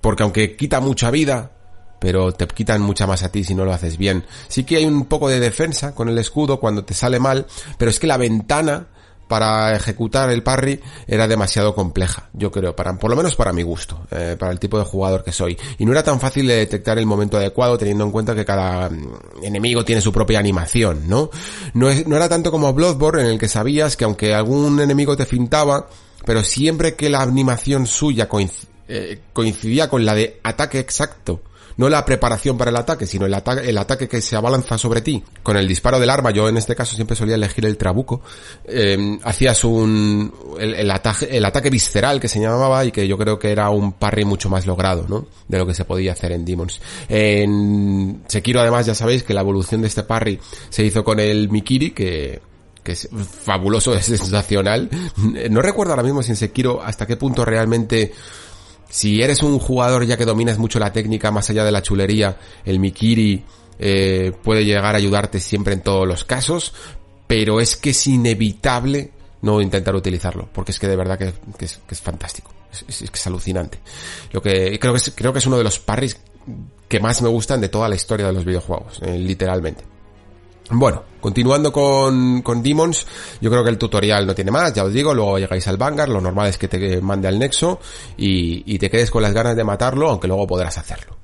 porque 0.00 0.22
aunque 0.22 0.56
quita 0.56 0.80
mucha 0.80 1.10
vida, 1.10 1.52
pero 1.98 2.32
te 2.32 2.46
quitan 2.46 2.82
mucha 2.82 3.06
más 3.06 3.22
a 3.22 3.30
ti 3.30 3.44
si 3.44 3.54
no 3.54 3.64
lo 3.64 3.72
haces 3.72 3.96
bien. 3.96 4.24
Sí 4.48 4.64
que 4.64 4.76
hay 4.76 4.84
un 4.84 5.06
poco 5.06 5.28
de 5.28 5.40
defensa 5.40 5.94
con 5.94 6.08
el 6.08 6.18
escudo 6.18 6.60
cuando 6.60 6.84
te 6.84 6.94
sale 6.94 7.18
mal, 7.18 7.46
pero 7.78 7.90
es 7.90 7.98
que 7.98 8.06
la 8.06 8.16
ventana 8.16 8.88
para 9.30 9.76
ejecutar 9.76 10.28
el 10.30 10.42
parry 10.42 10.80
era 11.06 11.28
demasiado 11.28 11.72
compleja, 11.72 12.28
yo 12.32 12.50
creo, 12.50 12.74
para, 12.74 12.98
por 12.98 13.10
lo 13.10 13.16
menos 13.16 13.36
para 13.36 13.52
mi 13.52 13.62
gusto, 13.62 14.04
eh, 14.10 14.34
para 14.36 14.50
el 14.50 14.58
tipo 14.58 14.76
de 14.76 14.84
jugador 14.84 15.22
que 15.22 15.30
soy. 15.30 15.56
Y 15.78 15.84
no 15.84 15.92
era 15.92 16.02
tan 16.02 16.18
fácil 16.18 16.48
de 16.48 16.56
detectar 16.56 16.98
el 16.98 17.06
momento 17.06 17.36
adecuado 17.36 17.78
teniendo 17.78 18.02
en 18.02 18.10
cuenta 18.10 18.34
que 18.34 18.44
cada 18.44 18.90
mm, 18.90 19.44
enemigo 19.44 19.84
tiene 19.84 20.00
su 20.00 20.12
propia 20.12 20.40
animación, 20.40 21.08
¿no? 21.08 21.30
No, 21.74 21.88
es, 21.88 22.08
no 22.08 22.16
era 22.16 22.28
tanto 22.28 22.50
como 22.50 22.72
Bloodborne 22.72 23.20
en 23.22 23.28
el 23.28 23.38
que 23.38 23.46
sabías 23.46 23.96
que 23.96 24.02
aunque 24.02 24.34
algún 24.34 24.80
enemigo 24.80 25.16
te 25.16 25.26
fintaba, 25.26 25.86
pero 26.26 26.42
siempre 26.42 26.96
que 26.96 27.08
la 27.08 27.22
animación 27.22 27.86
suya 27.86 28.28
eh, 28.88 29.20
coincidía 29.32 29.88
con 29.88 30.04
la 30.04 30.16
de 30.16 30.40
ataque 30.42 30.80
exacto 30.80 31.42
no 31.80 31.88
la 31.88 32.04
preparación 32.04 32.58
para 32.58 32.70
el 32.70 32.76
ataque, 32.76 33.06
sino 33.06 33.24
el, 33.24 33.32
ataque 33.32 33.70
el 33.70 33.78
ataque 33.78 34.06
que 34.06 34.20
se 34.20 34.36
abalanza 34.36 34.76
sobre 34.76 35.00
ti. 35.00 35.24
Con 35.42 35.56
el 35.56 35.66
disparo 35.66 35.98
del 35.98 36.10
arma, 36.10 36.30
yo 36.30 36.46
en 36.46 36.58
este 36.58 36.76
caso 36.76 36.94
siempre 36.94 37.16
solía 37.16 37.36
elegir 37.36 37.64
el 37.64 37.78
trabuco, 37.78 38.20
eh, 38.66 39.18
hacías 39.24 39.64
un, 39.64 40.30
el, 40.58 40.90
ataque, 40.90 41.28
el 41.30 41.42
ataque 41.42 41.70
visceral 41.70 42.20
que 42.20 42.28
se 42.28 42.38
llamaba 42.38 42.84
y 42.84 42.92
que 42.92 43.08
yo 43.08 43.16
creo 43.16 43.38
que 43.38 43.50
era 43.50 43.70
un 43.70 43.94
parry 43.94 44.26
mucho 44.26 44.50
más 44.50 44.66
logrado, 44.66 45.06
¿no? 45.08 45.24
De 45.48 45.56
lo 45.56 45.66
que 45.66 45.72
se 45.72 45.86
podía 45.86 46.12
hacer 46.12 46.32
en 46.32 46.44
Demons. 46.44 46.82
En 47.08 48.24
Sekiro 48.26 48.60
además 48.60 48.84
ya 48.84 48.94
sabéis 48.94 49.22
que 49.22 49.32
la 49.32 49.40
evolución 49.40 49.80
de 49.80 49.88
este 49.88 50.02
parry 50.02 50.38
se 50.68 50.84
hizo 50.84 51.02
con 51.02 51.18
el 51.18 51.48
Mikiri, 51.48 51.92
que, 51.92 52.42
que 52.84 52.92
es 52.92 53.08
fabuloso, 53.42 53.94
es 53.96 54.04
sensacional. 54.04 54.90
No 55.48 55.62
recuerdo 55.62 55.94
ahora 55.94 56.02
mismo 56.02 56.22
si 56.22 56.32
en 56.32 56.36
Sekiro 56.36 56.82
hasta 56.82 57.06
qué 57.06 57.16
punto 57.16 57.42
realmente 57.42 58.12
si 58.90 59.22
eres 59.22 59.42
un 59.42 59.58
jugador 59.58 60.04
ya 60.04 60.16
que 60.16 60.26
dominas 60.26 60.58
mucho 60.58 60.78
la 60.78 60.92
técnica 60.92 61.30
más 61.30 61.48
allá 61.48 61.64
de 61.64 61.72
la 61.72 61.80
chulería, 61.80 62.36
el 62.64 62.80
Mikiri 62.80 63.44
eh, 63.78 64.32
puede 64.42 64.64
llegar 64.64 64.94
a 64.94 64.98
ayudarte 64.98 65.40
siempre 65.40 65.72
en 65.72 65.80
todos 65.80 66.06
los 66.06 66.24
casos, 66.24 66.74
pero 67.26 67.60
es 67.60 67.76
que 67.76 67.90
es 67.90 68.06
inevitable 68.08 69.12
no 69.42 69.60
intentar 69.60 69.94
utilizarlo, 69.94 70.48
porque 70.52 70.72
es 70.72 70.78
que 70.78 70.88
de 70.88 70.96
verdad 70.96 71.18
que, 71.18 71.32
es, 71.64 72.00
fantástico, 72.00 72.52
es, 72.72 73.02
es, 73.02 73.26
alucinante. 73.26 73.78
Lo 74.32 74.42
que 74.42 74.78
creo 74.78 74.92
que 74.92 74.98
es, 74.98 75.12
creo 75.14 75.32
que 75.32 75.38
es 75.38 75.46
uno 75.46 75.56
de 75.56 75.64
los 75.64 75.78
parries 75.78 76.20
que 76.88 77.00
más 77.00 77.22
me 77.22 77.28
gustan 77.28 77.60
de 77.60 77.68
toda 77.68 77.88
la 77.88 77.94
historia 77.94 78.26
de 78.26 78.32
los 78.32 78.44
videojuegos, 78.44 79.00
eh, 79.02 79.16
literalmente. 79.16 79.84
Bueno, 80.72 81.02
continuando 81.20 81.72
con, 81.72 82.42
con 82.42 82.62
Demons, 82.62 83.06
yo 83.40 83.50
creo 83.50 83.64
que 83.64 83.70
el 83.70 83.78
tutorial 83.78 84.26
no 84.26 84.34
tiene 84.34 84.52
más, 84.52 84.72
ya 84.72 84.84
os 84.84 84.92
digo, 84.92 85.12
luego 85.12 85.38
llegáis 85.38 85.66
al 85.66 85.76
Vanguard, 85.76 86.10
lo 86.10 86.20
normal 86.20 86.46
es 86.48 86.58
que 86.58 86.68
te 86.68 87.00
mande 87.00 87.26
al 87.26 87.38
Nexo 87.38 87.80
y, 88.16 88.62
y 88.72 88.78
te 88.78 88.88
quedes 88.88 89.10
con 89.10 89.22
las 89.22 89.32
ganas 89.32 89.56
de 89.56 89.64
matarlo, 89.64 90.10
aunque 90.10 90.28
luego 90.28 90.46
podrás 90.46 90.78
hacerlo. 90.78 91.18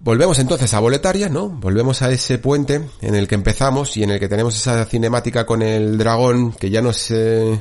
Volvemos 0.00 0.38
entonces 0.38 0.72
a 0.74 0.80
Boletaria, 0.80 1.28
¿no? 1.28 1.48
Volvemos 1.48 2.02
a 2.02 2.10
ese 2.10 2.38
puente 2.38 2.80
en 3.02 3.14
el 3.14 3.26
que 3.26 3.34
empezamos 3.34 3.96
y 3.96 4.04
en 4.04 4.10
el 4.10 4.20
que 4.20 4.28
tenemos 4.28 4.54
esa 4.56 4.84
cinemática 4.84 5.44
con 5.44 5.60
el 5.60 5.98
dragón 5.98 6.52
que 6.52 6.70
ya 6.70 6.80
nos 6.80 7.10
eh, 7.10 7.60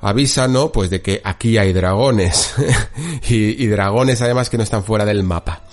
avisa, 0.00 0.48
¿no? 0.48 0.72
Pues 0.72 0.88
de 0.88 1.02
que 1.02 1.20
aquí 1.22 1.58
hay 1.58 1.74
dragones 1.74 2.54
y, 3.28 3.62
y, 3.62 3.66
dragones 3.66 4.22
además 4.22 4.48
que 4.48 4.56
no 4.56 4.62
están 4.62 4.82
fuera 4.82 5.04
del 5.04 5.22
mapa 5.24 5.64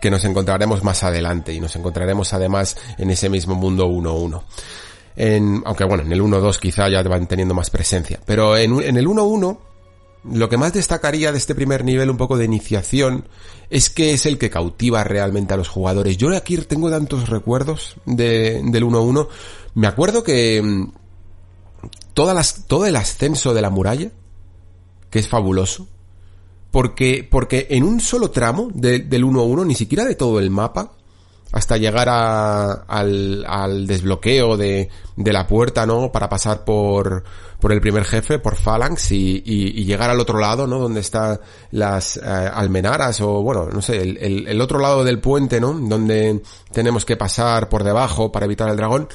que 0.00 0.10
nos 0.10 0.24
encontraremos 0.24 0.84
más 0.84 1.02
adelante 1.02 1.52
y 1.52 1.60
nos 1.60 1.74
encontraremos 1.76 2.32
además 2.32 2.76
en 2.98 3.10
ese 3.10 3.28
mismo 3.28 3.54
mundo 3.54 3.88
1-1. 3.88 4.42
En, 5.16 5.62
aunque 5.64 5.84
bueno, 5.84 6.04
en 6.04 6.12
el 6.12 6.22
1-2 6.22 6.58
quizá 6.58 6.88
ya 6.88 7.02
van 7.02 7.26
teniendo 7.26 7.54
más 7.54 7.70
presencia. 7.70 8.20
Pero 8.24 8.56
en, 8.56 8.78
el 8.80 9.06
1-1, 9.06 9.58
lo 10.30 10.48
que 10.48 10.56
más 10.56 10.72
destacaría 10.72 11.32
de 11.32 11.38
este 11.38 11.54
primer 11.54 11.84
nivel 11.84 12.10
un 12.10 12.16
poco 12.16 12.38
de 12.38 12.44
iniciación 12.44 13.28
es 13.70 13.90
que 13.90 14.12
es 14.12 14.26
el 14.26 14.38
que 14.38 14.50
cautiva 14.50 15.02
realmente 15.02 15.54
a 15.54 15.56
los 15.56 15.68
jugadores. 15.68 16.16
Yo 16.16 16.34
aquí 16.36 16.56
tengo 16.58 16.90
tantos 16.90 17.28
recuerdos 17.28 17.96
de, 18.06 18.62
del 18.64 18.84
1-1. 18.84 19.28
Me 19.74 19.88
acuerdo 19.88 20.22
que 20.22 20.62
mm, 20.62 20.92
todas 22.14 22.36
las, 22.36 22.66
todo 22.66 22.86
el 22.86 22.94
ascenso 22.94 23.54
de 23.54 23.62
la 23.62 23.70
muralla, 23.70 24.12
que 25.10 25.18
es 25.18 25.28
fabuloso, 25.28 25.88
porque, 26.70 27.26
porque 27.28 27.66
en 27.70 27.84
un 27.84 28.00
solo 28.00 28.30
tramo 28.30 28.68
del 28.72 29.08
1-1, 29.08 29.66
ni 29.66 29.74
siquiera 29.74 30.04
de 30.04 30.14
todo 30.14 30.38
el 30.38 30.50
mapa, 30.50 30.92
hasta 31.52 31.78
llegar 31.78 32.08
a, 32.10 32.72
al, 32.72 33.44
al, 33.46 33.86
desbloqueo 33.86 34.56
de, 34.56 34.90
de, 35.16 35.32
la 35.32 35.46
puerta, 35.46 35.86
¿no? 35.86 36.12
Para 36.12 36.28
pasar 36.28 36.64
por, 36.64 37.24
por 37.58 37.72
el 37.72 37.80
primer 37.80 38.04
jefe, 38.04 38.38
por 38.38 38.54
Phalanx 38.54 39.12
y, 39.12 39.42
y, 39.44 39.80
y 39.80 39.84
llegar 39.84 40.10
al 40.10 40.20
otro 40.20 40.38
lado, 40.38 40.66
¿no? 40.66 40.78
Donde 40.78 41.00
están 41.00 41.40
las 41.70 42.18
eh, 42.18 42.20
almenaras 42.22 43.20
o, 43.22 43.42
bueno, 43.42 43.66
no 43.72 43.80
sé, 43.80 43.96
el, 44.02 44.18
el, 44.18 44.48
el, 44.48 44.60
otro 44.60 44.78
lado 44.78 45.04
del 45.04 45.20
puente, 45.20 45.58
¿no? 45.58 45.72
Donde 45.72 46.42
tenemos 46.70 47.06
que 47.06 47.16
pasar 47.16 47.70
por 47.70 47.82
debajo 47.82 48.30
para 48.30 48.44
evitar 48.44 48.68
el 48.68 48.76
dragón, 48.76 49.08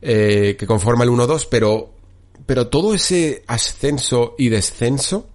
eh, 0.00 0.56
que 0.58 0.66
conforma 0.66 1.04
el 1.04 1.10
1-2, 1.10 1.46
pero, 1.50 1.90
pero 2.46 2.68
todo 2.68 2.94
ese 2.94 3.44
ascenso 3.48 4.34
y 4.38 4.48
descenso, 4.48 5.28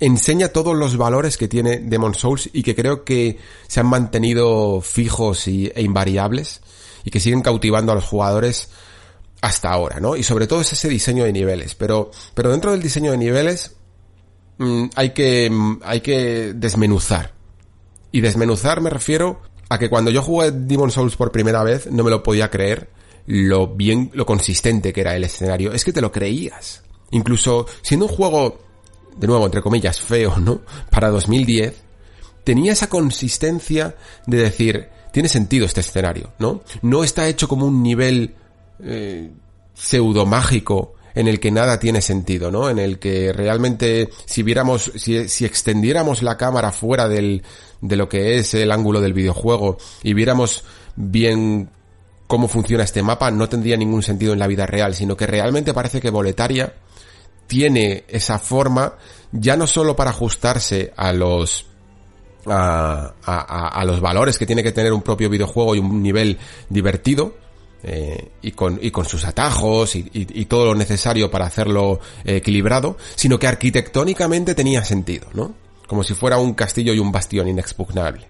enseña 0.00 0.48
todos 0.48 0.76
los 0.76 0.96
valores 0.96 1.36
que 1.36 1.48
tiene 1.48 1.78
Demon 1.78 2.14
Souls 2.14 2.50
y 2.52 2.62
que 2.62 2.74
creo 2.74 3.04
que 3.04 3.38
se 3.66 3.80
han 3.80 3.86
mantenido 3.86 4.80
fijos 4.80 5.48
y, 5.48 5.70
e 5.74 5.82
invariables 5.82 6.60
y 7.04 7.10
que 7.10 7.20
siguen 7.20 7.42
cautivando 7.42 7.92
a 7.92 7.94
los 7.94 8.04
jugadores 8.04 8.70
hasta 9.40 9.70
ahora, 9.70 10.00
¿no? 10.00 10.16
Y 10.16 10.22
sobre 10.22 10.46
todo 10.46 10.60
es 10.60 10.72
ese 10.72 10.88
diseño 10.88 11.24
de 11.24 11.32
niveles, 11.32 11.74
pero, 11.74 12.10
pero 12.34 12.50
dentro 12.50 12.72
del 12.72 12.82
diseño 12.82 13.10
de 13.10 13.18
niveles 13.18 13.76
mmm, 14.58 14.86
hay 14.94 15.10
que, 15.10 15.50
hay 15.82 16.00
que 16.00 16.52
desmenuzar. 16.54 17.34
Y 18.10 18.20
desmenuzar 18.20 18.80
me 18.80 18.90
refiero 18.90 19.42
a 19.68 19.78
que 19.78 19.90
cuando 19.90 20.10
yo 20.10 20.22
jugué 20.22 20.50
Demon 20.50 20.90
Souls 20.90 21.16
por 21.16 21.32
primera 21.32 21.62
vez 21.62 21.90
no 21.90 22.04
me 22.04 22.10
lo 22.10 22.22
podía 22.22 22.50
creer 22.50 22.88
lo 23.26 23.68
bien, 23.68 24.10
lo 24.14 24.26
consistente 24.26 24.92
que 24.92 25.00
era 25.00 25.16
el 25.16 25.24
escenario. 25.24 25.72
Es 25.72 25.84
que 25.84 25.92
te 25.92 26.00
lo 26.00 26.12
creías. 26.12 26.82
Incluso 27.10 27.66
siendo 27.82 28.06
un 28.06 28.12
juego 28.12 28.63
de 29.16 29.26
nuevo, 29.26 29.44
entre 29.44 29.62
comillas, 29.62 30.00
feo, 30.00 30.36
¿no? 30.38 30.62
Para 30.90 31.10
2010, 31.10 31.74
tenía 32.44 32.72
esa 32.72 32.88
consistencia 32.88 33.94
de 34.26 34.38
decir, 34.38 34.88
tiene 35.12 35.28
sentido 35.28 35.66
este 35.66 35.80
escenario, 35.80 36.32
¿no? 36.38 36.62
No 36.82 37.04
está 37.04 37.28
hecho 37.28 37.48
como 37.48 37.66
un 37.66 37.82
nivel 37.82 38.34
eh, 38.80 39.30
pseudo 39.74 40.26
mágico 40.26 40.94
en 41.14 41.28
el 41.28 41.38
que 41.38 41.50
nada 41.50 41.78
tiene 41.78 42.00
sentido, 42.00 42.50
¿no? 42.50 42.68
En 42.68 42.78
el 42.78 42.98
que 42.98 43.32
realmente 43.32 44.10
si 44.26 44.42
viéramos, 44.42 44.92
si, 44.96 45.28
si 45.28 45.44
extendiéramos 45.44 46.22
la 46.22 46.36
cámara 46.36 46.72
fuera 46.72 47.08
del, 47.08 47.44
de 47.80 47.96
lo 47.96 48.08
que 48.08 48.36
es 48.36 48.54
el 48.54 48.72
ángulo 48.72 49.00
del 49.00 49.12
videojuego 49.12 49.78
y 50.02 50.14
viéramos 50.14 50.64
bien 50.96 51.70
cómo 52.26 52.48
funciona 52.48 52.84
este 52.84 53.02
mapa, 53.02 53.30
no 53.30 53.48
tendría 53.48 53.76
ningún 53.76 54.02
sentido 54.02 54.32
en 54.32 54.38
la 54.38 54.46
vida 54.46 54.66
real, 54.66 54.94
sino 54.94 55.16
que 55.16 55.26
realmente 55.26 55.72
parece 55.72 56.00
que 56.00 56.10
Boletaria 56.10 56.74
tiene 57.54 58.02
esa 58.08 58.40
forma 58.40 58.94
ya 59.30 59.56
no 59.56 59.68
solo 59.68 59.94
para 59.94 60.10
ajustarse 60.10 60.92
a 60.96 61.12
los 61.12 61.66
a, 62.46 63.14
a, 63.24 63.68
a, 63.68 63.84
los 63.84 64.00
valores 64.00 64.38
que 64.38 64.44
tiene 64.44 64.64
que 64.64 64.72
tener 64.72 64.92
un 64.92 65.02
propio 65.02 65.30
videojuego 65.30 65.76
y 65.76 65.78
un 65.78 66.02
nivel 66.02 66.36
divertido 66.68 67.36
eh, 67.84 68.32
y, 68.42 68.50
con, 68.50 68.80
y 68.82 68.90
con 68.90 69.04
sus 69.04 69.24
atajos 69.24 69.94
y, 69.94 70.02
todo 70.46 70.64
lo 70.64 70.74
necesario 70.74 71.30
para 71.30 71.46
hacerlo 71.46 72.00
equilibrado, 72.24 72.96
sino 73.14 73.38
que 73.38 73.46
arquitectónicamente 73.46 74.56
tenía 74.56 74.84
sentido, 74.84 75.28
¿no? 75.32 75.54
Como 75.86 76.02
si 76.02 76.14
fuera 76.14 76.38
un 76.38 76.54
castillo 76.54 76.92
y 76.92 76.98
un 76.98 77.12
bastión 77.12 77.46
inexpugnable. 77.46 78.26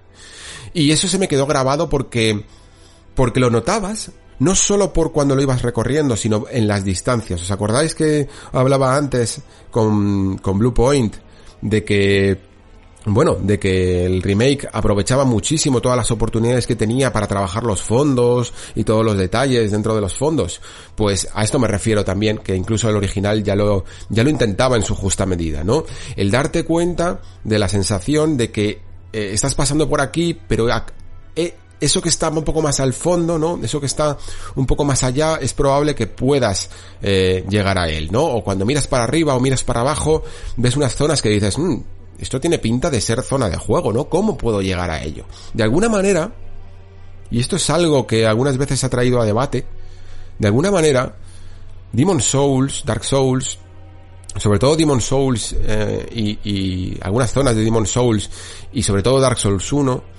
Y 0.74 0.90
eso 0.90 1.08
se 1.08 1.18
me 1.18 1.28
quedó 1.28 1.46
grabado 1.46 1.88
porque 1.88 2.44
porque 3.14 3.40
lo 3.40 3.48
notabas 3.48 4.10
no 4.38 4.54
solo 4.54 4.92
por 4.92 5.12
cuando 5.12 5.34
lo 5.34 5.42
ibas 5.42 5.62
recorriendo, 5.62 6.16
sino 6.16 6.44
en 6.50 6.66
las 6.66 6.84
distancias. 6.84 7.42
¿Os 7.42 7.50
acordáis 7.50 7.94
que 7.94 8.28
hablaba 8.52 8.96
antes 8.96 9.40
con, 9.70 10.38
con 10.38 10.58
Blue 10.58 10.74
Point 10.74 11.16
de 11.60 11.84
que 11.84 12.54
bueno, 13.06 13.34
de 13.34 13.58
que 13.58 14.06
el 14.06 14.22
remake 14.22 14.66
aprovechaba 14.72 15.24
muchísimo 15.24 15.80
todas 15.80 15.96
las 15.96 16.10
oportunidades 16.10 16.66
que 16.66 16.74
tenía 16.74 17.12
para 17.12 17.26
trabajar 17.26 17.62
los 17.64 17.82
fondos 17.82 18.52
y 18.74 18.84
todos 18.84 19.04
los 19.04 19.18
detalles 19.18 19.70
dentro 19.70 19.94
de 19.94 20.00
los 20.00 20.16
fondos. 20.16 20.60
Pues 20.94 21.28
a 21.34 21.44
esto 21.44 21.58
me 21.58 21.68
refiero 21.68 22.04
también, 22.04 22.38
que 22.38 22.56
incluso 22.56 22.88
el 22.88 22.96
original 22.96 23.42
ya 23.42 23.54
lo, 23.54 23.84
ya 24.08 24.24
lo 24.24 24.30
intentaba 24.30 24.76
en 24.76 24.82
su 24.82 24.94
justa 24.94 25.26
medida, 25.26 25.62
¿no? 25.62 25.84
El 26.16 26.30
darte 26.30 26.64
cuenta 26.64 27.20
de 27.42 27.58
la 27.58 27.68
sensación 27.68 28.38
de 28.38 28.50
que 28.50 28.70
eh, 29.12 29.30
estás 29.32 29.54
pasando 29.54 29.88
por 29.88 30.00
aquí, 30.00 30.38
pero 30.48 30.66
eh, 31.36 31.54
eso 31.84 32.00
que 32.00 32.08
está 32.08 32.28
un 32.30 32.44
poco 32.44 32.62
más 32.62 32.80
al 32.80 32.92
fondo, 32.92 33.38
¿no? 33.38 33.60
Eso 33.62 33.80
que 33.80 33.86
está 33.86 34.16
un 34.56 34.66
poco 34.66 34.84
más 34.84 35.02
allá, 35.02 35.36
es 35.40 35.52
probable 35.52 35.94
que 35.94 36.06
puedas 36.06 36.70
eh, 37.02 37.44
llegar 37.48 37.78
a 37.78 37.88
él, 37.88 38.10
¿no? 38.10 38.24
O 38.24 38.44
cuando 38.44 38.64
miras 38.64 38.86
para 38.86 39.04
arriba 39.04 39.34
o 39.34 39.40
miras 39.40 39.62
para 39.64 39.80
abajo, 39.80 40.22
ves 40.56 40.76
unas 40.76 40.94
zonas 40.94 41.22
que 41.22 41.28
dices, 41.28 41.58
mm, 41.58 41.76
esto 42.18 42.40
tiene 42.40 42.58
pinta 42.58 42.90
de 42.90 43.00
ser 43.00 43.22
zona 43.22 43.48
de 43.48 43.56
juego, 43.56 43.92
¿no? 43.92 44.08
¿Cómo 44.08 44.36
puedo 44.36 44.62
llegar 44.62 44.90
a 44.90 45.02
ello? 45.02 45.26
De 45.52 45.62
alguna 45.62 45.88
manera, 45.88 46.32
y 47.30 47.40
esto 47.40 47.56
es 47.56 47.68
algo 47.70 48.06
que 48.06 48.26
algunas 48.26 48.56
veces 48.56 48.82
ha 48.84 48.88
traído 48.88 49.20
a 49.20 49.26
debate, 49.26 49.66
de 50.38 50.46
alguna 50.46 50.70
manera, 50.70 51.16
Demon 51.92 52.20
Souls, 52.20 52.82
Dark 52.84 53.04
Souls, 53.04 53.58
sobre 54.36 54.58
todo 54.58 54.74
Demon 54.74 55.00
Souls 55.00 55.54
eh, 55.60 56.08
y, 56.12 56.38
y, 56.50 56.98
algunas 57.02 57.32
zonas 57.32 57.54
de 57.54 57.62
Demon 57.62 57.86
Souls 57.86 58.28
y 58.72 58.82
sobre 58.82 59.02
todo 59.02 59.20
Dark 59.20 59.38
Souls 59.38 59.72
1 59.72 60.14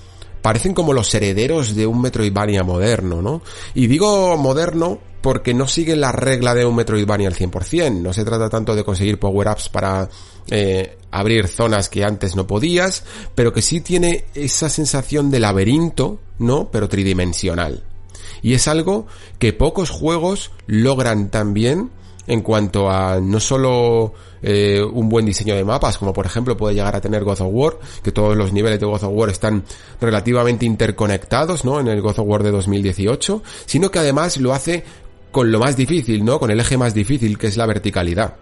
parecen 0.45 0.75
como 0.75 0.93
los 0.93 1.11
herederos 1.15 1.73
de 1.73 1.87
un 1.87 1.99
Metroidvania 1.99 2.63
moderno, 2.63 3.19
¿no? 3.19 3.41
Y 3.73 3.87
digo 3.87 4.37
moderno 4.37 4.99
porque 5.21 5.55
no 5.55 5.67
siguen 5.67 6.01
la 6.01 6.11
regla 6.11 6.53
de 6.53 6.67
un 6.67 6.75
Metroidvania 6.75 7.27
al 7.27 7.33
100%. 7.33 7.99
No 7.99 8.13
se 8.13 8.23
trata 8.23 8.47
tanto 8.47 8.75
de 8.75 8.83
conseguir 8.83 9.17
power-ups 9.17 9.69
para 9.69 10.07
eh, 10.51 10.99
abrir 11.09 11.47
zonas 11.47 11.89
que 11.89 12.03
antes 12.03 12.35
no 12.35 12.45
podías, 12.45 13.05
pero 13.33 13.53
que 13.53 13.63
sí 13.63 13.81
tiene 13.81 14.25
esa 14.35 14.69
sensación 14.69 15.31
de 15.31 15.39
laberinto, 15.39 16.19
¿no? 16.37 16.69
Pero 16.69 16.89
tridimensional. 16.89 17.81
Y 18.43 18.53
es 18.53 18.67
algo 18.67 19.07
que 19.39 19.51
pocos 19.51 19.89
juegos 19.89 20.51
logran 20.67 21.31
también 21.31 21.89
en 22.27 22.41
cuanto 22.41 22.91
a 22.91 23.19
no 23.19 23.39
solo 23.39 24.13
eh, 24.47 24.79
un 24.79 25.09
buen 25.09 25.25
diseño 25.25 25.55
de 25.55 25.65
mapas, 25.65 25.97
como 25.97 26.13
por 26.13 26.27
ejemplo 26.27 26.55
puede 26.55 26.75
llegar 26.75 26.95
a 26.95 27.01
tener 27.01 27.23
God 27.23 27.41
of 27.41 27.49
War, 27.49 27.79
que 28.03 28.11
todos 28.11 28.37
los 28.37 28.53
niveles 28.53 28.79
de 28.79 28.85
God 28.85 29.03
of 29.03 29.11
War 29.11 29.29
están 29.29 29.63
relativamente 29.99 30.67
interconectados, 30.67 31.65
¿no? 31.65 31.79
En 31.79 31.87
el 31.87 31.99
God 31.99 32.19
of 32.19 32.27
War 32.27 32.43
de 32.43 32.51
2018, 32.51 33.41
sino 33.65 33.89
que 33.89 33.97
además 33.97 34.37
lo 34.37 34.53
hace 34.53 34.83
con 35.31 35.51
lo 35.51 35.57
más 35.59 35.75
difícil, 35.75 36.23
¿no? 36.23 36.39
Con 36.39 36.51
el 36.51 36.59
eje 36.59 36.77
más 36.77 36.93
difícil, 36.93 37.39
que 37.39 37.47
es 37.47 37.57
la 37.57 37.65
verticalidad. 37.65 38.35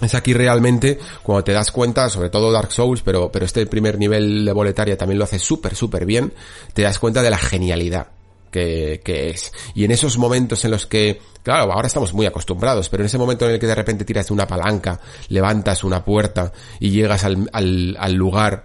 Es 0.00 0.14
aquí 0.14 0.34
realmente 0.34 1.00
cuando 1.24 1.42
te 1.42 1.52
das 1.52 1.72
cuenta, 1.72 2.08
sobre 2.08 2.30
todo 2.30 2.52
Dark 2.52 2.70
Souls, 2.70 3.02
pero, 3.02 3.32
pero 3.32 3.44
este 3.44 3.66
primer 3.66 3.98
nivel 3.98 4.44
de 4.44 4.52
boletaria 4.52 4.96
también 4.96 5.18
lo 5.18 5.24
hace 5.24 5.40
súper, 5.40 5.74
súper 5.74 6.06
bien, 6.06 6.32
te 6.74 6.82
das 6.82 7.00
cuenta 7.00 7.22
de 7.22 7.30
la 7.30 7.38
genialidad 7.38 8.06
que, 8.54 9.30
es. 9.30 9.52
Y 9.74 9.84
en 9.84 9.90
esos 9.90 10.16
momentos 10.18 10.64
en 10.64 10.70
los 10.70 10.86
que, 10.86 11.20
claro, 11.42 11.72
ahora 11.72 11.88
estamos 11.88 12.12
muy 12.14 12.26
acostumbrados, 12.26 12.88
pero 12.88 13.02
en 13.02 13.06
ese 13.06 13.18
momento 13.18 13.46
en 13.46 13.52
el 13.52 13.58
que 13.58 13.66
de 13.66 13.74
repente 13.74 14.04
tiras 14.04 14.28
de 14.28 14.34
una 14.34 14.46
palanca, 14.46 15.00
levantas 15.28 15.82
una 15.84 16.04
puerta 16.04 16.52
y 16.78 16.90
llegas 16.90 17.24
al, 17.24 17.48
al, 17.52 17.96
al 17.98 18.14
lugar 18.14 18.64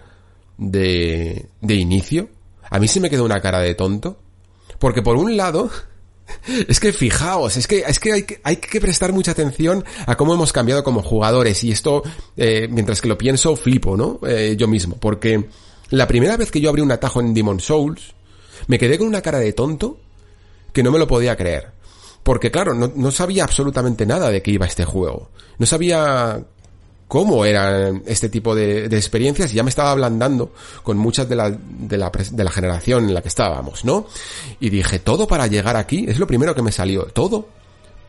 de, 0.58 1.48
de 1.62 1.76
inicio, 1.76 2.30
a 2.70 2.80
mí 2.80 2.88
se 2.88 3.00
me 3.00 3.10
quedó 3.10 3.26
una 3.26 3.42
cara 3.42 3.60
de 3.60 3.74
tonto. 3.76 4.20
Porque 4.78 5.02
por 5.02 5.18
un 5.18 5.36
lado, 5.36 5.70
es 6.68 6.80
que 6.80 6.94
fijaos, 6.94 7.58
es 7.58 7.68
que, 7.68 7.80
es 7.80 8.00
que 8.00 8.14
hay, 8.14 8.24
que 8.24 8.40
hay 8.44 8.58
que 8.58 8.80
prestar 8.80 9.12
mucha 9.12 9.32
atención 9.32 9.84
a 10.06 10.16
cómo 10.16 10.34
hemos 10.34 10.54
cambiado 10.54 10.84
como 10.84 11.02
jugadores 11.02 11.64
y 11.64 11.72
esto, 11.72 12.04
eh, 12.38 12.68
mientras 12.70 13.02
que 13.02 13.08
lo 13.08 13.18
pienso, 13.18 13.56
flipo, 13.56 13.98
¿no? 13.98 14.20
Eh, 14.28 14.56
yo 14.58 14.68
mismo, 14.68 14.98
porque 14.98 15.50
la 15.90 16.08
primera 16.08 16.38
vez 16.38 16.52
que 16.52 16.62
yo 16.62 16.70
abrí 16.70 16.82
un 16.82 16.92
atajo 16.92 17.20
en 17.20 17.34
Demon 17.34 17.60
Souls, 17.60 18.14
me 18.68 18.80
quedé 18.80 18.98
con 18.98 19.08
una 19.08 19.22
cara 19.22 19.40
de 19.40 19.54
tonto 19.54 19.98
que 20.74 20.84
no 20.84 20.92
me 20.92 21.00
lo 21.00 21.08
podía 21.08 21.36
creer. 21.36 21.72
Porque 22.24 22.52
claro, 22.52 22.74
no, 22.74 23.12
sabía 23.12 23.44
absolutamente 23.44 24.06
nada 24.06 24.30
de 24.30 24.42
qué 24.42 24.52
iba 24.52 24.66
este 24.66 24.86
juego. 24.86 25.30
No 25.58 25.66
sabía 25.66 26.44
cómo 27.08 27.44
eran 27.44 28.04
este 28.06 28.30
tipo 28.30 28.54
de, 28.54 28.88
de, 28.88 28.98
experiencias 28.98 29.52
y 29.52 29.56
ya 29.56 29.64
me 29.64 29.72
estaba 29.72 29.92
ablandando 29.92 30.54
con 30.84 30.98
muchas 30.98 31.28
de 31.28 31.36
la, 31.36 31.50
de 31.50 31.98
la, 31.98 32.12
de 32.12 32.44
la 32.44 32.52
generación 32.52 33.06
en 33.06 33.16
la 33.16 33.24
que 33.24 33.30
estábamos, 33.30 33.84
¿no? 33.84 34.06
Y 34.60 34.70
dije, 34.70 35.00
todo 35.00 35.28
para 35.28 35.48
llegar 35.48 35.76
aquí, 35.76 36.06
es 36.08 36.20
lo 36.20 36.28
primero 36.28 36.54
que 36.54 36.62
me 36.62 36.72
salió, 36.72 37.06
todo 37.06 37.48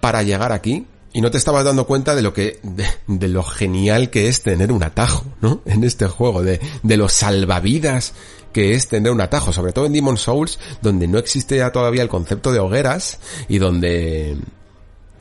para 0.01 0.23
llegar 0.23 0.53
aquí. 0.53 0.87
Y 1.13 1.23
no 1.23 1.31
te 1.31 1.39
estabas 1.39 1.65
dando 1.65 1.87
cuenta 1.87 2.15
de 2.15 2.23
lo 2.23 2.33
que, 2.33 2.61
de, 2.63 2.87
de 3.09 3.29
lo 3.29 3.43
genial 3.43 4.11
que 4.11 4.29
es 4.29 4.43
tener 4.43 4.71
un 4.71 4.83
atajo, 4.83 5.25
¿no? 5.41 5.61
En 5.65 5.83
este 5.83 6.07
juego, 6.07 6.43
de, 6.43 6.61
de 6.83 6.97
los 6.97 7.13
salvavidas 7.13 8.13
que 8.53 8.75
es 8.75 8.89
tener 8.89 9.13
un 9.13 9.21
atajo, 9.21 9.53
sobre 9.53 9.73
todo 9.73 9.87
en 9.87 9.93
Demon 9.93 10.17
Souls, 10.17 10.59
donde 10.83 11.07
no 11.07 11.19
existe 11.19 11.57
ya 11.57 11.73
todavía 11.73 12.03
el 12.03 12.09
concepto 12.09 12.53
de 12.53 12.59
hogueras 12.59 13.19
y 13.49 13.59
donde, 13.59 14.37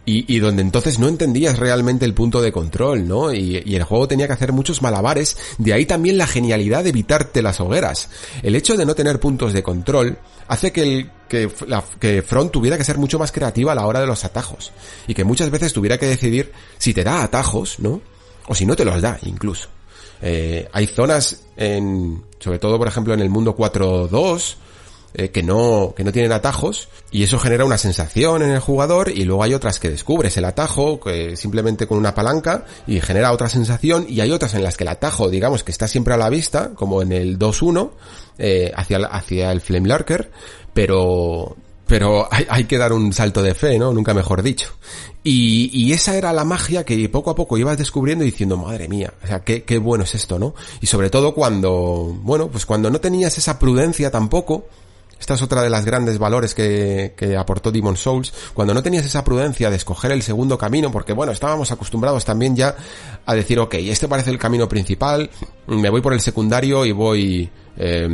y, 0.05 0.39
donde 0.39 0.63
entonces 0.63 0.97
no 0.97 1.07
entendías 1.07 1.59
realmente 1.59 2.05
el 2.05 2.15
punto 2.15 2.41
de 2.41 2.51
control, 2.51 3.07
¿no? 3.07 3.31
Y, 3.31 3.57
el 3.75 3.83
juego 3.83 4.07
tenía 4.07 4.27
que 4.27 4.33
hacer 4.33 4.51
muchos 4.51 4.81
malabares, 4.81 5.37
de 5.57 5.73
ahí 5.73 5.85
también 5.85 6.17
la 6.17 6.25
genialidad 6.25 6.83
de 6.83 6.89
evitarte 6.89 7.41
las 7.41 7.59
hogueras. 7.59 8.09
El 8.41 8.55
hecho 8.55 8.75
de 8.75 8.85
no 8.85 8.95
tener 8.95 9.19
puntos 9.19 9.53
de 9.53 9.61
control 9.61 10.17
hace 10.47 10.71
que, 10.71 10.81
el, 10.81 11.11
que, 11.27 11.49
que 11.99 12.21
Front 12.23 12.51
tuviera 12.51 12.77
que 12.77 12.83
ser 12.83 12.97
mucho 12.97 13.19
más 13.19 13.31
creativa 13.31 13.73
a 13.73 13.75
la 13.75 13.85
hora 13.85 13.99
de 13.99 14.07
los 14.07 14.25
atajos, 14.25 14.71
y 15.07 15.13
que 15.13 15.23
muchas 15.23 15.51
veces 15.51 15.73
tuviera 15.73 15.97
que 15.99 16.07
decidir 16.07 16.51
si 16.79 16.93
te 16.93 17.03
da 17.03 17.21
atajos, 17.21 17.79
¿no? 17.79 18.01
O 18.47 18.55
si 18.55 18.65
no 18.65 18.75
te 18.75 18.85
los 18.85 19.01
da, 19.01 19.19
incluso. 19.23 19.69
Eh, 20.21 20.67
hay 20.73 20.87
zonas 20.87 21.43
en, 21.55 22.23
sobre 22.39 22.59
todo 22.59 22.77
por 22.77 22.87
ejemplo 22.87 23.13
en 23.13 23.19
el 23.19 23.29
mundo 23.29 23.55
4.2, 23.55 24.55
eh, 25.11 25.29
que 25.29 25.41
no 25.41 25.95
que 25.97 26.03
no 26.03 26.11
tienen 26.11 26.31
atajos 26.31 26.87
y 27.09 27.23
eso 27.23 27.39
genera 27.39 27.65
una 27.65 27.79
sensación 27.79 28.43
en 28.43 28.51
el 28.51 28.59
jugador 28.59 29.09
y 29.09 29.25
luego 29.25 29.41
hay 29.41 29.55
otras 29.55 29.79
que 29.79 29.89
descubres 29.89 30.37
el 30.37 30.45
atajo 30.45 30.99
que 30.99 31.35
simplemente 31.35 31.87
con 31.87 31.97
una 31.97 32.13
palanca 32.13 32.65
y 32.85 33.01
genera 33.01 33.31
otra 33.31 33.49
sensación 33.49 34.05
y 34.07 34.19
hay 34.19 34.29
otras 34.31 34.53
en 34.53 34.63
las 34.63 34.77
que 34.77 34.83
el 34.83 34.89
atajo 34.89 35.31
digamos 35.31 35.63
que 35.63 35.71
está 35.71 35.87
siempre 35.87 36.13
a 36.13 36.17
la 36.17 36.29
vista 36.29 36.75
como 36.75 37.01
en 37.01 37.11
el 37.11 37.39
2-1 37.39 37.89
eh, 38.37 38.71
hacia 38.75 38.97
hacia 38.99 39.51
el 39.51 39.61
Flame 39.61 39.89
Lurker 39.89 40.29
pero 40.75 41.57
pero 41.89 42.27
hay, 42.31 42.45
hay, 42.49 42.63
que 42.65 42.77
dar 42.77 42.93
un 42.93 43.11
salto 43.11 43.41
de 43.41 43.55
fe, 43.55 43.79
¿no? 43.79 43.91
Nunca 43.91 44.13
mejor 44.13 44.43
dicho. 44.43 44.69
Y, 45.23 45.71
y, 45.73 45.91
esa 45.91 46.15
era 46.15 46.31
la 46.31 46.45
magia 46.45 46.85
que 46.85 47.09
poco 47.09 47.31
a 47.31 47.35
poco 47.35 47.57
ibas 47.57 47.79
descubriendo 47.79 48.23
y 48.23 48.29
diciendo, 48.29 48.55
madre 48.55 48.87
mía, 48.87 49.11
o 49.23 49.27
sea, 49.27 49.43
qué, 49.43 49.77
bueno 49.79 50.03
es 50.03 50.13
esto, 50.13 50.37
¿no? 50.37 50.53
Y 50.81 50.85
sobre 50.85 51.09
todo 51.09 51.33
cuando, 51.33 52.15
bueno, 52.21 52.47
pues 52.47 52.67
cuando 52.67 52.91
no 52.91 53.01
tenías 53.01 53.37
esa 53.39 53.57
prudencia 53.57 54.11
tampoco, 54.11 54.67
esta 55.19 55.33
es 55.33 55.41
otra 55.41 55.63
de 55.63 55.69
las 55.71 55.83
grandes 55.83 56.19
valores 56.19 56.53
que, 56.53 57.15
que, 57.17 57.35
aportó 57.35 57.71
Demon 57.71 57.97
Souls. 57.97 58.33
Cuando 58.53 58.73
no 58.75 58.83
tenías 58.83 59.05
esa 59.05 59.23
prudencia 59.23 59.71
de 59.71 59.75
escoger 59.75 60.11
el 60.11 60.21
segundo 60.21 60.59
camino, 60.59 60.91
porque 60.91 61.13
bueno, 61.13 61.31
estábamos 61.31 61.71
acostumbrados 61.71 62.23
también 62.23 62.55
ya 62.55 62.75
a 63.25 63.33
decir, 63.33 63.59
ok, 63.59 63.73
este 63.79 64.07
parece 64.07 64.29
el 64.29 64.37
camino 64.37 64.69
principal, 64.69 65.29
me 65.65 65.89
voy 65.89 66.01
por 66.01 66.13
el 66.13 66.21
secundario 66.21 66.85
y 66.85 66.91
voy 66.91 67.49
eh, 67.77 68.07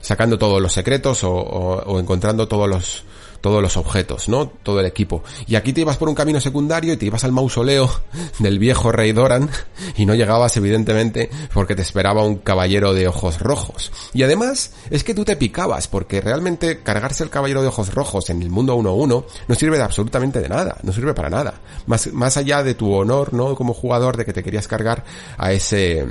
sacando 0.00 0.38
todos 0.38 0.60
los 0.60 0.72
secretos 0.72 1.24
o, 1.24 1.32
o, 1.32 1.82
o 1.82 2.00
encontrando 2.00 2.48
todos 2.48 2.68
los, 2.68 3.04
todos 3.40 3.62
los 3.62 3.76
objetos, 3.76 4.28
¿no? 4.28 4.48
Todo 4.48 4.80
el 4.80 4.86
equipo. 4.86 5.22
Y 5.46 5.54
aquí 5.54 5.72
te 5.72 5.80
ibas 5.80 5.96
por 5.96 6.08
un 6.08 6.14
camino 6.14 6.40
secundario 6.40 6.92
y 6.92 6.96
te 6.96 7.06
ibas 7.06 7.24
al 7.24 7.32
mausoleo 7.32 7.90
del 8.38 8.58
viejo 8.58 8.92
rey 8.92 9.12
Doran 9.12 9.50
y 9.96 10.06
no 10.06 10.14
llegabas 10.14 10.56
evidentemente 10.56 11.30
porque 11.52 11.74
te 11.74 11.82
esperaba 11.82 12.22
un 12.24 12.36
caballero 12.36 12.94
de 12.94 13.08
ojos 13.08 13.40
rojos. 13.40 13.92
Y 14.12 14.22
además 14.22 14.72
es 14.90 15.04
que 15.04 15.14
tú 15.14 15.24
te 15.24 15.36
picabas 15.36 15.88
porque 15.88 16.20
realmente 16.20 16.82
cargarse 16.82 17.24
el 17.24 17.30
caballero 17.30 17.62
de 17.62 17.68
ojos 17.68 17.94
rojos 17.94 18.30
en 18.30 18.42
el 18.42 18.50
mundo 18.50 18.76
1-1 18.76 19.24
no 19.48 19.54
sirve 19.54 19.78
de 19.78 19.84
absolutamente 19.84 20.40
de 20.40 20.48
nada, 20.48 20.76
no 20.82 20.92
sirve 20.92 21.14
para 21.14 21.30
nada. 21.30 21.60
Más, 21.86 22.12
más 22.12 22.36
allá 22.36 22.62
de 22.62 22.74
tu 22.74 22.92
honor, 22.92 23.32
¿no? 23.32 23.54
Como 23.54 23.74
jugador 23.74 24.16
de 24.16 24.24
que 24.24 24.32
te 24.32 24.42
querías 24.42 24.68
cargar 24.68 25.04
a 25.38 25.52
ese, 25.52 26.06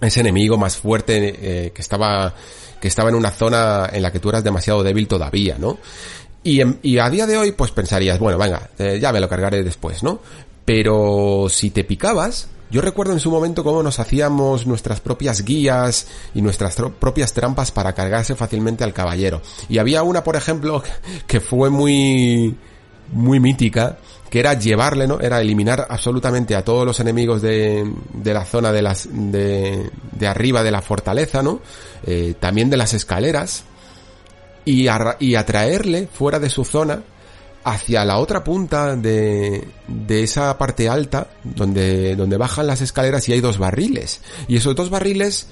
ese 0.00 0.20
enemigo 0.20 0.56
más 0.56 0.76
fuerte 0.76 1.66
eh, 1.66 1.72
que 1.72 1.82
estaba 1.82 2.34
que 2.84 2.88
estaba 2.88 3.08
en 3.08 3.14
una 3.14 3.30
zona 3.30 3.88
en 3.90 4.02
la 4.02 4.12
que 4.12 4.20
tú 4.20 4.28
eras 4.28 4.44
demasiado 4.44 4.82
débil 4.82 5.08
todavía, 5.08 5.56
¿no? 5.58 5.78
Y, 6.42 6.60
a 6.98 7.08
día 7.08 7.26
de 7.26 7.38
hoy, 7.38 7.52
pues 7.52 7.70
pensarías, 7.70 8.18
bueno, 8.18 8.36
venga, 8.36 8.68
eh, 8.78 8.98
ya 9.00 9.10
me 9.10 9.20
lo 9.20 9.26
cargaré 9.26 9.62
después, 9.62 10.02
¿no? 10.02 10.20
Pero 10.66 11.46
si 11.48 11.70
te 11.70 11.82
picabas, 11.82 12.48
yo 12.70 12.82
recuerdo 12.82 13.14
en 13.14 13.20
su 13.20 13.30
momento 13.30 13.64
cómo 13.64 13.82
nos 13.82 14.00
hacíamos 14.00 14.66
nuestras 14.66 15.00
propias 15.00 15.46
guías 15.46 16.08
y 16.34 16.42
nuestras 16.42 16.76
propias 17.00 17.32
trampas 17.32 17.70
para 17.70 17.94
cargarse 17.94 18.34
fácilmente 18.34 18.84
al 18.84 18.92
caballero. 18.92 19.40
Y 19.70 19.78
había 19.78 20.02
una, 20.02 20.22
por 20.22 20.36
ejemplo, 20.36 20.82
que 21.26 21.40
fue 21.40 21.70
muy, 21.70 22.54
muy 23.14 23.40
mítica, 23.40 23.98
que 24.28 24.40
era 24.40 24.54
llevarle, 24.54 25.06
¿no? 25.06 25.20
Era 25.20 25.40
eliminar 25.40 25.86
absolutamente 25.88 26.54
a 26.54 26.64
todos 26.64 26.84
los 26.84 27.00
enemigos 27.00 27.40
de, 27.40 27.90
de 28.12 28.34
la 28.34 28.44
zona 28.44 28.72
de 28.72 28.82
las, 28.82 29.08
de, 29.10 29.90
de 30.12 30.26
arriba 30.26 30.62
de 30.62 30.70
la 30.70 30.82
fortaleza, 30.82 31.42
¿no? 31.42 31.60
Eh, 32.04 32.34
también 32.38 32.68
de 32.68 32.76
las 32.76 32.94
escaleras, 32.94 33.64
y, 34.64 34.88
a, 34.88 35.16
y 35.20 35.34
atraerle 35.34 36.08
fuera 36.12 36.38
de 36.38 36.50
su 36.50 36.64
zona 36.64 37.02
hacia 37.64 38.04
la 38.04 38.18
otra 38.18 38.44
punta 38.44 38.94
de, 38.94 39.66
de 39.88 40.22
esa 40.22 40.56
parte 40.58 40.88
alta 40.88 41.28
donde, 41.42 42.14
donde 42.14 42.36
bajan 42.36 42.66
las 42.66 42.80
escaleras 42.80 43.28
y 43.28 43.32
hay 43.32 43.40
dos 43.40 43.58
barriles. 43.58 44.20
Y 44.48 44.56
esos 44.56 44.74
dos 44.74 44.90
barriles 44.90 45.46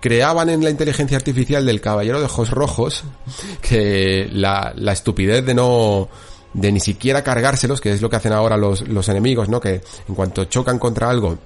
creaban 0.00 0.48
en 0.48 0.62
la 0.62 0.70
inteligencia 0.70 1.16
artificial 1.16 1.66
del 1.66 1.80
caballero 1.80 2.20
de 2.20 2.26
ojos 2.26 2.50
rojos 2.50 3.04
que 3.60 4.28
la, 4.32 4.72
la 4.76 4.92
estupidez 4.92 5.44
de 5.44 5.54
no 5.54 6.08
de 6.52 6.72
ni 6.72 6.80
siquiera 6.80 7.22
cargárselos, 7.22 7.80
que 7.80 7.92
es 7.92 8.02
lo 8.02 8.10
que 8.10 8.16
hacen 8.16 8.32
ahora 8.32 8.56
los, 8.56 8.86
los 8.88 9.08
enemigos, 9.08 9.48
¿no? 9.48 9.60
Que 9.60 9.80
en 10.08 10.14
cuanto 10.14 10.44
chocan 10.44 10.78
contra 10.78 11.08
algo, 11.08 11.38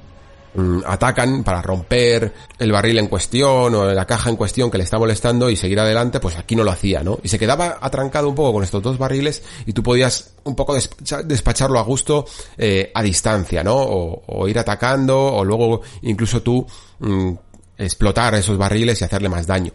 mm, 0.54 0.80
atacan 0.86 1.44
para 1.44 1.60
romper 1.60 2.32
el 2.58 2.72
barril 2.72 2.98
en 2.98 3.08
cuestión 3.08 3.74
o 3.74 3.92
la 3.92 4.06
caja 4.06 4.30
en 4.30 4.36
cuestión 4.36 4.70
que 4.70 4.78
le 4.78 4.84
está 4.84 4.98
molestando 4.98 5.50
y 5.50 5.56
seguir 5.56 5.78
adelante, 5.78 6.20
pues 6.20 6.36
aquí 6.36 6.56
no 6.56 6.64
lo 6.64 6.70
hacía, 6.70 7.02
¿no? 7.02 7.18
Y 7.22 7.28
se 7.28 7.38
quedaba 7.38 7.78
atrancado 7.80 8.28
un 8.28 8.34
poco 8.34 8.54
con 8.54 8.64
estos 8.64 8.82
dos 8.82 8.96
barriles 8.96 9.42
y 9.66 9.72
tú 9.72 9.82
podías 9.82 10.34
un 10.44 10.54
poco 10.54 10.76
despacharlo 11.24 11.78
a 11.78 11.82
gusto 11.82 12.24
eh, 12.56 12.90
a 12.94 13.02
distancia, 13.02 13.62
¿no? 13.62 13.76
O, 13.76 14.48
ir 14.48 14.58
atacando 14.58 15.18
o 15.18 15.44
luego 15.44 15.82
incluso 16.02 16.42
tú 16.42 16.66
mm, 16.98 17.32
explotar 17.78 18.34
esos 18.34 18.56
barriles 18.56 19.00
y 19.00 19.04
hacerle 19.04 19.28
más 19.28 19.46
daño. 19.46 19.72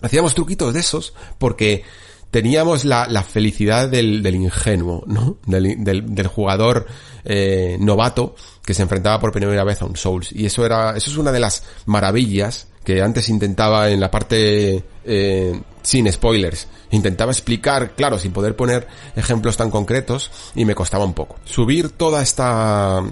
Hacíamos 0.00 0.34
truquitos 0.34 0.74
de 0.74 0.80
esos 0.80 1.14
porque 1.38 1.84
teníamos 2.30 2.84
la, 2.84 3.06
la 3.06 3.22
felicidad 3.22 3.88
del, 3.88 4.22
del, 4.22 4.34
ingenuo, 4.36 5.04
¿no? 5.06 5.38
Del, 5.46 5.82
del, 5.82 6.14
del 6.14 6.26
jugador 6.26 6.86
eh, 7.24 7.76
novato 7.80 8.34
que 8.64 8.74
se 8.74 8.82
enfrentaba 8.82 9.18
por 9.18 9.32
primera 9.32 9.64
vez 9.64 9.80
a 9.80 9.86
un 9.86 9.96
Souls. 9.96 10.32
Y 10.32 10.46
eso 10.46 10.64
era, 10.64 10.96
eso 10.96 11.10
es 11.10 11.16
una 11.16 11.32
de 11.32 11.40
las 11.40 11.64
maravillas 11.86 12.68
que 12.84 13.02
antes 13.02 13.28
intentaba 13.28 13.90
en 13.90 14.00
la 14.00 14.10
parte 14.10 14.82
eh, 15.04 15.60
sin 15.82 16.10
spoilers. 16.10 16.68
Intentaba 16.90 17.32
explicar, 17.32 17.94
claro, 17.94 18.18
sin 18.18 18.32
poder 18.32 18.56
poner 18.56 18.86
ejemplos 19.14 19.56
tan 19.56 19.70
concretos 19.70 20.30
y 20.54 20.64
me 20.64 20.74
costaba 20.74 21.04
un 21.04 21.14
poco. 21.14 21.36
Subir 21.44 21.90
toda 21.90 22.22
esta, 22.22 23.02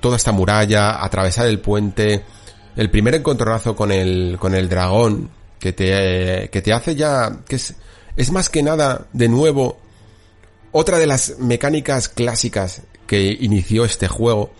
toda 0.00 0.16
esta 0.16 0.32
muralla, 0.32 1.04
atravesar 1.04 1.46
el 1.46 1.60
puente, 1.60 2.24
el 2.74 2.90
primer 2.90 3.14
encontronazo 3.14 3.76
con 3.76 3.92
el, 3.92 4.36
con 4.40 4.54
el 4.54 4.68
dragón, 4.68 5.30
que 5.58 5.72
te, 5.72 6.48
que 6.50 6.62
te 6.62 6.72
hace 6.72 6.94
ya, 6.94 7.40
que 7.46 7.56
es, 7.56 7.74
es 8.16 8.30
más 8.32 8.48
que 8.48 8.62
nada, 8.62 9.06
de 9.12 9.28
nuevo, 9.28 9.78
otra 10.72 10.98
de 10.98 11.06
las 11.06 11.38
mecánicas 11.38 12.08
clásicas 12.08 12.82
que 13.06 13.36
inició 13.40 13.84
este 13.84 14.08
juego, 14.08 14.50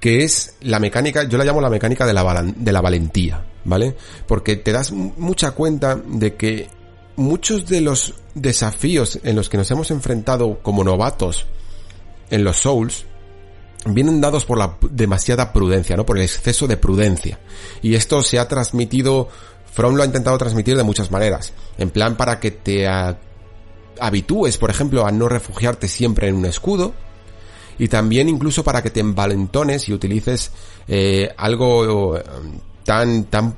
que 0.00 0.24
es 0.24 0.54
la 0.60 0.80
mecánica, 0.80 1.24
yo 1.24 1.38
la 1.38 1.44
llamo 1.44 1.60
la 1.60 1.70
mecánica 1.70 2.06
de 2.06 2.12
la, 2.12 2.42
de 2.42 2.72
la 2.72 2.80
valentía, 2.80 3.44
¿vale? 3.64 3.96
Porque 4.26 4.56
te 4.56 4.72
das 4.72 4.92
mucha 4.92 5.52
cuenta 5.52 5.96
de 5.96 6.34
que 6.34 6.68
muchos 7.16 7.66
de 7.66 7.80
los 7.80 8.14
desafíos 8.34 9.18
en 9.22 9.36
los 9.36 9.48
que 9.48 9.56
nos 9.56 9.70
hemos 9.70 9.90
enfrentado 9.90 10.60
como 10.62 10.84
novatos 10.84 11.46
en 12.30 12.44
los 12.44 12.58
Souls, 12.58 13.06
vienen 13.86 14.20
dados 14.20 14.44
por 14.44 14.58
la 14.58 14.76
demasiada 14.90 15.52
prudencia, 15.52 15.96
¿no? 15.96 16.06
Por 16.06 16.16
el 16.16 16.24
exceso 16.24 16.66
de 16.66 16.76
prudencia. 16.76 17.38
Y 17.82 17.94
esto 17.94 18.22
se 18.22 18.38
ha 18.38 18.48
transmitido 18.48 19.28
From 19.74 19.96
lo 19.96 20.04
ha 20.04 20.06
intentado 20.06 20.38
transmitir 20.38 20.76
de 20.76 20.84
muchas 20.84 21.10
maneras. 21.10 21.52
En 21.78 21.90
plan 21.90 22.16
para 22.16 22.38
que 22.38 22.52
te 22.52 22.86
habitúes, 23.98 24.56
por 24.56 24.70
ejemplo, 24.70 25.04
a 25.04 25.10
no 25.10 25.28
refugiarte 25.28 25.88
siempre 25.88 26.28
en 26.28 26.36
un 26.36 26.46
escudo. 26.46 26.94
Y 27.76 27.88
también 27.88 28.28
incluso 28.28 28.62
para 28.62 28.84
que 28.84 28.90
te 28.90 29.00
envalentones 29.00 29.88
y 29.88 29.92
utilices 29.92 30.52
eh, 30.86 31.34
algo 31.36 32.16
eh, 32.16 32.22
tan, 32.84 33.24
tan 33.24 33.56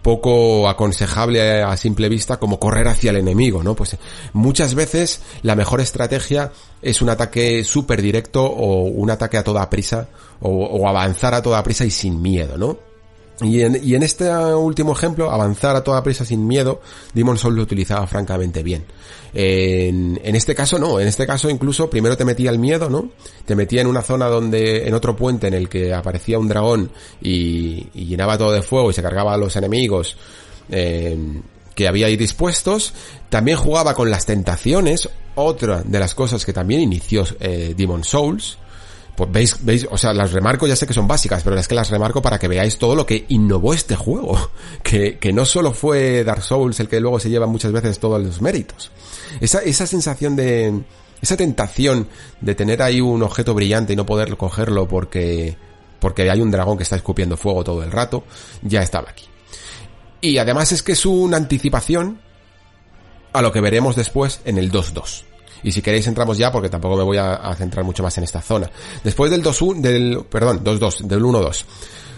poco 0.00 0.66
aconsejable 0.66 1.62
a 1.62 1.76
simple 1.76 2.08
vista 2.08 2.38
como 2.38 2.58
correr 2.58 2.88
hacia 2.88 3.10
el 3.10 3.16
enemigo, 3.16 3.62
¿no? 3.62 3.74
Pues 3.74 3.98
muchas 4.32 4.74
veces 4.74 5.20
la 5.42 5.56
mejor 5.56 5.82
estrategia 5.82 6.52
es 6.80 7.02
un 7.02 7.10
ataque 7.10 7.64
súper 7.64 8.00
directo 8.00 8.46
o 8.46 8.84
un 8.84 9.10
ataque 9.10 9.36
a 9.36 9.44
toda 9.44 9.68
prisa 9.68 10.08
o 10.40 10.88
avanzar 10.88 11.34
a 11.34 11.42
toda 11.42 11.62
prisa 11.62 11.84
y 11.84 11.90
sin 11.90 12.22
miedo, 12.22 12.56
¿no? 12.56 12.93
Y 13.40 13.62
en, 13.62 14.02
este 14.04 14.30
último 14.54 14.92
ejemplo, 14.92 15.30
avanzar 15.30 15.74
a 15.74 15.82
toda 15.82 16.02
prisa 16.04 16.24
sin 16.24 16.46
miedo, 16.46 16.80
Demon 17.14 17.36
Souls 17.36 17.56
lo 17.56 17.62
utilizaba 17.62 18.06
francamente 18.06 18.62
bien. 18.62 18.84
En, 19.32 20.20
en, 20.22 20.36
este 20.36 20.54
caso 20.54 20.78
no, 20.78 21.00
en 21.00 21.08
este 21.08 21.26
caso 21.26 21.50
incluso 21.50 21.90
primero 21.90 22.16
te 22.16 22.24
metía 22.24 22.50
el 22.50 22.60
miedo, 22.60 22.88
¿no? 22.88 23.10
Te 23.44 23.56
metía 23.56 23.80
en 23.80 23.88
una 23.88 24.02
zona 24.02 24.26
donde, 24.26 24.86
en 24.86 24.94
otro 24.94 25.16
puente 25.16 25.48
en 25.48 25.54
el 25.54 25.68
que 25.68 25.92
aparecía 25.92 26.38
un 26.38 26.46
dragón 26.46 26.92
y, 27.20 27.88
y 27.94 28.06
llenaba 28.06 28.38
todo 28.38 28.52
de 28.52 28.62
fuego 28.62 28.90
y 28.90 28.94
se 28.94 29.02
cargaba 29.02 29.34
a 29.34 29.36
los 29.36 29.56
enemigos 29.56 30.16
eh, 30.70 31.18
que 31.74 31.88
había 31.88 32.06
ahí 32.06 32.16
dispuestos. 32.16 32.94
También 33.28 33.58
jugaba 33.58 33.94
con 33.94 34.10
las 34.10 34.26
tentaciones, 34.26 35.08
otra 35.34 35.82
de 35.82 35.98
las 35.98 36.14
cosas 36.14 36.44
que 36.44 36.52
también 36.52 36.80
inició 36.80 37.24
eh, 37.40 37.74
Demon 37.76 38.04
Souls 38.04 38.58
pues 39.16 39.30
veis, 39.30 39.56
veis, 39.60 39.86
o 39.90 39.96
sea, 39.96 40.12
las 40.12 40.32
remarco, 40.32 40.66
ya 40.66 40.76
sé 40.76 40.86
que 40.86 40.92
son 40.92 41.06
básicas, 41.06 41.42
pero 41.42 41.58
es 41.58 41.68
que 41.68 41.74
las 41.74 41.90
remarco 41.90 42.20
para 42.20 42.38
que 42.38 42.48
veáis 42.48 42.78
todo 42.78 42.96
lo 42.96 43.06
que 43.06 43.24
innovó 43.28 43.74
este 43.74 43.96
juego. 43.96 44.50
Que, 44.82 45.18
que 45.18 45.32
no 45.32 45.46
solo 45.46 45.72
fue 45.72 46.24
Dark 46.24 46.42
Souls 46.42 46.78
el 46.78 46.88
que 46.88 47.00
luego 47.00 47.18
se 47.18 47.30
lleva 47.30 47.46
muchas 47.46 47.72
veces 47.72 47.98
todos 47.98 48.22
los 48.22 48.42
méritos. 48.42 48.90
Esa, 49.40 49.60
esa 49.60 49.86
sensación 49.86 50.36
de, 50.36 50.82
esa 51.22 51.36
tentación 51.36 52.08
de 52.40 52.54
tener 52.54 52.82
ahí 52.82 53.00
un 53.00 53.22
objeto 53.22 53.54
brillante 53.54 53.94
y 53.94 53.96
no 53.96 54.04
poder 54.04 54.36
cogerlo 54.36 54.86
porque, 54.86 55.56
porque 56.00 56.30
hay 56.30 56.40
un 56.40 56.50
dragón 56.50 56.76
que 56.76 56.82
está 56.82 56.96
escupiendo 56.96 57.36
fuego 57.36 57.64
todo 57.64 57.82
el 57.82 57.90
rato, 57.90 58.24
ya 58.62 58.82
estaba 58.82 59.10
aquí. 59.10 59.24
Y 60.20 60.38
además 60.38 60.72
es 60.72 60.82
que 60.82 60.92
es 60.92 61.06
una 61.06 61.38
anticipación 61.38 62.20
a 63.32 63.42
lo 63.42 63.52
que 63.52 63.60
veremos 63.60 63.96
después 63.96 64.40
en 64.44 64.58
el 64.58 64.70
2-2. 64.70 65.24
Y 65.64 65.72
si 65.72 65.82
queréis 65.82 66.06
entramos 66.06 66.38
ya 66.38 66.52
porque 66.52 66.68
tampoco 66.68 66.96
me 66.96 67.02
voy 67.02 67.16
a, 67.16 67.52
centrar 67.56 67.84
mucho 67.84 68.02
más 68.02 68.16
en 68.18 68.24
esta 68.24 68.40
zona. 68.40 68.70
Después 69.02 69.30
del 69.30 69.42
2-1, 69.42 69.80
del, 69.80 70.24
perdón, 70.30 70.62
2-2, 70.62 71.00
del 71.00 71.22
1-2. 71.22 71.64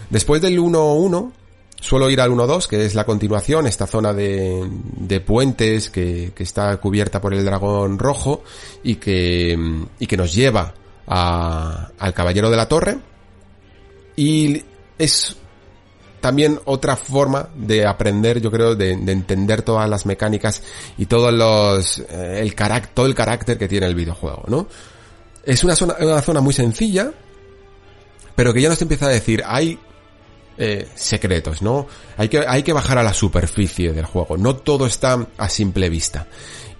Después 0.09 0.41
del 0.41 0.59
1-1, 0.59 1.31
suelo 1.79 2.09
ir 2.09 2.19
al 2.19 2.31
1-2, 2.31 2.67
que 2.67 2.85
es 2.85 2.93
la 2.93 3.05
continuación, 3.05 3.65
esta 3.65 3.87
zona 3.87 4.13
de, 4.13 4.67
de 4.69 5.19
puentes 5.21 5.89
que, 5.89 6.33
que, 6.35 6.43
está 6.43 6.75
cubierta 6.77 7.21
por 7.21 7.33
el 7.33 7.45
dragón 7.45 7.97
rojo 7.97 8.43
y 8.83 8.95
que, 8.95 9.57
y 9.97 10.07
que 10.07 10.17
nos 10.17 10.33
lleva 10.33 10.73
al 11.07 12.13
caballero 12.13 12.49
de 12.49 12.57
la 12.57 12.67
torre. 12.67 12.97
Y 14.17 14.61
es 14.97 15.37
también 16.19 16.59
otra 16.65 16.95
forma 16.95 17.49
de 17.55 17.85
aprender, 17.85 18.41
yo 18.41 18.51
creo, 18.51 18.75
de, 18.75 18.95
de 18.95 19.11
entender 19.11 19.61
todas 19.61 19.89
las 19.89 20.05
mecánicas 20.05 20.63
y 20.97 21.05
todos 21.05 21.33
los, 21.33 21.99
eh, 21.99 22.39
el 22.41 22.55
carácter, 22.55 22.93
todo 22.93 23.05
el 23.05 23.15
carácter 23.15 23.57
que 23.57 23.67
tiene 23.67 23.85
el 23.85 23.95
videojuego, 23.95 24.43
¿no? 24.47 24.67
Es 25.43 25.63
una 25.63 25.75
zona, 25.75 25.95
una 25.99 26.21
zona 26.21 26.41
muy 26.41 26.53
sencilla, 26.53 27.11
pero 28.35 28.53
que 28.53 28.61
ya 28.61 28.69
nos 28.69 28.81
empieza 28.81 29.05
a 29.05 29.09
decir, 29.09 29.43
hay 29.45 29.79
eh, 30.57 30.87
secretos, 30.95 31.61
¿no? 31.61 31.87
Hay 32.17 32.29
que, 32.29 32.39
hay 32.47 32.63
que 32.63 32.73
bajar 32.73 32.97
a 32.97 33.03
la 33.03 33.13
superficie 33.13 33.93
del 33.93 34.05
juego, 34.05 34.37
no 34.37 34.55
todo 34.55 34.85
está 34.87 35.27
a 35.37 35.49
simple 35.49 35.89
vista. 35.89 36.27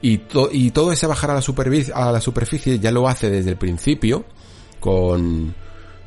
Y, 0.02 0.22
y 0.52 0.72
todo 0.72 0.92
ese 0.92 1.08
bajar 1.08 1.32
a 1.32 1.36
la, 1.36 1.42
superficie, 1.42 1.94
a 1.94 2.12
la 2.12 2.22
superficie 2.22 2.80
ya 2.80 2.92
lo 2.92 3.08
hace 3.08 3.30
desde 3.30 3.52
el 3.52 3.58
principio, 3.58 4.26
con, 4.80 5.56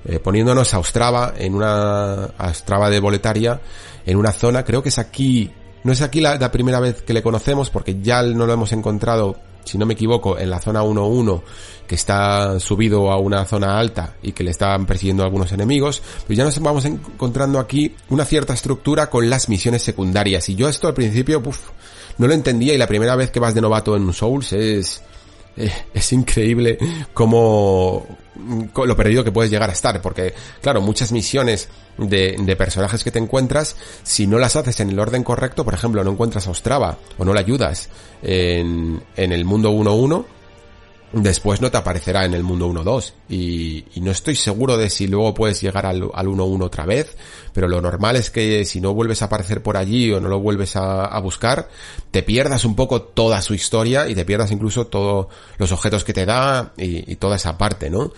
eh, 0.05 0.19
poniéndonos 0.19 0.73
a 0.75 0.79
Ostrava 0.79 1.35
en 1.37 1.55
una 1.55 2.31
Ostrava 2.39 2.89
de 2.91 3.01
Boletaria 3.01 3.61
en 4.07 4.17
una 4.17 4.33
zona, 4.33 4.65
creo 4.65 4.83
que 4.83 4.89
es 4.89 4.99
aquí, 4.99 5.51
no 5.85 5.93
es 5.93 6.03
aquí 6.03 6.21
la, 6.21 6.51
primera 6.51 6.81
vez 6.81 7.03
que 7.03 7.13
le 7.13 7.23
conocemos 7.23 7.71
porque 7.71 8.01
ya 8.01 8.23
no 8.23 8.47
lo 8.47 8.53
hemos 8.53 8.73
encontrado, 8.73 9.37
si 9.65 9.79
no 9.79 9.87
me 9.87 9.95
equivoco, 9.95 10.39
en 10.39 10.51
la 10.51 10.61
zona 10.61 10.83
1-1 10.83 11.43
que 11.87 11.97
está 11.97 12.59
subido 12.61 13.11
a 13.11 13.19
una 13.19 13.45
zona 13.45 13.79
alta 13.79 14.15
y 14.23 14.33
que 14.33 14.45
le 14.45 14.53
están 14.53 14.87
persiguiendo 14.87 15.25
algunos 15.25 15.53
enemigos, 15.53 16.03
pues 16.27 16.37
ya 16.37 16.45
nos 16.45 16.59
vamos 16.61 16.85
encontrando 16.85 17.59
aquí 17.59 17.95
una 18.09 18.25
cierta 18.25 18.55
estructura 18.55 19.11
con 19.11 19.29
las 19.29 19.49
misiones 19.49 19.83
secundarias. 19.83 20.49
Y 20.49 20.55
yo 20.55 20.69
esto 20.69 20.87
al 20.87 20.95
principio, 20.95 21.43
puff, 21.43 21.59
no 22.19 22.27
lo 22.29 22.35
entendía 22.35 22.75
y 22.75 22.79
la 22.79 22.87
primera 22.87 23.17
vez 23.17 23.31
que 23.31 23.41
vas 23.41 23.55
de 23.55 23.61
novato 23.61 23.97
en 23.97 24.05
un 24.05 24.13
Souls 24.13 24.53
es 24.53 25.03
eh, 25.61 25.73
es 25.95 26.13
increíble 26.13 26.79
cómo 27.13 28.07
lo 28.75 28.97
perdido 28.97 29.23
que 29.23 29.33
puedes 29.33 29.51
llegar 29.51 29.69
a 29.69 29.73
estar, 29.73 30.01
porque 30.01 30.35
claro, 30.63 30.81
muchas 30.81 31.13
misiones 31.13 31.69
de, 31.99 32.37
de, 32.39 32.57
personajes 32.57 33.05
que 33.05 33.11
te 33.11 33.19
encuentras, 33.19 33.77
si 34.03 34.27
no 34.27 34.39
las 34.39 34.57
haces 34.57 34.81
en 34.81 34.91
el 34.91 34.99
orden 34.99 35.23
correcto, 35.23 35.65
por 35.65 35.75
ejemplo, 35.75 36.03
no 36.03 36.13
encuentras 36.13 36.47
a 36.47 36.51
Ostrava 36.51 36.97
o 37.19 37.25
no 37.25 37.35
le 37.35 37.41
ayudas 37.41 37.91
en, 38.23 39.03
en 39.17 39.33
el 39.33 39.45
mundo 39.45 39.71
1-1, 39.73 40.25
después 41.13 41.61
no 41.61 41.71
te 41.71 41.77
aparecerá 41.77 42.25
en 42.25 42.35
el 42.35 42.43
mundo 42.43 42.69
1-2 42.69 43.13
y, 43.29 43.85
y, 43.95 44.01
no 44.01 44.11
estoy 44.11 44.37
seguro 44.37 44.77
de 44.77 44.91
si 44.91 45.09
luego 45.09 45.35
puedes 45.35 45.61
llegar 45.61 45.87
al, 45.87 46.09
al 46.15 46.27
1-1 46.27 46.63
otra 46.63 46.87
vez, 46.87 47.17
pero 47.53 47.69
lo 47.69 47.81
normal 47.81 48.17
es 48.17 48.31
que 48.31 48.65
si 48.65 48.81
no 48.81 48.95
vuelves 48.95 49.23
a 49.23 49.25
aparecer 49.25 49.63
por 49.63 49.77
allí 49.77 50.13
o 50.13 50.21
no 50.21 50.29
lo 50.29 50.41
vuelves 50.41 50.77
a, 50.77 51.05
a, 51.05 51.19
buscar, 51.21 51.69
te 52.11 52.23
pierdas 52.23 52.65
un 52.65 52.77
poco 52.77 53.03
toda 53.03 53.43
su 53.43 53.55
historia 53.55 54.09
y 54.09 54.15
te 54.15 54.25
pierdas 54.25 54.53
incluso 54.53 54.87
todos 54.87 55.27
los 55.59 55.73
objetos 55.73 56.05
que 56.05 56.13
te 56.13 56.27
da 56.27 56.73
y, 56.77 57.11
y 57.11 57.17
toda 57.17 57.37
esa 57.37 57.59
parte, 57.59 57.91
¿no? 57.91 58.13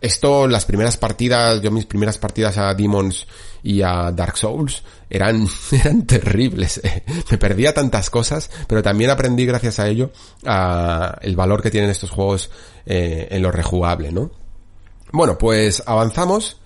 Esto, 0.00 0.46
las 0.46 0.66
primeras 0.66 0.96
partidas, 0.96 1.60
yo 1.62 1.70
mis 1.70 1.86
primeras 1.86 2.18
partidas 2.18 2.58
a 2.58 2.74
Demons 2.74 3.26
y 3.62 3.82
a 3.82 4.12
Dark 4.12 4.36
Souls 4.36 4.82
eran, 5.08 5.46
eran 5.72 6.06
terribles. 6.06 6.80
Me 7.30 7.38
perdía 7.38 7.72
tantas 7.72 8.10
cosas, 8.10 8.50
pero 8.68 8.82
también 8.82 9.10
aprendí 9.10 9.46
gracias 9.46 9.78
a 9.78 9.88
ello 9.88 10.10
el 11.22 11.36
valor 11.36 11.62
que 11.62 11.70
tienen 11.70 11.90
estos 11.90 12.10
juegos 12.10 12.50
eh, 12.84 13.28
en 13.30 13.42
lo 13.42 13.50
rejugable, 13.50 14.12
¿no? 14.12 14.30
Bueno, 15.12 15.38
pues 15.38 15.82
avanzamos 15.86 16.60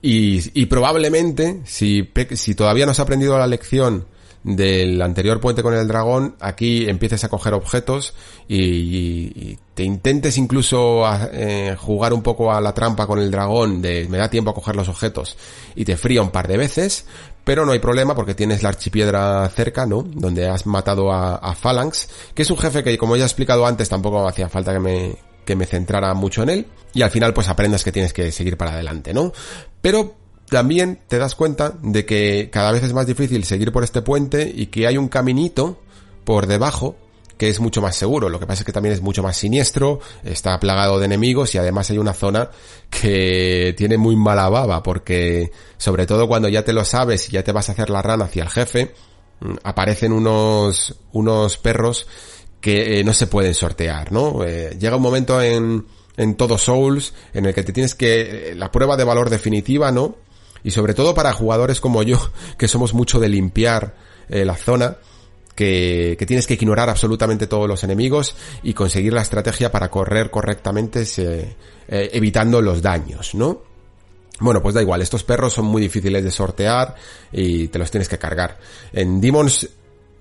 Y, 0.00 0.60
y 0.60 0.66
probablemente, 0.66 1.60
si, 1.64 2.10
si 2.32 2.54
todavía 2.54 2.86
no 2.86 2.92
has 2.92 3.00
aprendido 3.00 3.38
la 3.38 3.46
lección 3.46 4.06
del 4.44 5.00
anterior 5.00 5.40
puente 5.40 5.62
con 5.62 5.74
el 5.74 5.88
dragón, 5.88 6.36
aquí 6.38 6.86
empieces 6.88 7.24
a 7.24 7.28
coger 7.28 7.54
objetos 7.54 8.14
y, 8.46 9.58
te 9.74 9.82
intentes 9.82 10.38
incluso 10.38 11.02
eh, 11.32 11.74
jugar 11.76 12.12
un 12.12 12.22
poco 12.22 12.52
a 12.52 12.60
la 12.60 12.72
trampa 12.72 13.08
con 13.08 13.18
el 13.18 13.30
dragón 13.32 13.82
de 13.82 14.06
me 14.08 14.18
da 14.18 14.30
tiempo 14.30 14.52
a 14.52 14.54
coger 14.54 14.76
los 14.76 14.88
objetos 14.88 15.36
y 15.74 15.84
te 15.84 15.96
fría 15.96 16.22
un 16.22 16.30
par 16.30 16.46
de 16.46 16.58
veces, 16.58 17.06
pero 17.42 17.66
no 17.66 17.72
hay 17.72 17.80
problema 17.80 18.14
porque 18.14 18.36
tienes 18.36 18.62
la 18.62 18.68
archipiedra 18.68 19.48
cerca, 19.48 19.84
¿no? 19.84 20.02
Donde 20.02 20.46
has 20.46 20.66
matado 20.66 21.10
a, 21.10 21.36
a 21.36 21.54
Phalanx, 21.56 22.08
que 22.34 22.42
es 22.42 22.50
un 22.50 22.58
jefe 22.58 22.84
que 22.84 22.96
como 22.98 23.16
ya 23.16 23.24
he 23.24 23.26
explicado 23.26 23.66
antes 23.66 23.88
tampoco 23.88 24.28
hacía 24.28 24.48
falta 24.48 24.72
que 24.72 24.78
me, 24.78 25.16
que 25.44 25.56
me 25.56 25.66
centrara 25.66 26.14
mucho 26.14 26.42
en 26.42 26.50
él 26.50 26.66
y 26.92 27.02
al 27.02 27.10
final 27.10 27.34
pues 27.34 27.48
aprendas 27.48 27.82
que 27.82 27.92
tienes 27.92 28.12
que 28.12 28.30
seguir 28.30 28.56
para 28.56 28.72
adelante, 28.72 29.12
¿no? 29.12 29.32
Pero 29.80 30.14
también 30.54 31.00
te 31.08 31.18
das 31.18 31.34
cuenta 31.34 31.74
de 31.82 32.06
que 32.06 32.48
cada 32.52 32.70
vez 32.70 32.84
es 32.84 32.92
más 32.92 33.08
difícil 33.08 33.42
seguir 33.42 33.72
por 33.72 33.82
este 33.82 34.02
puente 34.02 34.52
y 34.54 34.66
que 34.66 34.86
hay 34.86 34.96
un 34.96 35.08
caminito 35.08 35.80
por 36.24 36.46
debajo 36.46 36.94
que 37.36 37.48
es 37.48 37.58
mucho 37.58 37.82
más 37.82 37.96
seguro. 37.96 38.28
Lo 38.28 38.38
que 38.38 38.46
pasa 38.46 38.60
es 38.60 38.64
que 38.64 38.70
también 38.70 38.92
es 38.92 39.00
mucho 39.00 39.20
más 39.20 39.36
siniestro, 39.36 39.98
está 40.22 40.60
plagado 40.60 41.00
de 41.00 41.06
enemigos 41.06 41.52
y 41.56 41.58
además 41.58 41.90
hay 41.90 41.98
una 41.98 42.12
zona 42.12 42.50
que 42.88 43.74
tiene 43.76 43.98
muy 43.98 44.14
mala 44.14 44.48
baba 44.48 44.80
porque 44.84 45.50
sobre 45.76 46.06
todo 46.06 46.28
cuando 46.28 46.48
ya 46.48 46.62
te 46.64 46.72
lo 46.72 46.84
sabes 46.84 47.28
y 47.28 47.32
ya 47.32 47.42
te 47.42 47.50
vas 47.50 47.68
a 47.68 47.72
hacer 47.72 47.90
la 47.90 48.00
rana 48.00 48.26
hacia 48.26 48.44
el 48.44 48.50
jefe, 48.50 48.94
mm, 49.40 49.54
aparecen 49.64 50.12
unos, 50.12 50.94
unos 51.14 51.58
perros 51.58 52.06
que 52.60 53.00
eh, 53.00 53.02
no 53.02 53.12
se 53.12 53.26
pueden 53.26 53.54
sortear, 53.54 54.12
¿no? 54.12 54.44
Eh, 54.44 54.76
llega 54.78 54.94
un 54.94 55.02
momento 55.02 55.42
en, 55.42 55.84
en 56.16 56.36
todo 56.36 56.58
Souls 56.58 57.12
en 57.32 57.46
el 57.46 57.54
que 57.54 57.64
te 57.64 57.72
tienes 57.72 57.96
que, 57.96 58.52
eh, 58.52 58.54
la 58.54 58.70
prueba 58.70 58.96
de 58.96 59.02
valor 59.02 59.30
definitiva, 59.30 59.90
¿no? 59.90 60.22
Y 60.64 60.70
sobre 60.72 60.94
todo 60.94 61.14
para 61.14 61.32
jugadores 61.32 61.80
como 61.80 62.02
yo, 62.02 62.30
que 62.58 62.66
somos 62.66 62.94
mucho 62.94 63.20
de 63.20 63.28
limpiar 63.28 63.94
eh, 64.28 64.44
la 64.44 64.56
zona, 64.56 64.96
que, 65.54 66.16
tienes 66.26 66.48
que 66.48 66.54
ignorar 66.54 66.90
absolutamente 66.90 67.46
todos 67.46 67.68
los 67.68 67.84
enemigos 67.84 68.34
y 68.64 68.74
conseguir 68.74 69.12
la 69.12 69.22
estrategia 69.22 69.70
para 69.70 69.90
correr 69.90 70.30
correctamente 70.30 71.04
eh, 71.18 71.54
evitando 71.86 72.60
los 72.60 72.82
daños, 72.82 73.36
¿no? 73.36 73.62
Bueno, 74.40 74.60
pues 74.60 74.74
da 74.74 74.82
igual, 74.82 75.00
estos 75.00 75.22
perros 75.22 75.52
son 75.52 75.66
muy 75.66 75.80
difíciles 75.80 76.24
de 76.24 76.30
sortear 76.32 76.96
y 77.30 77.68
te 77.68 77.78
los 77.78 77.90
tienes 77.90 78.08
que 78.08 78.18
cargar. 78.18 78.58
En 78.92 79.20
Demons 79.20 79.68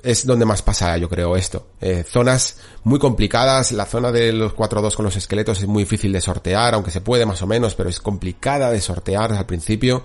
es 0.03 0.25
donde 0.25 0.45
más 0.45 0.61
pasa, 0.61 0.98
yo 0.98 1.07
creo, 1.07 1.35
esto. 1.35 1.67
Eh, 1.80 2.03
zonas 2.03 2.57
muy 2.83 2.99
complicadas, 2.99 3.72
la 3.72 3.85
zona 3.85 4.11
de 4.11 4.33
los 4.33 4.53
4-2 4.53 4.95
con 4.95 5.06
los 5.06 5.15
esqueletos 5.15 5.59
es 5.59 5.67
muy 5.67 5.83
difícil 5.83 6.11
de 6.11 6.22
sortear, 6.22 6.73
aunque 6.73 6.91
se 6.91 7.01
puede 7.01 7.25
más 7.25 7.41
o 7.41 7.48
menos, 7.48 7.73
pero 7.73 7.90
es 7.90 7.99
complicada 7.99 8.69
de 8.69 8.82
sortear 8.82 9.32
al 9.32 9.45
principio 9.45 10.03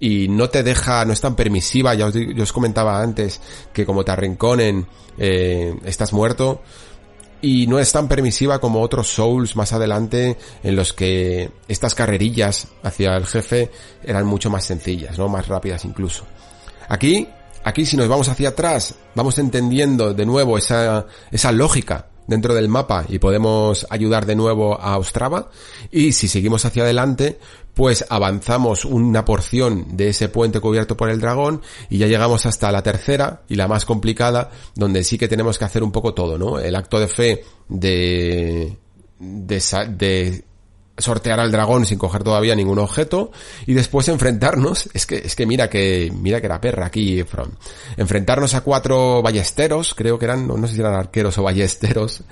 y 0.00 0.28
no 0.28 0.50
te 0.50 0.62
deja, 0.62 1.04
no 1.04 1.12
es 1.12 1.20
tan 1.20 1.36
permisiva, 1.36 1.94
ya 1.94 2.06
os, 2.06 2.14
yo 2.14 2.42
os 2.42 2.52
comentaba 2.52 3.00
antes 3.00 3.40
que 3.72 3.86
como 3.86 4.04
te 4.04 4.12
arrinconen, 4.12 4.86
eh, 5.16 5.74
estás 5.84 6.12
muerto, 6.12 6.62
y 7.40 7.66
no 7.68 7.78
es 7.78 7.92
tan 7.92 8.08
permisiva 8.08 8.60
como 8.60 8.80
otros 8.82 9.08
Souls 9.08 9.54
más 9.54 9.72
adelante 9.72 10.36
en 10.62 10.76
los 10.76 10.92
que 10.92 11.50
estas 11.68 11.94
carrerillas 11.94 12.68
hacia 12.82 13.16
el 13.16 13.26
jefe 13.26 13.70
eran 14.02 14.26
mucho 14.26 14.50
más 14.50 14.64
sencillas, 14.64 15.16
¿no? 15.18 15.28
Más 15.28 15.46
rápidas 15.46 15.84
incluso. 15.84 16.24
Aquí 16.88 17.28
Aquí 17.64 17.84
si 17.84 17.96
nos 17.96 18.08
vamos 18.08 18.28
hacia 18.28 18.50
atrás, 18.50 18.94
vamos 19.14 19.38
entendiendo 19.38 20.14
de 20.14 20.26
nuevo 20.26 20.58
esa, 20.58 21.06
esa 21.30 21.52
lógica 21.52 22.06
dentro 22.28 22.54
del 22.54 22.68
mapa 22.68 23.04
y 23.08 23.18
podemos 23.18 23.86
ayudar 23.90 24.26
de 24.26 24.36
nuevo 24.36 24.80
a 24.80 24.96
Ostrava. 24.98 25.50
Y 25.90 26.12
si 26.12 26.28
seguimos 26.28 26.64
hacia 26.64 26.84
adelante, 26.84 27.40
pues 27.74 28.04
avanzamos 28.08 28.84
una 28.84 29.24
porción 29.24 29.96
de 29.96 30.10
ese 30.10 30.28
puente 30.28 30.60
cubierto 30.60 30.96
por 30.96 31.10
el 31.10 31.20
dragón 31.20 31.62
y 31.88 31.98
ya 31.98 32.06
llegamos 32.06 32.46
hasta 32.46 32.70
la 32.70 32.82
tercera 32.82 33.42
y 33.48 33.56
la 33.56 33.66
más 33.66 33.84
complicada, 33.84 34.50
donde 34.74 35.02
sí 35.02 35.18
que 35.18 35.28
tenemos 35.28 35.58
que 35.58 35.64
hacer 35.64 35.82
un 35.82 35.90
poco 35.90 36.14
todo, 36.14 36.38
¿no? 36.38 36.58
El 36.58 36.76
acto 36.76 37.00
de 37.00 37.08
fe 37.08 37.44
de, 37.68 38.76
de, 39.18 39.62
de 39.96 40.44
sortear 40.98 41.40
al 41.40 41.50
dragón 41.50 41.86
sin 41.86 41.98
coger 41.98 42.22
todavía 42.22 42.54
ningún 42.54 42.78
objeto 42.78 43.30
y 43.66 43.74
después 43.74 44.08
enfrentarnos, 44.08 44.88
es 44.92 45.06
que, 45.06 45.16
es 45.16 45.34
que 45.34 45.46
mira 45.46 45.70
que, 45.70 46.12
mira 46.14 46.40
que 46.40 46.46
era 46.46 46.60
perra 46.60 46.86
aquí, 46.86 47.22
From. 47.24 47.50
Enfrentarnos 47.96 48.54
a 48.54 48.60
cuatro 48.60 49.22
ballesteros, 49.22 49.94
creo 49.94 50.18
que 50.18 50.24
eran, 50.26 50.46
no, 50.46 50.66
sé 50.66 50.74
si 50.74 50.80
eran 50.80 50.94
arqueros 50.94 51.38
o 51.38 51.42
ballesteros, 51.42 52.22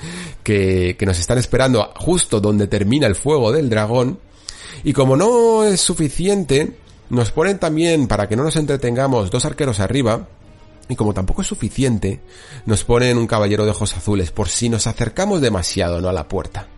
que, 0.43 0.97
que 0.99 1.07
nos 1.07 1.19
están 1.19 1.39
esperando 1.39 1.93
justo 1.97 2.41
donde 2.41 2.67
termina 2.67 3.07
el 3.07 3.15
fuego 3.15 3.53
del 3.53 3.69
dragón. 3.71 4.19
Y 4.85 4.93
como 4.93 5.17
no 5.17 5.65
es 5.65 5.81
suficiente, 5.81 6.77
nos 7.09 7.31
ponen 7.31 7.59
también, 7.59 8.09
para 8.09 8.29
que 8.29 8.37
no 8.37 8.43
nos 8.43 8.57
entretengamos, 8.57 9.31
dos 9.31 9.45
arqueros 9.45 9.81
arriba, 9.81 10.29
y 10.89 10.97
como 10.97 11.15
tampoco 11.15 11.43
es 11.43 11.49
suficiente, 11.49 12.21
nos 12.65 12.85
ponen 12.85 13.19
un 13.19 13.27
caballero 13.27 13.65
de 13.65 13.71
ojos 13.71 13.97
azules 13.97 14.31
por 14.31 14.49
si 14.49 14.69
nos 14.69 14.87
acercamos 14.87 15.41
demasiado, 15.41 16.01
¿no? 16.01 16.09
A 16.09 16.13
la 16.13 16.29
puerta. 16.29 16.69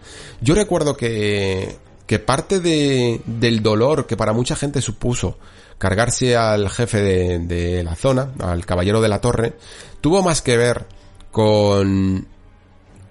Yo 0.40 0.54
recuerdo 0.54 0.96
que, 0.96 1.76
que 2.06 2.18
parte 2.18 2.60
de, 2.60 3.20
del 3.26 3.62
dolor 3.62 4.06
que 4.06 4.16
para 4.16 4.32
mucha 4.32 4.56
gente 4.56 4.80
supuso 4.80 5.38
cargarse 5.76 6.36
al 6.36 6.70
jefe 6.70 7.00
de, 7.00 7.38
de 7.40 7.84
la 7.84 7.94
zona, 7.94 8.32
al 8.40 8.64
caballero 8.64 9.00
de 9.00 9.08
la 9.08 9.20
torre, 9.20 9.54
tuvo 10.00 10.22
más 10.22 10.42
que 10.42 10.56
ver 10.56 10.86
con, 11.30 12.26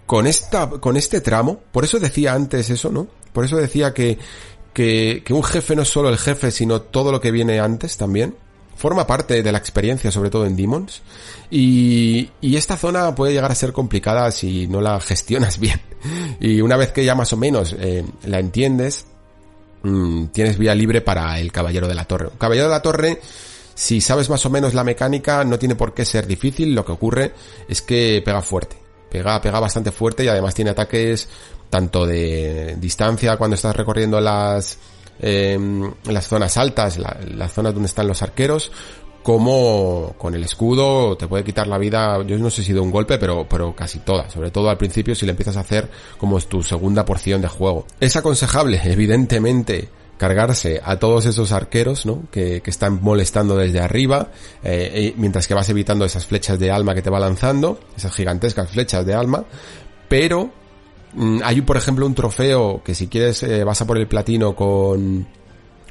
con 0.06 0.28
esta, 0.28 0.70
con 0.70 0.98
este 0.98 1.22
tramo. 1.22 1.62
Por 1.72 1.84
eso 1.84 2.00
decía 2.00 2.34
antes 2.34 2.70
eso, 2.70 2.92
¿no? 2.92 3.08
Por 3.34 3.46
eso 3.46 3.56
decía 3.58 3.94
que, 3.94 4.18
que, 4.74 5.22
que 5.24 5.34
un 5.34 5.44
jefe 5.44 5.76
no 5.76 5.84
es 5.84 5.90
solo 5.90 6.10
el 6.10 6.18
jefe, 6.18 6.50
sino 6.50 6.82
todo 6.82 7.12
lo 7.12 7.22
que 7.22 7.32
viene 7.32 7.60
antes 7.60 7.98
también 7.98 8.36
forma 8.78 9.08
parte 9.08 9.42
de 9.42 9.52
la 9.52 9.58
experiencia, 9.58 10.12
sobre 10.12 10.30
todo 10.30 10.46
en 10.46 10.56
Demons. 10.56 11.02
Y, 11.50 12.30
y, 12.42 12.56
esta 12.56 12.78
zona 12.78 13.14
puede 13.16 13.34
llegar 13.34 13.52
a 13.52 13.56
ser 13.56 13.74
complicada 13.74 14.32
si 14.32 14.68
no 14.68 14.82
la 14.82 15.00
gestionas 15.00 15.60
bien. 15.60 15.82
Y 16.40 16.62
una 16.62 16.78
vez 16.78 16.92
que 16.92 17.04
ya 17.04 17.16
más 17.16 17.34
o 17.34 17.38
menos 17.38 17.76
eh, 17.78 18.06
la 18.26 18.40
entiendes, 18.40 19.08
mmm, 19.84 20.26
tienes 20.28 20.58
vía 20.58 20.76
libre 20.76 21.02
para 21.02 21.40
el 21.40 21.52
Caballero 21.52 21.88
de 21.88 21.96
la 21.96 22.06
Torre. 22.06 22.30
Caballero 22.38 22.68
de 22.68 22.74
la 22.74 22.82
Torre, 22.82 23.20
si 23.74 24.00
sabes 24.00 24.30
más 24.30 24.46
o 24.46 24.50
menos 24.50 24.74
la 24.74 24.84
mecánica, 24.84 25.44
no 25.44 25.58
tiene 25.58 25.76
por 25.76 25.94
qué 25.94 26.06
ser 26.06 26.28
difícil. 26.28 26.76
Lo 26.76 26.86
que 26.86 26.92
ocurre 26.92 27.34
es 27.68 27.82
que 27.82 28.22
pega 28.24 28.42
fuerte. 28.42 28.78
Pega, 29.10 29.42
pega 29.42 29.60
bastante 29.60 29.92
fuerte 29.92 30.24
y 30.24 30.28
además 30.28 30.54
tiene 30.54 30.72
ataques 30.72 31.28
tanto 31.70 32.06
de 32.06 32.76
distancia 32.78 33.38
cuando 33.38 33.56
estás 33.56 33.76
recorriendo 33.76 34.22
las 34.22 34.78
eh, 35.20 35.58
las 36.06 36.28
zonas 36.28 36.58
altas, 36.58 36.98
la, 36.98 37.18
las 37.36 37.54
zonas 37.54 37.74
donde 37.74 37.88
están 37.88 38.08
los 38.08 38.22
arqueros, 38.22 38.72
como 39.28 40.16
con 40.18 40.36
el 40.36 40.44
escudo 40.46 41.18
te 41.18 41.28
puede 41.28 41.44
quitar 41.44 41.68
la 41.68 41.78
vida, 41.78 42.24
yo 42.26 42.38
no 42.38 42.50
sé 42.50 42.64
si 42.64 42.72
de 42.72 42.80
un 42.80 42.92
golpe, 42.92 43.18
pero, 43.18 43.46
pero 43.50 43.76
casi 43.76 44.00
toda, 44.00 44.30
sobre 44.30 44.52
todo 44.52 44.70
al 44.70 44.78
principio 44.78 45.16
si 45.16 45.26
le 45.26 45.32
empiezas 45.32 45.58
a 45.58 45.60
hacer 45.60 45.90
como 46.18 46.40
tu 46.40 46.64
segunda 46.64 47.04
porción 47.04 47.42
de 47.42 47.50
juego. 47.50 47.86
Es 48.00 48.16
aconsejable, 48.16 48.80
evidentemente, 48.86 49.90
cargarse 50.18 50.80
a 50.82 50.96
todos 50.98 51.26
esos 51.26 51.52
arqueros, 51.52 52.06
¿no? 52.06 52.24
Que, 52.32 52.62
que 52.62 52.70
están 52.70 53.00
molestando 53.02 53.58
desde 53.58 53.82
arriba, 53.82 54.32
eh, 54.64 55.14
mientras 55.18 55.46
que 55.46 55.54
vas 55.54 55.68
evitando 55.68 56.06
esas 56.06 56.26
flechas 56.26 56.58
de 56.58 56.72
alma 56.72 56.96
que 56.96 57.02
te 57.02 57.10
va 57.10 57.20
lanzando, 57.20 57.82
esas 57.98 58.14
gigantescas 58.14 58.70
flechas 58.70 59.06
de 59.06 59.14
alma, 59.14 59.44
pero 60.08 60.52
hay, 61.44 61.62
por 61.62 61.78
ejemplo, 61.78 62.06
un 62.06 62.14
trofeo 62.14 62.82
que 62.84 62.94
si 62.94 63.08
quieres 63.08 63.44
eh, 63.44 63.64
vas 63.64 63.82
a 63.82 63.88
por 63.88 63.98
el 63.98 64.08
platino 64.08 64.56
con, 64.56 65.28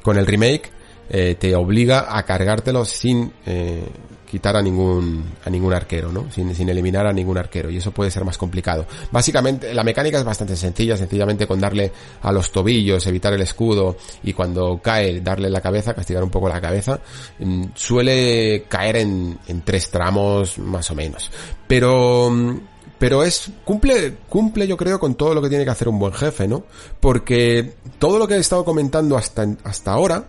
con 0.01 0.17
el 0.17 0.25
remake, 0.25 0.71
eh, 1.09 1.35
te 1.39 1.55
obliga 1.55 2.17
a 2.17 2.23
cargártelo 2.23 2.83
sin 2.83 3.31
eh, 3.45 3.83
quitar 4.29 4.57
a 4.57 4.61
ningún, 4.61 5.23
a 5.45 5.49
ningún 5.49 5.73
arquero, 5.73 6.11
¿no? 6.11 6.29
Sin, 6.31 6.53
sin 6.53 6.67
eliminar 6.69 7.07
a 7.07 7.13
ningún 7.13 7.37
arquero. 7.37 7.69
Y 7.69 7.77
eso 7.77 7.91
puede 7.91 8.11
ser 8.11 8.25
más 8.25 8.37
complicado. 8.37 8.85
Básicamente, 9.11 9.73
la 9.73 9.83
mecánica 9.83 10.17
es 10.17 10.25
bastante 10.25 10.55
sencilla, 10.55 10.97
sencillamente 10.97 11.47
con 11.47 11.59
darle 11.59 11.91
a 12.21 12.31
los 12.31 12.51
tobillos, 12.51 13.07
evitar 13.07 13.33
el 13.33 13.41
escudo 13.41 13.95
y 14.23 14.33
cuando 14.33 14.79
cae, 14.81 15.21
darle 15.21 15.49
la 15.49 15.61
cabeza, 15.61 15.93
castigar 15.93 16.23
un 16.23 16.29
poco 16.29 16.49
la 16.49 16.59
cabeza. 16.59 16.99
Mm, 17.39 17.65
suele 17.73 18.65
caer 18.67 18.97
en, 18.97 19.39
en 19.47 19.61
tres 19.61 19.89
tramos, 19.89 20.59
más 20.59 20.91
o 20.91 20.95
menos. 20.95 21.31
Pero, 21.67 22.29
mm, 22.29 22.59
pero 22.99 23.23
es, 23.23 23.51
cumple, 23.63 24.17
cumple 24.29 24.67
yo 24.67 24.75
creo 24.75 24.99
con 24.99 25.15
todo 25.15 25.33
lo 25.33 25.41
que 25.41 25.49
tiene 25.49 25.63
que 25.63 25.71
hacer 25.71 25.87
un 25.87 25.99
buen 25.99 26.13
jefe, 26.13 26.47
¿no? 26.47 26.63
Porque 26.99 27.73
todo 27.99 28.17
lo 28.17 28.27
que 28.27 28.35
he 28.35 28.39
estado 28.39 28.65
comentando 28.65 29.17
hasta, 29.17 29.47
hasta 29.63 29.91
ahora 29.91 30.25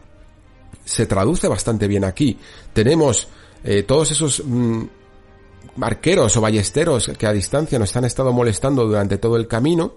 se 0.84 1.06
traduce 1.06 1.48
bastante 1.48 1.86
bien 1.86 2.04
aquí. 2.04 2.38
Tenemos 2.72 3.28
eh, 3.64 3.82
todos 3.84 4.10
esos 4.10 4.42
mm, 4.44 4.84
arqueros 5.80 6.36
o 6.36 6.40
ballesteros 6.40 7.10
que 7.18 7.26
a 7.26 7.32
distancia 7.32 7.78
nos 7.78 7.94
han 7.96 8.04
estado 8.04 8.32
molestando 8.32 8.84
durante 8.84 9.18
todo 9.18 9.36
el 9.36 9.46
camino. 9.46 9.94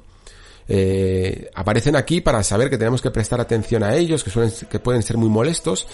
Eh, 0.68 1.50
aparecen 1.54 1.98
aquí 1.98 2.22
para 2.22 2.44
saber 2.44 2.70
que 2.70 2.78
tenemos 2.78 3.02
que 3.02 3.12
prestar 3.12 3.42
atención 3.42 3.84
a 3.84 3.96
ellos, 3.96 4.24
que 4.24 4.30
suelen, 4.30 4.54
que 4.70 4.80
pueden 4.80 5.04
ser 5.04 5.18
muy 5.18 5.30
molestos. 5.30 5.88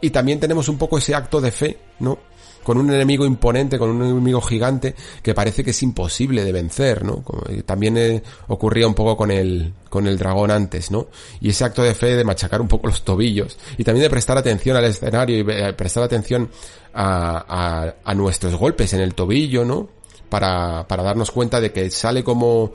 Y 0.00 0.10
también 0.10 0.40
tenemos 0.40 0.68
un 0.68 0.78
poco 0.78 0.96
ese 0.96 1.14
acto 1.14 1.40
de 1.40 1.52
fe, 1.52 1.78
¿no? 1.98 2.18
Con 2.62 2.78
un 2.78 2.92
enemigo 2.92 3.26
imponente, 3.26 3.78
con 3.78 3.90
un 3.90 4.02
enemigo 4.02 4.40
gigante 4.40 4.94
que 5.22 5.34
parece 5.34 5.64
que 5.64 5.70
es 5.70 5.82
imposible 5.82 6.44
de 6.44 6.52
vencer, 6.52 7.04
¿no? 7.04 7.24
también 7.64 7.96
eh, 7.96 8.22
ocurría 8.48 8.86
un 8.86 8.94
poco 8.94 9.16
con 9.16 9.30
el, 9.30 9.72
con 9.88 10.06
el 10.06 10.18
dragón 10.18 10.50
antes, 10.50 10.90
¿no? 10.90 11.08
Y 11.40 11.50
ese 11.50 11.64
acto 11.64 11.82
de 11.82 11.94
fe 11.94 12.16
de 12.16 12.24
machacar 12.24 12.60
un 12.60 12.68
poco 12.68 12.86
los 12.86 13.04
tobillos 13.04 13.58
y 13.76 13.84
también 13.84 14.04
de 14.04 14.10
prestar 14.10 14.38
atención 14.38 14.76
al 14.76 14.84
escenario 14.84 15.38
y 15.38 15.40
eh, 15.50 15.72
prestar 15.72 16.02
atención 16.02 16.50
a, 16.94 17.44
a, 17.48 17.94
a 18.04 18.14
nuestros 18.14 18.54
golpes 18.56 18.92
en 18.92 19.00
el 19.00 19.14
tobillo, 19.14 19.64
¿no? 19.64 19.88
Para, 20.28 20.86
para 20.88 21.02
darnos 21.02 21.30
cuenta 21.30 21.60
de 21.60 21.72
que 21.72 21.90
sale 21.90 22.24
como, 22.24 22.72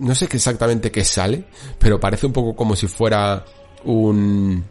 no 0.00 0.14
sé 0.14 0.24
exactamente 0.24 0.90
qué 0.90 1.04
sale, 1.04 1.44
pero 1.78 2.00
parece 2.00 2.26
un 2.26 2.32
poco 2.32 2.56
como 2.56 2.74
si 2.74 2.88
fuera 2.88 3.44
un, 3.84 4.64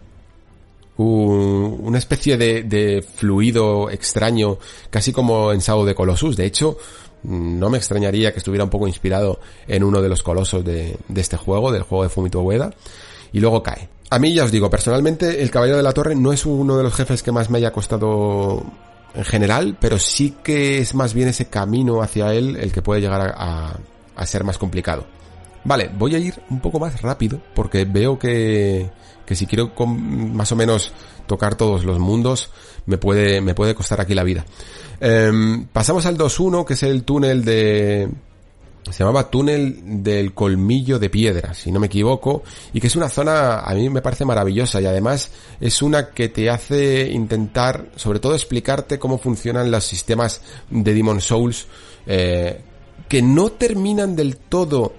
una 0.97 1.97
especie 1.97 2.37
de, 2.37 2.63
de, 2.63 3.01
fluido 3.01 3.89
extraño, 3.89 4.57
casi 4.89 5.11
como 5.11 5.51
en 5.51 5.61
Sao 5.61 5.85
de 5.85 5.95
Colossus. 5.95 6.35
De 6.35 6.45
hecho, 6.45 6.77
no 7.23 7.69
me 7.69 7.77
extrañaría 7.77 8.31
que 8.31 8.39
estuviera 8.39 8.63
un 8.63 8.69
poco 8.69 8.87
inspirado 8.87 9.39
en 9.67 9.83
uno 9.83 10.01
de 10.01 10.09
los 10.09 10.23
colosos 10.23 10.63
de, 10.63 10.97
de 11.07 11.21
este 11.21 11.37
juego, 11.37 11.71
del 11.71 11.83
juego 11.83 12.03
de 12.03 12.09
Fumito 12.09 12.41
Ueda, 12.41 12.71
y 13.31 13.39
luego 13.39 13.63
cae. 13.63 13.89
A 14.09 14.19
mí 14.19 14.33
ya 14.33 14.43
os 14.43 14.51
digo, 14.51 14.69
personalmente 14.69 15.41
el 15.41 15.49
Caballero 15.49 15.77
de 15.77 15.83
la 15.83 15.93
Torre 15.93 16.15
no 16.15 16.33
es 16.33 16.45
uno 16.45 16.77
de 16.77 16.83
los 16.83 16.93
jefes 16.93 17.23
que 17.23 17.31
más 17.31 17.49
me 17.49 17.59
haya 17.59 17.71
costado 17.71 18.63
en 19.13 19.23
general, 19.23 19.77
pero 19.79 19.97
sí 19.99 20.35
que 20.43 20.79
es 20.79 20.93
más 20.93 21.13
bien 21.13 21.29
ese 21.29 21.47
camino 21.47 22.01
hacia 22.01 22.33
él 22.33 22.57
el 22.57 22.71
que 22.71 22.81
puede 22.81 23.01
llegar 23.01 23.33
a, 23.37 23.79
a 24.15 24.25
ser 24.25 24.43
más 24.43 24.57
complicado. 24.57 25.05
Vale, 25.63 25.89
voy 25.97 26.15
a 26.15 26.19
ir 26.19 26.41
un 26.49 26.59
poco 26.59 26.79
más 26.79 27.01
rápido 27.01 27.39
porque 27.53 27.85
veo 27.85 28.17
que, 28.17 28.89
que 29.25 29.35
si 29.35 29.45
quiero 29.45 29.75
con, 29.75 30.35
más 30.35 30.51
o 30.51 30.55
menos 30.55 30.91
tocar 31.27 31.55
todos 31.55 31.85
los 31.85 31.99
mundos 31.99 32.49
me 32.85 32.97
puede, 32.97 33.41
me 33.41 33.53
puede 33.53 33.75
costar 33.75 34.01
aquí 34.01 34.13
la 34.13 34.23
vida. 34.23 34.45
Eh, 34.99 35.31
pasamos 35.71 36.05
al 36.05 36.17
2.1 36.17 36.65
que 36.65 36.73
es 36.73 36.83
el 36.83 37.03
túnel 37.03 37.43
de... 37.45 38.09
Se 38.89 39.03
llamaba 39.03 39.29
túnel 39.29 40.03
del 40.03 40.33
colmillo 40.33 40.97
de 40.97 41.11
piedra, 41.11 41.53
si 41.53 41.71
no 41.71 41.79
me 41.79 41.85
equivoco, 41.85 42.41
y 42.73 42.81
que 42.81 42.87
es 42.87 42.95
una 42.95 43.09
zona 43.09 43.59
a 43.59 43.75
mí 43.75 43.87
me 43.91 44.01
parece 44.01 44.25
maravillosa 44.25 44.81
y 44.81 44.87
además 44.87 45.31
es 45.59 45.83
una 45.83 46.09
que 46.09 46.29
te 46.29 46.49
hace 46.49 47.07
intentar, 47.11 47.91
sobre 47.95 48.19
todo 48.19 48.33
explicarte 48.33 48.97
cómo 48.97 49.19
funcionan 49.19 49.69
los 49.69 49.85
sistemas 49.85 50.41
de 50.71 50.95
Demon 50.95 51.21
Souls, 51.21 51.67
eh, 52.07 52.59
que 53.07 53.21
no 53.21 53.51
terminan 53.51 54.15
del 54.15 54.37
todo 54.37 54.93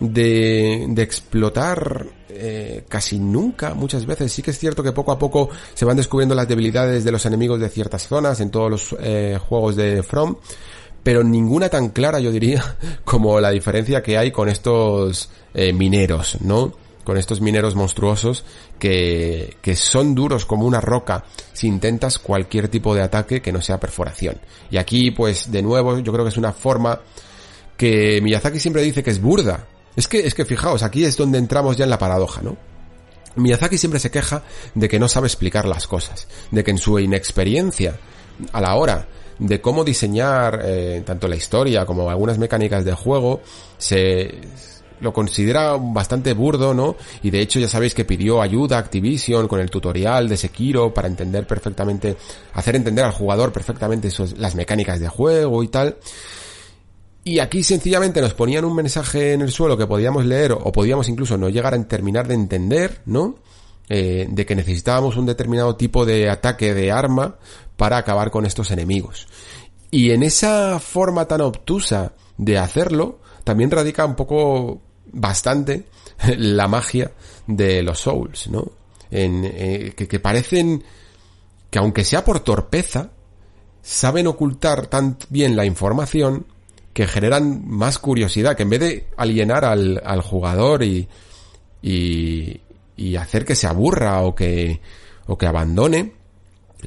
de, 0.00 0.86
de 0.88 1.02
explotar 1.02 2.06
eh, 2.28 2.84
casi 2.88 3.18
nunca, 3.18 3.74
muchas 3.74 4.06
veces. 4.06 4.32
Sí 4.32 4.42
que 4.42 4.52
es 4.52 4.58
cierto 4.58 4.82
que 4.82 4.92
poco 4.92 5.12
a 5.12 5.18
poco 5.18 5.50
se 5.74 5.84
van 5.84 5.96
descubriendo 5.96 6.34
las 6.34 6.46
debilidades 6.46 7.04
de 7.04 7.12
los 7.12 7.26
enemigos 7.26 7.58
de 7.60 7.68
ciertas 7.68 8.06
zonas 8.06 8.40
en 8.40 8.50
todos 8.50 8.70
los 8.70 8.96
eh, 9.00 9.38
juegos 9.48 9.76
de 9.76 10.02
From, 10.02 10.36
pero 11.02 11.24
ninguna 11.24 11.68
tan 11.68 11.88
clara, 11.88 12.20
yo 12.20 12.30
diría, 12.30 12.76
como 13.04 13.40
la 13.40 13.50
diferencia 13.50 14.02
que 14.02 14.16
hay 14.16 14.30
con 14.30 14.48
estos 14.48 15.30
eh, 15.54 15.72
mineros, 15.72 16.38
¿no? 16.40 16.72
Con 17.02 17.16
estos 17.16 17.40
mineros 17.40 17.74
monstruosos 17.74 18.44
que, 18.78 19.56
que 19.62 19.74
son 19.74 20.14
duros 20.14 20.44
como 20.44 20.66
una 20.66 20.80
roca 20.80 21.24
si 21.54 21.66
intentas 21.66 22.18
cualquier 22.18 22.68
tipo 22.68 22.94
de 22.94 23.02
ataque 23.02 23.40
que 23.40 23.50
no 23.50 23.62
sea 23.62 23.80
perforación. 23.80 24.36
Y 24.70 24.76
aquí, 24.76 25.10
pues, 25.10 25.50
de 25.50 25.62
nuevo, 25.62 25.98
yo 25.98 26.12
creo 26.12 26.24
que 26.24 26.30
es 26.30 26.36
una 26.36 26.52
forma 26.52 27.00
que 27.78 28.20
Miyazaki 28.20 28.60
siempre 28.60 28.82
dice 28.82 29.02
que 29.02 29.10
es 29.10 29.22
burda, 29.22 29.66
es 29.98 30.06
que, 30.06 30.20
es 30.20 30.32
que 30.32 30.44
fijaos, 30.44 30.84
aquí 30.84 31.04
es 31.04 31.16
donde 31.16 31.38
entramos 31.38 31.76
ya 31.76 31.82
en 31.82 31.90
la 31.90 31.98
paradoja, 31.98 32.40
¿no? 32.40 32.56
Miyazaki 33.34 33.76
siempre 33.76 33.98
se 33.98 34.12
queja 34.12 34.44
de 34.76 34.88
que 34.88 35.00
no 35.00 35.08
sabe 35.08 35.26
explicar 35.26 35.66
las 35.66 35.88
cosas, 35.88 36.28
de 36.52 36.62
que 36.62 36.70
en 36.70 36.78
su 36.78 37.00
inexperiencia 37.00 37.98
a 38.52 38.60
la 38.60 38.76
hora 38.76 39.08
de 39.40 39.60
cómo 39.60 39.82
diseñar 39.82 40.60
eh, 40.64 41.02
tanto 41.04 41.26
la 41.26 41.34
historia 41.34 41.84
como 41.84 42.08
algunas 42.08 42.38
mecánicas 42.38 42.84
de 42.84 42.92
juego, 42.92 43.40
se 43.76 44.40
lo 45.00 45.12
considera 45.12 45.76
bastante 45.76 46.32
burdo, 46.32 46.74
¿no? 46.74 46.94
Y 47.24 47.30
de 47.30 47.40
hecho 47.40 47.58
ya 47.58 47.68
sabéis 47.68 47.92
que 47.92 48.04
pidió 48.04 48.40
ayuda 48.40 48.76
a 48.76 48.80
Activision 48.80 49.48
con 49.48 49.58
el 49.58 49.68
tutorial 49.68 50.28
de 50.28 50.36
Sekiro 50.36 50.94
para 50.94 51.08
entender 51.08 51.44
perfectamente, 51.44 52.16
hacer 52.52 52.76
entender 52.76 53.04
al 53.04 53.12
jugador 53.12 53.52
perfectamente 53.52 54.10
las 54.36 54.54
mecánicas 54.54 55.00
de 55.00 55.08
juego 55.08 55.64
y 55.64 55.68
tal. 55.68 55.96
Y 57.28 57.40
aquí 57.40 57.62
sencillamente 57.62 58.22
nos 58.22 58.32
ponían 58.32 58.64
un 58.64 58.74
mensaje 58.74 59.34
en 59.34 59.42
el 59.42 59.50
suelo 59.52 59.76
que 59.76 59.86
podíamos 59.86 60.24
leer 60.24 60.52
o 60.52 60.72
podíamos 60.72 61.10
incluso 61.10 61.36
no 61.36 61.50
llegar 61.50 61.74
a 61.74 61.84
terminar 61.86 62.26
de 62.26 62.32
entender, 62.32 63.02
¿no? 63.04 63.34
Eh, 63.90 64.26
de 64.30 64.46
que 64.46 64.54
necesitábamos 64.54 65.18
un 65.18 65.26
determinado 65.26 65.76
tipo 65.76 66.06
de 66.06 66.30
ataque 66.30 66.72
de 66.72 66.90
arma 66.90 67.36
para 67.76 67.98
acabar 67.98 68.30
con 68.30 68.46
estos 68.46 68.70
enemigos. 68.70 69.28
Y 69.90 70.12
en 70.12 70.22
esa 70.22 70.80
forma 70.80 71.26
tan 71.26 71.42
obtusa 71.42 72.14
de 72.38 72.56
hacerlo, 72.56 73.18
también 73.44 73.70
radica 73.70 74.06
un 74.06 74.16
poco 74.16 74.80
bastante 75.12 75.84
la 76.38 76.66
magia 76.66 77.12
de 77.46 77.82
los 77.82 78.00
Souls, 78.00 78.48
¿no? 78.48 78.72
En, 79.10 79.44
eh, 79.44 79.92
que, 79.94 80.08
que 80.08 80.18
parecen 80.18 80.82
que 81.68 81.78
aunque 81.78 82.06
sea 82.06 82.24
por 82.24 82.40
torpeza, 82.40 83.10
saben 83.82 84.28
ocultar 84.28 84.86
tan 84.86 85.18
bien 85.28 85.56
la 85.56 85.66
información 85.66 86.46
que 86.98 87.06
generan 87.06 87.62
más 87.64 88.00
curiosidad, 88.00 88.56
que 88.56 88.64
en 88.64 88.70
vez 88.70 88.80
de 88.80 89.06
alienar 89.16 89.64
al, 89.64 90.02
al 90.04 90.20
jugador 90.20 90.82
y, 90.82 91.06
y, 91.80 92.60
y, 92.96 93.14
hacer 93.14 93.44
que 93.44 93.54
se 93.54 93.68
aburra 93.68 94.22
o 94.22 94.34
que, 94.34 94.80
o 95.28 95.38
que 95.38 95.46
abandone, 95.46 96.14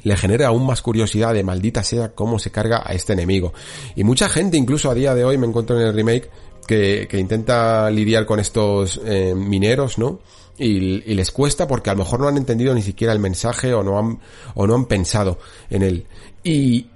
le 0.02 0.16
genera 0.18 0.48
aún 0.48 0.66
más 0.66 0.82
curiosidad 0.82 1.32
de 1.32 1.42
maldita 1.42 1.82
sea 1.82 2.10
cómo 2.10 2.38
se 2.38 2.50
carga 2.50 2.82
a 2.84 2.92
este 2.92 3.14
enemigo. 3.14 3.54
Y 3.96 4.04
mucha 4.04 4.28
gente, 4.28 4.58
incluso 4.58 4.90
a 4.90 4.94
día 4.94 5.14
de 5.14 5.24
hoy, 5.24 5.38
me 5.38 5.46
encuentro 5.46 5.80
en 5.80 5.86
el 5.86 5.94
remake, 5.94 6.28
que, 6.66 7.06
que 7.08 7.18
intenta 7.18 7.90
lidiar 7.90 8.26
con 8.26 8.38
estos 8.38 9.00
eh, 9.06 9.34
mineros, 9.34 9.96
¿no? 9.96 10.20
Y, 10.58 11.10
y, 11.10 11.14
les 11.14 11.30
cuesta 11.30 11.66
porque 11.66 11.88
a 11.88 11.94
lo 11.94 12.00
mejor 12.00 12.20
no 12.20 12.28
han 12.28 12.36
entendido 12.36 12.74
ni 12.74 12.82
siquiera 12.82 13.14
el 13.14 13.18
mensaje 13.18 13.72
o 13.72 13.82
no 13.82 13.98
han, 13.98 14.20
o 14.56 14.66
no 14.66 14.74
han 14.74 14.84
pensado 14.84 15.38
en 15.70 15.82
él. 15.82 16.06
Y, 16.44 16.88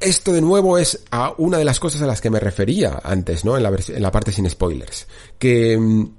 esto 0.00 0.32
de 0.32 0.40
nuevo 0.40 0.78
es 0.78 1.04
a 1.10 1.34
una 1.38 1.58
de 1.58 1.64
las 1.64 1.80
cosas 1.80 2.02
a 2.02 2.06
las 2.06 2.20
que 2.20 2.30
me 2.30 2.40
refería 2.40 3.00
antes, 3.02 3.44
¿no? 3.44 3.56
En 3.56 3.62
la, 3.62 3.72
en 3.88 4.02
la 4.02 4.10
parte 4.10 4.32
sin 4.32 4.48
spoilers. 4.48 5.06
Que, 5.38 5.78
mm, 5.78 6.10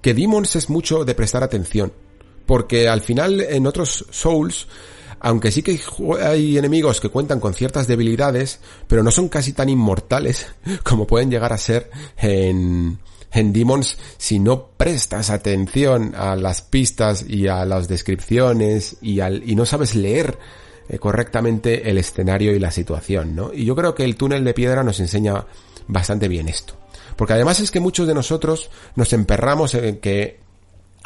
que 0.00 0.14
Demons 0.14 0.56
es 0.56 0.70
mucho 0.70 1.04
de 1.04 1.14
prestar 1.14 1.42
atención. 1.42 1.92
Porque 2.46 2.88
al 2.88 3.02
final 3.02 3.40
en 3.40 3.66
otros 3.66 4.06
Souls, 4.10 4.66
aunque 5.20 5.50
sí 5.50 5.62
que 5.62 5.78
hay 6.22 6.56
enemigos 6.56 7.00
que 7.00 7.10
cuentan 7.10 7.40
con 7.40 7.54
ciertas 7.54 7.86
debilidades, 7.86 8.60
pero 8.86 9.02
no 9.02 9.10
son 9.10 9.28
casi 9.28 9.52
tan 9.52 9.68
inmortales 9.68 10.46
como 10.82 11.06
pueden 11.06 11.30
llegar 11.30 11.52
a 11.52 11.58
ser 11.58 11.90
en, 12.16 12.98
en 13.32 13.52
Demons 13.52 13.98
si 14.16 14.38
no 14.38 14.68
prestas 14.76 15.30
atención 15.30 16.14
a 16.16 16.36
las 16.36 16.62
pistas 16.62 17.24
y 17.28 17.48
a 17.48 17.64
las 17.64 17.88
descripciones 17.88 18.96
y, 19.02 19.20
al, 19.20 19.48
y 19.48 19.54
no 19.54 19.66
sabes 19.66 19.94
leer 19.94 20.38
eh, 20.88 20.98
correctamente 20.98 21.90
el 21.90 21.98
escenario 21.98 22.52
y 22.54 22.58
la 22.58 22.70
situación, 22.70 23.34
¿no? 23.34 23.52
Y 23.52 23.64
yo 23.64 23.76
creo 23.76 23.94
que 23.94 24.04
el 24.04 24.16
túnel 24.16 24.44
de 24.44 24.54
piedra 24.54 24.82
nos 24.82 25.00
enseña 25.00 25.44
bastante 25.86 26.28
bien 26.28 26.48
esto. 26.48 26.74
Porque 27.16 27.32
además 27.32 27.60
es 27.60 27.70
que 27.70 27.80
muchos 27.80 28.06
de 28.06 28.14
nosotros 28.14 28.70
nos 28.94 29.12
emperramos 29.12 29.74
en 29.74 29.98
que 29.98 30.38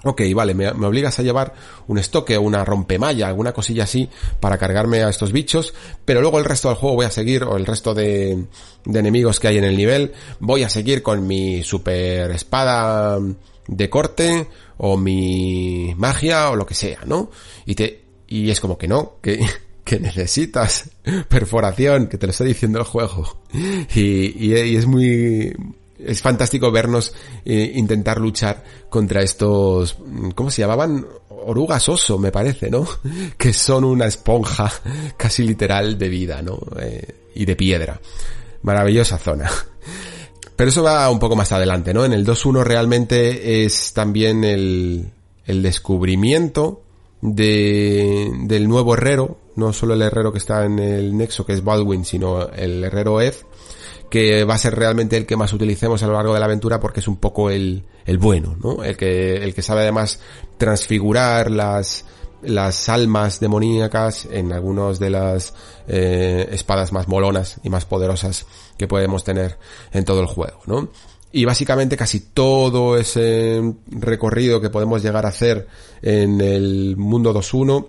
Ok, 0.05 0.23
vale, 0.35 0.53
me, 0.53 0.69
obligas 0.69 1.19
a 1.19 1.23
llevar 1.23 1.55
un 1.87 1.97
estoque 1.97 2.37
o 2.37 2.43
una 2.43 2.65
rompemalla, 2.65 3.29
alguna 3.29 3.53
cosilla 3.53 3.85
así 3.85 4.09
para 4.41 4.59
cargarme 4.59 5.03
a 5.05 5.09
estos 5.09 5.31
bichos, 5.31 5.75
pero 6.05 6.21
luego 6.21 6.41
el 6.41 6.45
resto 6.45 6.69
del 6.69 6.77
juego 6.77 6.97
voy 6.97 7.07
a 7.07 7.11
seguir, 7.11 7.45
o 7.45 7.57
el 7.57 7.65
resto 7.65 7.95
de, 7.95 8.47
de 8.85 8.99
enemigos 8.99 9.39
que 9.39 9.47
hay 9.47 9.59
en 9.59 9.65
el 9.65 9.77
nivel, 9.77 10.13
voy 10.41 10.65
a 10.65 10.69
seguir 10.69 11.03
con 11.03 11.25
mi 11.25 11.63
super 11.63 12.33
espada 12.33 13.21
de 13.69 13.91
corte, 13.91 14.49
o 14.77 14.97
mi 14.97 15.95
magia, 15.97 16.51
o 16.51 16.57
lo 16.57 16.67
que 16.67 16.75
sea, 16.75 17.03
¿no? 17.07 17.31
Y 17.65 17.77
te, 17.77 18.05
y 18.27 18.51
es 18.51 18.61
como 18.61 18.77
que 18.77 18.89
no, 18.89 19.19
que, 19.23 19.47
que 19.85 20.01
necesitas 20.01 20.91
perforación, 21.29 22.07
que 22.07 22.19
te 22.19 22.27
lo 22.27 22.31
está 22.31 22.45
diciendo 22.45 22.79
el 22.79 22.85
juego. 22.85 23.43
Y, 23.95 24.47
y, 24.47 24.77
es 24.77 24.87
muy, 24.87 25.53
es 25.99 26.23
fantástico 26.23 26.71
vernos 26.71 27.15
eh, 27.45 27.73
intentar 27.75 28.21
luchar 28.21 28.65
contra 28.89 29.23
estos, 29.23 29.97
¿cómo 30.35 30.51
se 30.51 30.63
llamaban? 30.63 31.07
Orugas 31.29 31.89
oso, 31.89 32.19
me 32.19 32.31
parece, 32.31 32.71
¿no? 32.71 32.87
Que 33.37 33.53
son 33.53 33.85
una 33.85 34.07
esponja 34.07 34.73
casi 35.17 35.43
literal 35.43 35.99
de 35.99 36.09
vida, 36.09 36.43
¿no? 36.43 36.59
Eh, 36.79 37.15
y 37.35 37.45
de 37.45 37.57
piedra. 37.57 38.01
Maravillosa 38.63 39.19
zona. 39.19 39.51
Pero 40.55 40.71
eso 40.71 40.83
va 40.83 41.11
un 41.11 41.19
poco 41.19 41.35
más 41.35 41.51
adelante, 41.51 41.93
¿no? 41.93 42.05
En 42.05 42.13
el 42.13 42.25
2.1 42.25 42.63
realmente 42.63 43.65
es 43.65 43.93
también 43.93 44.45
el, 44.45 45.11
el 45.47 45.63
descubrimiento 45.63 46.83
de, 47.23 48.31
del 48.43 48.69
nuevo 48.69 48.95
herrero, 48.95 49.39
no 49.57 49.73
solo 49.73 49.95
el 49.95 50.03
herrero 50.03 50.33
que 50.33 50.39
está 50.39 50.67
en 50.67 50.79
el 50.79 51.17
nexo 51.17 51.47
que 51.47 51.55
es 51.55 51.65
Baldwin, 51.65 52.05
sino 52.05 52.49
el 52.51 52.85
herrero 52.85 53.21
Ed, 53.21 53.35
que 54.11 54.45
va 54.45 54.55
a 54.55 54.59
ser 54.59 54.75
realmente 54.75 55.17
el 55.17 55.25
que 55.25 55.37
más 55.37 55.53
utilicemos 55.55 56.03
a 56.03 56.07
lo 56.07 56.13
largo 56.13 56.35
de 56.35 56.41
la 56.41 56.47
aventura 56.47 56.81
porque 56.81 57.01
es 57.01 57.09
un 57.09 57.17
poco 57.17 57.49
el, 57.49 57.85
el 58.05 58.19
bueno, 58.19 58.57
¿no? 58.63 58.85
El 58.85 58.97
que, 58.97 59.37
el 59.37 59.55
que 59.55 59.63
sabe 59.63 59.83
además 59.83 60.21
transfigurar 60.59 61.51
las, 61.51 62.05
las 62.43 62.89
almas 62.89 63.41
demoníacas 63.41 64.27
en 64.31 64.53
algunas 64.53 64.99
de 64.99 65.11
las 65.11 65.55
eh, 65.87 66.49
espadas 66.51 66.93
más 66.93 67.09
molonas 67.09 67.61
y 67.63 67.71
más 67.71 67.87
poderosas 67.87 68.47
que 68.77 68.89
podemos 68.89 69.25
tener 69.25 69.59
en 69.93 70.05
todo 70.05 70.21
el 70.21 70.27
juego, 70.27 70.61
¿no? 70.67 70.89
Y 71.33 71.45
básicamente 71.45 71.97
casi 71.97 72.21
todo 72.21 72.99
ese 72.99 73.61
recorrido 73.87 74.61
que 74.61 74.71
podemos 74.71 75.03
llegar 75.03 75.25
a 75.25 75.31
hacer 75.31 75.67
en 76.03 76.41
el 76.41 76.97
mundo 76.97 77.33
2.1 77.33 77.87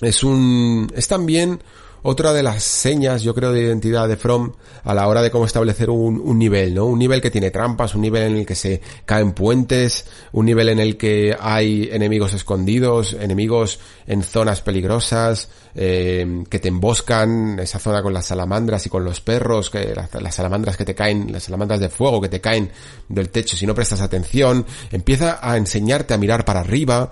es 0.00 0.24
un, 0.24 0.90
es 0.94 1.06
también 1.06 1.62
otra 2.02 2.32
de 2.32 2.42
las 2.42 2.62
señas, 2.62 3.22
yo 3.22 3.34
creo, 3.34 3.52
de 3.52 3.62
identidad 3.62 4.08
de 4.08 4.16
From 4.16 4.52
a 4.84 4.94
la 4.94 5.06
hora 5.06 5.22
de 5.22 5.30
cómo 5.30 5.44
establecer 5.44 5.88
un, 5.90 6.38
nivel, 6.38 6.74
¿no? 6.74 6.86
Un 6.86 6.98
nivel 6.98 7.20
que 7.20 7.30
tiene 7.30 7.50
trampas, 7.50 7.94
un 7.94 8.02
nivel 8.02 8.24
en 8.24 8.36
el 8.38 8.46
que 8.46 8.56
se 8.56 8.80
caen 9.04 9.32
puentes, 9.32 10.06
un 10.32 10.46
nivel 10.46 10.68
en 10.68 10.80
el 10.80 10.96
que 10.96 11.36
hay 11.38 11.88
enemigos 11.92 12.32
escondidos, 12.34 13.14
enemigos 13.14 13.78
en 14.06 14.22
zonas 14.22 14.60
peligrosas, 14.60 15.48
eh, 15.74 16.44
que 16.50 16.58
te 16.58 16.68
emboscan, 16.68 17.58
esa 17.60 17.78
zona 17.78 18.02
con 18.02 18.12
las 18.12 18.26
salamandras 18.26 18.84
y 18.86 18.88
con 18.88 19.04
los 19.04 19.20
perros, 19.20 19.70
que 19.70 19.94
las, 19.94 20.12
las 20.20 20.34
salamandras 20.34 20.76
que 20.76 20.84
te 20.84 20.94
caen, 20.94 21.30
las 21.32 21.44
salamandras 21.44 21.80
de 21.80 21.88
fuego 21.88 22.20
que 22.20 22.28
te 22.28 22.40
caen 22.40 22.70
del 23.08 23.30
techo 23.30 23.56
si 23.56 23.66
no 23.66 23.74
prestas 23.74 24.00
atención, 24.00 24.66
empieza 24.90 25.38
a 25.40 25.56
enseñarte 25.56 26.14
a 26.14 26.18
mirar 26.18 26.44
para 26.44 26.60
arriba 26.60 27.10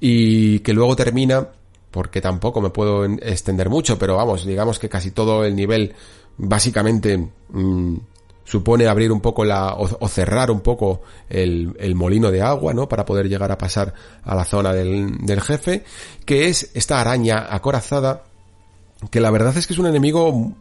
y 0.00 0.58
que 0.60 0.72
luego 0.72 0.96
termina 0.96 1.46
porque 1.92 2.20
tampoco 2.20 2.60
me 2.60 2.70
puedo 2.70 3.04
extender 3.04 3.68
mucho, 3.68 3.98
pero 3.98 4.16
vamos, 4.16 4.44
digamos 4.44 4.78
que 4.80 4.88
casi 4.88 5.12
todo 5.12 5.44
el 5.44 5.54
nivel 5.54 5.94
básicamente 6.38 7.28
mmm, 7.50 7.96
supone 8.44 8.88
abrir 8.88 9.12
un 9.12 9.20
poco 9.20 9.44
la, 9.44 9.74
o, 9.74 9.88
o 10.00 10.08
cerrar 10.08 10.50
un 10.50 10.60
poco 10.60 11.02
el, 11.28 11.76
el, 11.78 11.94
molino 11.94 12.30
de 12.30 12.42
agua, 12.42 12.72
¿no? 12.72 12.88
Para 12.88 13.04
poder 13.04 13.28
llegar 13.28 13.52
a 13.52 13.58
pasar 13.58 13.94
a 14.24 14.34
la 14.34 14.44
zona 14.44 14.72
del, 14.72 15.18
del 15.18 15.40
jefe, 15.42 15.84
que 16.24 16.48
es 16.48 16.70
esta 16.74 17.00
araña 17.00 17.46
acorazada, 17.54 18.24
que 19.10 19.20
la 19.20 19.30
verdad 19.30 19.56
es 19.56 19.66
que 19.66 19.74
es 19.74 19.78
un 19.78 19.86
enemigo 19.86 20.54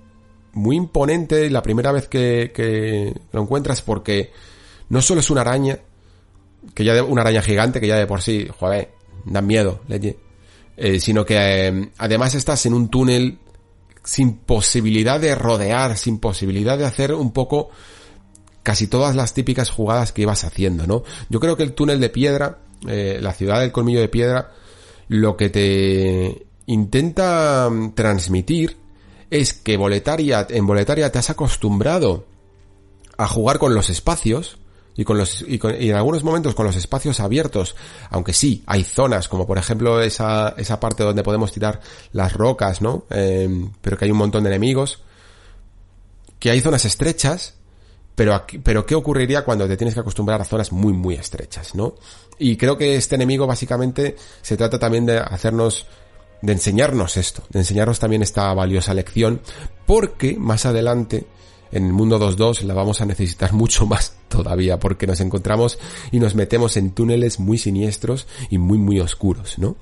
muy 0.53 0.75
imponente 0.75 1.49
la 1.49 1.63
primera 1.63 1.93
vez 1.93 2.09
que, 2.09 3.13
lo 3.31 3.41
encuentras 3.41 3.81
porque 3.81 4.31
no 4.89 5.01
solo 5.01 5.21
es 5.21 5.29
una 5.29 5.41
araña, 5.41 5.79
que 6.75 6.83
ya 6.83 6.93
de, 6.93 7.01
una 7.01 7.21
araña 7.21 7.41
gigante 7.41 7.79
que 7.79 7.87
ya 7.87 7.95
de 7.95 8.05
por 8.05 8.21
sí, 8.21 8.49
joder, 8.59 8.91
da 9.23 9.41
miedo, 9.41 9.79
leye 9.87 10.17
eh, 10.77 10.99
sino 10.99 11.25
que 11.25 11.35
eh, 11.37 11.91
además 11.97 12.35
estás 12.35 12.65
en 12.65 12.73
un 12.73 12.89
túnel 12.89 13.39
sin 14.03 14.37
posibilidad 14.37 15.19
de 15.19 15.35
rodear, 15.35 15.97
sin 15.97 16.19
posibilidad 16.19 16.77
de 16.77 16.85
hacer 16.85 17.13
un 17.13 17.31
poco 17.31 17.69
casi 18.63 18.87
todas 18.87 19.15
las 19.15 19.33
típicas 19.33 19.69
jugadas 19.69 20.11
que 20.11 20.23
ibas 20.23 20.43
haciendo, 20.43 20.87
¿no? 20.87 21.03
Yo 21.29 21.39
creo 21.39 21.57
que 21.57 21.63
el 21.63 21.73
túnel 21.73 21.99
de 21.99 22.09
piedra, 22.09 22.59
eh, 22.87 23.19
la 23.21 23.33
ciudad 23.33 23.59
del 23.59 23.71
colmillo 23.71 23.99
de 23.99 24.09
piedra, 24.09 24.51
lo 25.07 25.35
que 25.35 25.49
te 25.49 26.45
intenta 26.67 27.69
mm, 27.69 27.93
transmitir 27.93 28.77
es 29.29 29.53
que 29.53 29.77
boletaria, 29.77 30.45
en 30.49 30.67
boletaria 30.67 31.11
te 31.11 31.19
has 31.19 31.29
acostumbrado 31.29 32.25
a 33.17 33.27
jugar 33.27 33.59
con 33.59 33.73
los 33.73 33.89
espacios, 33.89 34.57
y 34.95 35.03
con 35.03 35.17
los 35.17 35.43
y, 35.47 35.57
con, 35.57 35.73
y, 35.79 35.89
en 35.89 35.95
algunos 35.95 36.23
momentos 36.23 36.55
con 36.55 36.65
los 36.65 36.75
espacios 36.75 37.19
abiertos, 37.19 37.75
aunque 38.09 38.33
sí 38.33 38.63
hay 38.65 38.83
zonas 38.83 39.27
como 39.27 39.47
por 39.47 39.57
ejemplo 39.57 40.01
esa 40.01 40.55
esa 40.57 40.79
parte 40.79 41.03
donde 41.03 41.23
podemos 41.23 41.51
tirar 41.51 41.81
las 42.11 42.33
rocas, 42.33 42.81
¿no? 42.81 43.05
Eh, 43.09 43.49
pero 43.81 43.97
que 43.97 44.05
hay 44.05 44.11
un 44.11 44.17
montón 44.17 44.43
de 44.43 44.49
enemigos, 44.49 44.99
que 46.39 46.51
hay 46.51 46.61
zonas 46.61 46.85
estrechas, 46.85 47.55
pero 48.15 48.35
aquí, 48.35 48.59
pero 48.59 48.85
qué 48.85 48.95
ocurriría 48.95 49.43
cuando 49.43 49.67
te 49.67 49.77
tienes 49.77 49.93
que 49.93 50.01
acostumbrar 50.01 50.41
a 50.41 50.45
zonas 50.45 50.71
muy 50.71 50.93
muy 50.93 51.15
estrechas, 51.15 51.75
¿no? 51.75 51.95
Y 52.37 52.57
creo 52.57 52.77
que 52.77 52.95
este 52.95 53.15
enemigo 53.15 53.47
básicamente 53.47 54.15
se 54.41 54.57
trata 54.57 54.79
también 54.79 55.05
de 55.05 55.19
hacernos 55.19 55.85
de 56.41 56.53
enseñarnos 56.53 57.17
esto, 57.17 57.43
de 57.49 57.59
enseñarnos 57.59 57.99
también 57.99 58.23
esta 58.23 58.53
valiosa 58.53 58.93
lección, 58.93 59.41
porque 59.85 60.35
más 60.37 60.65
adelante 60.65 61.27
en 61.71 61.85
el 61.85 61.93
mundo 61.93 62.19
2.2 62.19 62.63
la 62.63 62.73
vamos 62.73 63.01
a 63.01 63.05
necesitar 63.05 63.53
mucho 63.53 63.85
más 63.85 64.15
todavía 64.27 64.79
porque 64.79 65.07
nos 65.07 65.19
encontramos 65.19 65.79
y 66.11 66.19
nos 66.19 66.35
metemos 66.35 66.77
en 66.77 66.91
túneles 66.91 67.39
muy 67.39 67.57
siniestros 67.57 68.27
y 68.49 68.57
muy 68.57 68.77
muy 68.77 68.99
oscuros, 68.99 69.57
¿no? 69.57 69.75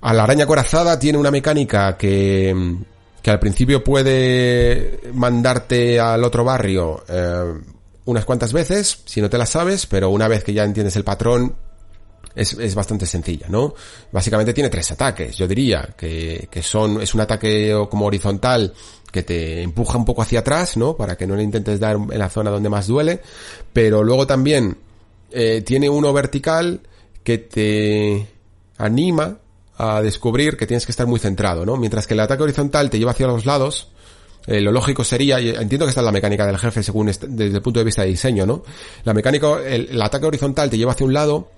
A 0.00 0.12
la 0.12 0.24
araña 0.24 0.46
corazada 0.46 0.98
tiene 0.98 1.18
una 1.18 1.30
mecánica 1.30 1.96
que, 1.96 2.76
que 3.22 3.30
al 3.30 3.38
principio 3.38 3.84
puede 3.84 5.00
mandarte 5.14 6.00
al 6.00 6.24
otro 6.24 6.42
barrio 6.42 7.04
eh, 7.08 7.54
unas 8.04 8.24
cuantas 8.24 8.52
veces, 8.52 9.02
si 9.04 9.20
no 9.20 9.30
te 9.30 9.38
la 9.38 9.46
sabes, 9.46 9.86
pero 9.86 10.10
una 10.10 10.26
vez 10.26 10.42
que 10.42 10.52
ya 10.52 10.64
entiendes 10.64 10.96
el 10.96 11.04
patrón, 11.04 11.54
es, 12.34 12.54
es, 12.54 12.74
bastante 12.74 13.06
sencilla, 13.06 13.46
¿no? 13.48 13.74
Básicamente 14.10 14.52
tiene 14.52 14.70
tres 14.70 14.90
ataques, 14.90 15.36
yo 15.36 15.46
diría, 15.46 15.94
que, 15.96 16.48
que 16.50 16.62
son, 16.62 17.00
es 17.00 17.14
un 17.14 17.20
ataque 17.20 17.74
como 17.90 18.06
horizontal 18.06 18.72
que 19.12 19.22
te 19.22 19.62
empuja 19.62 19.98
un 19.98 20.04
poco 20.04 20.22
hacia 20.22 20.40
atrás, 20.40 20.76
¿no? 20.76 20.96
Para 20.96 21.16
que 21.16 21.26
no 21.26 21.36
le 21.36 21.42
intentes 21.42 21.78
dar 21.78 21.96
en 21.96 22.18
la 22.18 22.30
zona 22.30 22.50
donde 22.50 22.70
más 22.70 22.86
duele, 22.86 23.20
pero 23.72 24.02
luego 24.02 24.26
también 24.26 24.78
eh, 25.30 25.62
tiene 25.62 25.88
uno 25.88 26.12
vertical 26.12 26.80
que 27.22 27.38
te 27.38 28.26
anima 28.78 29.38
a 29.76 30.00
descubrir 30.00 30.56
que 30.56 30.66
tienes 30.66 30.86
que 30.86 30.92
estar 30.92 31.06
muy 31.06 31.20
centrado, 31.20 31.66
¿no? 31.66 31.76
Mientras 31.76 32.06
que 32.06 32.14
el 32.14 32.20
ataque 32.20 32.42
horizontal 32.42 32.88
te 32.88 32.98
lleva 32.98 33.12
hacia 33.12 33.26
los 33.26 33.44
lados, 33.44 33.88
eh, 34.46 34.60
lo 34.60 34.72
lógico 34.72 35.04
sería, 35.04 35.38
entiendo 35.38 35.84
que 35.84 35.90
esta 35.90 36.00
es 36.00 36.04
la 36.04 36.12
mecánica 36.12 36.46
del 36.46 36.58
jefe 36.58 36.82
según 36.82 37.06
desde 37.06 37.56
el 37.56 37.62
punto 37.62 37.80
de 37.80 37.84
vista 37.84 38.02
de 38.02 38.08
diseño, 38.08 38.46
¿no? 38.46 38.62
La 39.04 39.12
mecánica, 39.12 39.60
el, 39.64 39.88
el 39.90 40.02
ataque 40.02 40.26
horizontal 40.26 40.70
te 40.70 40.78
lleva 40.78 40.92
hacia 40.92 41.06
un 41.06 41.12
lado, 41.12 41.50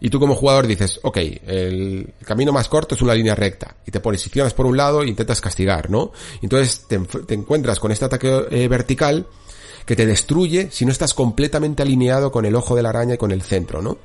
y 0.00 0.08
tú 0.08 0.18
como 0.18 0.34
jugador 0.34 0.66
dices, 0.66 0.98
ok, 1.02 1.16
el 1.46 2.14
camino 2.24 2.52
más 2.52 2.68
corto 2.68 2.94
es 2.94 3.02
una 3.02 3.14
línea 3.14 3.34
recta 3.34 3.76
y 3.86 3.90
te 3.90 4.00
posicionas 4.00 4.54
por 4.54 4.66
un 4.66 4.76
lado 4.76 5.02
e 5.02 5.08
intentas 5.08 5.40
castigar, 5.40 5.90
¿no? 5.90 6.12
Entonces 6.42 6.86
te, 6.88 7.34
encuentras 7.34 7.78
con 7.78 7.92
este 7.92 8.06
ataque 8.06 8.46
eh, 8.50 8.68
vertical 8.68 9.26
que 9.84 9.96
te 9.96 10.06
destruye 10.06 10.68
si 10.70 10.84
no 10.84 10.92
estás 10.92 11.12
completamente 11.12 11.82
alineado 11.82 12.30
con 12.32 12.46
el 12.46 12.56
ojo 12.56 12.74
de 12.74 12.82
la 12.82 12.88
araña 12.88 13.14
y 13.14 13.18
con 13.18 13.30
el 13.30 13.42
centro, 13.42 13.82
¿no? 13.82 13.98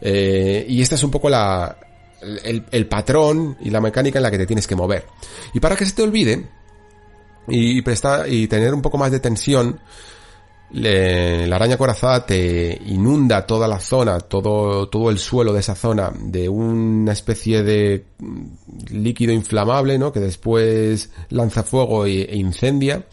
Eh, 0.00 0.66
y 0.68 0.82
esta 0.82 0.96
es 0.96 1.02
un 1.02 1.10
poco 1.10 1.30
la, 1.30 1.78
el, 2.20 2.64
el, 2.70 2.86
patrón 2.86 3.56
y 3.60 3.70
la 3.70 3.80
mecánica 3.80 4.18
en 4.18 4.24
la 4.24 4.30
que 4.30 4.38
te 4.38 4.46
tienes 4.46 4.66
que 4.66 4.76
mover. 4.76 5.06
Y 5.54 5.60
para 5.60 5.76
que 5.76 5.86
se 5.86 5.92
te 5.94 6.02
olvide 6.02 6.46
y, 7.48 7.80
prestar, 7.82 8.30
y 8.30 8.46
tener 8.48 8.74
un 8.74 8.82
poco 8.82 8.98
más 8.98 9.10
de 9.10 9.20
tensión, 9.20 9.80
la 10.74 11.54
araña 11.54 11.76
corazada 11.76 12.26
te 12.26 12.80
inunda 12.86 13.46
toda 13.46 13.68
la 13.68 13.78
zona, 13.78 14.18
todo, 14.18 14.88
todo 14.88 15.10
el 15.10 15.18
suelo 15.18 15.52
de 15.52 15.60
esa 15.60 15.76
zona 15.76 16.12
de 16.18 16.48
una 16.48 17.12
especie 17.12 17.62
de 17.62 18.06
líquido 18.90 19.32
inflamable, 19.32 19.98
¿no? 19.98 20.12
Que 20.12 20.20
después 20.20 21.10
lanza 21.30 21.62
fuego 21.62 22.06
e, 22.06 22.22
e 22.22 22.36
incendia. 22.36 23.06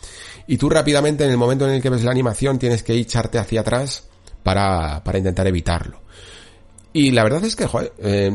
Y 0.48 0.58
tú 0.58 0.70
rápidamente, 0.70 1.24
en 1.24 1.32
el 1.32 1.38
momento 1.38 1.68
en 1.68 1.76
el 1.76 1.82
que 1.82 1.92
ves 1.92 2.04
la 2.04 2.12
animación, 2.12 2.58
tienes 2.58 2.82
que 2.82 2.94
echarte 2.94 3.38
hacia 3.38 3.62
atrás 3.62 4.10
para, 4.42 5.04
para 5.04 5.20
intentar 5.20 5.46
evitarlo. 5.46 6.02
Y 6.94 7.12
la 7.12 7.24
verdad 7.24 7.46
es 7.46 7.56
que, 7.56 7.68
joder, 7.68 7.94
eh, 8.00 8.32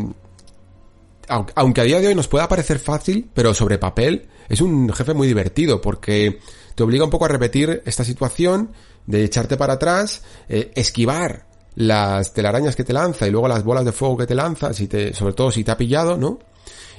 aunque 1.29 1.81
a 1.81 1.85
día 1.85 2.01
de 2.01 2.07
hoy 2.07 2.15
nos 2.15 2.29
pueda 2.29 2.49
parecer 2.49 2.79
fácil, 2.79 3.29
pero 3.35 3.53
sobre 3.55 3.79
papel 3.79 4.29
es 4.49 4.61
un 4.61 4.93
jefe 4.93 5.15
muy 5.15 5.27
divertido 5.27 5.81
porque 5.81 6.39
te 6.75 6.83
obliga 6.83 7.05
un 7.05 7.11
poco 7.11 7.25
a 7.25 7.29
repetir 7.29 7.83
esta 7.85 8.05
situación 8.05 8.71
de 9.07 9.25
echarte 9.25 9.57
para 9.57 9.75
atrás, 9.75 10.23
eh, 10.49 10.73
esquivar 10.75 11.47
las 11.77 12.33
telarañas 12.33 12.75
que 12.75 12.85
te 12.85 12.93
lanza 12.93 13.27
y 13.27 13.31
luego 13.31 13.49
las 13.49 13.63
bolas 13.63 13.85
de 13.85 13.93
fuego 13.93 14.17
que 14.17 14.27
te 14.27 14.35
lanza, 14.35 14.73
si 14.73 14.89
te, 14.89 15.13
sobre 15.13 15.35
todo 15.35 15.51
si 15.51 15.63
te 15.63 15.71
ha 15.71 15.77
pillado, 15.77 16.17
¿no? 16.17 16.39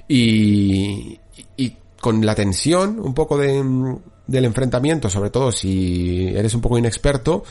Y, 0.07 1.19
y 1.57 1.77
con 1.99 2.25
la 2.25 2.35
tensión 2.35 2.99
un 2.99 3.13
poco 3.13 3.37
de, 3.37 3.97
del 4.27 4.45
enfrentamiento, 4.45 5.09
sobre 5.09 5.29
todo 5.29 5.51
si 5.51 6.27
eres 6.27 6.53
un 6.53 6.61
poco 6.61 6.77
inexperto, 6.77 7.43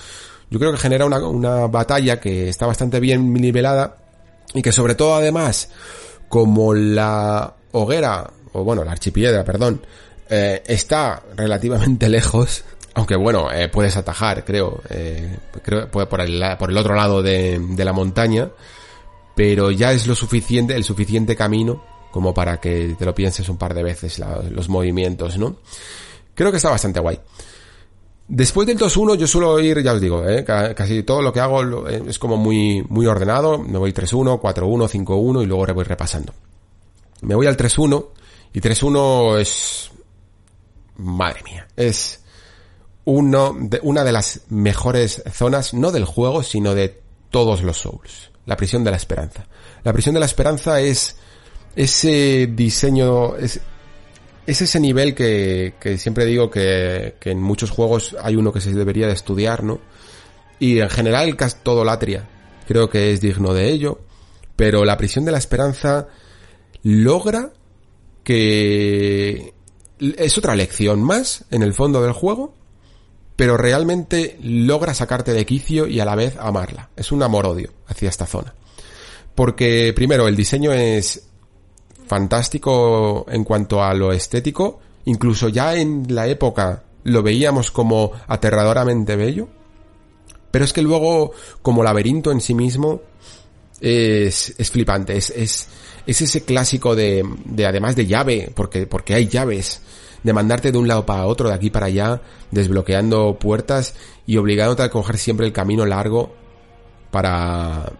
yo 0.50 0.58
creo 0.58 0.72
que 0.72 0.78
genera 0.78 1.04
una, 1.04 1.18
una 1.26 1.66
batalla 1.66 2.20
que 2.20 2.48
está 2.48 2.66
bastante 2.66 3.00
bien 3.00 3.32
nivelada 3.32 3.96
y 4.54 4.62
que 4.62 4.72
sobre 4.72 4.94
todo 4.94 5.16
además, 5.16 5.70
como 6.28 6.72
la 6.74 7.54
hoguera, 7.72 8.30
o 8.52 8.64
bueno, 8.64 8.84
la 8.84 8.92
archipiedra, 8.92 9.44
perdón, 9.44 9.82
eh, 10.28 10.62
está 10.66 11.22
relativamente 11.36 12.08
lejos, 12.08 12.64
aunque 12.96 13.14
bueno, 13.14 13.52
eh, 13.52 13.68
puedes 13.68 13.94
atajar, 13.96 14.42
creo, 14.42 14.80
eh, 14.88 15.36
creo 15.62 15.90
por 15.90 16.20
el, 16.22 16.42
por 16.58 16.70
el 16.70 16.78
otro 16.78 16.94
lado 16.94 17.22
de, 17.22 17.58
de, 17.58 17.84
la 17.84 17.92
montaña, 17.92 18.48
pero 19.34 19.70
ya 19.70 19.92
es 19.92 20.06
lo 20.06 20.14
suficiente, 20.14 20.74
el 20.74 20.82
suficiente 20.82 21.36
camino 21.36 21.84
como 22.10 22.32
para 22.32 22.58
que 22.58 22.96
te 22.98 23.04
lo 23.04 23.14
pienses 23.14 23.50
un 23.50 23.58
par 23.58 23.74
de 23.74 23.82
veces 23.82 24.18
la, 24.18 24.40
los 24.50 24.70
movimientos, 24.70 25.36
¿no? 25.36 25.56
Creo 26.34 26.50
que 26.50 26.56
está 26.56 26.70
bastante 26.70 26.98
guay. 26.98 27.20
Después 28.28 28.66
del 28.66 28.78
2-1 28.78 29.16
yo 29.16 29.26
suelo 29.26 29.60
ir, 29.60 29.82
ya 29.82 29.92
os 29.92 30.00
digo, 30.00 30.26
¿eh? 30.26 30.42
casi 30.42 31.02
todo 31.02 31.20
lo 31.20 31.34
que 31.34 31.40
hago 31.40 31.86
eh, 31.86 32.02
es 32.08 32.18
como 32.18 32.38
muy, 32.38 32.82
muy 32.88 33.04
ordenado. 33.04 33.58
Me 33.58 33.76
voy 33.76 33.92
3-1, 33.92 34.40
4-1, 34.40 35.04
5-1 35.04 35.42
y 35.42 35.46
luego 35.46 35.66
voy 35.74 35.84
repasando. 35.84 36.32
Me 37.20 37.34
voy 37.34 37.46
al 37.46 37.58
3-1 37.58 38.06
y 38.54 38.60
3-1 38.62 39.38
es... 39.38 39.90
Madre 40.96 41.42
mía, 41.44 41.68
es 41.76 42.24
uno 43.06 43.56
de, 43.58 43.80
una 43.82 44.04
de 44.04 44.12
las 44.12 44.42
mejores 44.50 45.22
zonas, 45.32 45.72
no 45.72 45.92
del 45.92 46.04
juego, 46.04 46.42
sino 46.42 46.74
de 46.74 47.00
todos 47.30 47.62
los 47.62 47.78
Souls. 47.78 48.30
La 48.44 48.56
prisión 48.56 48.84
de 48.84 48.90
la 48.90 48.96
esperanza. 48.96 49.46
La 49.82 49.92
prisión 49.92 50.14
de 50.14 50.20
la 50.20 50.26
esperanza 50.26 50.80
es 50.80 51.16
ese 51.74 52.48
diseño, 52.48 53.36
es, 53.36 53.60
es 54.46 54.62
ese 54.62 54.80
nivel 54.80 55.14
que, 55.14 55.74
que 55.80 55.98
siempre 55.98 56.24
digo 56.24 56.50
que, 56.50 57.14
que, 57.20 57.30
en 57.30 57.40
muchos 57.40 57.70
juegos 57.70 58.16
hay 58.22 58.36
uno 58.36 58.52
que 58.52 58.60
se 58.60 58.72
debería 58.72 59.06
de 59.06 59.12
estudiar, 59.12 59.62
¿no? 59.62 59.80
Y 60.58 60.80
en 60.80 60.90
general 60.90 61.36
casi 61.36 61.56
todo 61.62 61.84
Latria 61.84 62.28
creo 62.66 62.90
que 62.90 63.12
es 63.12 63.20
digno 63.20 63.54
de 63.54 63.68
ello, 63.68 64.00
pero 64.56 64.84
la 64.84 64.96
prisión 64.96 65.24
de 65.24 65.32
la 65.32 65.38
esperanza 65.38 66.08
logra 66.82 67.52
que 68.24 69.54
es 70.00 70.38
otra 70.38 70.56
lección 70.56 71.02
más 71.02 71.44
en 71.50 71.62
el 71.62 71.72
fondo 71.72 72.02
del 72.02 72.12
juego, 72.12 72.54
pero 73.36 73.58
realmente 73.58 74.38
logra 74.42 74.94
sacarte 74.94 75.32
de 75.32 75.46
quicio 75.46 75.86
y 75.86 76.00
a 76.00 76.04
la 76.06 76.14
vez 76.14 76.36
amarla. 76.38 76.88
Es 76.96 77.12
un 77.12 77.22
amor-odio 77.22 77.70
hacia 77.86 78.08
esta 78.08 78.26
zona. 78.26 78.54
Porque 79.34 79.92
primero 79.94 80.26
el 80.26 80.34
diseño 80.34 80.72
es 80.72 81.22
fantástico 82.06 83.26
en 83.28 83.44
cuanto 83.44 83.82
a 83.82 83.92
lo 83.92 84.12
estético, 84.12 84.80
incluso 85.04 85.48
ya 85.48 85.74
en 85.74 86.06
la 86.08 86.26
época 86.26 86.84
lo 87.04 87.22
veíamos 87.22 87.70
como 87.70 88.12
aterradoramente 88.26 89.16
bello, 89.16 89.48
pero 90.50 90.64
es 90.64 90.72
que 90.72 90.82
luego 90.82 91.32
como 91.60 91.82
laberinto 91.82 92.32
en 92.32 92.40
sí 92.40 92.54
mismo 92.54 93.02
es, 93.80 94.54
es 94.56 94.70
flipante, 94.70 95.16
es, 95.16 95.30
es, 95.30 95.68
es 96.06 96.22
ese 96.22 96.44
clásico 96.44 96.96
de, 96.96 97.22
de 97.44 97.66
además 97.66 97.94
de 97.96 98.06
llave, 98.06 98.50
porque, 98.54 98.86
porque 98.86 99.14
hay 99.14 99.28
llaves, 99.28 99.82
de 100.26 100.32
mandarte 100.32 100.72
de 100.72 100.78
un 100.78 100.88
lado 100.88 101.06
para 101.06 101.24
otro, 101.24 101.48
de 101.48 101.54
aquí 101.54 101.70
para 101.70 101.86
allá, 101.86 102.20
desbloqueando 102.50 103.38
puertas 103.38 103.94
y 104.26 104.38
obligándote 104.38 104.82
a 104.82 104.90
coger 104.90 105.18
siempre 105.18 105.46
el 105.46 105.52
camino 105.52 105.86
largo 105.86 106.34
para, 107.12 107.92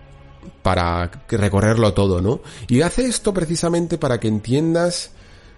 para 0.61 1.09
recorrerlo 1.29 1.95
todo, 1.95 2.21
¿no? 2.21 2.41
Y 2.67 2.81
hace 2.81 3.07
esto 3.07 3.33
precisamente 3.33 3.97
para 3.97 4.19
que 4.19 4.27
entiendas, 4.27 5.13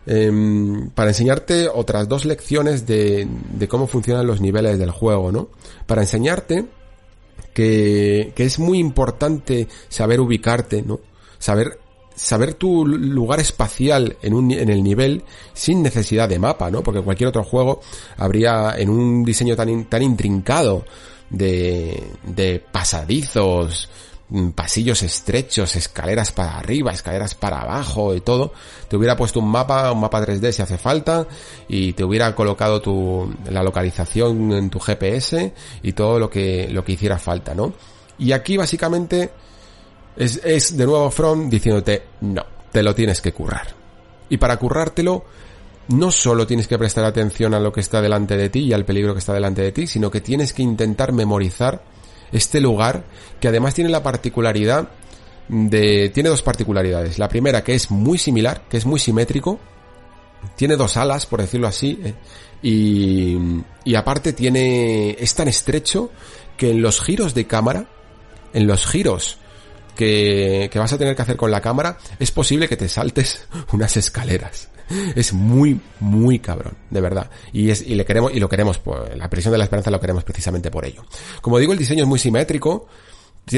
eh, 0.04 0.30
para 0.94 1.08
enseñarte 1.08 1.68
otras 1.68 2.06
dos 2.06 2.26
lecciones 2.26 2.86
de, 2.86 3.26
de 3.54 3.66
cómo 3.66 3.86
funcionan 3.86 4.26
los 4.26 4.42
niveles 4.42 4.78
del 4.78 4.90
juego, 4.90 5.32
¿no? 5.32 5.48
Para 5.86 6.02
enseñarte 6.02 6.66
que, 7.54 8.34
que 8.36 8.44
es 8.44 8.58
muy 8.58 8.78
importante 8.78 9.68
saber 9.88 10.20
ubicarte, 10.20 10.82
¿no? 10.82 11.00
Saber 11.38 11.78
saber 12.18 12.54
tu 12.54 12.84
lugar 12.84 13.38
espacial 13.38 14.16
en, 14.22 14.34
un, 14.34 14.50
en 14.50 14.68
el 14.68 14.82
nivel 14.82 15.22
sin 15.54 15.82
necesidad 15.82 16.28
de 16.28 16.38
mapa, 16.38 16.70
¿no? 16.70 16.82
Porque 16.82 17.00
cualquier 17.00 17.28
otro 17.28 17.44
juego 17.44 17.80
habría 18.16 18.74
en 18.76 18.90
un 18.90 19.24
diseño 19.24 19.54
tan, 19.54 19.84
tan 19.84 20.02
intrincado 20.02 20.84
de, 21.30 22.10
de 22.24 22.60
pasadizos, 22.72 23.88
mm, 24.30 24.50
pasillos 24.50 25.02
estrechos, 25.04 25.76
escaleras 25.76 26.32
para 26.32 26.58
arriba, 26.58 26.90
escaleras 26.90 27.36
para 27.36 27.60
abajo 27.60 28.12
y 28.14 28.20
todo, 28.20 28.52
te 28.88 28.96
hubiera 28.96 29.16
puesto 29.16 29.38
un 29.38 29.48
mapa, 29.48 29.92
un 29.92 30.00
mapa 30.00 30.20
3D 30.20 30.50
si 30.50 30.62
hace 30.62 30.76
falta 30.76 31.26
y 31.68 31.92
te 31.92 32.02
hubiera 32.02 32.34
colocado 32.34 32.82
tu, 32.82 33.32
la 33.48 33.62
localización 33.62 34.52
en 34.52 34.70
tu 34.70 34.80
GPS 34.80 35.54
y 35.82 35.92
todo 35.92 36.18
lo 36.18 36.28
que, 36.28 36.68
lo 36.68 36.84
que 36.84 36.92
hiciera 36.92 37.18
falta, 37.18 37.54
¿no? 37.54 37.72
Y 38.18 38.32
aquí 38.32 38.56
básicamente 38.56 39.30
es, 40.18 40.40
es 40.44 40.76
de 40.76 40.84
nuevo 40.84 41.10
From 41.10 41.48
diciéndote, 41.48 42.02
no, 42.22 42.44
te 42.72 42.82
lo 42.82 42.94
tienes 42.94 43.20
que 43.20 43.32
currar. 43.32 43.68
Y 44.28 44.36
para 44.36 44.56
currártelo, 44.56 45.24
no 45.88 46.10
solo 46.10 46.46
tienes 46.46 46.66
que 46.66 46.76
prestar 46.76 47.04
atención 47.04 47.54
a 47.54 47.60
lo 47.60 47.72
que 47.72 47.80
está 47.80 48.02
delante 48.02 48.36
de 48.36 48.50
ti 48.50 48.60
y 48.60 48.72
al 48.72 48.84
peligro 48.84 49.14
que 49.14 49.20
está 49.20 49.32
delante 49.32 49.62
de 49.62 49.72
ti, 49.72 49.86
sino 49.86 50.10
que 50.10 50.20
tienes 50.20 50.52
que 50.52 50.62
intentar 50.62 51.12
memorizar 51.12 51.82
este 52.32 52.60
lugar 52.60 53.04
que 53.40 53.48
además 53.48 53.74
tiene 53.74 53.90
la 53.90 54.02
particularidad 54.02 54.88
de... 55.48 56.10
tiene 56.10 56.28
dos 56.28 56.42
particularidades. 56.42 57.18
La 57.18 57.28
primera 57.28 57.62
que 57.62 57.74
es 57.74 57.90
muy 57.90 58.18
similar, 58.18 58.64
que 58.68 58.76
es 58.76 58.86
muy 58.86 58.98
simétrico, 58.98 59.60
tiene 60.56 60.76
dos 60.76 60.96
alas, 60.96 61.26
por 61.26 61.40
decirlo 61.40 61.68
así, 61.68 62.00
eh, 62.02 62.14
y, 62.60 63.38
y 63.84 63.94
aparte 63.94 64.32
tiene... 64.32 65.16
es 65.18 65.32
tan 65.36 65.46
estrecho 65.46 66.10
que 66.56 66.72
en 66.72 66.82
los 66.82 67.00
giros 67.00 67.34
de 67.34 67.46
cámara, 67.46 67.88
en 68.52 68.66
los 68.66 68.84
giros 68.84 69.38
que, 69.98 70.70
vas 70.76 70.92
a 70.92 70.98
tener 70.98 71.16
que 71.16 71.22
hacer 71.22 71.36
con 71.36 71.50
la 71.50 71.60
cámara, 71.60 71.98
es 72.20 72.30
posible 72.30 72.68
que 72.68 72.76
te 72.76 72.88
saltes 72.88 73.46
unas 73.72 73.96
escaleras. 73.96 74.68
Es 75.14 75.34
muy, 75.34 75.78
muy 76.00 76.38
cabrón, 76.38 76.74
de 76.88 77.00
verdad. 77.00 77.30
Y 77.52 77.68
es, 77.70 77.82
y 77.82 77.94
le 77.94 78.06
queremos, 78.06 78.32
y 78.32 78.40
lo 78.40 78.48
queremos, 78.48 78.78
pues, 78.78 79.16
la 79.16 79.28
prisión 79.28 79.52
de 79.52 79.58
la 79.58 79.64
esperanza 79.64 79.90
lo 79.90 80.00
queremos 80.00 80.24
precisamente 80.24 80.70
por 80.70 80.86
ello. 80.86 81.04
Como 81.42 81.58
digo, 81.58 81.72
el 81.72 81.78
diseño 81.78 82.04
es 82.04 82.08
muy 82.08 82.18
simétrico. 82.18 82.86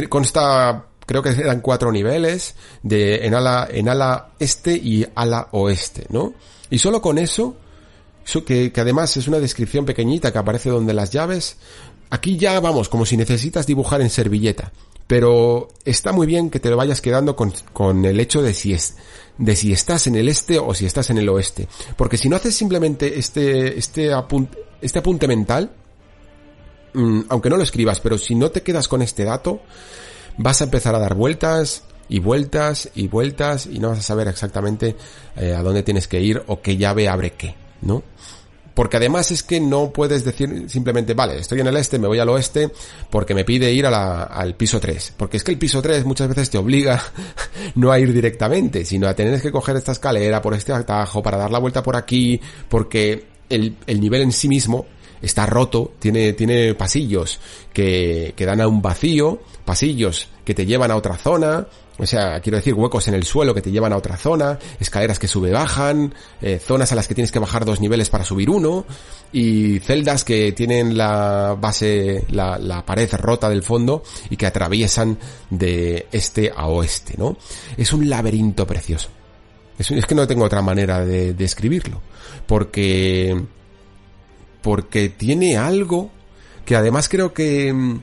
Consta, 0.08 0.86
creo 1.06 1.22
que 1.22 1.28
eran 1.28 1.60
cuatro 1.60 1.92
niveles, 1.92 2.56
de, 2.82 3.26
en 3.26 3.34
ala, 3.34 3.68
en 3.70 3.88
ala 3.88 4.30
este 4.40 4.74
y 4.74 5.06
ala 5.14 5.48
oeste, 5.52 6.06
¿no? 6.08 6.32
Y 6.68 6.78
solo 6.78 7.00
con 7.00 7.18
eso, 7.18 7.56
eso 8.24 8.44
que, 8.44 8.72
que 8.72 8.80
además 8.80 9.16
es 9.16 9.28
una 9.28 9.38
descripción 9.38 9.84
pequeñita 9.84 10.32
que 10.32 10.38
aparece 10.38 10.70
donde 10.70 10.94
las 10.94 11.10
llaves, 11.10 11.58
aquí 12.08 12.38
ya 12.38 12.58
vamos, 12.58 12.88
como 12.88 13.04
si 13.04 13.16
necesitas 13.16 13.66
dibujar 13.66 14.00
en 14.00 14.10
servilleta 14.10 14.72
pero 15.10 15.66
está 15.84 16.12
muy 16.12 16.24
bien 16.24 16.50
que 16.50 16.60
te 16.60 16.70
lo 16.70 16.76
vayas 16.76 17.00
quedando 17.00 17.34
con, 17.34 17.52
con, 17.72 18.04
el 18.04 18.20
hecho 18.20 18.42
de 18.42 18.54
si 18.54 18.74
es 18.74 18.94
de 19.38 19.56
si 19.56 19.72
estás 19.72 20.06
en 20.06 20.14
el 20.14 20.28
este 20.28 20.60
o 20.60 20.72
si 20.72 20.86
estás 20.86 21.10
en 21.10 21.18
el 21.18 21.28
oeste. 21.28 21.66
Porque 21.96 22.16
si 22.16 22.28
no 22.28 22.36
haces 22.36 22.54
simplemente 22.54 23.18
este 23.18 23.76
este 23.76 24.12
apunte, 24.12 24.56
este 24.80 25.00
apunte 25.00 25.26
mental 25.26 25.72
mmm, 26.94 27.22
aunque 27.28 27.50
no 27.50 27.56
lo 27.56 27.64
escribas 27.64 27.98
pero 27.98 28.18
si 28.18 28.36
no 28.36 28.52
te 28.52 28.62
quedas 28.62 28.86
con 28.86 29.02
este 29.02 29.24
dato 29.24 29.62
vas 30.36 30.60
a 30.60 30.64
empezar 30.64 30.94
a 30.94 31.00
dar 31.00 31.16
vueltas 31.16 31.82
y 32.08 32.20
vueltas 32.20 32.90
y 32.94 33.08
vueltas 33.08 33.66
y 33.66 33.80
no 33.80 33.88
vas 33.88 33.98
a 33.98 34.02
saber 34.02 34.28
exactamente 34.28 34.94
eh, 35.34 35.54
a 35.54 35.62
dónde 35.64 35.82
tienes 35.82 36.06
que 36.06 36.20
ir 36.20 36.40
o 36.46 36.62
qué 36.62 36.76
llave 36.76 37.08
abre 37.08 37.32
qué 37.32 37.56
no 37.82 38.04
porque 38.74 38.96
además 38.96 39.30
es 39.30 39.42
que 39.42 39.60
no 39.60 39.90
puedes 39.90 40.24
decir 40.24 40.64
simplemente, 40.68 41.14
vale, 41.14 41.38
estoy 41.38 41.60
en 41.60 41.66
el 41.66 41.76
este, 41.76 41.98
me 41.98 42.08
voy 42.08 42.18
al 42.18 42.28
oeste, 42.28 42.70
porque 43.10 43.34
me 43.34 43.44
pide 43.44 43.72
ir 43.72 43.86
al 43.86 44.54
piso 44.54 44.80
3. 44.80 45.14
Porque 45.16 45.36
es 45.36 45.44
que 45.44 45.52
el 45.52 45.58
piso 45.58 45.82
3 45.82 46.04
muchas 46.04 46.28
veces 46.28 46.50
te 46.50 46.58
obliga 46.58 47.02
no 47.74 47.90
a 47.90 47.98
ir 47.98 48.12
directamente, 48.12 48.84
sino 48.84 49.08
a 49.08 49.14
tener 49.14 49.40
que 49.40 49.50
coger 49.50 49.76
esta 49.76 49.92
escalera 49.92 50.40
por 50.40 50.54
este 50.54 50.72
atajo, 50.72 51.22
para 51.22 51.38
dar 51.38 51.50
la 51.50 51.58
vuelta 51.58 51.82
por 51.82 51.96
aquí, 51.96 52.40
porque 52.68 53.26
el, 53.48 53.76
el 53.86 54.00
nivel 54.00 54.22
en 54.22 54.32
sí 54.32 54.48
mismo 54.48 54.86
está 55.20 55.46
roto, 55.46 55.92
tiene, 55.98 56.32
tiene 56.32 56.74
pasillos 56.74 57.40
que, 57.72 58.32
que 58.36 58.46
dan 58.46 58.60
a 58.60 58.68
un 58.68 58.80
vacío, 58.80 59.40
pasillos 59.64 60.28
que 60.44 60.54
te 60.54 60.66
llevan 60.66 60.90
a 60.90 60.96
otra 60.96 61.16
zona, 61.16 61.66
o 62.00 62.06
sea, 62.06 62.40
quiero 62.40 62.56
decir, 62.56 62.72
huecos 62.72 63.06
en 63.08 63.14
el 63.14 63.24
suelo 63.24 63.54
que 63.54 63.60
te 63.60 63.70
llevan 63.70 63.92
a 63.92 63.96
otra 63.98 64.16
zona, 64.16 64.58
escaleras 64.78 65.18
que 65.18 65.28
sube-bajan, 65.28 66.14
eh, 66.40 66.58
zonas 66.58 66.90
a 66.92 66.94
las 66.94 67.06
que 67.06 67.14
tienes 67.14 67.30
que 67.30 67.38
bajar 67.38 67.66
dos 67.66 67.78
niveles 67.78 68.08
para 68.08 68.24
subir 68.24 68.48
uno, 68.48 68.86
y 69.32 69.80
celdas 69.80 70.24
que 70.24 70.52
tienen 70.52 70.96
la 70.96 71.56
base, 71.60 72.24
la, 72.30 72.84
pared 72.86 73.10
rota 73.12 73.50
del 73.50 73.62
fondo 73.62 74.02
y 74.30 74.36
que 74.36 74.46
atraviesan 74.46 75.18
de 75.50 76.06
este 76.10 76.50
a 76.56 76.68
oeste, 76.68 77.14
¿no? 77.18 77.36
Es 77.76 77.92
un 77.92 78.08
laberinto 78.08 78.66
precioso. 78.66 79.10
Es, 79.78 79.90
es 79.90 80.06
que 80.06 80.14
no 80.14 80.26
tengo 80.26 80.44
otra 80.44 80.62
manera 80.62 81.04
de 81.04 81.34
describirlo. 81.34 82.00
Porque, 82.46 83.38
porque 84.62 85.10
tiene 85.10 85.58
algo 85.58 86.10
que 86.64 86.76
además 86.76 87.10
creo 87.10 87.34
que, 87.34 87.98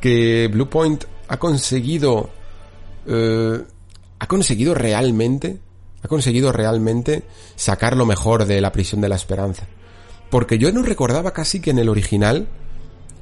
que 0.00 0.48
Bluepoint 0.52 1.04
ha 1.28 1.38
conseguido 1.38 2.35
eh, 3.06 3.62
ha 4.18 4.26
conseguido 4.26 4.74
realmente, 4.74 5.58
ha 6.02 6.08
conseguido 6.08 6.52
realmente 6.52 7.24
sacar 7.54 7.96
lo 7.96 8.06
mejor 8.06 8.44
de 8.44 8.60
la 8.60 8.72
prisión 8.72 9.00
de 9.00 9.08
la 9.08 9.16
esperanza. 9.16 9.66
Porque 10.30 10.58
yo 10.58 10.72
no 10.72 10.82
recordaba 10.82 11.32
casi 11.32 11.60
que 11.60 11.70
en 11.70 11.78
el 11.78 11.88
original 11.88 12.48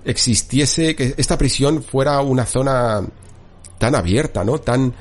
existiese, 0.05 0.95
que 0.95 1.15
esta 1.17 1.39
prisión 1.39 1.83
fuera 1.83 2.21
una 2.21 2.47
zona 2.47 3.03
tan 3.79 3.95
abierta, 3.95 4.45
¿no? 4.45 4.59
Tan, 4.59 4.95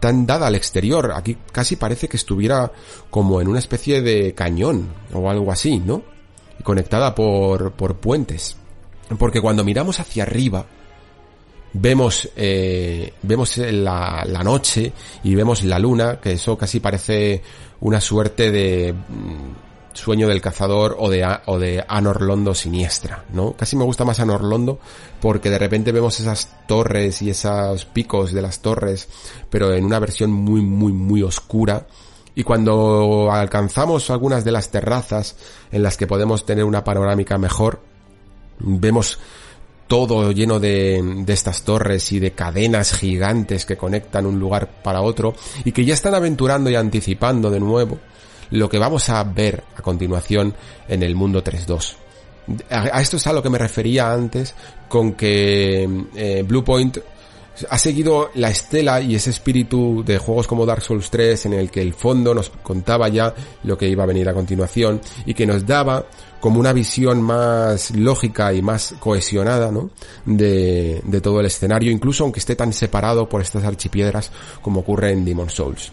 tan 0.00 0.26
dada 0.26 0.46
al 0.46 0.54
exterior. 0.54 1.12
Aquí 1.14 1.36
casi 1.52 1.76
parece 1.76 2.08
que 2.08 2.16
estuviera 2.16 2.70
como 3.10 3.40
en 3.40 3.48
una 3.48 3.58
especie 3.58 4.02
de 4.02 4.34
cañón 4.34 4.88
o 5.12 5.28
algo 5.30 5.50
así, 5.50 5.78
¿no? 5.78 6.02
Conectada 6.62 7.14
por, 7.14 7.72
por 7.72 7.96
puentes. 7.96 8.56
Porque 9.18 9.40
cuando 9.40 9.64
miramos 9.64 10.00
hacia 10.00 10.24
arriba, 10.24 10.66
vemos 11.72 12.28
eh, 12.36 13.12
vemos 13.22 13.56
la, 13.58 14.24
la, 14.26 14.42
noche 14.42 14.92
y 15.22 15.34
vemos 15.34 15.62
la 15.64 15.78
luna 15.78 16.18
que 16.20 16.32
eso 16.32 16.56
casi 16.56 16.80
parece 16.80 17.42
una 17.80 18.00
suerte 18.00 18.50
de 18.50 18.92
mm, 18.92 19.94
sueño 19.94 20.28
del 20.28 20.40
cazador 20.40 20.96
o 20.98 21.10
de 21.10 21.26
o 21.46 21.58
de 21.58 21.84
Anorlondo 21.86 22.54
siniestra 22.54 23.24
no 23.32 23.52
casi 23.52 23.76
me 23.76 23.84
gusta 23.84 24.04
más 24.04 24.20
Anorlondo 24.20 24.78
porque 25.20 25.50
de 25.50 25.58
repente 25.58 25.92
vemos 25.92 26.18
esas 26.20 26.66
torres 26.66 27.20
y 27.22 27.30
esos 27.30 27.84
picos 27.84 28.32
de 28.32 28.42
las 28.42 28.60
torres 28.60 29.08
pero 29.50 29.74
en 29.74 29.84
una 29.84 29.98
versión 29.98 30.30
muy 30.32 30.60
muy 30.62 30.92
muy 30.92 31.22
oscura. 31.22 31.86
Y 32.34 32.44
cuando 32.44 33.32
alcanzamos 33.32 34.10
algunas 34.10 34.44
de 34.44 34.52
las 34.52 34.70
terrazas 34.70 35.36
en 35.72 35.82
las 35.82 35.96
que 35.96 36.06
podemos 36.06 36.46
tener 36.46 36.64
una 36.64 36.84
panorámica 36.84 37.36
mejor 37.36 37.80
vemos 38.60 39.18
todo 39.88 40.30
lleno 40.30 40.60
de, 40.60 41.02
de, 41.02 41.32
estas 41.32 41.64
torres 41.64 42.12
y 42.12 42.20
de 42.20 42.32
cadenas 42.32 42.92
gigantes 42.92 43.64
que 43.64 43.76
conectan 43.76 44.26
un 44.26 44.38
lugar 44.38 44.68
para 44.82 45.00
otro 45.00 45.34
y 45.64 45.72
que 45.72 45.84
ya 45.84 45.94
están 45.94 46.14
aventurando 46.14 46.70
y 46.70 46.76
anticipando 46.76 47.50
de 47.50 47.58
nuevo 47.58 47.98
lo 48.50 48.68
que 48.68 48.78
vamos 48.78 49.08
a 49.08 49.24
ver 49.24 49.64
a 49.76 49.82
continuación 49.82 50.54
en 50.88 51.02
el 51.02 51.14
mundo 51.14 51.42
3.2. 51.42 51.94
A, 52.70 53.00
esto 53.00 53.16
es 53.16 53.26
a 53.26 53.32
lo 53.32 53.42
que 53.42 53.50
me 53.50 53.58
refería 53.58 54.12
antes 54.12 54.54
con 54.88 55.12
que 55.12 55.88
eh, 56.14 56.44
Bluepoint 56.46 56.98
ha 57.68 57.78
seguido 57.78 58.30
la 58.34 58.50
estela 58.50 59.00
y 59.00 59.14
ese 59.14 59.30
espíritu 59.30 60.04
de 60.04 60.18
juegos 60.18 60.46
como 60.46 60.64
Dark 60.64 60.82
Souls 60.82 61.10
3 61.10 61.46
en 61.46 61.52
el 61.54 61.70
que 61.70 61.82
el 61.82 61.92
fondo 61.92 62.32
nos 62.34 62.50
contaba 62.50 63.08
ya 63.08 63.34
lo 63.64 63.76
que 63.76 63.88
iba 63.88 64.04
a 64.04 64.06
venir 64.06 64.28
a 64.28 64.34
continuación 64.34 65.00
y 65.26 65.34
que 65.34 65.46
nos 65.46 65.66
daba 65.66 66.06
como 66.40 66.60
una 66.60 66.72
visión 66.72 67.22
más 67.22 67.90
lógica 67.92 68.52
y 68.52 68.62
más 68.62 68.94
cohesionada, 69.00 69.70
¿no? 69.70 69.90
De, 70.24 71.02
de 71.04 71.20
todo 71.20 71.40
el 71.40 71.46
escenario, 71.46 71.90
incluso 71.90 72.24
aunque 72.24 72.40
esté 72.40 72.56
tan 72.56 72.72
separado 72.72 73.28
por 73.28 73.40
estas 73.40 73.64
archipiedras 73.64 74.30
como 74.62 74.80
ocurre 74.80 75.12
en 75.12 75.24
Demon 75.24 75.50
Souls. 75.50 75.92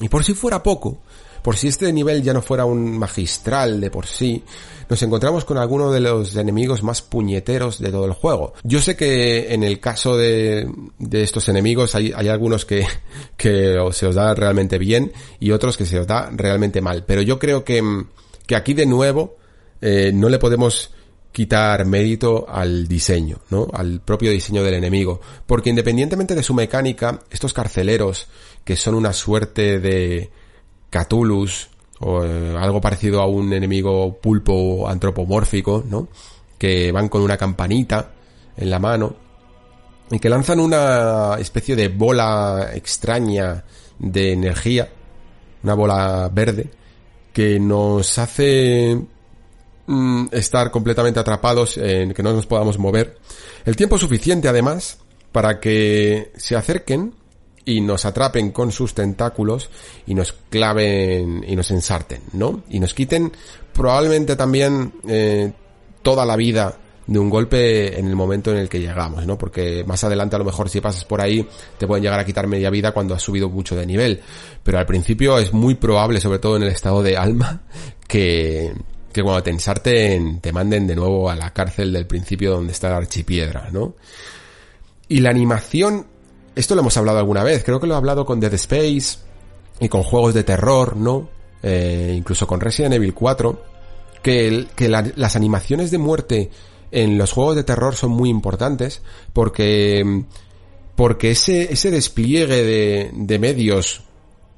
Y 0.00 0.08
por 0.08 0.24
si 0.24 0.34
fuera 0.34 0.62
poco, 0.62 0.98
por 1.42 1.56
si 1.56 1.68
este 1.68 1.92
nivel 1.92 2.22
ya 2.22 2.32
no 2.32 2.42
fuera 2.42 2.64
un 2.64 2.98
magistral 2.98 3.80
de 3.80 3.90
por 3.90 4.06
sí, 4.06 4.44
nos 4.88 5.02
encontramos 5.02 5.44
con 5.44 5.58
alguno 5.58 5.90
de 5.90 6.00
los 6.00 6.34
enemigos 6.36 6.82
más 6.82 7.02
puñeteros 7.02 7.78
de 7.78 7.90
todo 7.90 8.06
el 8.06 8.12
juego. 8.12 8.54
Yo 8.64 8.80
sé 8.80 8.96
que 8.96 9.52
en 9.52 9.62
el 9.62 9.80
caso 9.80 10.16
de, 10.16 10.70
de 10.98 11.22
estos 11.22 11.48
enemigos 11.48 11.94
hay, 11.94 12.12
hay 12.14 12.28
algunos 12.28 12.64
que, 12.64 12.86
que 13.36 13.76
se 13.92 14.06
os 14.06 14.14
da 14.14 14.34
realmente 14.34 14.78
bien 14.78 15.12
y 15.40 15.50
otros 15.50 15.76
que 15.76 15.86
se 15.86 15.98
os 15.98 16.06
da 16.06 16.30
realmente 16.32 16.80
mal, 16.80 17.04
pero 17.06 17.22
yo 17.22 17.38
creo 17.38 17.64
que, 17.64 17.82
que 18.46 18.56
aquí 18.56 18.74
de 18.74 18.86
nuevo 18.86 19.37
eh, 19.80 20.10
no 20.14 20.28
le 20.28 20.38
podemos 20.38 20.92
quitar 21.32 21.84
mérito 21.84 22.46
al 22.48 22.88
diseño, 22.88 23.38
¿no? 23.50 23.68
Al 23.72 24.00
propio 24.00 24.30
diseño 24.30 24.62
del 24.62 24.74
enemigo. 24.74 25.20
Porque 25.46 25.70
independientemente 25.70 26.34
de 26.34 26.42
su 26.42 26.54
mecánica, 26.54 27.20
estos 27.30 27.52
carceleros, 27.52 28.28
que 28.64 28.76
son 28.76 28.94
una 28.94 29.12
suerte 29.12 29.78
de 29.78 30.30
Catulus, 30.90 31.68
o 32.00 32.24
eh, 32.24 32.56
algo 32.56 32.80
parecido 32.80 33.20
a 33.20 33.26
un 33.26 33.52
enemigo 33.52 34.18
pulpo 34.20 34.88
antropomórfico, 34.88 35.84
¿no? 35.88 36.08
Que 36.56 36.92
van 36.92 37.08
con 37.08 37.22
una 37.22 37.36
campanita 37.36 38.12
en 38.56 38.70
la 38.70 38.78
mano 38.78 39.14
y 40.10 40.18
que 40.18 40.28
lanzan 40.28 40.60
una 40.60 41.36
especie 41.38 41.76
de 41.76 41.88
bola 41.88 42.70
extraña 42.74 43.64
de 43.98 44.32
energía, 44.32 44.88
una 45.62 45.74
bola 45.74 46.30
verde, 46.32 46.70
que 47.32 47.60
nos 47.60 48.18
hace 48.18 48.98
mm, 49.88 50.26
estar 50.30 50.70
completamente 50.70 51.18
atrapados 51.18 51.76
en 51.76 52.14
que 52.14 52.22
no 52.22 52.32
nos 52.32 52.46
podamos 52.46 52.78
mover. 52.78 53.18
El 53.64 53.74
tiempo 53.74 53.98
suficiente 53.98 54.48
además 54.48 54.98
para 55.32 55.58
que 55.58 56.32
se 56.36 56.56
acerquen 56.56 57.14
y 57.64 57.82
nos 57.82 58.06
atrapen 58.06 58.50
con 58.50 58.72
sus 58.72 58.94
tentáculos 58.94 59.68
y 60.06 60.14
nos 60.14 60.32
claven 60.32 61.44
y 61.46 61.54
nos 61.54 61.70
ensarten, 61.70 62.22
¿no? 62.32 62.62
Y 62.70 62.80
nos 62.80 62.94
quiten 62.94 63.30
probablemente 63.74 64.36
también 64.36 64.94
eh, 65.06 65.52
toda 66.02 66.24
la 66.24 66.34
vida 66.34 66.78
de 67.06 67.18
un 67.18 67.28
golpe 67.28 67.98
en 67.98 68.06
el 68.06 68.16
momento 68.16 68.52
en 68.52 68.58
el 68.58 68.68
que 68.68 68.80
llegamos, 68.80 69.26
¿no? 69.26 69.36
Porque 69.36 69.84
más 69.86 70.02
adelante 70.04 70.36
a 70.36 70.38
lo 70.38 70.46
mejor 70.46 70.70
si 70.70 70.80
pasas 70.80 71.04
por 71.04 71.20
ahí 71.20 71.46
te 71.78 71.86
pueden 71.86 72.02
llegar 72.02 72.20
a 72.20 72.24
quitar 72.24 72.46
media 72.46 72.70
vida 72.70 72.92
cuando 72.92 73.14
has 73.14 73.22
subido 73.22 73.50
mucho 73.50 73.76
de 73.76 73.84
nivel. 73.84 74.20
Pero 74.62 74.78
al 74.78 74.86
principio 74.86 75.38
es 75.38 75.52
muy 75.52 75.74
probable, 75.74 76.20
sobre 76.20 76.38
todo 76.38 76.56
en 76.56 76.62
el 76.62 76.68
estado 76.70 77.02
de 77.02 77.16
alma, 77.18 77.62
que, 78.06 78.72
que 79.22 79.24
cuando 79.24 79.42
te 79.42 80.20
te 80.40 80.52
manden 80.52 80.86
de 80.86 80.96
nuevo 80.96 81.30
a 81.30 81.36
la 81.36 81.52
cárcel 81.52 81.92
del 81.92 82.06
principio 82.06 82.52
donde 82.52 82.72
está 82.72 82.90
la 82.90 82.96
archipiedra, 82.96 83.68
¿no? 83.70 83.94
Y 85.08 85.20
la 85.20 85.30
animación 85.30 86.06
esto 86.58 86.74
lo 86.74 86.80
hemos 86.80 86.96
hablado 86.96 87.18
alguna 87.18 87.44
vez, 87.44 87.62
creo 87.62 87.78
que 87.78 87.86
lo 87.86 87.94
he 87.94 87.96
hablado 87.96 88.26
con 88.26 88.40
Dead 88.40 88.52
Space 88.54 89.18
y 89.78 89.88
con 89.88 90.02
juegos 90.02 90.34
de 90.34 90.42
terror, 90.42 90.96
¿no? 90.96 91.28
Eh, 91.62 92.14
incluso 92.16 92.48
con 92.48 92.60
Resident 92.60 92.94
Evil 92.94 93.14
4, 93.14 93.62
que, 94.24 94.66
que 94.74 94.88
las 94.88 95.36
animaciones 95.36 95.92
de 95.92 95.98
muerte 95.98 96.50
en 96.90 97.16
los 97.16 97.30
juegos 97.30 97.54
de 97.54 97.62
terror 97.62 97.94
son 97.94 98.10
muy 98.10 98.28
importantes 98.28 99.02
porque, 99.32 100.24
porque 100.96 101.30
ese, 101.30 101.72
ese 101.72 101.92
despliegue 101.92 102.64
de, 102.64 103.10
de 103.14 103.38
medios 103.38 104.02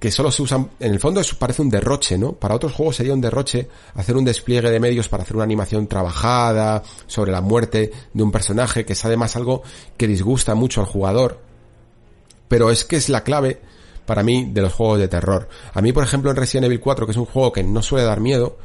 que 0.01 0.11
solo 0.11 0.33
se 0.33 0.43
usan, 0.43 0.71
en 0.81 0.93
el 0.93 0.99
fondo 0.99 1.21
parece 1.39 1.63
un 1.63 1.71
derroche, 1.71 2.19
¿no? 2.19 2.33
Para 2.33 2.57
otros 2.57 2.73
juegos 2.73 2.97
sería 2.97 3.15
un 3.15 3.21
derroche 3.21 3.69
hacer 3.95 4.17
un 4.17 4.25
despliegue 4.25 4.71
de 4.71 4.81
medios 4.81 5.09
para 5.09 5.23
hacer 5.23 5.37
una 5.37 5.45
animación 5.45 5.87
trabajada 5.87 6.83
sobre 7.07 7.31
la 7.31 7.41
muerte 7.41 7.93
de 8.13 8.23
un 8.23 8.33
personaje, 8.33 8.85
que 8.85 8.95
es 8.95 9.05
además 9.05 9.37
algo 9.37 9.63
que 9.97 10.09
disgusta 10.09 10.57
mucho 10.57 10.81
al 10.81 10.87
jugador 10.87 11.51
pero 12.51 12.73
es 12.73 12.85
que 12.85 12.97
es 12.97 13.09
la 13.09 13.23
clave 13.23 13.61
para 14.07 14.25
mí 14.25 14.51
de 14.53 14.61
los 14.61 14.73
juegos 14.73 14.99
de 14.99 15.07
terror. 15.07 15.49
A 15.73 15.81
mí, 15.81 15.93
por 15.93 16.03
ejemplo, 16.03 16.33
en 16.33 16.37
Resident 16.37 16.65
Evil 16.65 16.81
4, 16.81 17.07
que 17.07 17.13
es 17.13 17.17
un 17.17 17.27
juego 17.27 17.53
que 17.53 17.63
no 17.63 17.81
suele 17.81 18.05
dar 18.05 18.19
miedo, 18.19 18.59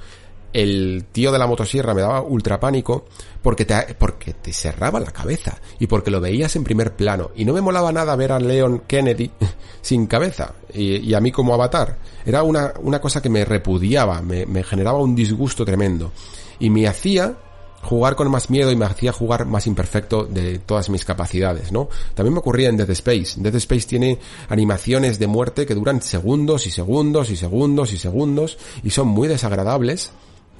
el 0.55 1.07
tío 1.11 1.33
de 1.33 1.37
la 1.37 1.47
motosierra 1.47 1.93
me 1.93 1.99
daba 1.99 2.21
ultra 2.21 2.61
pánico 2.61 3.03
porque 3.41 3.65
te, 3.65 3.93
porque 3.99 4.31
te 4.35 4.53
cerraba 4.53 5.01
la 5.01 5.11
cabeza 5.11 5.57
y 5.79 5.87
porque 5.87 6.09
lo 6.09 6.21
veías 6.21 6.55
en 6.55 6.63
primer 6.63 6.95
plano. 6.95 7.31
Y 7.35 7.43
no 7.43 7.51
me 7.51 7.59
molaba 7.59 7.91
nada 7.91 8.15
ver 8.15 8.31
a 8.31 8.39
Leon 8.39 8.83
Kennedy 8.87 9.29
sin 9.81 10.07
cabeza 10.07 10.53
y, 10.73 11.13
a 11.13 11.19
mí 11.19 11.33
como 11.33 11.53
avatar. 11.53 11.97
Era 12.25 12.43
una, 12.43 12.73
una 12.79 13.01
cosa 13.01 13.21
que 13.21 13.27
me 13.27 13.43
repudiaba, 13.43 14.21
me, 14.21 14.45
me 14.45 14.63
generaba 14.63 14.99
un 14.99 15.13
disgusto 15.13 15.65
tremendo. 15.65 16.13
Y 16.57 16.69
me 16.69 16.87
hacía 16.87 17.35
jugar 17.81 18.15
con 18.15 18.31
más 18.31 18.49
miedo 18.49 18.71
y 18.71 18.77
me 18.77 18.85
hacía 18.85 19.11
jugar 19.11 19.45
más 19.45 19.67
imperfecto 19.67 20.23
de 20.23 20.59
todas 20.59 20.89
mis 20.89 21.03
capacidades, 21.03 21.73
¿no? 21.73 21.89
También 22.13 22.33
me 22.33 22.39
ocurría 22.39 22.69
en 22.69 22.77
Dead 22.77 22.89
Space. 22.91 23.33
Dead 23.41 23.55
Space 23.55 23.87
tiene 23.87 24.19
animaciones 24.47 25.19
de 25.19 25.27
muerte 25.27 25.65
que 25.65 25.75
duran 25.75 26.01
segundos 26.01 26.65
y 26.65 26.71
segundos 26.71 27.29
y 27.29 27.35
segundos 27.35 27.91
y 27.91 27.97
segundos 27.97 28.57
y 28.83 28.91
son 28.91 29.09
muy 29.09 29.27
desagradables 29.27 30.13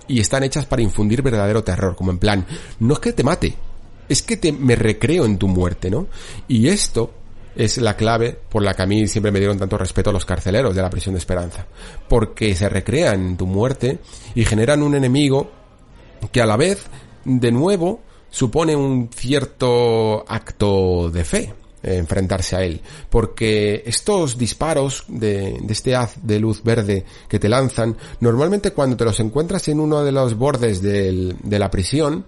y 0.07 0.19
están 0.19 0.43
hechas 0.43 0.65
para 0.65 0.81
infundir 0.81 1.21
verdadero 1.21 1.63
terror, 1.63 1.95
como 1.95 2.11
en 2.11 2.19
plan, 2.19 2.45
no 2.79 2.93
es 2.93 2.99
que 2.99 3.13
te 3.13 3.23
mate, 3.23 3.55
es 4.07 4.21
que 4.21 4.37
te, 4.37 4.51
me 4.51 4.75
recreo 4.75 5.25
en 5.25 5.37
tu 5.37 5.47
muerte, 5.47 5.89
¿no? 5.89 6.07
Y 6.47 6.67
esto 6.67 7.11
es 7.55 7.77
la 7.77 7.95
clave 7.95 8.37
por 8.49 8.63
la 8.63 8.73
que 8.73 8.83
a 8.83 8.85
mí 8.85 9.07
siempre 9.07 9.31
me 9.31 9.39
dieron 9.39 9.57
tanto 9.57 9.77
respeto 9.77 10.09
a 10.09 10.13
los 10.13 10.25
carceleros 10.25 10.75
de 10.75 10.81
la 10.81 10.89
prisión 10.89 11.15
de 11.15 11.19
esperanza. 11.19 11.65
Porque 12.09 12.53
se 12.55 12.69
recrean 12.69 13.25
en 13.25 13.37
tu 13.37 13.47
muerte 13.47 13.99
y 14.35 14.43
generan 14.45 14.83
un 14.83 14.95
enemigo 14.95 15.51
que 16.31 16.41
a 16.41 16.45
la 16.45 16.57
vez 16.57 16.85
de 17.23 17.51
nuevo 17.51 18.01
supone 18.29 18.75
un 18.75 19.09
cierto 19.13 20.25
acto 20.27 21.09
de 21.09 21.23
fe 21.23 21.53
eh, 21.85 21.97
enfrentarse 21.97 22.55
a 22.55 22.63
él, 22.63 22.81
porque 23.09 23.83
estos 23.85 24.37
disparos 24.37 25.05
de, 25.07 25.61
este 25.69 25.95
haz 25.95 26.15
de 26.23 26.39
luz 26.39 26.63
verde 26.63 27.05
que 27.29 27.39
te 27.39 27.47
lanzan, 27.47 27.95
normalmente 28.19 28.71
cuando 28.71 28.97
te 28.97 29.05
los 29.05 29.19
encuentras 29.19 29.67
en 29.67 29.79
uno 29.79 30.03
de 30.03 30.11
los 30.11 30.35
bordes 30.35 30.81
de 30.81 31.59
la 31.59 31.69
prisión, 31.69 32.25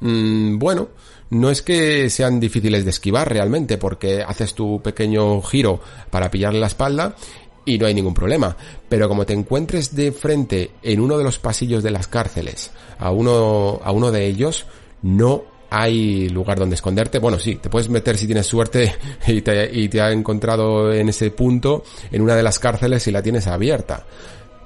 mm, 0.00 0.58
bueno, 0.58 0.88
no 1.30 1.50
es 1.50 1.62
que 1.62 2.08
sean 2.08 2.38
difíciles 2.38 2.84
de 2.84 2.90
esquivar 2.90 3.28
realmente, 3.28 3.78
porque 3.78 4.22
haces 4.22 4.54
tu 4.54 4.80
pequeño 4.80 5.42
giro 5.42 5.80
para 6.10 6.30
pillarle 6.30 6.60
la 6.60 6.68
espalda 6.68 7.16
y 7.64 7.78
no 7.78 7.86
hay 7.86 7.94
ningún 7.94 8.14
problema. 8.14 8.56
Pero 8.88 9.08
como 9.08 9.26
te 9.26 9.32
encuentres 9.32 9.94
de 9.94 10.12
frente 10.12 10.70
en 10.82 11.00
uno 11.00 11.18
de 11.18 11.24
los 11.24 11.38
pasillos 11.38 11.82
de 11.82 11.90
las 11.90 12.06
cárceles 12.06 12.70
a 12.98 13.10
uno, 13.10 13.80
a 13.82 13.90
uno 13.90 14.12
de 14.12 14.26
ellos, 14.26 14.66
no 15.02 15.55
hay 15.78 16.28
lugar 16.28 16.58
donde 16.58 16.74
esconderte. 16.74 17.18
Bueno, 17.18 17.38
sí, 17.38 17.56
te 17.56 17.68
puedes 17.68 17.88
meter 17.88 18.16
si 18.16 18.26
tienes 18.26 18.46
suerte 18.46 18.94
y 19.26 19.42
te, 19.42 19.70
y 19.72 19.98
ha 19.98 20.10
encontrado 20.10 20.92
en 20.92 21.08
ese 21.08 21.30
punto 21.30 21.84
en 22.10 22.22
una 22.22 22.34
de 22.34 22.42
las 22.42 22.58
cárceles 22.58 23.06
y 23.06 23.10
la 23.10 23.22
tienes 23.22 23.46
abierta. 23.46 24.04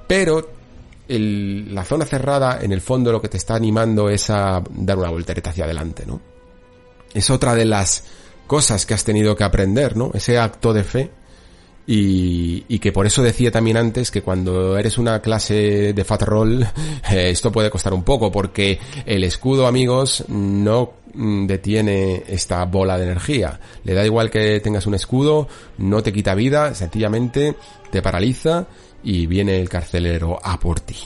Pero 0.07 0.49
la 1.07 1.83
zona 1.83 2.05
cerrada, 2.05 2.59
en 2.61 2.71
el 2.71 2.79
fondo, 2.79 3.11
lo 3.11 3.21
que 3.21 3.27
te 3.27 3.37
está 3.37 3.55
animando 3.55 4.09
es 4.09 4.29
a 4.29 4.63
dar 4.69 4.97
una 4.97 5.09
voltereta 5.09 5.49
hacia 5.49 5.65
adelante, 5.65 6.05
¿no? 6.05 6.21
Es 7.13 7.29
otra 7.29 7.53
de 7.53 7.65
las 7.65 8.05
cosas 8.47 8.85
que 8.85 8.93
has 8.93 9.03
tenido 9.03 9.35
que 9.35 9.43
aprender, 9.43 9.97
¿no? 9.97 10.11
Ese 10.13 10.39
acto 10.39 10.71
de 10.71 10.83
fe 10.85 11.11
y, 11.87 12.79
que 12.79 12.91
por 12.91 13.05
eso 13.05 13.21
decía 13.21 13.51
también 13.51 13.77
antes 13.77 14.11
que 14.11 14.21
cuando 14.21 14.77
eres 14.77 14.97
una 14.97 15.19
clase 15.21 15.93
de 15.93 16.03
fat 16.03 16.21
roll 16.23 16.63
eh, 17.11 17.29
esto 17.29 17.51
puede 17.51 17.69
costar 17.69 17.93
un 17.93 18.03
poco 18.03 18.31
porque 18.31 18.79
el 19.05 19.23
escudo 19.23 19.67
amigos 19.67 20.23
no 20.29 20.93
detiene 21.13 22.23
esta 22.27 22.63
bola 22.65 22.97
de 22.97 23.05
energía. 23.05 23.59
Le 23.83 23.93
da 23.93 24.05
igual 24.05 24.29
que 24.29 24.59
tengas 24.59 24.87
un 24.87 24.95
escudo, 24.95 25.47
no 25.77 26.01
te 26.03 26.13
quita 26.13 26.35
vida, 26.35 26.73
sencillamente 26.73 27.55
te 27.91 28.01
paraliza 28.01 28.67
y 29.03 29.25
viene 29.25 29.59
el 29.59 29.69
carcelero 29.69 30.39
a 30.41 30.59
por 30.59 30.79
ti. 30.79 30.97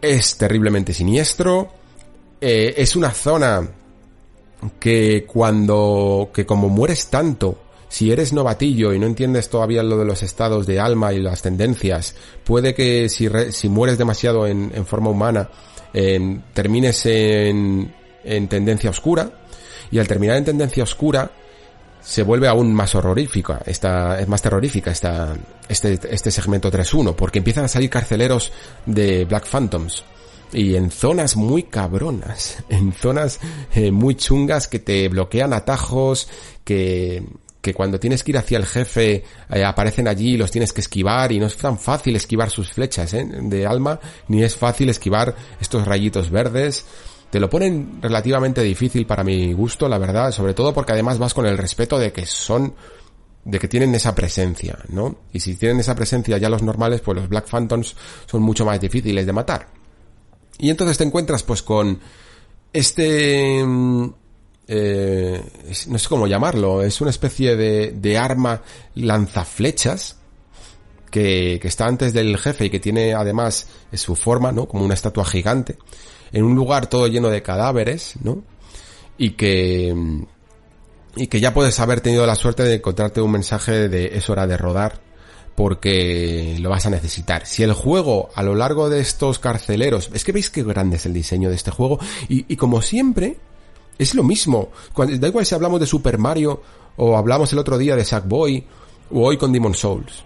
Es 0.00 0.36
terriblemente 0.36 0.94
siniestro, 0.94 1.70
eh, 2.40 2.74
es 2.76 2.96
una 2.96 3.10
zona 3.10 3.68
que 4.78 5.24
cuando, 5.26 6.30
que 6.32 6.46
como 6.46 6.68
mueres 6.68 7.08
tanto, 7.08 7.58
si 7.88 8.12
eres 8.12 8.32
novatillo 8.32 8.92
y 8.92 8.98
no 8.98 9.06
entiendes 9.06 9.48
todavía 9.48 9.82
lo 9.82 9.96
de 9.98 10.04
los 10.04 10.22
estados 10.22 10.66
de 10.66 10.78
alma 10.78 11.12
y 11.12 11.20
las 11.20 11.42
tendencias, 11.42 12.14
puede 12.44 12.74
que 12.74 13.08
si, 13.08 13.28
si 13.50 13.68
mueres 13.68 13.98
demasiado 13.98 14.46
en, 14.46 14.70
forma 14.84 15.10
humana, 15.10 15.48
termines 16.52 17.06
en, 17.06 17.92
en 18.28 18.48
tendencia 18.48 18.90
oscura, 18.90 19.30
Y 19.90 19.98
al 19.98 20.06
terminar 20.06 20.36
en 20.36 20.44
tendencia 20.44 20.82
oscura, 20.82 21.30
se 22.00 22.22
vuelve 22.22 22.48
aún 22.48 22.72
más 22.74 22.94
horrorífica, 22.94 23.60
esta, 23.66 24.20
es 24.20 24.28
más 24.28 24.42
terrorífica 24.42 24.90
esta, 24.90 25.34
este, 25.68 25.98
este 26.10 26.30
segmento 26.30 26.70
3.1, 26.70 27.14
porque 27.14 27.38
empiezan 27.38 27.64
a 27.64 27.68
salir 27.68 27.90
carceleros 27.90 28.52
de 28.86 29.24
Black 29.24 29.46
Phantoms. 29.46 30.04
Y 30.52 30.76
en 30.76 30.90
zonas 30.90 31.36
muy 31.36 31.64
cabronas, 31.64 32.62
en 32.68 32.92
zonas 32.92 33.40
eh, 33.74 33.90
muy 33.90 34.14
chungas 34.14 34.68
que 34.68 34.78
te 34.78 35.08
bloquean 35.08 35.52
atajos, 35.52 36.28
que, 36.64 37.24
que 37.60 37.74
cuando 37.74 37.98
tienes 37.98 38.22
que 38.22 38.30
ir 38.30 38.38
hacia 38.38 38.58
el 38.58 38.66
jefe 38.66 39.24
eh, 39.50 39.64
aparecen 39.64 40.08
allí 40.08 40.34
y 40.34 40.36
los 40.36 40.50
tienes 40.50 40.72
que 40.72 40.80
esquivar 40.80 41.32
y 41.32 41.38
no 41.38 41.46
es 41.46 41.56
tan 41.56 41.78
fácil 41.78 42.16
esquivar 42.16 42.50
sus 42.50 42.72
flechas 42.72 43.12
¿eh? 43.14 43.26
de 43.28 43.66
alma, 43.66 44.00
ni 44.28 44.42
es 44.42 44.56
fácil 44.56 44.88
esquivar 44.88 45.34
estos 45.60 45.86
rayitos 45.86 46.30
verdes. 46.30 46.86
Te 47.30 47.40
lo 47.40 47.50
ponen 47.50 47.98
relativamente 48.00 48.62
difícil 48.62 49.06
para 49.06 49.22
mi 49.22 49.52
gusto, 49.52 49.88
la 49.88 49.98
verdad, 49.98 50.32
sobre 50.32 50.54
todo 50.54 50.72
porque 50.72 50.92
además 50.92 51.18
vas 51.18 51.34
con 51.34 51.46
el 51.46 51.58
respeto 51.58 51.98
de 51.98 52.12
que 52.12 52.24
son 52.24 52.74
de 53.44 53.58
que 53.58 53.68
tienen 53.68 53.94
esa 53.94 54.14
presencia, 54.14 54.78
¿no? 54.88 55.16
Y 55.32 55.40
si 55.40 55.56
tienen 55.56 55.80
esa 55.80 55.94
presencia 55.94 56.36
ya 56.38 56.48
los 56.48 56.62
normales, 56.62 57.00
pues 57.00 57.16
los 57.16 57.28
Black 57.28 57.48
Phantoms 57.48 57.96
son 58.26 58.42
mucho 58.42 58.64
más 58.64 58.80
difíciles 58.80 59.24
de 59.24 59.32
matar. 59.32 59.68
Y 60.58 60.70
entonces 60.70 60.98
te 60.98 61.04
encuentras 61.04 61.42
pues 61.42 61.62
con 61.62 61.98
este 62.72 63.64
mm, 63.64 64.10
eh, 64.68 65.42
no 65.86 65.98
sé 65.98 66.08
cómo 66.08 66.26
llamarlo, 66.26 66.82
es 66.82 67.00
una 67.00 67.10
especie 67.10 67.56
de, 67.56 67.92
de 67.92 68.18
arma 68.18 68.60
lanzaflechas 68.94 70.18
que, 71.10 71.58
que 71.60 71.68
está 71.68 71.86
antes 71.86 72.12
del 72.12 72.36
jefe 72.36 72.66
y 72.66 72.70
que 72.70 72.80
tiene 72.80 73.14
además 73.14 73.66
su 73.94 74.14
forma, 74.14 74.52
¿no? 74.52 74.68
Como 74.68 74.84
una 74.84 74.92
estatua 74.92 75.24
gigante, 75.24 75.78
en 76.32 76.44
un 76.44 76.54
lugar 76.54 76.88
todo 76.88 77.06
lleno 77.06 77.28
de 77.28 77.42
cadáveres, 77.42 78.14
¿no? 78.22 78.42
Y 79.16 79.30
que, 79.30 79.94
y 81.16 81.26
que 81.26 81.40
ya 81.40 81.54
puedes 81.54 81.78
haber 81.80 82.00
tenido 82.00 82.26
la 82.26 82.34
suerte 82.34 82.62
de 82.62 82.76
encontrarte 82.76 83.20
un 83.20 83.32
mensaje 83.32 83.88
de 83.88 84.16
es 84.16 84.30
hora 84.30 84.46
de 84.46 84.56
rodar 84.56 85.00
porque 85.56 86.56
lo 86.60 86.70
vas 86.70 86.86
a 86.86 86.90
necesitar. 86.90 87.44
Si 87.44 87.64
el 87.64 87.72
juego 87.72 88.30
a 88.36 88.44
lo 88.44 88.54
largo 88.54 88.88
de 88.88 89.00
estos 89.00 89.40
carceleros, 89.40 90.08
es 90.14 90.22
que 90.22 90.30
veis 90.30 90.50
qué 90.50 90.62
grande 90.62 90.96
es 90.98 91.06
el 91.06 91.12
diseño 91.12 91.48
de 91.48 91.56
este 91.56 91.72
juego 91.72 91.98
y, 92.28 92.44
y 92.52 92.56
como 92.56 92.80
siempre, 92.80 93.38
es 93.98 94.14
lo 94.14 94.22
mismo. 94.22 94.70
Cuando, 94.92 95.18
da 95.18 95.26
igual 95.26 95.44
si 95.44 95.56
hablamos 95.56 95.80
de 95.80 95.86
Super 95.86 96.16
Mario 96.16 96.62
o 96.96 97.16
hablamos 97.16 97.52
el 97.52 97.58
otro 97.58 97.76
día 97.76 97.96
de 97.96 98.04
Sackboy 98.04 98.64
o 99.10 99.26
hoy 99.26 99.36
con 99.36 99.52
Demon 99.52 99.74
Souls. 99.74 100.24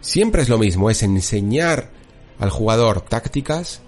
Siempre 0.00 0.40
es 0.40 0.48
lo 0.48 0.56
mismo, 0.56 0.88
es 0.88 1.02
enseñar 1.02 1.90
al 2.38 2.50
jugador 2.50 3.02
tácticas 3.02 3.82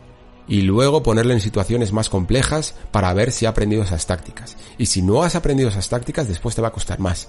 y 0.49 0.63
luego 0.63 1.03
ponerle 1.03 1.35
en 1.35 1.41
situaciones 1.41 1.93
más 1.93 2.09
complejas 2.09 2.75
para 2.91 3.13
ver 3.15 3.33
si 3.33 3.47
ha 3.47 3.51
aprendido 3.51 3.83
esas 3.83 4.07
tácticas. 4.07 4.57
Y 4.79 4.87
si 4.87 5.03
no 5.03 5.23
has 5.23 5.35
aprendido 5.35 5.69
esas 5.69 5.89
tácticas, 5.89 6.29
después 6.29 6.55
te 6.55 6.63
va 6.63 6.69
a 6.69 6.73
costar 6.73 7.01
más. 7.01 7.29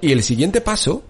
Y 0.00 0.12
el 0.12 0.22
siguiente 0.22 0.60
paso 0.60 1.02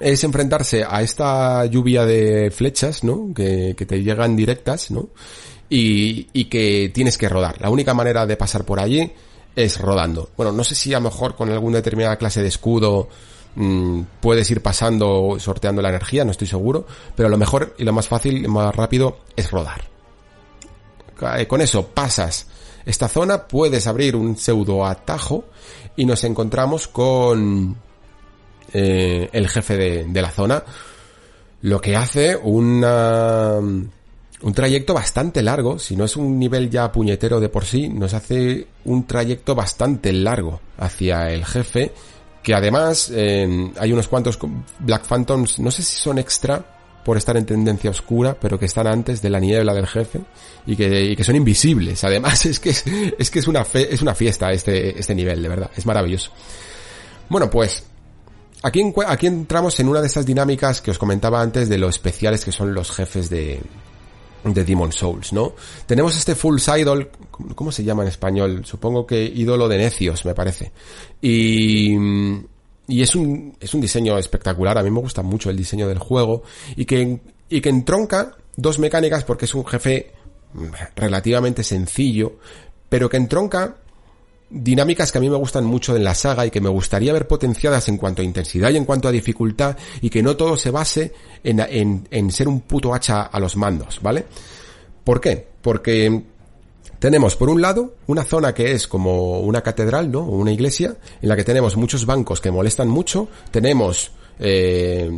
es 0.00 0.24
enfrentarse 0.24 0.84
a 0.88 1.02
esta 1.02 1.64
lluvia 1.66 2.04
de 2.04 2.50
flechas, 2.50 3.04
¿no? 3.04 3.32
Que, 3.34 3.74
te 3.74 4.02
llegan 4.02 4.36
directas, 4.36 4.90
¿no? 4.90 5.08
y, 5.70 6.28
y 6.32 6.44
que 6.46 6.90
tienes 6.92 7.16
que 7.16 7.28
rodar. 7.28 7.60
La 7.60 7.70
única 7.70 7.94
manera 7.94 8.26
de 8.26 8.36
pasar 8.36 8.64
por 8.64 8.80
allí 8.80 9.12
es 9.56 9.80
rodando. 9.80 10.30
Bueno, 10.36 10.52
no 10.52 10.64
sé 10.64 10.74
si 10.74 10.92
a 10.92 10.98
lo 10.98 11.04
mejor 11.04 11.36
con 11.36 11.50
alguna 11.50 11.76
determinada 11.76 12.16
clase 12.16 12.42
de 12.42 12.48
escudo 12.48 13.08
mmm, 13.54 14.02
puedes 14.20 14.50
ir 14.50 14.62
pasando, 14.62 15.36
sorteando 15.38 15.82
la 15.82 15.90
energía, 15.90 16.24
no 16.24 16.32
estoy 16.32 16.46
seguro, 16.46 16.86
pero 17.16 17.28
lo 17.28 17.38
mejor 17.38 17.74
y 17.78 17.84
lo 17.84 17.92
más 17.92 18.08
fácil 18.08 18.44
y 18.44 18.48
más 18.48 18.74
rápido 18.74 19.18
es 19.36 19.50
rodar. 19.50 19.93
Eh, 21.36 21.46
con 21.46 21.60
eso 21.60 21.88
pasas 21.88 22.46
esta 22.84 23.08
zona, 23.08 23.46
puedes 23.46 23.86
abrir 23.86 24.16
un 24.16 24.36
pseudo 24.36 24.84
atajo 24.84 25.44
y 25.96 26.04
nos 26.04 26.24
encontramos 26.24 26.88
con 26.88 27.76
eh, 28.72 29.28
el 29.32 29.48
jefe 29.48 30.04
de, 30.04 30.22
la 30.22 30.30
zona, 30.30 30.62
lo 31.62 31.80
que 31.80 31.96
hace 31.96 32.36
una 32.36 33.58
un 34.42 34.52
trayecto 34.52 34.92
bastante 34.92 35.40
largo, 35.42 35.78
si 35.78 35.96
no 35.96 36.04
es 36.04 36.16
un 36.16 36.38
nivel 36.38 36.68
ya 36.68 36.92
puñetero 36.92 37.40
de 37.40 37.48
por 37.48 37.64
sí, 37.64 37.88
nos 37.88 38.12
hace 38.12 38.66
un 38.84 39.06
trayecto 39.06 39.54
bastante 39.54 40.12
largo 40.12 40.60
hacia 40.76 41.30
el 41.30 41.46
jefe, 41.46 41.92
que 42.42 42.52
además 42.52 43.10
eh, 43.14 43.72
hay 43.78 43.92
unos 43.92 44.08
cuantos 44.08 44.38
Black 44.80 45.06
Phantoms, 45.06 45.60
no 45.60 45.70
sé 45.70 45.82
si 45.82 45.96
son 45.96 46.18
extra 46.18 46.73
por 47.04 47.16
estar 47.16 47.36
en 47.36 47.46
tendencia 47.46 47.90
oscura, 47.90 48.36
pero 48.40 48.58
que 48.58 48.64
están 48.64 48.86
antes 48.86 49.20
de 49.20 49.30
la 49.30 49.38
niebla 49.38 49.74
del 49.74 49.86
jefe 49.86 50.20
y 50.66 50.74
que, 50.74 51.14
que 51.16 51.24
son 51.24 51.36
invisibles. 51.36 52.02
Además 52.04 52.46
es 52.46 52.58
que 52.58 52.70
es, 52.70 52.84
es 53.18 53.30
que 53.30 53.38
es 53.38 53.48
una 53.48 53.66
es 53.74 54.02
una 54.02 54.14
fiesta 54.14 54.52
este, 54.52 54.98
este 54.98 55.14
nivel, 55.14 55.42
de 55.42 55.48
verdad, 55.48 55.70
es 55.76 55.86
maravilloso. 55.86 56.30
Bueno, 57.28 57.50
pues 57.50 57.84
aquí, 58.62 58.92
aquí 59.06 59.26
entramos 59.26 59.78
en 59.80 59.88
una 59.88 60.00
de 60.00 60.06
esas 60.06 60.26
dinámicas 60.26 60.80
que 60.80 60.90
os 60.90 60.98
comentaba 60.98 61.40
antes 61.40 61.68
de 61.68 61.78
lo 61.78 61.88
especiales 61.88 62.44
que 62.44 62.52
son 62.52 62.74
los 62.74 62.90
jefes 62.90 63.28
de, 63.30 63.60
de 64.44 64.64
Demon 64.64 64.92
Souls, 64.92 65.32
¿no? 65.32 65.54
Tenemos 65.86 66.16
este 66.16 66.34
Full 66.34 66.58
Idol, 66.78 67.10
¿cómo 67.54 67.72
se 67.72 67.84
llama 67.84 68.02
en 68.02 68.08
español? 68.08 68.64
Supongo 68.64 69.06
que 69.06 69.24
ídolo 69.24 69.68
de 69.68 69.78
necios, 69.78 70.24
me 70.24 70.34
parece. 70.34 70.72
Y, 71.20 71.96
y 72.86 73.02
es 73.02 73.14
un, 73.14 73.56
es 73.60 73.74
un 73.74 73.80
diseño 73.80 74.18
espectacular, 74.18 74.76
a 74.78 74.82
mí 74.82 74.90
me 74.90 75.00
gusta 75.00 75.22
mucho 75.22 75.50
el 75.50 75.56
diseño 75.56 75.88
del 75.88 75.98
juego, 75.98 76.42
y 76.76 76.84
que, 76.84 77.20
y 77.48 77.60
que 77.60 77.68
entronca 77.68 78.36
dos 78.56 78.78
mecánicas 78.78 79.24
porque 79.24 79.46
es 79.46 79.54
un 79.54 79.64
jefe 79.64 80.12
relativamente 80.96 81.64
sencillo, 81.64 82.38
pero 82.88 83.08
que 83.08 83.16
entronca 83.16 83.76
dinámicas 84.50 85.10
que 85.10 85.18
a 85.18 85.20
mí 85.20 85.28
me 85.28 85.36
gustan 85.36 85.64
mucho 85.64 85.96
en 85.96 86.04
la 86.04 86.14
saga 86.14 86.46
y 86.46 86.50
que 86.50 86.60
me 86.60 86.68
gustaría 86.68 87.12
ver 87.12 87.26
potenciadas 87.26 87.88
en 87.88 87.96
cuanto 87.96 88.22
a 88.22 88.24
intensidad 88.24 88.70
y 88.70 88.76
en 88.76 88.84
cuanto 88.84 89.08
a 89.08 89.10
dificultad 89.10 89.76
y 90.00 90.10
que 90.10 90.22
no 90.22 90.36
todo 90.36 90.56
se 90.56 90.70
base 90.70 91.12
en, 91.42 91.60
en, 91.60 92.06
en 92.10 92.30
ser 92.30 92.46
un 92.46 92.60
puto 92.60 92.94
hacha 92.94 93.22
a 93.22 93.40
los 93.40 93.56
mandos, 93.56 94.00
¿vale? 94.00 94.26
¿Por 95.02 95.20
qué? 95.20 95.48
Porque 95.60 96.22
tenemos 97.04 97.36
por 97.36 97.50
un 97.50 97.60
lado 97.60 97.96
una 98.06 98.24
zona 98.24 98.54
que 98.54 98.72
es 98.72 98.88
como 98.88 99.40
una 99.40 99.60
catedral, 99.60 100.10
¿no? 100.10 100.20
Una 100.22 100.52
iglesia, 100.52 100.96
en 101.20 101.28
la 101.28 101.36
que 101.36 101.44
tenemos 101.44 101.76
muchos 101.76 102.06
bancos 102.06 102.40
que 102.40 102.50
molestan 102.50 102.88
mucho, 102.88 103.28
tenemos 103.50 104.10
eh, 104.38 105.10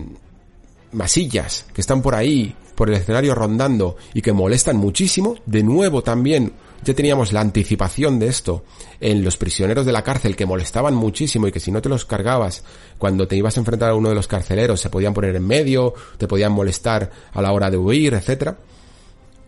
masillas 0.90 1.64
que 1.72 1.80
están 1.80 2.02
por 2.02 2.16
ahí, 2.16 2.56
por 2.74 2.88
el 2.88 2.96
escenario 2.96 3.36
rondando 3.36 3.96
y 4.14 4.20
que 4.20 4.32
molestan 4.32 4.76
muchísimo. 4.78 5.36
De 5.46 5.62
nuevo 5.62 6.02
también 6.02 6.54
ya 6.82 6.92
teníamos 6.92 7.32
la 7.32 7.40
anticipación 7.40 8.18
de 8.18 8.26
esto 8.26 8.64
en 8.98 9.22
los 9.22 9.36
prisioneros 9.36 9.86
de 9.86 9.92
la 9.92 10.02
cárcel 10.02 10.34
que 10.34 10.44
molestaban 10.44 10.92
muchísimo 10.92 11.46
y 11.46 11.52
que 11.52 11.60
si 11.60 11.70
no 11.70 11.80
te 11.80 11.88
los 11.88 12.04
cargabas 12.04 12.64
cuando 12.98 13.28
te 13.28 13.36
ibas 13.36 13.58
a 13.58 13.60
enfrentar 13.60 13.90
a 13.90 13.94
uno 13.94 14.08
de 14.08 14.16
los 14.16 14.26
carceleros 14.26 14.80
se 14.80 14.90
podían 14.90 15.14
poner 15.14 15.36
en 15.36 15.46
medio, 15.46 15.94
te 16.18 16.26
podían 16.26 16.50
molestar 16.50 17.12
a 17.32 17.40
la 17.40 17.52
hora 17.52 17.70
de 17.70 17.78
huir, 17.78 18.14
etcétera. 18.14 18.56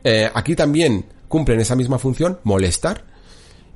Eh, 0.04 0.30
aquí 0.32 0.54
también 0.54 1.17
cumplen 1.28 1.60
esa 1.60 1.76
misma 1.76 1.98
función, 1.98 2.38
molestar. 2.44 3.04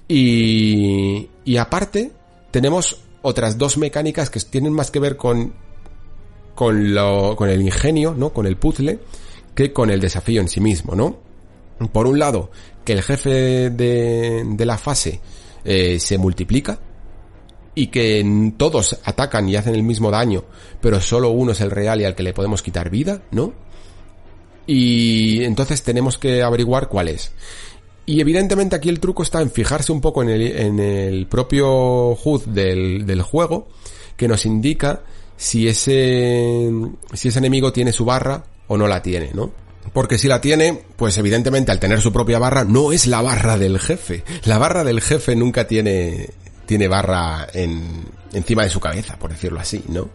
Y, 0.09 1.31
y 1.45 1.57
aparte 1.57 2.13
tenemos 2.51 3.01
otras 3.23 3.57
dos 3.57 3.79
mecánicas 3.79 4.31
que 4.31 4.41
tienen 4.41 4.73
más 4.73 4.91
que 4.91 4.99
ver 4.99 5.17
con 5.17 5.55
con 6.55 6.95
lo, 6.95 7.35
con 7.37 7.49
el 7.49 7.63
ingenio, 7.63 8.15
¿no? 8.17 8.31
Con 8.33 8.47
el 8.47 8.57
puzzle, 8.57 8.99
que 9.55 9.73
con 9.73 9.91
el 9.91 10.01
desafío 10.01 10.41
en 10.41 10.49
sí 10.49 10.61
mismo, 10.61 10.95
¿no? 10.95 11.19
Por 11.93 12.07
un 12.07 12.19
lado, 12.19 12.51
que 12.85 12.93
el 12.93 13.03
jefe 13.03 13.71
de, 13.71 14.45
de 14.47 14.67
la 14.67 14.79
fase 14.79 15.21
eh, 15.65 15.99
se 15.99 16.19
multiplica 16.19 16.79
y 17.75 17.87
que 17.87 18.53
todos 18.57 18.99
atacan 19.05 19.49
y 19.49 19.57
hacen 19.57 19.75
el 19.75 19.83
mismo 19.83 20.11
daño, 20.11 20.45
pero 20.81 21.01
solo 21.01 21.31
uno 21.31 21.53
es 21.53 21.61
el 21.61 21.71
real 21.71 22.01
y 22.01 22.05
al 22.05 22.15
que 22.15 22.23
le 22.23 22.35
podemos 22.35 22.63
quitar 22.63 22.91
vida, 22.91 23.23
¿no? 23.31 23.55
Y 24.75 25.45
entonces 25.45 25.83
tenemos 25.83 26.17
que 26.17 26.43
averiguar 26.43 26.89
cuál 26.89 27.09
es. 27.09 27.33
Y 28.07 28.23
evidentemente 28.23 28.75
aquí 28.75 28.89
el 28.89 29.01
truco 29.01 29.23
está 29.23 29.43
en 29.43 29.51
fijarse 29.51 29.93
un 29.93 30.01
poco 30.01 30.23
en 30.23 30.31
el, 30.31 30.41
en 30.41 30.81
el 30.81 31.27
propio 31.27 32.13
HUD 32.13 32.47
del, 32.47 33.05
del 33.05 33.21
juego, 33.21 33.69
que 34.17 34.29
nos 34.29 34.47
indica 34.47 35.03
si 35.37 35.69
ese, 35.69 36.71
si 37.13 37.29
ese 37.29 37.39
enemigo 37.39 37.71
tiene 37.71 37.93
su 37.93 38.07
barra 38.07 38.45
o 38.67 38.79
no 38.79 38.89
la 38.89 39.03
tiene, 39.03 39.33
¿no? 39.35 39.51
Porque 39.93 40.17
si 40.17 40.27
la 40.27 40.41
tiene, 40.41 40.81
pues 40.97 41.19
evidentemente 41.19 41.71
al 41.71 41.79
tener 41.79 42.01
su 42.01 42.11
propia 42.11 42.39
barra, 42.39 42.65
no 42.65 42.93
es 42.93 43.07
la 43.07 43.21
barra 43.21 43.59
del 43.59 43.79
jefe. 43.79 44.25
La 44.45 44.57
barra 44.57 44.85
del 44.85 45.03
jefe 45.03 45.37
nunca 45.37 45.67
tiene, 45.67 46.31
tiene 46.65 46.89
barra 46.89 47.47
en, 47.53 48.07
encima 48.33 48.63
de 48.65 48.71
su 48.71 48.81
cabeza, 48.81 49.19
por 49.19 49.33
decirlo 49.33 49.61
así, 49.61 49.85
¿no? 49.89 50.09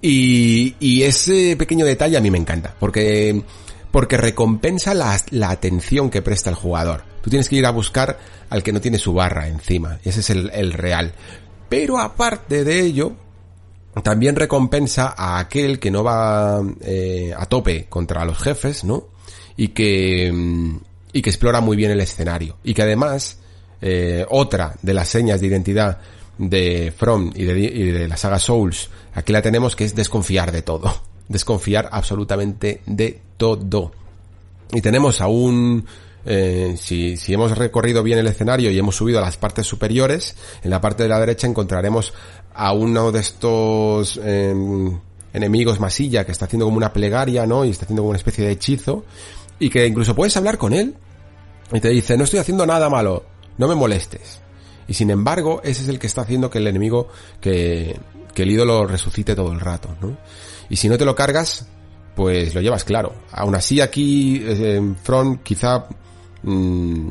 Y, 0.00 0.76
y 0.78 1.02
ese 1.02 1.56
pequeño 1.56 1.84
detalle 1.84 2.16
a 2.16 2.20
mí 2.20 2.30
me 2.30 2.38
encanta, 2.38 2.76
porque, 2.78 3.42
porque 3.90 4.16
recompensa 4.16 4.94
la, 4.94 5.18
la 5.30 5.50
atención 5.50 6.10
que 6.10 6.22
presta 6.22 6.50
el 6.50 6.56
jugador. 6.56 7.04
Tú 7.22 7.30
tienes 7.30 7.48
que 7.48 7.56
ir 7.56 7.66
a 7.66 7.70
buscar 7.70 8.18
al 8.50 8.62
que 8.62 8.72
no 8.72 8.80
tiene 8.80 8.98
su 8.98 9.12
barra 9.12 9.48
encima. 9.48 9.98
Ese 10.04 10.20
es 10.20 10.30
el, 10.30 10.50
el 10.50 10.72
real. 10.72 11.12
Pero 11.68 11.98
aparte 11.98 12.64
de 12.64 12.80
ello, 12.80 13.12
también 14.02 14.36
recompensa 14.36 15.14
a 15.16 15.38
aquel 15.38 15.78
que 15.78 15.90
no 15.90 16.04
va 16.04 16.62
eh, 16.80 17.32
a 17.36 17.46
tope 17.46 17.86
contra 17.88 18.24
los 18.24 18.38
jefes, 18.38 18.84
¿no? 18.84 19.08
Y 19.56 19.68
que, 19.68 20.32
y 21.12 21.22
que 21.22 21.30
explora 21.30 21.60
muy 21.60 21.76
bien 21.76 21.90
el 21.90 22.00
escenario. 22.00 22.56
Y 22.62 22.74
que 22.74 22.82
además 22.82 23.38
eh, 23.80 24.24
otra 24.28 24.74
de 24.82 24.94
las 24.94 25.08
señas 25.08 25.40
de 25.40 25.48
identidad 25.48 25.98
de 26.38 26.92
From 26.96 27.32
y 27.34 27.44
de, 27.44 27.58
y 27.58 27.90
de 27.90 28.08
la 28.08 28.16
saga 28.16 28.38
Souls, 28.38 28.88
aquí 29.14 29.32
la 29.32 29.42
tenemos 29.42 29.74
que 29.74 29.84
es 29.84 29.94
desconfiar 29.94 30.52
de 30.52 30.62
todo. 30.62 31.02
Desconfiar 31.28 31.88
absolutamente 31.92 32.82
de 32.86 33.20
todo. 33.36 33.92
Y 34.72 34.80
tenemos 34.80 35.20
a 35.20 35.28
un 35.28 35.84
eh, 36.30 36.74
si, 36.76 37.16
si, 37.16 37.32
hemos 37.32 37.56
recorrido 37.56 38.02
bien 38.02 38.18
el 38.18 38.26
escenario 38.26 38.70
y 38.70 38.78
hemos 38.78 38.96
subido 38.96 39.18
a 39.18 39.22
las 39.22 39.38
partes 39.38 39.66
superiores, 39.66 40.36
en 40.62 40.70
la 40.70 40.80
parte 40.80 41.04
de 41.04 41.08
la 41.08 41.18
derecha 41.18 41.46
encontraremos 41.46 42.12
a 42.54 42.72
uno 42.72 43.12
de 43.12 43.20
estos 43.20 44.20
eh, 44.22 44.54
enemigos 45.32 45.80
masilla 45.80 46.26
que 46.26 46.32
está 46.32 46.46
haciendo 46.46 46.66
como 46.66 46.76
una 46.76 46.92
plegaria, 46.92 47.46
¿no? 47.46 47.64
Y 47.64 47.70
está 47.70 47.84
haciendo 47.84 48.02
como 48.02 48.10
una 48.10 48.18
especie 48.18 48.44
de 48.44 48.52
hechizo. 48.52 49.04
Y 49.58 49.70
que 49.70 49.86
incluso 49.86 50.14
puedes 50.14 50.36
hablar 50.36 50.58
con 50.58 50.72
él. 50.72 50.94
Y 51.72 51.80
te 51.80 51.88
dice, 51.88 52.16
no 52.16 52.24
estoy 52.24 52.40
haciendo 52.40 52.66
nada 52.66 52.90
malo, 52.90 53.24
no 53.56 53.68
me 53.68 53.74
molestes. 53.74 54.40
Y 54.86 54.94
sin 54.94 55.10
embargo, 55.10 55.60
ese 55.64 55.82
es 55.82 55.88
el 55.88 55.98
que 55.98 56.06
está 56.06 56.22
haciendo 56.22 56.50
que 56.50 56.58
el 56.58 56.66
enemigo, 56.66 57.08
que, 57.40 57.98
que 58.34 58.42
el 58.42 58.50
ídolo 58.50 58.86
resucite 58.86 59.34
todo 59.34 59.52
el 59.52 59.60
rato, 59.60 59.96
¿no? 60.00 60.16
Y 60.70 60.76
si 60.76 60.88
no 60.88 60.98
te 60.98 61.04
lo 61.04 61.14
cargas, 61.14 61.66
pues 62.14 62.54
lo 62.54 62.60
llevas 62.60 62.84
claro. 62.84 63.14
Aún 63.32 63.54
así 63.54 63.80
aquí, 63.80 64.42
eh, 64.44 64.76
en 64.76 64.96
Front, 64.96 65.42
quizá 65.42 65.86
Mm, 66.42 67.10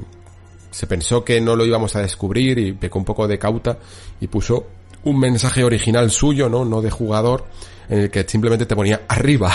se 0.72 0.88
pensó 0.88 1.24
que 1.24 1.42
no 1.42 1.56
lo 1.56 1.66
íbamos 1.66 1.95
a 1.95 2.02
descubrir 2.02 2.58
y 2.60 2.74
pecó 2.74 3.00
un 3.00 3.06
poco 3.06 3.27
de 3.27 3.40
cauta 3.40 3.77
y 4.19 4.27
puso 4.27 4.68
un 5.03 5.19
mensaje 5.19 5.64
original 5.64 6.11
suyo, 6.11 6.50
¿no? 6.50 6.66
No 6.66 6.82
de 6.82 6.92
jugador, 6.92 7.45
en 7.90 8.00
el 8.00 8.11
que 8.11 8.24
simplemente 8.27 8.66
te 8.66 8.76
ponía 8.76 9.02
arriba, 9.08 9.53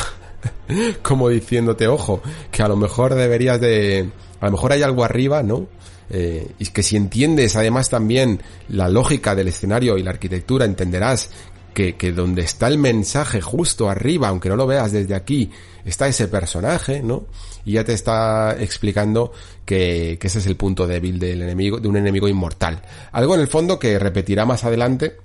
como 1.02 1.28
diciéndote, 1.28 1.86
ojo, 1.86 2.22
que 2.50 2.62
a 2.62 2.68
lo 2.68 2.76
mejor 2.76 3.14
deberías 3.14 3.60
de, 3.60 4.10
a 4.40 4.46
lo 4.46 4.52
mejor 4.52 4.72
hay 4.72 4.82
algo 4.82 5.04
arriba, 5.04 5.42
¿no? 5.42 5.66
Eh, 6.10 6.52
y 6.58 6.66
que 6.66 6.82
si 6.82 6.96
entiendes 6.96 7.56
además 7.56 7.88
también 7.88 8.42
la 8.68 8.88
lógica 8.88 9.34
del 9.34 9.48
escenario 9.48 9.96
y 9.96 10.02
la 10.02 10.10
arquitectura, 10.10 10.64
entenderás 10.64 11.30
que, 11.72 11.96
que 11.96 12.12
donde 12.12 12.42
está 12.42 12.68
el 12.68 12.78
mensaje 12.78 13.40
justo 13.40 13.88
arriba, 13.88 14.28
aunque 14.28 14.48
no 14.48 14.56
lo 14.56 14.66
veas 14.66 14.92
desde 14.92 15.14
aquí, 15.14 15.50
está 15.84 16.08
ese 16.08 16.28
personaje, 16.28 17.02
¿no? 17.02 17.24
Y 17.64 17.72
ya 17.72 17.84
te 17.84 17.92
está 17.92 18.56
explicando 18.58 19.32
que, 19.64 20.18
que 20.20 20.26
ese 20.26 20.40
es 20.40 20.46
el 20.46 20.56
punto 20.56 20.86
débil 20.86 21.18
del 21.18 21.42
enemigo, 21.42 21.78
de 21.78 21.88
un 21.88 21.96
enemigo 21.96 22.28
inmortal. 22.28 22.82
Algo 23.12 23.34
en 23.34 23.40
el 23.40 23.48
fondo 23.48 23.78
que 23.78 23.98
repetirá 23.98 24.44
más 24.44 24.64
adelante 24.64 25.16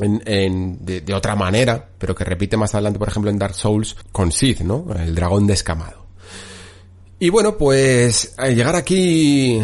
en, 0.00 0.22
en, 0.24 0.78
de, 0.84 1.14
otra 1.14 1.36
manera, 1.36 1.88
pero 1.98 2.14
que 2.14 2.24
repite 2.24 2.56
más 2.56 2.74
adelante, 2.74 2.98
por 2.98 3.08
ejemplo, 3.08 3.30
en 3.30 3.38
Dark 3.38 3.54
Souls 3.54 3.96
con 4.12 4.32
Sid, 4.32 4.60
¿no? 4.60 4.86
El 4.96 5.14
dragón 5.14 5.46
descamado. 5.46 6.06
Y 7.18 7.28
bueno, 7.28 7.58
pues 7.58 8.32
al 8.38 8.54
llegar 8.54 8.74
aquí 8.76 9.60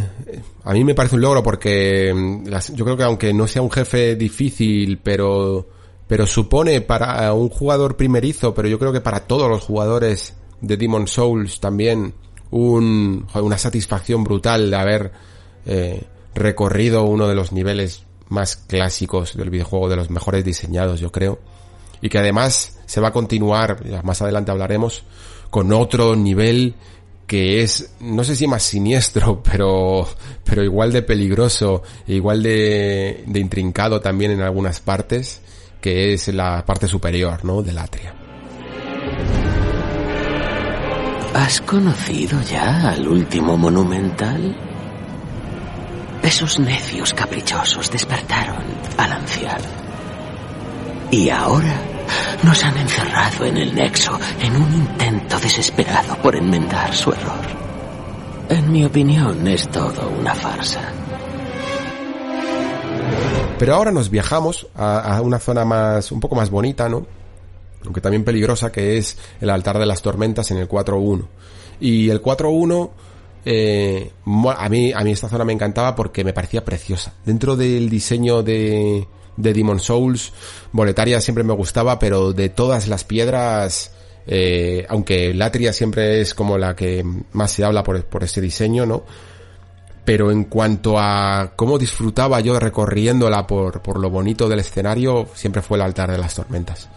a 0.65 0.73
mí 0.73 0.85
me 0.85 0.95
parece 0.95 1.15
un 1.15 1.23
logro 1.23 1.43
porque 1.43 2.13
mm, 2.13 2.49
yo 2.75 2.85
creo 2.85 2.97
que 2.97 3.03
aunque 3.05 3.33
no 3.33 3.47
sea 3.47 3.63
un 3.63 3.71
jefe 3.71 4.17
difícil, 4.17 4.99
pero 4.99 5.69
pero 6.09 6.27
supone 6.27 6.81
para 6.81 7.33
un 7.33 7.49
jugador 7.49 7.97
primerizo, 7.97 8.55
pero 8.55 8.69
yo 8.69 8.79
creo 8.79 8.93
que 8.93 9.01
para 9.01 9.21
todos 9.21 9.49
los 9.49 9.63
jugadores 9.63 10.35
de 10.61 10.77
Demon 10.77 11.09
Souls 11.09 11.61
también 11.61 12.15
un, 12.51 13.27
una 13.35 13.59
satisfacción 13.59 14.25
brutal 14.25 14.71
de 14.71 14.77
haber 14.77 15.13
eh, 15.67 16.05
recorrido 16.35 17.05
uno 17.05 17.27
de 17.27 17.35
los 17.35 17.53
niveles 17.53 18.05
más 18.29 18.57
clásicos 18.57 19.37
del 19.37 19.51
videojuego, 19.51 19.89
de 19.89 19.97
los 19.97 20.11
mejores 20.11 20.45
diseñados, 20.45 21.01
yo 21.01 21.11
creo. 21.11 21.39
Y 22.01 22.09
que 22.09 22.19
además 22.19 22.79
se 22.87 23.01
va 23.01 23.09
a 23.09 23.13
continuar, 23.13 23.83
más 24.05 24.23
adelante 24.23 24.51
hablaremos, 24.51 25.05
con 25.51 25.73
otro 25.73 26.15
nivel 26.15 26.75
que 27.27 27.63
es, 27.63 27.91
no 27.99 28.23
sé 28.23 28.37
si 28.37 28.47
más 28.47 28.63
siniestro, 28.63 29.43
pero, 29.51 30.07
pero 30.45 30.63
igual 30.63 30.93
de 30.93 31.03
peligroso, 31.03 31.83
igual 32.07 32.43
de, 32.43 33.25
de 33.27 33.41
intrincado 33.41 34.01
también 34.01 34.31
en 34.31 34.43
algunas 34.43 34.81
partes 34.81 35.41
que 35.87 36.15
es 36.15 36.27
la 36.35 36.65
parte 36.67 36.89
superior, 36.89 37.45
¿no? 37.45 37.63
Del 37.63 37.79
atria. 37.79 38.13
¿Has 41.33 41.61
conocido 41.61 42.43
ya 42.43 42.91
al 42.91 43.07
último 43.07 43.57
monumental? 43.57 44.57
Esos 46.25 46.59
necios 46.59 47.15
caprichosos 47.15 47.89
despertaron 47.89 48.65
al 48.99 49.13
anciano. 49.13 49.69
Y 51.13 51.31
ahora 51.31 51.81
nos 52.43 52.65
han 52.65 52.77
encerrado 52.79 53.45
en 53.45 53.57
el 53.57 53.73
nexo 53.73 54.19
en 54.41 54.57
un 54.57 54.75
intento 54.75 55.39
desesperado 55.39 56.17
por 56.17 56.35
enmendar 56.35 56.93
su 56.97 57.13
error. 57.13 57.47
En 58.49 58.73
mi 58.73 58.85
opinión 58.85 59.47
es 59.47 59.69
todo 59.69 60.09
una 60.09 60.35
farsa. 60.35 61.06
Pero 63.59 63.75
ahora 63.75 63.91
nos 63.91 64.11
viajamos 64.11 64.67
a, 64.75 65.19
una 65.23 65.39
zona 65.39 65.65
más, 65.65 66.13
un 66.13 66.21
poco 66.21 66.35
más 66.35 66.51
bonita, 66.51 66.91
¿no? 66.91 67.07
Aunque 67.85 68.03
también 68.03 68.23
peligrosa, 68.23 68.71
que 68.71 68.99
es 68.99 69.17
el 69.41 69.49
altar 69.49 69.79
de 69.79 69.87
las 69.87 70.03
tormentas 70.03 70.51
en 70.51 70.59
el 70.59 70.69
4.1. 70.69 71.27
Y 71.81 72.11
el 72.11 72.21
4.1, 72.21 72.91
eh, 73.47 74.11
a 74.59 74.69
mí, 74.69 74.93
a 74.93 75.01
mí 75.01 75.11
esta 75.11 75.31
zona 75.31 75.45
me 75.45 75.55
encantaba 75.55 75.95
porque 75.95 76.23
me 76.23 76.35
parecía 76.35 76.67
preciosa. 76.67 77.15
Dentro 77.25 77.57
del 77.57 77.89
diseño 77.89 78.43
de, 78.43 79.09
de 79.39 79.53
Demon 79.55 79.81
Souls, 79.81 80.35
Boletaria 80.73 81.23
siempre 81.23 81.43
me 81.43 81.55
gustaba, 81.55 81.99
pero 81.99 82.35
de 82.35 82.51
todas 82.51 82.89
las 82.89 83.05
piedras, 83.05 83.93
eh, 84.27 84.85
aunque 84.91 85.33
Latria 85.33 85.73
siempre 85.73 86.21
es 86.21 86.35
como 86.35 86.59
la 86.59 86.77
que 86.77 87.03
más 87.33 87.53
se 87.53 87.65
habla 87.65 87.83
por, 87.83 88.05
por 88.05 88.23
ese 88.23 88.43
diseño, 88.43 88.85
¿no? 88.85 89.05
Pero 90.07 90.31
en 90.31 90.45
cuanto 90.45 91.01
a 91.01 91.53
cómo 91.57 91.79
disfrutaba 91.79 92.39
yo 92.39 92.59
recorriéndola 92.61 93.45
por, 93.45 93.83
por 93.83 93.99
lo 93.99 94.09
bonito 94.09 94.49
del 94.49 94.61
escenario, 94.61 95.27
siempre 95.35 95.63
fue 95.63 95.79
el 95.79 95.83
altar 95.83 96.13
de 96.13 96.17
las 96.17 96.37
tormentas. 96.37 96.89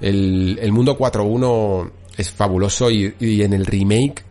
El, 0.00 0.58
el 0.60 0.72
mundo 0.72 0.98
4.1 0.98 1.90
es 2.16 2.32
fabuloso 2.32 2.90
y, 2.90 3.14
y, 3.20 3.42
en 3.42 3.52
el 3.52 3.64
remake 3.64 4.24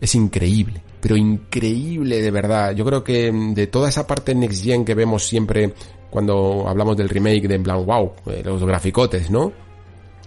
es 0.00 0.14
increíble, 0.14 0.82
pero 1.02 1.18
increíble 1.18 2.22
de 2.22 2.30
verdad. 2.30 2.74
Yo 2.74 2.82
creo 2.86 3.04
que 3.04 3.30
de 3.30 3.66
toda 3.66 3.90
esa 3.90 4.06
parte 4.06 4.34
Next 4.34 4.64
Gen 4.64 4.82
que 4.82 4.94
vemos 4.94 5.26
siempre 5.26 5.74
cuando 6.08 6.64
hablamos 6.66 6.96
del 6.96 7.10
remake 7.10 7.46
de 7.46 7.56
en 7.56 7.62
plan, 7.62 7.84
wow, 7.84 8.10
eh, 8.28 8.40
los 8.42 8.64
graficotes, 8.64 9.30
¿no? 9.30 9.52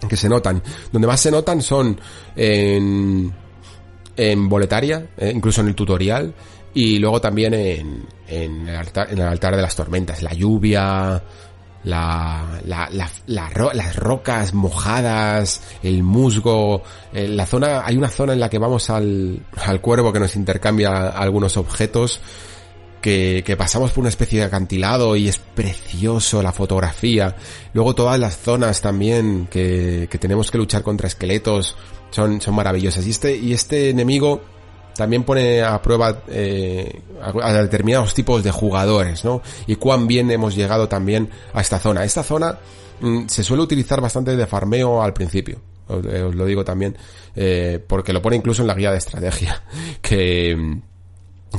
Que 0.07 0.15
se 0.15 0.29
notan. 0.29 0.61
Donde 0.91 1.07
más 1.07 1.19
se 1.19 1.31
notan 1.31 1.63
son 1.63 1.99
en, 2.35 3.33
en 4.15 4.49
boletaria, 4.49 5.09
eh, 5.17 5.31
incluso 5.33 5.61
en 5.61 5.67
el 5.69 5.75
tutorial, 5.75 6.31
y 6.73 6.99
luego 6.99 7.19
también 7.19 7.53
en, 7.53 8.05
en, 8.27 8.67
el, 8.67 8.75
altar, 8.75 9.11
en 9.11 9.19
el 9.19 9.27
altar 9.27 9.55
de 9.55 9.61
las 9.61 9.75
tormentas, 9.75 10.21
la 10.21 10.33
lluvia, 10.33 11.23
la, 11.83 12.61
la, 12.65 12.89
la, 13.27 13.71
las 13.73 13.95
rocas 13.95 14.53
mojadas, 14.53 15.61
el 15.81 16.03
musgo, 16.03 16.83
eh, 17.13 17.27
la 17.27 17.45
zona, 17.45 17.85
hay 17.85 17.97
una 17.97 18.09
zona 18.09 18.33
en 18.33 18.39
la 18.39 18.49
que 18.49 18.59
vamos 18.59 18.89
al, 18.89 19.45
al 19.65 19.81
cuervo 19.81 20.11
que 20.11 20.19
nos 20.19 20.35
intercambia 20.35 21.09
algunos 21.09 21.57
objetos, 21.57 22.19
que, 23.01 23.43
que, 23.45 23.55
pasamos 23.55 23.91
por 23.91 24.01
una 24.01 24.09
especie 24.09 24.39
de 24.39 24.45
acantilado 24.45 25.15
y 25.15 25.29
es 25.29 25.37
precioso 25.37 26.43
la 26.43 26.51
fotografía. 26.51 27.35
Luego 27.73 27.95
todas 27.95 28.19
las 28.19 28.37
zonas 28.37 28.81
también 28.81 29.47
que, 29.49 30.09
que 30.11 30.17
tenemos 30.17 30.51
que 30.51 30.57
luchar 30.57 30.83
contra 30.83 31.07
esqueletos 31.07 31.77
son, 32.11 32.41
son 32.41 32.55
maravillosas. 32.55 33.07
Y 33.07 33.11
este, 33.11 33.37
y 33.37 33.53
este 33.53 33.89
enemigo 33.89 34.41
también 34.99 35.23
pone 35.23 35.61
a 35.61 35.81
prueba 35.81 36.23
eh, 36.27 37.03
a, 37.21 37.53
determinados 37.53 38.13
tipos 38.13 38.43
de 38.43 38.51
jugadores, 38.51 39.23
¿no? 39.23 39.41
Y 39.65 39.75
cuán 39.75 40.07
bien 40.07 40.29
hemos 40.29 40.57
llegado 40.57 40.89
también 40.89 41.29
a 41.53 41.61
esta 41.61 41.79
zona. 41.79 42.03
Esta 42.03 42.21
zona 42.21 42.59
mmm, 42.99 43.25
se 43.27 43.41
suele 43.41 43.63
utilizar 43.63 44.01
bastante 44.01 44.35
de 44.35 44.45
farmeo 44.45 45.01
al 45.01 45.13
principio. 45.13 45.61
Os, 45.87 46.05
eh, 46.05 46.21
os 46.21 46.35
lo 46.35 46.45
digo 46.45 46.65
también, 46.65 46.97
eh, 47.33 47.81
porque 47.87 48.11
lo 48.11 48.21
pone 48.21 48.35
incluso 48.35 48.61
en 48.61 48.67
la 48.67 48.73
guía 48.73 48.91
de 48.91 48.97
estrategia, 48.97 49.63
que 50.01 50.81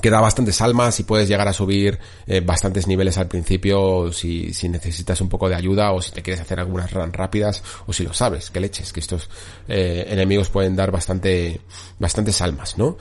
que 0.01 0.11
da 0.11 0.21
bastantes 0.21 0.61
almas 0.61 1.01
y 1.01 1.05
puedes 1.05 1.29
llegar 1.29 1.49
a 1.49 1.53
subir 1.53 1.99
eh, 2.27 2.41
bastantes 2.41 2.87
niveles 2.87 3.19
al 3.19 3.27
principio 3.27 4.13
si, 4.13 4.55
si, 4.55 4.69
necesitas 4.69 5.21
un 5.21 5.29
poco 5.29 5.49
de 5.49 5.57
ayuda 5.57 5.93
o 5.93 6.01
si 6.01 6.13
te 6.13 6.23
quieres 6.23 6.41
hacer 6.41 6.61
algunas 6.61 6.93
runs 6.93 7.15
rápidas 7.15 7.63
o 7.87 7.93
si 7.93 8.05
lo 8.05 8.13
sabes, 8.13 8.51
que 8.51 8.61
leches, 8.61 8.93
que 8.93 9.01
estos 9.01 9.29
eh, 9.69 10.07
enemigos 10.09 10.49
pueden 10.49 10.77
dar 10.77 10.91
bastante, 10.91 11.61
bastantes 11.99 12.41
almas, 12.41 12.79
¿no? 12.79 12.97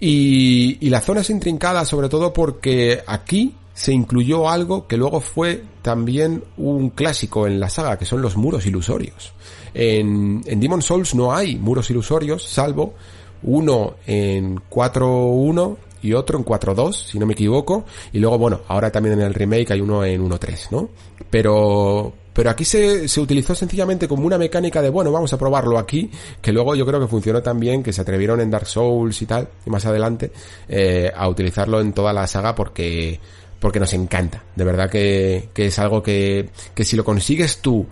Y, 0.00 0.78
y 0.80 0.90
la 0.90 1.00
zona 1.00 1.20
es 1.20 1.30
intrincada 1.30 1.84
sobre 1.84 2.08
todo 2.08 2.32
porque 2.32 3.02
aquí 3.06 3.54
se 3.74 3.92
incluyó 3.92 4.48
algo 4.48 4.86
que 4.86 4.96
luego 4.96 5.20
fue 5.20 5.62
también 5.82 6.44
un 6.56 6.90
clásico 6.90 7.46
en 7.46 7.60
la 7.60 7.68
saga, 7.68 7.98
que 7.98 8.04
son 8.04 8.22
los 8.22 8.36
muros 8.36 8.66
ilusorios. 8.66 9.32
En, 9.74 10.42
en 10.46 10.60
Demon 10.60 10.82
Souls 10.82 11.14
no 11.14 11.34
hay 11.34 11.56
muros 11.56 11.88
ilusorios, 11.90 12.44
salvo 12.46 12.94
uno 13.42 13.94
en 14.06 14.56
4.1 14.56 15.76
y 16.02 16.12
otro 16.12 16.38
en 16.38 16.44
4.2, 16.44 16.92
si 16.92 17.18
no 17.18 17.26
me 17.26 17.32
equivoco. 17.32 17.84
Y 18.12 18.18
luego, 18.18 18.38
bueno, 18.38 18.60
ahora 18.68 18.90
también 18.90 19.18
en 19.18 19.26
el 19.26 19.34
remake 19.34 19.72
hay 19.72 19.80
uno 19.80 20.04
en 20.04 20.22
1.3, 20.22 20.68
¿no? 20.70 20.88
Pero, 21.30 22.12
pero 22.32 22.50
aquí 22.50 22.64
se, 22.64 23.08
se 23.08 23.20
utilizó 23.20 23.54
sencillamente 23.54 24.08
como 24.08 24.26
una 24.26 24.38
mecánica 24.38 24.82
de, 24.82 24.90
bueno, 24.90 25.12
vamos 25.12 25.32
a 25.32 25.38
probarlo 25.38 25.78
aquí, 25.78 26.10
que 26.40 26.52
luego 26.52 26.74
yo 26.74 26.84
creo 26.84 27.00
que 27.00 27.06
funcionó 27.06 27.42
tan 27.42 27.60
bien, 27.60 27.82
que 27.82 27.92
se 27.92 28.00
atrevieron 28.00 28.40
en 28.40 28.50
Dark 28.50 28.66
Souls 28.66 29.20
y 29.22 29.26
tal, 29.26 29.48
y 29.64 29.70
más 29.70 29.84
adelante, 29.86 30.32
eh, 30.68 31.10
a 31.14 31.28
utilizarlo 31.28 31.80
en 31.80 31.92
toda 31.92 32.12
la 32.12 32.26
saga 32.26 32.54
porque, 32.54 33.20
porque 33.60 33.80
nos 33.80 33.92
encanta. 33.92 34.42
De 34.56 34.64
verdad 34.64 34.90
que, 34.90 35.50
que 35.54 35.66
es 35.66 35.78
algo 35.78 36.02
que, 36.02 36.50
que 36.74 36.84
si 36.84 36.96
lo 36.96 37.04
consigues 37.04 37.58
tú, 37.58 37.86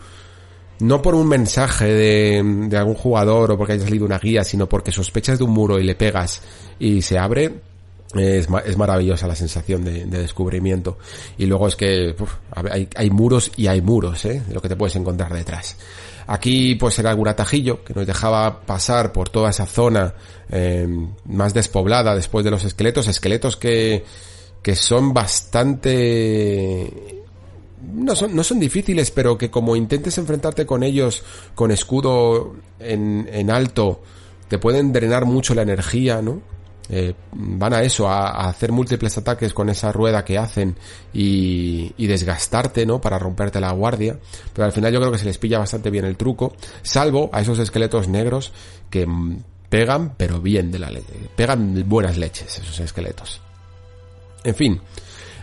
no 0.80 1.02
por 1.02 1.14
un 1.14 1.28
mensaje 1.28 1.86
de, 1.86 2.42
de 2.68 2.76
algún 2.76 2.94
jugador 2.94 3.52
o 3.52 3.58
porque 3.58 3.74
hayas 3.74 3.90
leído 3.90 4.06
una 4.06 4.18
guía, 4.18 4.44
sino 4.44 4.68
porque 4.68 4.92
sospechas 4.92 5.38
de 5.38 5.44
un 5.44 5.50
muro 5.50 5.78
y 5.78 5.84
le 5.84 5.94
pegas 5.94 6.42
y 6.78 7.02
se 7.02 7.18
abre, 7.18 7.60
es, 8.14 8.48
es 8.64 8.76
maravillosa 8.76 9.26
la 9.26 9.36
sensación 9.36 9.84
de, 9.84 10.06
de, 10.06 10.18
descubrimiento. 10.18 10.98
Y 11.38 11.46
luego 11.46 11.68
es 11.68 11.76
que 11.76 12.14
hay, 12.52 12.88
hay, 12.94 13.10
muros 13.10 13.52
y 13.56 13.68
hay 13.68 13.80
muros, 13.80 14.24
¿eh? 14.24 14.42
Lo 14.52 14.60
que 14.60 14.68
te 14.68 14.76
puedes 14.76 14.96
encontrar 14.96 15.32
detrás. 15.32 15.76
Aquí 16.26 16.74
pues 16.76 16.98
era 16.98 17.10
algún 17.10 17.28
atajillo 17.28 17.84
que 17.84 17.94
nos 17.94 18.06
dejaba 18.06 18.60
pasar 18.60 19.12
por 19.12 19.28
toda 19.28 19.50
esa 19.50 19.66
zona 19.66 20.14
eh, 20.48 20.86
más 21.24 21.54
despoblada 21.54 22.14
después 22.14 22.44
de 22.44 22.50
los 22.50 22.64
esqueletos. 22.64 23.08
Esqueletos 23.08 23.56
que, 23.56 24.04
que 24.62 24.76
son 24.76 25.12
bastante 25.12 27.16
no 27.92 28.14
son, 28.14 28.36
no 28.36 28.44
son 28.44 28.60
difíciles, 28.60 29.10
pero 29.10 29.38
que 29.38 29.50
como 29.50 29.74
intentes 29.74 30.18
enfrentarte 30.18 30.66
con 30.66 30.82
ellos 30.82 31.24
con 31.54 31.70
escudo 31.70 32.54
en, 32.78 33.28
en 33.32 33.50
alto, 33.50 34.02
te 34.48 34.58
pueden 34.58 34.92
drenar 34.92 35.24
mucho 35.24 35.54
la 35.54 35.62
energía, 35.62 36.22
¿no? 36.22 36.42
Eh, 36.92 37.14
van 37.32 37.72
a 37.72 37.82
eso, 37.82 38.08
a, 38.08 38.48
hacer 38.48 38.72
múltiples 38.72 39.16
ataques 39.16 39.54
con 39.54 39.68
esa 39.68 39.92
rueda 39.92 40.24
que 40.24 40.38
hacen 40.38 40.76
y, 41.12 41.94
y, 41.96 42.06
desgastarte, 42.08 42.84
¿no? 42.84 43.00
Para 43.00 43.18
romperte 43.18 43.60
la 43.60 43.70
guardia. 43.70 44.18
Pero 44.52 44.66
al 44.66 44.72
final 44.72 44.92
yo 44.92 44.98
creo 45.00 45.12
que 45.12 45.18
se 45.18 45.24
les 45.24 45.38
pilla 45.38 45.58
bastante 45.58 45.90
bien 45.90 46.04
el 46.04 46.16
truco, 46.16 46.54
salvo 46.82 47.30
a 47.32 47.40
esos 47.40 47.58
esqueletos 47.60 48.08
negros 48.08 48.52
que 48.90 49.06
pegan, 49.68 50.14
pero 50.16 50.40
bien 50.40 50.72
de 50.72 50.80
la 50.80 50.90
leche. 50.90 51.30
Pegan 51.36 51.88
buenas 51.88 52.16
leches 52.16 52.58
esos 52.58 52.80
esqueletos. 52.80 53.40
En 54.42 54.54
fin, 54.54 54.80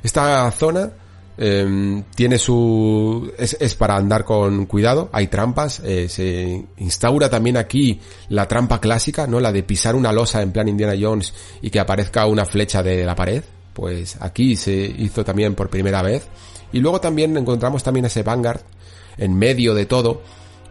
esta 0.04 0.52
zona 0.52 0.92
eh, 1.38 2.04
tiene 2.16 2.38
su 2.38 3.32
es, 3.38 3.58
es, 3.60 3.76
para 3.76 3.96
andar 3.96 4.26
con 4.26 4.66
cuidado 4.66 5.10
hay 5.12 5.28
trampas 5.28 5.82
eh, 5.86 6.10
se 6.10 6.66
instaura 6.78 7.30
también 7.30 7.58
aquí 7.58 8.00
la 8.30 8.48
trampa 8.48 8.80
clásica 8.80 9.28
no 9.28 9.40
la 9.40 9.52
de 9.52 9.64
pisar 9.64 9.96
una 9.96 10.12
losa 10.12 10.42
en 10.42 10.52
plan 10.52 10.68
Indiana 10.68 10.96
Jones 11.00 11.34
y 11.62 11.70
que 11.70 11.80
aparezca 11.80 12.26
una 12.26 12.46
flecha 12.46 12.84
de 12.84 13.06
la 13.06 13.16
pared. 13.16 13.44
Pues 13.74 14.18
aquí 14.20 14.56
se 14.56 14.74
hizo 14.74 15.24
también 15.24 15.54
por 15.54 15.70
primera 15.70 16.02
vez. 16.02 16.28
Y 16.72 16.80
luego 16.80 17.00
también 17.00 17.38
encontramos 17.38 17.84
también 17.84 18.06
ese 18.06 18.24
Vanguard 18.24 18.62
en 19.18 19.38
medio 19.38 19.74
de 19.74 19.86
todo 19.86 20.22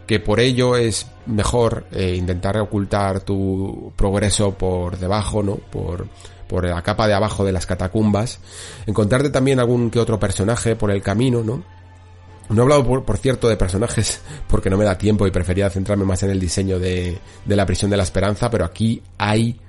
que 0.05 0.19
por 0.19 0.39
ello 0.39 0.77
es 0.77 1.07
mejor 1.25 1.85
eh, 1.91 2.15
intentar 2.15 2.57
ocultar 2.59 3.21
tu 3.21 3.91
progreso 3.95 4.53
por 4.53 4.97
debajo 4.97 5.43
no 5.43 5.55
por 5.55 6.07
por 6.47 6.65
la 6.65 6.81
capa 6.81 7.07
de 7.07 7.13
abajo 7.13 7.45
de 7.45 7.51
las 7.51 7.65
catacumbas, 7.65 8.39
encontrarte 8.85 9.29
también 9.29 9.59
algún 9.59 9.89
que 9.89 9.99
otro 9.99 10.19
personaje 10.19 10.75
por 10.75 10.91
el 10.91 11.01
camino, 11.01 11.43
¿no? 11.43 11.63
No 12.49 12.61
he 12.61 12.63
hablado, 12.63 12.85
por, 12.85 13.03
por, 13.03 13.17
cierto, 13.17 13.49
de 13.49 13.57
personajes 13.57 14.21
porque 14.47 14.69
no 14.69 14.77
me 14.77 14.85
da 14.85 14.97
tiempo 14.97 15.27
y 15.27 15.31
prefería 15.31 15.69
centrarme 15.69 16.05
más 16.05 16.23
en 16.23 16.29
el 16.29 16.39
diseño 16.39 16.79
de, 16.79 17.17
de 17.45 17.55
la 17.55 17.65
prisión 17.65 17.91
de 17.91 17.97
la 17.97 18.03
esperanza, 18.03 18.49
pero 18.49 18.65
aquí 18.65 19.01
hay 19.17 19.59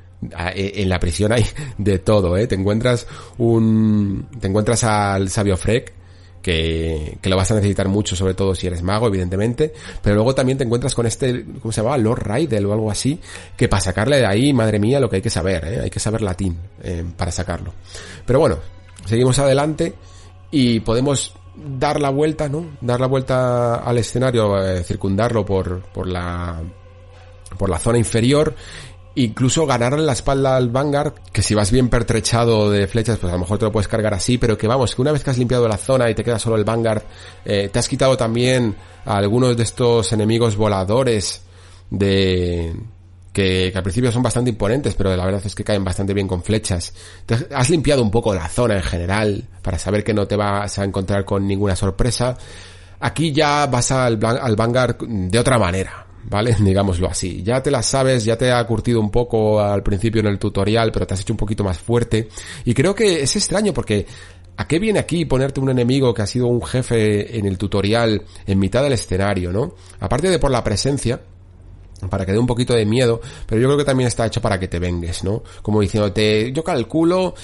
e, 0.54 0.82
en 0.82 0.88
la 0.88 0.98
prisión 0.98 1.32
hay 1.32 1.44
de 1.78 1.98
todo, 1.98 2.36
¿eh? 2.36 2.46
Te 2.46 2.54
encuentras 2.54 3.06
un, 3.38 4.28
te 4.40 4.48
encuentras 4.48 4.84
al 4.84 5.28
sabio 5.28 5.56
Freck, 5.56 5.92
que, 6.42 7.18
que, 7.20 7.28
lo 7.28 7.36
vas 7.36 7.50
a 7.50 7.54
necesitar 7.54 7.88
mucho, 7.88 8.16
sobre 8.16 8.34
todo 8.34 8.54
si 8.54 8.66
eres 8.66 8.82
mago, 8.82 9.06
evidentemente, 9.06 9.72
pero 10.02 10.16
luego 10.16 10.34
también 10.34 10.58
te 10.58 10.64
encuentras 10.64 10.94
con 10.94 11.06
este, 11.06 11.44
¿cómo 11.60 11.72
se 11.72 11.80
llamaba? 11.80 11.98
Lord 11.98 12.22
Raidel 12.22 12.66
o 12.66 12.72
algo 12.72 12.90
así, 12.90 13.20
que 13.56 13.68
para 13.68 13.80
sacarle 13.80 14.18
de 14.18 14.26
ahí, 14.26 14.52
madre 14.52 14.78
mía, 14.78 15.00
lo 15.00 15.08
que 15.08 15.16
hay 15.16 15.22
que 15.22 15.30
saber, 15.30 15.64
¿eh? 15.64 15.80
hay 15.84 15.90
que 15.90 16.00
saber 16.00 16.22
latín 16.22 16.56
eh, 16.82 17.04
para 17.16 17.30
sacarlo. 17.30 17.72
Pero 18.24 18.38
bueno, 18.38 18.58
seguimos 19.04 19.38
adelante 19.38 19.94
y 20.50 20.80
podemos 20.80 21.34
dar 21.56 22.00
la 22.00 22.10
vuelta, 22.10 22.48
¿no? 22.48 22.76
Dar 22.80 23.00
la 23.00 23.06
vuelta 23.06 23.76
al 23.76 23.98
escenario, 23.98 24.62
eh, 24.64 24.82
circundarlo 24.84 25.44
por, 25.44 25.82
por 25.92 26.06
la 26.06 26.62
por 27.56 27.70
la 27.70 27.78
zona 27.78 27.98
inferior 27.98 28.54
incluso 29.24 29.66
ganarle 29.66 30.04
la 30.04 30.12
espalda 30.12 30.56
al 30.56 30.68
Vanguard, 30.68 31.14
que 31.32 31.42
si 31.42 31.54
vas 31.54 31.70
bien 31.72 31.88
pertrechado 31.88 32.70
de 32.70 32.86
flechas, 32.86 33.18
pues 33.18 33.32
a 33.32 33.36
lo 33.36 33.40
mejor 33.40 33.58
te 33.58 33.64
lo 33.64 33.72
puedes 33.72 33.88
cargar 33.88 34.14
así, 34.14 34.38
pero 34.38 34.56
que 34.56 34.68
vamos, 34.68 34.94
que 34.94 35.02
una 35.02 35.12
vez 35.12 35.24
que 35.24 35.30
has 35.30 35.38
limpiado 35.38 35.66
la 35.66 35.76
zona 35.76 36.08
y 36.08 36.14
te 36.14 36.22
queda 36.22 36.38
solo 36.38 36.56
el 36.56 36.64
Vanguard, 36.64 37.02
eh, 37.44 37.68
te 37.72 37.78
has 37.78 37.88
quitado 37.88 38.16
también 38.16 38.76
a 39.04 39.16
algunos 39.16 39.56
de 39.56 39.62
estos 39.62 40.12
enemigos 40.12 40.56
voladores 40.56 41.42
de... 41.90 42.74
Que, 43.32 43.72
al 43.72 43.82
principio 43.82 44.10
son 44.10 44.22
bastante 44.22 44.50
imponentes, 44.50 44.94
pero 44.94 45.14
la 45.14 45.24
verdad 45.24 45.42
es 45.44 45.54
que 45.54 45.62
caen 45.62 45.84
bastante 45.84 46.12
bien 46.12 46.26
con 46.26 46.42
flechas. 46.42 46.92
Te 47.24 47.36
has 47.54 47.70
limpiado 47.70 48.02
un 48.02 48.10
poco 48.10 48.34
la 48.34 48.48
zona 48.48 48.76
en 48.76 48.82
general, 48.82 49.44
para 49.62 49.78
saber 49.78 50.02
que 50.02 50.14
no 50.14 50.26
te 50.26 50.34
vas 50.34 50.78
a 50.78 50.84
encontrar 50.84 51.24
con 51.24 51.46
ninguna 51.46 51.76
sorpresa. 51.76 52.36
Aquí 52.98 53.30
ya 53.30 53.66
vas 53.66 53.92
al 53.92 54.16
Vanguard 54.16 54.96
de 55.06 55.38
otra 55.38 55.56
manera 55.56 56.07
¿vale? 56.28 56.54
Digámoslo 56.60 57.08
así. 57.08 57.42
Ya 57.42 57.62
te 57.62 57.70
las 57.70 57.86
sabes, 57.86 58.24
ya 58.24 58.36
te 58.36 58.52
ha 58.52 58.64
curtido 58.66 59.00
un 59.00 59.10
poco 59.10 59.60
al 59.60 59.82
principio 59.82 60.20
en 60.20 60.26
el 60.26 60.38
tutorial, 60.38 60.92
pero 60.92 61.06
te 61.06 61.14
has 61.14 61.20
hecho 61.20 61.32
un 61.32 61.38
poquito 61.38 61.64
más 61.64 61.78
fuerte. 61.78 62.28
Y 62.64 62.74
creo 62.74 62.94
que 62.94 63.22
es 63.22 63.36
extraño 63.36 63.72
porque 63.72 64.06
¿a 64.56 64.66
qué 64.66 64.78
viene 64.78 64.98
aquí 64.98 65.24
ponerte 65.24 65.60
un 65.60 65.70
enemigo 65.70 66.12
que 66.12 66.22
ha 66.22 66.26
sido 66.26 66.46
un 66.46 66.62
jefe 66.62 67.38
en 67.38 67.46
el 67.46 67.58
tutorial 67.58 68.22
en 68.46 68.58
mitad 68.58 68.82
del 68.82 68.92
escenario, 68.92 69.52
¿no? 69.52 69.74
Aparte 70.00 70.28
de 70.28 70.38
por 70.38 70.50
la 70.50 70.64
presencia, 70.64 71.20
para 72.10 72.24
que 72.24 72.32
dé 72.32 72.38
un 72.38 72.46
poquito 72.46 72.74
de 72.74 72.86
miedo, 72.86 73.20
pero 73.46 73.60
yo 73.60 73.68
creo 73.68 73.78
que 73.78 73.84
también 73.84 74.06
está 74.06 74.26
hecho 74.26 74.40
para 74.40 74.58
que 74.58 74.68
te 74.68 74.78
vengues, 74.78 75.24
¿no? 75.24 75.42
Como 75.62 75.80
diciéndote, 75.80 76.52
yo 76.52 76.62
calculo 76.62 77.34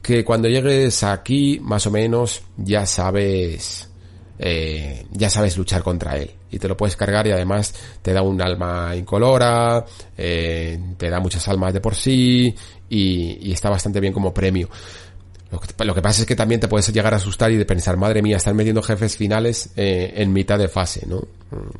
que 0.00 0.24
cuando 0.24 0.48
llegues 0.48 1.02
aquí, 1.02 1.58
más 1.60 1.86
o 1.86 1.90
menos, 1.90 2.42
ya 2.56 2.86
sabes 2.86 3.88
eh, 4.38 5.06
ya 5.12 5.30
sabes 5.30 5.56
luchar 5.56 5.82
contra 5.82 6.16
él 6.16 6.30
y 6.50 6.58
te 6.58 6.68
lo 6.68 6.76
puedes 6.76 6.96
cargar 6.96 7.26
y 7.26 7.32
además 7.32 7.74
te 8.02 8.12
da 8.12 8.22
un 8.22 8.40
alma 8.40 8.94
incolora, 8.96 9.84
eh, 10.16 10.78
te 10.96 11.10
da 11.10 11.20
muchas 11.20 11.46
almas 11.48 11.72
de 11.72 11.80
por 11.80 11.94
sí 11.94 12.54
y, 12.88 13.48
y 13.48 13.52
está 13.52 13.70
bastante 13.70 14.00
bien 14.00 14.12
como 14.12 14.32
premio. 14.32 14.68
Lo 15.50 15.60
que, 15.60 15.84
lo 15.84 15.94
que, 15.94 16.02
pasa 16.02 16.22
es 16.22 16.26
que 16.26 16.34
también 16.34 16.60
te 16.60 16.66
puedes 16.66 16.92
llegar 16.92 17.14
a 17.14 17.18
asustar 17.18 17.52
y 17.52 17.56
de 17.56 17.64
pensar, 17.64 17.96
madre 17.96 18.22
mía, 18.22 18.38
están 18.38 18.56
metiendo 18.56 18.82
jefes 18.82 19.16
finales 19.16 19.70
eh, 19.76 20.12
en 20.16 20.32
mitad 20.32 20.58
de 20.58 20.66
fase, 20.66 21.06
¿no? 21.06 21.22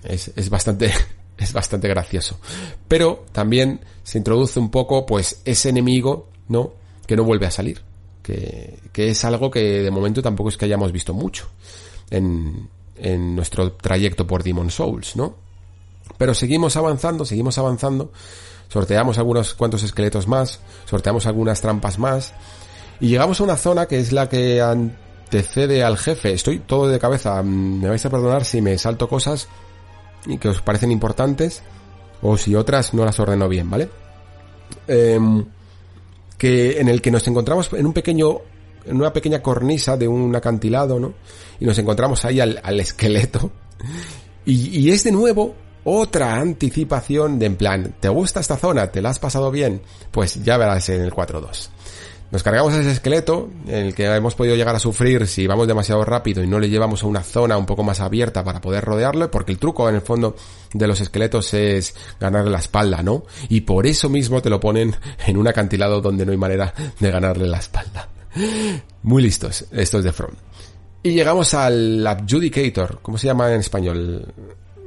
Es, 0.04 0.30
es 0.36 0.48
bastante, 0.48 0.92
es 1.38 1.52
bastante 1.52 1.88
gracioso. 1.88 2.38
Pero 2.86 3.26
también 3.32 3.80
se 4.04 4.18
introduce 4.18 4.60
un 4.60 4.70
poco, 4.70 5.06
pues, 5.06 5.40
ese 5.44 5.70
enemigo, 5.70 6.28
¿no? 6.48 6.72
Que 7.06 7.16
no 7.16 7.24
vuelve 7.24 7.46
a 7.46 7.50
salir. 7.50 7.82
Que, 8.22 8.78
que 8.92 9.08
es 9.08 9.24
algo 9.24 9.50
que 9.50 9.82
de 9.82 9.90
momento 9.90 10.22
tampoco 10.22 10.50
es 10.50 10.56
que 10.56 10.66
hayamos 10.66 10.92
visto 10.92 11.12
mucho 11.12 11.50
en, 12.16 12.68
en 12.96 13.34
nuestro 13.34 13.72
trayecto 13.72 14.26
por 14.26 14.42
Demon 14.42 14.70
Souls, 14.70 15.16
¿no? 15.16 15.34
Pero 16.18 16.34
seguimos 16.34 16.76
avanzando, 16.76 17.24
seguimos 17.24 17.58
avanzando, 17.58 18.12
sorteamos 18.68 19.18
algunos 19.18 19.54
cuantos 19.54 19.82
esqueletos 19.82 20.28
más, 20.28 20.60
sorteamos 20.84 21.26
algunas 21.26 21.60
trampas 21.60 21.98
más, 21.98 22.32
y 23.00 23.08
llegamos 23.08 23.40
a 23.40 23.44
una 23.44 23.56
zona 23.56 23.86
que 23.86 23.98
es 23.98 24.12
la 24.12 24.28
que 24.28 24.60
antecede 24.60 25.82
al 25.82 25.98
jefe. 25.98 26.32
Estoy 26.32 26.60
todo 26.60 26.88
de 26.88 26.98
cabeza, 26.98 27.42
mm, 27.42 27.80
me 27.82 27.88
vais 27.88 28.04
a 28.04 28.10
perdonar 28.10 28.44
si 28.44 28.60
me 28.60 28.78
salto 28.78 29.08
cosas 29.08 29.48
y 30.26 30.38
que 30.38 30.48
os 30.48 30.60
parecen 30.62 30.92
importantes, 30.92 31.62
o 32.22 32.36
si 32.36 32.54
otras 32.54 32.94
no 32.94 33.04
las 33.04 33.18
ordeno 33.18 33.48
bien, 33.48 33.68
¿vale? 33.68 33.88
Eh, 34.88 35.18
que 36.38 36.80
en 36.80 36.88
el 36.88 37.02
que 37.02 37.10
nos 37.10 37.26
encontramos 37.28 37.72
en 37.72 37.86
un 37.86 37.92
pequeño 37.92 38.40
en 38.86 38.96
una 38.96 39.12
pequeña 39.12 39.42
cornisa 39.42 39.96
de 39.96 40.08
un 40.08 40.34
acantilado, 40.34 40.98
¿no? 40.98 41.14
Y 41.60 41.64
nos 41.64 41.78
encontramos 41.78 42.24
ahí 42.24 42.40
al, 42.40 42.60
al 42.62 42.80
esqueleto. 42.80 43.50
Y, 44.46 44.78
y, 44.78 44.90
es 44.90 45.04
de 45.04 45.10
nuevo 45.10 45.54
otra 45.84 46.34
anticipación 46.34 47.38
de 47.38 47.46
en 47.46 47.56
plan, 47.56 47.94
¿te 47.98 48.10
gusta 48.10 48.40
esta 48.40 48.58
zona? 48.58 48.88
¿Te 48.88 49.00
la 49.00 49.08
has 49.08 49.18
pasado 49.18 49.50
bien? 49.50 49.80
Pues 50.10 50.44
ya 50.44 50.58
verás 50.58 50.86
en 50.90 51.00
el 51.00 51.10
4.2. 51.10 51.70
Nos 52.34 52.42
cargamos 52.42 52.74
ese 52.74 52.90
esqueleto, 52.90 53.48
en 53.68 53.86
el 53.86 53.94
que 53.94 54.06
hemos 54.06 54.34
podido 54.34 54.56
llegar 54.56 54.74
a 54.74 54.80
sufrir 54.80 55.28
si 55.28 55.46
vamos 55.46 55.68
demasiado 55.68 56.04
rápido 56.04 56.42
y 56.42 56.48
no 56.48 56.58
le 56.58 56.68
llevamos 56.68 57.04
a 57.04 57.06
una 57.06 57.22
zona 57.22 57.56
un 57.56 57.64
poco 57.64 57.84
más 57.84 58.00
abierta 58.00 58.42
para 58.42 58.60
poder 58.60 58.84
rodearlo, 58.84 59.30
porque 59.30 59.52
el 59.52 59.58
truco 59.58 59.88
en 59.88 59.94
el 59.94 60.00
fondo 60.00 60.34
de 60.72 60.88
los 60.88 61.00
esqueletos 61.00 61.54
es 61.54 61.94
ganarle 62.18 62.50
la 62.50 62.58
espalda, 62.58 63.04
¿no? 63.04 63.22
Y 63.48 63.60
por 63.60 63.86
eso 63.86 64.08
mismo 64.08 64.42
te 64.42 64.50
lo 64.50 64.58
ponen 64.58 64.96
en 65.26 65.36
un 65.36 65.46
acantilado 65.46 66.00
donde 66.00 66.26
no 66.26 66.32
hay 66.32 66.38
manera 66.38 66.74
de 66.98 67.10
ganarle 67.10 67.46
la 67.46 67.58
espalda. 67.58 68.08
Muy 69.02 69.22
listos, 69.22 69.66
estos 69.70 70.04
de 70.04 70.12
From. 70.12 70.32
Y 71.02 71.12
llegamos 71.12 71.54
al 71.54 72.06
Adjudicator. 72.06 73.00
¿Cómo 73.02 73.18
se 73.18 73.26
llama 73.26 73.52
en 73.52 73.60
español? 73.60 74.32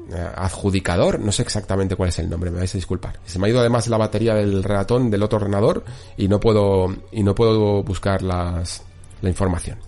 Eh, 0.09 0.29
adjudicador, 0.35 1.19
no 1.19 1.33
sé 1.33 1.41
exactamente 1.41 1.97
cuál 1.97 2.09
es 2.09 2.19
el 2.19 2.29
nombre, 2.29 2.49
me 2.49 2.59
vais 2.59 2.73
a 2.73 2.77
disculpar. 2.77 3.19
Se 3.25 3.39
me 3.39 3.47
ha 3.47 3.49
ido 3.49 3.59
además 3.59 3.89
la 3.89 3.97
batería 3.97 4.35
del 4.35 4.63
ratón 4.63 5.11
del 5.11 5.21
otro 5.21 5.37
ordenador 5.37 5.83
y 6.15 6.29
no 6.29 6.39
puedo 6.39 6.95
y 7.11 7.23
no 7.23 7.35
puedo 7.35 7.83
buscar 7.83 8.21
las, 8.21 8.83
la 9.21 9.27
información. 9.27 9.79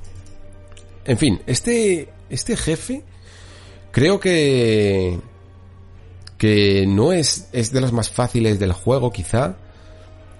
En 1.05 1.17
fin, 1.17 1.41
este 1.47 2.09
este 2.29 2.57
jefe 2.57 3.05
creo 3.91 4.19
que 4.19 5.21
que 6.37 6.85
no 6.85 7.13
es 7.13 7.47
es 7.53 7.71
de 7.71 7.79
los 7.79 7.93
más 7.93 8.09
fáciles 8.09 8.59
del 8.59 8.73
juego 8.73 9.13
quizá, 9.13 9.55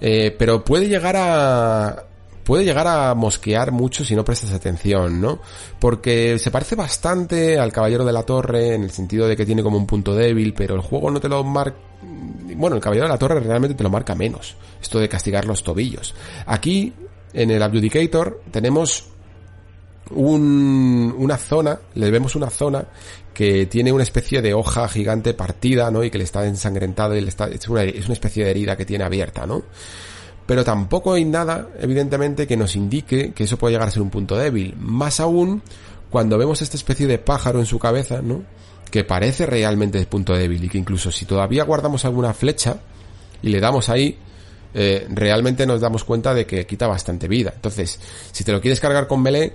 eh, 0.02 0.36
pero 0.38 0.66
puede 0.66 0.90
llegar 0.90 1.16
a 1.16 2.09
puede 2.50 2.66
llegar 2.66 2.88
a 2.88 3.14
mosquear 3.14 3.72
mucho 3.72 4.04
si 4.04 4.16
no 4.16 4.26
prestas 4.26 4.54
atención, 4.54 5.22
¿no? 5.22 5.38
Porque 5.78 6.40
se 6.40 6.50
parece 6.50 6.74
bastante 6.74 7.60
al 7.60 7.72
Caballero 7.72 8.04
de 8.04 8.12
la 8.12 8.24
Torre 8.24 8.74
en 8.74 8.82
el 8.82 8.90
sentido 8.90 9.28
de 9.28 9.38
que 9.38 9.46
tiene 9.46 9.62
como 9.62 9.78
un 9.78 9.86
punto 9.86 10.16
débil, 10.16 10.56
pero 10.56 10.74
el 10.74 10.82
juego 10.82 11.12
no 11.12 11.20
te 11.20 11.30
lo 11.30 11.44
marca... 11.44 11.78
Bueno, 12.56 12.76
el 12.76 12.82
Caballero 12.82 13.06
de 13.06 13.12
la 13.12 13.20
Torre 13.20 13.40
realmente 13.40 13.76
te 13.76 13.84
lo 13.84 13.92
marca 13.92 14.16
menos, 14.16 14.56
esto 14.82 14.98
de 14.98 15.08
castigar 15.08 15.46
los 15.46 15.62
tobillos. 15.62 16.16
Aquí, 16.48 16.92
en 17.34 17.52
el 17.52 17.62
Adjudicator, 17.62 18.42
tenemos 18.50 19.06
un, 20.10 21.14
una 21.20 21.38
zona, 21.38 21.80
le 21.94 22.10
vemos 22.10 22.36
una 22.36 22.50
zona 22.50 22.84
que 23.32 23.68
tiene 23.68 23.92
una 23.92 24.02
especie 24.02 24.42
de 24.42 24.56
hoja 24.56 24.90
gigante 24.90 25.36
partida, 25.36 25.92
¿no? 25.92 26.04
Y 26.04 26.10
que 26.10 26.18
le 26.18 26.24
está 26.24 26.48
ensangrentado 26.48 27.16
y 27.16 27.22
le 27.22 27.30
está, 27.30 27.48
es 27.48 27.70
una, 27.70 27.84
es 27.84 28.06
una 28.06 28.14
especie 28.14 28.44
de 28.44 28.50
herida 28.50 28.76
que 28.76 28.86
tiene 28.86 29.04
abierta, 29.04 29.46
¿no? 29.46 29.62
Pero 30.50 30.64
tampoco 30.64 31.14
hay 31.14 31.26
nada, 31.26 31.68
evidentemente, 31.80 32.48
que 32.48 32.58
nos 32.58 32.76
indique 32.76 33.34
que 33.34 33.44
eso 33.44 33.56
puede 33.60 33.74
llegar 33.74 33.88
a 33.88 33.92
ser 33.92 34.02
un 34.02 34.10
punto 34.10 34.36
débil. 34.36 34.76
Más 34.80 35.20
aún, 35.20 35.62
cuando 36.10 36.40
vemos 36.40 36.64
esta 36.64 36.76
especie 36.76 37.06
de 37.06 37.20
pájaro 37.20 37.60
en 37.60 37.68
su 37.68 37.78
cabeza, 37.78 38.24
¿no? 38.24 38.42
Que 38.90 39.04
parece 39.04 39.46
realmente 39.46 40.00
el 40.00 40.08
punto 40.08 40.34
débil 40.34 40.64
y 40.64 40.68
que 40.68 40.80
incluso 40.80 41.12
si 41.12 41.26
todavía 41.26 41.66
guardamos 41.66 42.04
alguna 42.04 42.34
flecha 42.34 42.78
y 43.44 43.50
le 43.50 43.60
damos 43.60 43.90
ahí, 43.90 44.18
eh, 44.74 45.06
realmente 45.12 45.68
nos 45.68 45.82
damos 45.82 46.04
cuenta 46.04 46.34
de 46.34 46.48
que 46.48 46.66
quita 46.66 46.88
bastante 46.88 47.28
vida. 47.28 47.52
Entonces, 47.54 48.00
si 48.32 48.44
te 48.44 48.52
lo 48.52 48.60
quieres 48.60 48.80
cargar 48.80 49.06
con 49.06 49.22
melee, 49.22 49.54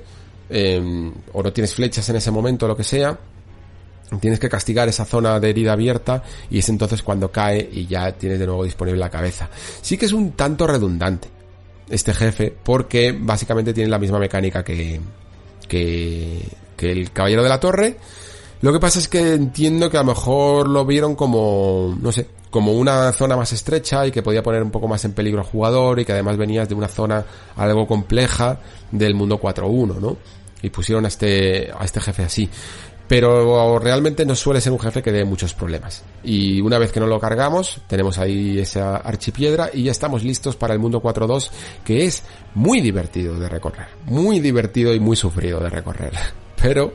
eh, 0.49 1.11
o 1.33 1.43
no 1.43 1.53
tienes 1.53 1.75
flechas 1.75 2.09
en 2.09 2.15
ese 2.15 2.31
momento, 2.31 2.67
o 2.67 2.69
lo 2.69 2.77
que 2.77 2.85
sea, 2.85 3.19
tienes 4.21 4.41
que 4.41 4.49
castigar 4.49 4.89
esa 4.89 5.05
zona 5.05 5.41
de 5.41 5.51
herida 5.51 5.73
abierta 5.73 6.23
y 6.51 6.59
es 6.59 6.69
entonces 6.69 7.03
cuando 7.03 7.31
cae 7.31 7.69
y 7.73 7.87
ya 7.87 8.13
tienes 8.13 8.39
de 8.39 8.47
nuevo 8.47 8.65
disponible 8.65 9.01
la 9.01 9.11
cabeza. 9.11 9.49
Sí 9.81 9.97
que 9.97 10.07
es 10.07 10.13
un 10.13 10.33
tanto 10.33 10.67
redundante 10.67 11.29
este 11.89 12.15
jefe 12.15 12.55
porque 12.63 13.17
básicamente 13.19 13.75
tiene 13.75 13.91
la 13.91 13.99
misma 13.99 14.19
mecánica 14.19 14.65
que, 14.65 15.01
que, 15.69 16.49
que 16.77 16.93
el 16.93 17.13
Caballero 17.13 17.43
de 17.43 17.49
la 17.49 17.61
Torre. 17.61 17.97
Lo 18.61 18.73
que 18.73 18.81
pasa 18.81 18.99
es 18.99 19.09
que 19.09 19.35
entiendo 19.35 19.91
que 19.91 19.99
a 19.99 20.01
lo 20.01 20.07
mejor 20.07 20.69
lo 20.69 20.87
vieron 20.87 21.15
como, 21.15 21.97
no 22.01 22.13
sé, 22.13 22.29
como 22.51 22.73
una 22.73 23.13
zona 23.13 23.37
más 23.37 23.53
estrecha 23.53 24.07
y 24.07 24.13
que 24.13 24.23
podía 24.23 24.43
poner 24.43 24.63
un 24.63 24.71
poco 24.71 24.89
más 24.89 25.05
en 25.05 25.13
peligro 25.13 25.41
al 25.41 25.47
jugador 25.47 25.99
y 25.99 26.05
que 26.05 26.13
además 26.13 26.37
venías 26.37 26.69
de 26.69 26.75
una 26.75 26.89
zona 26.89 27.25
algo 27.57 27.87
compleja 27.87 28.61
del 28.91 29.15
mundo 29.15 29.41
4.1, 29.41 30.01
¿no? 30.01 30.17
Y 30.63 30.71
pusieron 30.71 31.05
a 31.05 31.09
este, 31.09 31.71
a 31.77 31.85
este 31.85 32.01
jefe 32.01 32.23
así 32.23 32.49
pero 33.09 33.79
realmente 33.79 34.25
no 34.25 34.35
suele 34.35 34.61
ser 34.61 34.73
un 34.73 34.79
jefe 34.79 35.03
que 35.03 35.13
dé 35.13 35.25
muchos 35.25 35.53
problemas. 35.55 36.03
Y 36.23 36.61
una 36.61 36.79
vez 36.79 36.91
que 36.91 37.01
no 37.01 37.07
lo 37.07 37.21
cargamos, 37.21 37.81
tenemos 37.87 38.19
ahí 38.19 38.59
esa 38.59 38.97
archipiedra 38.97 39.71
y 39.73 39.85
ya 39.85 39.91
estamos 39.93 40.25
listos 40.25 40.57
para 40.57 40.73
el 40.73 40.81
mundo 40.81 41.03
4.2, 41.03 41.51
que 41.85 42.05
es 42.07 42.23
muy 42.55 42.81
divertido 42.81 43.39
de 43.39 43.49
recorrer, 43.49 43.89
muy 44.07 44.41
divertido 44.41 44.95
y 44.95 45.01
muy 45.01 45.17
sufrido 45.17 45.61
de 45.61 45.71
recorrer. 45.71 46.13
Pero 46.61 46.95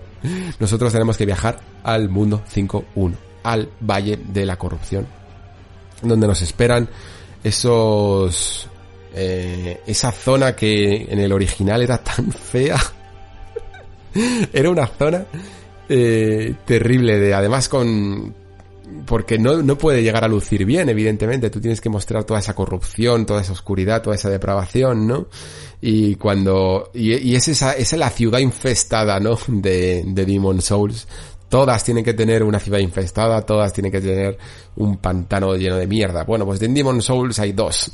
nosotros 0.60 0.92
tenemos 0.92 1.16
que 1.16 1.26
viajar 1.26 1.60
al 1.84 2.10
mundo 2.10 2.42
5.1, 2.52 3.16
al 3.44 3.70
Valle 3.80 4.18
de 4.18 4.46
la 4.46 4.58
Corrupción, 4.58 5.08
donde 6.02 6.28
nos 6.28 6.42
esperan 6.42 6.90
esos... 7.44 8.68
Eh, 9.12 9.82
esa 9.88 10.12
zona 10.12 10.56
que 10.56 11.08
en 11.10 11.18
el 11.18 11.32
original 11.32 11.82
era 11.82 11.98
tan 11.98 12.32
fea. 12.32 12.78
era 14.54 14.70
una 14.70 14.86
zona 14.86 15.26
eh, 15.90 16.56
terrible 16.66 17.20
de 17.20 17.34
además 17.34 17.68
con 17.68 18.34
porque 19.06 19.38
no, 19.38 19.62
no 19.62 19.78
puede 19.78 20.04
llegar 20.04 20.24
a 20.24 20.28
lucir 20.28 20.66
bien, 20.66 20.90
evidentemente. 20.90 21.50
Tú 21.50 21.60
tienes 21.60 21.82
que 21.82 21.90
mostrar 21.90 22.24
toda 22.24 22.40
esa 22.40 22.54
corrupción, 22.54 23.26
toda 23.26 23.42
esa 23.42 23.54
oscuridad, 23.54 24.02
toda 24.02 24.16
esa 24.16 24.30
depravación, 24.30 25.08
¿no? 25.08 25.28
Y 25.82 26.16
cuando, 26.16 26.92
y, 26.94 27.16
y 27.16 27.36
es 27.36 27.48
esa, 27.48 27.74
es 27.74 27.94
la 27.94 28.10
ciudad 28.10 28.40
infestada, 28.40 29.20
¿no? 29.20 29.38
De, 29.48 30.04
de 30.06 30.26
Demon 30.26 30.62
Souls. 30.62 31.08
Todas 31.50 31.84
tienen 31.84 32.04
que 32.04 32.14
tener 32.14 32.44
una 32.44 32.60
ciudad 32.60 32.80
infestada, 32.80 33.42
todas 33.42 33.74
tienen 33.74 33.92
que 33.92 34.02
tener 34.02 34.38
un 34.76 34.98
pantano 34.98 35.56
lleno 35.56 35.78
de 35.78 35.88
mierda. 35.88 36.24
Bueno, 36.24 36.46
pues 36.46 36.62
en 36.62 36.74
Demon 36.74 37.02
Souls 37.02 37.40
hay 37.40 37.54
dos. 37.54 37.92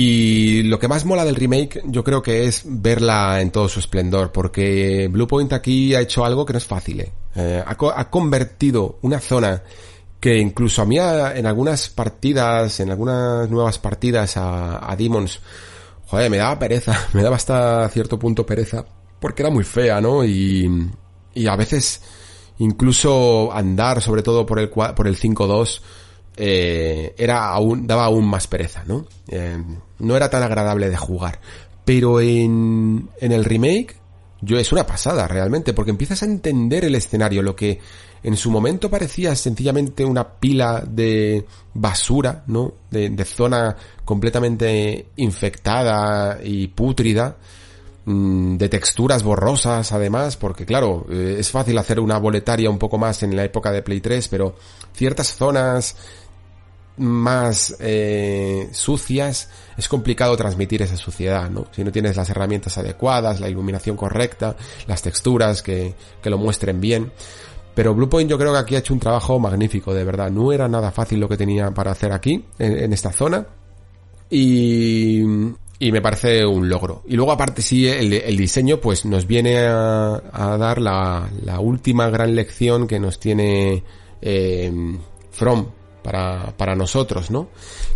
Y 0.00 0.62
lo 0.62 0.78
que 0.78 0.86
más 0.86 1.04
mola 1.04 1.24
del 1.24 1.34
remake 1.34 1.82
yo 1.86 2.04
creo 2.04 2.22
que 2.22 2.44
es 2.44 2.62
verla 2.64 3.40
en 3.40 3.50
todo 3.50 3.68
su 3.68 3.80
esplendor, 3.80 4.30
porque 4.30 5.08
Bluepoint 5.10 5.52
aquí 5.52 5.92
ha 5.96 6.00
hecho 6.00 6.24
algo 6.24 6.46
que 6.46 6.52
no 6.52 6.58
es 6.58 6.66
fácil. 6.66 7.00
¿eh? 7.00 7.12
Eh, 7.34 7.64
ha, 7.66 8.08
convertido 8.08 9.00
una 9.02 9.18
zona 9.18 9.60
que 10.20 10.38
incluso 10.38 10.82
a 10.82 10.84
mí 10.84 10.98
en 11.00 11.46
algunas 11.46 11.90
partidas, 11.90 12.78
en 12.78 12.90
algunas 12.90 13.50
nuevas 13.50 13.80
partidas 13.80 14.36
a, 14.36 14.88
a 14.88 14.94
Demons, 14.94 15.40
joder, 16.06 16.30
me 16.30 16.36
daba 16.36 16.60
pereza, 16.60 17.08
me 17.12 17.24
daba 17.24 17.34
hasta 17.34 17.88
cierto 17.88 18.20
punto 18.20 18.46
pereza, 18.46 18.84
porque 19.18 19.42
era 19.42 19.50
muy 19.50 19.64
fea, 19.64 20.00
¿no? 20.00 20.24
Y, 20.24 20.92
y 21.34 21.48
a 21.48 21.56
veces 21.56 22.02
incluso 22.58 23.52
andar, 23.52 24.00
sobre 24.00 24.22
todo 24.22 24.46
por 24.46 24.60
el, 24.60 24.68
por 24.68 25.08
el 25.08 25.18
5-2, 25.18 25.80
eh, 26.36 27.14
era 27.16 27.48
aún, 27.48 27.86
daba 27.86 28.04
aún 28.06 28.26
más 28.26 28.46
pereza, 28.46 28.84
¿no? 28.86 29.06
Eh, 29.28 29.62
no 29.98 30.16
era 30.16 30.30
tan 30.30 30.42
agradable 30.42 30.88
de 30.88 30.96
jugar. 30.96 31.40
Pero 31.84 32.20
en, 32.20 33.08
en 33.20 33.32
el 33.32 33.44
remake, 33.44 33.96
yo 34.40 34.58
es 34.58 34.72
una 34.72 34.86
pasada 34.86 35.26
realmente, 35.26 35.72
porque 35.72 35.90
empiezas 35.90 36.22
a 36.22 36.26
entender 36.26 36.84
el 36.84 36.94
escenario, 36.94 37.42
lo 37.42 37.56
que 37.56 37.80
en 38.22 38.36
su 38.36 38.50
momento 38.50 38.90
parecía 38.90 39.34
sencillamente 39.34 40.04
una 40.04 40.28
pila 40.28 40.84
de 40.86 41.44
basura, 41.74 42.44
¿no? 42.46 42.74
De, 42.90 43.10
de 43.10 43.24
zona 43.24 43.76
completamente 44.04 45.08
infectada 45.16 46.38
y 46.42 46.68
pútrida, 46.68 47.36
de 48.08 48.68
texturas 48.70 49.22
borrosas 49.22 49.92
además, 49.92 50.38
porque 50.38 50.64
claro, 50.64 51.04
eh, 51.10 51.36
es 51.38 51.50
fácil 51.50 51.76
hacer 51.76 52.00
una 52.00 52.18
boletaria 52.18 52.70
un 52.70 52.78
poco 52.78 52.96
más 52.96 53.22
en 53.22 53.36
la 53.36 53.44
época 53.44 53.70
de 53.70 53.82
Play 53.82 54.00
3, 54.00 54.28
pero 54.28 54.54
ciertas 54.94 55.34
zonas 55.34 55.94
más 56.96 57.76
eh, 57.80 58.68
sucias, 58.72 59.50
es 59.76 59.88
complicado 59.88 60.36
transmitir 60.38 60.80
esa 60.80 60.96
suciedad, 60.96 61.50
¿no? 61.50 61.66
Si 61.70 61.84
no 61.84 61.92
tienes 61.92 62.16
las 62.16 62.30
herramientas 62.30 62.78
adecuadas, 62.78 63.40
la 63.40 63.48
iluminación 63.50 63.94
correcta, 63.94 64.56
las 64.86 65.02
texturas 65.02 65.62
que, 65.62 65.94
que 66.22 66.30
lo 66.30 66.38
muestren 66.38 66.80
bien. 66.80 67.12
Pero 67.74 67.94
Bluepoint 67.94 68.30
yo 68.30 68.38
creo 68.38 68.52
que 68.52 68.58
aquí 68.58 68.74
ha 68.74 68.78
hecho 68.78 68.94
un 68.94 69.00
trabajo 69.00 69.38
magnífico, 69.38 69.92
de 69.92 70.04
verdad. 70.04 70.30
No 70.30 70.50
era 70.50 70.66
nada 70.66 70.90
fácil 70.90 71.20
lo 71.20 71.28
que 71.28 71.36
tenía 71.36 71.70
para 71.72 71.92
hacer 71.92 72.10
aquí, 72.12 72.42
en, 72.58 72.78
en 72.78 72.92
esta 72.94 73.12
zona. 73.12 73.46
Y, 74.30 75.22
y 75.78 75.92
me 75.92 76.00
parece 76.00 76.44
un 76.44 76.68
logro. 76.68 77.02
Y 77.06 77.16
luego 77.16 77.32
aparte 77.32 77.62
sí, 77.62 77.86
el, 77.86 78.36
diseño 78.36 78.78
pues 78.78 79.04
nos 79.04 79.26
viene 79.26 79.58
a, 79.58 80.22
a 80.32 80.56
dar 80.56 80.80
la, 80.80 81.28
la, 81.44 81.60
última 81.60 82.08
gran 82.10 82.34
lección 82.34 82.88
que 82.88 82.98
nos 82.98 83.20
tiene 83.20 83.84
eh, 84.20 84.72
From 85.30 85.66
para, 86.08 86.56
para 86.56 86.74
nosotros, 86.74 87.30
¿no? 87.30 87.48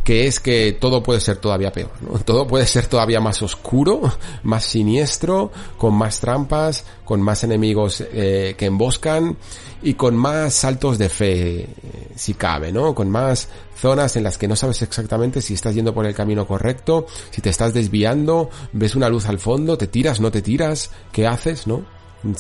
Que 0.04 0.26
es 0.26 0.38
que 0.38 0.76
todo 0.78 1.02
puede 1.02 1.18
ser 1.18 1.38
todavía 1.38 1.72
peor, 1.72 1.92
¿no? 2.02 2.18
Todo 2.26 2.46
puede 2.46 2.66
ser 2.66 2.86
todavía 2.86 3.20
más 3.20 3.40
oscuro, 3.40 4.02
más 4.42 4.64
siniestro, 4.64 5.50
con 5.78 5.94
más 5.94 6.20
trampas, 6.20 6.84
con 7.06 7.22
más 7.22 7.42
enemigos 7.42 8.02
eh, 8.12 8.54
que 8.58 8.66
emboscan 8.66 9.38
y 9.82 9.94
con 9.94 10.14
más 10.14 10.52
saltos 10.52 10.98
de 10.98 11.08
fe, 11.08 11.60
eh, 11.60 11.68
si 12.14 12.34
cabe, 12.34 12.70
¿no? 12.70 12.94
Con 12.94 13.08
más 13.08 13.48
zonas 13.74 14.14
en 14.16 14.24
las 14.24 14.36
que 14.36 14.46
no 14.46 14.56
sabes 14.56 14.82
exactamente 14.82 15.40
si 15.40 15.54
estás 15.54 15.74
yendo 15.74 15.94
por 15.94 16.04
el 16.04 16.14
camino 16.14 16.46
correcto, 16.46 17.06
si 17.30 17.40
te 17.40 17.48
estás 17.48 17.72
desviando, 17.72 18.50
ves 18.74 18.94
una 18.94 19.08
luz 19.08 19.24
al 19.24 19.38
fondo, 19.38 19.78
te 19.78 19.86
tiras, 19.86 20.20
no 20.20 20.30
te 20.30 20.42
tiras, 20.42 20.90
¿qué 21.12 21.26
haces, 21.26 21.66
no? 21.66 21.86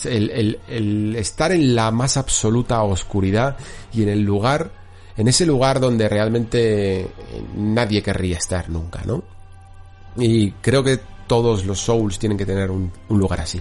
El, 0.04 0.30
el, 0.30 0.60
el 0.68 1.16
estar 1.16 1.50
en 1.50 1.74
la 1.74 1.90
más 1.90 2.18
absoluta 2.18 2.82
oscuridad 2.82 3.56
y 3.90 4.02
en 4.02 4.10
el 4.10 4.20
lugar 4.20 4.81
en 5.16 5.28
ese 5.28 5.46
lugar 5.46 5.80
donde 5.80 6.08
realmente 6.08 7.08
nadie 7.56 8.02
querría 8.02 8.38
estar 8.38 8.68
nunca, 8.68 9.02
¿no? 9.04 9.22
Y 10.16 10.52
creo 10.52 10.82
que 10.82 11.00
todos 11.26 11.64
los 11.64 11.80
Souls 11.80 12.18
tienen 12.18 12.36
que 12.36 12.46
tener 12.46 12.70
un, 12.70 12.92
un 13.08 13.18
lugar 13.18 13.40
así. 13.40 13.60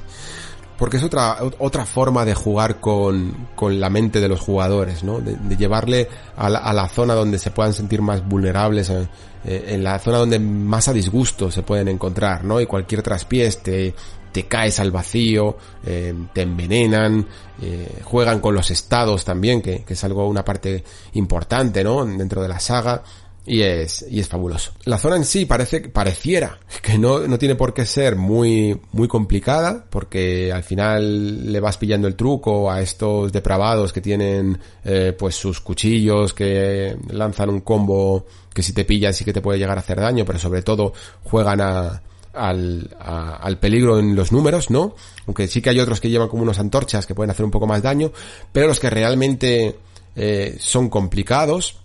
Porque 0.82 0.98
es 0.98 1.04
otra, 1.04 1.38
otra 1.60 1.86
forma 1.86 2.26
de 2.26 2.34
jugar 2.34 2.80
con, 2.80 3.50
con 3.56 3.80
la 3.80 3.92
mente 3.92 4.20
de 4.20 4.28
los 4.28 4.40
jugadores, 4.40 5.04
¿no? 5.04 5.20
De, 5.20 5.38
llevarle 5.56 6.10
a 6.36 6.50
la, 6.50 6.90
zona 6.90 7.14
donde 7.14 7.38
se 7.38 7.52
puedan 7.52 7.72
sentir 7.72 8.02
más 8.02 8.28
vulnerables, 8.28 8.90
eh, 8.90 9.08
en 9.46 9.84
la 9.84 10.00
zona 10.00 10.18
donde 10.18 10.40
más 10.40 10.88
a 10.88 10.94
disgusto 10.94 11.52
se 11.52 11.62
pueden 11.62 11.88
encontrar, 11.88 12.44
¿no? 12.44 12.60
Y 12.60 12.66
cualquier 12.66 13.04
traspiés 13.04 13.62
te, 13.62 13.94
te 14.32 14.44
caes 14.48 14.80
al 14.80 14.92
vacío, 14.92 15.58
eh, 15.86 16.14
te 16.34 16.42
envenenan, 16.42 17.28
eh, 17.62 18.02
juegan 18.04 18.40
con 18.40 18.56
los 18.56 18.72
estados 18.72 19.26
también, 19.26 19.62
que, 19.62 19.84
que, 19.84 19.94
es 19.94 20.04
algo, 20.04 20.28
una 20.28 20.46
parte 20.46 20.84
importante, 21.14 21.84
¿no? 21.84 22.06
Dentro 22.06 22.42
de 22.42 22.48
la 22.48 22.60
saga. 22.60 23.04
Y 23.44 23.62
es, 23.62 24.06
y 24.08 24.20
es 24.20 24.28
fabuloso. 24.28 24.72
La 24.86 25.00
zona 25.00 25.16
en 25.16 25.26
sí 25.26 25.46
parece, 25.46 25.82
pareciera 25.82 26.60
que 26.84 27.00
no, 27.00 27.28
no 27.28 27.40
tiene 27.40 27.56
por 27.56 27.74
qué 27.74 27.88
ser 27.88 28.16
muy, 28.16 28.80
muy 28.92 29.08
complicada, 29.08 29.84
porque 29.90 30.54
al 30.54 30.64
final 30.64 31.52
le 31.52 31.60
vas 31.60 31.78
pillando 31.78 32.08
el 32.08 32.16
truco 32.16 32.70
a 32.72 32.82
estos 32.82 33.32
depravados 33.32 33.92
que 33.94 34.02
tienen, 34.02 34.60
eh, 34.86 35.16
pues 35.18 35.36
sus 35.36 35.60
cuchillos 35.60 36.36
que 36.36 36.96
lanzan 37.10 37.50
un 37.50 37.62
combo 37.62 38.28
que 38.54 38.62
si 38.62 38.74
te 38.74 38.86
pillan 38.86 39.14
sí 39.14 39.26
que 39.26 39.34
te 39.34 39.42
puede 39.42 39.58
llegar 39.58 39.78
a 39.78 39.82
hacer 39.82 40.00
daño, 40.00 40.24
pero 40.24 40.38
sobre 40.38 40.62
todo 40.62 40.94
juegan 41.24 41.62
a, 41.62 42.02
al, 42.34 42.96
al 43.00 43.58
peligro 43.60 44.00
en 44.00 44.16
los 44.16 44.32
números, 44.32 44.70
¿no? 44.70 44.96
Aunque 45.28 45.48
sí 45.48 45.62
que 45.62 45.70
hay 45.70 45.80
otros 45.80 46.00
que 46.00 46.10
llevan 46.10 46.28
como 46.28 46.44
unas 46.44 46.60
antorchas 46.60 47.06
que 47.06 47.16
pueden 47.16 47.32
hacer 47.32 47.46
un 47.46 47.52
poco 47.52 47.68
más 47.68 47.82
daño, 47.82 48.12
pero 48.52 48.68
los 48.68 48.80
que 48.80 48.90
realmente 48.90 49.76
eh, 50.16 50.58
son 50.60 50.90
complicados 50.90 51.78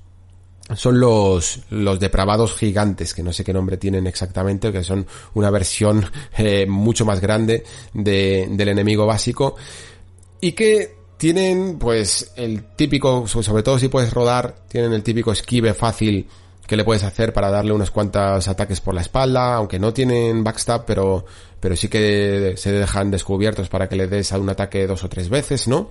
son 0.75 0.99
los, 0.99 1.61
los 1.71 2.01
depravados 2.01 2.55
gigantes, 2.57 3.15
que 3.15 3.23
no 3.23 3.33
sé 3.33 3.45
qué 3.45 3.53
nombre 3.53 3.77
tienen 3.77 4.07
exactamente, 4.07 4.73
que 4.73 4.83
son 4.83 5.07
una 5.35 5.51
versión 5.51 6.05
eh, 6.37 6.67
mucho 6.67 7.05
más 7.05 7.21
grande 7.21 7.63
de, 7.95 8.49
del 8.51 8.69
enemigo 8.69 9.07
básico 9.07 9.57
y 10.41 10.53
que 10.53 10.97
tienen 11.17 11.79
pues 11.79 12.33
el 12.37 12.65
típico, 12.75 13.27
sobre 13.27 13.63
todo 13.63 13.79
si 13.79 13.89
puedes 13.89 14.13
rodar, 14.13 14.57
tienen 14.69 14.93
el 14.93 15.03
típico 15.03 15.33
esquive 15.33 15.73
fácil 15.73 16.27
que 16.67 16.77
le 16.77 16.85
puedes 16.85 17.05
hacer 17.05 17.33
para 17.33 17.51
darle 17.51 17.73
unos 17.73 17.91
cuantos 17.91 18.49
ataques 18.49 18.81
por 18.81 18.95
la 18.95 19.01
espalda, 19.01 19.55
aunque 19.55 19.79
no 19.79 19.93
tienen 19.93 20.43
backstab, 20.45 20.85
pero, 20.85 21.25
pero 21.61 21.77
sí 21.77 21.89
que 21.89 22.55
se 22.57 22.73
dejan 22.73 23.11
descubiertos 23.11 23.69
para 23.69 23.89
que 23.89 23.97
le 23.97 24.09
des 24.09 24.33
a 24.33 24.39
un 24.39 24.49
ataque 24.49 24.87
dos 24.87 25.05
o 25.05 25.09
tres 25.09 25.29
veces, 25.29 25.69
¿no? 25.69 25.91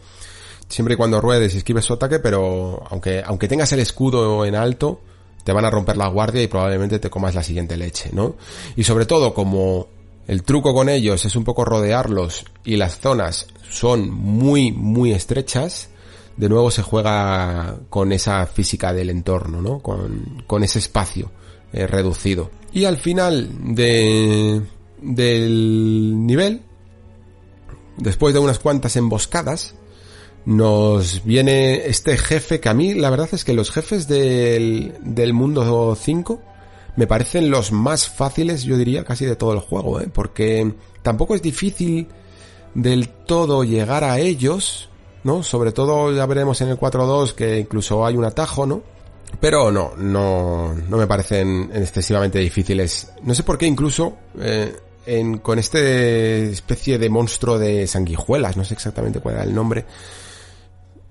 Siempre 0.68 0.96
y 0.96 0.98
cuando 0.98 1.22
ruedes 1.22 1.54
y 1.54 1.58
esquives 1.58 1.86
su 1.86 1.94
ataque, 1.94 2.20
pero 2.20 2.84
aunque, 2.90 3.24
aunque 3.26 3.48
tengas 3.48 3.72
el 3.72 3.80
escudo 3.80 4.46
en 4.46 4.56
alto, 4.56 5.00
te 5.44 5.54
van 5.54 5.64
a 5.64 5.70
romper 5.70 5.96
la 5.96 6.08
guardia 6.08 6.42
y 6.42 6.48
probablemente 6.48 7.00
te 7.00 7.10
comas 7.10 7.36
la 7.36 7.44
siguiente 7.44 7.78
leche, 7.78 8.10
¿no? 8.12 8.36
Y 8.76 8.84
sobre 8.84 9.06
todo, 9.06 9.34
como 9.34 9.88
el 10.28 10.44
truco 10.44 10.74
con 10.74 10.90
ellos 10.90 11.24
es 11.24 11.36
un 11.36 11.44
poco 11.44 11.66
rodearlos 11.66 12.46
y 12.64 12.78
las 12.78 13.00
zonas 13.00 13.48
son 13.70 14.10
muy, 14.10 14.72
muy 14.72 15.12
estrechas, 15.12 15.90
de 16.38 16.50
nuevo 16.50 16.72
se 16.72 16.82
juega 16.82 17.78
con 17.90 18.12
esa 18.12 18.46
física 18.46 18.94
del 18.94 19.10
entorno, 19.10 19.62
¿no? 19.62 19.80
Con, 19.80 20.44
con 20.48 20.64
ese 20.64 20.80
espacio 20.80 21.32
eh, 21.74 21.88
reducido. 21.88 22.52
Y 22.74 22.86
al 22.86 22.98
final 22.98 23.50
de, 23.74 24.62
del 25.02 26.26
nivel, 26.26 26.62
después 27.98 28.34
de 28.34 28.40
unas 28.40 28.60
cuantas 28.60 28.96
emboscadas, 28.96 29.76
nos 30.46 31.24
viene 31.24 31.88
este 31.88 32.18
jefe 32.18 32.60
que 32.60 32.70
a 32.70 32.74
mí 32.74 32.94
la 32.94 33.10
verdad 33.10 33.30
es 33.32 33.44
que 33.44 33.54
los 33.54 33.72
jefes 33.72 34.08
del, 34.08 34.94
del 35.02 35.34
mundo 35.34 35.96
5 35.96 36.42
me 36.96 37.08
parecen 37.08 37.50
los 37.50 37.72
más 37.72 38.08
fáciles, 38.08 38.64
yo 38.64 38.78
diría, 38.78 39.04
casi 39.04 39.26
de 39.26 39.36
todo 39.36 39.54
el 39.54 39.60
juego, 39.60 40.00
¿eh? 40.00 40.10
porque 40.12 40.74
tampoco 41.02 41.36
es 41.36 41.42
difícil 41.42 42.08
del 42.74 43.10
todo 43.10 43.64
llegar 43.64 44.04
a 44.04 44.20
ellos, 44.20 44.90
¿no? 45.26 45.44
Sobre 45.44 45.74
todo 45.74 46.14
ya 46.14 46.26
veremos 46.26 46.62
en 46.62 46.70
el 46.70 46.80
4.2 46.80 47.34
que 47.34 47.60
incluso 47.60 48.06
hay 48.06 48.16
un 48.16 48.24
atajo, 48.24 48.66
¿no? 48.66 48.82
Pero 49.42 49.70
no, 49.70 49.92
no, 49.98 50.74
no 50.74 50.98
me 50.98 51.06
parecen 51.06 51.70
excesivamente 51.74 52.40
difíciles. 52.40 53.12
No 53.24 53.34
sé 53.36 53.44
por 53.44 53.58
qué 53.58 53.66
incluso 53.66 54.16
eh, 54.40 54.74
en, 55.06 55.40
con 55.40 55.60
este 55.60 56.50
especie 56.50 56.98
de 56.98 57.10
monstruo 57.10 57.60
de 57.60 57.86
sanguijuelas, 57.86 58.56
no 58.56 58.64
sé 58.64 58.74
exactamente 58.74 59.20
cuál 59.20 59.36
era 59.36 59.44
el 59.44 59.54
nombre, 59.54 59.86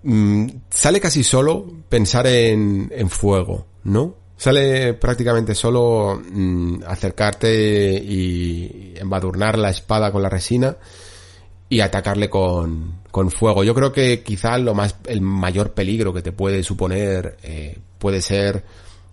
Mm, 0.05 0.49
sale 0.69 1.01
casi 1.01 1.23
solo 1.25 1.65
pensar 1.89 2.27
en, 2.27 2.93
en 2.95 3.09
fuego, 3.09 3.67
¿no? 3.85 4.15
Sale 4.37 4.93
prácticamente 4.95 5.55
solo 5.55 6.21
mm, 6.23 6.83
acercarte 6.87 7.95
y 7.95 8.93
embadurnar 8.97 9.59
la 9.59 9.71
espada 9.71 10.13
con 10.13 10.21
la 10.21 10.29
resina 10.29 10.77
y 11.69 11.81
atacarle 11.81 12.29
con, 12.29 13.01
con 13.11 13.31
fuego. 13.31 13.65
Yo 13.65 13.75
creo 13.75 13.93
que 13.93 14.23
quizá 14.23 14.59
lo 14.59 14.75
más, 14.75 14.97
el 15.07 15.21
mayor 15.21 15.73
peligro 15.73 16.13
que 16.13 16.23
te 16.23 16.33
puede 16.33 16.63
suponer 16.63 17.37
eh, 17.43 17.79
puede 17.99 18.21
ser 18.21 18.65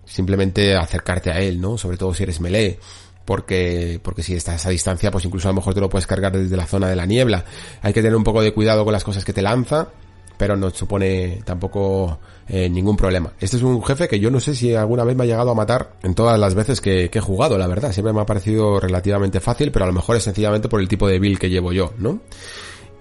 simplemente 0.04 0.76
acercarte 0.76 1.30
a 1.30 1.40
él, 1.40 1.60
¿no? 1.60 1.78
Sobre 1.78 1.96
todo 1.96 2.12
si 2.14 2.22
eres 2.24 2.40
melee. 2.40 2.78
Porque, 3.24 4.00
porque 4.02 4.22
si 4.24 4.34
estás 4.34 4.66
a 4.66 4.70
distancia, 4.70 5.12
pues 5.12 5.24
incluso 5.24 5.48
a 5.48 5.52
lo 5.52 5.56
mejor 5.56 5.74
te 5.74 5.80
lo 5.80 5.88
puedes 5.88 6.08
cargar 6.08 6.32
desde 6.32 6.56
la 6.56 6.66
zona 6.66 6.88
de 6.88 6.96
la 6.96 7.06
niebla. 7.06 7.44
Hay 7.80 7.92
que 7.92 8.02
tener 8.02 8.16
un 8.16 8.24
poco 8.24 8.42
de 8.42 8.52
cuidado 8.52 8.84
con 8.84 8.92
las 8.92 9.04
cosas 9.04 9.24
que 9.24 9.32
te 9.32 9.42
lanza 9.42 9.90
pero 10.42 10.56
no 10.56 10.70
supone 10.70 11.40
tampoco 11.44 12.18
eh, 12.48 12.68
ningún 12.68 12.96
problema. 12.96 13.32
Este 13.38 13.58
es 13.58 13.62
un 13.62 13.80
jefe 13.80 14.08
que 14.08 14.18
yo 14.18 14.28
no 14.28 14.40
sé 14.40 14.56
si 14.56 14.74
alguna 14.74 15.04
vez 15.04 15.14
me 15.14 15.22
ha 15.22 15.26
llegado 15.28 15.52
a 15.52 15.54
matar 15.54 15.92
en 16.02 16.16
todas 16.16 16.36
las 16.36 16.56
veces 16.56 16.80
que, 16.80 17.08
he 17.12 17.20
jugado, 17.20 17.56
la 17.56 17.68
verdad. 17.68 17.92
Siempre 17.92 18.12
me 18.12 18.22
ha 18.22 18.26
parecido 18.26 18.80
relativamente 18.80 19.38
fácil, 19.38 19.70
pero 19.70 19.84
a 19.84 19.86
lo 19.86 19.94
mejor 19.94 20.16
es 20.16 20.24
sencillamente 20.24 20.68
por 20.68 20.80
el 20.80 20.88
tipo 20.88 21.06
de 21.06 21.20
build 21.20 21.38
que 21.38 21.48
llevo 21.48 21.72
yo, 21.72 21.92
¿no? 21.98 22.22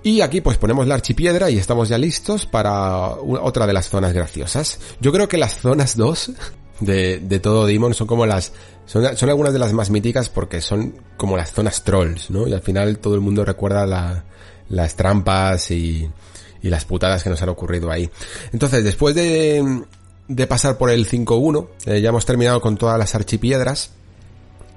Y 0.04 0.22
aquí 0.22 0.42
pues 0.42 0.60
ponemos 0.60 0.86
la 0.86 0.94
archipiedra 0.94 1.50
y 1.50 1.58
estamos 1.58 1.90
ya 1.90 1.98
listos 1.98 2.46
para 2.46 3.08
otra 3.16 3.66
de 3.66 3.74
las 3.74 3.90
zonas 3.90 4.14
graciosas. 4.14 4.80
Yo 5.00 5.12
creo 5.12 5.28
que 5.28 5.40
las 5.40 5.58
zonas 5.58 5.98
2 5.98 6.34
de, 6.82 7.22
de 7.22 7.40
todo 7.40 7.66
Demon 7.66 7.96
son 7.96 8.06
como 8.06 8.28
las... 8.28 8.54
Son, 8.86 9.04
algunas 9.04 9.52
de 9.52 9.58
las 9.58 9.74
más 9.74 9.90
míticas 9.90 10.30
porque 10.30 10.62
son 10.62 10.94
como 11.18 11.38
las 11.38 11.52
zonas 11.54 11.84
trolls, 11.84 12.30
¿no? 12.30 12.48
Y 12.48 12.54
al 12.54 12.62
final 12.62 13.00
todo 13.00 13.16
el 13.16 13.22
mundo 13.22 13.44
recuerda 13.44 13.88
la, 13.88 14.26
las 14.70 14.96
trampas 14.96 15.72
y, 15.72 16.08
y 16.62 16.70
las 16.70 16.86
putadas 16.86 17.24
que 17.24 17.30
nos 17.30 17.42
han 17.42 17.50
ocurrido 17.50 17.92
ahí. 17.92 18.10
Entonces, 18.52 18.84
después 18.84 19.16
de, 19.16 19.84
de 20.28 20.48
pasar 20.48 20.78
por 20.78 20.90
el 20.90 21.08
5-1, 21.08 21.68
eh, 21.86 22.02
ya 22.02 22.10
hemos 22.10 22.26
terminado 22.26 22.62
con 22.62 22.78
todas 22.78 22.98
las 22.98 23.16
archipiedras 23.16 23.92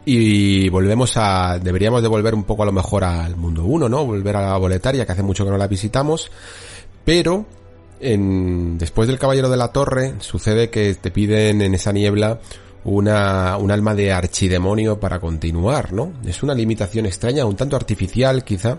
y 0.05 0.69
volvemos 0.69 1.17
a, 1.17 1.59
deberíamos 1.59 2.03
de 2.03 2.09
volver 2.09 2.35
un 2.35 2.45
poco 2.45 2.63
a 2.63 2.67
lo 2.67 2.73
mejor 2.73 3.05
al 3.05 3.37
mundo 3.37 3.65
1, 3.65 3.89
¿no? 3.89 4.05
Volver 4.05 4.37
a 4.37 4.51
la 4.51 4.57
boletaria, 4.57 5.07
que 5.07 5.13
hace 5.13 5.23
mucho 5.23 5.45
que 5.45 5.51
no 5.51 5.57
la 5.57 5.67
visitamos, 5.67 6.31
pero 7.05 7.47
en, 8.01 8.77
después 8.77 9.09
del 9.09 9.19
Caballero 9.19 9.49
de 9.49 9.57
la 9.57 9.69
Torre 9.69 10.15
sucede 10.19 10.71
que 10.71 10.95
te 10.95 11.11
piden 11.11 11.63
en 11.63 11.75
esa 11.75 11.93
niebla 11.93 12.41
una, 12.85 13.57
un 13.57 13.71
alma 13.71 13.95
de 13.95 14.13
archidemonio 14.13 15.01
para 15.01 15.21
continuar, 15.21 15.93
¿no? 15.93 16.13
Es 16.27 16.43
una 16.43 16.55
limitación 16.55 17.07
extraña, 17.07 17.47
un 17.47 17.57
tanto 17.57 17.77
artificial 17.77 18.45
quizá, 18.45 18.79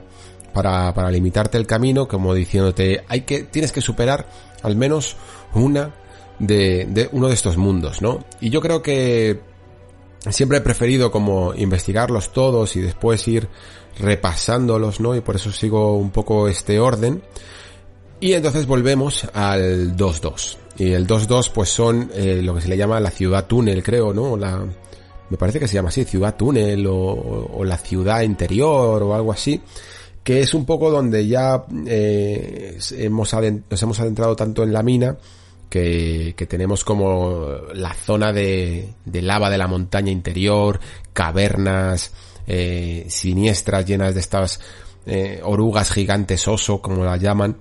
para, 0.55 0.93
para 0.93 1.11
limitarte 1.11 1.57
el 1.57 1.67
camino, 1.67 2.07
como 2.07 2.33
diciéndote, 2.33 3.03
hay 3.09 3.21
que, 3.21 3.43
tienes 3.43 3.73
que 3.73 3.81
superar 3.81 4.25
al 4.63 4.77
menos 4.77 5.17
una 5.53 5.93
de, 6.39 6.87
de 6.89 7.09
uno 7.11 7.27
de 7.27 7.33
estos 7.33 7.57
mundos, 7.57 8.01
¿no? 8.01 8.23
Y 8.39 8.51
yo 8.51 8.61
creo 8.61 8.81
que 8.81 9.41
siempre 10.29 10.59
he 10.59 10.61
preferido 10.61 11.11
como 11.11 11.53
investigarlos 11.53 12.31
todos 12.31 12.77
y 12.77 12.81
después 12.81 13.27
ir 13.27 13.49
repasándolos, 13.99 15.01
¿no? 15.01 15.13
Y 15.13 15.19
por 15.19 15.35
eso 15.35 15.51
sigo 15.51 15.97
un 15.97 16.11
poco 16.11 16.47
este 16.47 16.79
orden. 16.79 17.21
Y 18.21 18.31
entonces 18.31 18.65
volvemos 18.65 19.27
al 19.33 19.97
2-2. 19.97 20.57
Y 20.77 20.93
el 20.93 21.05
2-2 21.05 21.51
pues 21.53 21.67
son 21.67 22.09
eh, 22.13 22.39
lo 22.41 22.55
que 22.55 22.61
se 22.61 22.69
le 22.69 22.77
llama 22.77 23.01
la 23.01 23.11
ciudad 23.11 23.45
túnel, 23.45 23.83
creo, 23.83 24.13
¿no? 24.13 24.37
La, 24.37 24.65
me 25.29 25.37
parece 25.37 25.59
que 25.59 25.67
se 25.67 25.73
llama 25.73 25.89
así, 25.89 26.05
ciudad 26.05 26.37
túnel 26.37 26.87
o, 26.87 26.95
o 26.95 27.65
la 27.65 27.77
ciudad 27.77 28.21
interior 28.21 29.03
o 29.03 29.13
algo 29.13 29.33
así 29.33 29.61
que 30.25 30.39
es 30.39 30.55
un 30.55 30.65
poco 30.65 30.89
donde 30.89 31.27
ya 31.27 31.65
eh, 31.85 32.79
hemos 32.97 33.31
nos 33.69 33.83
hemos 33.83 33.99
adentrado 33.99 34.35
tanto 34.35 34.63
en 34.63 34.73
la 34.73 34.81
mina 34.81 35.17
que, 35.69 36.33
que 36.35 36.47
tenemos 36.47 36.83
como 36.83 37.45
la 37.75 37.93
zona 37.93 38.33
de, 38.33 38.95
de, 39.05 39.21
lava 39.21 39.51
de 39.51 39.59
la 39.59 39.67
montaña 39.67 40.11
interior, 40.11 40.79
cavernas 41.13 42.11
eh, 42.47 43.05
siniestras 43.07 43.85
llenas 43.85 44.15
de 44.15 44.19
estas 44.19 44.59
eh, 45.05 45.41
orugas 45.43 45.91
gigantes 45.91 46.47
oso, 46.47 46.81
como 46.81 47.05
las 47.05 47.21
llaman, 47.21 47.57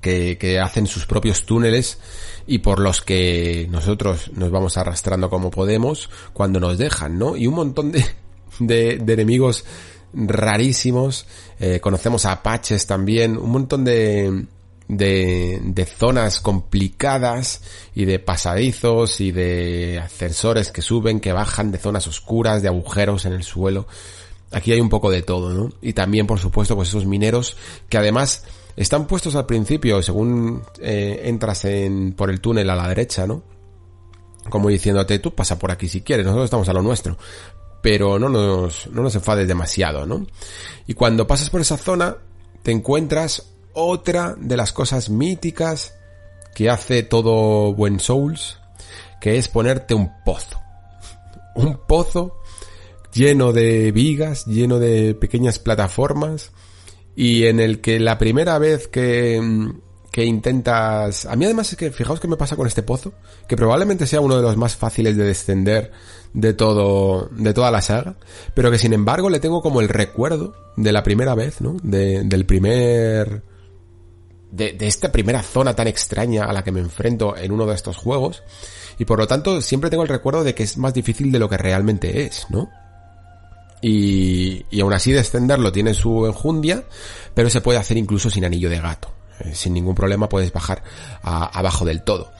que, 0.00 0.38
que 0.38 0.60
hacen 0.60 0.86
sus 0.86 1.04
propios 1.04 1.46
túneles 1.46 1.98
y 2.46 2.58
por 2.58 2.78
los 2.78 3.02
que 3.02 3.66
nosotros 3.70 4.30
nos 4.34 4.52
vamos 4.52 4.76
arrastrando 4.76 5.28
como 5.28 5.50
podemos 5.50 6.10
cuando 6.32 6.60
nos 6.60 6.78
dejan, 6.78 7.18
¿no? 7.18 7.36
Y 7.36 7.48
un 7.48 7.54
montón 7.54 7.90
de, 7.90 8.04
de, 8.60 8.98
de 8.98 9.12
enemigos 9.12 9.64
rarísimos, 10.14 11.26
eh, 11.58 11.80
conocemos 11.80 12.26
a 12.26 12.32
apaches 12.32 12.86
también, 12.86 13.36
un 13.36 13.50
montón 13.50 13.84
de, 13.84 14.46
de, 14.88 15.60
de, 15.62 15.84
zonas 15.86 16.40
complicadas 16.40 17.62
y 17.94 18.04
de 18.04 18.18
pasadizos 18.18 19.20
y 19.20 19.32
de 19.32 20.00
ascensores 20.02 20.70
que 20.70 20.82
suben, 20.82 21.20
que 21.20 21.32
bajan, 21.32 21.72
de 21.72 21.78
zonas 21.78 22.06
oscuras, 22.06 22.62
de 22.62 22.68
agujeros 22.68 23.24
en 23.24 23.32
el 23.32 23.42
suelo. 23.42 23.86
Aquí 24.50 24.72
hay 24.72 24.80
un 24.80 24.90
poco 24.90 25.10
de 25.10 25.22
todo, 25.22 25.54
¿no? 25.54 25.72
Y 25.80 25.94
también, 25.94 26.26
por 26.26 26.38
supuesto, 26.38 26.76
pues 26.76 26.90
esos 26.90 27.06
mineros 27.06 27.56
que 27.88 27.96
además 27.96 28.44
están 28.76 29.06
puestos 29.06 29.34
al 29.34 29.46
principio, 29.46 30.02
según 30.02 30.62
eh, 30.80 31.22
entras 31.24 31.64
en, 31.64 32.12
por 32.12 32.30
el 32.30 32.40
túnel 32.40 32.68
a 32.70 32.76
la 32.76 32.88
derecha, 32.88 33.26
¿no? 33.26 33.42
Como 34.50 34.68
diciéndote, 34.68 35.18
tú 35.20 35.34
pasa 35.34 35.58
por 35.58 35.70
aquí 35.70 35.88
si 35.88 36.00
quieres, 36.00 36.26
nosotros 36.26 36.46
estamos 36.46 36.68
a 36.68 36.72
lo 36.72 36.82
nuestro 36.82 37.16
pero 37.82 38.18
no 38.18 38.28
nos, 38.28 38.86
no 38.86 39.02
nos 39.02 39.14
enfades 39.16 39.46
demasiado, 39.46 40.06
¿no? 40.06 40.26
Y 40.86 40.94
cuando 40.94 41.26
pasas 41.26 41.50
por 41.50 41.60
esa 41.60 41.76
zona, 41.76 42.16
te 42.62 42.70
encuentras 42.70 43.52
otra 43.74 44.34
de 44.38 44.56
las 44.56 44.72
cosas 44.72 45.10
míticas 45.10 45.94
que 46.54 46.70
hace 46.70 47.02
todo 47.02 47.74
buen 47.74 47.98
Souls, 47.98 48.58
que 49.20 49.36
es 49.36 49.48
ponerte 49.48 49.94
un 49.94 50.10
pozo. 50.24 50.60
Un 51.54 51.78
pozo 51.86 52.38
lleno 53.12 53.52
de 53.52 53.92
vigas, 53.92 54.46
lleno 54.46 54.78
de 54.78 55.14
pequeñas 55.14 55.58
plataformas, 55.58 56.50
y 57.14 57.44
en 57.44 57.60
el 57.60 57.82
que 57.82 58.00
la 58.00 58.16
primera 58.16 58.58
vez 58.58 58.88
que, 58.88 59.38
que 60.12 60.24
intentas... 60.26 61.24
A 61.24 61.34
mí 61.34 61.46
además 61.46 61.72
es 61.72 61.78
que, 61.78 61.90
fijaos 61.90 62.20
que 62.20 62.28
me 62.28 62.36
pasa 62.36 62.54
con 62.54 62.66
este 62.66 62.82
pozo, 62.82 63.14
que 63.48 63.56
probablemente 63.56 64.06
sea 64.06 64.20
uno 64.20 64.36
de 64.36 64.42
los 64.42 64.58
más 64.58 64.76
fáciles 64.76 65.16
de 65.16 65.24
descender 65.24 65.90
de 66.34 66.52
todo, 66.52 67.30
de 67.32 67.54
toda 67.54 67.70
la 67.70 67.80
saga, 67.80 68.16
pero 68.54 68.70
que 68.70 68.78
sin 68.78 68.92
embargo 68.92 69.30
le 69.30 69.40
tengo 69.40 69.62
como 69.62 69.80
el 69.80 69.88
recuerdo 69.88 70.54
de 70.76 70.92
la 70.92 71.02
primera 71.02 71.34
vez, 71.34 71.62
¿no? 71.62 71.76
De, 71.82 72.22
del 72.24 72.44
primer... 72.44 73.42
De, 74.50 74.72
de 74.74 74.86
esta 74.86 75.10
primera 75.10 75.42
zona 75.42 75.74
tan 75.74 75.86
extraña 75.86 76.44
a 76.44 76.52
la 76.52 76.62
que 76.62 76.72
me 76.72 76.80
enfrento 76.80 77.34
en 77.34 77.50
uno 77.50 77.64
de 77.64 77.74
estos 77.74 77.96
juegos, 77.96 78.42
y 78.98 79.06
por 79.06 79.18
lo 79.18 79.26
tanto 79.26 79.62
siempre 79.62 79.88
tengo 79.88 80.02
el 80.02 80.10
recuerdo 80.10 80.44
de 80.44 80.54
que 80.54 80.64
es 80.64 80.76
más 80.76 80.92
difícil 80.92 81.32
de 81.32 81.38
lo 81.38 81.48
que 81.48 81.56
realmente 81.56 82.26
es, 82.26 82.46
¿no? 82.50 82.68
Y, 83.80 84.66
y 84.70 84.80
aún 84.82 84.92
así 84.92 85.10
descenderlo 85.10 85.72
tiene 85.72 85.94
su 85.94 86.26
enjundia, 86.26 86.84
pero 87.32 87.48
se 87.48 87.62
puede 87.62 87.78
hacer 87.78 87.96
incluso 87.96 88.28
sin 88.28 88.44
anillo 88.44 88.68
de 88.68 88.78
gato. 88.78 89.08
Eh, 89.40 89.54
sin 89.54 89.74
ningún 89.74 89.94
problema 89.94 90.28
puedes 90.28 90.52
bajar 90.52 90.82
abajo 91.22 91.84
del 91.84 92.02
todo. 92.02 92.30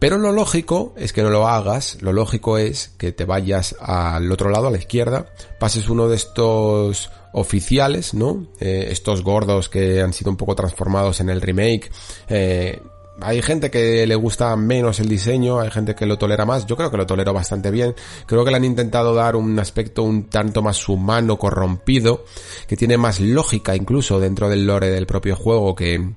Pero 0.00 0.16
lo 0.16 0.32
lógico 0.32 0.94
es 0.96 1.12
que 1.12 1.22
no 1.22 1.28
lo 1.28 1.46
hagas, 1.46 1.98
lo 2.00 2.14
lógico 2.14 2.56
es 2.56 2.88
que 2.96 3.12
te 3.12 3.26
vayas 3.26 3.76
al 3.80 4.32
otro 4.32 4.48
lado, 4.48 4.68
a 4.68 4.70
la 4.70 4.78
izquierda, 4.78 5.26
pases 5.58 5.90
uno 5.90 6.08
de 6.08 6.16
estos 6.16 7.10
oficiales, 7.32 8.14
¿no? 8.14 8.46
Eh, 8.60 8.88
estos 8.90 9.22
gordos 9.22 9.68
que 9.68 10.00
han 10.00 10.14
sido 10.14 10.30
un 10.30 10.38
poco 10.38 10.54
transformados 10.54 11.20
en 11.20 11.28
el 11.28 11.42
remake, 11.42 11.90
eh, 12.30 12.80
hay 13.22 13.42
gente 13.42 13.70
que 13.70 14.06
le 14.06 14.14
gusta 14.14 14.54
menos 14.56 15.00
el 15.00 15.08
diseño, 15.08 15.60
hay 15.60 15.70
gente 15.70 15.94
que 15.94 16.06
lo 16.06 16.18
tolera 16.18 16.44
más, 16.44 16.66
yo 16.66 16.76
creo 16.76 16.90
que 16.90 16.96
lo 16.96 17.06
tolero 17.06 17.32
bastante 17.32 17.70
bien, 17.70 17.94
creo 18.26 18.44
que 18.44 18.50
le 18.50 18.56
han 18.56 18.64
intentado 18.64 19.14
dar 19.14 19.36
un 19.36 19.58
aspecto 19.58 20.02
un 20.02 20.24
tanto 20.24 20.62
más 20.62 20.88
humano, 20.88 21.38
corrompido, 21.38 22.24
que 22.66 22.76
tiene 22.76 22.96
más 22.96 23.20
lógica 23.20 23.76
incluso 23.76 24.20
dentro 24.20 24.48
del 24.48 24.66
lore 24.66 24.90
del 24.90 25.06
propio 25.06 25.36
juego 25.36 25.74
que, 25.74 26.10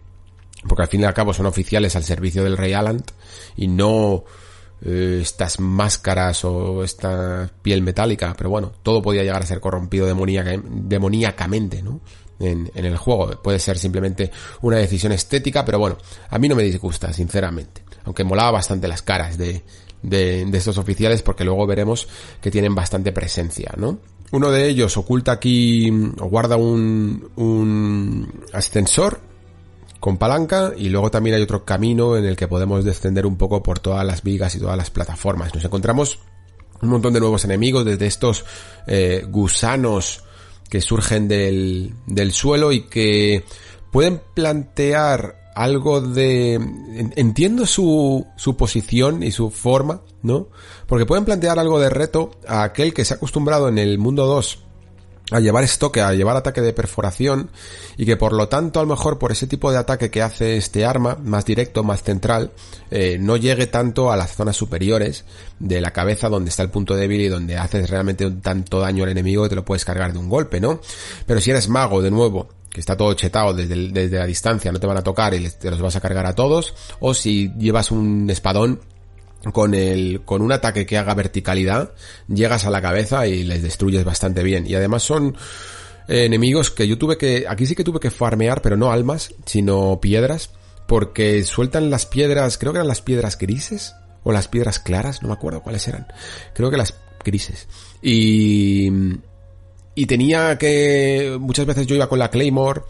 porque 0.67 0.83
al 0.83 0.89
fin 0.89 1.01
y 1.01 1.05
al 1.05 1.13
cabo 1.13 1.33
son 1.33 1.45
oficiales 1.45 1.95
al 1.95 2.03
servicio 2.03 2.43
del 2.43 2.57
rey 2.57 2.73
Alant 2.73 3.11
y 3.55 3.67
no 3.67 4.23
eh, 4.85 5.19
estas 5.21 5.59
máscaras 5.59 6.43
o 6.43 6.83
esta 6.83 7.49
piel 7.61 7.81
metálica, 7.81 8.33
pero 8.37 8.49
bueno, 8.49 8.71
todo 8.83 9.01
podía 9.01 9.23
llegar 9.23 9.41
a 9.41 9.45
ser 9.45 9.61
corrompido 9.61 10.07
demoníacamente, 10.07 11.81
¿no? 11.81 12.01
En, 12.43 12.69
el 12.73 12.97
juego. 12.97 13.41
Puede 13.41 13.59
ser 13.59 13.77
simplemente 13.77 14.31
una 14.61 14.77
decisión 14.77 15.11
estética, 15.11 15.63
pero 15.63 15.79
bueno, 15.79 15.97
a 16.29 16.37
mí 16.37 16.47
no 16.47 16.55
me 16.55 16.63
disgusta, 16.63 17.13
sinceramente. 17.13 17.83
Aunque 18.05 18.23
molaba 18.23 18.51
bastante 18.51 18.87
las 18.87 19.01
caras 19.01 19.37
de, 19.37 19.63
de, 20.01 20.45
de 20.45 20.57
estos 20.57 20.77
oficiales 20.77 21.21
porque 21.21 21.45
luego 21.45 21.65
veremos 21.65 22.07
que 22.41 22.51
tienen 22.51 22.75
bastante 22.75 23.11
presencia, 23.11 23.73
¿no? 23.77 23.99
Uno 24.31 24.51
de 24.51 24.67
ellos 24.67 24.97
oculta 24.97 25.31
aquí, 25.31 25.91
o 26.19 26.25
guarda 26.25 26.57
un, 26.57 27.29
un 27.35 28.43
ascensor 28.51 29.21
con 29.99 30.17
palanca 30.17 30.73
y 30.75 30.89
luego 30.89 31.11
también 31.11 31.35
hay 31.37 31.43
otro 31.43 31.63
camino 31.63 32.17
en 32.17 32.25
el 32.25 32.35
que 32.35 32.47
podemos 32.47 32.83
descender 32.83 33.25
un 33.25 33.37
poco 33.37 33.63
por 33.63 33.79
todas 33.79 34.05
las 34.05 34.23
vigas 34.23 34.55
y 34.55 34.59
todas 34.59 34.75
las 34.75 34.89
plataformas. 34.89 35.53
Nos 35.53 35.63
encontramos 35.63 36.19
un 36.81 36.89
montón 36.89 37.13
de 37.13 37.19
nuevos 37.19 37.45
enemigos, 37.45 37.85
desde 37.85 38.07
estos 38.07 38.43
eh, 38.85 39.23
gusanos 39.29 40.23
que 40.69 40.81
surgen 40.81 41.27
del, 41.27 41.93
del 42.07 42.31
suelo 42.31 42.71
y 42.71 42.81
que 42.83 43.43
pueden 43.91 44.21
plantear 44.33 45.51
algo 45.55 46.01
de... 46.01 46.55
Entiendo 47.15 47.65
su, 47.65 48.25
su 48.37 48.57
posición 48.57 49.23
y 49.23 49.31
su 49.31 49.51
forma, 49.51 50.01
¿no? 50.21 50.47
Porque 50.87 51.05
pueden 51.05 51.25
plantear 51.25 51.59
algo 51.59 51.79
de 51.79 51.89
reto 51.89 52.31
a 52.47 52.63
aquel 52.63 52.93
que 52.93 53.05
se 53.05 53.13
ha 53.13 53.17
acostumbrado 53.17 53.69
en 53.69 53.77
el 53.77 53.99
mundo 53.99 54.25
2 54.25 54.63
a 55.31 55.39
llevar 55.39 55.63
estoque, 55.63 56.01
a 56.01 56.13
llevar 56.13 56.35
ataque 56.35 56.61
de 56.61 56.73
perforación 56.73 57.49
y 57.97 58.05
que 58.05 58.17
por 58.17 58.33
lo 58.33 58.49
tanto 58.49 58.79
a 58.79 58.83
lo 58.83 58.89
mejor 58.89 59.19
por 59.19 59.31
ese 59.31 59.47
tipo 59.47 59.71
de 59.71 59.77
ataque 59.77 60.11
que 60.11 60.21
hace 60.21 60.57
este 60.57 60.85
arma, 60.85 61.17
más 61.23 61.45
directo, 61.45 61.83
más 61.83 62.03
central, 62.03 62.51
eh, 62.91 63.17
no 63.19 63.37
llegue 63.37 63.67
tanto 63.67 64.11
a 64.11 64.17
las 64.17 64.35
zonas 64.35 64.55
superiores 64.55 65.25
de 65.59 65.81
la 65.81 65.91
cabeza 65.91 66.29
donde 66.29 66.49
está 66.49 66.63
el 66.63 66.69
punto 66.69 66.95
débil 66.95 67.21
y 67.21 67.29
donde 67.29 67.57
haces 67.57 67.89
realmente 67.89 68.29
tanto 68.31 68.79
daño 68.79 69.03
al 69.03 69.11
enemigo 69.11 69.43
que 69.43 69.49
te 69.49 69.55
lo 69.55 69.65
puedes 69.65 69.85
cargar 69.85 70.13
de 70.13 70.19
un 70.19 70.29
golpe, 70.29 70.59
¿no? 70.59 70.81
Pero 71.25 71.39
si 71.39 71.51
eres 71.51 71.69
mago, 71.69 72.01
de 72.01 72.11
nuevo, 72.11 72.49
que 72.69 72.79
está 72.79 72.97
todo 72.97 73.13
chetado 73.13 73.53
desde, 73.53 73.89
desde 73.89 74.17
la 74.17 74.25
distancia, 74.25 74.71
no 74.71 74.79
te 74.79 74.87
van 74.87 74.97
a 74.97 75.03
tocar 75.03 75.33
y 75.33 75.47
te 75.49 75.69
los 75.69 75.79
vas 75.79 75.95
a 75.95 76.01
cargar 76.01 76.25
a 76.25 76.33
todos, 76.33 76.73
o 76.99 77.13
si 77.13 77.53
llevas 77.57 77.91
un 77.91 78.29
espadón 78.29 78.81
con 79.51 79.73
el 79.73 80.21
con 80.23 80.41
un 80.41 80.51
ataque 80.51 80.85
que 80.85 80.97
haga 80.97 81.13
verticalidad 81.13 81.91
llegas 82.27 82.65
a 82.65 82.69
la 82.69 82.81
cabeza 82.81 83.27
y 83.27 83.43
les 83.43 83.61
destruyes 83.61 84.03
bastante 84.05 84.43
bien. 84.43 84.65
Y 84.67 84.75
además 84.75 85.03
son 85.03 85.35
eh, 86.07 86.25
enemigos 86.25 86.71
que 86.71 86.87
yo 86.87 86.97
tuve 86.97 87.17
que 87.17 87.45
aquí 87.47 87.65
sí 87.65 87.75
que 87.75 87.83
tuve 87.83 87.99
que 87.99 88.11
farmear 88.11 88.61
pero 88.61 88.77
no 88.77 88.91
almas 88.91 89.33
sino 89.45 89.99
piedras 89.99 90.51
porque 90.87 91.43
sueltan 91.43 91.89
las 91.89 92.05
piedras 92.05 92.57
creo 92.57 92.73
que 92.73 92.77
eran 92.77 92.87
las 92.87 93.01
piedras 93.01 93.37
grises 93.37 93.95
o 94.23 94.31
las 94.31 94.47
piedras 94.47 94.79
claras 94.79 95.21
no 95.21 95.27
me 95.27 95.33
acuerdo 95.33 95.61
cuáles 95.61 95.87
eran. 95.87 96.07
Creo 96.53 96.71
que 96.71 96.77
las 96.77 96.95
grises. 97.23 97.67
Y 98.01 98.89
y 99.95 100.05
tenía 100.07 100.57
que 100.57 101.37
muchas 101.39 101.65
veces 101.65 101.85
yo 101.85 101.95
iba 101.95 102.09
con 102.09 102.19
la 102.19 102.29
claymore 102.29 102.81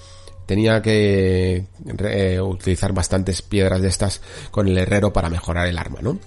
tenía 0.45 0.81
que 0.81 1.65
eh, 2.09 2.41
utilizar 2.41 2.93
bastantes 2.93 3.41
piedras 3.41 3.81
de 3.81 3.87
estas 3.87 4.21
con 4.51 4.67
el 4.67 4.77
herrero 4.77 5.13
para 5.13 5.29
mejorar 5.29 5.67
el 5.67 5.77
arma, 5.77 5.99
¿no? 6.01 6.19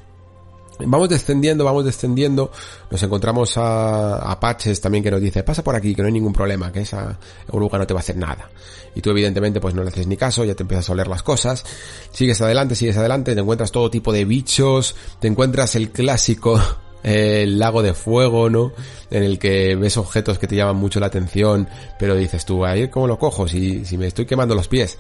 Vamos 0.79 1.09
descendiendo, 1.09 1.65
vamos 1.65 1.85
descendiendo, 1.85 2.51
nos 2.91 3.03
encontramos 3.03 3.57
a 3.57 4.31
Apaches 4.31 4.81
también 4.81 5.03
que 5.03 5.11
nos 5.11 5.21
dice, 5.21 5.43
pasa 5.43 5.65
por 5.65 5.75
aquí, 5.75 5.95
que 5.95 6.03
no 6.03 6.07
hay 6.07 6.13
ningún 6.13 6.33
problema, 6.33 6.71
que 6.71 6.81
esa 6.81 7.19
oruga 7.51 7.79
no 7.79 7.87
te 7.87 7.95
va 7.95 8.01
a 8.01 8.03
hacer 8.03 8.17
nada. 8.17 8.51
Y 8.95 9.01
tú 9.01 9.11
evidentemente 9.11 9.61
pues 9.61 9.75
no 9.75 9.83
le 9.83 9.89
haces 9.89 10.07
ni 10.07 10.17
caso, 10.17 10.45
ya 10.45 10.55
te 10.55 10.65
empiezas 10.65 10.89
a 10.89 10.93
oler 10.93 11.09
las 11.09 11.23
cosas, 11.23 11.65
sigues 12.13 12.41
adelante, 12.43 12.75
sigues 12.75 12.97
adelante, 12.97 13.35
te 13.35 13.41
encuentras 13.41 13.73
todo 13.73 13.91
tipo 13.91 14.13
de 14.13 14.25
bichos, 14.27 14.95
te 15.19 15.29
encuentras 15.29 15.77
el 15.77 15.91
clásico 15.91 16.61
el 17.03 17.59
lago 17.59 17.83
de 17.83 17.95
fuego, 17.95 18.51
¿no? 18.51 18.73
En 19.11 19.23
el 19.23 19.39
que 19.39 19.77
ves 19.77 19.97
objetos 19.97 20.39
que 20.39 20.47
te 20.47 20.57
llaman 20.57 20.77
mucho 20.77 21.01
la 21.01 21.07
atención, 21.07 21.69
pero 21.99 22.17
dices 22.17 22.45
tú, 22.45 22.65
ahí 22.67 22.89
cómo 22.89 23.07
lo 23.07 23.19
cojo 23.19 23.49
si, 23.49 23.85
si 23.85 23.97
me 23.97 24.09
estoy 24.09 24.27
quemando 24.27 24.55
los 24.55 24.69
pies. 24.69 24.99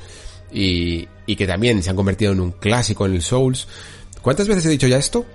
Y, 0.52 1.08
y 1.26 1.34
que 1.34 1.46
también 1.46 1.82
se 1.82 1.90
han 1.90 1.96
convertido 1.96 2.32
en 2.32 2.40
un 2.40 2.52
clásico 2.52 3.05
en 3.05 3.14
el 3.14 3.22
Souls. 3.22 3.66
¿Cuántas 4.22 4.46
veces 4.46 4.66
he 4.66 4.70
dicho 4.70 4.86
ya 4.86 4.96
esto? 4.96 5.26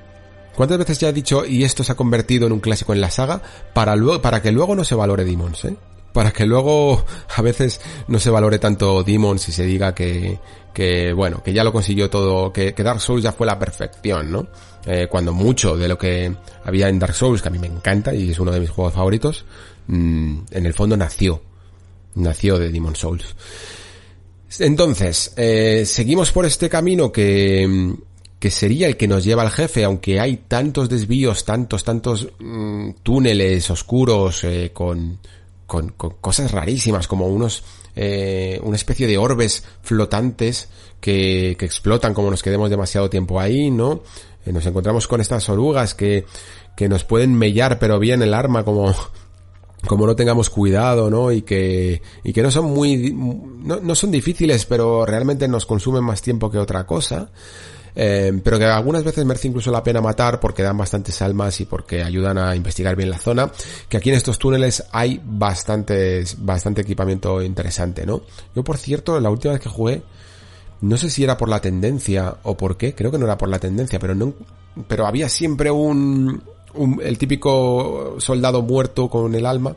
¿Cuántas 0.55 0.77
veces 0.77 0.99
ya 0.99 1.09
he 1.09 1.13
dicho 1.13 1.45
y 1.45 1.63
esto 1.63 1.83
se 1.83 1.91
ha 1.91 1.95
convertido 1.95 2.47
en 2.47 2.53
un 2.53 2.59
clásico 2.59 2.93
en 2.93 3.01
la 3.01 3.09
saga 3.09 3.41
para 3.73 3.95
luego, 3.95 4.21
para 4.21 4.41
que 4.41 4.51
luego 4.51 4.75
no 4.75 4.83
se 4.83 4.95
valore 4.95 5.23
Demons, 5.23 5.65
eh? 5.65 5.75
Para 6.13 6.31
que 6.31 6.45
luego 6.45 7.05
a 7.35 7.41
veces 7.41 7.79
no 8.07 8.19
se 8.19 8.29
valore 8.29 8.59
tanto 8.59 9.03
Demons 9.03 9.47
y 9.47 9.51
se 9.51 9.65
diga 9.65 9.95
que, 9.95 10.39
que 10.73 11.13
bueno, 11.13 11.41
que 11.43 11.53
ya 11.53 11.63
lo 11.63 11.71
consiguió 11.71 12.09
todo, 12.09 12.51
que, 12.51 12.73
Dark 12.73 12.99
Souls 12.99 13.23
ya 13.23 13.31
fue 13.31 13.47
la 13.47 13.57
perfección, 13.57 14.31
¿no? 14.31 14.47
Eh, 14.85 15.07
cuando 15.09 15.31
mucho 15.33 15.77
de 15.77 15.87
lo 15.87 15.97
que 15.97 16.35
había 16.65 16.89
en 16.89 16.99
Dark 16.99 17.13
Souls, 17.13 17.41
que 17.41 17.47
a 17.47 17.51
mí 17.51 17.59
me 17.59 17.67
encanta 17.67 18.13
y 18.13 18.31
es 18.31 18.39
uno 18.39 18.51
de 18.51 18.59
mis 18.59 18.69
juegos 18.69 18.93
favoritos, 18.93 19.45
mmm, 19.87 20.39
en 20.51 20.65
el 20.65 20.73
fondo 20.73 20.97
nació, 20.97 21.41
nació 22.15 22.57
de 22.57 22.69
Demon 22.69 22.95
Souls. 22.95 23.35
Entonces, 24.59 25.33
eh, 25.37 25.85
seguimos 25.85 26.31
por 26.31 26.45
este 26.45 26.67
camino 26.67 27.11
que, 27.11 27.95
que 28.41 28.49
sería 28.49 28.87
el 28.87 28.97
que 28.97 29.07
nos 29.07 29.23
lleva 29.23 29.43
al 29.43 29.51
jefe, 29.51 29.83
aunque 29.83 30.19
hay 30.19 30.37
tantos 30.47 30.89
desvíos, 30.89 31.45
tantos, 31.45 31.83
tantos 31.83 32.27
mmm, 32.39 32.89
túneles 33.03 33.69
oscuros 33.69 34.43
eh, 34.45 34.71
con, 34.73 35.19
con, 35.67 35.89
con, 35.89 36.15
cosas 36.19 36.51
rarísimas, 36.51 37.07
como 37.07 37.27
unos, 37.27 37.63
eh, 37.95 38.59
una 38.63 38.77
especie 38.77 39.05
de 39.05 39.19
orbes 39.19 39.63
flotantes 39.83 40.69
que, 40.99 41.55
que, 41.59 41.65
explotan 41.65 42.15
como 42.15 42.31
nos 42.31 42.41
quedemos 42.41 42.71
demasiado 42.71 43.11
tiempo 43.11 43.39
ahí, 43.39 43.69
¿no? 43.69 44.01
Eh, 44.43 44.51
nos 44.51 44.65
encontramos 44.65 45.07
con 45.07 45.21
estas 45.21 45.47
orugas 45.47 45.93
que, 45.93 46.25
que 46.75 46.89
nos 46.89 47.03
pueden 47.03 47.35
mellar 47.35 47.77
pero 47.77 47.99
bien 47.99 48.23
el 48.23 48.33
arma 48.33 48.63
como, 48.63 48.91
como 49.87 50.07
no 50.07 50.15
tengamos 50.15 50.49
cuidado, 50.49 51.11
¿no? 51.11 51.31
Y 51.31 51.43
que, 51.43 52.01
y 52.23 52.33
que 52.33 52.41
no 52.41 52.49
son 52.49 52.65
muy, 52.65 53.13
no, 53.13 53.79
no 53.79 53.93
son 53.93 54.09
difíciles, 54.09 54.65
pero 54.65 55.05
realmente 55.05 55.47
nos 55.47 55.67
consumen 55.67 56.03
más 56.03 56.23
tiempo 56.23 56.49
que 56.49 56.57
otra 56.57 56.87
cosa. 56.87 57.29
Eh, 57.95 58.39
pero 58.43 58.57
que 58.57 58.65
algunas 58.65 59.03
veces 59.03 59.25
merece 59.25 59.47
incluso 59.47 59.71
la 59.71 59.83
pena 59.83 60.01
matar 60.01 60.39
porque 60.39 60.63
dan 60.63 60.77
bastantes 60.77 61.21
almas 61.21 61.59
y 61.59 61.65
porque 61.65 62.03
ayudan 62.03 62.37
a 62.37 62.55
investigar 62.55 62.95
bien 62.95 63.09
la 63.09 63.17
zona, 63.17 63.51
que 63.89 63.97
aquí 63.97 64.09
en 64.09 64.15
estos 64.15 64.39
túneles 64.39 64.83
hay 64.91 65.21
bastantes, 65.23 66.37
bastante 66.43 66.81
equipamiento 66.81 67.41
interesante, 67.41 68.05
¿no? 68.05 68.21
Yo 68.55 68.63
por 68.63 68.77
cierto, 68.77 69.19
la 69.19 69.29
última 69.29 69.53
vez 69.53 69.61
que 69.61 69.69
jugué, 69.69 70.03
no 70.81 70.97
sé 70.97 71.09
si 71.09 71.23
era 71.23 71.37
por 71.37 71.49
la 71.49 71.61
tendencia 71.61 72.37
o 72.43 72.55
por 72.55 72.77
qué, 72.77 72.95
creo 72.95 73.11
que 73.11 73.17
no 73.17 73.25
era 73.25 73.37
por 73.37 73.49
la 73.49 73.59
tendencia, 73.59 73.99
pero 73.99 74.15
no, 74.15 74.33
pero 74.87 75.05
había 75.05 75.29
siempre 75.29 75.69
un, 75.69 76.41
un 76.73 77.01
el 77.03 77.17
típico 77.17 78.15
soldado 78.19 78.61
muerto 78.61 79.09
con 79.09 79.35
el 79.35 79.45
alma 79.45 79.75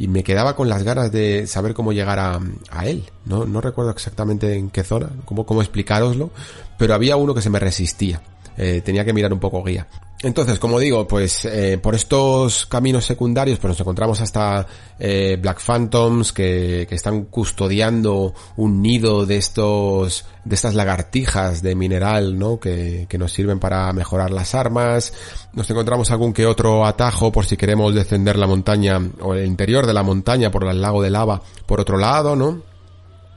y 0.00 0.08
me 0.08 0.24
quedaba 0.24 0.56
con 0.56 0.70
las 0.70 0.82
ganas 0.82 1.12
de 1.12 1.46
saber 1.46 1.74
cómo 1.74 1.92
llegar 1.92 2.18
a, 2.18 2.40
él. 2.86 3.04
No, 3.26 3.44
no 3.44 3.60
recuerdo 3.60 3.90
exactamente 3.90 4.56
en 4.56 4.70
qué 4.70 4.82
zona, 4.82 5.10
cómo, 5.26 5.44
cómo 5.44 5.60
explicaroslo, 5.60 6.30
pero 6.78 6.94
había 6.94 7.16
uno 7.16 7.34
que 7.34 7.42
se 7.42 7.50
me 7.50 7.58
resistía. 7.58 8.22
Eh, 8.56 8.80
tenía 8.82 9.04
que 9.04 9.12
mirar 9.12 9.30
un 9.30 9.40
poco 9.40 9.62
guía. 9.62 9.88
Entonces, 10.22 10.58
como 10.58 10.78
digo, 10.78 11.08
pues 11.08 11.46
eh, 11.46 11.78
por 11.78 11.94
estos 11.94 12.66
caminos 12.66 13.06
secundarios, 13.06 13.58
pues 13.58 13.70
nos 13.70 13.80
encontramos 13.80 14.20
hasta 14.20 14.66
eh, 14.98 15.38
Black 15.40 15.60
Phantoms 15.60 16.34
que, 16.34 16.86
que, 16.86 16.94
están 16.94 17.24
custodiando 17.24 18.34
un 18.56 18.82
nido 18.82 19.24
de 19.24 19.38
estos, 19.38 20.26
de 20.44 20.54
estas 20.54 20.74
lagartijas 20.74 21.62
de 21.62 21.74
mineral, 21.74 22.38
¿no? 22.38 22.60
Que, 22.60 23.06
que 23.08 23.16
nos 23.16 23.32
sirven 23.32 23.58
para 23.58 23.90
mejorar 23.94 24.30
las 24.30 24.54
armas. 24.54 25.14
Nos 25.54 25.70
encontramos 25.70 26.10
algún 26.10 26.34
que 26.34 26.44
otro 26.44 26.84
atajo 26.84 27.32
por 27.32 27.46
si 27.46 27.56
queremos 27.56 27.94
descender 27.94 28.36
la 28.36 28.46
montaña 28.46 29.00
o 29.20 29.32
el 29.32 29.46
interior 29.46 29.86
de 29.86 29.94
la 29.94 30.02
montaña 30.02 30.50
por 30.50 30.68
el 30.68 30.82
lago 30.82 31.02
de 31.02 31.08
lava 31.08 31.40
por 31.64 31.80
otro 31.80 31.96
lado, 31.96 32.36
¿no? 32.36 32.62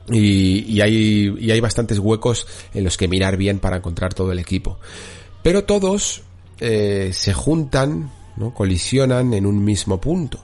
Y, 0.10 0.66
y 0.70 0.82
hay, 0.82 1.34
y 1.40 1.50
hay 1.50 1.62
bastantes 1.62 1.98
huecos 1.98 2.46
en 2.74 2.84
los 2.84 2.98
que 2.98 3.08
mirar 3.08 3.38
bien 3.38 3.60
para 3.60 3.78
encontrar 3.78 4.14
todo 4.14 4.34
el 4.34 4.40
equipo. 4.40 4.80
Pero 5.44 5.64
todos 5.64 6.24
eh, 6.60 7.12
se 7.14 7.34
juntan, 7.34 8.10
¿no? 8.36 8.54
colisionan 8.54 9.34
en 9.34 9.46
un 9.46 9.64
mismo 9.64 10.00
punto, 10.00 10.40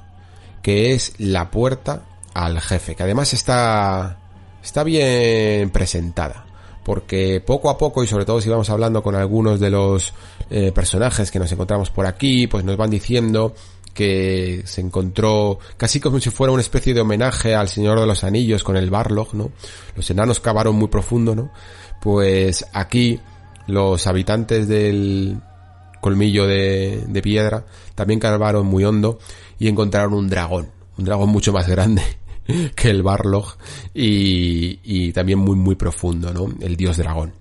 que 0.61 0.93
es 0.93 1.13
la 1.17 1.51
puerta 1.51 2.03
al 2.33 2.59
jefe, 2.61 2.95
que 2.95 3.03
además 3.03 3.33
está, 3.33 4.17
está 4.63 4.83
bien 4.83 5.69
presentada, 5.71 6.45
porque 6.83 7.41
poco 7.45 7.69
a 7.69 7.77
poco, 7.77 8.03
y 8.03 8.07
sobre 8.07 8.25
todo 8.25 8.41
si 8.41 8.49
vamos 8.49 8.69
hablando 8.69 9.03
con 9.03 9.15
algunos 9.15 9.59
de 9.59 9.69
los 9.69 10.13
eh, 10.49 10.71
personajes 10.71 11.31
que 11.31 11.39
nos 11.39 11.51
encontramos 11.51 11.89
por 11.89 12.05
aquí, 12.05 12.47
pues 12.47 12.63
nos 12.63 12.77
van 12.77 12.89
diciendo 12.89 13.53
que 13.93 14.61
se 14.65 14.81
encontró 14.81 15.59
casi 15.75 15.99
como 15.99 16.19
si 16.19 16.29
fuera 16.29 16.53
una 16.53 16.61
especie 16.61 16.93
de 16.93 17.01
homenaje 17.01 17.55
al 17.55 17.67
Señor 17.67 17.99
de 17.99 18.05
los 18.05 18.23
Anillos 18.23 18.63
con 18.63 18.77
el 18.77 18.89
Barlog, 18.89 19.33
¿no? 19.33 19.51
Los 19.95 20.09
enanos 20.09 20.39
cavaron 20.39 20.75
muy 20.75 20.87
profundo, 20.87 21.35
¿no? 21.35 21.51
Pues 22.01 22.65
aquí 22.71 23.19
los 23.67 24.07
habitantes 24.07 24.67
del, 24.67 25.41
colmillo 26.01 26.47
de, 26.47 27.03
de 27.07 27.21
piedra, 27.21 27.65
también 27.95 28.19
cavaron 28.19 28.65
muy 28.65 28.83
hondo 28.83 29.19
y 29.57 29.67
encontraron 29.67 30.13
un 30.13 30.29
dragón, 30.29 30.69
un 30.97 31.05
dragón 31.05 31.29
mucho 31.29 31.51
más 31.53 31.67
grande 31.67 32.01
que 32.75 32.89
el 32.89 33.03
Barlog 33.03 33.57
y, 33.93 34.79
y 34.83 35.11
también 35.13 35.39
muy 35.39 35.55
muy 35.55 35.75
profundo, 35.75 36.33
¿no? 36.33 36.49
El 36.61 36.75
dios 36.75 36.97
dragón. 36.97 37.33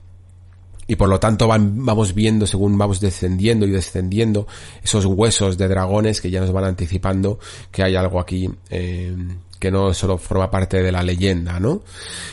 Y 0.91 0.97
por 0.97 1.11
lo 1.11 1.21
tanto 1.21 1.47
vamos 1.47 2.15
viendo 2.15 2.47
según 2.47 2.79
vamos 2.79 2.99
descendiendo 2.99 3.67
y 3.67 3.71
descendiendo 3.71 4.47
esos 4.83 5.05
huesos 5.05 5.59
de 5.59 5.69
dragones 5.69 6.23
que 6.23 6.31
ya 6.31 6.41
nos 6.41 6.51
van 6.51 6.65
anticipando 6.65 7.39
que 7.71 7.83
hay 7.83 7.95
algo 7.95 8.19
aquí 8.19 8.49
eh, 8.71 9.15
que 9.59 9.71
no 9.71 9.93
solo 9.93 10.17
forma 10.17 10.51
parte 10.51 10.83
de 10.83 10.91
la 10.91 11.03
leyenda, 11.03 11.61
¿no? 11.61 11.83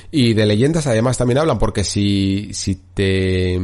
Y 0.09 0.33
de 0.33 0.45
leyendas 0.45 0.87
además 0.87 1.17
también 1.17 1.39
hablan 1.39 1.59
porque 1.59 1.83
si, 1.83 2.49
si 2.53 2.75
te 2.93 3.59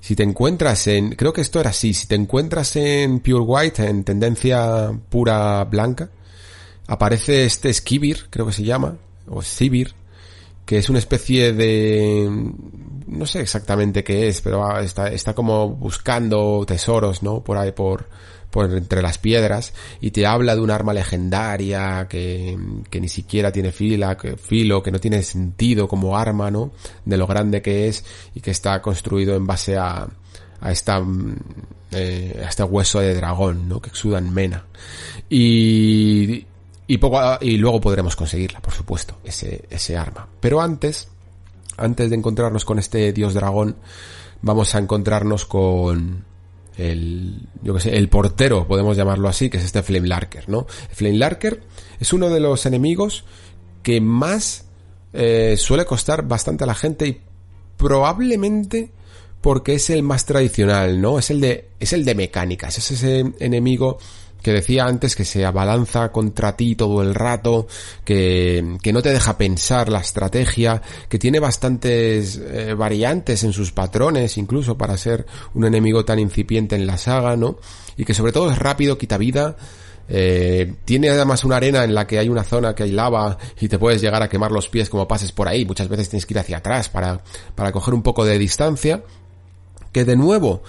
si 0.00 0.14
te 0.14 0.22
encuentras 0.22 0.86
en, 0.86 1.10
creo 1.10 1.32
que 1.32 1.40
esto 1.40 1.60
era 1.60 1.70
así, 1.70 1.94
si 1.94 2.06
te 2.06 2.14
encuentras 2.14 2.76
en 2.76 3.20
Pure 3.20 3.40
White, 3.40 3.86
en 3.86 4.04
tendencia 4.04 4.92
pura 5.08 5.64
blanca, 5.64 6.10
aparece 6.86 7.44
este 7.44 7.72
Skibir, 7.72 8.26
creo 8.30 8.46
que 8.46 8.52
se 8.52 8.62
llama, 8.62 8.96
o 9.28 9.42
Sibir, 9.42 9.94
que 10.64 10.78
es 10.78 10.88
una 10.88 10.98
especie 10.98 11.52
de, 11.52 12.28
no 13.06 13.26
sé 13.26 13.40
exactamente 13.40 14.04
qué 14.04 14.28
es, 14.28 14.40
pero 14.40 14.78
está, 14.80 15.08
está 15.12 15.34
como 15.34 15.70
buscando 15.70 16.64
tesoros, 16.66 17.22
¿no? 17.22 17.42
Por 17.42 17.56
ahí, 17.56 17.72
por, 17.72 18.08
por 18.50 18.72
entre 18.74 19.02
las 19.02 19.18
piedras 19.18 19.72
y 20.00 20.10
te 20.10 20.26
habla 20.26 20.54
de 20.54 20.60
un 20.60 20.70
arma 20.70 20.92
legendaria 20.94 22.06
que, 22.08 22.58
que 22.90 23.00
ni 23.00 23.08
siquiera 23.08 23.52
tiene 23.52 23.72
fila, 23.72 24.16
que, 24.16 24.36
filo, 24.36 24.82
que 24.82 24.90
no 24.90 24.98
tiene 24.98 25.22
sentido 25.22 25.88
como 25.88 26.16
arma, 26.16 26.50
¿no? 26.50 26.72
De 27.04 27.16
lo 27.16 27.26
grande 27.26 27.62
que 27.62 27.88
es 27.88 28.04
y 28.34 28.40
que 28.40 28.50
está 28.50 28.80
construido 28.82 29.36
en 29.36 29.46
base 29.46 29.76
a, 29.76 30.06
a 30.60 30.72
esta 30.72 31.02
eh, 31.92 32.42
a 32.44 32.48
este 32.48 32.62
hueso 32.62 33.00
de 33.00 33.14
dragón, 33.14 33.68
¿no? 33.68 33.80
Que 33.80 33.90
exudan 33.90 34.32
mena. 34.32 34.64
Y 35.28 36.46
y 36.88 36.98
poco 36.98 37.20
y 37.40 37.56
luego 37.56 37.80
podremos 37.80 38.14
conseguirla, 38.14 38.60
por 38.60 38.72
supuesto, 38.72 39.18
ese 39.24 39.64
ese 39.70 39.96
arma. 39.96 40.28
Pero 40.40 40.60
antes 40.60 41.08
antes 41.76 42.10
de 42.10 42.16
encontrarnos 42.16 42.64
con 42.64 42.78
este 42.78 43.12
dios 43.12 43.34
dragón, 43.34 43.76
vamos 44.42 44.74
a 44.74 44.78
encontrarnos 44.78 45.44
con 45.44 46.24
el, 46.78 47.48
yo 47.62 47.74
que 47.74 47.80
sé, 47.80 47.96
el 47.96 48.08
portero, 48.08 48.66
podemos 48.66 48.96
llamarlo 48.96 49.28
así, 49.28 49.50
que 49.50 49.58
es 49.58 49.64
este 49.64 49.82
Flame 49.82 50.08
Larker, 50.08 50.48
¿no? 50.48 50.66
Flame 50.90 51.16
Larker 51.16 51.62
es 52.00 52.12
uno 52.12 52.28
de 52.28 52.40
los 52.40 52.66
enemigos 52.66 53.24
que 53.82 54.00
más 54.00 54.66
eh, 55.12 55.56
suele 55.56 55.84
costar 55.84 56.26
bastante 56.26 56.64
a 56.64 56.66
la 56.66 56.74
gente 56.74 57.06
y 57.06 57.20
probablemente 57.76 58.90
porque 59.40 59.74
es 59.74 59.90
el 59.90 60.02
más 60.02 60.26
tradicional, 60.26 61.00
¿no? 61.00 61.18
Es 61.18 61.30
el 61.30 61.40
de, 61.40 61.68
es 61.78 61.92
el 61.92 62.04
de 62.04 62.14
mecánicas, 62.14 62.78
es 62.78 62.90
ese 62.90 63.32
enemigo 63.38 63.98
que 64.46 64.52
decía 64.52 64.84
antes 64.84 65.16
que 65.16 65.24
se 65.24 65.44
abalanza 65.44 66.12
contra 66.12 66.56
ti 66.56 66.76
todo 66.76 67.02
el 67.02 67.16
rato, 67.16 67.66
que, 68.04 68.76
que 68.80 68.92
no 68.92 69.02
te 69.02 69.10
deja 69.10 69.36
pensar 69.36 69.88
la 69.88 69.98
estrategia, 69.98 70.80
que 71.08 71.18
tiene 71.18 71.40
bastantes 71.40 72.40
eh, 72.40 72.72
variantes 72.74 73.42
en 73.42 73.52
sus 73.52 73.72
patrones, 73.72 74.38
incluso 74.38 74.78
para 74.78 74.96
ser 74.98 75.26
un 75.54 75.64
enemigo 75.64 76.04
tan 76.04 76.20
incipiente 76.20 76.76
en 76.76 76.86
la 76.86 76.96
saga, 76.96 77.34
¿no? 77.34 77.58
Y 77.96 78.04
que 78.04 78.14
sobre 78.14 78.30
todo 78.30 78.48
es 78.52 78.56
rápido, 78.56 78.96
quita 78.96 79.18
vida, 79.18 79.56
eh, 80.08 80.76
tiene 80.84 81.10
además 81.10 81.42
una 81.42 81.56
arena 81.56 81.82
en 81.82 81.92
la 81.92 82.06
que 82.06 82.20
hay 82.20 82.28
una 82.28 82.44
zona 82.44 82.72
que 82.72 82.84
hay 82.84 82.92
lava 82.92 83.38
y 83.58 83.66
te 83.66 83.80
puedes 83.80 84.00
llegar 84.00 84.22
a 84.22 84.28
quemar 84.28 84.52
los 84.52 84.68
pies 84.68 84.88
como 84.88 85.08
pases 85.08 85.32
por 85.32 85.48
ahí. 85.48 85.66
Muchas 85.66 85.88
veces 85.88 86.08
tienes 86.08 86.24
que 86.24 86.34
ir 86.34 86.38
hacia 86.38 86.58
atrás 86.58 86.88
para, 86.88 87.20
para 87.56 87.72
coger 87.72 87.94
un 87.94 88.04
poco 88.04 88.24
de 88.24 88.38
distancia. 88.38 89.02
Que 89.90 90.04
de 90.04 90.14
nuevo, 90.14 90.62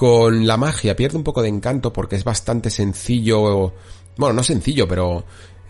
con 0.00 0.46
la 0.46 0.56
magia 0.56 0.96
pierde 0.96 1.18
un 1.18 1.22
poco 1.22 1.42
de 1.42 1.50
encanto 1.50 1.92
porque 1.92 2.16
es 2.16 2.24
bastante 2.24 2.70
sencillo, 2.70 3.74
bueno, 4.16 4.32
no 4.32 4.42
sencillo, 4.42 4.88
pero 4.88 5.24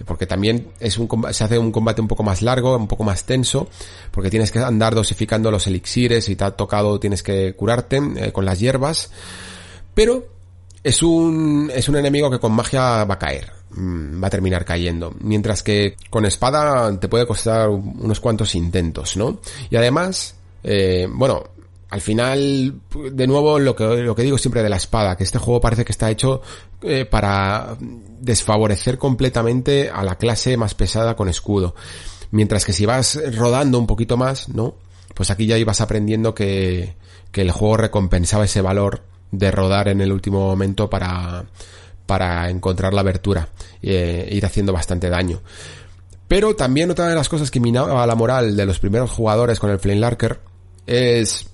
porque 0.04 0.24
también 0.24 0.68
es 0.78 0.98
un 0.98 1.08
se 1.32 1.42
hace 1.42 1.58
un 1.58 1.72
combate 1.72 2.00
un 2.00 2.06
poco 2.06 2.22
más 2.22 2.40
largo, 2.40 2.76
un 2.76 2.86
poco 2.86 3.02
más 3.02 3.24
tenso, 3.24 3.68
porque 4.12 4.30
tienes 4.30 4.52
que 4.52 4.60
andar 4.60 4.94
dosificando 4.94 5.50
los 5.50 5.66
elixires 5.66 6.28
y 6.28 6.36
te 6.36 6.44
ha 6.44 6.52
tocado 6.52 7.00
tienes 7.00 7.24
que 7.24 7.54
curarte 7.54 8.00
eh, 8.18 8.30
con 8.30 8.44
las 8.44 8.60
hierbas, 8.60 9.10
pero 9.94 10.28
es 10.84 11.02
un 11.02 11.68
es 11.74 11.88
un 11.88 11.96
enemigo 11.96 12.30
que 12.30 12.38
con 12.38 12.52
magia 12.52 13.02
va 13.02 13.14
a 13.14 13.18
caer, 13.18 13.50
mm, 13.70 14.22
va 14.22 14.28
a 14.28 14.30
terminar 14.30 14.64
cayendo, 14.64 15.12
mientras 15.18 15.64
que 15.64 15.96
con 16.08 16.24
espada 16.24 16.96
te 17.00 17.08
puede 17.08 17.26
costar 17.26 17.68
unos 17.68 18.20
cuantos 18.20 18.54
intentos, 18.54 19.16
¿no? 19.16 19.40
Y 19.70 19.74
además 19.74 20.36
eh, 20.62 21.08
bueno, 21.10 21.42
al 21.90 22.00
final, 22.00 22.80
de 23.12 23.26
nuevo, 23.26 23.58
lo 23.58 23.74
que, 23.74 24.22
digo 24.22 24.38
siempre 24.38 24.62
de 24.62 24.68
la 24.68 24.76
espada, 24.76 25.16
que 25.16 25.24
este 25.24 25.38
juego 25.38 25.60
parece 25.60 25.84
que 25.84 25.90
está 25.90 26.08
hecho 26.08 26.40
eh, 26.82 27.04
para 27.04 27.76
desfavorecer 27.80 28.96
completamente 28.96 29.90
a 29.90 30.04
la 30.04 30.14
clase 30.14 30.56
más 30.56 30.74
pesada 30.74 31.16
con 31.16 31.28
escudo. 31.28 31.74
Mientras 32.30 32.64
que 32.64 32.72
si 32.72 32.86
vas 32.86 33.18
rodando 33.36 33.76
un 33.76 33.88
poquito 33.88 34.16
más, 34.16 34.48
¿no? 34.48 34.76
Pues 35.14 35.30
aquí 35.30 35.46
ya 35.46 35.58
ibas 35.58 35.80
aprendiendo 35.80 36.32
que, 36.32 36.94
el 37.32 37.50
juego 37.50 37.76
recompensaba 37.76 38.44
ese 38.44 38.60
valor 38.60 39.02
de 39.32 39.50
rodar 39.50 39.88
en 39.88 40.00
el 40.00 40.12
último 40.12 40.46
momento 40.46 40.88
para, 40.88 41.44
encontrar 42.48 42.94
la 42.94 43.00
abertura 43.00 43.48
e 43.82 44.28
ir 44.30 44.46
haciendo 44.46 44.72
bastante 44.72 45.10
daño. 45.10 45.40
Pero 46.28 46.54
también 46.54 46.92
otra 46.92 47.08
de 47.08 47.16
las 47.16 47.28
cosas 47.28 47.50
que 47.50 47.58
minaba 47.58 48.06
la 48.06 48.14
moral 48.14 48.56
de 48.56 48.66
los 48.66 48.78
primeros 48.78 49.10
jugadores 49.10 49.58
con 49.58 49.70
el 49.70 49.80
Flame 49.80 49.98
Larker 49.98 50.38
es 50.86 51.50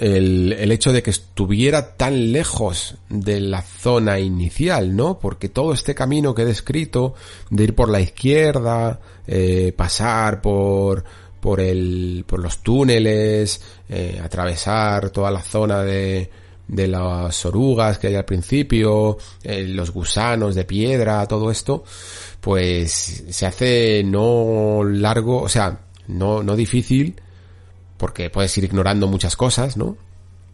el, 0.00 0.70
hecho 0.72 0.92
de 0.92 1.02
que 1.02 1.10
estuviera 1.10 1.96
tan 1.96 2.32
lejos 2.32 2.96
de 3.08 3.40
la 3.40 3.62
zona 3.62 4.18
inicial, 4.18 4.94
¿no? 4.94 5.18
Porque 5.18 5.48
todo 5.48 5.72
este 5.72 5.94
camino 5.94 6.34
que 6.34 6.42
he 6.42 6.46
descrito, 6.46 7.14
de 7.50 7.64
ir 7.64 7.74
por 7.74 7.88
la 7.88 8.00
izquierda, 8.00 9.00
eh, 9.26 9.72
pasar 9.76 10.40
por, 10.40 11.04
por 11.40 11.60
el, 11.60 12.24
por 12.26 12.40
los 12.40 12.58
túneles, 12.58 13.60
eh, 13.88 14.20
atravesar 14.22 15.10
toda 15.10 15.30
la 15.30 15.42
zona 15.42 15.82
de, 15.82 16.30
de 16.68 16.88
las 16.88 17.44
orugas 17.44 17.98
que 17.98 18.08
hay 18.08 18.14
al 18.14 18.24
principio, 18.24 19.18
eh, 19.42 19.64
los 19.68 19.90
gusanos 19.90 20.54
de 20.54 20.64
piedra, 20.64 21.26
todo 21.26 21.50
esto, 21.50 21.84
pues 22.40 23.24
se 23.28 23.46
hace 23.46 24.02
no 24.04 24.82
largo, 24.84 25.42
o 25.42 25.48
sea, 25.48 25.80
no, 26.08 26.42
no 26.42 26.56
difícil, 26.56 27.16
porque 28.04 28.28
puedes 28.28 28.54
ir 28.58 28.64
ignorando 28.64 29.08
muchas 29.08 29.34
cosas, 29.34 29.78
¿no? 29.78 29.96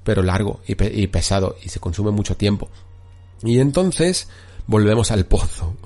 Pero 0.04 0.22
largo 0.22 0.60
y, 0.68 0.76
pe 0.76 0.88
y 0.94 1.08
pesado 1.08 1.56
y 1.60 1.68
se 1.68 1.80
consume 1.80 2.12
mucho 2.12 2.36
tiempo. 2.36 2.68
Y 3.42 3.58
entonces 3.58 4.28
volvemos 4.68 5.10
al 5.10 5.26
pozo. 5.26 5.74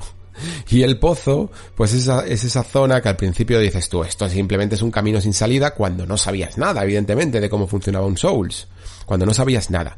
Y 0.68 0.82
el 0.82 0.98
pozo, 0.98 1.50
pues 1.74 1.94
esa, 1.94 2.26
es 2.26 2.44
esa 2.44 2.64
zona 2.64 3.00
que 3.00 3.08
al 3.08 3.16
principio 3.16 3.60
dices 3.60 3.88
tú, 3.88 4.04
esto 4.04 4.28
simplemente 4.28 4.74
es 4.74 4.82
un 4.82 4.90
camino 4.90 5.22
sin 5.22 5.32
salida 5.32 5.74
cuando 5.74 6.04
no 6.06 6.18
sabías 6.18 6.58
nada, 6.58 6.82
evidentemente, 6.82 7.40
de 7.40 7.48
cómo 7.48 7.66
funcionaba 7.66 8.04
un 8.04 8.18
Souls. 8.18 8.68
Cuando 9.06 9.24
no 9.24 9.32
sabías 9.32 9.70
nada. 9.70 9.96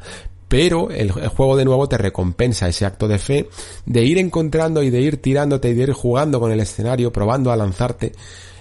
Pero 0.48 0.90
el, 0.90 1.10
juego 1.10 1.56
de 1.56 1.64
nuevo 1.64 1.88
te 1.88 1.98
recompensa 1.98 2.68
ese 2.68 2.86
acto 2.86 3.08
de 3.08 3.18
fe 3.18 3.48
de 3.84 4.04
ir 4.04 4.18
encontrando 4.18 4.82
y 4.82 4.90
de 4.90 5.00
ir 5.00 5.20
tirándote 5.20 5.70
y 5.70 5.74
de 5.74 5.82
ir 5.84 5.92
jugando 5.92 6.38
con 6.38 6.52
el 6.52 6.60
escenario, 6.60 7.12
probando 7.12 7.50
a 7.50 7.56
lanzarte 7.56 8.12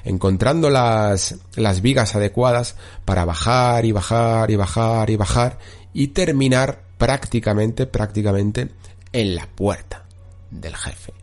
encontrando 0.03 0.69
las, 0.69 1.35
vigas 1.81 2.15
adecuadas 2.15 2.75
para 3.03 3.25
bajar 3.25 3.85
y 3.85 3.91
bajar 3.91 4.51
y 4.51 4.55
bajar 4.55 5.09
y 5.09 5.15
bajar 5.15 5.59
y 5.93 6.07
terminar 6.07 6.83
prácticamente, 6.97 7.87
prácticamente 7.87 8.69
en 9.11 9.35
la 9.35 9.47
puerta 9.47 10.05
del 10.49 10.75
jefe. 10.75 11.13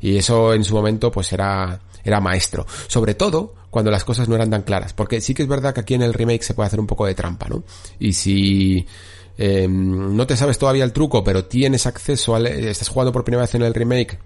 Y 0.00 0.16
eso 0.16 0.52
en 0.52 0.64
su 0.64 0.74
momento 0.74 1.10
pues 1.10 1.32
era, 1.32 1.80
era 2.04 2.20
maestro. 2.20 2.66
Sobre 2.88 3.14
todo 3.14 3.54
cuando 3.70 3.90
las 3.90 4.04
cosas 4.04 4.28
no 4.28 4.36
eran 4.36 4.50
tan 4.50 4.62
claras. 4.62 4.92
Porque 4.92 5.20
sí 5.20 5.34
que 5.34 5.42
es 5.42 5.48
verdad 5.48 5.74
que 5.74 5.80
aquí 5.80 5.94
en 5.94 6.02
el 6.02 6.12
remake 6.12 6.42
se 6.42 6.54
puede 6.54 6.68
hacer 6.68 6.78
un 6.78 6.86
poco 6.86 7.06
de 7.06 7.14
trampa, 7.14 7.48
¿no? 7.48 7.64
Y 7.98 8.12
si 8.12 8.86
eh, 9.38 9.66
no 9.68 10.26
te 10.26 10.36
sabes 10.36 10.58
todavía 10.58 10.84
el 10.84 10.92
truco, 10.92 11.24
pero 11.24 11.44
tienes 11.44 11.86
acceso 11.86 12.34
al, 12.34 12.46
estás 12.46 12.88
jugando 12.88 13.12
por 13.12 13.24
primera 13.24 13.42
vez 13.42 13.54
en 13.54 13.62
el 13.62 13.74
remake 13.74 14.18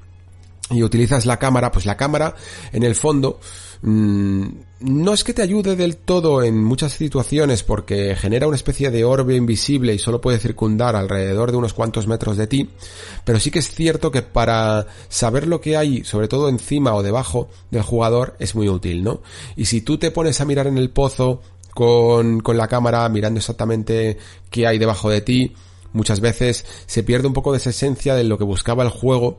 y 0.71 0.83
utilizas 0.83 1.27
la 1.27 1.39
cámara, 1.39 1.73
pues 1.73 1.87
la 1.87 1.97
cámara 1.97 2.35
en 2.73 2.83
el 2.83 2.95
fondo 2.95 3.41
mmm, 3.83 4.47
no 4.81 5.13
es 5.13 5.25
que 5.25 5.33
te 5.33 5.43
ayude 5.43 5.77
del 5.77 5.97
todo 5.97 6.43
en 6.43 6.63
muchas 6.63 6.93
situaciones 6.93 7.63
porque 7.63 8.15
genera 8.17 8.47
una 8.47 8.57
especie 8.57 8.91
de 8.91 9.05
orbe 9.05 9.35
invisible 9.35 9.95
y 9.95 9.99
solo 9.99 10.21
puede 10.21 10.39
circundar 10.39 10.95
alrededor 10.95 11.51
de 11.51 11.57
unos 11.57 11.73
cuantos 11.73 12.07
metros 12.07 12.37
de 12.37 12.47
ti, 12.47 12.71
pero 13.25 13.41
sí 13.41 13.51
que 13.51 13.59
es 13.59 13.71
cierto 13.71 14.11
que 14.11 14.23
para 14.23 14.87
saber 15.09 15.47
lo 15.47 15.61
que 15.61 15.77
hay, 15.77 16.05
sobre 16.05 16.29
todo 16.29 16.49
encima 16.49 16.95
o 16.95 17.03
debajo 17.03 17.49
del 17.71 17.83
jugador, 17.83 18.37
es 18.39 18.55
muy 18.55 18.69
útil, 18.69 19.03
¿no? 19.03 19.21
Y 19.57 19.65
si 19.65 19.81
tú 19.81 19.99
te 19.99 20.11
pones 20.11 20.41
a 20.41 20.45
mirar 20.45 20.67
en 20.67 20.79
el 20.79 20.91
pozo 20.91 21.41
con, 21.79 22.41
con 22.41 22.57
la 22.57 22.67
cámara 22.67 23.09
mirando 23.09 23.39
exactamente 23.39 24.19
qué 24.51 24.67
hay 24.67 24.79
debajo 24.79 25.11
de 25.11 25.21
ti, 25.21 25.55
muchas 25.93 26.19
veces 26.19 26.67
se 26.87 27.05
pierde 27.05 27.29
un 27.29 27.33
poco 27.33 27.53
de 27.53 27.59
esa 27.59 27.71
esencia 27.71 28.17
de 28.17 28.25
lo 28.25 28.37
que 28.37 28.43
buscaba 28.43 28.83
el 28.83 28.89
juego 28.89 29.39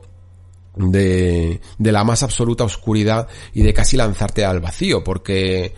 de, 0.74 1.60
de 1.76 1.92
la 1.92 2.02
más 2.02 2.22
absoluta 2.22 2.64
oscuridad 2.64 3.28
y 3.52 3.60
de 3.60 3.74
casi 3.74 3.98
lanzarte 3.98 4.46
al 4.46 4.60
vacío, 4.60 5.04
porque 5.04 5.74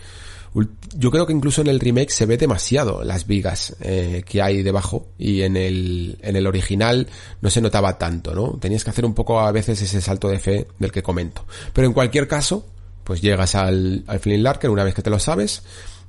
yo 0.95 1.11
creo 1.11 1.27
que 1.27 1.33
incluso 1.33 1.59
en 1.59 1.67
el 1.67 1.81
remake 1.81 2.11
se 2.11 2.25
ve 2.25 2.37
demasiado 2.37 3.03
las 3.03 3.27
vigas 3.27 3.75
eh, 3.81 4.23
que 4.25 4.41
hay 4.41 4.63
debajo 4.63 5.07
y 5.17 5.41
en 5.41 5.57
el, 5.57 6.17
en 6.21 6.37
el 6.37 6.47
original 6.47 7.09
no 7.41 7.49
se 7.49 7.59
notaba 7.59 7.97
tanto, 7.97 8.33
¿no? 8.33 8.57
Tenías 8.57 8.85
que 8.85 8.91
hacer 8.91 9.03
un 9.03 9.15
poco 9.15 9.41
a 9.41 9.51
veces 9.51 9.81
ese 9.81 9.99
salto 9.99 10.29
de 10.29 10.39
fe 10.39 10.67
del 10.79 10.93
que 10.93 11.03
comento. 11.03 11.45
Pero 11.73 11.87
en 11.87 11.93
cualquier 11.93 12.29
caso, 12.29 12.65
pues 13.03 13.21
llegas 13.21 13.53
al, 13.55 14.05
al 14.07 14.19
Flint 14.21 14.43
Larker 14.43 14.69
una 14.69 14.85
vez 14.85 14.93
que 14.93 15.01
te 15.01 15.09
lo 15.09 15.19
sabes 15.19 15.63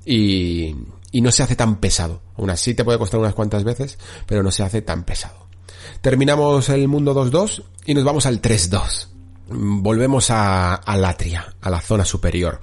y, 0.05 0.75
y 1.13 1.21
no 1.21 1.31
se 1.31 1.43
hace 1.43 1.57
tan 1.57 1.77
pesado. 1.77 2.21
Aún 2.37 2.51
así 2.51 2.75
te 2.75 2.85
puede 2.85 2.99
costar 2.99 3.21
unas 3.21 3.35
cuantas 3.35 3.65
veces, 3.65 3.99
pero 4.27 4.43
no 4.43 4.51
se 4.51 4.63
hace 4.63 4.83
tan 4.83 5.05
pesado. 5.05 5.47
Terminamos 6.01 6.69
el 6.69 6.89
mundo 6.89 7.15
2-2 7.15 7.63
y 7.87 7.95
nos 7.95 8.05
vamos 8.05 8.27
al 8.27 8.43
3-2. 8.43 9.09
Volvemos 9.49 10.31
a, 10.31 10.75
a 10.75 10.97
Latria, 10.97 11.55
a 11.61 11.71
la 11.71 11.81
zona 11.81 12.05
superior. 12.05 12.61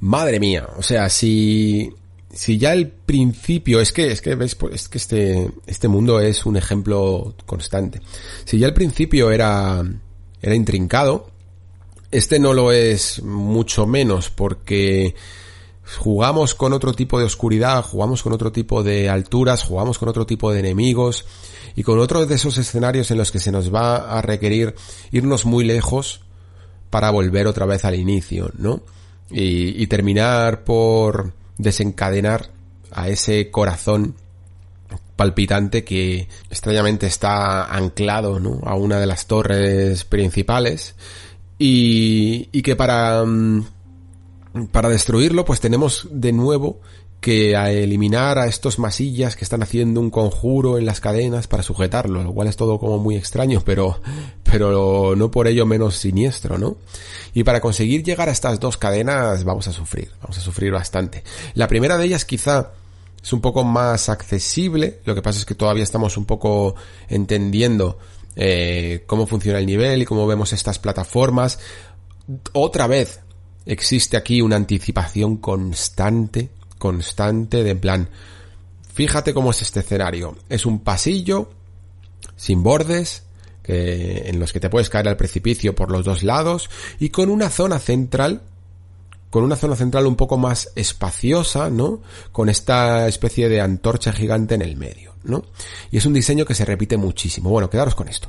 Madre 0.00 0.40
mía, 0.40 0.68
o 0.76 0.82
sea, 0.82 1.08
si, 1.10 1.92
si 2.32 2.58
ya 2.58 2.72
el 2.72 2.88
principio, 2.88 3.80
es 3.80 3.92
que, 3.92 4.12
es 4.12 4.22
que, 4.22 4.34
ves, 4.34 4.56
es 4.72 4.88
que 4.88 4.98
este, 4.98 5.50
este 5.66 5.88
mundo 5.88 6.20
es 6.20 6.46
un 6.46 6.56
ejemplo 6.56 7.34
constante. 7.44 8.00
Si 8.44 8.58
ya 8.58 8.68
el 8.68 8.74
principio 8.74 9.30
era, 9.30 9.82
era 10.40 10.54
intrincado, 10.54 11.30
este 12.10 12.38
no 12.38 12.52
lo 12.52 12.72
es 12.72 13.22
mucho 13.22 13.86
menos 13.86 14.30
porque 14.30 15.14
jugamos 15.98 16.54
con 16.54 16.72
otro 16.72 16.92
tipo 16.92 17.18
de 17.18 17.24
oscuridad, 17.24 17.82
jugamos 17.84 18.22
con 18.22 18.32
otro 18.32 18.52
tipo 18.52 18.82
de 18.82 19.08
alturas, 19.08 19.64
jugamos 19.64 19.98
con 19.98 20.08
otro 20.08 20.26
tipo 20.26 20.52
de 20.52 20.60
enemigos, 20.60 21.24
y 21.74 21.82
con 21.82 21.98
otro 21.98 22.26
de 22.26 22.34
esos 22.34 22.58
escenarios 22.58 23.10
en 23.10 23.18
los 23.18 23.30
que 23.30 23.38
se 23.38 23.52
nos 23.52 23.72
va 23.72 24.18
a 24.18 24.22
requerir 24.22 24.74
irnos 25.12 25.44
muy 25.44 25.64
lejos 25.64 26.20
para 26.90 27.10
volver 27.10 27.46
otra 27.46 27.66
vez 27.66 27.84
al 27.84 27.94
inicio, 27.94 28.50
¿no? 28.58 28.82
Y, 29.30 29.86
terminar 29.86 30.64
por 30.64 31.32
desencadenar 31.56 32.50
a 32.90 33.08
ese 33.08 33.50
corazón 33.50 34.16
palpitante 35.14 35.84
que 35.84 36.26
extrañamente 36.50 37.06
está 37.06 37.64
anclado 37.64 38.40
¿no? 38.40 38.60
a 38.64 38.74
una 38.74 38.98
de 38.98 39.06
las 39.06 39.26
torres 39.26 40.04
principales 40.04 40.96
y, 41.58 42.48
y 42.50 42.62
que 42.62 42.74
para, 42.74 43.24
mm, 43.24 43.66
para 44.72 44.88
destruirlo 44.88 45.44
pues 45.44 45.60
tenemos 45.60 46.08
de 46.10 46.32
nuevo 46.32 46.80
que 47.20 47.52
eliminar 47.52 48.38
a 48.38 48.46
estos 48.46 48.78
masillas 48.78 49.36
que 49.36 49.44
están 49.44 49.62
haciendo 49.62 50.00
un 50.00 50.10
conjuro 50.10 50.78
en 50.78 50.86
las 50.86 51.00
cadenas 51.00 51.46
para 51.46 51.62
sujetarlo, 51.62 52.24
lo 52.24 52.32
cual 52.32 52.48
es 52.48 52.56
todo 52.56 52.78
como 52.78 52.98
muy 52.98 53.14
extraño, 53.16 53.62
pero, 53.64 54.00
pero 54.42 55.14
no 55.14 55.30
por 55.30 55.46
ello 55.46 55.66
menos 55.66 55.96
siniestro, 55.96 56.56
¿no? 56.56 56.78
Y 57.34 57.44
para 57.44 57.60
conseguir 57.60 58.02
llegar 58.02 58.30
a 58.30 58.32
estas 58.32 58.58
dos 58.58 58.78
cadenas 58.78 59.44
vamos 59.44 59.68
a 59.68 59.72
sufrir, 59.72 60.10
vamos 60.22 60.38
a 60.38 60.40
sufrir 60.40 60.72
bastante. 60.72 61.22
La 61.54 61.68
primera 61.68 61.98
de 61.98 62.06
ellas 62.06 62.24
quizá 62.24 62.70
es 63.22 63.32
un 63.34 63.42
poco 63.42 63.64
más 63.64 64.08
accesible, 64.08 65.00
lo 65.04 65.14
que 65.14 65.20
pasa 65.20 65.38
es 65.38 65.44
que 65.44 65.54
todavía 65.54 65.84
estamos 65.84 66.16
un 66.16 66.24
poco 66.24 66.74
entendiendo 67.08 67.98
eh, 68.34 69.04
cómo 69.06 69.26
funciona 69.26 69.58
el 69.58 69.66
nivel 69.66 70.00
y 70.00 70.06
cómo 70.06 70.26
vemos 70.26 70.54
estas 70.54 70.78
plataformas. 70.78 71.58
Otra 72.54 72.86
vez 72.86 73.20
existe 73.66 74.16
aquí 74.16 74.42
una 74.42 74.56
anticipación 74.56 75.36
constante 75.36 76.50
constante 76.80 77.62
de 77.62 77.76
plan, 77.76 78.08
fíjate 78.92 79.32
cómo 79.32 79.52
es 79.52 79.62
este 79.62 79.80
escenario. 79.80 80.36
Es 80.48 80.66
un 80.66 80.80
pasillo 80.80 81.50
sin 82.34 82.64
bordes, 82.64 83.22
que, 83.62 84.28
en 84.28 84.40
los 84.40 84.52
que 84.52 84.58
te 84.58 84.70
puedes 84.70 84.88
caer 84.88 85.06
al 85.06 85.16
precipicio 85.16 85.76
por 85.76 85.92
los 85.92 86.04
dos 86.04 86.24
lados 86.24 86.68
y 86.98 87.10
con 87.10 87.28
una 87.28 87.50
zona 87.50 87.78
central 87.78 88.42
con 89.28 89.44
una 89.44 89.54
zona 89.54 89.76
central 89.76 90.06
un 90.06 90.16
poco 90.16 90.38
más 90.38 90.72
espaciosa, 90.74 91.70
¿no? 91.70 92.02
Con 92.32 92.48
esta 92.48 93.06
especie 93.06 93.48
de 93.48 93.60
antorcha 93.60 94.12
gigante 94.12 94.56
en 94.56 94.62
el 94.62 94.76
medio, 94.76 95.14
¿no? 95.22 95.44
Y 95.92 95.98
es 95.98 96.06
un 96.06 96.14
diseño 96.14 96.44
que 96.44 96.56
se 96.56 96.64
repite 96.64 96.96
muchísimo. 96.96 97.48
Bueno, 97.48 97.70
quedaros 97.70 97.94
con 97.94 98.08
esto. 98.08 98.28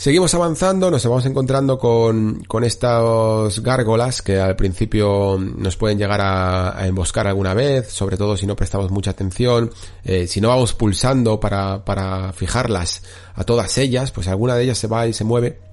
Seguimos 0.00 0.32
avanzando, 0.32 0.90
nos 0.90 1.04
vamos 1.04 1.26
encontrando 1.26 1.78
con, 1.78 2.42
con 2.44 2.64
estas 2.64 3.60
gárgolas 3.60 4.22
que 4.22 4.40
al 4.40 4.56
principio 4.56 5.36
nos 5.38 5.76
pueden 5.76 5.98
llegar 5.98 6.22
a, 6.22 6.86
emboscar 6.86 7.26
alguna 7.26 7.52
vez, 7.52 7.88
sobre 7.88 8.16
todo 8.16 8.34
si 8.38 8.46
no 8.46 8.56
prestamos 8.56 8.90
mucha 8.90 9.10
atención, 9.10 9.70
eh, 10.02 10.26
si 10.26 10.40
no 10.40 10.48
vamos 10.48 10.72
pulsando 10.72 11.38
para, 11.38 11.84
para 11.84 12.32
fijarlas 12.32 13.02
a 13.34 13.44
todas 13.44 13.76
ellas, 13.76 14.10
pues 14.10 14.26
alguna 14.28 14.54
de 14.54 14.64
ellas 14.64 14.78
se 14.78 14.86
va 14.86 15.06
y 15.06 15.12
se 15.12 15.24
mueve 15.24 15.69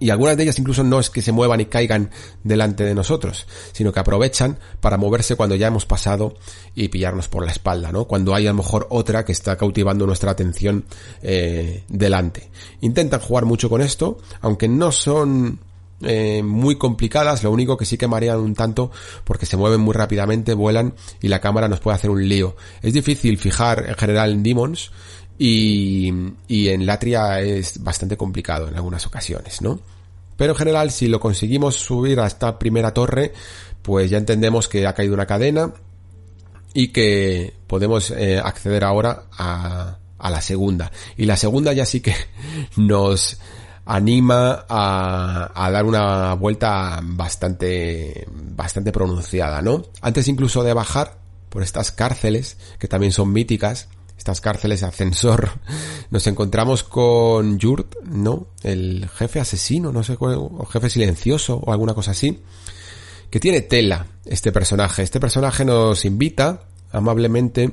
y 0.00 0.10
algunas 0.10 0.36
de 0.36 0.44
ellas 0.44 0.58
incluso 0.58 0.82
no 0.82 0.98
es 0.98 1.10
que 1.10 1.22
se 1.22 1.30
muevan 1.30 1.60
y 1.60 1.66
caigan 1.66 2.10
delante 2.42 2.84
de 2.84 2.94
nosotros, 2.94 3.46
sino 3.72 3.92
que 3.92 4.00
aprovechan 4.00 4.58
para 4.80 4.96
moverse 4.96 5.36
cuando 5.36 5.54
ya 5.54 5.68
hemos 5.68 5.86
pasado 5.86 6.34
y 6.74 6.88
pillarnos 6.88 7.28
por 7.28 7.44
la 7.44 7.52
espalda, 7.52 7.92
¿no? 7.92 8.06
Cuando 8.06 8.34
hay 8.34 8.46
a 8.46 8.50
lo 8.50 8.56
mejor 8.56 8.86
otra 8.90 9.24
que 9.24 9.32
está 9.32 9.56
cautivando 9.56 10.06
nuestra 10.06 10.30
atención 10.30 10.86
eh, 11.22 11.84
delante. 11.88 12.50
Intentan 12.80 13.20
jugar 13.20 13.44
mucho 13.44 13.68
con 13.68 13.82
esto, 13.82 14.18
aunque 14.40 14.68
no 14.68 14.90
son 14.90 15.60
eh, 16.02 16.42
muy 16.42 16.76
complicadas, 16.76 17.44
lo 17.44 17.50
único 17.50 17.76
que 17.76 17.84
sí 17.84 17.98
que 17.98 18.08
marean 18.08 18.38
un 18.38 18.54
tanto 18.54 18.90
porque 19.24 19.44
se 19.44 19.58
mueven 19.58 19.82
muy 19.82 19.92
rápidamente, 19.92 20.54
vuelan 20.54 20.94
y 21.20 21.28
la 21.28 21.42
cámara 21.42 21.68
nos 21.68 21.80
puede 21.80 21.96
hacer 21.96 22.08
un 22.08 22.26
lío. 22.26 22.56
Es 22.80 22.94
difícil 22.94 23.36
fijar 23.36 23.84
en 23.86 23.96
general 23.96 24.32
en 24.32 24.42
Demons 24.42 24.92
y, 25.42 26.68
en 26.68 26.84
Latria 26.84 27.40
es 27.40 27.82
bastante 27.82 28.18
complicado 28.18 28.68
en 28.68 28.74
algunas 28.74 29.06
ocasiones, 29.06 29.62
¿no? 29.62 29.80
Pero 30.36 30.52
en 30.52 30.58
general, 30.58 30.90
si 30.90 31.08
lo 31.08 31.18
conseguimos 31.18 31.76
subir 31.76 32.20
a 32.20 32.26
esta 32.26 32.58
primera 32.58 32.92
torre, 32.92 33.32
pues 33.80 34.10
ya 34.10 34.18
entendemos 34.18 34.68
que 34.68 34.86
ha 34.86 34.94
caído 34.94 35.14
una 35.14 35.24
cadena 35.24 35.72
y 36.74 36.88
que 36.88 37.54
podemos 37.66 38.10
eh, 38.10 38.38
acceder 38.38 38.84
ahora 38.84 39.24
a, 39.32 39.96
a 40.18 40.30
la 40.30 40.42
segunda. 40.42 40.92
Y 41.16 41.24
la 41.24 41.38
segunda 41.38 41.72
ya 41.72 41.86
sí 41.86 42.02
que 42.02 42.14
nos 42.76 43.38
anima 43.86 44.66
a, 44.68 45.52
a, 45.54 45.70
dar 45.70 45.86
una 45.86 46.34
vuelta 46.34 47.00
bastante, 47.02 48.26
bastante 48.30 48.92
pronunciada, 48.92 49.62
¿no? 49.62 49.84
Antes 50.02 50.28
incluso 50.28 50.62
de 50.62 50.74
bajar 50.74 51.18
por 51.48 51.62
estas 51.62 51.92
cárceles, 51.92 52.58
que 52.78 52.88
también 52.88 53.12
son 53.12 53.32
míticas, 53.32 53.88
estas 54.20 54.42
cárceles 54.42 54.82
ascensor, 54.82 55.48
nos 56.10 56.26
encontramos 56.26 56.82
con 56.82 57.58
Yurt, 57.58 57.96
¿no? 58.04 58.48
El 58.62 59.08
jefe 59.08 59.40
asesino, 59.40 59.92
no 59.92 60.02
sé, 60.02 60.16
o 60.20 60.66
jefe 60.66 60.90
silencioso 60.90 61.56
o 61.56 61.72
alguna 61.72 61.94
cosa 61.94 62.10
así, 62.10 62.42
que 63.30 63.40
tiene 63.40 63.62
tela 63.62 64.06
este 64.26 64.52
personaje. 64.52 65.02
Este 65.02 65.20
personaje 65.20 65.64
nos 65.64 66.04
invita 66.04 66.64
amablemente 66.92 67.72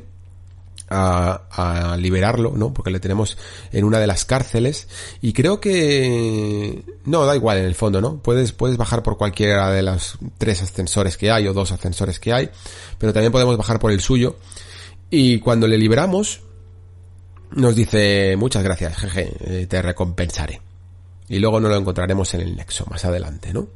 a, 0.90 1.92
a, 1.92 1.98
liberarlo, 1.98 2.54
¿no? 2.56 2.74
Porque 2.74 2.92
le 2.92 3.02
tenemos 3.02 3.38
en 3.74 3.84
una 3.84 4.00
de 4.00 4.08
las 4.08 4.24
cárceles 4.24 4.88
y 5.22 5.34
creo 5.34 5.60
que 5.60 6.86
no 7.04 7.26
da 7.26 7.36
igual 7.36 7.58
en 7.58 7.66
el 7.66 7.76
fondo, 7.76 8.00
¿no? 8.00 8.22
Puedes 8.22 8.54
puedes 8.54 8.78
bajar 8.78 9.04
por 9.04 9.18
cualquiera 9.18 9.70
de 9.70 9.82
los 9.82 10.18
tres 10.38 10.62
ascensores 10.62 11.18
que 11.18 11.30
hay 11.30 11.46
o 11.46 11.54
dos 11.54 11.74
ascensores 11.74 12.22
que 12.22 12.32
hay, 12.32 12.50
pero 12.98 13.12
también 13.12 13.34
podemos 13.34 13.58
bajar 13.58 13.80
por 13.80 13.92
el 13.92 14.00
suyo 14.00 14.38
y 15.10 15.40
cuando 15.40 15.68
le 15.68 15.78
liberamos, 15.78 16.42
nos 17.52 17.76
dice, 17.76 18.36
muchas 18.38 18.64
gracias, 18.64 18.98
jeje, 18.98 19.34
eh, 19.40 19.68
te 19.68 19.82
recompensaré. 19.82 20.62
Y 21.30 21.40
luego 21.40 21.60
no 21.60 21.70
lo 21.70 21.76
encontraremos 21.76 22.34
en 22.34 22.42
el 22.42 22.56
nexo 22.56 22.86
más 22.90 23.04
adelante, 23.06 23.54
¿no? 23.54 23.68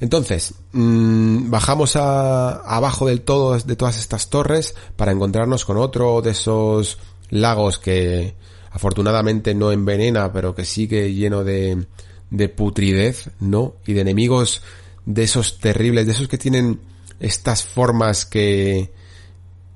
Entonces, 0.00 0.54
mmm, 0.72 1.50
bajamos 1.50 1.96
a, 1.96 2.56
abajo 2.56 3.06
del 3.06 3.22
todo 3.22 3.58
de 3.58 3.76
todas 3.76 3.98
estas 3.98 4.30
torres 4.30 4.74
para 4.96 5.12
encontrarnos 5.12 5.64
con 5.64 5.76
otro 5.76 6.20
de 6.22 6.32
esos 6.32 6.98
lagos 7.30 7.78
que 7.78 8.34
afortunadamente 8.70 9.54
no 9.54 9.70
envenena, 9.72 10.32
pero 10.32 10.54
que 10.54 10.64
sigue 10.64 11.14
lleno 11.14 11.44
de, 11.44 11.86
de 12.30 12.48
putridez, 12.48 13.30
¿no? 13.40 13.74
Y 13.86 13.92
de 13.92 14.00
enemigos 14.00 14.62
de 15.06 15.22
esos 15.22 15.58
terribles, 15.58 16.06
de 16.06 16.12
esos 16.12 16.28
que 16.28 16.38
tienen 16.38 16.80
estas 17.20 17.64
formas 17.64 18.26
que, 18.26 18.90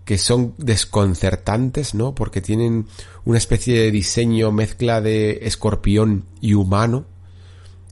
que 0.06 0.18
son 0.18 0.54
desconcertantes, 0.56 1.94
¿no? 1.94 2.14
Porque 2.14 2.40
tienen 2.40 2.86
una 3.24 3.38
especie 3.38 3.78
de 3.78 3.90
diseño 3.90 4.52
mezcla 4.52 5.00
de 5.00 5.40
escorpión 5.42 6.24
y 6.40 6.54
humano, 6.54 7.04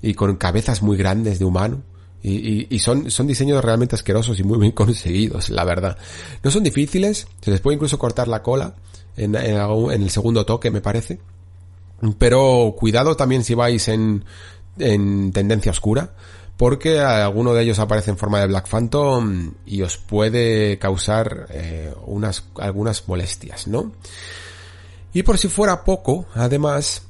y 0.01 0.15
con 0.15 0.36
cabezas 0.36 0.81
muy 0.81 0.97
grandes 0.97 1.41
de 1.41 1.44
humano. 1.44 1.83
Y, 2.23 2.78
son, 2.78 3.10
son 3.10 3.26
diseños 3.26 3.62
realmente 3.62 3.97
asquerosos 3.97 4.39
y 4.39 4.44
muy 4.44 4.59
bien 4.59 4.73
conseguidos, 4.73 5.51
la 5.51 5.65
verdad. 5.65 5.99
No 6.43 6.51
son 6.51 6.62
difíciles, 6.62 7.26
se 7.43 7.51
les 7.51 7.60
puede 7.60 7.75
incluso 7.75 7.99
cortar 7.99 8.28
la 8.28 8.43
cola 8.43 8.76
en 9.17 9.34
el 9.34 10.09
segundo 10.09 10.47
toque, 10.47 10.70
me 10.70 10.81
parece. 10.81 11.18
Pero 12.17 12.75
cuidado 12.78 13.17
también 13.17 13.44
si 13.44 13.55
vais 13.55 13.89
en, 13.89 14.25
en 14.78 15.33
tendencia 15.33 15.73
oscura, 15.73 16.15
porque 16.57 17.00
alguno 17.00 17.52
de 17.52 17.62
ellos 17.62 17.78
aparece 17.78 18.10
en 18.10 18.18
forma 18.18 18.41
de 18.41 18.47
Black 18.47 18.68
Phantom 18.68 19.55
y 19.66 19.83
os 19.83 19.97
puede 19.97 20.78
causar 20.78 21.47
eh, 21.50 21.92
unas, 22.07 22.44
algunas 22.57 23.08
molestias, 23.08 23.66
¿no? 23.66 23.92
Y 25.12 25.23
por 25.23 25.39
si 25.39 25.49
fuera 25.49 25.84
poco, 25.84 26.26
además 26.34 27.02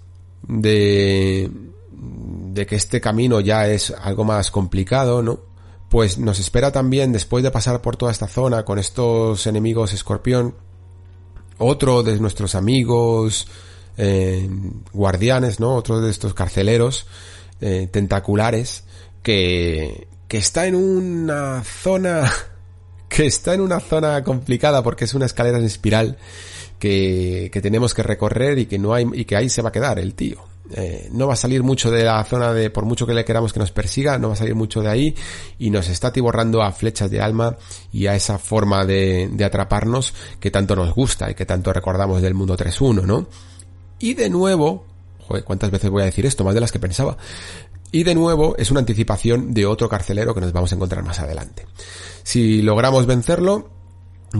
de, 0.46 1.50
de 1.92 2.66
que 2.66 2.76
este 2.76 3.00
camino 3.00 3.40
ya 3.40 3.66
es 3.68 3.90
algo 3.90 4.24
más 4.24 4.50
complicado, 4.50 5.22
¿no? 5.22 5.40
Pues 5.90 6.18
nos 6.18 6.38
espera 6.38 6.72
también, 6.72 7.12
después 7.12 7.44
de 7.44 7.50
pasar 7.50 7.80
por 7.80 7.96
toda 7.96 8.12
esta 8.12 8.26
zona 8.26 8.64
con 8.64 8.78
estos 8.78 9.46
enemigos 9.46 9.92
escorpión, 9.92 10.54
otro 11.58 12.02
de 12.02 12.18
nuestros 12.18 12.54
amigos 12.54 13.46
eh, 13.96 14.48
guardianes, 14.92 15.60
¿no? 15.60 15.74
Otro 15.74 16.00
de 16.00 16.10
estos 16.10 16.34
carceleros 16.34 17.06
eh, 17.60 17.88
tentaculares 17.92 18.84
que, 19.24 20.06
que 20.28 20.36
está 20.38 20.66
en 20.68 20.76
una 20.76 21.64
zona 21.64 22.30
que 23.08 23.26
está 23.26 23.54
en 23.54 23.62
una 23.62 23.80
zona 23.80 24.22
complicada 24.22 24.84
porque 24.84 25.04
es 25.04 25.14
una 25.14 25.26
escalera 25.26 25.58
en 25.58 25.64
espiral 25.64 26.18
que, 26.78 27.50
que 27.52 27.60
tenemos 27.60 27.94
que 27.94 28.04
recorrer 28.04 28.58
y 28.58 28.66
que 28.66 28.78
no 28.78 28.94
hay 28.94 29.06
y 29.12 29.24
que 29.24 29.34
ahí 29.34 29.48
se 29.48 29.62
va 29.62 29.70
a 29.70 29.72
quedar 29.72 29.98
el 29.98 30.14
tío. 30.14 30.44
Eh, 30.70 31.08
no 31.12 31.26
va 31.26 31.34
a 31.34 31.36
salir 31.36 31.62
mucho 31.62 31.90
de 31.90 32.04
la 32.04 32.24
zona 32.24 32.52
de, 32.52 32.70
por 32.70 32.84
mucho 32.84 33.06
que 33.06 33.12
le 33.12 33.24
queramos 33.24 33.52
que 33.52 33.60
nos 33.60 33.70
persiga, 33.70 34.18
no 34.18 34.28
va 34.28 34.34
a 34.34 34.36
salir 34.36 34.54
mucho 34.54 34.80
de 34.80 34.88
ahí 34.88 35.14
y 35.58 35.70
nos 35.70 35.88
está 35.88 36.10
tiborrando 36.10 36.62
a 36.62 36.72
flechas 36.72 37.10
de 37.10 37.20
alma 37.20 37.56
y 37.92 38.06
a 38.06 38.14
esa 38.14 38.38
forma 38.38 38.84
de, 38.86 39.28
de 39.30 39.44
atraparnos 39.44 40.14
que 40.40 40.50
tanto 40.50 40.74
nos 40.74 40.94
gusta 40.94 41.30
y 41.30 41.34
que 41.34 41.44
tanto 41.44 41.72
recordamos 41.72 42.22
del 42.22 42.34
mundo 42.34 42.56
3.1, 42.56 43.02
¿no? 43.04 43.26
Y 43.98 44.14
de 44.14 44.30
nuevo, 44.30 44.86
joder, 45.20 45.44
¿cuántas 45.44 45.70
veces 45.70 45.90
voy 45.90 46.02
a 46.02 46.06
decir 46.06 46.24
esto? 46.26 46.44
Más 46.44 46.54
de 46.54 46.60
las 46.60 46.72
que 46.72 46.78
pensaba. 46.78 47.16
Y 47.94 48.02
de 48.02 48.16
nuevo 48.16 48.56
es 48.58 48.72
una 48.72 48.80
anticipación 48.80 49.54
de 49.54 49.66
otro 49.66 49.88
carcelero 49.88 50.34
que 50.34 50.40
nos 50.40 50.52
vamos 50.52 50.72
a 50.72 50.74
encontrar 50.74 51.04
más 51.04 51.20
adelante. 51.20 51.64
Si 52.24 52.60
logramos 52.60 53.06
vencerlo, 53.06 53.70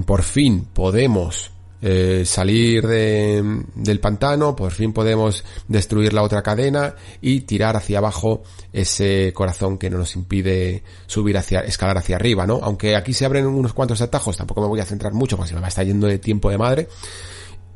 por 0.07 0.25
fin 0.25 0.65
podemos 0.65 1.53
eh, 1.81 2.25
salir 2.27 2.85
de, 2.85 3.63
del 3.77 4.01
pantano, 4.01 4.57
por 4.57 4.73
fin 4.73 4.93
podemos 4.93 5.45
destruir 5.69 6.13
la 6.15 6.25
otra 6.25 6.43
cadena 6.43 6.97
y 7.21 7.43
tirar 7.43 7.77
hacia 7.77 7.99
abajo 7.99 8.43
ese 8.73 9.33
corazón 9.33 9.79
que 9.79 9.89
no 9.89 9.99
nos 9.99 10.17
impide 10.17 10.83
subir 11.07 11.39
hacia, 11.39 11.61
escalar 11.61 11.99
hacia 11.99 12.17
arriba, 12.17 12.49
¿no? 12.49 12.59
Aunque 12.61 12.97
aquí 12.97 13.13
se 13.13 13.25
abren 13.25 13.47
unos 13.47 13.73
cuantos 13.73 14.01
atajos, 14.01 14.37
tampoco 14.37 14.63
me 14.63 14.67
voy 14.67 14.81
a 14.81 14.85
centrar 14.85 15.13
mucho 15.13 15.37
porque 15.37 15.51
se 15.51 15.55
me 15.55 15.61
va 15.61 15.69
a 15.69 15.69
estar 15.69 15.87
yendo 15.87 16.09
de 16.09 16.19
tiempo 16.19 16.51
de 16.51 16.59
madre. 16.59 16.89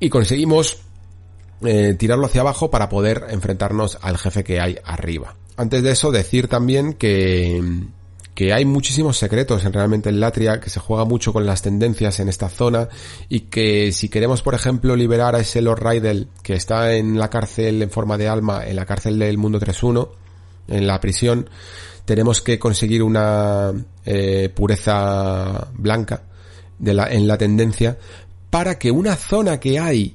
Y 0.01 0.09
conseguimos 0.09 0.79
eh, 1.65 1.95
tirarlo 1.97 2.27
hacia 2.27 2.41
abajo 2.41 2.69
para 2.69 2.89
poder 2.89 3.27
enfrentarnos 3.31 3.97
al 4.03 4.19
jefe 4.19 4.43
que 4.43 4.61
hay 4.61 4.77
arriba. 4.85 5.37
Antes 5.59 5.83
de 5.83 5.91
eso, 5.91 6.13
decir 6.13 6.47
también 6.47 6.93
que, 6.93 7.61
que 8.37 8.53
hay 8.53 8.65
muchísimos 8.65 9.19
secretos 9.19 9.65
en 9.65 9.73
realmente 9.73 10.09
en 10.09 10.21
Latria, 10.21 10.61
que 10.61 10.71
se 10.71 10.79
juega 10.79 11.05
mucho 11.05 11.33
con 11.33 11.47
las 11.47 11.63
tendencias 11.63 12.21
en 12.21 12.29
esta 12.29 12.49
zona 12.49 12.89
y 13.29 13.41
que 13.41 13.91
si 13.91 14.09
queremos, 14.09 14.41
por 14.41 14.55
ejemplo, 14.55 14.95
liberar 14.95 15.35
a 15.35 15.41
ese 15.41 15.61
Lord 15.61 15.83
Raidel 15.83 16.29
que 16.45 16.55
está 16.55 16.95
en 16.95 17.19
la 17.19 17.29
cárcel 17.29 17.83
en 17.83 17.91
forma 17.91 18.17
de 18.17 18.29
alma, 18.29 18.69
en 18.69 18.77
la 18.77 18.87
cárcel 18.87 19.19
del 19.19 19.37
mundo 19.37 19.59
3.1, 19.59 20.09
en 20.69 20.87
la 20.87 21.01
prisión, 21.01 21.51
tenemos 22.05 22.41
que 22.41 22.61
conseguir 22.61 23.03
una 23.03 23.73
eh, 24.07 24.51
pureza 24.55 25.73
blanca 25.75 26.23
en 26.81 27.27
la 27.27 27.37
tendencia 27.37 27.99
para 28.49 28.79
que 28.79 28.93
una 28.93 29.17
zona 29.17 29.59
que 29.59 29.81
hay 29.81 30.15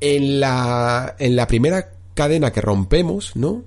en 0.00 0.38
la, 0.38 1.16
en 1.18 1.34
la 1.34 1.48
primera 1.48 1.90
cadena 2.14 2.52
que 2.52 2.60
rompemos, 2.60 3.34
¿no? 3.34 3.64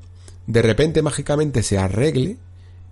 De 0.50 0.64
repente 0.64 1.04
mágicamente 1.04 1.62
se 1.62 1.78
arregle 1.78 2.38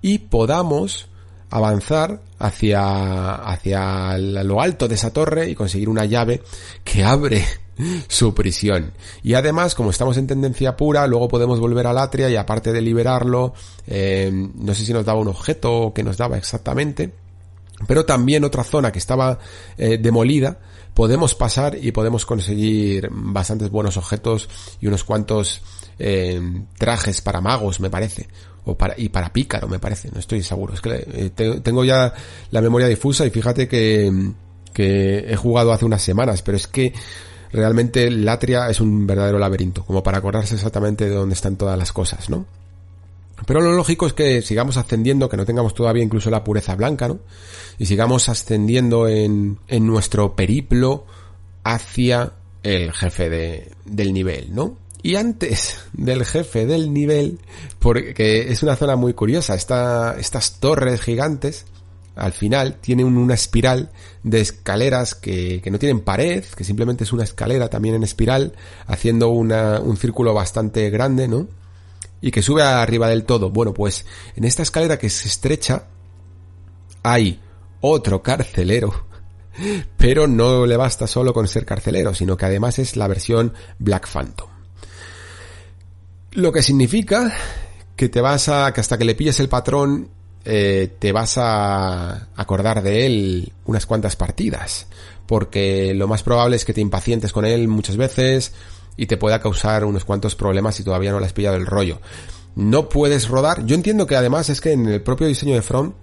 y 0.04 0.20
podamos 0.20 1.10
avanzar 1.50 2.22
hacia, 2.38 3.34
hacia 3.34 4.16
lo 4.20 4.62
alto 4.62 4.88
de 4.88 4.94
esa 4.94 5.12
torre 5.12 5.50
y 5.50 5.56
conseguir 5.56 5.90
una 5.90 6.06
llave 6.06 6.44
que 6.84 7.04
abre 7.04 7.44
su 8.08 8.36
prisión. 8.36 8.94
Y 9.24 9.34
además, 9.34 9.74
como 9.74 9.90
estamos 9.90 10.18
en 10.18 10.28
tendencia 10.28 10.78
pura, 10.78 11.08
luego 11.08 11.28
podemos 11.28 11.60
volver 11.60 11.88
al 11.88 11.98
Atria 11.98 12.30
y 12.30 12.36
aparte 12.36 12.72
de 12.72 12.80
liberarlo, 12.80 13.56
eh, 13.88 14.30
no 14.32 14.76
sé 14.76 14.86
si 14.86 14.94
nos 14.94 15.04
daba 15.04 15.20
un 15.20 15.30
objeto 15.30 15.94
que 15.96 16.04
nos 16.04 16.16
daba 16.16 16.38
exactamente, 16.38 17.12
pero 17.88 18.06
también 18.06 18.44
otra 18.44 18.64
zona 18.64 18.92
que 18.92 19.00
estaba 19.00 19.40
eh, 19.80 19.98
demolida, 19.98 20.60
podemos 20.94 21.34
pasar 21.34 21.76
y 21.82 21.92
podemos 21.92 22.24
conseguir 22.28 23.10
bastantes 23.12 23.72
buenos 23.72 23.98
objetos 23.98 24.48
y 24.80 24.86
unos 24.86 25.04
cuantos 25.04 25.64
eh, 26.00 26.42
trajes 26.78 27.22
para 27.22 27.42
magos, 27.42 27.80
me 27.80 27.90
parece. 27.90 28.28
O 28.66 28.76
para, 28.76 28.96
y 28.98 29.10
para 29.10 29.32
pícaro, 29.32 29.68
me 29.68 29.80
parece. 29.80 30.10
No 30.12 30.20
estoy 30.20 30.44
seguro. 30.44 30.74
Es 30.74 30.82
que 30.82 31.06
eh, 31.08 31.62
tengo 31.64 31.84
ya 31.86 32.14
la 32.52 32.62
memoria 32.62 32.88
difusa 32.88 33.26
y 33.26 33.30
fíjate 33.30 33.68
que, 33.68 34.12
que 34.74 35.32
he 35.32 35.36
jugado 35.36 35.72
hace 35.72 35.86
unas 35.86 36.02
semanas, 36.02 36.42
pero 36.42 36.58
es 36.58 36.68
que 36.68 36.94
realmente 37.52 38.12
Latria 38.12 38.70
es 38.70 38.82
un 38.82 39.08
verdadero 39.08 39.40
laberinto, 39.40 39.84
como 39.86 40.04
para 40.04 40.18
acordarse 40.18 40.56
exactamente 40.56 41.08
de 41.08 41.16
dónde 41.16 41.34
están 41.34 41.56
todas 41.56 41.78
las 41.78 41.94
cosas, 41.94 42.30
¿no? 42.30 42.46
Pero 43.46 43.62
lo 43.62 43.72
lógico 43.74 44.08
es 44.08 44.14
que 44.14 44.42
sigamos 44.42 44.78
ascendiendo, 44.78 45.30
que 45.30 45.38
no 45.38 45.46
tengamos 45.46 45.74
todavía 45.74 46.04
incluso 46.04 46.30
la 46.30 46.44
pureza 46.44 46.76
blanca, 46.76 47.08
¿no? 47.08 47.20
Y 47.78 47.86
sigamos 47.86 48.30
ascendiendo 48.30 49.08
en, 49.08 49.60
en 49.68 49.86
nuestro 49.86 50.36
periplo 50.36 51.06
hacia 51.64 52.34
el 52.64 52.92
jefe 52.92 53.30
de, 53.30 53.72
del 53.86 54.14
nivel, 54.14 54.54
¿no? 54.54 54.78
Y 55.04 55.16
antes 55.16 55.80
del 55.94 56.26
jefe 56.26 56.66
del 56.66 56.94
nivel, 56.94 57.40
porque 57.80 58.52
es 58.52 58.64
una 58.64 58.76
zona 58.76 58.96
muy 58.96 59.14
curiosa, 59.14 59.56
estas 59.56 60.60
torres 60.60 61.02
gigantes, 61.02 61.66
al 62.16 62.34
final 62.34 62.78
tienen 62.82 63.06
una 63.06 63.36
espiral 63.36 63.92
de 64.24 64.42
escaleras 64.42 65.14
que, 65.14 65.62
no 65.72 65.78
tienen 65.78 66.02
pared, 66.02 66.44
que 66.44 66.64
simplemente 66.64 67.04
es 67.04 67.14
una 67.14 67.24
escalera 67.24 67.70
también 67.70 67.96
en 67.96 68.04
espiral, 68.04 68.54
haciendo 68.88 69.30
un 69.30 69.98
círculo 69.98 70.34
bastante 70.34 70.90
grande, 70.90 71.28
¿no? 71.28 71.48
y 72.22 72.32
que 72.32 72.42
sube 72.42 72.64
arriba 72.64 73.08
del 73.08 73.24
todo. 73.24 73.50
Bueno, 73.50 73.74
pues 73.74 74.06
en 74.36 74.44
esta 74.44 74.64
escalera 74.64 74.98
que 74.98 75.10
se 75.10 75.28
estrecha 75.28 75.86
hay 77.04 77.40
otro 77.82 78.22
carcelero, 78.22 79.06
pero 79.98 80.28
no 80.28 80.66
le 80.66 80.78
basta 80.78 81.08
solo 81.08 81.34
con 81.34 81.48
ser 81.48 81.66
carcelero, 81.66 82.14
sino 82.14 82.38
que 82.38 82.46
además 82.46 82.80
es 82.80 82.96
la 82.96 83.08
versión 83.08 83.54
Black 83.80 84.08
Phantom. 84.08 84.57
Lo 86.38 86.52
que 86.52 86.62
significa 86.62 87.34
que 87.96 88.10
te 88.10 88.22
vas 88.22 88.48
a, 88.48 88.72
que 88.72 88.80
hasta 88.80 89.00
que 89.00 89.06
le 89.06 89.16
pilles 89.16 89.40
el 89.40 89.50
patrón, 89.50 90.10
eh, 90.46 90.96
te 91.00 91.12
vas 91.12 91.40
a 91.40 92.28
acordar 92.36 92.84
de 92.84 93.08
él 93.08 93.54
unas 93.66 93.88
cuantas 93.88 94.16
partidas, 94.16 94.86
porque 95.26 95.96
lo 95.96 96.08
más 96.08 96.22
probable 96.22 96.56
es 96.56 96.64
que 96.64 96.76
te 96.76 96.82
impacientes 96.82 97.34
con 97.34 97.44
él 97.44 97.68
muchas 97.68 97.98
veces, 97.98 98.54
y 98.98 99.08
te 99.08 99.18
pueda 99.18 99.42
causar 99.42 99.84
unos 99.84 100.06
cuantos 100.06 100.36
problemas 100.36 100.76
si 100.76 100.84
todavía 100.84 101.12
no 101.12 101.20
le 101.20 101.26
has 101.26 101.34
pillado 101.34 101.56
el 101.56 101.66
rollo. 101.66 102.02
No 102.54 102.88
puedes 102.88 103.30
rodar. 103.30 103.66
Yo 103.66 103.74
entiendo 103.74 104.06
que 104.06 104.16
además 104.16 104.52
es 104.52 104.62
que 104.62 104.74
en 104.74 104.86
el 104.86 105.02
propio 105.02 105.26
diseño 105.26 105.56
de 105.56 105.64
Front 105.64 105.96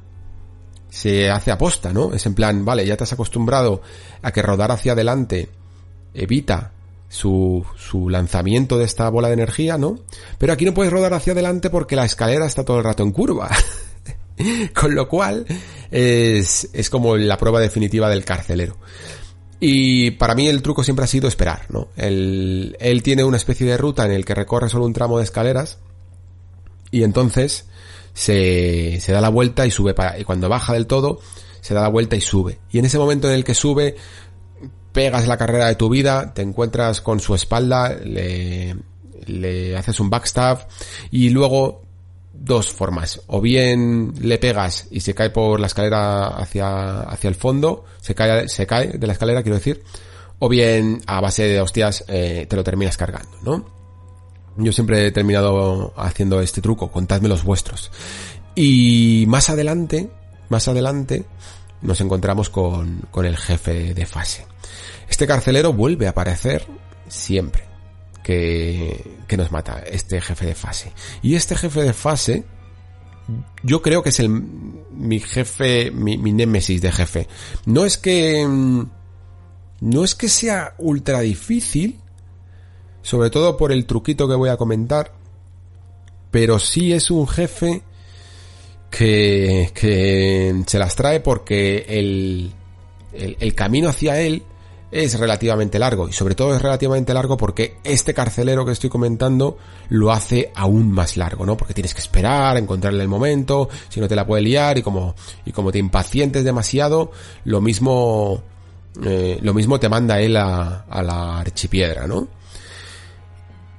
se 0.91 1.31
hace 1.31 1.53
aposta, 1.53 1.93
¿no? 1.93 2.13
Es 2.13 2.27
en 2.27 2.35
plan, 2.35 2.65
vale, 2.65 2.85
ya 2.85 2.97
te 2.97 3.05
has 3.05 3.13
acostumbrado 3.13 3.83
a 4.21 4.33
que 4.33 4.43
rodar 4.43 4.73
hacia 4.73 4.95
adelante 4.95 5.49
evita 6.13 6.73
su, 7.09 7.65
su 7.77 8.09
lanzamiento 8.09 8.79
de 8.79 8.85
esta 8.85 9.09
bola 9.09 9.29
de 9.29 9.35
energía, 9.35 9.79
¿no? 9.79 10.01
Pero 10.39 10.53
aquí 10.53 10.65
no 10.65 10.75
puedes 10.75 10.93
rodar 10.93 11.15
hacia 11.15 11.33
adelante 11.33 11.71
porque 11.71 11.97
la 11.97 12.05
escalera 12.05 12.47
está 12.47 12.65
todo 12.65 12.79
el 12.79 12.85
rato 12.85 13.03
en 13.03 13.13
curva. 13.13 13.51
Con 14.75 14.95
lo 14.95 15.09
cual 15.09 15.47
es, 15.93 16.69
es 16.73 16.91
como 16.91 17.17
la 17.17 17.37
prueba 17.37 17.61
definitiva 17.61 18.09
del 18.09 18.25
carcelero. 18.25 18.77
Y 19.61 20.11
para 20.13 20.35
mí 20.35 20.49
el 20.49 20.61
truco 20.61 20.85
siempre 20.85 21.05
ha 21.05 21.09
sido 21.09 21.29
esperar, 21.29 21.67
¿no? 21.71 21.89
Él, 21.97 23.01
tiene 23.03 23.25
una 23.25 23.37
especie 23.37 23.67
de 23.67 23.77
ruta 23.77 24.05
en 24.05 24.13
el 24.13 24.25
que 24.25 24.35
recorre 24.35 24.69
solo 24.69 24.85
un 24.85 24.93
tramo 24.93 25.19
de 25.19 25.25
escaleras 25.25 25.79
y 26.91 27.03
entonces 27.03 27.67
se, 28.13 29.01
se 29.01 29.13
da 29.13 29.21
la 29.21 29.29
vuelta 29.29 29.67
y 29.67 29.71
sube 29.71 29.95
para, 29.95 30.19
y 30.19 30.25
cuando 30.25 30.49
baja 30.49 30.73
del 30.73 30.87
todo 30.87 31.21
se 31.61 31.73
da 31.73 31.81
la 31.81 31.89
vuelta 31.89 32.15
y 32.15 32.21
sube. 32.21 32.59
Y 32.71 32.79
en 32.79 32.85
ese 32.85 32.99
momento 32.99 33.29
en 33.29 33.35
el 33.35 33.45
que 33.45 33.55
sube 33.55 33.97
pegas 34.95 35.27
la 35.27 35.37
carrera 35.37 35.67
de 35.67 35.75
tu 35.75 35.91
vida, 35.91 36.33
te 36.33 36.41
encuentras 36.41 37.01
con 37.03 37.19
su 37.21 37.35
espalda, 37.35 37.95
le, 37.95 38.77
le 39.27 39.77
haces 39.77 39.99
un 39.99 40.09
backstab 40.09 40.67
y 41.11 41.31
luego 41.31 41.83
dos 42.33 42.73
formas. 42.73 43.21
O 43.27 43.41
bien 43.41 44.15
le 44.21 44.39
pegas 44.39 44.87
y 44.93 45.01
se 45.01 45.13
cae 45.13 45.31
por 45.31 45.59
la 45.59 45.67
escalera 45.67 46.29
hacia, 46.29 47.01
hacia 47.01 47.29
el 47.29 47.35
fondo, 47.35 47.85
se 48.01 48.15
cae, 48.15 48.49
se 48.49 48.67
cae 48.67 48.97
de 48.97 49.07
la 49.07 49.15
escalera, 49.15 49.43
quiero 49.43 49.57
decir, 49.57 49.83
o 50.39 50.49
bien 50.49 51.03
a 51.07 51.21
base 51.21 51.43
de 51.49 51.61
hostias 51.61 52.05
eh, 52.07 52.47
te 52.49 52.57
lo 52.57 52.63
terminas 52.63 52.97
cargando, 52.97 53.37
¿no? 53.43 53.75
Yo 54.57 54.71
siempre 54.71 55.09
he 55.09 55.11
terminado 55.11 55.93
haciendo 55.97 56.41
este 56.41 56.61
truco, 56.61 56.93
contadme 56.93 57.29
los 57.29 57.43
vuestros. 57.43 57.91
Y 58.55 59.25
más 59.27 59.51
adelante, 59.51 60.09
más 60.49 60.69
adelante, 60.69 61.25
nos 61.85 62.01
encontramos 62.01 62.51
con, 62.51 63.03
con 63.11 63.27
el 63.27 63.37
jefe 63.37 63.95
de 63.95 64.07
fase. 64.07 64.47
Este 65.09 65.27
carcelero 65.27 65.73
vuelve 65.73 66.07
a 66.07 66.11
aparecer 66.11 66.67
siempre 67.09 67.65
que, 68.23 69.19
que 69.29 69.37
nos 69.37 69.53
mata, 69.53 69.85
este 69.87 70.21
jefe 70.21 70.47
de 70.47 70.55
fase. 70.55 70.93
Y 71.23 71.37
este 71.37 71.55
jefe 71.55 71.83
de 71.83 71.93
fase, 71.93 72.45
yo 73.63 73.83
creo 73.83 74.03
que 74.03 74.09
es 74.09 74.19
el, 74.19 74.31
mi 74.31 75.21
jefe, 75.21 75.91
mi, 75.91 76.19
mi 76.19 76.33
némesis 76.33 76.81
de 76.81 76.91
jefe. 76.91 77.29
No 77.67 77.85
es 77.85 77.99
que, 77.99 78.45
no 79.81 80.05
es 80.05 80.15
que 80.15 80.29
sea 80.29 80.75
ultra 80.79 81.21
difícil, 81.21 82.01
sobre 83.03 83.29
todo 83.29 83.57
por 83.59 83.71
el 83.71 83.85
truquito 83.85 84.27
que 84.27 84.35
voy 84.35 84.49
a 84.49 84.57
comentar, 84.57 85.13
pero 86.31 86.59
sí 86.59 86.95
es 86.95 87.11
un 87.11 87.29
jefe 87.29 87.83
que, 88.97 89.73
que 89.75 90.63
se 90.67 90.79
las 90.79 90.95
trae 90.95 91.19
porque 91.19 91.85
el, 91.89 92.53
el, 93.13 93.55
camino 93.55 93.89
hacia 93.89 94.21
él 94.21 94.45
es 94.93 95.19
relativamente 95.19 95.81
largo 95.81 96.09
y 96.09 96.13
sobre 96.13 96.37
todo 96.37 96.55
es 96.55 96.63
relativamente 96.63 97.13
largo 97.13 97.37
porque 97.37 97.79
este 97.83 98.15
carcelero 98.15 98.65
que 98.65 98.71
estoy 98.71 98.91
comentando 98.91 99.59
lo 99.89 100.13
hace 100.13 100.53
aún 100.55 100.93
más 100.93 101.17
largo, 101.17 101.45
¿no? 101.45 101.57
Porque 101.57 101.75
tienes 101.75 101.93
que 101.93 102.01
esperar, 102.01 102.57
encontrarle 102.57 103.03
el 103.03 103.09
momento, 103.09 103.69
si 103.89 103.99
no 103.99 104.07
te 104.07 104.15
la 104.15 104.25
puede 104.29 104.43
liar 104.43 104.79
y 104.79 104.83
como 104.83 105.17
y 105.45 105.51
como 105.51 105.73
te 105.73 105.81
impacientes 105.81 106.45
demasiado, 106.45 107.11
lo 107.45 107.61
mismo 107.61 108.45
eh, 109.05 109.41
lo 109.43 109.55
mismo 109.55 109.81
te 109.81 109.89
manda 109.89 110.21
él 110.21 110.37
a, 110.37 110.85
a 110.89 111.03
la 111.03 111.41
archipiedra, 111.41 112.07
¿no? 112.07 112.29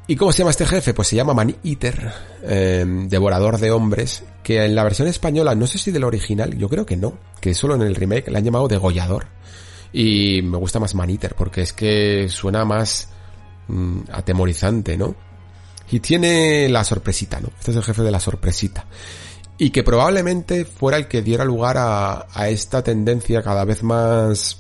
¿Y 0.07 0.15
cómo 0.15 0.31
se 0.31 0.39
llama 0.39 0.51
este 0.51 0.67
jefe? 0.67 0.93
Pues 0.93 1.07
se 1.07 1.15
llama 1.15 1.33
Man 1.33 1.55
Eater, 1.63 2.11
eh, 2.43 2.85
devorador 3.07 3.57
de 3.57 3.71
hombres, 3.71 4.23
que 4.43 4.63
en 4.63 4.75
la 4.75 4.83
versión 4.83 5.07
española, 5.07 5.55
no 5.55 5.65
sé 5.65 5.79
si 5.79 5.91
del 5.91 6.03
original, 6.03 6.55
yo 6.55 6.69
creo 6.69 6.85
que 6.85 6.95
no, 6.95 7.17
que 7.41 7.55
solo 7.55 7.73
en 7.73 7.81
el 7.81 7.95
remake 7.95 8.29
le 8.29 8.37
han 8.37 8.43
llamado 8.43 8.67
degollador. 8.67 9.27
Y 9.91 10.43
me 10.43 10.57
gusta 10.57 10.79
más 10.79 10.93
Man 10.93 11.09
Eater, 11.09 11.33
porque 11.35 11.61
es 11.61 11.73
que 11.73 12.27
suena 12.29 12.65
más 12.65 13.09
mm, 13.67 14.01
atemorizante, 14.11 14.95
¿no? 14.95 15.15
Y 15.89 15.99
tiene 16.01 16.69
la 16.69 16.83
sorpresita, 16.83 17.39
¿no? 17.39 17.49
Este 17.57 17.71
es 17.71 17.77
el 17.77 17.83
jefe 17.83 18.03
de 18.03 18.11
la 18.11 18.19
sorpresita. 18.19 18.85
Y 19.57 19.71
que 19.71 19.83
probablemente 19.83 20.65
fuera 20.65 20.97
el 20.97 21.07
que 21.07 21.23
diera 21.23 21.45
lugar 21.45 21.77
a, 21.77 22.27
a 22.31 22.49
esta 22.49 22.83
tendencia 22.83 23.41
cada 23.41 23.65
vez 23.65 23.81
más, 23.81 24.59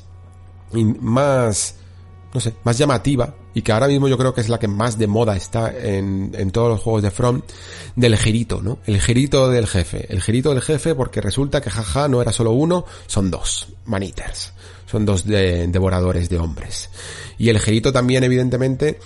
más, 0.71 1.75
no 2.35 2.41
sé, 2.41 2.53
más 2.65 2.77
llamativa 2.77 3.33
y 3.53 3.61
que 3.61 3.71
ahora 3.71 3.87
mismo 3.87 4.09
yo 4.09 4.17
creo 4.17 4.33
que 4.33 4.41
es 4.41 4.49
la 4.49 4.59
que 4.59 4.67
más 4.67 4.97
de 4.97 5.07
moda 5.07 5.37
está 5.37 5.73
en, 5.73 6.31
en 6.37 6.51
todos 6.51 6.69
los 6.69 6.81
juegos 6.81 7.01
de 7.01 7.09
From, 7.09 7.41
del 7.95 8.17
girito, 8.17 8.61
¿no? 8.61 8.79
El 8.85 8.99
girito 8.99 9.49
del 9.49 9.67
jefe. 9.67 10.05
El 10.09 10.21
girito 10.21 10.49
del 10.49 10.61
jefe 10.61 10.93
porque 10.95 11.21
resulta 11.21 11.61
que 11.61 11.69
jaja 11.69 12.09
no 12.09 12.21
era 12.21 12.33
solo 12.33 12.51
uno, 12.51 12.85
son 13.07 13.31
dos, 13.31 13.67
maniters. 13.85 14.51
Son 14.85 15.05
dos 15.05 15.25
de, 15.25 15.67
devoradores 15.67 16.27
de 16.27 16.37
hombres. 16.37 16.89
Y 17.37 17.47
el 17.47 17.59
girito 17.59 17.93
también, 17.93 18.25
evidentemente, 18.25 18.99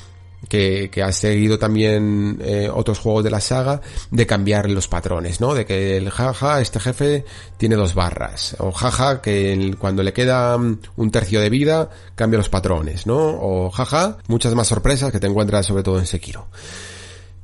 que, 0.48 0.90
que 0.90 1.04
ha 1.04 1.12
seguido 1.12 1.60
también 1.60 2.40
eh, 2.42 2.70
otros 2.74 3.00
juegos 3.00 3.24
de 3.24 3.32
la 3.32 3.42
saga 3.42 3.82
de 4.12 4.26
cambiar 4.26 4.70
los 4.70 4.88
patrones, 4.88 5.42
¿no? 5.42 5.54
De 5.54 5.66
que 5.66 5.98
el 5.98 6.10
jaja, 6.10 6.62
este 6.62 6.80
jefe 6.80 7.26
tiene 7.58 7.76
dos 7.76 7.94
barras, 7.94 8.56
o 8.60 8.72
jaja, 8.72 9.22
que 9.22 9.76
cuando 9.78 10.04
le 10.04 10.14
queda 10.14 10.56
un 10.56 11.12
tercio 11.12 11.42
de 11.42 11.50
vida 11.50 11.90
cambia 12.16 12.38
los 12.38 12.50
patrones, 12.50 13.06
¿no? 13.06 13.18
O 13.18 13.70
jaja, 13.72 14.18
muchas 14.28 14.56
más 14.56 14.68
sorpresas 14.68 15.12
que 15.12 15.20
te 15.20 15.28
encuentras 15.28 15.66
sobre 15.66 15.84
todo 15.84 16.00
en 16.00 16.06
Sekiro. 16.06 16.48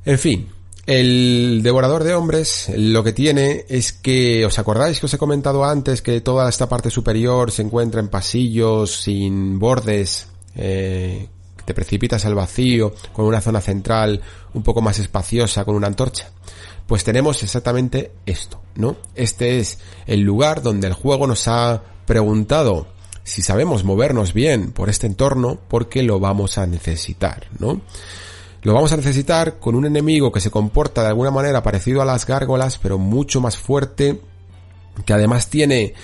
En 0.04 0.18
fin, 0.18 0.48
el 0.86 1.62
devorador 1.64 2.04
de 2.04 2.14
hombres 2.14 2.70
lo 2.76 3.02
que 3.02 3.12
tiene 3.12 3.64
es 3.68 3.92
que, 3.92 4.46
¿os 4.46 4.56
acordáis 4.60 5.00
que 5.00 5.06
os 5.06 5.14
he 5.14 5.18
comentado 5.18 5.64
antes 5.64 6.00
que 6.00 6.20
toda 6.20 6.48
esta 6.48 6.68
parte 6.68 6.90
superior 6.90 7.50
se 7.50 7.62
encuentra 7.62 8.00
en 8.00 8.08
pasillos 8.08 9.00
sin 9.02 9.58
bordes, 9.58 10.28
eh, 10.54 11.28
te 11.66 11.74
precipitas 11.74 12.24
al 12.24 12.34
vacío, 12.34 12.94
con 13.12 13.26
una 13.26 13.42
zona 13.42 13.60
central 13.60 14.22
un 14.54 14.62
poco 14.62 14.80
más 14.80 14.98
espaciosa, 14.98 15.66
con 15.66 15.74
una 15.74 15.88
antorcha. 15.88 16.30
Pues 16.86 17.04
tenemos 17.04 17.42
exactamente 17.42 18.12
esto, 18.24 18.62
¿no? 18.76 18.96
Este 19.14 19.58
es 19.58 19.78
el 20.06 20.20
lugar 20.20 20.62
donde 20.62 20.86
el 20.86 20.94
juego 20.94 21.26
nos 21.26 21.48
ha 21.48 21.82
preguntado 22.06 22.86
si 23.24 23.42
sabemos 23.42 23.82
movernos 23.82 24.32
bien 24.32 24.70
por 24.70 24.88
este 24.88 25.08
entorno, 25.08 25.58
porque 25.68 26.04
lo 26.04 26.20
vamos 26.20 26.58
a 26.58 26.66
necesitar, 26.66 27.48
¿no? 27.58 27.82
Lo 28.62 28.72
vamos 28.72 28.92
a 28.92 28.96
necesitar 28.96 29.58
con 29.58 29.74
un 29.74 29.84
enemigo 29.84 30.30
que 30.30 30.40
se 30.40 30.50
comporta 30.50 31.02
de 31.02 31.08
alguna 31.08 31.32
manera 31.32 31.62
parecido 31.62 32.00
a 32.02 32.04
las 32.04 32.24
gárgolas, 32.24 32.78
pero 32.78 32.98
mucho 32.98 33.40
más 33.40 33.56
fuerte, 33.56 34.20
que 35.04 35.12
además 35.12 35.50
tiene 35.50 35.94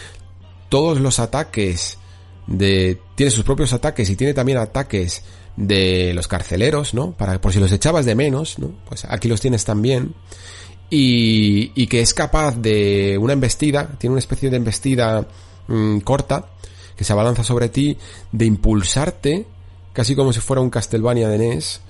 todos 0.69 1.01
los 1.01 1.21
ataques 1.21 1.99
de, 2.47 3.01
tiene 3.15 3.31
sus 3.31 3.45
propios 3.45 3.73
ataques 3.73 4.11
y 4.11 4.17
tiene 4.17 4.35
también 4.35 4.59
ataques 4.59 5.23
de 5.57 6.13
los 6.15 6.29
carceleros, 6.29 6.95
¿no? 6.95 7.13
Para, 7.13 7.41
por 7.41 7.53
si 7.53 7.61
los 7.61 7.73
echabas 7.73 8.07
de 8.07 8.15
menos, 8.15 8.59
¿no? 8.59 8.73
Pues 8.89 9.05
aquí 9.09 9.29
los 9.29 9.41
tienes 9.41 9.65
también. 9.65 10.15
Y, 10.91 11.73
y 11.75 11.87
que 11.87 12.01
es 12.01 12.13
capaz 12.13 12.57
de 12.57 13.17
una 13.19 13.33
embestida, 13.33 13.89
tiene 13.99 14.13
una 14.13 14.21
especie 14.21 14.51
de 14.51 14.57
embestida 14.57 15.27
mmm, 15.69 15.99
corta, 16.01 16.47
que 16.97 17.05
se 17.05 17.13
abalanza 17.13 17.45
sobre 17.45 17.69
ti, 17.69 17.97
de 18.31 18.45
impulsarte, 18.45 19.47
casi 19.93 20.15
como 20.15 20.33
si 20.33 20.41
fuera 20.41 20.61
un 20.61 20.71
Castlevania 20.71 21.29
de 21.29 21.39
NES, 21.39 21.81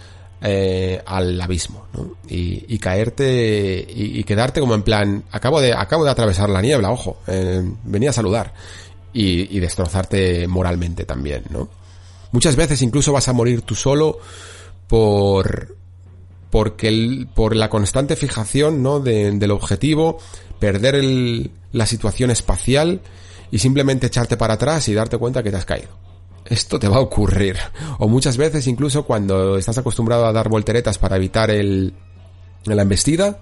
eh, 0.44 1.00
al 1.06 1.40
abismo, 1.40 1.86
¿no? 1.92 2.16
Y, 2.28 2.64
y 2.74 2.78
caerte 2.78 3.86
y, 3.88 4.18
y, 4.18 4.24
quedarte 4.24 4.60
como 4.60 4.74
en 4.74 4.82
plan, 4.82 5.24
acabo 5.30 5.60
de, 5.60 5.72
acabo 5.72 6.04
de 6.04 6.10
atravesar 6.10 6.50
la 6.50 6.60
niebla, 6.60 6.90
ojo, 6.90 7.18
eh, 7.28 7.62
venía 7.84 8.10
a 8.10 8.12
saludar 8.12 8.52
y, 9.12 9.56
y 9.56 9.60
destrozarte 9.60 10.48
moralmente 10.48 11.04
también, 11.04 11.44
¿no? 11.50 11.68
Muchas 12.32 12.56
veces 12.56 12.82
incluso 12.82 13.12
vas 13.12 13.28
a 13.28 13.32
morir 13.32 13.62
tú 13.62 13.74
solo 13.74 14.18
por 14.88 15.76
porque 16.50 16.88
el, 16.88 17.28
por 17.34 17.56
la 17.56 17.70
constante 17.70 18.14
fijación 18.14 18.82
¿no? 18.82 19.00
De, 19.00 19.32
del 19.32 19.50
objetivo, 19.52 20.18
perder 20.58 20.96
el, 20.96 21.50
la 21.72 21.86
situación 21.86 22.30
espacial 22.30 23.00
y 23.50 23.58
simplemente 23.58 24.08
echarte 24.08 24.36
para 24.36 24.54
atrás 24.54 24.86
y 24.88 24.94
darte 24.94 25.16
cuenta 25.16 25.42
que 25.42 25.50
te 25.50 25.56
has 25.56 25.64
caído. 25.64 25.88
Esto 26.44 26.78
te 26.78 26.88
va 26.88 26.96
a 26.96 27.00
ocurrir. 27.00 27.56
O 27.98 28.08
muchas 28.08 28.36
veces 28.36 28.66
incluso 28.66 29.04
cuando 29.04 29.56
estás 29.56 29.78
acostumbrado 29.78 30.26
a 30.26 30.32
dar 30.32 30.50
volteretas 30.50 30.98
para 30.98 31.16
evitar 31.16 31.50
el, 31.50 31.94
la 32.64 32.82
embestida, 32.82 33.40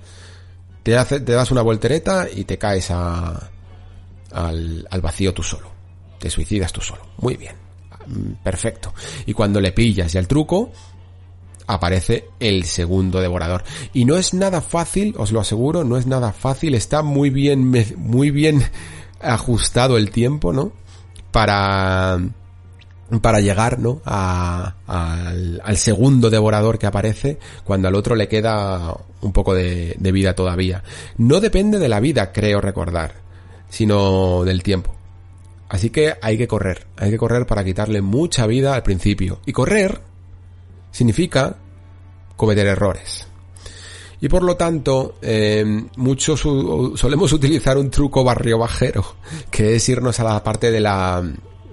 te, 0.85 0.97
hace, 0.97 1.19
te 1.21 1.33
das 1.33 1.51
una 1.51 1.63
voltereta 1.63 2.29
y 2.33 2.45
te 2.45 2.59
caes 2.59 2.93
a, 2.93 3.51
al, 4.33 4.87
al 4.89 5.01
vacío 5.01 5.35
tú 5.35 5.43
solo. 5.43 5.69
Te 6.21 6.31
suicidas 6.31 6.73
tú 6.73 6.81
solo. 6.81 7.03
Muy 7.19 7.37
bien 7.37 7.60
perfecto. 8.43 8.93
Y 9.27 9.35
cuando 9.35 9.61
le 9.61 9.73
pillas 9.73 10.13
ya 10.13 10.21
el 10.21 10.29
truco, 10.29 10.71
aparece 11.67 12.29
el 12.41 12.65
segundo 12.65 13.21
devorador. 13.21 13.63
Y 13.93 14.05
no 14.05 14.17
es 14.17 14.35
nada 14.35 14.61
fácil, 14.61 15.15
os 15.17 15.33
lo 15.33 15.41
aseguro, 15.41 15.85
no 15.85 15.97
es 15.97 16.07
nada 16.07 16.33
fácil, 16.33 16.75
está 16.75 17.03
muy 17.03 17.31
bien, 17.31 17.73
muy 17.97 18.31
bien 18.31 18.63
ajustado 19.21 19.97
el 19.97 20.11
tiempo, 20.11 20.53
¿no? 20.53 20.73
Para, 21.31 22.19
para 23.23 23.41
llegar, 23.41 23.79
¿no? 23.79 24.01
A, 24.05 24.75
al, 24.87 25.77
segundo 25.77 26.29
devorador 26.29 26.79
que 26.79 26.87
aparece, 26.87 27.39
cuando 27.65 27.87
al 27.87 27.95
otro 27.95 28.17
le 28.17 28.27
queda 28.27 28.93
un 29.21 29.33
poco 29.33 29.55
de 29.55 30.13
vida 30.13 30.35
todavía. 30.35 30.83
No 31.19 31.41
depende 31.41 31.79
de 31.79 31.89
la 31.89 32.01
vida, 32.01 32.33
creo 32.33 32.61
recordar, 32.61 33.15
sino 33.69 34.45
del 34.45 34.65
tiempo. 34.65 35.00
Así 35.71 35.91
que 35.91 36.15
hay 36.21 36.37
que 36.37 36.49
correr, 36.49 36.89
hay 36.97 37.13
que 37.13 37.17
correr 37.17 37.47
para 37.47 37.63
quitarle 37.63 38.03
mucha 38.03 38.45
vida 38.49 38.75
al 38.75 38.83
principio. 38.83 39.39
Y 39.47 39.53
correr 39.53 40.01
significa 40.91 41.57
cometer 42.37 42.67
errores. 42.67 43.29
Y 44.21 44.29
por 44.29 44.43
lo 44.43 44.57
tanto, 44.57 45.15
eh, 45.23 45.65
muchos 45.97 46.41
solemos 46.41 47.33
utilizar 47.33 47.79
un 47.79 47.89
truco 47.89 48.25
barrio 48.25 48.59
bajero, 48.59 49.15
que 49.49 49.77
es 49.77 49.89
irnos 49.89 50.19
a 50.19 50.25
la 50.25 50.43
parte 50.43 50.73
de 50.73 50.81
la, 50.81 51.23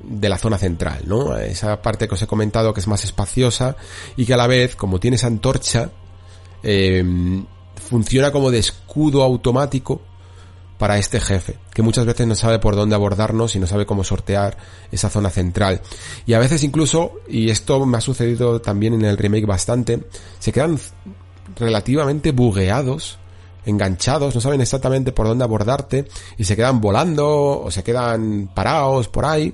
de 0.03 0.29
la 0.29 0.37
zona 0.37 0.59
central, 0.59 1.01
¿no? 1.07 1.35
Esa 1.35 1.81
parte 1.81 2.07
que 2.07 2.13
os 2.13 2.21
he 2.21 2.27
comentado 2.27 2.75
que 2.75 2.81
es 2.81 2.87
más 2.87 3.03
espaciosa 3.03 3.75
y 4.15 4.27
que 4.27 4.35
a 4.35 4.37
la 4.37 4.45
vez, 4.45 4.75
como 4.75 4.99
tienes 4.99 5.23
antorcha, 5.23 5.89
eh, 6.61 7.03
funciona 7.75 8.31
como 8.31 8.51
de 8.51 8.59
escudo 8.59 9.23
automático 9.23 10.01
para 10.77 10.97
este 10.97 11.19
jefe, 11.19 11.57
que 11.73 11.81
muchas 11.81 12.05
veces 12.05 12.27
no 12.27 12.35
sabe 12.35 12.59
por 12.59 12.75
dónde 12.75 12.95
abordarnos 12.95 13.55
y 13.55 13.59
no 13.59 13.67
sabe 13.67 13.85
cómo 13.85 14.03
sortear 14.03 14.57
esa 14.91 15.09
zona 15.09 15.29
central. 15.29 15.81
Y 16.25 16.33
a 16.33 16.39
veces 16.39 16.63
incluso, 16.63 17.13
y 17.27 17.49
esto 17.49 17.85
me 17.85 17.97
ha 17.97 18.01
sucedido 18.01 18.61
también 18.61 18.93
en 18.93 19.05
el 19.05 19.17
remake 19.17 19.45
bastante, 19.45 20.03
se 20.39 20.51
quedan 20.51 20.77
relativamente 21.55 22.31
bugueados, 22.31 23.17
enganchados, 23.65 24.35
no 24.35 24.41
saben 24.41 24.61
exactamente 24.61 25.11
por 25.11 25.27
dónde 25.27 25.43
abordarte 25.43 26.07
y 26.37 26.43
se 26.43 26.55
quedan 26.55 26.79
volando 26.79 27.61
o 27.61 27.71
se 27.71 27.83
quedan 27.83 28.49
parados 28.53 29.07
por 29.07 29.25
ahí. 29.25 29.53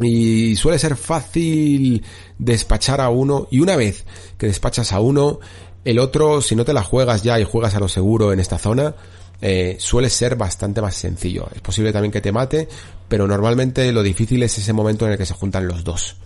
Y 0.00 0.56
suele 0.56 0.78
ser 0.78 0.96
fácil 0.96 2.02
despachar 2.38 3.00
a 3.00 3.10
uno 3.10 3.48
y 3.50 3.60
una 3.60 3.76
vez 3.76 4.04
que 4.38 4.46
despachas 4.46 4.92
a 4.92 5.00
uno, 5.00 5.40
el 5.84 5.98
otro, 5.98 6.40
si 6.40 6.56
no 6.56 6.64
te 6.64 6.72
la 6.72 6.82
juegas 6.82 7.22
ya 7.22 7.38
y 7.38 7.44
juegas 7.44 7.74
a 7.74 7.80
lo 7.80 7.88
seguro 7.88 8.32
en 8.32 8.40
esta 8.40 8.58
zona, 8.58 8.94
eh, 9.42 9.76
suele 9.78 10.10
ser 10.10 10.36
bastante 10.36 10.82
más 10.82 10.94
sencillo. 10.94 11.48
Es 11.54 11.60
posible 11.60 11.92
también 11.92 12.12
que 12.12 12.20
te 12.20 12.32
mate, 12.32 12.68
pero 13.08 13.26
normalmente 13.26 13.90
lo 13.92 14.02
difícil 14.02 14.42
es 14.42 14.58
ese 14.58 14.72
momento 14.72 15.06
en 15.06 15.12
el 15.12 15.18
que 15.18 15.26
se 15.26 15.34
juntan 15.34 15.66
los 15.66 15.84
dos. 15.84 16.16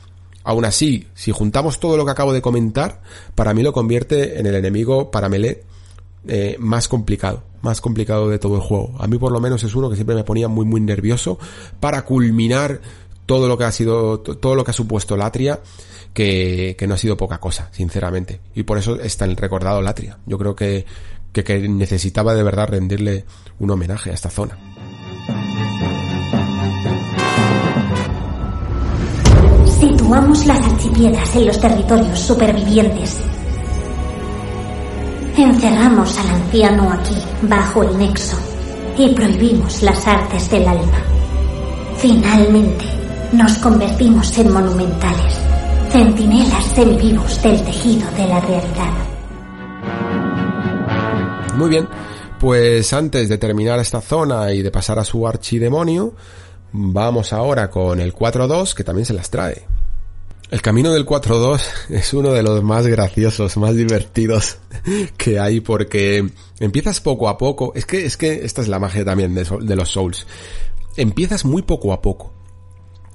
Aún 0.42 0.64
así, 0.64 1.08
si 1.14 1.32
juntamos 1.32 1.80
todo 1.80 1.96
lo 1.96 2.04
que 2.04 2.10
acabo 2.10 2.32
de 2.32 2.42
comentar, 2.42 3.00
para 3.34 3.54
mí 3.54 3.62
lo 3.62 3.72
convierte 3.72 4.38
en 4.38 4.46
el 4.46 4.54
enemigo 4.54 5.10
para 5.10 5.28
melee 5.28 5.62
eh, 6.26 6.56
más 6.58 6.88
complicado, 6.88 7.42
más 7.62 7.80
complicado 7.80 8.28
de 8.28 8.38
todo 8.38 8.56
el 8.56 8.60
juego. 8.60 8.94
A 8.98 9.06
mí 9.06 9.16
por 9.16 9.32
lo 9.32 9.40
menos 9.40 9.62
es 9.64 9.74
uno 9.74 9.88
que 9.88 9.96
siempre 9.96 10.16
me 10.16 10.24
ponía 10.24 10.48
muy 10.48 10.66
muy 10.66 10.80
nervioso 10.80 11.38
para 11.80 12.04
culminar 12.04 12.80
todo 13.26 13.48
lo 13.48 13.56
que 13.56 13.64
ha 13.64 13.72
sido, 13.72 14.20
todo 14.20 14.54
lo 14.54 14.64
que 14.64 14.72
ha 14.72 14.74
supuesto 14.74 15.16
Latria, 15.16 15.60
que, 16.12 16.76
que 16.78 16.86
no 16.86 16.94
ha 16.94 16.98
sido 16.98 17.16
poca 17.16 17.38
cosa, 17.38 17.70
sinceramente. 17.72 18.40
Y 18.54 18.64
por 18.64 18.76
eso 18.78 19.00
está 19.00 19.24
el 19.24 19.36
recordado 19.36 19.80
Latria. 19.80 20.18
Yo 20.26 20.38
creo 20.38 20.54
que 20.54 20.84
que, 21.42 21.68
necesitaba 21.68 22.34
de 22.34 22.42
verdad 22.42 22.68
rendirle 22.68 23.24
un 23.58 23.70
homenaje 23.70 24.10
a 24.10 24.14
esta 24.14 24.30
zona. 24.30 24.56
Situamos 29.80 30.46
las 30.46 30.60
archipiedras 30.60 31.34
en 31.36 31.46
los 31.46 31.60
territorios 31.60 32.18
supervivientes. 32.18 33.18
Encerramos 35.36 36.16
al 36.18 36.28
anciano 36.28 36.92
aquí, 36.92 37.16
bajo 37.42 37.82
el 37.82 37.98
nexo, 37.98 38.38
y 38.96 39.08
prohibimos 39.14 39.82
las 39.82 40.06
artes 40.06 40.48
del 40.50 40.68
alma. 40.68 41.02
Finalmente, 41.96 42.84
nos 43.32 43.58
convertimos 43.58 44.38
en 44.38 44.52
monumentales, 44.52 45.34
centinelas 45.90 46.64
semivivos 46.66 47.42
del 47.42 47.60
tejido 47.64 48.08
de 48.12 48.28
la 48.28 48.40
realidad. 48.40 49.13
Muy 51.56 51.70
bien, 51.70 51.88
pues 52.40 52.92
antes 52.92 53.28
de 53.28 53.38
terminar 53.38 53.78
esta 53.78 54.00
zona 54.00 54.52
y 54.52 54.62
de 54.62 54.72
pasar 54.72 54.98
a 54.98 55.04
su 55.04 55.26
archidemonio, 55.26 56.14
vamos 56.72 57.32
ahora 57.32 57.70
con 57.70 58.00
el 58.00 58.12
4-2 58.12 58.74
que 58.74 58.82
también 58.82 59.06
se 59.06 59.14
las 59.14 59.30
trae. 59.30 59.64
El 60.50 60.60
camino 60.60 60.92
del 60.92 61.06
4-2 61.06 61.62
es 61.90 62.12
uno 62.12 62.32
de 62.32 62.42
los 62.42 62.62
más 62.64 62.88
graciosos, 62.88 63.56
más 63.56 63.76
divertidos 63.76 64.58
que 65.16 65.38
hay 65.38 65.60
porque 65.60 66.28
empiezas 66.58 67.00
poco 67.00 67.28
a 67.28 67.38
poco. 67.38 67.72
Es 67.76 67.86
que, 67.86 68.04
es 68.04 68.16
que 68.16 68.44
esta 68.44 68.60
es 68.60 68.68
la 68.68 68.80
magia 68.80 69.04
también 69.04 69.32
de, 69.34 69.44
de 69.44 69.76
los 69.76 69.90
Souls. 69.90 70.26
Empiezas 70.96 71.44
muy 71.44 71.62
poco 71.62 71.92
a 71.92 72.02
poco, 72.02 72.32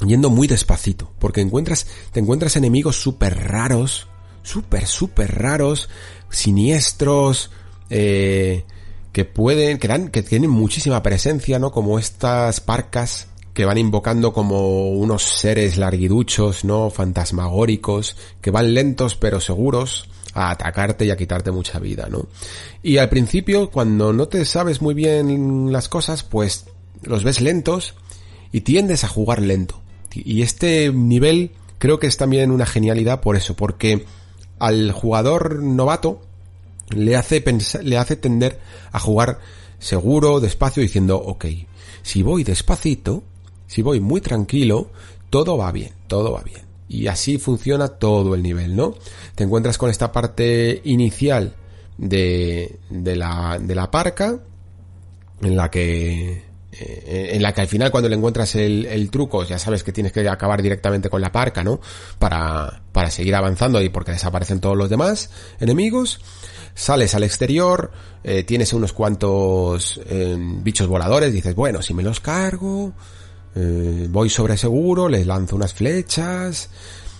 yendo 0.06 0.30
muy 0.30 0.48
despacito, 0.48 1.12
porque 1.20 1.42
encuentras, 1.42 1.88
te 2.14 2.22
encuentras 2.22 2.56
enemigos 2.56 2.96
súper 2.96 3.38
raros, 3.38 4.08
súper, 4.44 4.88
súper 4.88 5.36
raros, 5.36 5.90
siniestros, 6.30 7.52
eh, 7.90 8.64
que 9.12 9.26
pueden, 9.26 9.78
que 9.78 9.88
dan, 9.88 10.10
que 10.10 10.24
tienen 10.24 10.50
muchísima 10.50 11.02
presencia, 11.04 11.60
¿no? 11.60 11.72
Como 11.72 12.00
estas 12.00 12.60
parcas 12.60 13.28
que 13.54 13.66
van 13.66 13.78
invocando 13.78 14.32
como 14.32 14.90
unos 14.90 15.24
seres 15.24 15.78
larguiduchos, 15.78 16.64
¿no? 16.64 16.90
Fantasmagóricos, 16.90 18.16
que 18.42 18.52
van 18.52 18.74
lentos 18.74 19.16
pero 19.16 19.42
seguros 19.42 20.10
a 20.34 20.52
atacarte 20.52 21.06
y 21.06 21.12
a 21.12 21.18
quitarte 21.18 21.52
mucha 21.52 21.80
vida, 21.80 22.08
¿no? 22.10 22.28
Y 22.84 22.98
al 22.98 23.10
principio, 23.10 23.70
cuando 23.72 24.14
no 24.14 24.28
te 24.28 24.46
sabes 24.46 24.82
muy 24.82 24.94
bien 24.94 25.72
las 25.72 25.90
cosas, 25.90 26.24
pues 26.24 26.68
los 27.04 27.24
ves 27.24 27.42
lentos 27.42 27.96
y 28.52 28.62
tiendes 28.62 29.04
a 29.04 29.08
jugar 29.08 29.42
lento. 29.42 29.82
Y 30.14 30.42
este 30.42 30.92
nivel 30.94 31.52
creo 31.78 32.00
que 32.00 32.08
es 32.08 32.18
también 32.18 32.52
una 32.52 32.66
genialidad 32.66 33.22
por 33.22 33.36
eso, 33.36 33.56
porque 33.56 34.06
al 34.60 34.92
jugador 34.92 35.62
novato 35.64 36.22
le 36.96 37.16
hace 37.16 37.42
pensar, 37.42 37.84
le 37.84 37.98
hace 37.98 38.16
tender 38.16 38.60
a 38.92 39.00
jugar 39.00 39.40
seguro, 39.80 40.40
despacio, 40.40 40.84
diciendo, 40.84 41.18
ok, 41.18 41.46
si 42.02 42.24
voy 42.24 42.44
despacito, 42.44 43.24
si 43.68 43.82
voy 43.82 44.00
muy 44.00 44.22
tranquilo, 44.22 44.90
todo 45.30 45.58
va 45.58 45.72
bien, 45.72 45.92
todo 46.08 46.34
va 46.34 46.42
bien. 46.42 46.62
Y 46.88 47.08
así 47.08 47.38
funciona 47.38 47.88
todo 47.88 48.34
el 48.34 48.42
nivel, 48.42 48.76
¿no? 48.76 48.96
Te 49.36 49.44
encuentras 49.44 49.78
con 49.78 49.90
esta 49.90 50.12
parte 50.12 50.82
inicial 50.86 51.56
de, 51.98 52.80
de 52.90 53.16
la, 53.16 53.60
de 53.62 53.76
la 53.76 53.92
parca, 53.92 54.40
en 55.42 55.56
la 55.56 55.70
que, 55.70 56.49
eh, 56.72 57.32
en 57.34 57.42
la 57.42 57.54
que 57.54 57.62
al 57.62 57.68
final 57.68 57.92
cuando 57.92 58.10
le 58.10 58.16
encuentras 58.16 58.56
el, 58.56 58.86
el, 58.86 59.10
truco 59.10 59.44
ya 59.44 59.58
sabes 59.58 59.84
que 59.84 59.92
tienes 59.92 60.12
que 60.12 60.28
acabar 60.30 60.62
directamente 60.62 61.10
con 61.10 61.22
la 61.22 61.32
parca, 61.32 61.64
¿no? 61.64 61.80
Para, 62.20 62.82
para 62.92 63.10
seguir 63.10 63.36
avanzando 63.36 63.82
y 63.82 63.90
porque 63.90 64.12
desaparecen 64.12 64.60
todos 64.60 64.78
los 64.78 64.90
demás 64.90 65.30
enemigos 65.60 66.20
sales 66.80 67.14
al 67.14 67.24
exterior, 67.24 67.92
eh, 68.24 68.44
tienes 68.44 68.72
unos 68.72 68.94
cuantos 68.94 70.00
eh, 70.06 70.38
bichos 70.40 70.88
voladores, 70.88 71.34
dices, 71.34 71.54
bueno, 71.54 71.82
si 71.82 71.94
me 71.94 72.04
los 72.04 72.22
cargo, 72.22 72.94
eh, 73.56 74.08
voy 74.10 74.30
sobre 74.30 74.56
seguro, 74.56 75.10
les 75.10 75.28
lanzo 75.28 75.58
unas 75.58 75.74
flechas, 75.74 76.70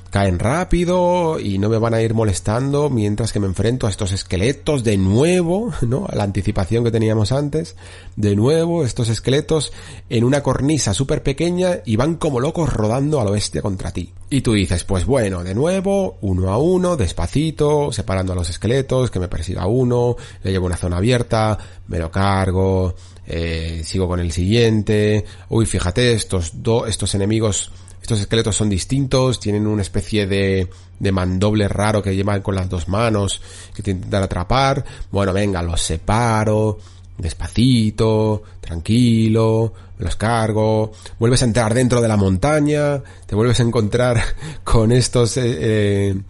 caen 0.10 0.40
rápido 0.40 1.40
y 1.40 1.58
no 1.58 1.70
me 1.70 1.78
van 1.78 1.94
a 1.94 2.02
ir 2.02 2.14
molestando 2.14 2.90
mientras 2.90 3.32
que 3.32 3.40
me 3.40 3.48
enfrento 3.48 3.88
a 3.88 3.90
estos 3.90 4.12
esqueletos 4.12 4.84
de 4.84 4.98
nuevo, 4.98 5.72
¿no? 5.82 6.06
A 6.10 6.16
la 6.16 6.24
anticipación 6.24 6.84
que 6.84 6.92
teníamos 6.92 7.32
antes. 7.32 7.76
De 8.16 8.36
nuevo, 8.36 8.84
estos 8.84 9.10
esqueletos 9.10 9.72
en 10.10 10.24
una 10.24 10.42
cornisa 10.42 10.94
súper 10.94 11.24
pequeña 11.24 11.80
y 11.86 11.96
van 11.96 12.16
como 12.16 12.40
locos 12.40 12.74
rodando 12.74 13.22
al 13.22 13.28
oeste 13.28 13.62
contra 13.62 13.92
ti. 13.92 14.12
Y 14.32 14.42
tú 14.42 14.54
dices, 14.54 14.84
pues 14.84 15.06
bueno, 15.06 15.44
de 15.44 15.56
nuevo, 15.56 16.18
uno 16.22 16.52
a 16.52 16.58
uno, 16.58 16.96
despacito, 16.96 17.92
separando 17.92 18.34
a 18.34 18.36
los 18.36 18.50
esqueletos, 18.50 19.10
que 19.10 19.20
me 19.20 19.28
persiga 19.28 19.66
uno, 19.66 20.16
le 20.44 20.52
llevo 20.52 20.68
una 20.68 20.78
zona 20.78 20.98
abierta, 20.98 21.58
me 21.88 21.98
lo 21.98 22.12
cargo, 22.12 22.96
eh, 23.26 23.82
sigo 23.84 24.08
con 24.08 24.20
el 24.20 24.32
siguiente. 24.32 25.26
Uy, 25.50 25.66
fíjate, 25.66 26.14
estos 26.14 26.52
dos, 26.62 26.88
estos 26.88 27.16
enemigos 27.16 27.72
estos 28.10 28.22
esqueletos 28.22 28.56
son 28.56 28.70
distintos, 28.70 29.40
tienen 29.40 29.68
una 29.68 29.84
especie 29.84 30.26
de, 30.26 30.68
de 30.98 31.12
mandoble 31.12 31.68
raro 31.68 32.02
que 32.02 32.16
llevan 32.16 32.42
con 32.42 32.56
las 32.56 32.68
dos 32.68 32.88
manos, 32.88 33.40
que 33.76 33.84
te 33.84 33.92
intentan 33.92 34.24
atrapar. 34.24 34.84
Bueno, 35.12 35.32
venga, 35.32 35.62
los 35.62 35.80
separo, 35.80 36.80
despacito, 37.20 38.42
tranquilo, 38.60 39.74
los 40.00 40.16
cargo, 40.16 40.92
vuelves 41.20 41.44
a 41.44 41.46
entrar 41.46 41.72
dentro 41.76 42.02
de 42.02 42.08
la 42.08 42.18
montaña, 42.18 43.00
te 43.28 43.36
vuelves 43.36 43.60
a 43.60 43.64
encontrar 43.64 44.20
con 44.64 44.92
estos, 44.92 45.38
eh, 45.38 45.58
eh, 45.60 46.22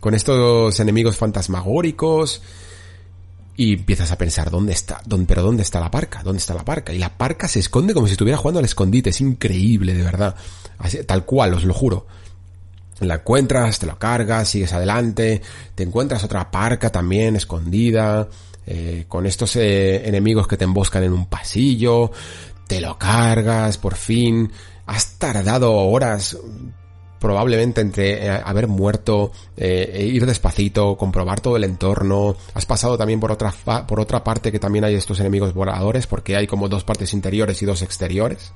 con 0.00 0.12
estos 0.12 0.78
enemigos 0.78 1.16
fantasmagóricos, 1.16 2.42
y 3.56 3.74
empiezas 3.74 4.10
a 4.10 4.18
pensar, 4.18 4.50
¿dónde 4.50 4.72
está? 4.72 5.00
¿Dónde, 5.06 5.26
pero 5.26 5.42
¿dónde 5.42 5.62
está 5.62 5.80
la 5.80 5.90
parca? 5.90 6.22
¿Dónde 6.22 6.38
está 6.38 6.54
la 6.54 6.64
parca? 6.64 6.92
Y 6.92 6.98
la 6.98 7.16
parca 7.16 7.46
se 7.46 7.60
esconde 7.60 7.94
como 7.94 8.06
si 8.06 8.12
estuviera 8.12 8.36
jugando 8.36 8.58
al 8.58 8.64
escondite. 8.64 9.10
Es 9.10 9.20
increíble, 9.20 9.94
de 9.94 10.02
verdad. 10.02 10.34
Así, 10.78 11.04
tal 11.04 11.24
cual, 11.24 11.54
os 11.54 11.64
lo 11.64 11.72
juro. 11.72 12.06
La 13.00 13.16
encuentras, 13.16 13.78
te 13.78 13.86
lo 13.86 13.98
cargas, 13.98 14.48
sigues 14.48 14.72
adelante. 14.72 15.40
Te 15.74 15.84
encuentras 15.84 16.24
otra 16.24 16.50
parca 16.50 16.90
también 16.90 17.36
escondida. 17.36 18.28
Eh, 18.66 19.04
con 19.08 19.26
estos 19.26 19.56
eh, 19.56 20.08
enemigos 20.08 20.48
que 20.48 20.56
te 20.56 20.64
emboscan 20.64 21.04
en 21.04 21.12
un 21.12 21.26
pasillo. 21.26 22.10
Te 22.66 22.80
lo 22.80 22.98
cargas, 22.98 23.78
por 23.78 23.94
fin. 23.94 24.50
Has 24.86 25.18
tardado 25.18 25.74
horas 25.74 26.36
probablemente 27.24 27.80
entre 27.80 28.26
eh, 28.26 28.28
haber 28.44 28.68
muerto, 28.68 29.32
eh, 29.56 29.92
e 29.94 30.04
ir 30.04 30.26
despacito, 30.26 30.94
comprobar 30.98 31.40
todo 31.40 31.56
el 31.56 31.64
entorno. 31.64 32.36
Has 32.52 32.66
pasado 32.66 32.98
también 32.98 33.18
por 33.18 33.32
otra, 33.32 33.50
por 33.88 33.98
otra 33.98 34.22
parte 34.22 34.52
que 34.52 34.58
también 34.58 34.84
hay 34.84 34.94
estos 34.94 35.20
enemigos 35.20 35.54
voladores, 35.54 36.06
porque 36.06 36.36
hay 36.36 36.46
como 36.46 36.68
dos 36.68 36.84
partes 36.84 37.14
interiores 37.14 37.62
y 37.62 37.64
dos 37.64 37.80
exteriores. 37.80 38.52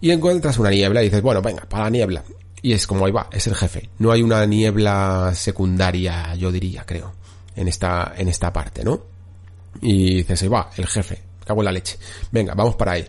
Y 0.00 0.12
encuentras 0.12 0.60
una 0.60 0.70
niebla 0.70 1.02
y 1.02 1.06
dices, 1.06 1.22
bueno, 1.22 1.42
venga, 1.42 1.64
para 1.68 1.82
la 1.82 1.90
niebla. 1.90 2.22
Y 2.62 2.72
es 2.72 2.86
como 2.86 3.04
ahí 3.04 3.10
va, 3.10 3.28
es 3.32 3.48
el 3.48 3.56
jefe. 3.56 3.90
No 3.98 4.12
hay 4.12 4.22
una 4.22 4.46
niebla 4.46 5.32
secundaria, 5.34 6.36
yo 6.36 6.52
diría, 6.52 6.84
creo, 6.86 7.14
en 7.56 7.66
esta, 7.66 8.14
en 8.16 8.28
esta 8.28 8.52
parte, 8.52 8.84
¿no? 8.84 9.02
Y 9.82 10.18
dices, 10.18 10.40
ahí 10.40 10.48
va, 10.48 10.70
el 10.76 10.86
jefe, 10.86 11.20
cago 11.44 11.62
en 11.62 11.64
la 11.64 11.72
leche. 11.72 11.98
Venga, 12.30 12.54
vamos 12.54 12.76
para 12.76 12.92
ahí. 12.92 13.08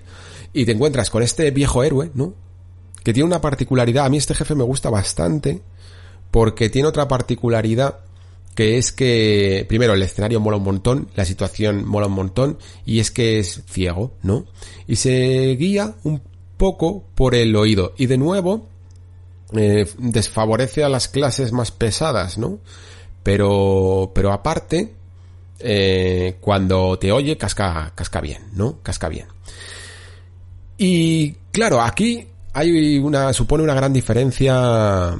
Y 0.51 0.65
te 0.65 0.71
encuentras 0.71 1.11
con 1.11 1.21
este 1.21 1.51
viejo 1.51 1.83
héroe, 1.83 2.09
¿no? 2.15 2.46
Que 3.07 3.13
tiene 3.13 3.27
una 3.27 3.39
particularidad. 3.39 4.05
A 4.05 4.09
mí 4.09 4.17
este 4.17 4.35
jefe 4.35 4.53
me 4.53 4.65
gusta 4.65 4.89
bastante 4.89 5.61
porque 6.29 6.69
tiene 6.69 6.89
otra 6.89 7.07
particularidad 7.07 7.99
que 8.53 8.77
es 8.77 8.91
que, 8.91 9.65
primero, 9.69 9.93
el 9.93 10.03
escenario 10.03 10.41
mola 10.41 10.57
un 10.57 10.65
montón, 10.65 11.07
la 11.15 11.23
situación 11.23 11.85
mola 11.85 12.07
un 12.07 12.11
montón, 12.11 12.57
y 12.85 12.99
es 12.99 13.09
que 13.09 13.39
es 13.39 13.63
ciego, 13.65 14.11
¿no? 14.23 14.45
Y 14.87 14.97
se 14.97 15.55
guía 15.57 15.95
un 16.03 16.21
poco 16.57 17.05
por 17.15 17.33
el 17.33 17.55
oído. 17.55 17.93
Y 17.95 18.07
de 18.07 18.17
nuevo, 18.17 18.67
eh, 19.53 19.89
desfavorece 19.97 20.83
a 20.83 20.89
las 20.89 21.07
clases 21.07 21.53
más 21.53 21.71
pesadas, 21.71 22.37
¿no? 22.37 22.59
Pero, 23.23 24.11
pero 24.13 24.33
aparte, 24.33 24.95
eh, 25.59 26.35
cuando 26.41 26.99
te 26.99 27.13
oye, 27.13 27.37
casca, 27.37 27.93
casca 27.95 28.19
bien, 28.19 28.49
¿no? 28.51 28.79
Casca 28.83 29.07
bien. 29.07 29.27
Y 30.77 31.35
claro, 31.53 31.79
aquí 31.79 32.27
hay 32.57 32.97
una, 32.97 33.33
supone 33.33 33.63
una 33.63 33.75
gran 33.75 33.93
diferencia 33.93 35.15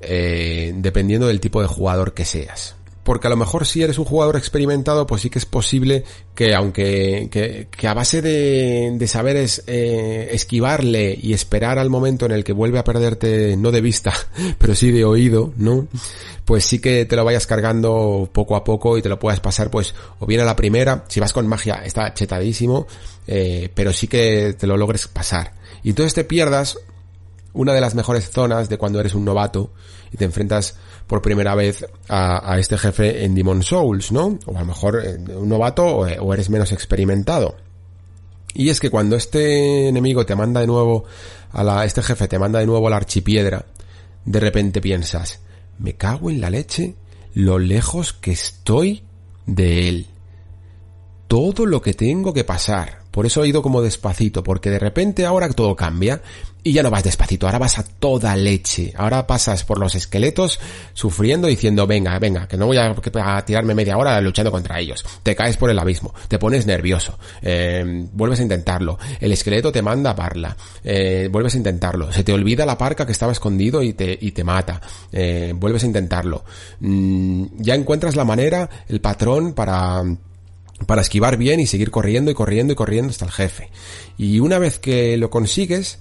eh, 0.00 0.72
dependiendo 0.74 1.26
del 1.26 1.38
tipo 1.38 1.60
de 1.60 1.68
jugador 1.68 2.14
que 2.14 2.24
seas. 2.24 2.76
Porque 3.02 3.26
a 3.26 3.30
lo 3.30 3.36
mejor 3.36 3.66
si 3.66 3.82
eres 3.82 3.98
un 3.98 4.06
jugador 4.06 4.36
experimentado, 4.36 5.06
pues 5.06 5.22
sí 5.22 5.30
que 5.30 5.38
es 5.38 5.44
posible 5.44 6.04
que 6.34 6.54
aunque 6.54 7.28
que, 7.30 7.88
a 7.88 7.94
base 7.94 8.22
de, 8.22 8.92
de 8.94 9.06
saber 9.06 9.36
es, 9.36 9.64
eh, 9.66 10.28
esquivarle 10.32 11.18
y 11.20 11.34
esperar 11.34 11.78
al 11.78 11.90
momento 11.90 12.24
en 12.24 12.32
el 12.32 12.42
que 12.42 12.54
vuelve 12.54 12.78
a 12.78 12.84
perderte, 12.84 13.56
no 13.58 13.70
de 13.70 13.82
vista, 13.82 14.14
pero 14.58 14.74
sí 14.74 14.90
de 14.90 15.04
oído, 15.04 15.52
¿no? 15.56 15.88
Pues 16.46 16.64
sí 16.64 16.78
que 16.78 17.04
te 17.04 17.16
lo 17.16 17.24
vayas 17.24 17.46
cargando 17.46 18.30
poco 18.32 18.56
a 18.56 18.64
poco 18.64 18.96
y 18.96 19.02
te 19.02 19.10
lo 19.10 19.18
puedas 19.18 19.40
pasar 19.40 19.70
pues 19.70 19.94
o 20.20 20.26
bien 20.26 20.40
a 20.40 20.44
la 20.44 20.56
primera, 20.56 21.04
si 21.08 21.20
vas 21.20 21.34
con 21.34 21.46
magia 21.46 21.82
está 21.84 22.14
chetadísimo, 22.14 22.86
eh, 23.26 23.70
pero 23.74 23.92
sí 23.92 24.06
que 24.06 24.54
te 24.58 24.66
lo 24.66 24.78
logres 24.78 25.06
pasar. 25.08 25.52
Y 25.82 25.90
entonces 25.90 26.14
te 26.14 26.24
pierdas 26.24 26.78
una 27.52 27.72
de 27.72 27.80
las 27.80 27.94
mejores 27.94 28.30
zonas 28.30 28.68
de 28.68 28.78
cuando 28.78 29.00
eres 29.00 29.14
un 29.14 29.24
novato 29.24 29.72
y 30.12 30.16
te 30.16 30.24
enfrentas 30.24 30.76
por 31.06 31.22
primera 31.22 31.54
vez 31.54 31.86
a, 32.08 32.58
este 32.58 32.78
jefe 32.78 33.24
en 33.24 33.34
Demon 33.34 33.62
Souls, 33.62 34.12
¿no? 34.12 34.38
O 34.46 34.56
a 34.56 34.60
lo 34.60 34.66
mejor 34.66 35.02
eh, 35.04 35.18
un 35.34 35.48
novato 35.48 35.84
o, 35.84 36.34
eres 36.34 36.50
menos 36.50 36.72
experimentado. 36.72 37.56
Y 38.54 38.68
es 38.70 38.80
que 38.80 38.90
cuando 38.90 39.16
este 39.16 39.88
enemigo 39.88 40.26
te 40.26 40.36
manda 40.36 40.60
de 40.60 40.66
nuevo 40.66 41.04
a 41.52 41.64
la, 41.64 41.84
este 41.84 42.02
jefe 42.02 42.28
te 42.28 42.38
manda 42.38 42.58
de 42.58 42.66
nuevo 42.66 42.86
a 42.86 42.90
la 42.90 42.96
archipiedra, 42.96 43.66
de 44.24 44.40
repente 44.40 44.80
piensas, 44.80 45.40
me 45.78 45.94
cago 45.94 46.30
en 46.30 46.40
la 46.40 46.50
leche 46.50 46.96
lo 47.34 47.58
lejos 47.58 48.12
que 48.12 48.32
estoy 48.32 49.02
de 49.46 49.88
él. 49.88 50.06
Todo 51.26 51.66
lo 51.66 51.82
que 51.82 51.94
tengo 51.94 52.32
que 52.32 52.44
pasar. 52.44 52.97
Por 53.10 53.26
eso 53.26 53.42
he 53.42 53.48
ido 53.48 53.62
como 53.62 53.82
despacito, 53.82 54.42
porque 54.42 54.70
de 54.70 54.78
repente 54.78 55.26
ahora 55.26 55.48
todo 55.50 55.74
cambia 55.74 56.20
y 56.62 56.72
ya 56.72 56.82
no 56.82 56.90
vas 56.90 57.04
despacito, 57.04 57.46
ahora 57.46 57.58
vas 57.58 57.78
a 57.78 57.82
toda 57.82 58.36
leche. 58.36 58.92
Ahora 58.96 59.26
pasas 59.26 59.64
por 59.64 59.78
los 59.78 59.94
esqueletos 59.94 60.58
sufriendo 60.92 61.48
diciendo, 61.48 61.86
venga, 61.86 62.18
venga, 62.18 62.46
que 62.46 62.56
no 62.56 62.66
voy 62.66 62.76
a, 62.76 62.94
tirarme 63.44 63.74
media 63.74 63.96
hora 63.96 64.20
luchando 64.20 64.50
contra 64.50 64.78
ellos. 64.78 65.04
Te 65.22 65.34
caes 65.34 65.56
por 65.56 65.70
el 65.70 65.78
abismo, 65.78 66.14
te 66.28 66.38
pones 66.38 66.66
nervioso, 66.66 67.18
eh, 67.40 68.06
vuelves 68.12 68.40
a 68.40 68.42
intentarlo. 68.42 68.98
El 69.20 69.32
esqueleto 69.32 69.72
te 69.72 69.82
manda 69.82 70.10
a 70.10 70.16
parla, 70.16 70.56
eh, 70.84 71.28
vuelves 71.30 71.54
a 71.54 71.58
intentarlo. 71.58 72.12
Se 72.12 72.24
te 72.24 72.32
olvida 72.32 72.66
la 72.66 72.76
parca 72.76 73.06
que 73.06 73.12
estaba 73.12 73.32
escondido 73.32 73.82
y 73.82 73.92
te, 73.94 74.18
y 74.20 74.32
te 74.32 74.44
mata. 74.44 74.80
Eh, 75.12 75.54
vuelves 75.56 75.84
a 75.84 75.86
intentarlo. 75.86 76.44
Mm, 76.80 77.46
ya 77.58 77.74
encuentras 77.74 78.16
la 78.16 78.24
manera, 78.24 78.68
el 78.88 79.00
patrón 79.00 79.54
para 79.54 80.02
para 80.86 81.02
esquivar 81.02 81.36
bien 81.36 81.60
y 81.60 81.66
seguir 81.66 81.90
corriendo 81.90 82.30
y 82.30 82.34
corriendo 82.34 82.72
y 82.72 82.76
corriendo 82.76 83.10
hasta 83.10 83.24
el 83.24 83.30
jefe. 83.30 83.70
Y 84.16 84.40
una 84.40 84.58
vez 84.58 84.78
que 84.78 85.16
lo 85.16 85.30
consigues, 85.30 85.98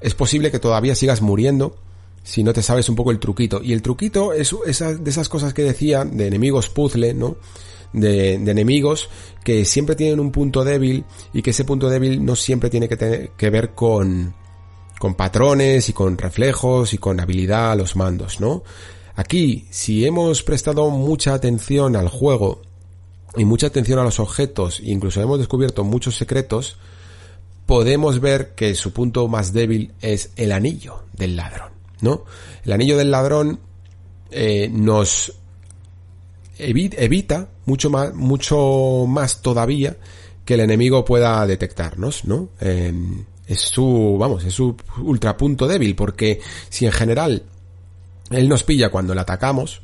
es 0.00 0.14
posible 0.14 0.50
que 0.50 0.58
todavía 0.58 0.94
sigas 0.94 1.22
muriendo 1.22 1.76
si 2.24 2.42
no 2.42 2.52
te 2.52 2.62
sabes 2.62 2.88
un 2.88 2.96
poco 2.96 3.10
el 3.10 3.18
truquito. 3.18 3.60
Y 3.62 3.72
el 3.72 3.82
truquito 3.82 4.32
es 4.32 4.54
de 4.60 5.10
esas 5.10 5.28
cosas 5.28 5.54
que 5.54 5.62
decía, 5.62 6.04
de 6.04 6.26
enemigos 6.26 6.68
puzzle, 6.68 7.14
¿no? 7.14 7.36
De, 7.92 8.34
enemigos 8.34 9.10
que 9.44 9.64
siempre 9.64 9.96
tienen 9.96 10.20
un 10.20 10.32
punto 10.32 10.64
débil 10.64 11.04
y 11.32 11.42
que 11.42 11.50
ese 11.50 11.64
punto 11.64 11.90
débil 11.90 12.24
no 12.24 12.36
siempre 12.36 12.70
tiene 12.70 12.88
que, 12.88 12.96
tener, 12.96 13.30
que 13.30 13.50
ver 13.50 13.70
con, 13.70 14.34
con 14.98 15.14
patrones 15.14 15.88
y 15.88 15.92
con 15.92 16.16
reflejos 16.16 16.94
y 16.94 16.98
con 16.98 17.20
habilidad 17.20 17.72
a 17.72 17.76
los 17.76 17.96
mandos, 17.96 18.40
¿no? 18.40 18.62
Aquí, 19.14 19.66
si 19.70 20.06
hemos 20.06 20.42
prestado 20.42 20.88
mucha 20.88 21.34
atención 21.34 21.96
al 21.96 22.08
juego 22.08 22.62
y 23.36 23.44
mucha 23.44 23.68
atención 23.68 23.98
a 23.98 24.04
los 24.04 24.20
objetos, 24.20 24.80
incluso 24.80 25.22
hemos 25.22 25.38
descubierto 25.38 25.84
muchos 25.84 26.16
secretos, 26.16 26.76
podemos 27.66 28.20
ver 28.20 28.54
que 28.54 28.74
su 28.74 28.92
punto 28.92 29.28
más 29.28 29.52
débil 29.52 29.92
es 30.00 30.30
el 30.36 30.52
anillo 30.52 31.04
del 31.14 31.36
ladrón, 31.36 31.72
¿no? 32.00 32.24
El 32.64 32.72
anillo 32.72 32.98
del 32.98 33.10
ladrón 33.10 33.60
eh, 34.30 34.68
nos 34.70 35.34
evita 36.58 37.48
mucho 37.64 37.90
más, 37.90 38.14
mucho 38.14 39.06
más 39.08 39.42
todavía 39.42 39.96
que 40.44 40.54
el 40.54 40.60
enemigo 40.60 41.04
pueda 41.04 41.46
detectarnos, 41.46 42.24
¿no? 42.24 42.48
es 42.60 43.60
su, 43.60 44.16
vamos, 44.18 44.44
es 44.44 44.54
su 44.54 44.76
ultrapunto 44.98 45.66
débil, 45.66 45.94
porque 45.94 46.40
si 46.68 46.86
en 46.86 46.92
general 46.92 47.42
él 48.30 48.48
nos 48.48 48.64
pilla 48.64 48.90
cuando 48.90 49.14
le 49.14 49.20
atacamos, 49.20 49.82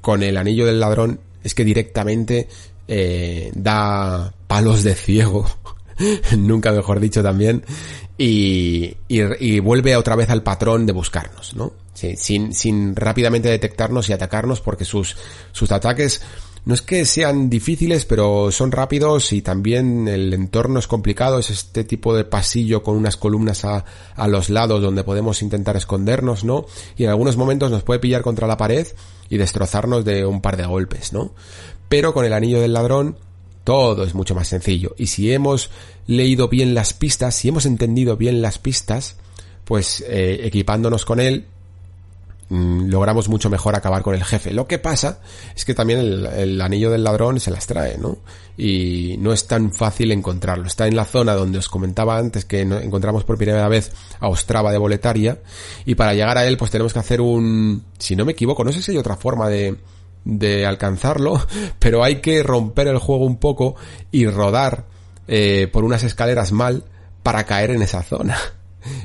con 0.00 0.22
el 0.22 0.36
anillo 0.36 0.66
del 0.66 0.80
ladrón 0.80 1.20
es 1.42 1.54
que 1.54 1.64
directamente 1.64 2.48
eh, 2.88 3.50
da 3.54 4.32
palos 4.46 4.82
de 4.82 4.94
ciego 4.94 5.46
nunca 6.36 6.72
mejor 6.72 7.00
dicho 7.00 7.22
también, 7.22 7.64
y, 8.18 8.96
y, 9.08 9.60
vuelve 9.60 9.96
otra 9.96 10.16
vez 10.16 10.30
al 10.30 10.42
patrón 10.42 10.86
de 10.86 10.92
buscarnos, 10.92 11.54
¿no? 11.54 11.72
sin, 11.94 12.54
sin 12.54 12.96
rápidamente 12.96 13.48
detectarnos 13.48 14.08
y 14.08 14.12
atacarnos 14.12 14.60
porque 14.60 14.84
sus, 14.84 15.16
sus 15.52 15.72
ataques 15.72 16.22
no 16.64 16.74
es 16.74 16.82
que 16.82 17.04
sean 17.04 17.50
difíciles, 17.50 18.04
pero 18.04 18.52
son 18.52 18.70
rápidos 18.70 19.32
y 19.32 19.42
también 19.42 20.06
el 20.06 20.32
entorno 20.32 20.78
es 20.78 20.86
complicado. 20.86 21.40
Es 21.40 21.50
este 21.50 21.82
tipo 21.82 22.14
de 22.14 22.24
pasillo 22.24 22.84
con 22.84 22.96
unas 22.96 23.16
columnas 23.16 23.64
a, 23.64 23.84
a, 24.14 24.28
los 24.28 24.48
lados 24.48 24.80
donde 24.80 25.02
podemos 25.02 25.42
intentar 25.42 25.76
escondernos, 25.76 26.44
¿no? 26.44 26.66
Y 26.96 27.04
en 27.04 27.10
algunos 27.10 27.36
momentos 27.36 27.70
nos 27.72 27.82
puede 27.82 27.98
pillar 27.98 28.22
contra 28.22 28.46
la 28.46 28.56
pared 28.56 28.86
y 29.32 29.38
destrozarnos 29.38 30.04
de 30.04 30.26
un 30.26 30.42
par 30.42 30.58
de 30.58 30.66
golpes, 30.66 31.14
¿no? 31.14 31.32
Pero 31.88 32.12
con 32.12 32.26
el 32.26 32.34
anillo 32.34 32.60
del 32.60 32.74
ladrón 32.74 33.16
todo 33.64 34.04
es 34.04 34.12
mucho 34.12 34.34
más 34.34 34.48
sencillo. 34.48 34.94
Y 34.98 35.06
si 35.06 35.32
hemos 35.32 35.70
leído 36.06 36.48
bien 36.48 36.74
las 36.74 36.92
pistas, 36.92 37.34
si 37.34 37.48
hemos 37.48 37.64
entendido 37.64 38.18
bien 38.18 38.42
las 38.42 38.58
pistas, 38.58 39.16
pues 39.64 40.04
eh, 40.06 40.40
equipándonos 40.44 41.06
con 41.06 41.18
él, 41.18 41.46
mm, 42.52 42.88
logramos 42.88 43.28
mucho 43.28 43.48
mejor 43.50 43.74
acabar 43.74 44.02
con 44.02 44.14
el 44.14 44.24
jefe. 44.24 44.52
Lo 44.52 44.66
que 44.66 44.78
pasa 44.78 45.20
es 45.56 45.64
que 45.64 45.74
también 45.74 46.00
el, 46.00 46.60
anillo 46.60 46.90
del 46.90 47.04
ladrón 47.04 47.40
se 47.40 47.50
las 47.50 47.66
trae, 47.66 47.98
¿no? 47.98 48.18
Y 48.56 49.16
no 49.18 49.32
es 49.32 49.46
tan 49.46 49.72
fácil 49.72 50.12
encontrarlo. 50.12 50.66
Está 50.66 50.86
en 50.86 50.96
la 50.96 51.04
zona 51.04 51.34
donde 51.34 51.58
os 51.58 51.68
comentaba 51.68 52.18
antes 52.18 52.44
que 52.44 52.60
encontramos 52.60 53.24
por 53.24 53.38
primera 53.38 53.68
vez 53.68 53.92
a 54.20 54.28
Ostrava 54.28 54.70
de 54.70 54.78
Boletaria. 54.78 55.40
Y 55.84 55.94
para 55.94 56.14
llegar 56.14 56.36
a 56.36 56.44
él, 56.44 56.56
pues 56.56 56.70
tenemos 56.70 56.92
que 56.92 56.98
hacer 56.98 57.20
un, 57.20 57.84
si 57.98 58.14
no 58.16 58.24
me 58.24 58.32
equivoco, 58.32 58.64
no 58.64 58.72
sé 58.72 58.82
si 58.82 58.92
hay 58.92 58.98
otra 58.98 59.16
forma 59.16 59.48
de, 59.48 59.78
de 60.24 60.66
alcanzarlo, 60.66 61.40
pero 61.78 62.04
hay 62.04 62.16
que 62.16 62.42
romper 62.42 62.88
el 62.88 62.98
juego 62.98 63.24
un 63.24 63.38
poco 63.38 63.76
y 64.10 64.26
rodar 64.26 64.84
eh, 65.26 65.68
por 65.72 65.84
unas 65.84 66.04
escaleras 66.04 66.52
mal 66.52 66.84
para 67.22 67.44
caer 67.44 67.70
en 67.70 67.82
esa 67.82 68.02
zona 68.02 68.36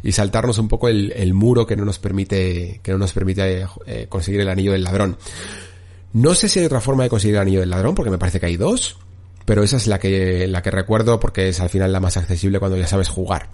y 0.03 0.11
saltarnos 0.11 0.57
un 0.57 0.67
poco 0.67 0.87
el, 0.87 1.11
el 1.15 1.33
muro 1.33 1.65
que 1.65 1.75
no 1.75 1.85
nos 1.85 1.99
permite 1.99 2.79
que 2.83 2.91
no 2.91 2.97
nos 2.97 3.13
permite 3.13 3.67
eh, 3.85 4.07
conseguir 4.09 4.41
el 4.41 4.49
anillo 4.49 4.71
del 4.71 4.83
ladrón. 4.83 5.17
No 6.13 6.35
sé 6.35 6.49
si 6.49 6.59
hay 6.59 6.65
otra 6.65 6.81
forma 6.81 7.03
de 7.03 7.09
conseguir 7.09 7.35
el 7.35 7.41
anillo 7.41 7.59
del 7.59 7.69
ladrón 7.69 7.95
porque 7.95 8.11
me 8.11 8.17
parece 8.17 8.39
que 8.39 8.47
hay 8.47 8.57
dos, 8.57 8.97
pero 9.45 9.63
esa 9.63 9.77
es 9.77 9.87
la 9.87 9.99
que 9.99 10.47
la 10.47 10.61
que 10.61 10.71
recuerdo 10.71 11.19
porque 11.19 11.49
es 11.49 11.59
al 11.59 11.69
final 11.69 11.91
la 11.91 11.99
más 11.99 12.17
accesible 12.17 12.59
cuando 12.59 12.77
ya 12.77 12.87
sabes 12.87 13.09
jugar. 13.09 13.49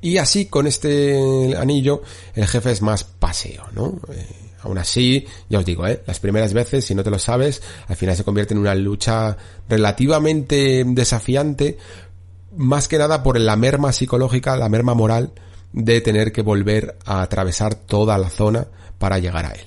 Y 0.00 0.18
así 0.18 0.46
con 0.46 0.66
este 0.66 1.54
anillo 1.56 2.02
el 2.34 2.46
jefe 2.46 2.72
es 2.72 2.82
más 2.82 3.04
paseo, 3.04 3.64
¿no? 3.74 4.00
Eh, 4.12 4.26
Aún 4.62 4.78
así, 4.78 5.26
ya 5.48 5.58
os 5.58 5.64
digo, 5.64 5.86
¿eh? 5.86 6.02
las 6.06 6.20
primeras 6.20 6.52
veces, 6.52 6.84
si 6.84 6.94
no 6.94 7.02
te 7.02 7.10
lo 7.10 7.18
sabes, 7.18 7.62
al 7.88 7.96
final 7.96 8.16
se 8.16 8.24
convierte 8.24 8.54
en 8.54 8.60
una 8.60 8.74
lucha 8.74 9.36
relativamente 9.68 10.84
desafiante, 10.86 11.78
más 12.56 12.88
que 12.88 12.98
nada 12.98 13.22
por 13.22 13.38
la 13.38 13.56
merma 13.56 13.92
psicológica, 13.92 14.56
la 14.56 14.68
merma 14.68 14.94
moral 14.94 15.32
de 15.72 16.00
tener 16.00 16.32
que 16.32 16.42
volver 16.42 16.98
a 17.04 17.22
atravesar 17.22 17.74
toda 17.74 18.18
la 18.18 18.30
zona 18.30 18.66
para 18.98 19.18
llegar 19.18 19.46
a 19.46 19.52
él. 19.52 19.66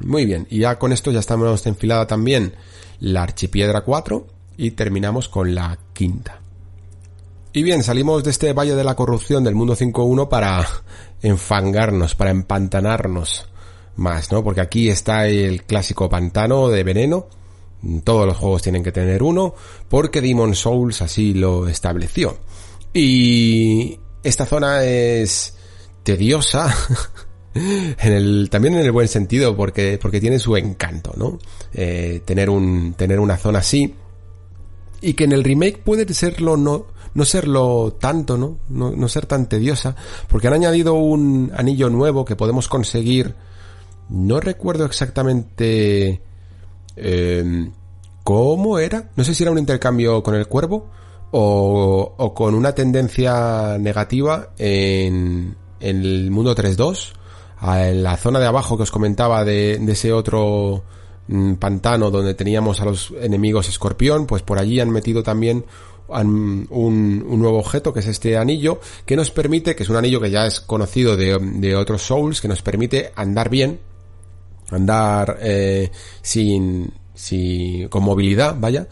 Muy 0.00 0.24
bien, 0.24 0.46
y 0.50 0.60
ya 0.60 0.78
con 0.78 0.92
esto 0.92 1.10
ya 1.10 1.20
estamos 1.20 1.66
enfilada 1.66 2.06
también 2.06 2.54
la 3.00 3.22
archipiedra 3.22 3.82
4 3.82 4.26
y 4.56 4.72
terminamos 4.72 5.28
con 5.28 5.54
la 5.54 5.78
quinta. 5.92 6.40
Y 7.52 7.62
bien, 7.62 7.82
salimos 7.82 8.22
de 8.22 8.30
este 8.30 8.52
valle 8.52 8.76
de 8.76 8.84
la 8.84 8.94
corrupción 8.94 9.42
del 9.42 9.54
mundo 9.54 9.74
5.1 9.74 10.28
para 10.28 10.64
enfangarnos, 11.22 12.14
para 12.14 12.30
empantanarnos 12.30 13.48
más, 13.96 14.30
¿no? 14.30 14.44
Porque 14.44 14.60
aquí 14.60 14.88
está 14.88 15.26
el 15.26 15.64
clásico 15.64 16.08
pantano 16.08 16.68
de 16.68 16.84
veneno. 16.84 17.26
Todos 18.02 18.26
los 18.26 18.36
juegos 18.36 18.62
tienen 18.62 18.82
que 18.82 18.92
tener 18.92 19.22
uno, 19.22 19.54
porque 19.88 20.20
Demon 20.20 20.54
Souls 20.54 21.00
así 21.02 21.34
lo 21.34 21.68
estableció. 21.68 22.36
Y 22.92 23.98
esta 24.22 24.46
zona 24.46 24.84
es 24.84 25.54
tediosa, 26.02 26.74
en 27.54 28.12
el, 28.12 28.48
también 28.50 28.74
en 28.74 28.80
el 28.80 28.92
buen 28.92 29.08
sentido, 29.08 29.56
porque, 29.56 29.98
porque 30.00 30.20
tiene 30.20 30.38
su 30.38 30.56
encanto, 30.56 31.12
¿no? 31.16 31.38
Eh, 31.72 32.22
tener 32.24 32.50
un, 32.50 32.94
tener 32.94 33.20
una 33.20 33.36
zona 33.36 33.60
así. 33.60 33.94
Y 35.00 35.14
que 35.14 35.24
en 35.24 35.32
el 35.32 35.44
remake 35.44 35.78
puede 35.84 36.12
serlo 36.12 36.56
no, 36.56 36.86
no 37.14 37.24
serlo 37.24 37.96
tanto, 38.00 38.36
¿no? 38.36 38.58
¿no? 38.68 38.90
No 38.90 39.08
ser 39.08 39.26
tan 39.26 39.48
tediosa, 39.48 39.94
porque 40.28 40.48
han 40.48 40.54
añadido 40.54 40.94
un 40.94 41.52
anillo 41.54 41.90
nuevo 41.90 42.24
que 42.24 42.36
podemos 42.36 42.68
conseguir. 42.68 43.34
No 44.08 44.40
recuerdo 44.40 44.86
exactamente 44.86 46.22
eh, 47.00 47.70
cómo 48.24 48.78
era. 48.78 49.10
No 49.16 49.24
sé 49.24 49.34
si 49.34 49.42
era 49.42 49.52
un 49.52 49.58
intercambio 49.58 50.22
con 50.22 50.34
el 50.34 50.46
cuervo 50.46 50.90
o, 51.30 52.32
con 52.34 52.54
una 52.54 52.74
tendencia 52.74 53.78
negativa 53.78 54.50
en, 54.58 55.56
el 55.80 56.30
mundo 56.30 56.54
3.2 56.54 57.12
en 57.88 58.02
la 58.02 58.16
zona 58.16 58.38
de 58.38 58.46
abajo 58.46 58.76
que 58.76 58.82
os 58.84 58.90
comentaba 58.90 59.44
de, 59.44 59.74
ese 59.88 60.12
otro 60.12 60.82
mm, 61.28 61.54
pantano 61.54 62.10
donde 62.10 62.34
teníamos 62.34 62.80
a 62.80 62.84
los 62.84 63.12
enemigos 63.20 63.68
escorpión, 63.68 64.26
pues 64.26 64.42
por 64.42 64.58
allí 64.58 64.78
han 64.80 64.90
metido 64.90 65.22
también 65.22 65.64
un, 66.08 67.26
nuevo 67.40 67.58
objeto 67.58 67.92
que 67.92 68.00
es 68.00 68.06
este 68.06 68.36
anillo 68.36 68.80
que 69.04 69.16
nos 69.16 69.30
permite, 69.30 69.74
que 69.74 69.82
es 69.82 69.88
un 69.88 69.96
anillo 69.96 70.20
que 70.20 70.30
ya 70.30 70.46
es 70.46 70.60
conocido 70.60 71.16
de 71.16 71.76
otros 71.76 72.02
Souls, 72.02 72.40
que 72.40 72.48
nos 72.48 72.62
permite 72.62 73.12
andar 73.16 73.48
bien, 73.48 73.80
andar 74.70 75.38
eh, 75.40 75.90
sin, 76.22 76.92
sin, 77.14 77.88
con 77.88 78.02
movilidad, 78.02 78.56
vaya, 78.58 78.86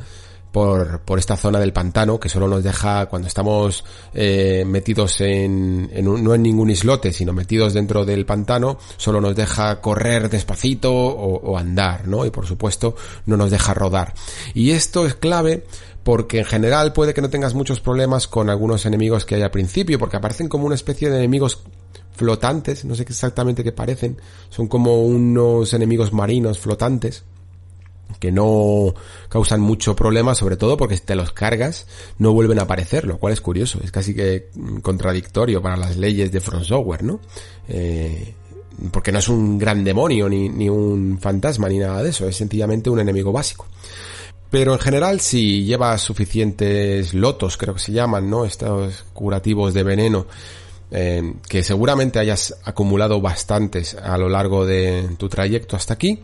por, 0.56 1.00
por 1.00 1.18
esta 1.18 1.36
zona 1.36 1.60
del 1.60 1.74
pantano 1.74 2.18
que 2.18 2.30
solo 2.30 2.48
nos 2.48 2.64
deja 2.64 3.04
cuando 3.10 3.28
estamos 3.28 3.84
eh, 4.14 4.64
metidos 4.66 5.20
en, 5.20 5.90
en 5.92 6.08
un, 6.08 6.24
no 6.24 6.34
en 6.34 6.42
ningún 6.42 6.70
islote 6.70 7.12
sino 7.12 7.34
metidos 7.34 7.74
dentro 7.74 8.06
del 8.06 8.24
pantano 8.24 8.78
solo 8.96 9.20
nos 9.20 9.36
deja 9.36 9.82
correr 9.82 10.30
despacito 10.30 10.94
o, 10.94 11.40
o 11.40 11.58
andar 11.58 12.08
no 12.08 12.24
y 12.24 12.30
por 12.30 12.46
supuesto 12.46 12.96
no 13.26 13.36
nos 13.36 13.50
deja 13.50 13.74
rodar. 13.74 14.14
Y 14.54 14.70
esto 14.70 15.04
es 15.04 15.14
clave 15.14 15.64
porque 16.06 16.38
en 16.38 16.46
general 16.46 16.94
puede 16.94 17.12
que 17.12 17.20
no 17.20 17.28
tengas 17.28 17.52
muchos 17.52 17.80
problemas 17.80 18.26
con 18.26 18.48
algunos 18.48 18.86
enemigos 18.86 19.26
que 19.26 19.34
hay 19.34 19.42
al 19.42 19.50
principio 19.50 19.98
porque 19.98 20.16
aparecen 20.16 20.48
como 20.48 20.64
una 20.64 20.74
especie 20.74 21.10
de 21.10 21.18
enemigos 21.18 21.64
flotantes 22.16 22.84
no 22.84 22.94
sé 22.94 23.02
exactamente 23.02 23.62
qué 23.62 23.72
parecen 23.72 24.18
son 24.48 24.66
como 24.68 25.02
unos 25.02 25.72
enemigos 25.74 26.12
marinos 26.12 26.58
flotantes 26.58 27.24
que 28.18 28.32
no 28.32 28.94
causan 29.28 29.60
mucho 29.60 29.94
problema, 29.94 30.34
sobre 30.34 30.56
todo 30.56 30.76
porque 30.76 30.96
si 30.96 31.04
te 31.04 31.16
los 31.16 31.32
cargas 31.32 31.86
no 32.18 32.32
vuelven 32.32 32.58
a 32.58 32.62
aparecer, 32.62 33.04
lo 33.04 33.18
cual 33.18 33.32
es 33.32 33.40
curioso, 33.40 33.80
es 33.82 33.90
casi 33.90 34.14
que 34.14 34.48
contradictorio 34.82 35.60
para 35.60 35.76
las 35.76 35.96
leyes 35.96 36.32
de 36.32 36.40
Front 36.40 36.64
Software, 36.64 37.02
¿no? 37.02 37.20
Eh, 37.68 38.34
porque 38.90 39.12
no 39.12 39.18
es 39.18 39.28
un 39.28 39.58
gran 39.58 39.84
demonio 39.84 40.28
ni, 40.28 40.48
ni 40.48 40.68
un 40.68 41.18
fantasma 41.20 41.68
ni 41.68 41.78
nada 41.78 42.02
de 42.02 42.10
eso, 42.10 42.28
es 42.28 42.36
sencillamente 42.36 42.90
un 42.90 43.00
enemigo 43.00 43.32
básico. 43.32 43.66
Pero 44.50 44.72
en 44.72 44.78
general 44.78 45.20
si 45.20 45.64
llevas 45.64 46.02
suficientes 46.02 47.12
lotos, 47.14 47.56
creo 47.56 47.74
que 47.74 47.80
se 47.80 47.92
llaman, 47.92 48.30
¿no? 48.30 48.44
Estos 48.44 49.04
curativos 49.12 49.74
de 49.74 49.82
veneno, 49.82 50.26
eh, 50.90 51.34
que 51.48 51.62
seguramente 51.62 52.18
hayas 52.18 52.56
acumulado 52.64 53.20
bastantes 53.20 53.94
a 53.94 54.16
lo 54.18 54.28
largo 54.28 54.66
de 54.66 55.08
tu 55.18 55.28
trayecto 55.28 55.76
hasta 55.76 55.94
aquí, 55.94 56.22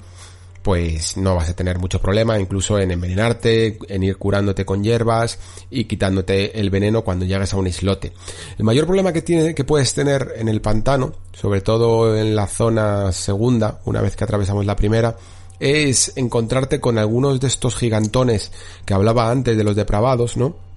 pues 0.62 1.16
no 1.16 1.34
vas 1.34 1.50
a 1.50 1.56
tener 1.56 1.78
mucho 1.78 2.00
problema 2.00 2.38
incluso 2.38 2.78
en 2.78 2.92
envenenarte, 2.92 3.78
en 3.88 4.02
ir 4.02 4.16
curándote 4.16 4.64
con 4.64 4.82
hierbas 4.82 5.38
y 5.70 5.84
quitándote 5.84 6.58
el 6.58 6.70
veneno 6.70 7.02
cuando 7.02 7.24
llegues 7.24 7.52
a 7.52 7.56
un 7.56 7.66
islote. 7.66 8.12
El 8.56 8.64
mayor 8.64 8.86
problema 8.86 9.12
que 9.12 9.22
tiene, 9.22 9.54
que 9.54 9.64
puedes 9.64 9.92
tener 9.94 10.34
en 10.36 10.48
el 10.48 10.60
pantano, 10.60 11.12
sobre 11.32 11.60
todo 11.60 12.16
en 12.16 12.36
la 12.36 12.46
zona 12.46 13.12
segunda, 13.12 13.80
una 13.84 14.00
vez 14.00 14.16
que 14.16 14.24
atravesamos 14.24 14.64
la 14.64 14.76
primera, 14.76 15.16
es 15.58 16.12
encontrarte 16.16 16.80
con 16.80 16.98
algunos 16.98 17.40
de 17.40 17.46
estos 17.46 17.76
gigantones 17.76 18.52
que 18.84 18.94
hablaba 18.94 19.30
antes 19.30 19.56
de 19.56 19.64
los 19.64 19.76
depravados, 19.76 20.36
¿no? 20.36 20.71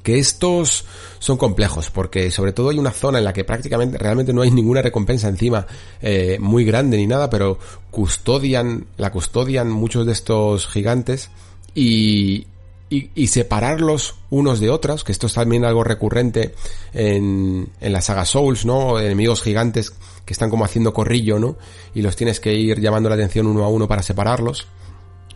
Que 0.00 0.18
estos 0.18 0.84
son 1.18 1.36
complejos 1.36 1.90
porque 1.90 2.30
sobre 2.30 2.52
todo 2.52 2.70
hay 2.70 2.78
una 2.78 2.92
zona 2.92 3.18
en 3.18 3.24
la 3.24 3.32
que 3.32 3.44
prácticamente 3.44 3.98
realmente 3.98 4.32
no 4.32 4.42
hay 4.42 4.50
ninguna 4.50 4.80
recompensa 4.80 5.28
encima 5.28 5.66
eh, 6.00 6.38
muy 6.40 6.64
grande 6.64 6.96
ni 6.96 7.06
nada 7.06 7.28
pero 7.28 7.58
custodian 7.90 8.86
la 8.96 9.10
custodian 9.10 9.70
muchos 9.70 10.06
de 10.06 10.12
estos 10.12 10.66
gigantes 10.66 11.30
y, 11.74 12.46
y, 12.90 13.10
y, 13.14 13.26
separarlos 13.28 14.16
unos 14.28 14.60
de 14.60 14.68
otros, 14.68 15.04
que 15.04 15.12
esto 15.12 15.26
es 15.26 15.32
también 15.32 15.64
algo 15.64 15.82
recurrente 15.82 16.54
en, 16.92 17.70
en 17.80 17.92
la 17.92 18.02
saga 18.02 18.26
Souls, 18.26 18.66
¿no? 18.66 19.00
Enemigos 19.00 19.42
gigantes 19.42 19.94
que 20.26 20.34
están 20.34 20.50
como 20.50 20.66
haciendo 20.66 20.92
corrillo, 20.92 21.38
¿no? 21.38 21.56
Y 21.94 22.02
los 22.02 22.16
tienes 22.16 22.40
que 22.40 22.52
ir 22.52 22.80
llamando 22.80 23.08
la 23.08 23.14
atención 23.14 23.46
uno 23.46 23.64
a 23.64 23.68
uno 23.68 23.88
para 23.88 24.02
separarlos. 24.02 24.66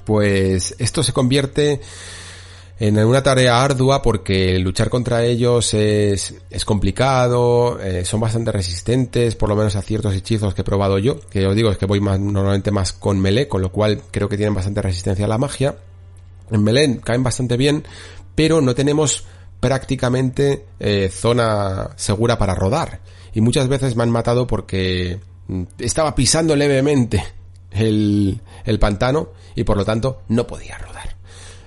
Pues 0.04 0.76
esto 0.78 1.02
se 1.02 1.12
convierte 1.12 1.80
en 2.78 2.98
una 2.98 3.22
tarea 3.22 3.62
ardua 3.62 4.02
porque 4.02 4.58
luchar 4.58 4.90
contra 4.90 5.24
ellos 5.24 5.72
es, 5.72 6.34
es 6.50 6.64
complicado, 6.64 7.80
eh, 7.80 8.04
son 8.04 8.20
bastante 8.20 8.52
resistentes, 8.52 9.34
por 9.34 9.48
lo 9.48 9.56
menos 9.56 9.76
a 9.76 9.82
ciertos 9.82 10.14
hechizos 10.14 10.54
que 10.54 10.60
he 10.60 10.64
probado 10.64 10.98
yo, 10.98 11.18
que 11.30 11.46
os 11.46 11.56
digo 11.56 11.70
es 11.70 11.78
que 11.78 11.86
voy 11.86 12.00
más, 12.00 12.20
normalmente 12.20 12.70
más 12.70 12.92
con 12.92 13.18
melee, 13.18 13.48
con 13.48 13.62
lo 13.62 13.72
cual 13.72 14.02
creo 14.10 14.28
que 14.28 14.36
tienen 14.36 14.54
bastante 14.54 14.82
resistencia 14.82 15.24
a 15.24 15.28
la 15.28 15.38
magia. 15.38 15.76
En 16.50 16.62
melee 16.62 17.00
caen 17.02 17.22
bastante 17.22 17.56
bien, 17.56 17.84
pero 18.34 18.60
no 18.60 18.74
tenemos 18.74 19.24
prácticamente 19.58 20.66
eh, 20.78 21.08
zona 21.10 21.90
segura 21.96 22.36
para 22.38 22.54
rodar. 22.54 23.00
Y 23.32 23.40
muchas 23.40 23.68
veces 23.68 23.96
me 23.96 24.02
han 24.02 24.10
matado 24.10 24.46
porque 24.46 25.18
mm, 25.48 25.62
estaba 25.78 26.14
pisando 26.14 26.54
levemente 26.54 27.24
el, 27.70 28.38
el 28.64 28.78
pantano 28.78 29.30
y 29.54 29.64
por 29.64 29.78
lo 29.78 29.84
tanto 29.84 30.22
no 30.28 30.46
podía 30.46 30.76
rodar 30.76 31.15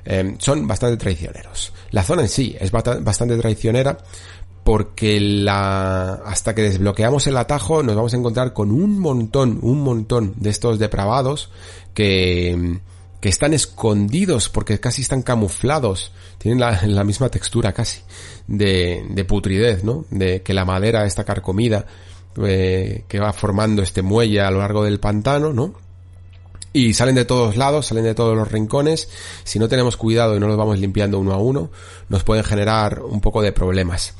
eh, 0.10 0.36
son 0.40 0.68
bastante 0.68 0.98
traicioneros. 0.98 1.72
La 1.92 2.04
zona 2.04 2.24
en 2.24 2.30
sí 2.30 2.56
es 2.60 2.72
bastante 2.72 3.38
traicionera 3.38 4.00
porque 4.64 5.20
la 5.20 6.16
hasta 6.26 6.54
que 6.54 6.64
desbloqueamos 6.64 7.28
el 7.28 7.38
atajo 7.38 7.84
nos 7.84 7.96
vamos 7.96 8.14
a 8.14 8.18
encontrar 8.18 8.52
con 8.52 8.72
un 8.72 9.00
montón, 9.00 9.60
un 9.62 9.82
montón 9.82 10.34
de 10.38 10.50
estos 10.50 10.80
depravados 10.80 11.52
que 11.94 12.80
que 13.22 13.30
están 13.30 13.54
escondidos 13.54 14.50
porque 14.50 14.80
casi 14.80 15.02
están 15.02 15.22
camuflados, 15.22 16.12
tienen 16.38 16.60
la, 16.60 16.82
la 16.88 17.04
misma 17.04 17.30
textura 17.30 17.74
casi 17.74 18.02
de, 18.48 19.06
de 19.10 19.26
putridez, 19.26 19.84
¿no? 19.84 20.06
De 20.10 20.42
que 20.42 20.54
la 20.54 20.66
madera 20.66 21.06
está 21.06 21.24
carcomida, 21.24 21.86
eh, 22.42 23.04
que 23.08 23.20
va 23.20 23.34
formando 23.34 23.82
este 23.82 24.02
muelle 24.02 24.42
a 24.42 24.52
lo 24.52 24.60
largo 24.60 24.84
del 24.84 25.00
pantano, 25.00 25.54
¿no? 25.54 25.74
Y 26.72 26.94
salen 26.94 27.16
de 27.16 27.26
todos 27.26 27.58
lados, 27.58 27.88
salen 27.88 28.04
de 28.04 28.14
todos 28.14 28.36
los 28.36 28.52
rincones. 28.52 29.10
Si 29.44 29.58
no 29.58 29.68
tenemos 29.68 29.98
cuidado 29.98 30.36
y 30.36 30.40
no 30.40 30.48
los 30.48 30.58
vamos 30.58 30.80
limpiando 30.80 31.20
uno 31.20 31.34
a 31.34 31.38
uno, 31.38 31.72
nos 32.10 32.24
pueden 32.24 32.44
generar 32.44 33.02
un 33.02 33.22
poco 33.22 33.42
de 33.42 33.52
problemas. 33.52 34.14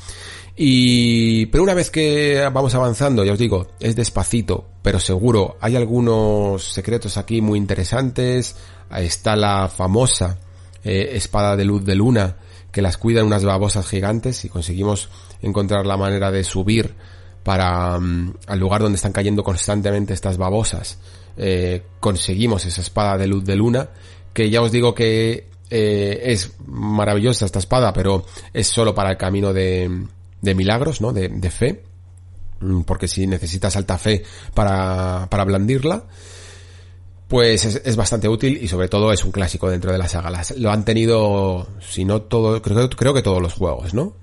Y, 0.56 1.46
pero 1.48 1.64
una 1.64 1.74
vez 1.74 1.90
que 1.90 2.50
vamos 2.52 2.76
avanzando, 2.76 3.24
ya 3.24 3.34
os 3.34 3.40
digo, 3.40 3.68
es 3.80 3.96
despacito, 3.96 4.66
pero 4.82 5.00
seguro, 5.00 5.58
hay 5.62 5.76
algunos 5.76 6.64
secretos 6.64 7.18
aquí 7.18 7.42
muy 7.42 7.58
interesantes. 7.58 8.56
Está 8.92 9.36
la 9.36 9.70
famosa 9.70 10.40
eh, 10.84 11.12
espada 11.14 11.56
de 11.56 11.66
luz 11.66 11.86
de 11.86 11.96
luna, 11.96 12.38
que 12.72 12.82
las 12.82 12.98
cuidan 12.98 13.26
unas 13.26 13.46
babosas 13.46 13.88
gigantes 13.88 14.44
y 14.44 14.50
conseguimos 14.50 15.10
encontrar 15.42 15.86
la 15.86 15.98
manera 15.98 16.32
de 16.32 16.44
subir 16.44 16.96
para 17.44 17.98
um, 17.98 18.34
al 18.48 18.60
lugar 18.60 18.82
donde 18.82 18.98
están 18.98 19.14
cayendo 19.14 19.44
constantemente 19.44 20.14
estas 20.14 20.38
babosas 20.38 21.00
eh, 21.38 21.84
conseguimos 22.00 22.66
esa 22.66 22.82
espada 22.82 23.18
de 23.18 23.28
luz 23.28 23.44
de 23.46 23.56
luna, 23.56 23.90
que 24.34 24.50
ya 24.50 24.62
os 24.62 24.72
digo 24.72 24.94
que 24.94 25.48
eh, 25.70 26.22
es 26.26 26.54
maravillosa 26.66 27.46
esta 27.46 27.60
espada, 27.60 27.94
pero 27.94 28.26
es 28.54 28.68
solo 28.68 28.96
para 28.96 29.12
el 29.12 29.18
camino 29.18 29.54
de, 29.54 30.06
de 30.42 30.56
milagros, 30.56 31.02
¿no? 31.02 31.14
De, 31.14 31.30
de, 31.30 31.52
fe, 31.52 31.84
mm, 32.60 32.82
porque 32.82 33.08
si 33.08 33.28
necesitas 33.28 33.76
alta 33.76 33.98
fe 33.98 34.24
para, 34.54 35.28
para 35.30 35.44
blandirla, 35.44 36.06
pues 37.28 37.66
es, 37.66 37.82
es, 37.86 37.96
bastante 37.96 38.28
útil 38.28 38.58
y 38.60 38.68
sobre 38.68 38.88
todo 38.88 39.14
es 39.14 39.24
un 39.24 39.32
clásico 39.32 39.70
dentro 39.70 39.92
de 39.92 40.00
la 40.00 40.08
saga. 40.08 40.32
Lo 40.58 40.72
han 40.72 40.84
tenido, 40.84 41.68
si 41.80 42.04
no 42.04 42.24
todo, 42.24 42.62
creo, 42.62 42.90
creo 42.90 43.14
que 43.14 43.22
todos 43.22 43.42
los 43.42 43.54
juegos, 43.54 43.94
¿no? 43.94 44.16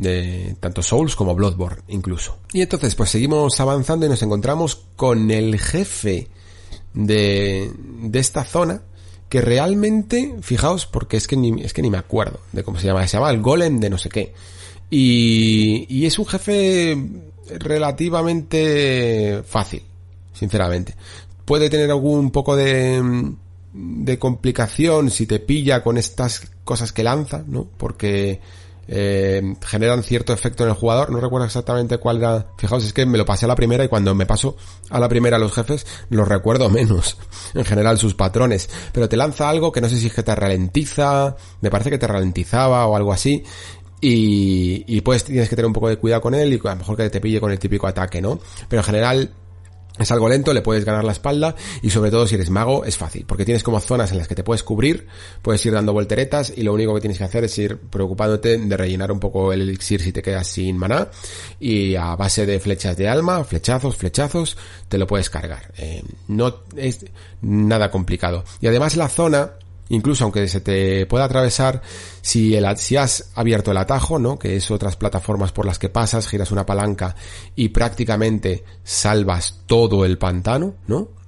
De 0.00 0.56
tanto 0.60 0.82
Souls 0.82 1.14
como 1.14 1.34
Bloodborne 1.34 1.82
incluso. 1.88 2.38
Y 2.52 2.62
entonces 2.62 2.94
pues 2.94 3.10
seguimos 3.10 3.60
avanzando 3.60 4.06
y 4.06 4.08
nos 4.08 4.22
encontramos 4.22 4.82
con 4.96 5.30
el 5.30 5.58
jefe 5.58 6.28
de, 6.94 7.70
de 7.76 8.18
esta 8.18 8.44
zona 8.44 8.82
que 9.28 9.40
realmente, 9.40 10.34
fijaos, 10.42 10.86
porque 10.86 11.16
es 11.16 11.28
que 11.28 11.36
ni, 11.36 11.62
es 11.62 11.72
que 11.72 11.82
ni 11.82 11.90
me 11.90 11.98
acuerdo 11.98 12.40
de 12.52 12.64
cómo 12.64 12.80
se 12.80 12.86
llama, 12.88 13.06
se 13.06 13.16
llama 13.16 13.30
el 13.30 13.40
golem 13.40 13.78
de 13.78 13.88
no 13.88 13.96
sé 13.96 14.08
qué. 14.08 14.34
Y, 14.90 15.86
y 15.88 16.06
es 16.06 16.18
un 16.18 16.26
jefe 16.26 16.98
relativamente 17.58 19.42
fácil, 19.46 19.82
sinceramente. 20.32 20.96
Puede 21.44 21.70
tener 21.70 21.90
algún 21.90 22.32
poco 22.32 22.56
de, 22.56 23.32
de 23.72 24.18
complicación 24.18 25.10
si 25.10 25.26
te 25.26 25.38
pilla 25.38 25.82
con 25.84 25.96
estas 25.96 26.50
cosas 26.64 26.92
que 26.92 27.04
lanza, 27.04 27.44
¿no? 27.46 27.68
Porque 27.76 28.40
eh, 28.92 29.54
generan 29.64 30.02
cierto 30.02 30.32
efecto 30.32 30.64
en 30.64 30.70
el 30.70 30.74
jugador. 30.74 31.10
No 31.10 31.20
recuerdo 31.20 31.46
exactamente 31.46 31.98
cuál 31.98 32.16
era. 32.18 32.48
Fijaos, 32.58 32.84
es 32.84 32.92
que 32.92 33.06
me 33.06 33.18
lo 33.18 33.24
pasé 33.24 33.44
a 33.44 33.48
la 33.48 33.54
primera 33.54 33.84
y 33.84 33.88
cuando 33.88 34.16
me 34.16 34.26
paso 34.26 34.56
a 34.90 34.98
la 34.98 35.08
primera 35.08 35.38
los 35.38 35.52
jefes, 35.52 35.86
los 36.10 36.26
recuerdo 36.26 36.68
menos. 36.68 37.16
En 37.54 37.64
general, 37.64 37.98
sus 37.98 38.14
patrones. 38.14 38.68
Pero 38.92 39.08
te 39.08 39.16
lanza 39.16 39.48
algo 39.48 39.70
que 39.70 39.80
no 39.80 39.88
sé 39.88 39.96
si 39.96 40.08
es 40.08 40.14
que 40.14 40.22
te 40.22 40.34
ralentiza, 40.34 41.36
me 41.60 41.70
parece 41.70 41.90
que 41.90 41.98
te 41.98 42.06
ralentizaba 42.06 42.86
o 42.86 42.96
algo 42.96 43.12
así. 43.12 43.44
Y, 44.00 44.84
y 44.86 45.00
pues 45.02 45.24
tienes 45.24 45.48
que 45.48 45.56
tener 45.56 45.66
un 45.66 45.72
poco 45.72 45.88
de 45.88 45.98
cuidado 45.98 46.22
con 46.22 46.34
él 46.34 46.52
y 46.52 46.60
a 46.66 46.70
lo 46.70 46.76
mejor 46.76 46.96
que 46.96 47.10
te 47.10 47.20
pille 47.20 47.40
con 47.40 47.52
el 47.52 47.58
típico 47.58 47.86
ataque, 47.86 48.20
¿no? 48.20 48.40
Pero 48.68 48.80
en 48.80 48.86
general, 48.86 49.30
es 50.02 50.10
algo 50.10 50.28
lento, 50.28 50.52
le 50.52 50.62
puedes 50.62 50.84
ganar 50.84 51.04
la 51.04 51.12
espalda 51.12 51.54
y 51.82 51.90
sobre 51.90 52.10
todo 52.10 52.26
si 52.26 52.34
eres 52.34 52.50
mago 52.50 52.84
es 52.84 52.96
fácil, 52.96 53.24
porque 53.26 53.44
tienes 53.44 53.62
como 53.62 53.80
zonas 53.80 54.12
en 54.12 54.18
las 54.18 54.28
que 54.28 54.34
te 54.34 54.44
puedes 54.44 54.62
cubrir, 54.62 55.06
puedes 55.42 55.64
ir 55.66 55.72
dando 55.72 55.92
volteretas 55.92 56.52
y 56.56 56.62
lo 56.62 56.72
único 56.72 56.94
que 56.94 57.00
tienes 57.00 57.18
que 57.18 57.24
hacer 57.24 57.44
es 57.44 57.58
ir 57.58 57.76
preocupándote 57.76 58.58
de 58.58 58.76
rellenar 58.76 59.12
un 59.12 59.20
poco 59.20 59.52
el 59.52 59.62
elixir 59.62 60.00
si 60.00 60.12
te 60.12 60.22
quedas 60.22 60.46
sin 60.46 60.76
maná 60.76 61.08
y 61.58 61.94
a 61.94 62.16
base 62.16 62.46
de 62.46 62.60
flechas 62.60 62.96
de 62.96 63.08
alma, 63.08 63.44
flechazos, 63.44 63.96
flechazos, 63.96 64.56
te 64.88 64.98
lo 64.98 65.06
puedes 65.06 65.30
cargar. 65.30 65.72
Eh, 65.76 66.02
no 66.28 66.62
es 66.76 67.06
nada 67.42 67.90
complicado. 67.90 68.44
Y 68.60 68.66
además 68.66 68.96
la 68.96 69.08
zona 69.08 69.52
incluso 69.90 70.24
aunque 70.24 70.48
se 70.48 70.60
te 70.60 71.06
pueda 71.06 71.24
atravesar, 71.24 71.82
si, 72.22 72.56
el, 72.56 72.66
si 72.76 72.96
has 72.96 73.30
abierto 73.34 73.70
el 73.70 73.76
atajo, 73.76 74.18
¿no? 74.18 74.38
Que 74.38 74.56
es 74.56 74.70
otras 74.70 74.96
plataformas 74.96 75.52
por 75.52 75.66
las 75.66 75.78
que 75.78 75.88
pasas, 75.88 76.26
giras 76.26 76.50
una 76.50 76.66
palanca 76.66 77.14
y 77.54 77.68
prácticamente 77.68 78.64
salvas 78.82 79.60
todo 79.66 80.04
el 80.04 80.18
pantano, 80.18 80.74
¿no? 80.86 81.20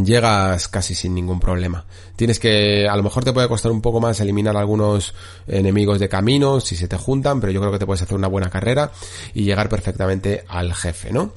llegas 0.00 0.68
casi 0.68 0.94
sin 0.94 1.14
ningún 1.14 1.38
problema. 1.38 1.84
Tienes 2.16 2.38
que, 2.38 2.88
a 2.88 2.96
lo 2.96 3.02
mejor 3.02 3.24
te 3.24 3.32
puede 3.32 3.48
costar 3.48 3.70
un 3.70 3.82
poco 3.82 4.00
más 4.00 4.20
eliminar 4.20 4.56
algunos 4.56 5.14
enemigos 5.46 5.98
de 5.98 6.08
camino 6.08 6.60
si 6.60 6.76
se 6.76 6.88
te 6.88 6.96
juntan, 6.96 7.40
pero 7.40 7.52
yo 7.52 7.60
creo 7.60 7.72
que 7.72 7.78
te 7.78 7.86
puedes 7.86 8.02
hacer 8.02 8.16
una 8.16 8.28
buena 8.28 8.48
carrera 8.48 8.90
y 9.34 9.44
llegar 9.44 9.68
perfectamente 9.68 10.44
al 10.48 10.72
jefe, 10.72 11.12
¿no? 11.12 11.32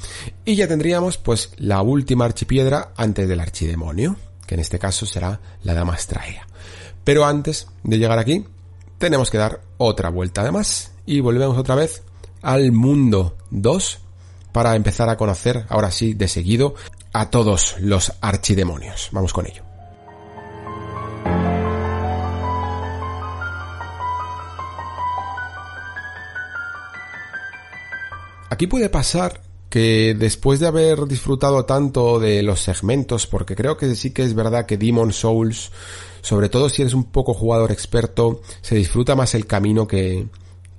Y 0.45 0.55
ya 0.55 0.67
tendríamos 0.67 1.17
pues 1.17 1.51
la 1.57 1.81
última 1.81 2.25
archipiedra 2.25 2.93
antes 2.95 3.27
del 3.27 3.41
archidemonio 3.41 4.15
que 4.45 4.55
en 4.55 4.61
este 4.61 4.79
caso 4.79 5.05
será 5.05 5.39
la 5.63 5.73
dama 5.73 5.95
estraea. 5.95 6.47
Pero 7.03 7.25
antes 7.25 7.67
de 7.83 7.97
llegar 7.97 8.19
aquí, 8.19 8.45
tenemos 8.97 9.29
que 9.29 9.37
dar 9.37 9.61
otra 9.77 10.09
vuelta 10.09 10.41
además 10.41 10.91
y 11.05 11.19
volvemos 11.19 11.57
otra 11.57 11.75
vez 11.75 12.03
al 12.41 12.71
mundo 12.71 13.37
2 13.51 13.99
para 14.51 14.75
empezar 14.75 15.09
a 15.09 15.17
conocer, 15.17 15.65
ahora 15.69 15.91
sí, 15.91 16.13
de 16.13 16.27
seguido, 16.27 16.75
a 17.11 17.29
todos 17.29 17.75
los 17.79 18.13
archidemonios. 18.21 19.09
Vamos 19.11 19.33
con 19.33 19.47
ello. 19.47 19.63
Aquí 28.49 28.67
puede 28.67 28.89
pasar 28.89 29.41
que 29.75 30.15
después 30.17 30.61
de 30.61 30.67
haber 30.67 31.05
disfrutado 31.05 31.65
tanto 31.65 32.17
de 32.17 32.41
los 32.43 32.61
segmentos, 32.61 33.27
porque 33.27 33.57
creo 33.57 33.75
que 33.75 33.93
sí 33.95 34.11
que 34.11 34.23
es 34.23 34.33
verdad 34.33 34.65
que 34.65 34.77
Demon 34.77 35.11
Souls, 35.11 35.69
sobre 36.21 36.47
todo 36.47 36.69
si 36.69 36.81
eres 36.81 36.93
un 36.93 37.03
poco 37.03 37.33
jugador 37.33 37.73
experto, 37.73 38.39
se 38.61 38.75
disfruta 38.75 39.17
más 39.17 39.35
el 39.35 39.47
camino 39.47 39.85
que, 39.85 40.27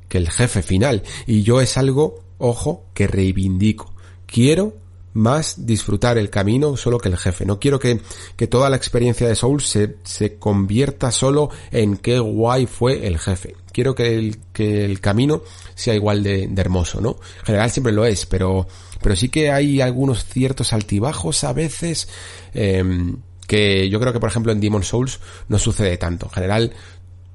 que 0.09 0.17
el 0.17 0.31
jefe 0.31 0.63
final. 0.63 1.03
Y 1.27 1.43
yo 1.43 1.61
es 1.61 1.77
algo, 1.77 2.23
ojo, 2.39 2.87
que 2.95 3.07
reivindico. 3.07 3.93
Quiero 4.25 4.73
más 5.13 5.67
disfrutar 5.67 6.17
el 6.17 6.31
camino 6.31 6.79
solo 6.79 6.97
que 6.97 7.11
el 7.11 7.19
jefe. 7.19 7.45
No 7.45 7.61
quiero 7.61 7.79
que, 7.79 8.01
que 8.35 8.47
toda 8.47 8.71
la 8.71 8.77
experiencia 8.77 9.29
de 9.29 9.35
Souls 9.35 9.69
se, 9.69 9.97
se 10.05 10.39
convierta 10.39 11.11
solo 11.11 11.51
en 11.71 11.99
qué 11.99 12.19
guay 12.19 12.65
fue 12.65 13.07
el 13.07 13.19
jefe. 13.19 13.57
Quiero 13.73 13.95
que 13.95 14.17
el, 14.17 14.39
que 14.55 14.87
el 14.87 15.01
camino 15.01 15.43
sea 15.75 15.95
igual 15.95 16.23
de, 16.23 16.47
de 16.47 16.61
hermoso, 16.63 17.03
¿no? 17.03 17.19
En 17.41 17.45
general 17.45 17.71
siempre 17.71 17.93
lo 17.93 18.07
es, 18.07 18.25
pero, 18.25 18.67
pero 19.07 19.15
sí 19.15 19.29
que 19.29 19.53
hay 19.53 19.81
algunos 19.81 20.25
ciertos 20.25 20.73
altibajos 20.73 21.45
a 21.45 21.53
veces, 21.53 22.09
em, 22.55 23.19
que 23.47 23.89
yo 23.89 24.01
creo 24.01 24.13
que 24.13 24.19
por 24.19 24.29
ejemplo 24.29 24.51
en 24.51 24.59
Demon 24.59 24.83
Souls 24.83 25.21
no 25.47 25.61
sucede 25.61 25.97
tanto. 25.97 26.27
En 26.27 26.33
general, 26.33 26.73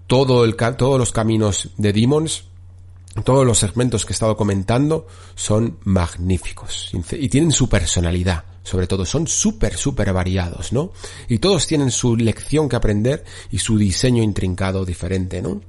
todos 0.05 0.53
los 0.99 1.11
caminos 1.13 1.69
de 1.77 1.93
Demons 1.93 2.43
todos 3.23 3.45
los 3.45 3.59
segmentos 3.59 4.05
que 4.05 4.11
he 4.11 4.15
estado 4.15 4.35
comentando 4.35 5.07
son 5.33 5.77
magníficos 5.85 6.91
y 7.13 7.29
tienen 7.29 7.53
su 7.53 7.69
personalidad, 7.69 8.43
sobre 8.63 8.85
todo 8.85 9.05
son 9.05 9.25
súper, 9.25 9.77
súper 9.77 10.11
variados, 10.11 10.73
¿no? 10.73 10.91
Y 11.29 11.39
todos 11.39 11.67
tienen 11.67 11.91
su 11.91 12.17
lección 12.17 12.67
que 12.67 12.75
aprender 12.75 13.23
y 13.49 13.59
su 13.59 13.77
diseño 13.77 14.21
intrincado 14.21 14.83
diferente, 14.83 15.41
¿no? 15.41 15.61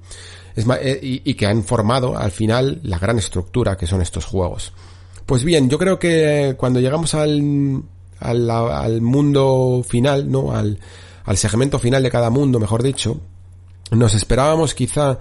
Es 0.56 0.66
eh, 0.80 0.98
y, 1.24 1.34
que 1.34 1.46
han 1.46 1.62
formado 1.62 2.18
al 2.18 2.32
final 2.32 2.80
la 2.82 2.98
gran 2.98 3.18
estructura 3.18 3.76
que 3.76 3.86
son 3.86 4.02
estos 4.02 4.24
juegos. 4.24 4.72
Pues 5.26 5.44
bien, 5.44 5.68
yo 5.68 5.78
creo 5.78 5.98
que 5.98 6.54
cuando 6.58 6.80
llegamos 6.80 7.14
al, 7.14 7.82
al, 8.18 8.50
al 8.50 9.00
mundo 9.00 9.84
final, 9.86 10.30
¿no? 10.30 10.52
Al, 10.52 10.78
al 11.24 11.36
segmento 11.36 11.78
final 11.78 12.02
de 12.02 12.10
cada 12.10 12.30
mundo, 12.30 12.58
mejor 12.58 12.82
dicho, 12.82 13.20
nos 13.90 14.14
esperábamos 14.14 14.74
quizá 14.74 15.18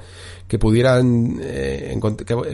que 0.47 0.59
pudieran, 0.59 1.39
eh, 1.41 1.99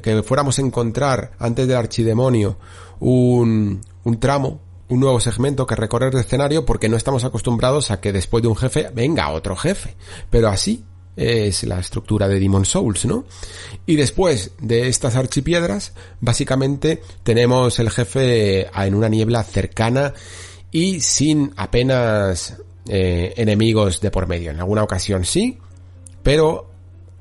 que, 0.02 0.24
fuéramos 0.24 0.60
a 0.60 0.62
encontrar 0.62 1.32
antes 1.40 1.68
del 1.68 1.78
archidemonio 1.78 2.58
un, 3.00 3.82
un 4.04 4.20
tramo, 4.20 4.60
un 4.90 5.00
nuevo 5.00 5.20
segmento 5.20 5.66
que 5.66 5.76
recorrer 5.76 6.14
el 6.14 6.22
escenario 6.22 6.66
porque 6.66 6.90
no 6.90 6.98
estamos 6.98 7.24
acostumbrados 7.24 7.92
a 7.92 8.00
que 8.00 8.14
después 8.14 8.42
de 8.42 8.50
un 8.50 8.56
jefe 8.56 8.90
venga 8.94 9.30
otro 9.32 9.56
jefe. 9.56 9.96
Pero 10.30 10.50
así 10.50 10.84
es 11.18 11.64
la 11.64 11.80
estructura 11.80 12.28
de 12.28 12.40
Demon 12.40 12.64
Souls, 12.64 13.06
¿no? 13.06 13.26
Y 13.88 13.96
después 13.96 14.52
de 14.62 14.88
estas 14.88 15.16
archipiedras, 15.16 15.94
básicamente 16.22 17.02
tenemos 17.24 17.80
el 17.80 17.90
jefe 17.90 18.68
en 18.68 18.96
una 18.96 19.10
niebla 19.10 19.44
cercana 19.44 20.14
y 20.72 21.02
sin 21.02 21.52
apenas 21.58 22.58
eh, 22.88 23.34
enemigos 23.36 24.00
de 24.00 24.12
por 24.12 24.28
medio. 24.28 24.52
En 24.52 24.60
alguna 24.60 24.84
ocasión 24.84 25.26
sí, 25.26 25.58
pero 26.22 26.70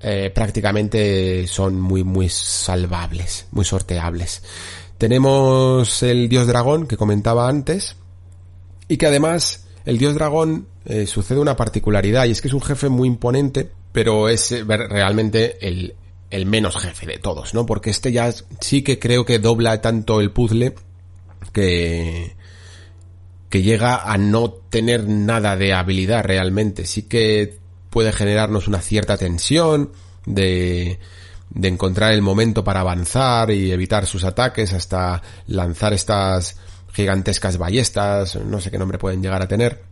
eh, 0.00 0.31
prácticamente 0.34 1.47
son 1.47 1.81
muy, 1.81 2.05
muy 2.05 2.28
salvables, 2.28 3.47
muy 3.50 3.65
sorteables. 3.65 4.42
Tenemos 4.99 6.02
el 6.02 6.28
dios 6.28 6.47
dragón 6.47 6.86
que 6.86 6.99
comentaba 6.99 7.49
antes 7.49 7.97
y 8.89 8.99
que 8.99 9.07
además 9.07 9.66
el 9.86 9.98
dios 9.98 10.15
dragón 10.15 10.66
eh, 10.84 11.06
sucede 11.06 11.39
una 11.39 11.56
particularidad 11.56 12.26
y 12.26 12.32
es 12.32 12.42
que 12.42 12.48
es 12.48 12.55
un 12.55 12.60
jefe 12.60 12.89
muy 12.89 13.08
imponente, 13.08 13.70
pero 13.92 14.28
es 14.28 14.52
eh, 14.52 14.65
realmente 14.65 15.66
el, 15.66 15.94
el 16.31 16.44
menos 16.44 16.76
jefe 16.76 17.06
de 17.06 17.18
todos, 17.18 17.55
¿no? 17.55 17.65
Porque 17.65 17.90
este 17.90 18.12
ya 18.12 18.31
sí 18.60 18.82
que 18.82 18.98
creo 18.98 19.24
que 19.24 19.39
dobla 19.39 19.81
tanto 19.81 20.20
el 20.20 20.32
puzzle 20.32 20.74
que 21.52 22.36
que 23.48 23.62
llega 23.62 24.02
a 24.02 24.18
no 24.18 24.50
tener 24.50 25.08
nada 25.08 25.56
de 25.56 25.73
habilidad 25.73 26.24
realmente. 26.24 26.84
Sí 26.84 27.02
que 27.02 27.58
puede 27.90 28.12
generarnos 28.12 28.68
una 28.68 28.81
cierta 28.81 29.16
tensión 29.16 29.92
de, 30.26 30.98
de 31.50 31.68
encontrar 31.68 32.12
el 32.12 32.23
momento 32.23 32.65
para 32.65 32.81
avanzar 32.81 33.50
y 33.50 33.70
evitar 33.70 34.06
sus 34.06 34.24
ataques 34.24 34.73
hasta 34.73 35.23
lanzar 35.47 35.92
estas 35.92 36.56
gigantescas 36.97 37.58
ballestas, 37.58 38.36
no 38.36 38.60
sé 38.60 38.70
qué 38.70 38.78
nombre 38.78 38.99
pueden 38.99 39.23
llegar 39.23 39.42
a 39.42 39.49
tener, 39.49 39.83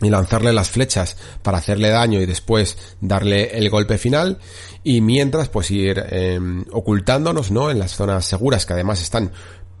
y 0.00 0.10
lanzarle 0.10 0.52
las 0.52 0.68
flechas 0.68 1.16
para 1.42 1.58
hacerle 1.58 1.90
daño 1.90 2.20
y 2.20 2.26
después 2.26 2.76
darle 3.00 3.56
el 3.56 3.70
golpe 3.70 3.98
final 3.98 4.38
y 4.82 5.00
mientras 5.00 5.48
pues 5.48 5.70
ir 5.70 6.04
em, 6.10 6.64
ocultándonos 6.72 7.52
no 7.52 7.70
en 7.70 7.78
las 7.78 7.92
zonas 7.92 8.24
seguras 8.24 8.66
que 8.66 8.72
además 8.72 9.00
están 9.00 9.30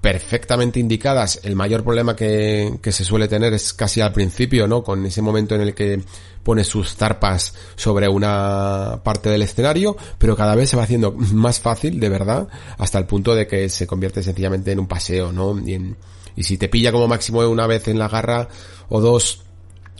perfectamente 0.00 0.80
indicadas. 0.80 1.40
El 1.44 1.54
mayor 1.54 1.84
problema 1.84 2.16
que, 2.16 2.78
que, 2.82 2.90
se 2.90 3.04
suele 3.04 3.28
tener 3.28 3.52
es 3.54 3.72
casi 3.72 4.00
al 4.00 4.12
principio, 4.12 4.66
¿no? 4.66 4.82
Con 4.82 5.06
ese 5.06 5.22
momento 5.22 5.54
en 5.54 5.60
el 5.60 5.74
que 5.74 6.02
pone 6.42 6.64
sus 6.64 6.96
zarpas 6.96 7.54
sobre 7.76 8.08
una 8.08 9.00
parte 9.04 9.28
del 9.28 9.42
escenario, 9.42 9.96
pero 10.18 10.36
cada 10.36 10.56
vez 10.56 10.70
se 10.70 10.76
va 10.76 10.82
haciendo 10.82 11.12
más 11.16 11.60
fácil, 11.60 12.00
de 12.00 12.08
verdad, 12.08 12.48
hasta 12.78 12.98
el 12.98 13.06
punto 13.06 13.34
de 13.36 13.46
que 13.46 13.68
se 13.68 13.86
convierte 13.86 14.24
sencillamente 14.24 14.72
en 14.72 14.80
un 14.80 14.88
paseo, 14.88 15.30
¿no? 15.30 15.56
Y, 15.58 15.94
y 16.36 16.44
si 16.44 16.58
te 16.58 16.68
pilla 16.68 16.92
como 16.92 17.08
máximo 17.08 17.40
una 17.40 17.66
vez 17.66 17.88
en 17.88 17.98
la 17.98 18.08
garra 18.08 18.48
o 18.88 19.00
dos, 19.00 19.42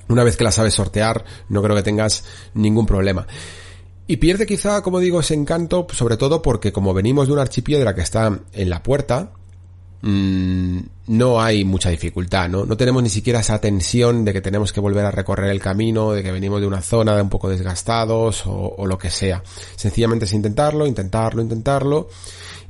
una 0.08 0.24
vez 0.24 0.36
que 0.36 0.44
la 0.44 0.52
sabes 0.52 0.74
sortear, 0.74 1.24
no 1.48 1.62
creo 1.62 1.76
que 1.76 1.82
tengas 1.82 2.24
ningún 2.54 2.86
problema. 2.86 3.26
Y 4.06 4.16
pierde 4.16 4.46
quizá, 4.46 4.82
como 4.82 4.98
digo, 4.98 5.20
ese 5.20 5.34
encanto, 5.34 5.86
sobre 5.92 6.16
todo 6.16 6.42
porque 6.42 6.72
como 6.72 6.92
venimos 6.92 7.28
de 7.28 7.32
una 7.32 7.42
archipiedra 7.42 7.94
que 7.94 8.00
está 8.02 8.40
en 8.52 8.70
la 8.70 8.82
puerta, 8.82 9.32
Mm, 10.04 10.80
no 11.06 11.40
hay 11.40 11.64
mucha 11.64 11.88
dificultad, 11.88 12.48
¿no? 12.48 12.66
No 12.66 12.76
tenemos 12.76 13.04
ni 13.04 13.08
siquiera 13.08 13.38
esa 13.38 13.60
tensión 13.60 14.24
de 14.24 14.32
que 14.32 14.40
tenemos 14.40 14.72
que 14.72 14.80
volver 14.80 15.04
a 15.04 15.12
recorrer 15.12 15.50
el 15.50 15.60
camino, 15.60 16.12
de 16.12 16.24
que 16.24 16.32
venimos 16.32 16.60
de 16.60 16.66
una 16.66 16.82
zona 16.82 17.14
de 17.14 17.22
un 17.22 17.30
poco 17.30 17.48
desgastados 17.48 18.42
o, 18.46 18.84
lo 18.84 18.98
que 18.98 19.10
sea. 19.10 19.42
Sencillamente 19.76 20.24
es 20.24 20.32
intentarlo, 20.32 20.86
intentarlo, 20.88 21.40
intentarlo. 21.40 22.08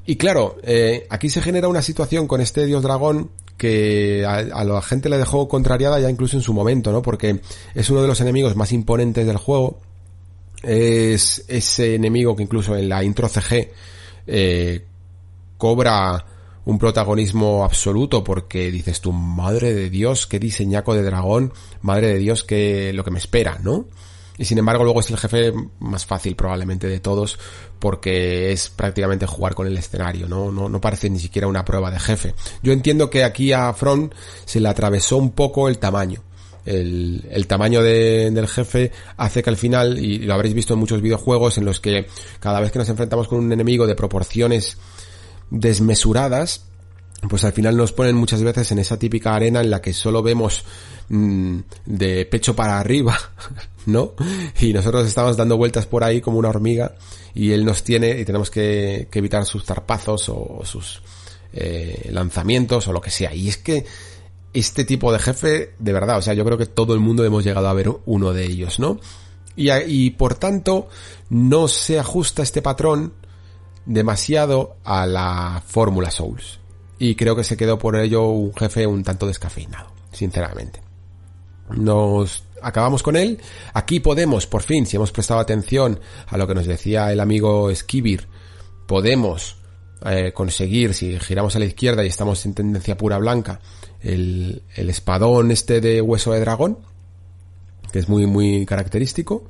Y 0.05 0.17
claro, 0.17 0.59
eh, 0.63 1.07
aquí 1.09 1.31
se 1.31 1.41
genera 1.41 1.69
una 1.69 1.81
situación 1.81 2.29
con 2.29 2.43
este 2.43 2.67
dios 2.67 2.83
dragón 2.83 3.31
que 3.63 4.27
a, 4.27 4.65
la 4.65 4.83
gente 4.83 5.09
le 5.09 5.19
dejó 5.19 5.47
contrariada 5.47 6.01
ya 6.01 6.11
incluso 6.11 6.37
en 6.37 6.43
su 6.43 6.53
momento, 6.53 6.91
¿no? 6.91 7.01
Porque 7.01 7.41
es 7.77 7.91
uno 7.91 8.03
de 8.03 8.09
los 8.09 8.21
enemigos 8.21 8.57
más 8.57 8.73
imponentes 8.73 9.25
del 9.25 9.37
juego 9.37 9.79
Es 10.65 11.45
ese 11.47 11.95
enemigo 11.95 12.35
que 12.35 12.43
incluso 12.43 12.77
en 12.77 12.89
la 12.89 13.05
intro 13.05 13.29
CG 13.29 13.71
eh, 14.27 14.85
cobra 15.59 16.27
un 16.65 16.77
protagonismo 16.77 17.63
absoluto 17.63 18.25
porque 18.25 18.73
dices 18.73 19.01
tú, 19.01 19.13
madre 19.13 19.73
de 19.75 19.91
Dios, 19.91 20.27
qué 20.27 20.41
diseñaco 20.41 20.93
de 20.95 21.05
dragón, 21.05 21.53
madre 21.83 22.09
de 22.09 22.19
Dios, 22.19 22.43
qué 22.43 22.93
lo 22.93 23.05
que 23.05 23.13
me 23.13 23.21
espera, 23.21 23.61
¿no? 23.63 23.87
Y 24.39 24.45
sin 24.45 24.59
embargo 24.59 24.85
luego 24.85 25.01
es 25.01 25.11
el 25.11 25.19
jefe 25.19 25.53
más 25.79 26.07
fácil 26.07 26.35
probablemente 26.37 26.87
de 26.87 27.01
todos 27.01 27.39
porque 27.79 28.53
es 28.53 28.71
prácticamente 28.71 29.27
jugar 29.27 29.55
con 29.55 29.67
el 29.67 29.77
escenario, 29.77 30.29
¿no? 30.29 30.51
No, 30.51 30.69
no 30.69 30.81
parece 30.81 31.11
ni 31.11 31.19
siquiera 31.19 31.49
una 31.49 31.65
prueba 31.65 31.91
de 31.91 31.99
jefe. 32.01 32.35
Yo 32.63 32.73
entiendo 32.73 33.11
que 33.11 33.25
aquí 33.25 33.53
a 33.53 33.73
Front 33.73 34.15
se 34.45 34.61
le 34.61 34.69
atravesó 34.69 35.17
un 35.17 35.33
poco 35.33 35.69
el 35.69 35.79
tamaño. 35.79 36.23
El, 36.65 37.27
el 37.31 37.49
tamaño 37.49 37.83
de, 37.83 38.31
del 38.31 38.47
jefe 38.47 38.93
hace 39.17 39.43
que 39.43 39.51
al 39.51 39.57
final, 39.57 39.99
y 39.99 40.21
lo 40.21 40.35
habréis 40.35 40.55
visto 40.55 40.75
en 40.75 40.81
muchos 40.81 41.03
videojuegos 41.03 41.59
en 41.59 41.65
los 41.65 41.81
que 41.81 42.07
cada 42.39 42.61
vez 42.61 42.71
que 42.71 42.79
nos 42.79 42.89
enfrentamos 42.89 43.27
con 43.27 43.41
un 43.41 43.53
enemigo 43.53 43.87
de 43.87 43.97
proporciones 43.97 44.77
desmesuradas, 45.51 46.67
pues 47.29 47.45
al 47.45 47.53
final 47.53 47.77
nos 47.77 47.93
ponen 47.93 48.17
muchas 48.17 48.43
veces 48.43 48.73
en 48.73 48.79
esa 48.79 48.99
típica 48.99 49.35
arena 49.35 49.61
en 49.61 49.71
la 49.71 49.81
que 49.81 49.93
solo 49.93 50.23
vemos 50.23 50.65
mm, 51.09 51.59
de 51.87 52.27
pecho 52.27 52.57
para 52.57 52.81
arriba, 52.81 53.17
¿no? 53.87 54.15
Y 54.61 54.73
nosotros 54.73 55.07
estamos 55.07 55.37
dando 55.37 55.57
vueltas 55.57 55.87
por 55.87 56.05
ahí 56.05 56.21
como 56.21 56.39
una 56.39 56.49
hormiga 56.49 56.95
y 57.35 57.53
él 57.53 57.65
nos 57.65 57.85
tiene 57.85 58.19
y 58.19 58.25
tenemos 58.25 58.51
que, 58.51 59.09
evitar 59.13 59.45
sus 59.47 59.65
zarpazos 59.65 60.29
o, 60.29 60.63
sus 60.65 61.03
eh, 61.53 62.09
lanzamientos 62.13 62.89
o 62.89 62.93
lo 62.93 63.01
que 63.01 63.11
sea. 63.11 63.35
Y 63.35 63.49
es 63.49 63.59
que 63.59 63.87
este 64.53 64.85
tipo 64.85 65.13
de 65.13 65.19
jefe, 65.19 65.75
de 65.79 65.93
verdad, 65.93 66.19
o 66.19 66.23
sea, 66.23 66.35
yo 66.35 66.45
creo 66.45 66.59
que 66.59 66.67
todo 66.67 66.93
el 66.93 67.01
mundo 67.01 67.25
hemos 67.25 67.45
llegado 67.45 67.69
a 67.69 67.73
ver 67.73 67.91
uno 68.05 68.33
de 68.33 68.45
ellos, 68.45 68.79
¿no? 68.81 68.99
Y, 69.55 69.71
y 69.71 70.11
por 70.11 70.35
tanto, 70.35 70.89
no 71.31 71.69
se 71.69 71.99
ajusta 71.99 72.43
este 72.43 72.63
patrón 72.63 73.13
demasiado 73.87 74.77
a 74.85 75.07
la 75.07 75.63
fórmula 75.65 76.11
Souls. 76.11 76.62
Y 77.03 77.17
creo 77.17 77.35
que 77.35 77.43
se 77.43 77.57
quedó 77.57 77.81
por 77.81 77.97
ello 77.97 78.29
un 78.29 78.55
jefe 78.55 78.87
un 78.87 79.03
tanto 79.03 79.27
descafeinado, 79.27 79.91
sinceramente. 80.13 80.81
Nos 81.71 82.45
acabamos 82.63 83.03
con 83.03 83.17
él. 83.17 83.41
Aquí 83.75 83.99
podemos, 83.99 84.47
por 84.47 84.63
fin, 84.63 84.87
si 84.87 84.95
hemos 84.95 85.11
prestado 85.11 85.41
atención 85.41 85.99
a 86.29 86.37
lo 86.39 86.47
que 86.47 86.55
nos 86.55 86.65
decía 86.65 87.11
el 87.13 87.19
amigo 87.19 87.75
Skibir, 87.75 88.29
podemos 88.87 89.57
eh, 90.07 90.31
conseguir, 90.33 90.95
si 90.95 91.19
giramos 91.19 91.57
a 91.57 91.59
la 91.59 91.65
izquierda 91.65 92.05
y 92.05 92.07
estamos 92.07 92.47
en 92.47 92.55
tendencia 92.55 92.97
pura 92.97 93.19
blanca, 93.19 93.59
el, 94.01 94.63
el 94.77 94.89
espadón 94.89 95.51
este 95.51 95.81
de 95.81 96.01
hueso 96.01 96.31
de 96.31 96.39
dragón, 96.39 96.79
que 97.91 97.99
es 97.99 98.09
muy, 98.09 98.29
muy 98.29 98.65
característico. 98.65 99.49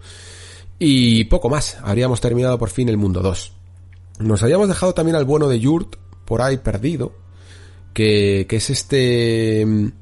Y 0.79 1.25
poco 1.25 1.51
más, 1.51 1.77
habríamos 1.83 2.23
terminado 2.23 2.59
por 2.59 2.71
fin 2.71 2.89
el 2.89 2.97
mundo 2.97 3.21
2. 3.21 3.53
Nos 4.21 4.43
habíamos 4.43 4.69
dejado 4.69 4.95
también 4.95 5.17
al 5.17 5.27
bueno 5.27 5.51
de 5.51 5.61
Yurt 5.61 5.97
por 6.25 6.41
ahí 6.41 6.57
perdido, 6.57 7.21
que, 7.93 8.47
que 8.49 8.57
es 8.57 8.71
este... 8.71 9.65
Mm, 9.67 9.93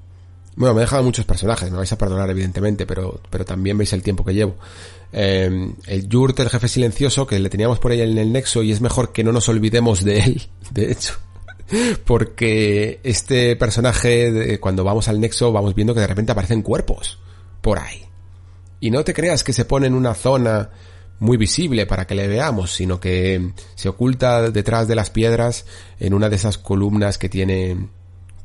bueno, 0.56 0.74
me 0.74 0.80
he 0.80 0.84
dejado 0.84 1.02
muchos 1.02 1.24
personajes, 1.24 1.70
me 1.70 1.78
vais 1.78 1.92
a 1.92 1.96
perdonar 1.96 2.28
evidentemente, 2.28 2.84
pero, 2.86 3.20
pero 3.30 3.44
también 3.44 3.78
veis 3.78 3.92
el 3.92 4.02
tiempo 4.02 4.24
que 4.24 4.34
llevo. 4.34 4.56
Eh, 5.12 5.72
el 5.86 6.08
Yurt, 6.08 6.38
el 6.40 6.50
jefe 6.50 6.68
silencioso, 6.68 7.26
que 7.26 7.38
le 7.38 7.48
teníamos 7.48 7.78
por 7.78 7.92
ahí 7.92 8.00
en 8.02 8.18
el 8.18 8.32
nexo 8.32 8.62
y 8.62 8.72
es 8.72 8.80
mejor 8.80 9.12
que 9.12 9.24
no 9.24 9.32
nos 9.32 9.48
olvidemos 9.48 10.04
de 10.04 10.18
él, 10.20 10.42
de 10.70 10.92
hecho. 10.92 11.14
Porque 12.04 13.00
este 13.04 13.54
personaje, 13.56 14.58
cuando 14.58 14.82
vamos 14.84 15.08
al 15.08 15.20
nexo, 15.20 15.52
vamos 15.52 15.74
viendo 15.74 15.94
que 15.94 16.00
de 16.00 16.06
repente 16.08 16.32
aparecen 16.32 16.62
cuerpos 16.62 17.18
por 17.60 17.78
ahí. 17.78 18.04
Y 18.80 18.90
no 18.90 19.04
te 19.04 19.14
creas 19.14 19.44
que 19.44 19.52
se 19.52 19.64
pone 19.64 19.86
en 19.86 19.94
una 19.94 20.14
zona 20.14 20.70
muy 21.20 21.36
visible 21.36 21.86
para 21.86 22.06
que 22.06 22.14
le 22.14 22.26
veamos, 22.26 22.72
sino 22.72 22.98
que 22.98 23.52
se 23.76 23.88
oculta 23.88 24.50
detrás 24.50 24.88
de 24.88 24.96
las 24.96 25.10
piedras 25.10 25.66
en 26.00 26.14
una 26.14 26.28
de 26.28 26.36
esas 26.36 26.58
columnas 26.58 27.18
que 27.18 27.28
tiene 27.28 27.76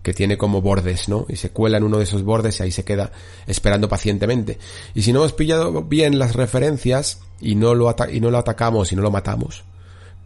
que 0.04 0.14
tiene 0.14 0.38
como 0.38 0.62
bordes, 0.62 1.10
¿no? 1.10 1.26
Y 1.28 1.38
se 1.38 1.50
cuela 1.50 1.78
en 1.78 1.84
uno 1.84 1.98
de 1.98 2.04
esos 2.04 2.22
bordes 2.22 2.60
y 2.60 2.64
ahí 2.64 2.72
se 2.72 2.86
queda 2.86 3.12
esperando 3.48 3.90
pacientemente. 3.90 4.60
Y 4.94 5.02
si 5.02 5.12
no 5.12 5.22
hemos 5.22 5.34
pillado 5.34 5.82
bien 5.82 6.20
las 6.20 6.36
referencias 6.36 7.22
y 7.42 7.56
no 7.56 7.74
lo, 7.74 7.94
y 8.12 8.20
no 8.20 8.30
lo 8.30 8.38
atacamos 8.38 8.92
y 8.92 8.96
no 8.96 9.02
lo 9.02 9.10
matamos, 9.10 9.64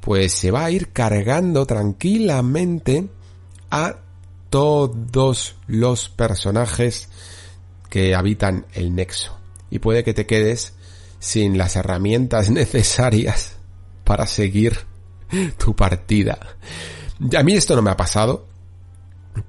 pues 0.01 0.33
se 0.33 0.51
va 0.51 0.65
a 0.65 0.71
ir 0.71 0.89
cargando 0.89 1.65
tranquilamente 1.65 3.07
a 3.71 3.99
todos 4.49 5.55
los 5.67 6.09
personajes 6.09 7.07
que 7.89 8.15
habitan 8.15 8.65
el 8.73 8.93
nexo. 8.93 9.37
Y 9.71 9.79
puede 9.79 10.03
que 10.03 10.13
te 10.13 10.25
quedes 10.25 10.73
sin 11.19 11.57
las 11.57 11.75
herramientas 11.75 12.49
necesarias 12.49 13.57
para 14.03 14.25
seguir 14.25 14.77
tu 15.57 15.75
partida. 15.75 16.39
A 17.37 17.43
mí 17.43 17.53
esto 17.53 17.75
no 17.75 17.81
me 17.81 17.91
ha 17.91 17.97
pasado, 17.97 18.47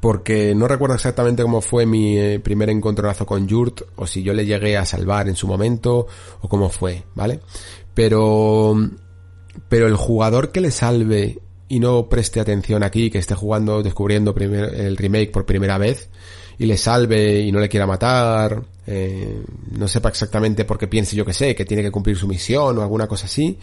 porque 0.01 0.55
no 0.55 0.69
recuerdo 0.69 0.95
exactamente 0.95 1.43
cómo 1.43 1.61
fue 1.61 1.87
mi 1.87 2.19
eh, 2.19 2.41
primer 2.41 2.71
encontronazo 2.71 3.27
con 3.27 3.47
Yurt, 3.47 3.83
o 3.97 4.07
si 4.07 4.23
yo 4.23 4.35
le 4.35 4.45
llegué 4.45 4.77
a 4.77 4.85
salvar 4.85 5.29
en 5.29 5.37
su 5.37 5.47
momento, 5.47 6.07
o 6.41 6.49
cómo 6.49 6.69
fue, 6.69 7.05
¿vale? 7.15 7.41
Pero, 7.95 8.75
pero 9.69 9.87
el 9.87 9.97
jugador 9.97 10.53
que 10.53 10.61
le 10.61 10.71
salve 10.71 11.39
y 11.69 11.81
no 11.81 12.09
preste 12.09 12.41
atención 12.41 12.83
aquí, 12.83 13.11
que 13.11 13.19
esté 13.19 13.35
jugando, 13.35 13.83
descubriendo 13.83 14.35
el 14.37 14.97
remake 14.97 15.31
por 15.31 15.47
primera 15.47 15.79
vez, 15.79 16.11
y 16.61 16.67
le 16.67 16.77
salve 16.77 17.41
y 17.41 17.51
no 17.51 17.59
le 17.59 17.71
quiera 17.71 17.87
matar, 17.87 18.63
eh, 18.87 19.43
no 19.71 19.89
sepa 19.89 20.11
exactamente 20.11 20.67
por 20.67 20.77
qué 20.77 20.89
piense 20.89 21.17
yo 21.17 21.25
que 21.25 21.33
sé, 21.33 21.55
que 21.55 21.65
tiene 21.65 21.83
que 21.83 21.91
cumplir 21.91 22.19
su 22.19 22.29
misión 22.29 22.77
o 22.77 22.83
alguna 22.83 23.07
cosa 23.07 23.25
así, 23.25 23.59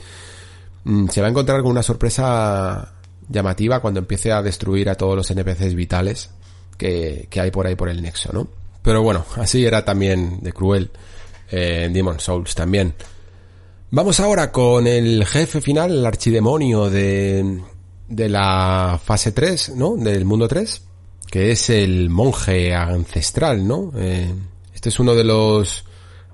mm, 0.84 1.08
se 1.08 1.22
va 1.22 1.28
a 1.28 1.30
encontrar 1.30 1.62
con 1.62 1.70
una 1.70 1.84
sorpresa 1.84 2.96
llamativa 3.30 3.82
cuando 3.82 4.00
empiece 4.00 4.32
a 4.32 4.42
destruir 4.42 4.90
a 4.90 4.96
todos 4.96 5.16
los 5.16 5.30
NPCs 5.30 5.76
vitales 5.76 6.32
que, 6.76 7.28
que 7.30 7.40
hay 7.40 7.52
por 7.52 7.68
ahí 7.68 7.76
por 7.76 7.90
el 7.90 8.02
nexo, 8.02 8.34
¿no? 8.34 8.48
Pero 8.82 9.04
bueno, 9.04 9.26
así 9.36 9.64
era 9.64 9.86
también 9.86 10.40
de 10.42 10.52
cruel 10.52 10.90
eh, 11.52 11.84
en 11.86 11.94
Demon 11.94 12.20
Souls 12.20 12.56
también. 12.56 12.96
Vamos 13.92 14.20
ahora 14.20 14.52
con 14.52 14.88
el 14.88 15.24
jefe 15.24 15.62
final, 15.62 15.92
el 15.92 16.06
archidemonio 16.06 16.90
de, 16.90 17.62
de 18.08 18.28
la 18.28 19.00
fase 19.04 19.34
3, 19.34 19.74
¿no? 19.76 19.96
Del 19.98 20.26
mundo 20.26 20.48
3, 20.48 20.87
que 21.30 21.52
es 21.52 21.70
el 21.70 22.10
monje 22.10 22.74
ancestral, 22.74 23.68
¿no? 23.68 23.92
Eh, 23.98 24.34
este 24.74 24.90
es 24.90 25.00
uno 25.00 25.16
de 25.16 25.24
los 25.24 25.86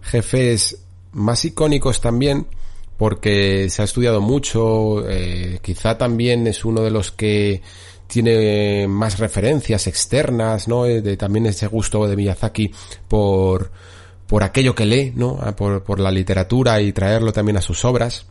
jefes 0.02 0.78
más 1.12 1.46
icónicos 1.46 2.02
también 2.02 2.48
porque 2.98 3.70
se 3.70 3.82
ha 3.82 3.86
estudiado 3.86 4.22
mucho, 4.22 5.08
eh, 5.10 5.60
quizá 5.62 5.98
también 5.98 6.48
es 6.48 6.64
uno 6.64 6.82
de 6.82 6.92
los 6.92 7.12
que 7.12 7.62
tiene 8.08 8.88
más 8.88 9.18
referencias 9.18 9.88
externas, 9.88 10.68
¿no? 10.68 10.86
Eh, 10.86 11.02
de, 11.02 11.18
también 11.18 11.48
ese 11.48 11.68
gusto 11.68 12.08
de 12.08 12.16
Miyazaki 12.16 12.72
por, 13.08 13.72
por 14.28 14.44
aquello 14.44 14.76
que 14.76 14.86
lee, 14.86 15.12
¿no? 15.16 15.40
Ah, 15.42 15.56
por, 15.56 16.00
la 16.00 16.12
literatura 16.12 16.80
y 16.82 16.94
traerlo 16.94 17.34
también 17.34 17.58
a 17.58 17.62
sus 17.62 17.84
obras. 17.86 18.28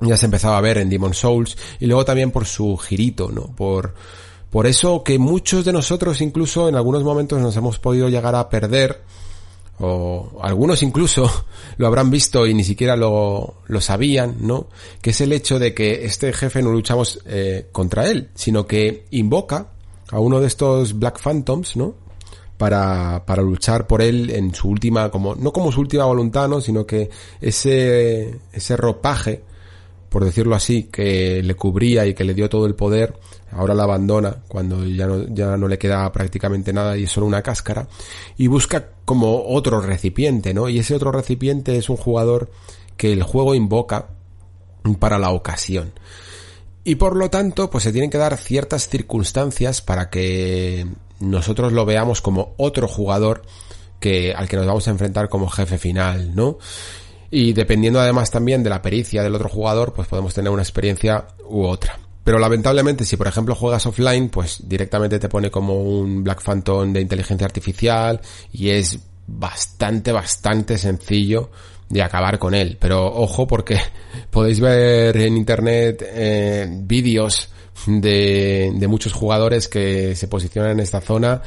Ya 0.00 0.16
se 0.16 0.26
empezaba 0.26 0.56
a 0.56 0.62
ver 0.62 0.78
en 0.78 0.88
Demon 0.88 1.12
Souls 1.12 1.58
y 1.78 1.86
luego 1.86 2.04
también 2.04 2.30
por 2.30 2.46
su 2.46 2.76
girito, 2.76 3.30
¿no? 3.30 3.54
Por, 3.54 3.94
por 4.50 4.66
eso 4.66 5.02
que 5.04 5.18
muchos 5.18 5.64
de 5.64 5.72
nosotros 5.72 6.20
incluso 6.20 6.68
en 6.68 6.74
algunos 6.74 7.04
momentos 7.04 7.40
nos 7.40 7.56
hemos 7.56 7.78
podido 7.78 8.08
llegar 8.08 8.34
a 8.34 8.48
perder 8.48 9.00
o 9.80 10.38
algunos 10.42 10.82
incluso 10.82 11.30
lo 11.78 11.86
habrán 11.86 12.10
visto 12.10 12.46
y 12.46 12.54
ni 12.54 12.64
siquiera 12.64 12.96
lo, 12.96 13.54
lo 13.66 13.80
sabían, 13.80 14.36
¿no? 14.40 14.66
Que 15.00 15.10
es 15.10 15.20
el 15.20 15.32
hecho 15.32 15.58
de 15.58 15.74
que 15.74 16.04
este 16.04 16.32
jefe 16.32 16.62
no 16.62 16.70
luchamos 16.70 17.20
eh, 17.26 17.68
contra 17.72 18.08
él, 18.08 18.28
sino 18.34 18.66
que 18.66 19.06
invoca 19.10 19.68
a 20.10 20.20
uno 20.20 20.40
de 20.40 20.46
estos 20.46 20.98
Black 20.98 21.20
Phantoms, 21.20 21.76
¿no? 21.76 21.94
Para, 22.58 23.24
para 23.24 23.42
luchar 23.42 23.86
por 23.86 24.02
él 24.02 24.28
en 24.30 24.54
su 24.54 24.68
última, 24.68 25.10
como, 25.10 25.34
no 25.34 25.50
como 25.50 25.72
su 25.72 25.80
última 25.80 26.04
voluntad, 26.04 26.46
¿no? 26.46 26.60
Sino 26.60 26.84
que 26.84 27.08
ese, 27.40 28.38
ese 28.52 28.76
ropaje, 28.76 29.42
por 30.10 30.24
decirlo 30.24 30.54
así, 30.54 30.84
que 30.84 31.42
le 31.42 31.54
cubría 31.54 32.04
y 32.04 32.14
que 32.14 32.24
le 32.24 32.34
dio 32.34 32.50
todo 32.50 32.66
el 32.66 32.74
poder, 32.74 33.18
ahora 33.52 33.74
la 33.74 33.84
abandona 33.84 34.42
cuando 34.48 34.84
ya 34.84 35.06
no, 35.06 35.26
ya 35.28 35.56
no 35.56 35.68
le 35.68 35.78
queda 35.78 36.10
prácticamente 36.12 36.72
nada 36.72 36.98
y 36.98 37.04
es 37.04 37.12
solo 37.12 37.26
una 37.26 37.42
cáscara 37.42 37.88
y 38.36 38.48
busca 38.48 38.88
como 39.04 39.44
otro 39.46 39.80
recipiente, 39.80 40.52
¿no? 40.52 40.68
Y 40.68 40.80
ese 40.80 40.94
otro 40.94 41.12
recipiente 41.12 41.76
es 41.76 41.88
un 41.88 41.96
jugador 41.96 42.50
que 42.96 43.12
el 43.12 43.22
juego 43.22 43.54
invoca 43.54 44.08
para 44.98 45.18
la 45.18 45.30
ocasión. 45.30 45.92
Y 46.82 46.96
por 46.96 47.16
lo 47.16 47.30
tanto, 47.30 47.70
pues 47.70 47.84
se 47.84 47.92
tienen 47.92 48.10
que 48.10 48.18
dar 48.18 48.36
ciertas 48.36 48.88
circunstancias 48.88 49.80
para 49.80 50.10
que 50.10 50.86
nosotros 51.20 51.72
lo 51.72 51.84
veamos 51.84 52.20
como 52.20 52.54
otro 52.56 52.88
jugador 52.88 53.42
que 54.00 54.32
al 54.34 54.48
que 54.48 54.56
nos 54.56 54.66
vamos 54.66 54.88
a 54.88 54.90
enfrentar 54.90 55.28
como 55.28 55.48
jefe 55.48 55.78
final, 55.78 56.34
¿no? 56.34 56.58
Y 57.30 57.52
dependiendo 57.52 58.00
además 58.00 58.30
también 58.30 58.62
de 58.62 58.70
la 58.70 58.82
pericia 58.82 59.22
del 59.22 59.34
otro 59.34 59.48
jugador, 59.48 59.92
pues 59.92 60.08
podemos 60.08 60.34
tener 60.34 60.50
una 60.50 60.62
experiencia 60.62 61.26
u 61.48 61.64
otra. 61.64 61.98
Pero 62.24 62.38
lamentablemente, 62.38 63.04
si 63.04 63.16
por 63.16 63.28
ejemplo 63.28 63.54
juegas 63.54 63.86
offline, 63.86 64.28
pues 64.28 64.68
directamente 64.68 65.18
te 65.18 65.28
pone 65.28 65.50
como 65.50 65.80
un 65.82 66.22
Black 66.22 66.42
Phantom 66.42 66.92
de 66.92 67.00
inteligencia 67.00 67.46
artificial 67.46 68.20
y 68.52 68.70
es 68.70 68.98
bastante, 69.26 70.12
bastante 70.12 70.76
sencillo 70.76 71.50
de 71.88 72.02
acabar 72.02 72.38
con 72.38 72.54
él. 72.54 72.76
Pero 72.80 73.06
ojo 73.06 73.46
porque 73.46 73.78
podéis 74.30 74.60
ver 74.60 75.16
en 75.16 75.36
internet 75.36 76.04
eh, 76.06 76.68
vídeos 76.68 77.48
de, 77.86 78.72
de 78.74 78.88
muchos 78.88 79.12
jugadores 79.12 79.68
que 79.68 80.14
se 80.14 80.28
posicionan 80.28 80.72
en 80.72 80.80
esta 80.80 81.00
zona 81.00 81.42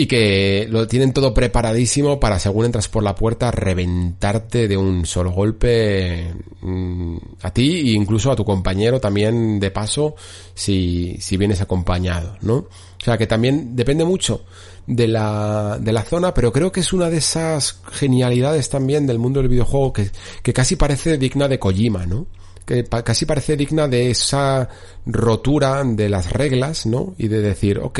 y 0.00 0.06
que 0.06 0.66
lo 0.70 0.86
tienen 0.86 1.12
todo 1.12 1.34
preparadísimo 1.34 2.18
para 2.18 2.38
según 2.38 2.64
entras 2.64 2.88
por 2.88 3.02
la 3.02 3.14
puerta 3.14 3.50
reventarte 3.50 4.66
de 4.66 4.74
un 4.74 5.04
solo 5.04 5.30
golpe 5.30 6.32
mm, 6.62 7.16
a 7.42 7.52
ti 7.52 7.90
e 7.90 7.92
incluso 7.92 8.32
a 8.32 8.36
tu 8.36 8.42
compañero 8.42 8.98
también 8.98 9.60
de 9.60 9.70
paso 9.70 10.14
si, 10.54 11.18
si 11.20 11.36
vienes 11.36 11.60
acompañado, 11.60 12.34
¿no? 12.40 12.54
O 12.54 13.04
sea 13.04 13.18
que 13.18 13.26
también 13.26 13.76
depende 13.76 14.06
mucho 14.06 14.46
de 14.86 15.06
la, 15.06 15.76
de 15.78 15.92
la 15.92 16.02
zona, 16.02 16.32
pero 16.32 16.50
creo 16.50 16.72
que 16.72 16.80
es 16.80 16.94
una 16.94 17.10
de 17.10 17.18
esas 17.18 17.82
genialidades 17.92 18.70
también 18.70 19.06
del 19.06 19.18
mundo 19.18 19.40
del 19.40 19.50
videojuego 19.50 19.92
que, 19.92 20.08
que 20.42 20.54
casi 20.54 20.76
parece 20.76 21.18
digna 21.18 21.46
de 21.46 21.58
Kojima, 21.58 22.06
¿no? 22.06 22.26
que 22.64 22.84
casi 22.84 23.26
parece 23.26 23.56
digna 23.56 23.88
de 23.88 24.10
esa 24.10 24.68
rotura 25.04 25.82
de 25.84 26.08
las 26.08 26.32
reglas, 26.32 26.86
¿no? 26.86 27.14
Y 27.18 27.26
de 27.26 27.40
decir, 27.40 27.80
ok, 27.80 27.98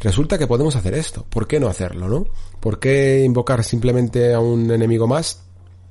resulta 0.00 0.38
que 0.38 0.46
podemos 0.46 0.76
hacer 0.76 0.94
esto, 0.94 1.24
¿por 1.28 1.46
qué 1.46 1.60
no 1.60 1.68
hacerlo, 1.68 2.08
no? 2.08 2.26
¿Por 2.60 2.78
qué 2.78 3.24
invocar 3.24 3.64
simplemente 3.64 4.34
a 4.34 4.40
un 4.40 4.70
enemigo 4.70 5.06
más 5.06 5.42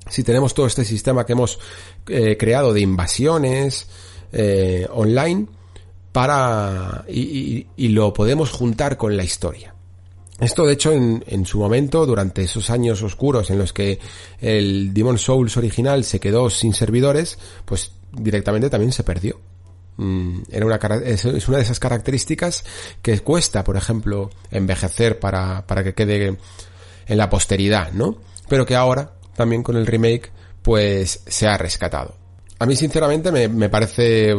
si 0.08 0.22
tenemos 0.22 0.54
todo 0.54 0.66
este 0.66 0.84
sistema 0.84 1.26
que 1.26 1.32
hemos 1.32 1.58
eh, 2.06 2.36
creado 2.38 2.72
de 2.72 2.80
invasiones 2.80 3.88
eh, 4.32 4.86
online 4.90 5.46
para 6.12 7.04
y, 7.08 7.66
y, 7.76 7.88
lo 7.88 8.12
podemos 8.12 8.50
juntar 8.50 8.96
con 8.96 9.16
la 9.16 9.24
historia? 9.24 9.74
Esto, 10.40 10.64
de 10.64 10.74
hecho, 10.74 10.92
en, 10.92 11.24
en, 11.26 11.44
su 11.44 11.58
momento, 11.58 12.06
durante 12.06 12.42
esos 12.42 12.70
años 12.70 13.02
oscuros 13.02 13.50
en 13.50 13.58
los 13.58 13.72
que 13.72 13.98
el 14.40 14.94
Demon 14.94 15.18
Souls 15.18 15.56
original 15.56 16.04
se 16.04 16.20
quedó 16.20 16.48
sin 16.48 16.74
servidores, 16.74 17.38
pues 17.64 17.92
directamente 18.12 18.70
también 18.70 18.92
se 18.92 19.02
perdió. 19.02 19.40
Mm, 19.98 20.42
era 20.50 20.64
una, 20.64 20.76
es 21.04 21.24
una 21.24 21.58
de 21.58 21.64
esas 21.64 21.80
características 21.80 22.64
que 23.02 23.18
cuesta, 23.20 23.64
por 23.64 23.76
ejemplo, 23.76 24.30
envejecer 24.50 25.18
para, 25.18 25.66
para 25.66 25.82
que 25.82 25.92
quede 25.92 26.36
en 27.06 27.18
la 27.18 27.28
posteridad, 27.28 27.92
¿no? 27.92 28.16
Pero 28.48 28.64
que 28.64 28.76
ahora, 28.76 29.12
también 29.36 29.62
con 29.62 29.76
el 29.76 29.86
remake, 29.86 30.30
pues 30.62 31.22
se 31.26 31.48
ha 31.48 31.58
rescatado. 31.58 32.14
A 32.60 32.66
mí, 32.66 32.76
sinceramente, 32.76 33.32
me, 33.32 33.48
me 33.48 33.68
parece 33.68 34.32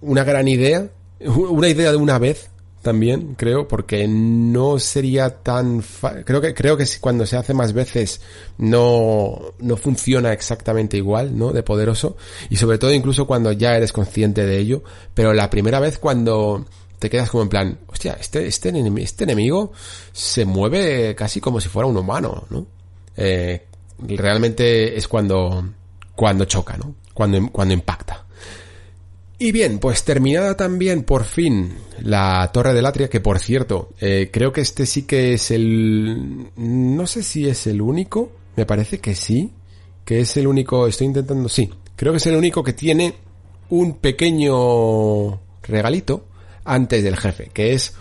una 0.00 0.24
gran 0.24 0.48
idea, 0.48 0.88
una 1.20 1.68
idea 1.68 1.90
de 1.90 1.96
una 1.96 2.18
vez, 2.18 2.50
también, 2.82 3.34
creo, 3.36 3.68
porque 3.68 4.06
no 4.08 4.78
sería 4.78 5.30
tan 5.42 5.82
creo 6.24 6.40
que 6.40 6.52
creo 6.52 6.76
que 6.76 6.86
cuando 7.00 7.26
se 7.26 7.36
hace 7.36 7.54
más 7.54 7.72
veces 7.72 8.20
no 8.58 9.38
no 9.60 9.76
funciona 9.76 10.32
exactamente 10.32 10.96
igual, 10.96 11.38
¿no? 11.38 11.52
De 11.52 11.62
poderoso 11.62 12.16
y 12.50 12.56
sobre 12.56 12.78
todo 12.78 12.92
incluso 12.92 13.26
cuando 13.26 13.52
ya 13.52 13.76
eres 13.76 13.92
consciente 13.92 14.44
de 14.44 14.58
ello, 14.58 14.82
pero 15.14 15.32
la 15.32 15.48
primera 15.48 15.80
vez 15.80 15.98
cuando 15.98 16.66
te 16.98 17.08
quedas 17.08 17.30
como 17.30 17.44
en 17.44 17.48
plan, 17.48 17.78
hostia, 17.86 18.16
este 18.20 18.46
este 18.46 18.70
este 19.00 19.24
enemigo 19.24 19.72
se 20.12 20.44
mueve 20.44 21.14
casi 21.14 21.40
como 21.40 21.60
si 21.60 21.68
fuera 21.68 21.86
un 21.86 21.96
humano, 21.96 22.46
¿no? 22.50 22.66
Eh, 23.16 23.66
realmente 23.98 24.96
es 24.96 25.06
cuando 25.08 25.68
cuando 26.16 26.44
choca, 26.44 26.76
¿no? 26.76 26.96
Cuando 27.14 27.48
cuando 27.50 27.74
impacta. 27.74 28.21
Y 29.42 29.50
bien, 29.50 29.80
pues 29.80 30.04
terminada 30.04 30.56
también 30.56 31.02
por 31.02 31.24
fin 31.24 31.74
la 32.00 32.48
Torre 32.52 32.74
del 32.74 32.86
Atria, 32.86 33.10
que 33.10 33.18
por 33.18 33.40
cierto, 33.40 33.88
eh, 34.00 34.30
creo 34.32 34.52
que 34.52 34.60
este 34.60 34.86
sí 34.86 35.02
que 35.02 35.34
es 35.34 35.50
el... 35.50 36.52
No 36.54 37.08
sé 37.08 37.24
si 37.24 37.48
es 37.48 37.66
el 37.66 37.82
único, 37.82 38.30
me 38.54 38.66
parece 38.66 39.00
que 39.00 39.16
sí, 39.16 39.50
que 40.04 40.20
es 40.20 40.36
el 40.36 40.46
único, 40.46 40.86
estoy 40.86 41.08
intentando, 41.08 41.48
sí, 41.48 41.68
creo 41.96 42.12
que 42.12 42.18
es 42.18 42.26
el 42.26 42.36
único 42.36 42.62
que 42.62 42.72
tiene 42.72 43.16
un 43.68 43.94
pequeño 43.94 45.40
regalito 45.64 46.24
antes 46.62 47.02
del 47.02 47.16
jefe, 47.16 47.50
que 47.52 47.72
es 47.72 47.94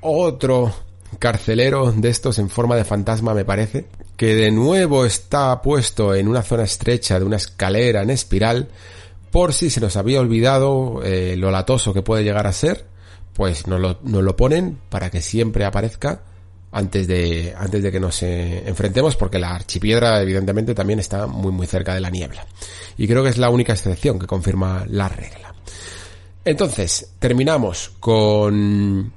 otro 0.00 0.74
carcelero 1.20 1.92
de 1.92 2.08
estos 2.08 2.40
en 2.40 2.50
forma 2.50 2.74
de 2.74 2.84
fantasma, 2.84 3.34
me 3.34 3.44
parece, 3.44 3.86
que 4.16 4.34
de 4.34 4.50
nuevo 4.50 5.04
está 5.04 5.62
puesto 5.62 6.12
en 6.16 6.26
una 6.26 6.42
zona 6.42 6.64
estrecha 6.64 7.20
de 7.20 7.24
una 7.24 7.36
escalera 7.36 8.02
en 8.02 8.10
espiral, 8.10 8.68
por 9.32 9.54
si 9.54 9.70
se 9.70 9.80
nos 9.80 9.96
había 9.96 10.20
olvidado 10.20 11.02
eh, 11.02 11.36
lo 11.36 11.50
latoso 11.50 11.92
que 11.92 12.02
puede 12.02 12.22
llegar 12.22 12.46
a 12.46 12.52
ser, 12.52 12.84
pues 13.32 13.66
nos 13.66 13.80
lo, 13.80 13.98
nos 14.02 14.22
lo 14.22 14.36
ponen 14.36 14.78
para 14.90 15.10
que 15.10 15.22
siempre 15.22 15.64
aparezca 15.64 16.22
antes 16.70 17.06
de, 17.08 17.54
antes 17.56 17.82
de 17.82 17.90
que 17.90 17.98
nos 17.98 18.22
eh, 18.22 18.62
enfrentemos, 18.66 19.16
porque 19.16 19.38
la 19.38 19.54
archipiedra 19.54 20.20
evidentemente 20.20 20.74
también 20.74 20.98
está 20.98 21.26
muy 21.26 21.50
muy 21.50 21.66
cerca 21.66 21.94
de 21.94 22.00
la 22.00 22.10
niebla. 22.10 22.46
Y 22.98 23.08
creo 23.08 23.22
que 23.24 23.30
es 23.30 23.38
la 23.38 23.48
única 23.48 23.72
excepción 23.72 24.18
que 24.18 24.26
confirma 24.26 24.84
la 24.88 25.08
regla. 25.08 25.54
Entonces, 26.44 27.14
terminamos 27.18 27.92
con, 28.00 29.12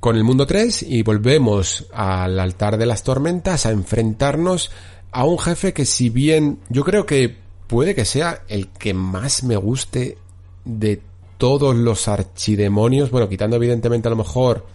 con 0.00 0.16
el 0.16 0.24
mundo 0.24 0.46
3 0.46 0.82
y 0.82 1.02
volvemos 1.04 1.86
al 1.92 2.40
altar 2.40 2.76
de 2.76 2.86
las 2.86 3.04
tormentas 3.04 3.66
a 3.66 3.70
enfrentarnos 3.70 4.72
a 5.12 5.24
un 5.24 5.38
jefe 5.38 5.72
que 5.72 5.86
si 5.86 6.10
bien 6.10 6.58
yo 6.68 6.84
creo 6.84 7.06
que 7.06 7.36
puede 7.70 7.94
que 7.94 8.04
sea 8.04 8.42
el 8.48 8.66
que 8.66 8.92
más 8.92 9.44
me 9.44 9.54
guste 9.54 10.18
de 10.64 11.00
todos 11.38 11.76
los 11.76 12.08
archidemonios, 12.08 13.12
bueno, 13.12 13.28
quitando 13.28 13.54
evidentemente 13.54 14.08
a 14.08 14.10
lo 14.10 14.16
mejor 14.16 14.66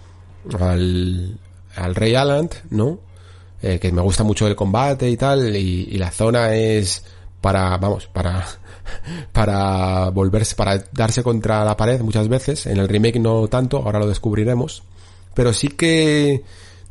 al, 0.58 1.38
al 1.76 1.94
Rey 1.94 2.16
Aland, 2.16 2.52
¿no? 2.70 3.00
Eh, 3.62 3.80
que 3.80 3.92
me 3.92 4.02
gusta 4.02 4.24
mucho 4.24 4.48
el 4.48 4.56
combate 4.56 5.10
y 5.10 5.18
tal, 5.18 5.58
y, 5.58 5.90
y, 5.92 5.98
la 5.98 6.10
zona 6.10 6.56
es 6.56 7.04
para, 7.42 7.76
vamos, 7.78 8.08
para, 8.08 8.48
para 9.34 10.10
volverse, 10.10 10.56
para 10.56 10.82
darse 10.94 11.22
contra 11.22 11.66
la 11.66 11.76
pared 11.76 12.00
muchas 12.00 12.30
veces, 12.30 12.66
en 12.66 12.78
el 12.78 12.88
remake 12.88 13.20
no 13.20 13.50
tanto, 13.50 13.78
ahora 13.78 14.00
lo 14.00 14.08
descubriremos, 14.08 14.84
pero 15.34 15.52
sí 15.52 15.68
que 15.68 16.44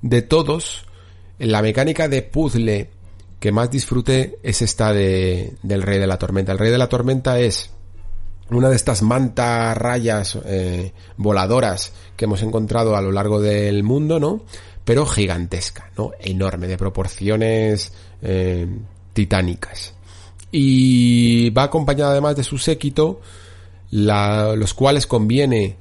de 0.03 0.21
todos, 0.21 0.85
la 1.39 1.63
mecánica 1.63 2.09
de 2.09 2.21
puzzle 2.21 2.91
que 3.45 3.53
más 3.53 3.71
disfruté 3.71 4.39
es 4.43 4.63
esta 4.63 4.95
de, 4.95 5.53
del 5.63 5.83
Rey 5.83 5.99
de 5.99 6.07
la 6.07 6.17
Tormenta. 6.17 6.53
El 6.53 6.59
Rey 6.59 6.71
de 6.71 6.79
la 6.79 6.89
Tormenta 6.89 7.39
es 7.39 7.69
una 8.49 8.71
de 8.71 8.77
estas 8.77 9.03
mantas 9.03 9.77
rayas 9.77 10.39
eh, 10.47 10.95
voladoras 11.19 11.93
que 12.17 12.25
hemos 12.25 12.41
encontrado 12.41 12.97
a 12.97 13.03
lo 13.03 13.13
largo 13.13 13.43
del 13.43 13.83
mundo, 13.83 14.19
¿no? 14.19 14.41
Pero 14.87 15.05
gigantesca, 15.05 15.91
¿no? 15.99 16.13
Enorme, 16.21 16.69
de 16.69 16.79
proporciones 16.79 17.93
eh, 18.23 18.67
titánicas. 19.13 19.93
Y 20.51 21.51
va 21.51 21.65
acompañada 21.65 22.13
además 22.13 22.37
de 22.37 22.45
su 22.45 22.57
séquito, 22.57 23.21
los 23.91 24.73
cuales 24.73 25.07
conviene 25.07 25.77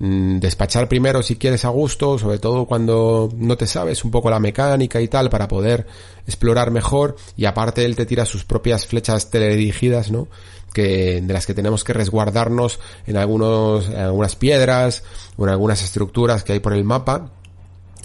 despachar 0.00 0.88
primero 0.88 1.22
si 1.22 1.36
quieres 1.36 1.66
a 1.66 1.68
gusto, 1.68 2.18
sobre 2.18 2.38
todo 2.38 2.64
cuando 2.64 3.28
no 3.36 3.58
te 3.58 3.66
sabes 3.66 4.02
un 4.02 4.10
poco 4.10 4.30
la 4.30 4.40
mecánica 4.40 4.98
y 5.02 5.08
tal, 5.08 5.28
para 5.28 5.46
poder 5.46 5.86
explorar 6.26 6.70
mejor, 6.70 7.16
y 7.36 7.44
aparte 7.44 7.84
él 7.84 7.96
te 7.96 8.06
tira 8.06 8.24
sus 8.24 8.44
propias 8.44 8.86
flechas 8.86 9.28
teledirigidas, 9.28 10.10
¿no? 10.10 10.28
Que, 10.72 11.20
de 11.20 11.32
las 11.34 11.44
que 11.44 11.52
tenemos 11.52 11.84
que 11.84 11.92
resguardarnos 11.92 12.80
en 13.06 13.18
algunos, 13.18 13.88
en 13.88 13.98
algunas 13.98 14.36
piedras, 14.36 15.02
o 15.36 15.44
en 15.44 15.50
algunas 15.50 15.82
estructuras 15.84 16.44
que 16.44 16.54
hay 16.54 16.60
por 16.60 16.72
el 16.72 16.84
mapa, 16.84 17.32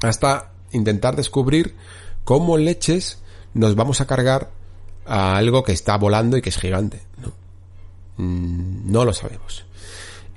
hasta 0.02 0.52
intentar 0.74 1.16
descubrir 1.16 1.76
cómo 2.26 2.58
leches 2.58 3.20
nos 3.54 3.76
vamos 3.76 4.02
a 4.02 4.08
cargar 4.08 4.52
a 5.06 5.38
algo 5.38 5.64
que 5.64 5.72
está 5.72 5.96
volando 5.98 6.36
y 6.36 6.42
que 6.42 6.50
es 6.50 6.58
gigante, 6.58 7.04
¿no? 7.22 7.32
Mm, 8.18 8.92
no 8.92 9.06
lo 9.06 9.14
sabemos. 9.14 9.66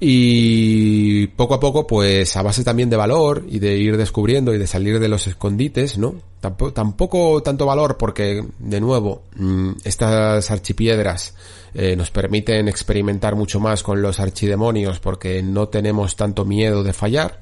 Y 0.01 1.27
poco 1.28 1.55
a 1.55 1.60
poco, 1.60 1.86
pues 1.86 2.36
a 2.36 2.43
base 2.43 2.62
también 2.62 2.89
de 2.89 2.97
valor 2.97 3.44
y 3.49 3.59
de 3.59 3.77
ir 3.77 3.97
descubriendo 3.97 4.55
y 4.55 4.59
de 4.59 4.68
salir 4.68 5.01
de 5.01 5.09
los 5.09 5.27
escondites, 5.27 5.99
¿no? 5.99 6.15
Tampoco, 6.41 7.43
tanto 7.43 7.67
valor 7.67 7.97
porque, 7.97 8.44
de 8.60 8.81
nuevo, 8.81 9.25
mm, 9.35 9.70
estas 9.83 10.52
archipiedras 10.52 11.35
eh, 11.75 11.97
nos 11.97 12.12
permiten 12.12 12.68
experimentar 12.68 13.35
mucho 13.35 13.59
más 13.59 13.83
con 13.83 14.01
los 14.01 14.20
archidemonios 14.20 15.01
porque 15.01 15.43
no 15.43 15.68
tenemos 15.68 16.15
tanto 16.15 16.44
miedo 16.44 16.85
de 16.85 16.93
fallar, 16.93 17.41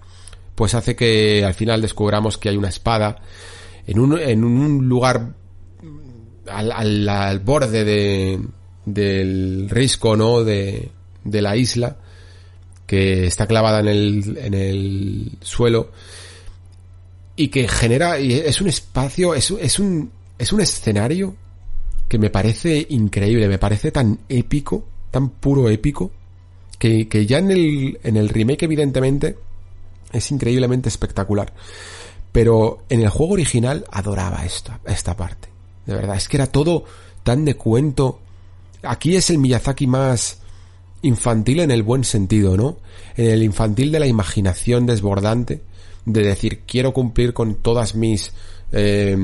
pues 0.55 0.75
hace 0.75 0.97
que 0.97 1.44
al 1.44 1.52
final 1.52 1.83
descubramos 1.83 2.39
que 2.39 2.49
hay 2.49 2.57
una 2.57 2.70
espada 2.70 3.20
en 3.86 3.99
un, 3.99 4.18
en 4.18 4.44
un 4.44 4.89
lugar 4.89 5.35
al, 6.47 6.73
al, 6.73 7.07
al 7.07 7.41
borde 7.41 7.85
de, 7.85 8.41
del 8.86 9.68
risco, 9.68 10.17
¿no? 10.17 10.43
De, 10.43 10.91
de 11.23 11.43
la 11.43 11.55
isla 11.55 11.99
que 12.87 13.27
está 13.27 13.47
clavada 13.47 13.81
en 13.81 13.89
el, 13.89 14.39
en 14.39 14.55
el 14.55 15.33
suelo 15.41 15.91
y 17.35 17.49
que 17.49 17.69
genera, 17.69 18.19
y 18.19 18.33
es 18.33 18.61
un 18.61 18.69
espacio, 18.69 19.35
es, 19.35 19.51
es 19.51 19.79
un, 19.79 20.11
es 20.39 20.53
un 20.53 20.61
escenario 20.61 21.35
que 22.09 22.19
me 22.19 22.31
parece 22.31 22.87
increíble, 22.91 23.49
me 23.49 23.59
parece 23.59 23.91
tan 23.91 24.21
épico, 24.29 24.85
tan 25.11 25.29
puro 25.31 25.69
épico, 25.69 26.13
que, 26.79 27.09
que 27.09 27.27
ya 27.27 27.39
en 27.39 27.51
el, 27.51 28.01
en 28.03 28.17
el 28.17 28.29
remake 28.29 28.65
evidentemente 28.65 29.37
es 30.13 30.31
increíblemente 30.31 30.89
espectacular. 30.89 31.53
Pero 32.33 32.85
en 32.89 33.01
el 33.01 33.09
juego 33.09 33.35
original 33.35 33.85
adoraba 33.91 34.45
esta, 34.45 34.81
esta 34.87 35.17
parte. 35.17 35.49
De 35.87 35.95
verdad, 35.95 36.17
es 36.17 36.29
que 36.29 36.37
era 36.37 36.47
todo 36.47 36.85
tan 37.23 37.45
de 37.45 37.55
cuento. 37.55 38.21
Aquí 38.83 39.17
es 39.17 39.31
el 39.31 39.39
Miyazaki 39.39 39.87
más 39.87 40.41
infantil 41.02 41.60
en 41.60 41.70
el 41.70 41.83
buen 41.83 42.05
sentido, 42.05 42.57
¿no? 42.57 42.78
En 43.16 43.31
el 43.31 43.42
infantil 43.42 43.92
de 43.92 44.00
la 44.00 44.07
imaginación 44.07 44.86
desbordante, 44.86 45.62
de 46.05 46.23
decir, 46.23 46.62
quiero 46.66 46.92
cumplir 46.92 47.33
con 47.33 47.57
todas 47.57 47.94
mis, 47.94 48.33
eh, 48.73 49.16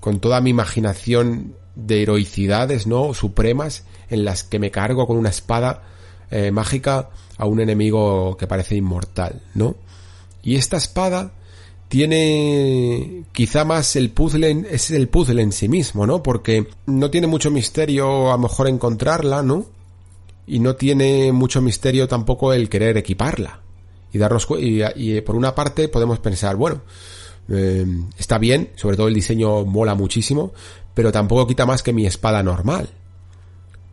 con 0.00 0.20
toda 0.20 0.40
mi 0.40 0.50
imaginación 0.50 1.54
de 1.74 2.02
heroicidades, 2.02 2.86
¿no? 2.86 3.14
Supremas, 3.14 3.84
en 4.10 4.24
las 4.24 4.44
que 4.44 4.58
me 4.58 4.70
cargo 4.70 5.06
con 5.06 5.16
una 5.16 5.30
espada 5.30 5.82
eh, 6.30 6.50
mágica 6.50 7.10
a 7.38 7.46
un 7.46 7.60
enemigo 7.60 8.36
que 8.36 8.46
parece 8.46 8.76
inmortal, 8.76 9.42
¿no? 9.54 9.76
Y 10.42 10.56
esta 10.56 10.76
espada 10.76 11.32
tiene 11.88 13.24
quizá 13.32 13.64
más 13.64 13.96
el 13.96 14.10
puzzle, 14.10 14.64
es 14.70 14.90
el 14.90 15.08
puzzle 15.08 15.42
en 15.42 15.52
sí 15.52 15.68
mismo, 15.68 16.06
¿no? 16.06 16.22
Porque 16.22 16.68
no 16.86 17.10
tiene 17.10 17.26
mucho 17.26 17.50
misterio 17.50 18.30
a 18.30 18.36
lo 18.36 18.38
mejor 18.38 18.68
encontrarla, 18.68 19.42
¿no? 19.42 19.66
Y 20.46 20.58
no 20.58 20.76
tiene 20.76 21.32
mucho 21.32 21.62
misterio 21.62 22.08
tampoco 22.08 22.52
el 22.52 22.68
querer 22.68 22.96
equiparla. 22.96 23.60
Y 24.12 24.18
darnos 24.18 24.46
y, 24.58 24.82
y 24.96 25.20
por 25.22 25.36
una 25.36 25.54
parte 25.54 25.88
podemos 25.88 26.18
pensar, 26.18 26.56
bueno, 26.56 26.82
eh, 27.48 27.86
está 28.18 28.38
bien, 28.38 28.70
sobre 28.76 28.96
todo 28.96 29.08
el 29.08 29.14
diseño 29.14 29.64
mola 29.64 29.94
muchísimo, 29.94 30.52
pero 30.94 31.12
tampoco 31.12 31.46
quita 31.46 31.66
más 31.66 31.82
que 31.82 31.92
mi 31.92 32.06
espada 32.06 32.42
normal. 32.42 32.88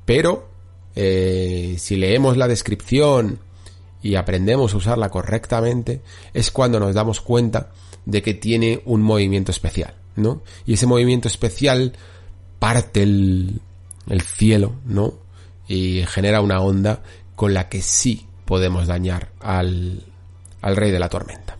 Pero, 0.06 0.50
eh, 0.96 1.76
si 1.78 1.96
leemos 1.96 2.38
la 2.38 2.48
descripción 2.48 3.40
y 4.02 4.16
aprendemos 4.16 4.74
a 4.74 4.78
usarla 4.78 5.10
correctamente, 5.10 6.02
es 6.34 6.52
cuando 6.52 6.80
nos 6.80 6.94
damos 6.94 7.22
cuenta 7.22 7.72
de 8.06 8.22
que 8.22 8.34
tiene 8.34 8.82
un 8.86 9.02
movimiento 9.02 9.52
especial, 9.52 9.94
¿no? 10.16 10.42
Y 10.66 10.74
ese 10.74 10.88
movimiento 10.88 11.28
especial 11.28 11.94
parte 12.60 13.04
el, 13.04 13.62
el 14.10 14.22
cielo, 14.22 14.74
¿no? 14.86 15.14
Y 15.70 16.04
genera 16.08 16.42
una 16.42 16.60
onda 16.60 17.02
con 17.36 17.54
la 17.54 17.70
que 17.70 17.82
sí 17.82 18.28
podemos 18.44 18.88
dañar 18.88 19.30
al, 19.40 20.04
al 20.62 20.76
rey 20.76 20.92
de 20.92 21.00
la 21.00 21.08
tormenta. 21.08 21.58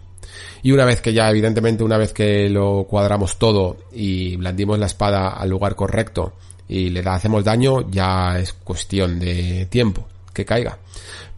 Y 0.62 0.72
una 0.72 0.86
vez 0.86 1.00
que 1.00 1.14
ya, 1.14 1.30
evidentemente, 1.30 1.84
una 1.84 1.98
vez 1.98 2.12
que 2.12 2.50
lo 2.50 2.86
cuadramos 2.90 3.38
todo 3.38 3.78
y 3.94 4.36
blandimos 4.36 4.78
la 4.78 4.88
espada 4.88 5.30
al 5.30 5.50
lugar 5.50 5.76
correcto 5.76 6.34
y 6.68 6.90
le 6.90 7.02
hacemos 7.02 7.44
daño, 7.44 7.90
ya 7.90 8.38
es 8.38 8.54
cuestión 8.54 9.20
de 9.20 9.68
tiempo 9.68 10.06
que 10.34 10.46
caiga. 10.46 10.78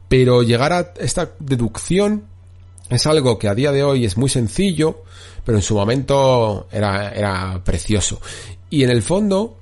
Pero 0.08 0.44
llegar 0.44 0.74
a 0.74 0.94
esta 1.00 1.32
deducción 1.40 2.26
es 2.90 3.06
algo 3.06 3.38
que 3.38 3.48
a 3.48 3.56
día 3.56 3.72
de 3.72 3.84
hoy 3.84 4.06
es 4.06 4.18
muy 4.18 4.30
sencillo, 4.30 5.04
pero 5.46 5.58
en 5.58 5.62
su 5.62 5.76
momento 5.76 6.68
era, 6.72 7.12
era 7.12 7.62
precioso. 7.64 8.20
Y 8.70 8.84
en 8.84 8.90
el 8.90 9.02
fondo, 9.02 9.58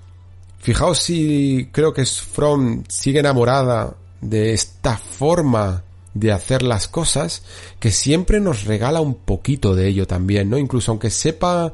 fijaos 0.69 0.99
si 0.99 1.67
creo 1.72 1.93
que 1.93 2.06
From 2.06 2.83
sigue 2.88 3.22
enamorada 3.22 3.95
de 4.22 4.53
esta 4.53 4.98
forma 4.98 5.81
de 6.14 6.31
hacer 6.31 6.61
las 6.61 6.88
cosas 6.88 7.41
que 7.80 7.89
siempre 7.89 8.39
nos 8.39 8.65
regala 8.65 9.01
un 9.01 9.15
poquito 9.15 9.73
de 9.73 9.88
ello 9.88 10.06
también, 10.06 10.48
¿no? 10.48 10.59
Incluso 10.59 10.91
aunque 10.91 11.09
sepa 11.09 11.73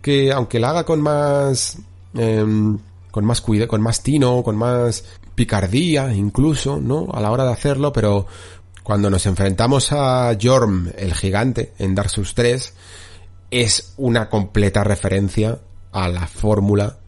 que, 0.00 0.30
aunque 0.30 0.60
la 0.60 0.70
haga 0.70 0.84
con 0.84 1.00
más, 1.00 1.78
em, 2.14 2.78
con 3.10 3.24
más 3.24 3.40
cuidado, 3.40 3.66
con 3.66 3.80
más 3.80 4.04
tino, 4.04 4.44
con 4.44 4.54
más 4.54 5.02
picardía 5.34 6.14
incluso, 6.14 6.78
¿no? 6.80 7.08
A 7.12 7.20
la 7.20 7.32
hora 7.32 7.46
de 7.46 7.52
hacerlo, 7.52 7.92
pero 7.92 8.28
cuando 8.84 9.10
nos 9.10 9.26
enfrentamos 9.26 9.90
a 9.90 10.38
Jorm, 10.40 10.92
el 10.96 11.14
gigante, 11.14 11.72
en 11.80 11.96
Dark 11.96 12.10
Souls 12.10 12.32
3, 12.32 12.74
es 13.50 13.94
una 13.96 14.30
completa 14.30 14.84
referencia 14.84 15.58
a 15.90 16.08
la 16.08 16.28
fórmula 16.28 16.98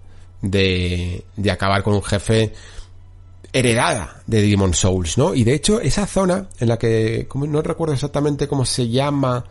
de, 0.42 1.25
de 1.36 1.50
acabar 1.50 1.83
con 1.83 1.94
un 1.94 2.02
jefe 2.02 2.52
heredada 3.52 4.23
de 4.26 4.42
Demon 4.42 4.75
Souls, 4.75 5.18
¿no? 5.18 5.34
Y 5.34 5.44
de 5.44 5.55
hecho, 5.55 5.81
esa 5.81 6.07
zona 6.07 6.49
en 6.58 6.68
la 6.68 6.78
que, 6.78 7.26
no 7.34 7.62
recuerdo 7.62 7.94
exactamente 7.94 8.47
cómo 8.47 8.65
se 8.65 8.89
llama 8.89 9.44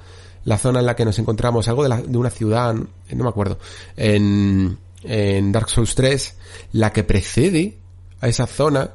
la 0.46 0.58
zona 0.58 0.80
en 0.80 0.86
la 0.86 0.96
que 0.96 1.06
nos 1.06 1.20
encontramos, 1.20 1.68
algo 1.68 1.88
de, 1.88 2.04
de 2.04 2.18
una 2.18 2.30
ciudad, 2.30 2.74
no 2.74 3.24
me 3.24 3.30
acuerdo, 3.30 3.58
en, 3.96 4.78
en 5.04 5.52
Dark 5.52 5.70
Souls 5.70 5.96
3, 5.96 6.36
la 6.74 6.94
que 6.94 7.04
precede 7.04 7.78
a 8.22 8.28
esa 8.28 8.48
zona, 8.48 8.92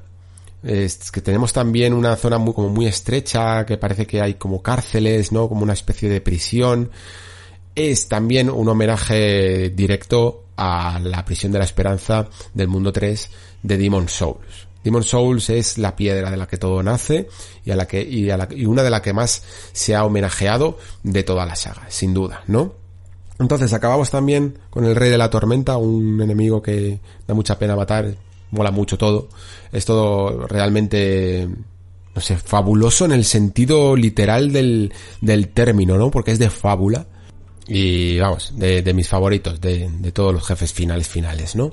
es 0.63 1.11
que 1.11 1.21
tenemos 1.21 1.53
también 1.53 1.93
una 1.93 2.15
zona 2.17 2.39
muy, 2.39 2.55
como 2.55 2.69
muy 2.69 2.87
estrecha, 2.87 3.67
que 3.67 3.77
parece 3.77 4.07
que 4.07 4.21
hay 4.21 4.35
como 4.35 4.63
cárceles, 4.63 5.33
¿no? 5.33 5.49
Como 5.49 5.63
una 5.63 5.73
especie 5.73 6.09
de 6.09 6.21
prisión. 6.21 6.91
Es 7.75 8.09
también 8.09 8.49
un 8.49 8.69
homenaje 8.69 9.71
directo 9.71 10.45
a 10.57 10.99
la 11.03 11.25
prisión 11.25 11.53
de 11.53 11.59
la 11.59 11.65
esperanza 11.65 12.29
del 12.55 12.69
mundo 12.69 12.93
3 12.93 13.31
de 13.63 13.77
Demon 13.77 14.09
Souls. 14.09 14.69
Demon 14.85 15.05
Souls 15.05 15.49
es 15.51 15.79
la 15.79 15.95
piedra 15.95 16.31
de 16.31 16.37
la 16.37 16.49
que 16.49 16.57
todo 16.57 16.83
nace 16.83 17.29
y 17.65 17.71
a 17.71 17.77
la 17.77 17.87
que 17.87 18.03
y, 18.03 18.31
a 18.31 18.37
la, 18.37 18.49
y 18.51 18.67
una 18.67 18.83
de 18.83 18.91
las 18.91 19.01
que 19.01 19.13
más 19.13 19.43
se 19.73 19.95
ha 19.95 20.05
homenajeado 20.05 20.79
de 21.03 21.23
toda 21.23 21.47
la 21.47 21.55
saga, 21.55 21.87
sin 21.89 22.15
duda, 22.15 22.43
¿no? 22.47 22.75
Entonces 23.39 23.73
acabamos 23.73 24.11
también 24.11 24.59
con 24.71 24.85
el 24.85 24.95
Rey 24.95 25.11
de 25.11 25.19
la 25.19 25.31
Tormenta, 25.31 25.77
un 25.77 26.21
enemigo 26.21 26.63
que 26.63 27.01
da 27.27 27.35
mucha 27.35 27.59
pena 27.59 27.77
matar, 27.77 28.15
mola 28.51 28.71
mucho 28.71 28.99
todo, 28.99 29.29
es 29.73 29.85
todo 29.85 30.47
realmente 30.47 31.49
no 32.15 32.21
sé, 32.21 32.37
fabuloso 32.37 33.05
en 33.05 33.13
el 33.13 33.25
sentido 33.25 33.97
literal 33.97 34.53
del, 34.53 34.93
del 35.21 35.49
término, 35.49 35.97
¿no? 35.97 36.11
Porque 36.11 36.33
es 36.33 36.39
de 36.39 36.51
fábula. 36.51 37.07
Y 37.75 38.19
vamos, 38.19 38.53
de, 38.55 38.93
mis 38.93 39.09
favoritos, 39.09 39.59
de, 39.59 39.89
de 39.91 40.13
todos 40.13 40.35
los 40.35 40.47
jefes 40.47 40.75
finales 40.75 41.09
finales, 41.09 41.57
¿no? 41.57 41.73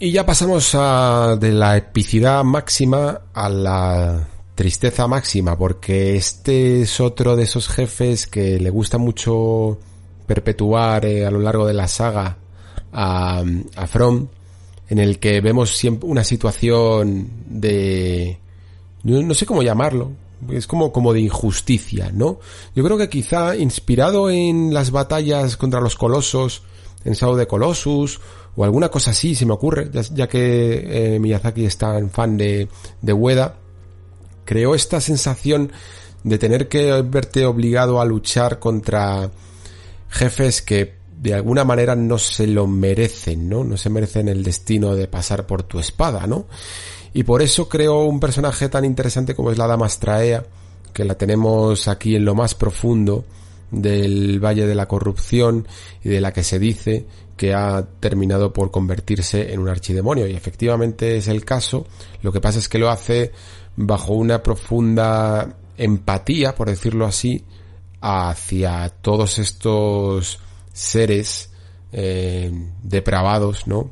Y 0.00 0.10
ya 0.10 0.26
pasamos 0.26 0.74
a, 0.74 1.36
de 1.38 1.52
la 1.52 1.76
epicidad 1.76 2.42
máxima 2.42 3.20
a 3.32 3.48
la 3.48 4.28
tristeza 4.56 5.06
máxima, 5.06 5.56
porque 5.56 6.16
este 6.16 6.82
es 6.82 6.98
otro 6.98 7.36
de 7.36 7.44
esos 7.44 7.68
jefes 7.68 8.26
que 8.26 8.58
le 8.58 8.70
gusta 8.70 8.98
mucho 8.98 9.78
perpetuar 10.26 11.06
eh, 11.06 11.24
a 11.24 11.30
lo 11.30 11.38
largo 11.38 11.64
de 11.64 11.74
la 11.74 11.86
saga 11.86 12.38
a, 12.92 13.44
a 13.76 13.86
From, 13.86 14.26
en 14.88 14.98
el 14.98 15.20
que 15.20 15.40
vemos 15.40 15.76
siempre 15.76 16.08
una 16.08 16.24
situación 16.24 17.30
de... 17.46 18.36
No 19.04 19.34
sé 19.34 19.46
cómo 19.46 19.62
llamarlo, 19.62 20.10
es 20.50 20.66
como, 20.66 20.92
como 20.92 21.12
de 21.12 21.20
injusticia, 21.20 22.10
¿no? 22.12 22.40
Yo 22.74 22.82
creo 22.84 22.98
que 22.98 23.08
quizá 23.08 23.56
inspirado 23.56 24.30
en 24.30 24.74
las 24.74 24.90
batallas 24.90 25.56
contra 25.56 25.80
los 25.80 25.96
colosos, 25.96 26.62
en 27.04 27.14
Sao 27.14 27.36
de 27.36 27.46
Colossus, 27.46 28.20
o 28.54 28.64
alguna 28.64 28.88
cosa 28.90 29.12
así 29.12 29.34
se 29.34 29.46
me 29.46 29.52
ocurre, 29.52 29.90
ya, 30.12 30.28
que 30.28 31.14
eh, 31.14 31.18
Miyazaki 31.18 31.64
es 31.64 31.78
tan 31.78 32.10
fan 32.10 32.36
de, 32.36 32.68
de 33.00 33.12
Ueda, 33.12 33.56
creó 34.44 34.74
esta 34.74 35.00
sensación 35.00 35.72
de 36.24 36.38
tener 36.38 36.68
que 36.68 37.02
verte 37.02 37.46
obligado 37.46 38.00
a 38.00 38.04
luchar 38.04 38.58
contra 38.58 39.30
jefes 40.08 40.62
que 40.62 41.02
de 41.16 41.34
alguna 41.34 41.64
manera 41.64 41.94
no 41.94 42.18
se 42.18 42.46
lo 42.46 42.66
merecen, 42.66 43.48
¿no? 43.48 43.64
No 43.64 43.76
se 43.76 43.90
merecen 43.90 44.28
el 44.28 44.42
destino 44.42 44.94
de 44.94 45.06
pasar 45.06 45.46
por 45.46 45.62
tu 45.62 45.78
espada, 45.78 46.26
¿no? 46.26 46.46
Y 47.14 47.24
por 47.24 47.42
eso 47.42 47.68
creó 47.68 48.04
un 48.04 48.20
personaje 48.20 48.68
tan 48.68 48.84
interesante 48.84 49.34
como 49.34 49.50
es 49.50 49.58
la 49.58 49.66
Dama 49.66 49.88
Straea, 49.88 50.44
que 50.92 51.04
la 51.04 51.14
tenemos 51.14 51.88
aquí 51.88 52.16
en 52.16 52.24
lo 52.24 52.34
más 52.34 52.54
profundo 52.54 53.24
del 53.70 54.38
Valle 54.38 54.66
de 54.66 54.74
la 54.74 54.86
Corrupción 54.86 55.66
y 56.04 56.10
de 56.10 56.20
la 56.20 56.32
que 56.32 56.42
se 56.42 56.58
dice 56.58 57.06
que 57.36 57.54
ha 57.54 57.84
terminado 58.00 58.52
por 58.52 58.70
convertirse 58.70 59.52
en 59.52 59.60
un 59.60 59.68
archidemonio. 59.68 60.26
Y 60.26 60.34
efectivamente 60.34 61.16
es 61.16 61.28
el 61.28 61.44
caso. 61.44 61.86
Lo 62.22 62.32
que 62.32 62.40
pasa 62.40 62.58
es 62.58 62.68
que 62.68 62.78
lo 62.78 62.90
hace 62.90 63.32
bajo 63.76 64.12
una 64.12 64.42
profunda 64.42 65.56
empatía, 65.76 66.54
por 66.54 66.68
decirlo 66.68 67.06
así, 67.06 67.44
hacia 68.00 68.88
todos 68.88 69.38
estos 69.38 70.38
seres 70.72 71.50
eh, 71.92 72.50
depravados, 72.82 73.66
¿no? 73.66 73.90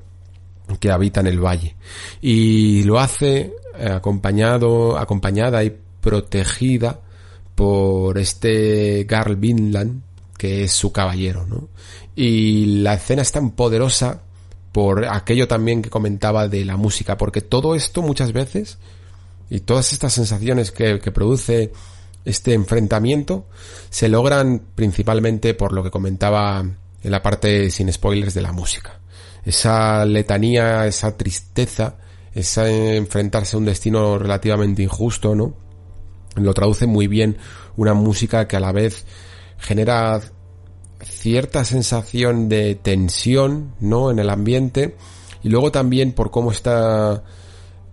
Que 0.78 0.90
habitan 0.90 1.26
el 1.26 1.40
valle. 1.40 1.76
Y 2.20 2.82
lo 2.84 2.99
hace 2.99 3.52
eh, 3.78 3.89
acompañado, 3.89 4.99
acompañada 4.99 5.65
y 5.65 5.76
protegida 6.00 7.00
por 7.55 8.18
este 8.18 9.05
Garl 9.05 9.36
Vinland, 9.36 10.02
que 10.36 10.65
es 10.65 10.73
su 10.73 10.92
caballero, 10.92 11.47
¿no? 11.47 11.68
Y 12.16 12.82
la 12.82 12.94
escena 12.94 13.23
es 13.23 13.32
tan 13.32 13.50
poderosa 13.50 14.23
por 14.73 15.05
aquello 15.05 15.49
también 15.49 15.82
que 15.82 15.90
comentaba 15.90 16.49
de 16.49 16.65
la 16.65 16.76
música, 16.76 17.16
porque 17.16 17.40
todo 17.40 17.74
esto 17.74 18.02
muchas 18.02 18.32
veces 18.32 18.78
y 19.49 19.60
todas 19.60 19.92
estas 19.92 20.12
sensaciones 20.12 20.70
que, 20.70 21.00
que 21.00 21.10
produce 21.10 21.73
este 22.24 22.55
enfrentamiento 22.55 23.47
se 23.89 24.08
logran 24.08 24.62
principalmente 24.74 25.55
por 25.55 25.73
lo 25.73 25.82
que 25.82 25.90
comentaba 25.90 26.65
en 27.02 27.10
la 27.10 27.23
parte 27.23 27.70
sin 27.70 27.92
spoilers 27.92 28.34
de 28.34 28.42
la 28.42 28.52
música. 28.52 28.99
Esa 29.44 30.05
letanía, 30.05 30.86
esa 30.86 31.17
tristeza, 31.17 31.97
esa 32.35 32.70
enfrentarse 32.70 33.57
a 33.57 33.59
un 33.59 33.65
destino 33.65 34.19
relativamente 34.19 34.83
injusto, 34.83 35.35
¿no? 35.35 35.55
Lo 36.36 36.55
traduce 36.55 36.86
muy 36.86 37.07
bien 37.07 37.39
una 37.77 37.94
música 37.94 38.47
que 38.47 38.57
a 38.57 38.60
la 38.60 38.73
vez 38.73 39.05
genera 39.59 40.20
cierta 41.02 41.65
sensación 41.65 42.49
de 42.49 42.75
tensión, 42.75 43.75
¿no? 43.81 44.10
En 44.10 44.19
el 44.19 44.31
ambiente 44.31 44.97
y 45.43 45.49
luego 45.49 45.73
también 45.73 46.12
por 46.12 46.31
cómo 46.31 46.52
está 46.52 47.23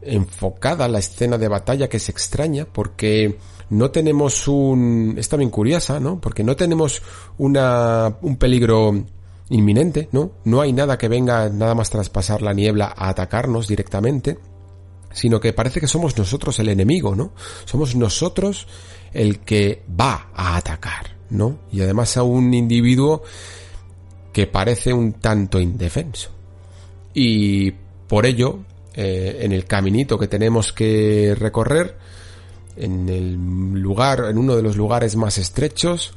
enfocada 0.02 0.88
la 0.88 1.00
escena 1.00 1.38
de 1.38 1.48
batalla 1.48 1.90
que 1.90 1.98
es 1.98 2.10
extraña 2.10 2.66
porque 2.66 3.38
no 3.70 3.92
tenemos 3.92 4.48
un 4.48 5.16
es 5.18 5.28
también 5.30 5.50
curiosa, 5.50 6.00
¿no? 6.00 6.20
Porque 6.20 6.44
no 6.44 6.56
tenemos 6.56 7.02
una 7.38 8.16
un 8.22 8.38
peligro 8.38 9.04
inminente, 9.50 10.10
¿no? 10.12 10.32
No 10.44 10.62
hay 10.62 10.74
nada 10.74 10.98
que 10.98 11.08
venga 11.08 11.50
nada 11.50 11.76
más 11.76 11.90
traspasar 11.90 12.42
la 12.42 12.54
niebla 12.54 12.94
a 12.96 13.10
atacarnos 13.10 13.68
directamente, 13.68 14.38
sino 15.12 15.40
que 15.40 15.54
parece 15.54 15.80
que 15.80 15.88
somos 15.88 16.18
nosotros 16.18 16.60
el 16.60 16.70
enemigo, 16.70 17.16
¿no? 17.16 17.34
Somos 17.66 17.96
nosotros 17.96 18.68
el 19.14 19.40
que 19.40 19.84
va 20.00 20.30
a 20.34 20.58
atacar, 20.58 21.16
¿no? 21.30 21.60
Y 21.72 21.82
además 21.82 22.18
a 22.18 22.24
un 22.24 22.54
individuo 22.54 23.24
que 24.34 24.48
parece 24.48 24.94
un 24.94 25.14
tanto 25.14 25.60
indefenso. 25.60 26.30
Y 27.14 27.72
por 27.72 28.26
ello 28.26 28.60
eh, 28.94 29.40
en 29.42 29.52
el 29.52 29.66
caminito 29.66 30.18
que 30.18 30.28
tenemos 30.28 30.74
que 30.74 31.36
recorrer, 31.38 31.98
en 32.76 33.10
el 33.10 33.34
lugar, 33.82 34.26
en 34.30 34.38
uno 34.38 34.56
de 34.56 34.62
los 34.62 34.76
lugares 34.76 35.16
más 35.16 35.38
estrechos, 35.38 36.14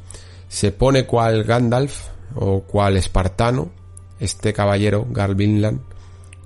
se 0.48 0.72
pone 0.72 1.06
cual 1.06 1.44
Gandalf 1.44 2.08
o 2.34 2.62
cual 2.62 2.96
espartano, 2.96 3.70
este 4.18 4.52
caballero, 4.52 5.06
Garvinland, 5.10 5.80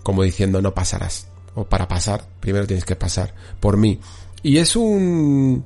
como 0.02 0.22
diciendo 0.22 0.62
no 0.62 0.74
pasarás. 0.74 1.28
O 1.54 1.64
para 1.64 1.88
pasar, 1.88 2.26
primero 2.40 2.66
tienes 2.66 2.84
que 2.84 2.96
pasar 2.96 3.34
por 3.60 3.76
mí. 3.76 4.00
Y 4.42 4.58
es 4.58 4.76
un, 4.76 5.64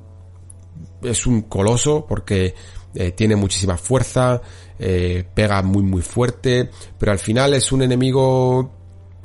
es 1.03 1.25
un 1.27 1.43
coloso 1.43 2.05
porque 2.07 2.55
eh, 2.95 3.11
tiene 3.11 3.35
muchísima 3.35 3.77
fuerza, 3.77 4.41
eh, 4.79 5.23
pega 5.33 5.61
muy 5.61 5.83
muy 5.83 6.01
fuerte, 6.01 6.69
pero 6.97 7.11
al 7.11 7.19
final 7.19 7.53
es 7.53 7.71
un 7.71 7.81
enemigo 7.81 8.71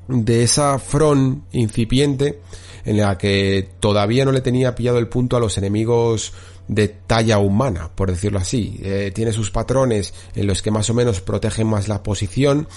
de 0.08 0.42
esa 0.42 0.78
front 0.78 1.44
incipiente 1.52 2.40
en 2.84 2.98
la 2.98 3.16
que 3.16 3.70
todavía 3.80 4.24
no 4.24 4.32
le 4.32 4.42
tenía 4.42 4.74
pillado 4.74 4.98
el 4.98 5.08
punto 5.08 5.36
a 5.36 5.40
los 5.40 5.56
enemigos 5.56 6.32
de 6.68 6.88
talla 6.88 7.38
humana, 7.38 7.90
por 7.94 8.10
decirlo 8.10 8.38
así. 8.38 8.80
Eh, 8.82 9.12
tiene 9.14 9.32
sus 9.32 9.50
patrones 9.50 10.14
en 10.34 10.46
los 10.46 10.62
que 10.62 10.70
más 10.70 10.88
o 10.90 10.94
menos 10.94 11.20
protegen 11.20 11.66
más 11.66 11.88
la 11.88 12.02
posición 12.02 12.68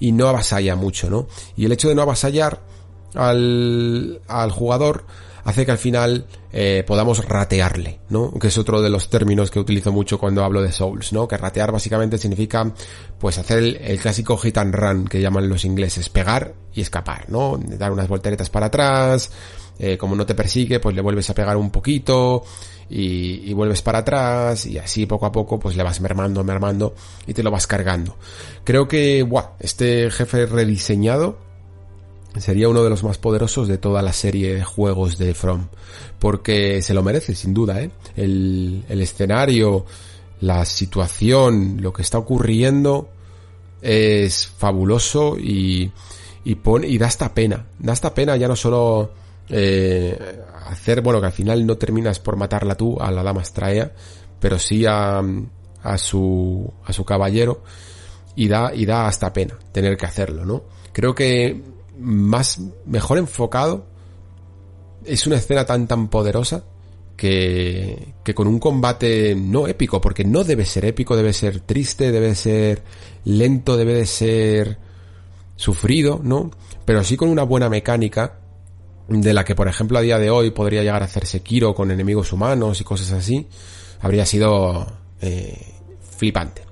y 0.00 0.12
no 0.12 0.28
avasalla 0.28 0.76
mucho, 0.76 1.10
¿no? 1.10 1.28
Y 1.56 1.64
el 1.66 1.72
hecho 1.72 1.88
de 1.88 1.94
no 1.94 2.02
avasallar 2.02 2.62
al, 3.14 4.20
al 4.28 4.50
jugador 4.50 5.04
hace 5.46 5.64
que 5.64 5.70
al 5.70 5.78
final 5.78 6.26
eh, 6.52 6.82
podamos 6.84 7.24
ratearle, 7.24 8.00
¿no? 8.08 8.32
Que 8.32 8.48
es 8.48 8.58
otro 8.58 8.82
de 8.82 8.90
los 8.90 9.08
términos 9.08 9.48
que 9.48 9.60
utilizo 9.60 9.92
mucho 9.92 10.18
cuando 10.18 10.42
hablo 10.42 10.60
de 10.60 10.72
Souls, 10.72 11.12
¿no? 11.12 11.28
Que 11.28 11.36
ratear 11.36 11.70
básicamente 11.70 12.18
significa, 12.18 12.72
pues, 13.18 13.38
hacer 13.38 13.58
el, 13.80 14.00
clásico 14.00 14.36
hit 14.38 14.58
and 14.58 14.74
run 14.74 15.06
que 15.06 15.20
llaman 15.20 15.48
los 15.48 15.64
ingleses, 15.64 16.08
pegar 16.08 16.52
y 16.74 16.80
escapar, 16.80 17.30
¿no? 17.30 17.60
Dar 17.62 17.92
unas 17.92 18.08
volteretas 18.08 18.50
para 18.50 18.66
atrás, 18.66 19.30
eh, 19.78 19.96
como 19.96 20.16
no 20.16 20.26
te 20.26 20.34
persigue, 20.34 20.80
pues 20.80 20.96
le 20.96 21.00
vuelves 21.00 21.30
a 21.30 21.34
pegar 21.34 21.56
un 21.56 21.70
poquito 21.70 22.42
y, 22.88 23.50
y, 23.50 23.52
vuelves 23.52 23.82
para 23.82 23.98
atrás 23.98 24.66
y 24.66 24.78
así 24.78 25.06
poco 25.06 25.26
a 25.26 25.32
poco 25.32 25.58
pues 25.58 25.76
le 25.76 25.82
vas 25.82 26.00
mermando, 26.00 26.44
mermando 26.44 26.94
y 27.26 27.34
te 27.34 27.42
lo 27.42 27.50
vas 27.50 27.66
cargando. 27.66 28.16
Creo 28.64 28.86
que, 28.86 29.22
buah, 29.22 29.52
este 29.58 30.10
jefe 30.10 30.46
rediseñado 30.46 31.38
sería 32.40 32.68
uno 32.68 32.82
de 32.82 32.90
los 32.90 33.02
más 33.02 33.18
poderosos 33.18 33.68
de 33.68 33.78
toda 33.78 34.02
la 34.02 34.12
serie 34.12 34.54
de 34.54 34.64
juegos 34.64 35.18
de 35.18 35.34
From. 35.34 35.68
Porque 36.18 36.82
se 36.82 36.94
lo 36.94 37.02
merece, 37.02 37.34
sin 37.34 37.54
duda, 37.54 37.80
¿eh? 37.80 37.90
El, 38.16 38.84
el 38.88 39.00
escenario, 39.00 39.84
la 40.40 40.64
situación, 40.64 41.78
lo 41.80 41.92
que 41.92 42.02
está 42.02 42.18
ocurriendo 42.18 43.08
es 43.82 44.46
fabuloso 44.46 45.36
y, 45.38 45.92
y, 46.44 46.54
pone, 46.56 46.88
y 46.88 46.98
da 46.98 47.06
esta 47.06 47.34
pena. 47.34 47.66
Da 47.78 47.92
esta 47.92 48.14
pena 48.14 48.36
ya 48.36 48.48
no 48.48 48.56
solo 48.56 49.10
eh, 49.48 50.42
hacer, 50.66 51.00
bueno, 51.00 51.20
que 51.20 51.26
al 51.26 51.32
final 51.32 51.66
no 51.66 51.76
terminas 51.76 52.18
por 52.18 52.36
matarla 52.36 52.76
tú 52.76 53.00
a 53.00 53.10
la 53.10 53.22
dama 53.22 53.44
Straea, 53.44 53.92
pero 54.40 54.58
sí 54.58 54.84
a, 54.86 55.22
a 55.82 55.98
su, 55.98 56.72
a 56.84 56.92
su 56.92 57.04
caballero 57.04 57.62
y 58.34 58.48
da, 58.48 58.74
y 58.74 58.84
da 58.84 59.06
hasta 59.06 59.32
pena 59.32 59.58
tener 59.72 59.96
que 59.96 60.06
hacerlo, 60.06 60.44
¿no? 60.44 60.64
Creo 60.92 61.14
que 61.14 61.62
más, 61.98 62.60
mejor 62.84 63.18
enfocado. 63.18 63.86
Es 65.04 65.26
una 65.26 65.36
escena 65.36 65.64
tan 65.64 65.86
tan 65.86 66.08
poderosa 66.08 66.64
que, 67.16 68.14
que 68.24 68.34
con 68.34 68.46
un 68.46 68.58
combate 68.58 69.34
no 69.34 69.66
épico, 69.66 70.00
porque 70.00 70.24
no 70.24 70.44
debe 70.44 70.64
ser 70.64 70.84
épico, 70.84 71.16
debe 71.16 71.32
ser 71.32 71.60
triste, 71.60 72.12
debe 72.12 72.34
ser 72.34 72.82
lento, 73.24 73.76
debe 73.76 73.94
de 73.94 74.06
ser 74.06 74.78
sufrido, 75.54 76.20
¿no? 76.22 76.50
Pero 76.84 77.02
sí 77.04 77.16
con 77.16 77.28
una 77.28 77.44
buena 77.44 77.68
mecánica, 77.68 78.40
de 79.08 79.34
la 79.34 79.44
que 79.44 79.54
por 79.54 79.68
ejemplo 79.68 79.98
a 79.98 80.02
día 80.02 80.18
de 80.18 80.30
hoy 80.30 80.50
podría 80.50 80.82
llegar 80.82 81.02
a 81.02 81.06
hacerse 81.06 81.40
Kiro 81.40 81.74
con 81.74 81.90
enemigos 81.90 82.32
humanos 82.32 82.80
y 82.80 82.84
cosas 82.84 83.12
así, 83.12 83.46
habría 84.00 84.26
sido 84.26 84.86
eh, 85.20 85.74
flipante. 86.16 86.62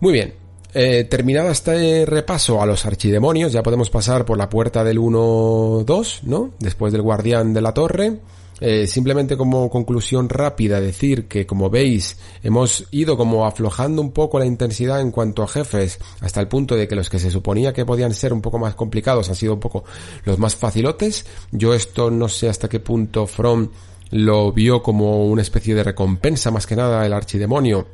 Muy 0.00 0.12
bien, 0.12 0.34
eh, 0.72 1.04
terminado 1.04 1.50
este 1.50 2.06
repaso 2.06 2.62
a 2.62 2.66
los 2.66 2.86
archidemonios, 2.86 3.52
ya 3.52 3.62
podemos 3.62 3.90
pasar 3.90 4.24
por 4.24 4.38
la 4.38 4.48
puerta 4.48 4.84
del 4.84 4.98
1-2, 4.98 6.20
¿no? 6.22 6.52
Después 6.58 6.92
del 6.92 7.02
guardián 7.02 7.52
de 7.52 7.60
la 7.60 7.74
torre. 7.74 8.20
Eh, 8.60 8.86
simplemente 8.86 9.36
como 9.36 9.70
conclusión 9.70 10.28
rápida 10.28 10.80
decir 10.80 11.28
que 11.28 11.46
como 11.46 11.70
veis 11.70 12.18
hemos 12.42 12.84
ido 12.90 13.16
como 13.16 13.46
aflojando 13.46 14.02
un 14.02 14.12
poco 14.12 14.38
la 14.38 14.44
intensidad 14.44 15.00
en 15.00 15.10
cuanto 15.10 15.42
a 15.42 15.48
jefes 15.48 15.98
hasta 16.20 16.40
el 16.40 16.48
punto 16.48 16.76
de 16.76 16.86
que 16.86 16.94
los 16.94 17.08
que 17.08 17.18
se 17.18 17.30
suponía 17.30 17.72
que 17.72 17.86
podían 17.86 18.12
ser 18.12 18.34
un 18.34 18.42
poco 18.42 18.58
más 18.58 18.74
complicados 18.74 19.30
han 19.30 19.34
sido 19.34 19.54
un 19.54 19.60
poco 19.60 19.84
los 20.24 20.38
más 20.38 20.56
facilotes. 20.56 21.24
Yo 21.52 21.72
esto 21.72 22.10
no 22.10 22.28
sé 22.28 22.48
hasta 22.50 22.68
qué 22.68 22.80
punto 22.80 23.26
From 23.26 23.70
lo 24.10 24.52
vio 24.52 24.82
como 24.82 25.26
una 25.26 25.42
especie 25.42 25.74
de 25.74 25.84
recompensa 25.84 26.50
más 26.50 26.66
que 26.66 26.76
nada 26.76 27.06
el 27.06 27.12
archidemonio 27.12 27.86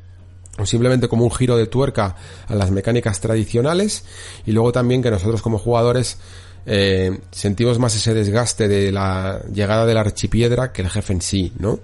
o 0.59 0.65
simplemente 0.65 1.09
como 1.09 1.25
un 1.25 1.31
giro 1.31 1.57
de 1.57 1.67
tuerca 1.67 2.17
a 2.49 2.55
las 2.55 2.71
mecánicas 2.71 3.21
tradicionales 3.21 4.05
y 4.47 4.53
luego 4.53 4.73
también 4.73 5.03
que 5.03 5.11
nosotros 5.11 5.43
como 5.43 5.59
jugadores 5.59 6.19
eh, 6.67 7.21
sentimos 7.31 7.79
más 7.79 7.95
ese 7.95 8.13
desgaste 8.13 8.67
de 8.67 8.91
la 8.91 9.41
llegada 9.53 9.87
de 9.87 9.95
la 9.95 10.01
archipiedra 10.01 10.73
que 10.73 10.83
el 10.83 10.91
jefe 10.91 11.13
en 11.13 11.23
sí, 11.23 11.53
¿no? 11.59 11.79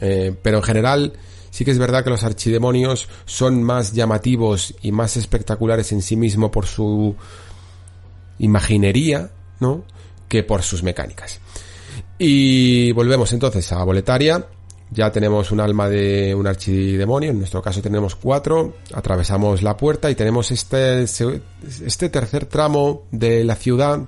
Eh, 0.00 0.34
pero 0.42 0.58
en 0.58 0.62
general 0.64 1.12
sí 1.50 1.64
que 1.64 1.70
es 1.70 1.78
verdad 1.78 2.02
que 2.02 2.10
los 2.10 2.24
archidemonios 2.24 3.08
son 3.26 3.62
más 3.62 3.92
llamativos 3.92 4.74
y 4.82 4.90
más 4.90 5.16
espectaculares 5.16 5.92
en 5.92 6.02
sí 6.02 6.16
mismo 6.16 6.50
por 6.50 6.66
su 6.66 7.14
imaginería, 8.40 9.30
¿no? 9.60 9.84
Que 10.28 10.42
por 10.42 10.62
sus 10.62 10.82
mecánicas. 10.82 11.38
Y 12.18 12.90
volvemos 12.92 13.32
entonces 13.32 13.70
a 13.70 13.84
Boletaria 13.84 14.44
ya 14.90 15.10
tenemos 15.10 15.50
un 15.50 15.60
alma 15.60 15.88
de 15.88 16.34
un 16.34 16.46
archidemonio, 16.46 17.30
en 17.30 17.38
nuestro 17.38 17.60
caso 17.60 17.82
tenemos 17.82 18.14
cuatro, 18.14 18.74
atravesamos 18.92 19.62
la 19.62 19.76
puerta 19.76 20.10
y 20.10 20.14
tenemos 20.14 20.50
este, 20.52 21.02
este 21.02 22.08
tercer 22.10 22.46
tramo 22.46 23.02
de 23.10 23.42
la 23.42 23.56
ciudad 23.56 24.00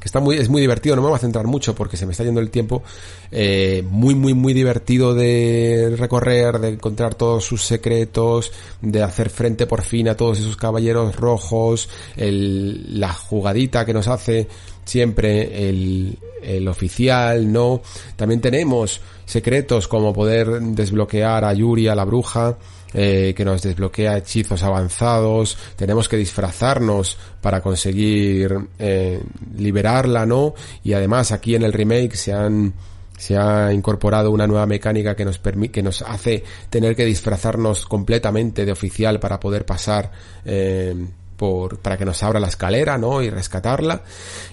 que 0.00 0.06
está 0.06 0.18
muy, 0.18 0.36
es 0.36 0.48
muy 0.48 0.62
divertido, 0.62 0.96
no 0.96 1.02
me 1.02 1.08
voy 1.08 1.16
a 1.16 1.20
centrar 1.20 1.46
mucho 1.46 1.74
porque 1.74 1.96
se 1.98 2.06
me 2.06 2.12
está 2.12 2.24
yendo 2.24 2.40
el 2.40 2.50
tiempo, 2.50 2.82
eh, 3.30 3.84
muy, 3.88 4.14
muy, 4.14 4.32
muy 4.32 4.54
divertido 4.54 5.14
de 5.14 5.94
recorrer, 5.96 6.58
de 6.58 6.70
encontrar 6.70 7.14
todos 7.14 7.44
sus 7.44 7.62
secretos, 7.62 8.50
de 8.80 9.02
hacer 9.02 9.28
frente 9.28 9.66
por 9.66 9.82
fin 9.82 10.08
a 10.08 10.16
todos 10.16 10.38
esos 10.38 10.56
caballeros 10.56 11.14
rojos, 11.16 11.88
el, 12.16 12.98
la 12.98 13.12
jugadita 13.12 13.84
que 13.84 13.92
nos 13.92 14.08
hace 14.08 14.48
siempre 14.84 15.68
el, 15.68 16.18
el 16.42 16.66
oficial, 16.66 17.52
¿no? 17.52 17.82
También 18.16 18.40
tenemos 18.40 19.00
secretos 19.26 19.86
como 19.86 20.12
poder 20.12 20.60
desbloquear 20.60 21.44
a 21.44 21.52
Yuri, 21.52 21.88
a 21.88 21.94
la 21.94 22.04
bruja, 22.04 22.56
eh, 22.92 23.34
que 23.36 23.44
nos 23.44 23.62
desbloquea 23.62 24.18
hechizos 24.18 24.62
avanzados, 24.62 25.56
tenemos 25.76 26.08
que 26.08 26.16
disfrazarnos 26.16 27.16
para 27.40 27.60
conseguir 27.60 28.52
eh, 28.78 29.22
liberarla, 29.56 30.26
¿no? 30.26 30.54
Y 30.82 30.92
además 30.92 31.32
aquí 31.32 31.54
en 31.54 31.62
el 31.62 31.72
remake 31.72 32.16
se 32.16 32.32
han 32.32 32.74
se 33.16 33.36
ha 33.36 33.70
incorporado 33.70 34.30
una 34.30 34.46
nueva 34.46 34.64
mecánica 34.64 35.14
que 35.14 35.26
nos 35.26 35.38
permite, 35.38 35.72
que 35.72 35.82
nos 35.82 36.00
hace 36.00 36.42
tener 36.70 36.96
que 36.96 37.04
disfrazarnos 37.04 37.84
completamente 37.84 38.64
de 38.64 38.72
oficial 38.72 39.20
para 39.20 39.38
poder 39.38 39.66
pasar 39.66 40.10
eh, 40.46 40.94
por, 41.36 41.78
para 41.80 41.98
que 41.98 42.06
nos 42.06 42.22
abra 42.22 42.40
la 42.40 42.48
escalera, 42.48 42.96
¿no? 42.96 43.20
Y 43.20 43.28
rescatarla. 43.28 44.02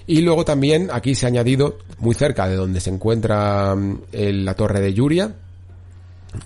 Y 0.06 0.20
luego 0.20 0.44
también 0.44 0.90
aquí 0.92 1.14
se 1.14 1.24
ha 1.24 1.28
añadido, 1.28 1.78
muy 1.98 2.14
cerca 2.14 2.46
de 2.46 2.56
donde 2.56 2.80
se 2.80 2.90
encuentra 2.90 3.74
mm, 3.74 4.00
la 4.12 4.54
torre 4.54 4.80
de 4.80 4.92
Yuria, 4.92 5.34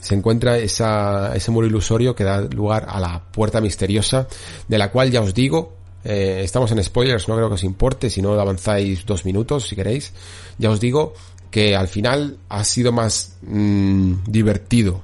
se 0.00 0.14
encuentra 0.14 0.58
esa, 0.58 1.34
ese 1.34 1.50
muro 1.50 1.66
ilusorio 1.66 2.14
que 2.14 2.24
da 2.24 2.40
lugar 2.42 2.86
a 2.88 3.00
la 3.00 3.22
puerta 3.22 3.60
misteriosa, 3.60 4.28
de 4.68 4.78
la 4.78 4.90
cual 4.90 5.10
ya 5.10 5.20
os 5.20 5.34
digo, 5.34 5.74
eh, 6.04 6.40
estamos 6.44 6.70
en 6.72 6.82
spoilers, 6.82 7.28
no 7.28 7.36
creo 7.36 7.48
que 7.48 7.54
os 7.54 7.64
importe, 7.64 8.10
si 8.10 8.22
no 8.22 8.32
avanzáis 8.38 9.06
dos 9.06 9.24
minutos, 9.24 9.68
si 9.68 9.76
queréis, 9.76 10.12
ya 10.58 10.70
os 10.70 10.80
digo 10.80 11.14
que 11.50 11.76
al 11.76 11.88
final 11.88 12.38
ha 12.48 12.64
sido 12.64 12.92
más 12.92 13.36
mm, 13.42 14.24
divertido 14.26 15.02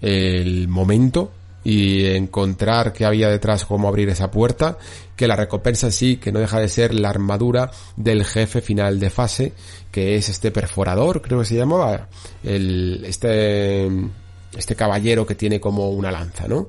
el 0.00 0.68
momento 0.68 1.30
y 1.68 2.06
encontrar 2.06 2.92
qué 2.92 3.04
había 3.04 3.28
detrás, 3.28 3.64
cómo 3.64 3.88
abrir 3.88 4.08
esa 4.08 4.30
puerta, 4.30 4.78
que 5.16 5.26
la 5.26 5.34
recompensa 5.34 5.90
sí, 5.90 6.16
que 6.16 6.30
no 6.30 6.38
deja 6.38 6.60
de 6.60 6.68
ser 6.68 6.94
la 6.94 7.10
armadura 7.10 7.72
del 7.96 8.24
jefe 8.24 8.60
final 8.60 9.00
de 9.00 9.10
fase, 9.10 9.52
que 9.90 10.14
es 10.14 10.28
este 10.28 10.52
perforador, 10.52 11.20
creo 11.22 11.40
que 11.40 11.44
se 11.44 11.56
llamaba, 11.56 12.06
el, 12.44 13.02
este, 13.04 13.88
este 14.56 14.76
caballero 14.76 15.26
que 15.26 15.34
tiene 15.34 15.58
como 15.58 15.90
una 15.90 16.12
lanza, 16.12 16.46
¿no? 16.46 16.68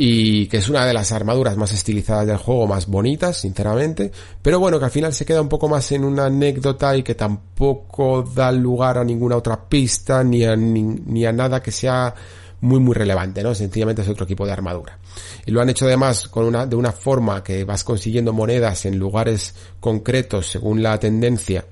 y 0.00 0.46
que 0.46 0.58
es 0.58 0.68
una 0.68 0.84
de 0.84 0.92
las 0.92 1.10
armaduras 1.10 1.56
más 1.56 1.72
estilizadas 1.72 2.26
del 2.26 2.36
juego, 2.36 2.66
más 2.66 2.86
bonitas, 2.86 3.38
sinceramente, 3.38 4.12
pero 4.42 4.60
bueno, 4.60 4.78
que 4.78 4.84
al 4.84 4.90
final 4.92 5.14
se 5.14 5.24
queda 5.24 5.40
un 5.40 5.48
poco 5.48 5.68
más 5.68 5.90
en 5.90 6.04
una 6.04 6.26
anécdota 6.26 6.94
y 6.96 7.02
que 7.02 7.14
tampoco 7.14 8.22
da 8.22 8.52
lugar 8.52 8.98
a 8.98 9.04
ninguna 9.04 9.36
otra 9.36 9.68
pista 9.68 10.22
ni 10.22 10.44
a, 10.44 10.54
ni, 10.54 11.24
a 11.24 11.32
nada 11.32 11.60
que 11.60 11.72
sea 11.72 12.14
muy 12.60 12.80
muy 12.80 12.94
relevante, 12.94 13.42
¿no? 13.42 13.54
Sencillamente 13.54 14.02
es 14.02 14.08
otro 14.08 14.26
tipo 14.26 14.44
de 14.46 14.52
armadura. 14.52 14.98
Y 15.46 15.50
lo 15.50 15.60
han 15.60 15.68
hecho 15.68 15.86
además 15.86 16.28
con 16.28 16.44
una, 16.44 16.66
de 16.66 16.76
una 16.76 16.92
forma 16.92 17.42
que 17.42 17.64
vas 17.64 17.84
consiguiendo 17.84 18.32
monedas 18.32 18.84
en 18.86 18.98
lugares 18.98 19.54
concretos 19.80 20.48
según 20.48 20.82
la 20.82 20.98
tendencia 20.98 21.64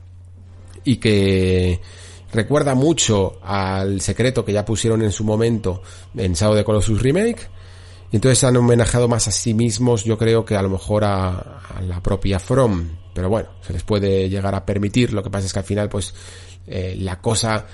y 0.84 0.96
que 0.96 1.80
recuerda 2.32 2.74
mucho 2.74 3.38
al 3.42 4.00
secreto 4.00 4.44
que 4.44 4.52
ya 4.52 4.64
pusieron 4.64 5.02
en 5.02 5.12
su 5.12 5.24
momento 5.24 5.82
en 6.16 6.34
Shadow 6.34 6.54
de 6.54 6.64
Colossus 6.64 7.02
Remake 7.02 7.56
y 8.12 8.16
entonces 8.16 8.42
han 8.44 8.56
homenajado 8.56 9.08
más 9.08 9.26
a 9.28 9.32
sí 9.32 9.52
mismos, 9.52 10.04
yo 10.04 10.16
creo 10.16 10.44
que 10.44 10.56
a 10.56 10.62
lo 10.62 10.70
mejor 10.70 11.04
a, 11.04 11.60
la 11.86 12.00
propia 12.00 12.38
From. 12.38 12.88
Pero 13.12 13.28
bueno, 13.28 13.48
se 13.62 13.72
les 13.72 13.82
puede 13.82 14.28
llegar 14.28 14.54
a 14.54 14.64
permitir. 14.64 15.12
Lo 15.12 15.22
que 15.22 15.30
pasa 15.30 15.46
es 15.46 15.52
que 15.52 15.58
al 15.58 15.64
final, 15.64 15.88
pues, 15.88 16.14
eh, 16.66 16.96
la 16.98 17.20
cosa 17.20 17.66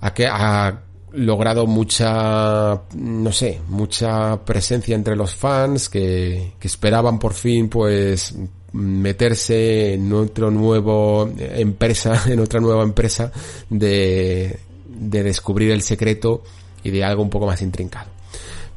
ha, 0.00 0.14
que, 0.14 0.26
ha 0.26 0.80
logrado 1.14 1.66
mucha, 1.66 2.82
no 2.94 3.32
sé, 3.32 3.60
mucha 3.68 4.44
presencia 4.44 4.94
entre 4.94 5.16
los 5.16 5.34
fans 5.34 5.88
que, 5.88 6.52
que 6.58 6.68
esperaban 6.68 7.18
por 7.18 7.34
fin, 7.34 7.68
pues, 7.68 8.34
meterse 8.72 9.94
en 9.94 10.12
otro 10.12 10.50
nuevo 10.50 11.30
empresa, 11.38 12.24
en 12.26 12.40
otra 12.40 12.60
nueva 12.60 12.82
empresa 12.82 13.30
de, 13.70 14.58
de 14.86 15.22
descubrir 15.22 15.70
el 15.70 15.82
secreto 15.82 16.42
y 16.82 16.90
de 16.90 17.04
algo 17.04 17.22
un 17.22 17.30
poco 17.30 17.46
más 17.46 17.62
intrincado. 17.62 18.10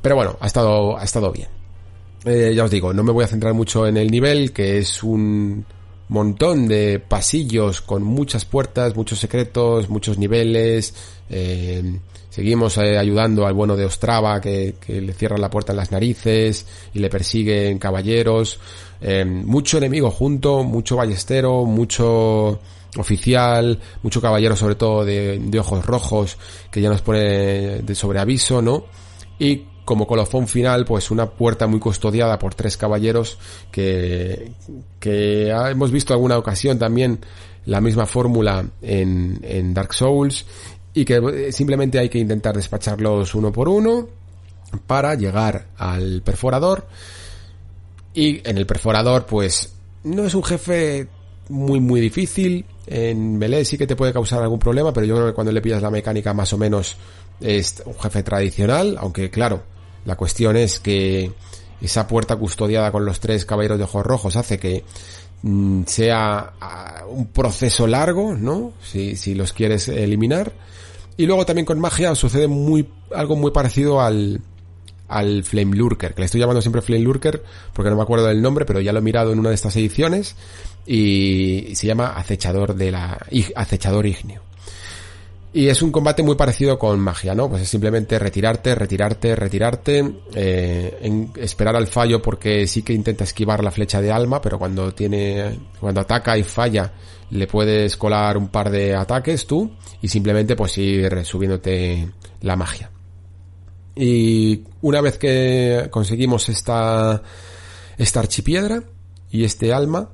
Pero 0.02 0.16
bueno, 0.16 0.38
ha 0.40 0.48
estado, 0.48 0.98
ha 0.98 1.04
estado 1.04 1.32
bien. 1.32 1.50
Eh, 2.26 2.54
ya 2.56 2.64
os 2.64 2.72
digo, 2.72 2.94
no 2.94 3.04
me 3.04 3.12
voy 3.12 3.24
a 3.24 3.28
centrar 3.28 3.54
mucho 3.54 3.88
en 3.88 3.98
el 3.98 4.12
nivel, 4.12 4.52
que 4.52 4.78
es 4.78 5.02
un 5.02 5.66
montón 6.10 6.68
de 6.68 7.00
pasillos 7.00 7.82
con 7.82 8.04
muchas 8.04 8.46
puertas, 8.46 8.96
muchos 8.96 9.20
secretos, 9.20 9.90
muchos 9.90 10.18
niveles. 10.18 10.94
Eh, 11.30 12.00
seguimos 12.38 12.78
eh, 12.78 13.00
ayudando 13.00 13.48
al 13.48 13.56
bueno 13.56 13.76
de 13.76 13.86
Ostrava 13.86 14.40
que, 14.40 14.76
le 14.88 15.14
cierra 15.14 15.40
la 15.40 15.50
puerta 15.50 15.74
en 15.74 15.78
las 15.78 15.92
narices 15.92 16.68
y 16.94 17.00
le 17.00 17.10
persiguen 17.10 17.80
caballeros. 17.80 18.60
mucho 19.26 19.80
enemigo 19.80 20.12
junto, 20.12 20.64
mucho 20.64 20.98
ballestero, 20.98 21.66
mucho 21.66 22.60
oficial, 22.96 23.80
mucho 24.04 24.22
caballero 24.22 24.56
sobre 24.56 24.76
todo 24.76 25.04
de, 25.04 25.40
de 25.40 25.60
ojos 25.60 25.84
rojos 25.84 26.38
que 26.70 26.80
ya 26.80 26.90
nos 26.90 27.02
pone 27.02 27.82
de 27.82 27.96
sobreaviso, 27.96 28.62
¿no? 28.62 28.86
Y 29.40 29.64
como 29.84 30.06
colofón 30.06 30.48
final, 30.48 30.86
pues 30.86 31.10
una 31.10 31.32
puerta 31.32 31.66
muy 31.66 31.80
custodiada 31.80 32.38
por 32.38 32.54
tres 32.54 32.78
caballeros 32.78 33.40
que, 33.72 34.52
que 35.00 35.50
hemos 35.50 35.90
visto 35.90 36.14
alguna 36.14 36.38
ocasión 36.38 36.78
también 36.78 37.20
la 37.66 37.82
misma 37.82 38.06
fórmula 38.06 38.64
en 38.82 39.74
Dark 39.74 39.96
Souls 39.96 40.46
y 40.98 41.06
que 41.06 41.18
eh, 41.18 41.52
simplemente 41.52 42.00
hay 42.00 42.10
que 42.10 42.18
intentar 42.18 42.56
despacharlos 42.56 43.36
uno 43.36 43.52
por 43.52 43.70
uno 43.70 44.10
para 44.88 45.14
llegar 45.14 45.68
al 45.78 46.24
perforador 46.24 46.88
y 48.16 48.42
en 48.50 48.58
el 48.58 48.66
perforador 48.66 49.28
pues 49.28 49.74
no 50.04 50.26
es 50.26 50.34
un 50.34 50.44
jefe 50.44 51.08
muy 51.50 51.80
muy 51.80 52.02
difícil 52.02 52.66
en 52.88 53.38
melee 53.38 53.64
sí 53.64 53.78
que 53.78 53.86
te 53.86 53.96
puede 53.96 54.12
causar 54.12 54.42
algún 54.42 54.58
problema 54.58 54.92
pero 54.92 55.06
yo 55.06 55.16
creo 55.16 55.28
que 55.28 55.34
cuando 55.34 55.52
le 55.52 55.62
pillas 55.62 55.84
la 55.84 55.92
mecánica 55.92 56.34
más 56.34 56.52
o 56.54 56.58
menos 56.58 56.98
es 57.42 57.84
un 57.86 57.98
jefe 58.00 58.24
tradicional 58.24 58.98
aunque 59.00 59.30
claro 59.30 59.62
la 60.04 60.16
cuestión 60.16 60.58
es 60.58 60.80
que 60.80 61.32
esa 61.80 62.08
puerta 62.08 62.38
custodiada 62.38 62.92
con 62.92 63.06
los 63.06 63.20
tres 63.20 63.46
caballeros 63.46 63.78
de 63.78 63.84
ojos 63.84 64.04
rojos 64.04 64.36
hace 64.36 64.58
que 64.58 64.84
mm, 65.44 65.84
sea 65.86 66.54
ah, 66.60 67.04
un 67.08 67.28
proceso 67.28 67.86
largo, 67.86 68.34
¿no? 68.34 68.74
Si, 68.82 69.16
si 69.16 69.36
los 69.36 69.54
quieres 69.54 69.88
eliminar. 69.90 70.54
Y 71.18 71.26
luego 71.26 71.46
también 71.46 71.66
con 71.66 71.80
magia 71.80 72.14
sucede 72.16 72.48
muy, 72.48 72.88
algo 73.14 73.36
muy 73.36 73.52
parecido 73.52 74.00
al, 74.00 74.40
al 75.08 75.44
Flame 75.44 75.76
Lurker, 75.76 76.14
que 76.14 76.22
le 76.22 76.26
estoy 76.26 76.40
llamando 76.40 76.62
siempre 76.62 76.82
Flame 76.82 77.04
Lurker 77.04 77.44
porque 77.74 77.90
no 77.90 77.96
me 77.96 78.04
acuerdo 78.04 78.28
del 78.28 78.42
nombre, 78.42 78.66
pero 78.66 78.80
ya 78.82 78.94
lo 78.94 79.00
he 79.00 79.02
mirado 79.02 79.32
en 79.32 79.40
una 79.40 79.50
de 79.50 79.56
estas 79.56 79.76
ediciones 79.76 80.36
y 80.86 81.72
se 81.76 81.88
llama 81.88 82.10
Acechador 82.10 82.76
de 82.76 82.92
la, 82.92 83.18
Acechador 83.56 84.06
Igneo. 84.06 84.42
Y 85.54 85.70
es 85.70 85.82
un 85.82 85.92
combate 85.92 86.22
muy 86.22 86.36
parecido 86.36 86.78
con 86.78 87.00
magia, 87.00 87.34
¿no? 87.34 87.50
Pues 87.50 87.64
es 87.64 87.70
simplemente 87.70 88.20
retirarte, 88.20 88.76
retirarte, 88.76 89.36
retirarte, 89.36 90.14
eh, 90.36 91.00
en 91.02 91.32
esperar 91.36 91.76
al 91.76 91.88
fallo 91.88 92.22
porque 92.22 92.68
sí 92.68 92.84
que 92.84 92.94
intenta 92.94 93.24
esquivar 93.24 93.64
la 93.64 93.72
flecha 93.72 94.02
de 94.02 94.12
alma, 94.12 94.42
pero 94.42 94.60
cuando 94.60 94.94
tiene, 94.94 95.58
cuando 95.80 96.02
ataca 96.02 96.38
y 96.38 96.44
falla, 96.44 96.92
le 97.30 97.48
puedes 97.48 97.98
colar 97.98 98.38
un 98.38 98.48
par 98.50 98.70
de 98.70 98.96
ataques 98.96 99.46
tú 99.46 99.72
y 100.02 100.08
simplemente 100.08 100.56
pues 100.56 100.78
ir 100.78 101.26
subiéndote 101.26 102.08
la 102.42 102.56
magia. 102.56 102.92
Y 103.96 104.64
una 104.82 105.02
vez 105.02 105.18
que 105.18 105.88
conseguimos 105.90 106.50
esta, 106.50 107.22
esta 107.98 108.20
archipiedra 108.20 108.84
y 109.32 109.44
este 109.44 109.74
alma, 109.74 110.10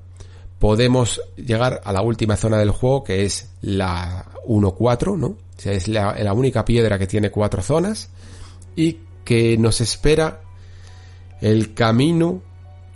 podemos 0.58 1.22
llegar 1.36 1.82
a 1.84 1.92
la 1.92 2.02
última 2.02 2.38
zona 2.38 2.58
del 2.58 2.72
juego 2.72 3.04
que 3.04 3.26
es 3.26 3.50
la 3.62 4.26
1-4, 4.48 5.18
¿no? 5.18 5.28
O 5.28 5.38
sea, 5.58 5.74
es 5.74 5.88
la, 5.88 6.16
la, 6.16 6.34
única 6.34 6.64
piedra 6.66 6.98
que 6.98 7.08
tiene 7.08 7.30
cuatro 7.30 7.62
zonas 7.62 8.10
y 8.76 9.00
que 9.26 9.58
nos 9.58 9.82
espera 9.82 10.42
el 11.42 11.74
camino 11.74 12.42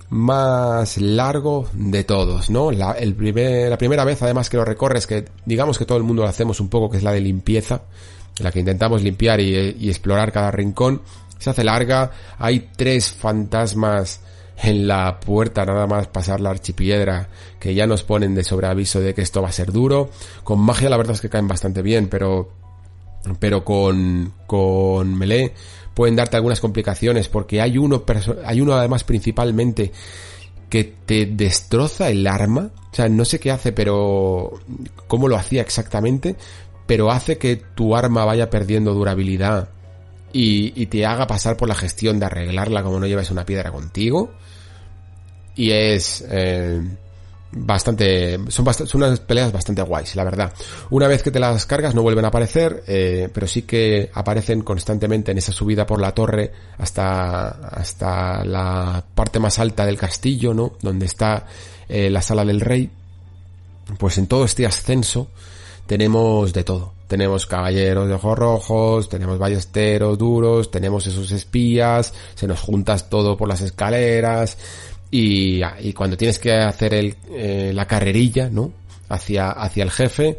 más 0.10 0.98
largo 0.98 1.68
de 1.74 2.04
todos, 2.04 2.50
¿no? 2.50 2.72
La, 2.72 2.96
la 3.00 3.78
primera 3.78 4.06
vez 4.06 4.22
además 4.22 4.50
que 4.50 4.58
lo 4.58 4.66
recorres, 4.66 5.06
que 5.08 5.26
digamos 5.46 5.78
que 5.78 5.86
todo 5.86 5.98
el 5.98 6.04
mundo 6.04 6.24
lo 6.24 6.30
hacemos 6.30 6.60
un 6.60 6.70
poco, 6.70 6.90
que 6.90 6.98
es 6.98 7.04
la 7.04 7.12
de 7.12 7.22
limpieza, 7.22 7.82
la 8.40 8.52
que 8.52 8.60
intentamos 8.60 9.02
limpiar 9.04 9.40
y, 9.40 9.76
y 9.80 9.90
explorar 9.90 10.32
cada 10.32 10.52
rincón, 10.52 11.02
se 11.40 11.50
hace 11.50 11.64
larga, 11.64 12.12
hay 12.38 12.70
tres 12.76 13.12
fantasmas 13.12 14.22
en 14.64 14.88
la 14.88 15.20
puerta 15.20 15.66
nada 15.66 15.86
más 15.86 16.08
pasar 16.08 16.40
la 16.40 16.50
archipiedra 16.50 17.30
que 17.60 17.76
ya 17.76 17.86
nos 17.86 18.04
ponen 18.04 18.34
de 18.34 18.44
sobreaviso 18.44 19.00
de 19.00 19.14
que 19.14 19.22
esto 19.22 19.42
va 19.42 19.50
a 19.50 19.52
ser 19.52 19.72
duro. 19.72 20.10
Con 20.44 20.60
magia 20.60 20.90
la 20.90 20.98
verdad 20.98 21.14
es 21.14 21.22
que 21.22 21.30
caen 21.30 21.48
bastante 21.48 21.82
bien, 21.82 22.08
pero 22.08 22.50
pero 23.40 23.64
con 23.64 24.34
con 24.46 25.16
melee 25.16 25.54
pueden 25.98 26.16
darte 26.16 26.38
algunas 26.38 26.60
complicaciones 26.60 27.28
porque 27.28 27.60
hay 27.60 27.80
uno 27.80 28.04
hay 28.46 28.62
uno 28.62 28.74
además 28.74 29.04
principalmente 29.04 29.92
que 30.70 30.84
te 30.84 31.26
destroza 31.26 32.12
el 32.12 32.28
arma, 32.28 32.70
o 32.92 32.96
sea, 32.96 33.10
no 33.10 33.26
sé 33.26 33.40
qué 33.40 33.50
hace, 33.50 33.72
pero 33.72 34.52
cómo 35.08 35.28
lo 35.28 35.38
hacía 35.38 35.64
exactamente, 35.64 36.36
pero 36.86 37.10
hace 37.10 37.40
que 37.40 37.56
tu 37.56 37.96
arma 37.96 38.26
vaya 38.26 38.52
perdiendo 38.52 38.94
durabilidad 38.94 39.70
y, 40.32 40.86
te 40.86 41.04
haga 41.04 41.26
pasar 41.26 41.58
por 41.58 41.68
la 41.68 41.74
gestión 41.74 42.20
de 42.20 42.28
arreglarla 42.28 42.84
como 42.84 43.00
no 43.00 43.08
llevas 43.08 43.32
una 43.32 43.44
piedra 43.44 43.72
contigo. 43.72 44.30
Y 45.56 45.72
es 45.72 46.24
eh, 46.30 46.80
bastante 47.52 48.40
son, 48.50 48.66
bastante, 48.66 48.92
son 48.92 49.04
unas 49.04 49.20
peleas 49.20 49.52
bastante 49.52 49.82
guays 49.82 50.16
la 50.16 50.24
verdad. 50.24 50.54
Una 50.90 51.08
vez 51.08 51.24
que 51.24 51.32
te 51.32 51.40
las 51.40 51.66
cargas 51.66 51.96
no 51.96 52.02
vuelven 52.02 52.26
a 52.26 52.30
aparecer 52.30 52.84
eh, 52.88 53.30
pero 53.34 53.48
sí 53.48 53.64
que 53.64 54.10
aparecen 54.14 54.62
constantemente 54.62 55.32
en 55.32 55.38
esa 55.38 55.52
subida 55.52 55.86
por 55.86 56.02
la 56.02 56.14
torre 56.14 56.52
hasta 56.78 57.48
hasta 57.48 58.44
la 58.44 59.04
parte 59.16 59.40
más 59.40 59.60
alta 59.60 59.86
del 59.86 59.98
castillo 59.98 60.54
no 60.54 60.74
donde 60.82 61.06
está 61.06 61.46
eh, 61.90 62.10
la 62.10 62.22
sala 62.22 62.44
del 62.44 62.62
rey. 62.62 62.90
Pues 63.98 64.18
en 64.18 64.28
todo 64.28 64.46
este 64.46 64.66
ascenso 64.66 65.30
tenemos 65.86 66.54
de 66.54 66.64
todo. 66.64 66.94
Tenemos 67.08 67.46
caballeros 67.46 68.10
de 68.10 68.16
ojos 68.16 68.38
rojos, 68.38 69.08
tenemos 69.08 69.40
ballesteros 69.40 70.18
duros, 70.18 70.70
tenemos 70.70 71.08
esos 71.08 71.32
espías, 71.32 72.14
se 72.36 72.48
nos 72.48 72.60
juntas 72.60 73.10
todo 73.10 73.38
por 73.38 73.48
las 73.48 73.62
escaleras, 73.62 74.58
y, 75.10 75.62
cuando 75.94 76.18
tienes 76.18 76.40
que 76.40 76.54
hacer 76.54 76.94
el, 76.94 77.16
eh, 77.32 77.72
la 77.74 77.86
carrerilla, 77.86 78.50
¿no? 78.50 78.72
Hacia, 79.10 79.52
hacia 79.52 79.84
el 79.84 79.92
jefe, 79.92 80.38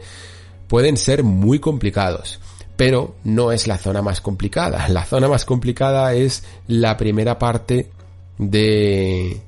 pueden 0.67 0.97
ser 0.97 1.23
muy 1.23 1.59
complicados. 1.59 2.41
Pero 2.77 3.17
no 3.25 3.51
es 3.51 3.67
la 3.67 3.79
zona 3.79 4.03
más 4.03 4.21
complicada. 4.21 4.89
La 4.91 5.05
zona 5.05 5.29
más 5.29 5.45
complicada 5.45 6.15
es 6.15 6.45
la 6.69 6.97
primera 6.97 7.39
parte 7.39 7.91
de, 8.39 9.41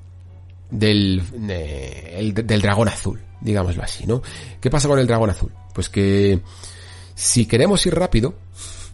del, 0.70 1.22
de, 1.46 2.18
el, 2.18 2.34
del 2.34 2.60
dragón 2.62 2.88
azul, 2.88 3.20
digámoslo 3.40 3.82
así, 3.82 4.06
¿no? 4.06 4.22
¿Qué 4.60 4.68
pasa 4.70 4.88
con 4.88 4.98
el 4.98 5.06
dragón 5.06 5.30
azul? 5.30 5.52
Pues 5.72 5.88
que 5.88 6.40
si 7.14 7.46
queremos 7.46 7.84
ir 7.86 7.94
rápido, 7.94 8.34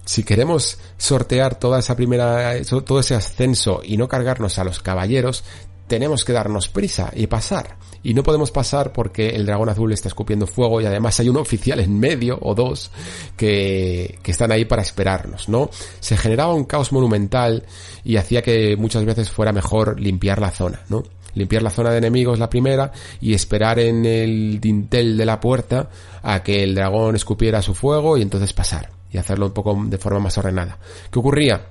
si 0.04 0.22
queremos 0.22 0.78
sortear 0.96 1.58
toda 1.58 1.80
esa 1.80 1.96
primera, 1.96 2.60
todo 2.64 3.00
ese 3.00 3.14
ascenso 3.14 3.80
y 3.82 3.96
no 3.96 4.08
cargarnos 4.08 4.58
a 4.58 4.64
los 4.64 4.80
caballeros, 4.80 5.44
tenemos 5.86 6.24
que 6.24 6.32
darnos 6.32 6.68
prisa 6.68 7.12
y 7.14 7.26
pasar. 7.26 7.76
Y 8.02 8.14
no 8.14 8.22
podemos 8.22 8.50
pasar 8.50 8.92
porque 8.92 9.30
el 9.30 9.46
dragón 9.46 9.68
azul 9.68 9.92
está 9.92 10.08
escupiendo 10.08 10.46
fuego 10.46 10.80
y 10.80 10.86
además 10.86 11.18
hay 11.20 11.28
un 11.28 11.36
oficial 11.36 11.80
en 11.80 11.98
medio 11.98 12.38
o 12.40 12.54
dos 12.54 12.90
que, 13.36 14.18
que 14.22 14.30
están 14.30 14.52
ahí 14.52 14.64
para 14.64 14.82
esperarnos, 14.82 15.48
¿no? 15.48 15.70
Se 16.00 16.16
generaba 16.16 16.54
un 16.54 16.64
caos 16.64 16.92
monumental 16.92 17.64
y 18.04 18.16
hacía 18.16 18.42
que 18.42 18.76
muchas 18.76 19.04
veces 19.04 19.30
fuera 19.30 19.52
mejor 19.52 19.98
limpiar 20.00 20.40
la 20.40 20.50
zona, 20.50 20.82
¿no? 20.88 21.02
limpiar 21.36 21.62
la 21.62 21.70
zona 21.70 21.90
de 21.90 21.98
enemigos 21.98 22.38
la 22.38 22.50
primera 22.50 22.90
y 23.20 23.34
esperar 23.34 23.78
en 23.78 24.04
el 24.04 24.58
dintel 24.58 25.16
de 25.16 25.26
la 25.26 25.38
puerta 25.38 25.90
a 26.22 26.42
que 26.42 26.64
el 26.64 26.74
dragón 26.74 27.14
escupiera 27.14 27.62
su 27.62 27.74
fuego 27.74 28.16
y 28.16 28.22
entonces 28.22 28.52
pasar 28.52 28.90
y 29.12 29.18
hacerlo 29.18 29.46
un 29.46 29.52
poco 29.52 29.78
de 29.86 29.98
forma 29.98 30.18
más 30.18 30.36
ordenada. 30.38 30.78
¿Qué 31.10 31.18
ocurría? 31.18 31.66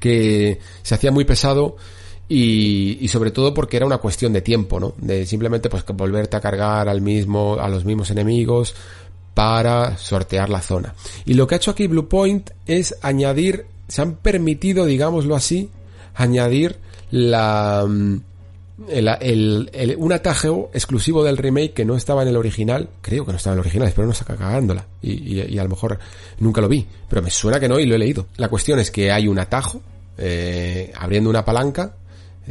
Que 0.00 0.58
se 0.82 0.94
hacía 0.94 1.12
muy 1.12 1.24
pesado 1.24 1.76
y, 2.28 2.98
y, 3.00 3.08
sobre 3.08 3.30
todo 3.30 3.54
porque 3.54 3.76
era 3.78 3.86
una 3.86 3.98
cuestión 3.98 4.32
de 4.32 4.42
tiempo, 4.42 4.78
¿no? 4.78 4.94
De 4.98 5.24
simplemente 5.24 5.68
pues 5.70 5.84
volverte 5.86 6.36
a 6.36 6.40
cargar 6.40 6.88
al 6.88 7.00
mismo, 7.00 7.56
a 7.58 7.68
los 7.68 7.84
mismos 7.84 8.10
enemigos 8.10 8.74
para 9.34 9.96
sortear 9.96 10.50
la 10.50 10.60
zona. 10.60 10.94
Y 11.24 11.34
lo 11.34 11.46
que 11.46 11.54
ha 11.54 11.58
hecho 11.58 11.70
aquí 11.70 11.86
Bluepoint 11.86 12.50
es 12.66 12.96
añadir, 13.02 13.66
se 13.86 14.02
han 14.02 14.16
permitido, 14.16 14.84
digámoslo 14.84 15.36
así, 15.36 15.70
añadir 16.14 16.76
la, 17.10 17.86
mm, 17.88 18.20
el, 18.88 19.96
un 19.98 20.12
atajo 20.12 20.70
exclusivo 20.72 21.24
del 21.24 21.36
remake 21.36 21.72
que 21.72 21.84
no 21.84 21.96
estaba 21.96 22.22
en 22.22 22.28
el 22.28 22.36
original, 22.36 22.88
creo 23.00 23.24
que 23.24 23.32
no 23.32 23.36
estaba 23.38 23.54
en 23.54 23.58
el 23.58 23.66
original, 23.66 23.88
espero 23.88 24.06
no 24.06 24.14
saca 24.14 24.36
cagándola, 24.36 24.86
y, 25.02 25.40
y, 25.40 25.58
a 25.58 25.62
lo 25.62 25.70
mejor 25.70 25.98
nunca 26.38 26.60
lo 26.60 26.68
vi, 26.68 26.86
pero 27.08 27.22
me 27.22 27.30
suena 27.30 27.58
que 27.58 27.68
no 27.68 27.78
y 27.78 27.86
lo 27.86 27.94
he 27.94 27.98
leído. 27.98 28.26
La 28.36 28.48
cuestión 28.48 28.78
es 28.78 28.90
que 28.90 29.10
hay 29.10 29.26
un 29.26 29.38
atajo, 29.38 29.80
eh, 30.16 30.92
abriendo 30.96 31.30
una 31.30 31.44
palanca, 31.44 31.94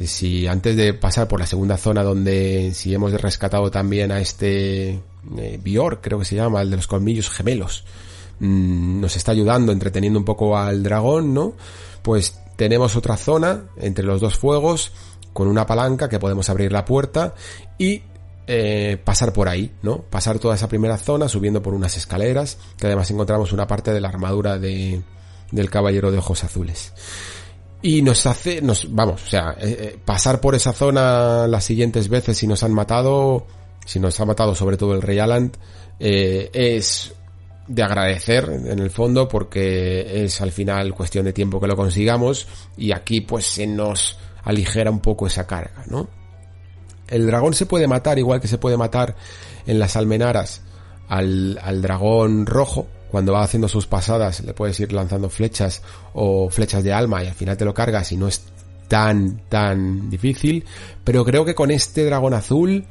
si 0.05 0.45
antes 0.45 0.75
de 0.75 0.93
pasar 0.93 1.27
por 1.27 1.39
la 1.39 1.47
segunda 1.47 1.77
zona 1.77 2.03
donde 2.03 2.71
si 2.73 2.93
hemos 2.93 3.11
rescatado 3.19 3.71
también 3.71 4.11
a 4.11 4.19
este 4.19 5.01
eh, 5.37 5.59
Bior, 5.61 6.01
creo 6.01 6.19
que 6.19 6.25
se 6.25 6.35
llama, 6.35 6.61
el 6.61 6.69
de 6.69 6.75
los 6.75 6.87
colmillos 6.87 7.29
gemelos, 7.29 7.83
mm, 8.39 9.01
nos 9.01 9.15
está 9.15 9.31
ayudando, 9.31 9.71
entreteniendo 9.71 10.19
un 10.19 10.25
poco 10.25 10.57
al 10.57 10.83
dragón, 10.83 11.33
¿no? 11.33 11.53
Pues 12.03 12.39
tenemos 12.55 12.95
otra 12.95 13.17
zona 13.17 13.63
entre 13.77 14.05
los 14.05 14.21
dos 14.21 14.37
fuegos 14.37 14.91
con 15.33 15.47
una 15.47 15.65
palanca 15.65 16.09
que 16.09 16.19
podemos 16.19 16.49
abrir 16.49 16.71
la 16.71 16.85
puerta 16.85 17.33
y 17.77 18.03
eh, 18.47 18.97
pasar 19.03 19.33
por 19.33 19.49
ahí, 19.49 19.71
¿no? 19.81 20.03
Pasar 20.03 20.39
toda 20.39 20.55
esa 20.55 20.69
primera 20.69 20.97
zona 20.97 21.27
subiendo 21.27 21.61
por 21.61 21.73
unas 21.73 21.97
escaleras, 21.97 22.57
que 22.77 22.87
además 22.87 23.09
encontramos 23.11 23.51
una 23.51 23.67
parte 23.67 23.91
de 23.91 24.01
la 24.01 24.09
armadura 24.09 24.57
de, 24.57 25.01
del 25.51 25.69
caballero 25.69 26.11
de 26.11 26.17
ojos 26.19 26.43
azules. 26.43 26.93
Y 27.81 28.01
nos 28.01 28.25
hace, 28.25 28.61
nos, 28.61 28.93
vamos, 28.93 29.23
o 29.23 29.27
sea, 29.27 29.55
eh, 29.59 29.77
eh, 29.79 29.99
pasar 30.03 30.41
por 30.41 30.55
esa 30.55 30.73
zona 30.73 31.47
las 31.47 31.63
siguientes 31.63 32.09
veces 32.09 32.37
si 32.37 32.47
nos 32.47 32.63
han 32.63 32.73
matado, 32.73 33.45
si 33.85 33.99
nos 33.99 34.19
ha 34.19 34.25
matado 34.25 34.55
sobre 34.55 34.77
todo 34.77 34.95
el 34.95 35.01
Rey 35.01 35.19
Alan, 35.19 35.51
es 35.99 37.13
de 37.67 37.83
agradecer 37.83 38.49
en 38.49 38.79
el 38.79 38.89
fondo 38.89 39.27
porque 39.27 40.23
es 40.23 40.41
al 40.41 40.51
final 40.51 40.93
cuestión 40.93 41.25
de 41.25 41.33
tiempo 41.33 41.59
que 41.59 41.67
lo 41.67 41.75
consigamos 41.75 42.47
y 42.77 42.93
aquí 42.93 43.21
pues 43.21 43.45
se 43.45 43.67
nos 43.67 44.17
aligera 44.43 44.89
un 44.89 44.99
poco 44.99 45.27
esa 45.27 45.45
carga, 45.45 45.83
¿no? 45.87 46.07
El 47.09 47.27
dragón 47.27 47.53
se 47.53 47.65
puede 47.65 47.87
matar 47.87 48.19
igual 48.19 48.39
que 48.39 48.47
se 48.47 48.57
puede 48.57 48.77
matar 48.77 49.15
en 49.65 49.79
las 49.79 49.95
almenaras 49.95 50.61
al, 51.09 51.59
al 51.61 51.81
dragón 51.81 52.45
rojo, 52.45 52.87
cuando 53.09 53.33
va 53.33 53.43
haciendo 53.43 53.67
sus 53.67 53.87
pasadas 53.87 54.41
le 54.41 54.53
puedes 54.53 54.79
ir 54.79 54.91
lanzando 54.93 55.29
flechas 55.29 55.81
o 56.13 56.49
flechas 56.49 56.83
de 56.83 56.93
alma 56.93 57.23
y 57.23 57.27
al 57.27 57.33
final 57.33 57.57
te 57.57 57.65
lo 57.65 57.73
cargas 57.73 58.11
y 58.11 58.17
no 58.17 58.27
es 58.27 58.43
tan 58.87 59.41
tan 59.49 60.09
difícil. 60.09 60.65
Pero 61.03 61.25
creo 61.25 61.45
que 61.45 61.55
con 61.55 61.71
este 61.71 62.05
dragón 62.05 62.33
azul 62.33 62.85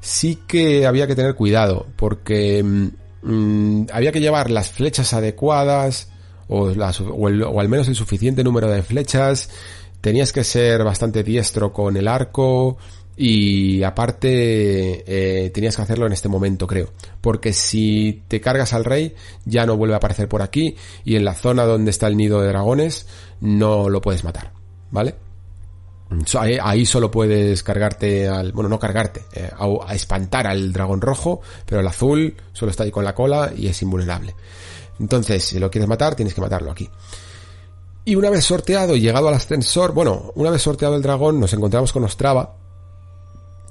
sí 0.00 0.38
que 0.46 0.86
había 0.86 1.06
que 1.06 1.14
tener 1.14 1.34
cuidado 1.34 1.86
porque 1.96 2.62
mm, 2.62 3.86
había 3.92 4.12
que 4.12 4.20
llevar 4.20 4.50
las 4.50 4.70
flechas 4.70 5.12
adecuadas 5.14 6.08
o 6.48 6.68
al 6.68 7.68
menos 7.68 7.88
el 7.88 7.94
suficiente 7.94 8.44
número 8.44 8.70
de 8.70 8.82
flechas. 8.82 9.50
Tenías 10.00 10.32
que 10.32 10.44
ser 10.44 10.84
bastante 10.84 11.22
diestro 11.22 11.72
con 11.72 11.96
el 11.96 12.08
arco 12.08 12.76
y 13.16 13.82
aparte 13.82 15.04
eh, 15.06 15.50
tenías 15.50 15.76
que 15.76 15.82
hacerlo 15.82 16.06
en 16.06 16.12
este 16.12 16.28
momento 16.28 16.66
creo. 16.66 16.90
Porque 17.20 17.52
si 17.52 18.22
te 18.28 18.40
cargas 18.40 18.72
al 18.72 18.84
rey 18.84 19.14
ya 19.44 19.66
no 19.66 19.76
vuelve 19.76 19.94
a 19.94 19.98
aparecer 19.98 20.28
por 20.28 20.42
aquí 20.42 20.76
y 21.04 21.16
en 21.16 21.24
la 21.24 21.34
zona 21.34 21.64
donde 21.64 21.90
está 21.90 22.06
el 22.06 22.16
nido 22.16 22.40
de 22.40 22.48
dragones 22.48 23.06
no 23.40 23.88
lo 23.88 24.00
puedes 24.00 24.24
matar 24.24 24.52
vale 24.90 25.16
ahí, 26.62 26.86
solo 26.86 27.10
puedes 27.10 27.62
cargarte 27.62 28.28
al 28.28 28.52
bueno 28.52 28.68
no 28.68 28.78
cargarte 28.78 29.24
eh, 29.32 29.50
a, 29.58 29.94
espantar 29.94 30.46
al 30.46 30.72
dragón 30.72 31.00
rojo 31.00 31.40
pero 31.66 31.80
el 31.80 31.86
azul 31.86 32.36
solo 32.52 32.70
está 32.70 32.84
ahí 32.84 32.90
con 32.90 33.04
la 33.04 33.14
cola 33.14 33.52
y 33.56 33.66
es 33.66 33.82
invulnerable. 33.82 34.34
Entonces 35.00 35.44
si 35.44 35.58
lo 35.58 35.70
quieres 35.70 35.88
matar 35.88 36.14
tienes 36.14 36.34
que 36.34 36.40
matarlo 36.40 36.70
aquí. 36.70 36.88
Y 38.06 38.16
una 38.16 38.28
vez 38.28 38.44
sorteado 38.44 38.94
y 38.94 39.00
llegado 39.00 39.28
al 39.28 39.34
ascensor, 39.34 39.92
bueno, 39.92 40.30
una 40.34 40.50
vez 40.50 40.60
sorteado 40.60 40.94
el 40.94 41.00
dragón, 41.00 41.40
nos 41.40 41.54
encontramos 41.54 41.90
con 41.90 42.04
Ostrava. 42.04 42.54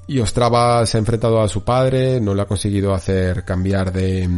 Y 0.06 0.18
Ostrava 0.18 0.84
se 0.86 0.96
ha 0.96 1.00
enfrentado 1.00 1.40
a 1.40 1.48
su 1.48 1.64
padre, 1.64 2.20
no 2.20 2.34
le 2.34 2.42
ha 2.42 2.46
conseguido 2.46 2.92
hacer 2.92 3.44
cambiar 3.44 3.92
de, 3.92 4.28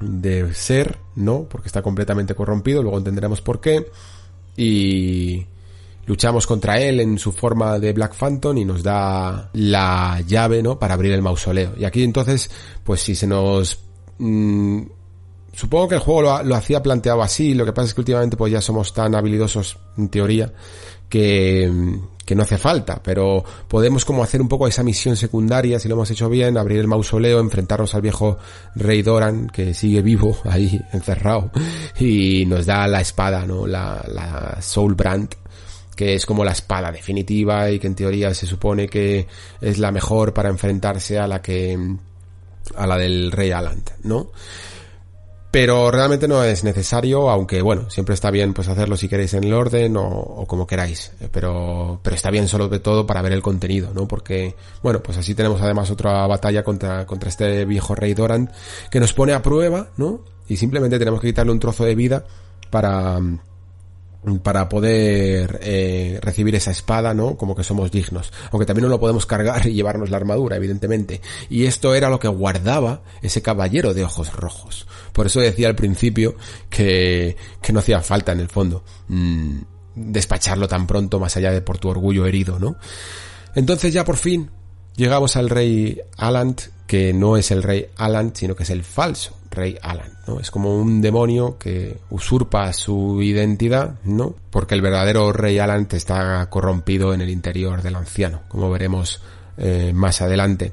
de 0.00 0.54
ser, 0.54 0.98
¿no? 1.14 1.44
Porque 1.44 1.68
está 1.68 1.82
completamente 1.82 2.34
corrompido, 2.34 2.82
luego 2.82 2.98
entenderemos 2.98 3.42
por 3.42 3.60
qué. 3.60 3.90
Y 4.56 5.46
luchamos 6.06 6.46
contra 6.46 6.80
él 6.80 7.00
en 7.00 7.18
su 7.18 7.32
forma 7.32 7.78
de 7.78 7.92
Black 7.92 8.14
Phantom 8.14 8.56
y 8.56 8.64
nos 8.64 8.82
da 8.82 9.50
la 9.52 10.22
llave, 10.26 10.62
¿no? 10.62 10.78
Para 10.78 10.94
abrir 10.94 11.12
el 11.12 11.22
mausoleo. 11.22 11.74
Y 11.76 11.84
aquí 11.84 12.02
entonces, 12.02 12.50
pues 12.82 13.00
si 13.00 13.14
se 13.14 13.26
nos 13.26 13.78
mm, 14.18 14.82
supongo 15.52 15.88
que 15.88 15.94
el 15.96 16.00
juego 16.00 16.42
lo, 16.42 16.54
hacía 16.54 16.82
planteado 16.82 17.22
así, 17.22 17.54
lo 17.54 17.64
que 17.64 17.72
pasa 17.72 17.88
es 17.88 17.94
que 17.94 18.00
últimamente 18.02 18.36
pues 18.36 18.52
ya 18.52 18.60
somos 18.60 18.92
tan 18.92 19.14
habilidosos 19.14 19.78
en 19.96 20.08
teoría 20.08 20.52
que, 21.08 21.98
que 22.26 22.34
no 22.34 22.42
hace 22.42 22.58
falta, 22.58 23.00
pero 23.02 23.44
podemos 23.68 24.04
como 24.04 24.22
hacer 24.22 24.42
un 24.42 24.48
poco 24.48 24.66
esa 24.66 24.82
misión 24.82 25.16
secundaria, 25.16 25.78
si 25.78 25.88
lo 25.88 25.94
hemos 25.94 26.10
hecho 26.10 26.28
bien, 26.28 26.58
abrir 26.58 26.80
el 26.80 26.88
mausoleo, 26.88 27.38
enfrentarnos 27.38 27.94
al 27.94 28.02
viejo 28.02 28.36
rey 28.74 29.02
Doran, 29.02 29.48
que 29.48 29.72
sigue 29.72 30.02
vivo 30.02 30.36
ahí, 30.44 30.78
encerrado, 30.92 31.52
y 31.98 32.44
nos 32.46 32.66
da 32.66 32.88
la 32.88 33.00
espada, 33.00 33.46
¿no? 33.46 33.66
La, 33.66 34.04
la 34.08 34.60
Soul 34.60 34.94
Brand, 34.94 35.34
que 35.94 36.14
es 36.14 36.26
como 36.26 36.44
la 36.44 36.50
espada 36.50 36.90
definitiva 36.90 37.70
y 37.70 37.78
que 37.78 37.86
en 37.86 37.94
teoría 37.94 38.34
se 38.34 38.46
supone 38.46 38.88
que 38.88 39.28
es 39.60 39.78
la 39.78 39.92
mejor 39.92 40.34
para 40.34 40.50
enfrentarse 40.50 41.18
a 41.20 41.28
la 41.28 41.40
que, 41.40 41.78
a 42.74 42.86
la 42.88 42.98
del 42.98 43.30
rey 43.30 43.52
Alant, 43.52 43.90
¿no? 44.02 44.32
Pero 45.56 45.90
realmente 45.90 46.28
no 46.28 46.44
es 46.44 46.64
necesario, 46.64 47.30
aunque 47.30 47.62
bueno, 47.62 47.88
siempre 47.88 48.12
está 48.12 48.30
bien 48.30 48.52
pues 48.52 48.68
hacerlo 48.68 48.94
si 48.94 49.08
queréis 49.08 49.32
en 49.32 49.44
el 49.44 49.54
orden 49.54 49.96
o, 49.96 50.44
como 50.46 50.66
queráis, 50.66 51.12
pero, 51.32 51.98
pero 52.02 52.14
está 52.14 52.30
bien 52.30 52.46
solo 52.46 52.68
de 52.68 52.78
todo 52.78 53.06
para 53.06 53.22
ver 53.22 53.32
el 53.32 53.40
contenido, 53.40 53.90
¿no? 53.94 54.06
Porque, 54.06 54.54
bueno, 54.82 55.02
pues 55.02 55.16
así 55.16 55.34
tenemos 55.34 55.62
además 55.62 55.90
otra 55.90 56.26
batalla 56.26 56.62
contra, 56.62 57.06
contra 57.06 57.30
este 57.30 57.64
viejo 57.64 57.94
rey 57.94 58.12
Doran 58.12 58.50
que 58.90 59.00
nos 59.00 59.14
pone 59.14 59.32
a 59.32 59.40
prueba, 59.40 59.88
¿no? 59.96 60.20
Y 60.46 60.58
simplemente 60.58 60.98
tenemos 60.98 61.22
que 61.22 61.28
quitarle 61.28 61.52
un 61.52 61.58
trozo 61.58 61.86
de 61.86 61.94
vida 61.94 62.26
para, 62.68 63.18
para 64.42 64.68
poder 64.68 65.60
eh, 65.62 66.18
recibir 66.20 66.54
esa 66.56 66.72
espada, 66.72 67.14
¿no? 67.14 67.36
Como 67.36 67.54
que 67.54 67.62
somos 67.62 67.92
dignos. 67.92 68.32
Aunque 68.50 68.66
también 68.66 68.84
no 68.84 68.88
lo 68.88 68.98
podemos 68.98 69.24
cargar 69.24 69.66
y 69.66 69.74
llevarnos 69.74 70.10
la 70.10 70.16
armadura, 70.16 70.56
evidentemente. 70.56 71.20
Y 71.48 71.66
esto 71.66 71.94
era 71.94 72.10
lo 72.10 72.18
que 72.18 72.28
guardaba 72.28 73.02
ese 73.22 73.40
caballero 73.40 73.94
de 73.94 74.04
ojos 74.04 74.32
rojos. 74.32 74.86
Por 75.12 75.26
eso 75.26 75.40
decía 75.40 75.68
al 75.68 75.76
principio 75.76 76.34
que, 76.68 77.36
que 77.62 77.72
no 77.72 77.78
hacía 77.78 78.00
falta 78.02 78.32
en 78.32 78.40
el 78.40 78.48
fondo 78.48 78.84
mm, 79.08 79.58
despacharlo 79.94 80.66
tan 80.66 80.86
pronto 80.86 81.20
más 81.20 81.36
allá 81.36 81.52
de 81.52 81.62
por 81.62 81.78
tu 81.78 81.88
orgullo 81.88 82.26
herido, 82.26 82.58
¿no? 82.58 82.76
Entonces 83.54 83.94
ya 83.94 84.04
por 84.04 84.16
fin 84.16 84.50
llegamos 84.96 85.36
al 85.36 85.48
rey 85.48 86.00
Alant, 86.16 86.62
que 86.86 87.12
no 87.12 87.36
es 87.36 87.50
el 87.50 87.62
rey 87.62 87.86
Alant, 87.96 88.36
sino 88.36 88.56
que 88.56 88.64
es 88.64 88.70
el 88.70 88.82
falso 88.82 89.35
rey 89.56 89.76
Alan, 89.82 90.12
¿no? 90.28 90.38
Es 90.38 90.50
como 90.50 90.76
un 90.76 91.00
demonio 91.00 91.58
que 91.58 91.98
usurpa 92.10 92.72
su 92.72 93.20
identidad, 93.22 93.96
¿no? 94.04 94.34
Porque 94.50 94.74
el 94.74 94.82
verdadero 94.82 95.32
rey 95.32 95.58
Alan 95.58 95.88
está 95.90 96.48
corrompido 96.48 97.12
en 97.12 97.20
el 97.20 97.30
interior 97.30 97.82
del 97.82 97.96
anciano, 97.96 98.42
como 98.48 98.70
veremos 98.70 99.20
eh, 99.56 99.92
más 99.94 100.22
adelante. 100.22 100.72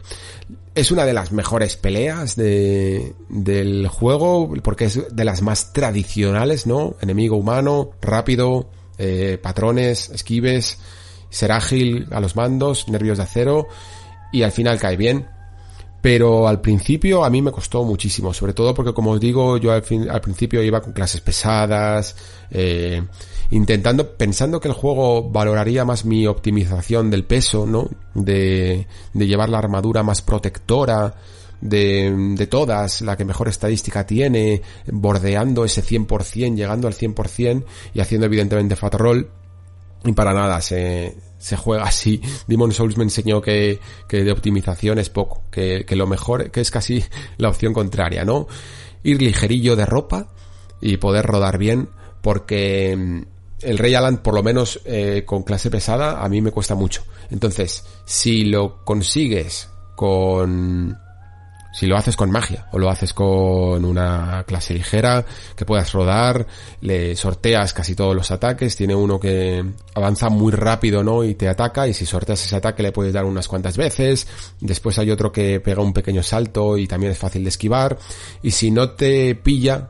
Es 0.75 0.91
una 0.91 1.05
de 1.05 1.13
las 1.13 1.31
mejores 1.31 1.77
peleas 1.77 2.35
de, 2.35 3.13
del 3.29 3.87
juego, 3.87 4.53
porque 4.61 4.85
es 4.85 5.15
de 5.15 5.25
las 5.25 5.41
más 5.41 5.73
tradicionales, 5.73 6.67
¿no? 6.67 6.95
Enemigo 7.01 7.37
humano, 7.37 7.91
rápido, 8.01 8.69
eh, 8.97 9.39
patrones, 9.41 10.09
esquives, 10.09 10.79
ser 11.29 11.51
ágil 11.51 12.07
a 12.11 12.19
los 12.19 12.35
mandos, 12.35 12.89
nervios 12.89 13.17
de 13.17 13.23
acero, 13.23 13.67
y 14.31 14.43
al 14.43 14.51
final 14.51 14.79
cae 14.79 14.97
bien 14.97 15.27
Pero 16.03 16.49
al 16.49 16.59
principio 16.59 17.23
a 17.23 17.29
mí 17.29 17.41
me 17.41 17.53
costó 17.53 17.85
muchísimo, 17.85 18.33
sobre 18.33 18.51
todo 18.51 18.73
porque 18.73 18.93
como 18.93 19.11
os 19.11 19.21
digo, 19.21 19.55
yo 19.55 19.71
al, 19.71 19.83
fin, 19.83 20.09
al 20.09 20.19
principio 20.19 20.61
iba 20.61 20.81
con 20.81 20.91
clases 20.91 21.21
pesadas, 21.21 22.17
eh, 22.51 23.01
intentando, 23.51 24.11
pensando 24.17 24.59
que 24.59 24.67
el 24.67 24.73
juego 24.73 25.29
valoraría 25.29 25.85
más 25.85 26.03
mi 26.03 26.27
optimización 26.27 27.09
del 27.09 27.23
peso, 27.23 27.65
¿no? 27.65 27.89
De, 28.13 28.85
de 29.13 29.27
llevar 29.27 29.47
la 29.47 29.59
armadura 29.59 30.03
más 30.03 30.21
protectora, 30.21 31.15
de, 31.61 32.13
de, 32.35 32.47
todas, 32.47 32.99
la 32.99 33.15
que 33.15 33.23
mejor 33.23 33.47
estadística 33.47 34.05
tiene, 34.05 34.61
bordeando 34.91 35.63
ese 35.63 35.81
100%, 35.81 36.53
llegando 36.53 36.89
al 36.89 36.95
100% 36.95 37.63
y 37.93 38.01
haciendo 38.01 38.25
evidentemente 38.25 38.75
fat 38.75 38.95
roll. 38.95 39.29
Y 40.03 40.11
para 40.11 40.33
nada, 40.33 40.59
se, 40.59 41.15
se 41.43 41.57
juega 41.57 41.83
así. 41.83 42.21
Demon 42.47 42.71
Souls 42.71 42.95
me 42.95 43.03
enseñó 43.03 43.41
que, 43.41 43.81
que 44.07 44.23
de 44.23 44.31
optimización 44.31 44.97
es 44.97 45.09
poco, 45.09 45.43
que, 45.51 45.83
que 45.85 45.97
lo 45.97 46.07
mejor, 46.07 46.49
que 46.51 46.61
es 46.61 46.71
casi 46.71 47.03
la 47.37 47.49
opción 47.49 47.73
contraria, 47.73 48.23
¿no? 48.23 48.47
Ir 49.03 49.21
ligerillo 49.21 49.75
de 49.75 49.85
ropa 49.85 50.29
y 50.79 50.95
poder 50.97 51.25
rodar 51.25 51.57
bien, 51.57 51.89
porque 52.21 52.95
mm, 52.97 53.21
el 53.59 53.77
Rey 53.77 53.93
Alan, 53.93 54.23
por 54.23 54.35
lo 54.35 54.41
menos 54.41 54.79
eh, 54.85 55.23
con 55.25 55.43
clase 55.43 55.69
pesada, 55.69 56.23
a 56.23 56.29
mí 56.29 56.41
me 56.41 56.51
cuesta 56.51 56.75
mucho. 56.75 57.03
Entonces, 57.29 57.83
si 58.05 58.45
lo 58.45 58.85
consigues 58.85 59.69
con 59.97 60.97
si 61.73 61.87
lo 61.87 61.97
haces 61.97 62.15
con 62.15 62.29
magia 62.29 62.67
o 62.71 62.77
lo 62.77 62.89
haces 62.89 63.13
con 63.13 63.83
una 63.83 64.43
clase 64.47 64.75
ligera 64.75 65.25
que 65.55 65.65
puedas 65.65 65.91
rodar, 65.91 66.45
le 66.81 67.15
sorteas 67.15 67.73
casi 67.73 67.95
todos 67.95 68.15
los 68.15 68.29
ataques, 68.29 68.75
tiene 68.75 68.93
uno 68.93 69.19
que 69.19 69.65
avanza 69.95 70.29
muy 70.29 70.51
rápido, 70.51 71.03
¿no? 71.03 71.23
Y 71.23 71.33
te 71.33 71.49
ataca 71.49 71.87
y 71.87 71.93
si 71.93 72.05
sorteas 72.05 72.45
ese 72.45 72.55
ataque 72.55 72.83
le 72.83 72.91
puedes 72.91 73.11
dar 73.11 73.25
unas 73.25 73.47
cuantas 73.47 73.75
veces, 73.75 74.27
después 74.61 74.99
hay 74.99 75.09
otro 75.09 75.31
que 75.31 75.59
pega 75.59 75.81
un 75.81 75.93
pequeño 75.93 76.21
salto 76.21 76.77
y 76.77 76.85
también 76.87 77.11
es 77.11 77.17
fácil 77.17 77.43
de 77.43 77.49
esquivar 77.49 77.97
y 78.43 78.51
si 78.51 78.69
no 78.69 78.91
te 78.91 79.33
pilla 79.33 79.89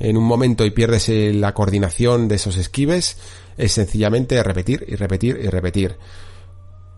en 0.00 0.16
un 0.16 0.24
momento 0.24 0.66
y 0.66 0.72
pierdes 0.72 1.08
la 1.08 1.54
coordinación 1.54 2.26
de 2.26 2.34
esos 2.34 2.56
esquives, 2.56 3.16
es 3.56 3.70
sencillamente 3.70 4.42
repetir 4.42 4.84
y 4.88 4.96
repetir 4.96 5.38
y 5.40 5.46
repetir. 5.46 5.96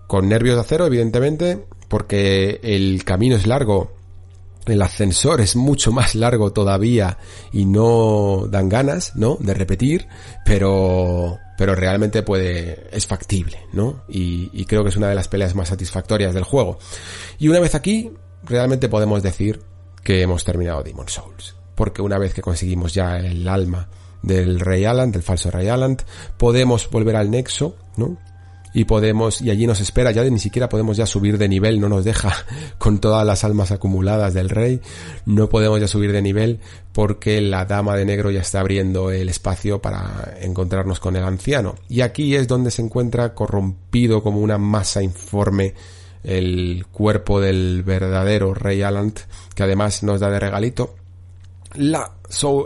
Con 0.06 0.28
nervios 0.28 0.54
de 0.56 0.62
acero, 0.62 0.86
evidentemente, 0.86 1.66
porque 1.88 2.60
el 2.62 3.04
camino 3.04 3.36
es 3.36 3.46
largo 3.46 4.03
el 4.66 4.82
ascensor 4.82 5.40
es 5.40 5.56
mucho 5.56 5.92
más 5.92 6.14
largo 6.14 6.52
todavía 6.52 7.18
y 7.52 7.64
no 7.64 8.46
dan 8.48 8.68
ganas, 8.68 9.14
¿no? 9.16 9.36
De 9.40 9.54
repetir, 9.54 10.06
pero, 10.44 11.38
pero 11.58 11.74
realmente 11.74 12.22
puede, 12.22 12.88
es 12.92 13.06
factible, 13.06 13.58
¿no? 13.72 14.04
Y, 14.08 14.64
creo 14.64 14.82
que 14.82 14.90
es 14.90 14.96
una 14.96 15.08
de 15.08 15.14
las 15.14 15.28
peleas 15.28 15.54
más 15.54 15.68
satisfactorias 15.68 16.34
del 16.34 16.44
juego. 16.44 16.78
Y 17.38 17.48
una 17.48 17.60
vez 17.60 17.74
aquí, 17.74 18.10
realmente 18.42 18.88
podemos 18.88 19.22
decir 19.22 19.60
que 20.02 20.22
hemos 20.22 20.44
terminado 20.44 20.82
Demon 20.82 21.08
Souls. 21.08 21.56
Porque 21.74 22.02
una 22.02 22.18
vez 22.18 22.34
que 22.34 22.42
conseguimos 22.42 22.94
ya 22.94 23.18
el 23.18 23.46
alma 23.48 23.88
del 24.22 24.60
Rey 24.60 24.84
Alan, 24.84 25.12
del 25.12 25.22
falso 25.22 25.50
Rey 25.50 25.68
Alan, 25.68 25.98
podemos 26.38 26.88
volver 26.88 27.16
al 27.16 27.30
Nexo, 27.30 27.76
¿no? 27.96 28.16
Y 28.74 28.84
podemos, 28.84 29.40
y 29.40 29.50
allí 29.50 29.68
nos 29.68 29.80
espera, 29.80 30.10
ya 30.10 30.24
ni 30.24 30.40
siquiera 30.40 30.68
podemos 30.68 30.96
ya 30.96 31.06
subir 31.06 31.38
de 31.38 31.48
nivel, 31.48 31.80
no 31.80 31.88
nos 31.88 32.04
deja 32.04 32.34
con 32.78 32.98
todas 32.98 33.24
las 33.24 33.44
almas 33.44 33.70
acumuladas 33.70 34.34
del 34.34 34.50
rey, 34.50 34.80
no 35.24 35.48
podemos 35.48 35.80
ya 35.80 35.86
subir 35.86 36.12
de 36.12 36.20
nivel 36.20 36.58
porque 36.92 37.40
la 37.40 37.64
dama 37.64 37.96
de 37.96 38.04
negro 38.04 38.32
ya 38.32 38.40
está 38.40 38.60
abriendo 38.60 39.12
el 39.12 39.28
espacio 39.28 39.80
para 39.80 40.34
encontrarnos 40.40 41.00
con 41.00 41.16
el 41.16 41.22
anciano. 41.24 41.76
Y 41.88 42.00
aquí 42.02 42.34
es 42.34 42.46
donde 42.48 42.70
se 42.70 42.82
encuentra 42.82 43.34
corrompido 43.34 44.22
como 44.22 44.40
una 44.40 44.58
masa 44.58 45.02
informe 45.02 45.74
el 46.24 46.86
cuerpo 46.90 47.40
del 47.40 47.82
verdadero 47.84 48.54
rey 48.54 48.82
Alant, 48.82 49.20
que 49.54 49.62
además 49.62 50.02
nos 50.02 50.20
da 50.20 50.30
de 50.30 50.40
regalito 50.40 50.94
la, 51.74 52.10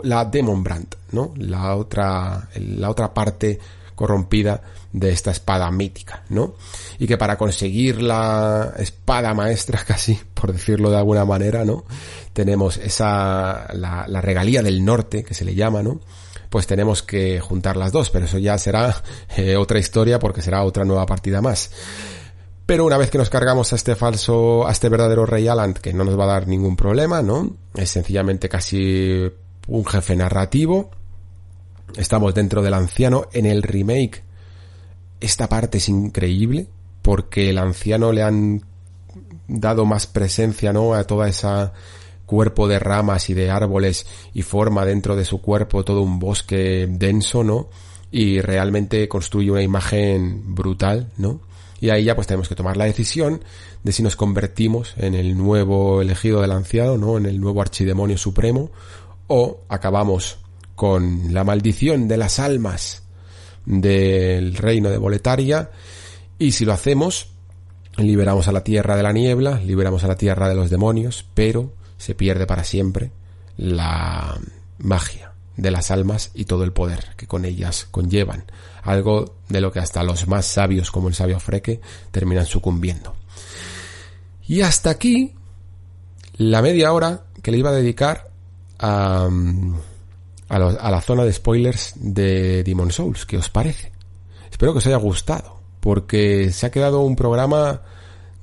la 0.03 0.25
Demon 0.25 0.63
Brand, 0.63 0.95
¿no? 1.11 1.33
La 1.37 1.75
otra, 1.75 2.49
la 2.55 2.89
otra 2.89 3.13
parte 3.13 3.59
corrompida 3.99 4.61
de 4.93 5.09
esta 5.09 5.29
espada 5.31 5.69
mítica, 5.71 6.23
¿no? 6.29 6.53
Y 6.99 7.05
que 7.05 7.17
para 7.17 7.37
conseguir 7.37 8.01
la 8.01 8.73
espada 8.77 9.33
maestra, 9.33 9.83
casi, 9.87 10.17
por 10.33 10.53
decirlo 10.53 10.89
de 10.89 10.95
alguna 10.95 11.25
manera, 11.25 11.65
¿no? 11.65 11.83
Tenemos 12.31 12.77
esa, 12.77 13.67
la, 13.73 14.21
regalía 14.21 14.63
del 14.63 14.85
norte, 14.85 15.25
que 15.25 15.33
se 15.33 15.43
le 15.43 15.53
llama, 15.53 15.83
¿no? 15.83 15.99
Pues 16.49 16.65
tenemos 16.65 17.03
que 17.03 17.41
juntar 17.41 17.75
las 17.75 17.91
dos, 17.91 18.09
pero 18.09 18.23
eso 18.23 18.37
ya 18.37 18.57
será 18.57 19.03
eh, 19.35 19.57
otra 19.57 19.79
historia 19.79 20.17
porque 20.17 20.41
será 20.41 20.63
otra 20.63 20.85
nueva 20.85 21.05
partida 21.05 21.41
más. 21.41 21.69
Pero 22.65 22.85
una 22.85 22.97
vez 22.97 23.09
que 23.09 23.17
nos 23.17 23.29
cargamos 23.29 23.73
a 23.73 23.75
este 23.75 23.97
falso, 23.97 24.65
a 24.65 24.71
este 24.71 24.87
verdadero 24.87 25.25
Rey 25.25 25.45
Aland, 25.49 25.77
que 25.79 25.91
no 25.91 26.05
nos 26.05 26.17
va 26.17 26.23
a 26.23 26.27
dar 26.35 26.47
ningún 26.47 26.77
problema, 26.77 27.21
¿no? 27.21 27.57
Es 27.75 27.89
sencillamente 27.89 28.47
casi 28.47 29.29
un 29.67 29.85
jefe 29.85 30.15
narrativo, 30.15 30.89
Estamos 31.95 32.33
dentro 32.33 32.61
del 32.61 32.73
anciano. 32.73 33.27
En 33.33 33.45
el 33.45 33.63
remake, 33.63 34.23
esta 35.19 35.49
parte 35.49 35.79
es 35.79 35.89
increíble 35.89 36.67
porque 37.01 37.49
el 37.49 37.57
anciano 37.57 38.11
le 38.11 38.23
han 38.23 38.63
dado 39.47 39.85
más 39.85 40.07
presencia, 40.07 40.71
¿no? 40.71 40.93
A 40.93 41.05
toda 41.05 41.27
esa 41.27 41.73
cuerpo 42.25 42.67
de 42.67 42.77
ramas 42.77 43.31
y 43.31 43.33
de 43.33 43.49
árboles 43.49 44.05
y 44.35 44.43
forma 44.43 44.85
dentro 44.85 45.15
de 45.15 45.25
su 45.25 45.41
cuerpo 45.41 45.83
todo 45.83 46.03
un 46.03 46.19
bosque 46.19 46.87
denso, 46.87 47.43
¿no? 47.43 47.69
Y 48.11 48.39
realmente 48.41 49.07
construye 49.07 49.49
una 49.49 49.63
imagen 49.63 50.53
brutal, 50.53 51.11
¿no? 51.17 51.41
Y 51.81 51.89
ahí 51.89 52.03
ya 52.03 52.15
pues 52.15 52.27
tenemos 52.27 52.47
que 52.47 52.55
tomar 52.55 52.77
la 52.77 52.85
decisión 52.85 53.43
de 53.83 53.91
si 53.91 54.03
nos 54.03 54.15
convertimos 54.15 54.93
en 54.97 55.15
el 55.15 55.37
nuevo 55.37 56.01
elegido 56.01 56.41
del 56.41 56.51
anciano, 56.51 56.97
¿no? 56.97 57.17
En 57.17 57.25
el 57.25 57.41
nuevo 57.41 57.61
archidemonio 57.61 58.17
supremo 58.17 58.69
o 59.27 59.61
acabamos 59.67 60.37
con 60.79 61.33
la 61.33 61.43
maldición 61.43 62.07
de 62.07 62.15
las 62.15 62.39
almas 62.39 63.03
del 63.65 64.55
reino 64.55 64.89
de 64.89 64.97
Boletaria 64.97 65.71
y 66.37 66.53
si 66.53 66.63
lo 66.63 66.71
hacemos 66.71 67.31
liberamos 67.97 68.47
a 68.47 68.53
la 68.53 68.63
tierra 68.63 68.95
de 68.95 69.03
la 69.03 69.11
niebla, 69.11 69.59
liberamos 69.59 70.05
a 70.05 70.07
la 70.07 70.15
tierra 70.15 70.47
de 70.47 70.55
los 70.55 70.69
demonios, 70.69 71.25
pero 71.33 71.73
se 71.97 72.15
pierde 72.15 72.47
para 72.47 72.63
siempre 72.63 73.11
la 73.57 74.39
magia 74.77 75.33
de 75.57 75.69
las 75.69 75.91
almas 75.91 76.31
y 76.33 76.45
todo 76.45 76.63
el 76.63 76.71
poder 76.71 77.07
que 77.17 77.27
con 77.27 77.43
ellas 77.43 77.85
conllevan, 77.91 78.45
algo 78.81 79.35
de 79.49 79.59
lo 79.59 79.73
que 79.73 79.79
hasta 79.79 80.01
los 80.03 80.29
más 80.29 80.45
sabios 80.45 80.91
como 80.91 81.09
el 81.09 81.13
sabio 81.13 81.41
Freque 81.41 81.81
terminan 82.11 82.45
sucumbiendo. 82.45 83.17
Y 84.47 84.61
hasta 84.61 84.91
aquí 84.91 85.35
la 86.37 86.61
media 86.61 86.93
hora 86.93 87.25
que 87.43 87.51
le 87.51 87.57
iba 87.57 87.69
a 87.69 87.73
dedicar 87.73 88.29
a, 88.79 89.27
a, 90.49 90.59
la 90.91 91.01
zona 91.01 91.23
de 91.23 91.33
spoilers 91.33 91.93
de 91.95 92.63
Demon 92.63 92.91
Souls. 92.91 93.25
¿Qué 93.25 93.37
os 93.37 93.49
parece? 93.49 93.91
Espero 94.51 94.73
que 94.73 94.79
os 94.79 94.87
haya 94.87 94.97
gustado, 94.97 95.59
porque 95.79 96.51
se 96.51 96.65
ha 96.65 96.71
quedado 96.71 97.01
un 97.01 97.15
programa 97.15 97.81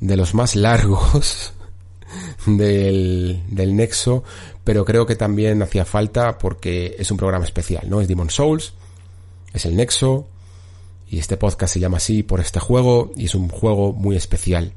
de 0.01 0.17
los 0.17 0.35
más 0.35 0.57
largos 0.57 1.53
del, 2.47 3.43
del 3.49 3.77
Nexo, 3.77 4.23
pero 4.63 4.85
creo 4.85 5.05
que 5.05 5.17
también 5.17 5.63
hacía 5.63 5.85
falta 5.85 6.39
porque 6.39 6.97
es 6.99 7.11
un 7.11 7.17
programa 7.17 7.45
especial, 7.45 7.91
¿no? 7.91 8.01
Es 8.01 8.09
Demon 8.09 8.31
Souls, 8.31 8.75
es 9.53 9.67
el 9.67 9.77
Nexo, 9.77 10.29
y 11.09 11.19
este 11.19 11.37
podcast 11.37 11.75
se 11.75 11.81
llama 11.81 11.99
así 11.99 12.23
por 12.23 12.41
este 12.41 12.61
juego, 12.61 13.13
y 13.17 13.27
es 13.27 13.35
un 13.35 13.49
juego 13.49 13.93
muy 13.93 14.17
especial. 14.17 14.73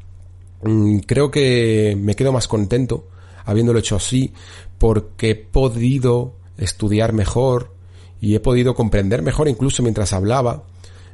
Mm, 0.63 0.99
creo 0.99 1.31
que 1.31 1.95
me 1.97 2.15
quedo 2.15 2.31
más 2.31 2.47
contento 2.47 3.07
habiéndolo 3.45 3.79
hecho 3.79 3.95
así, 3.95 4.33
porque 4.77 5.31
he 5.31 5.35
podido 5.35 6.38
estudiar 6.59 7.13
mejor 7.13 7.73
y 8.21 8.35
he 8.35 8.39
podido 8.39 8.75
comprender 8.75 9.21
mejor 9.21 9.47
incluso 9.47 9.81
mientras 9.81 10.13
hablaba 10.13 10.63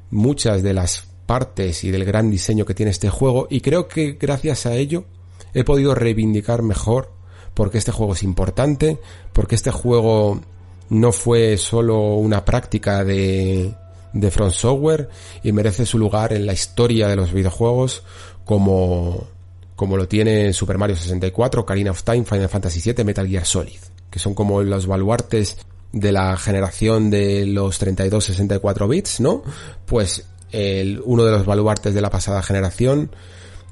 muchas 0.10 0.64
de 0.64 0.74
las 0.74 1.08
partes 1.26 1.84
y 1.84 1.92
del 1.92 2.06
gran 2.06 2.30
diseño 2.30 2.66
que 2.66 2.74
tiene 2.74 2.92
este 2.92 3.10
juego. 3.10 3.48
Y 3.50 3.62
creo 3.62 3.88
que 3.88 4.14
gracias 4.14 4.66
a 4.66 4.76
ello 4.76 5.06
he 5.54 5.64
podido 5.64 5.96
reivindicar 5.96 6.62
mejor 6.62 7.12
porque 7.54 7.78
este 7.78 7.92
juego 7.92 8.14
es 8.14 8.24
importante, 8.24 9.00
porque 9.34 9.56
este 9.56 9.72
juego 9.72 10.42
no 10.90 11.12
fue 11.12 11.58
solo 11.58 12.16
una 12.16 12.46
práctica 12.46 13.04
de, 13.04 13.74
de 14.14 14.32
Front 14.32 14.54
Software 14.54 15.10
y 15.44 15.52
merece 15.52 15.86
su 15.86 15.98
lugar 15.98 16.34
en 16.34 16.46
la 16.46 16.54
historia 16.54 17.08
de 17.08 17.16
los 17.16 17.32
videojuegos 17.32 18.04
como, 18.44 19.28
como 19.76 19.98
lo 19.98 20.08
tiene 20.08 20.54
Super 20.54 20.78
Mario 20.78 20.96
64, 20.96 21.66
Karina 21.66 21.92
of 21.92 22.04
Time, 22.04 22.26
Final 22.26 22.50
Fantasy 22.50 22.92
VII, 22.92 23.04
Metal 23.04 23.28
Gear 23.28 23.46
Solid 23.46 23.95
que 24.16 24.20
son 24.20 24.34
como 24.34 24.64
los 24.64 24.88
baluartes 24.88 25.58
de 25.92 26.14
la 26.14 26.38
generación 26.38 27.10
de 27.10 27.46
los 27.46 27.82
32-64 27.82 28.88
bits, 28.88 29.20
¿no? 29.20 29.44
Pues 29.86 30.26
el, 30.54 31.02
uno 31.04 31.26
de 31.26 31.32
los 31.32 31.46
baluartes 31.46 31.94
de 31.94 32.00
la 32.00 32.10
pasada 32.10 32.42
generación 32.42 33.12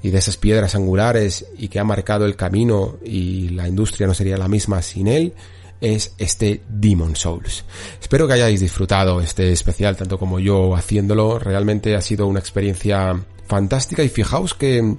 y 0.02 0.10
de 0.10 0.18
esas 0.18 0.36
piedras 0.36 0.76
angulares 0.76 1.46
y 1.58 1.70
que 1.70 1.80
ha 1.80 1.86
marcado 1.86 2.26
el 2.26 2.36
camino 2.36 2.98
y 3.06 3.52
la 3.52 3.70
industria 3.70 4.06
no 4.06 4.14
sería 4.14 4.36
la 4.36 4.50
misma 4.50 4.82
sin 4.82 5.08
él, 5.08 5.34
es 5.80 6.14
este 6.18 6.62
Demon 6.68 7.16
Souls. 7.16 7.64
Espero 8.02 8.28
que 8.28 8.34
hayáis 8.34 8.60
disfrutado 8.60 9.22
este 9.22 9.54
especial 9.54 9.96
tanto 9.96 10.20
como 10.20 10.42
yo 10.42 10.76
haciéndolo. 10.76 11.40
Realmente 11.40 11.96
ha 11.96 12.02
sido 12.02 12.28
una 12.28 12.42
experiencia 12.42 13.18
fantástica 13.48 14.04
y 14.04 14.10
fijaos 14.10 14.54
que 14.54 14.98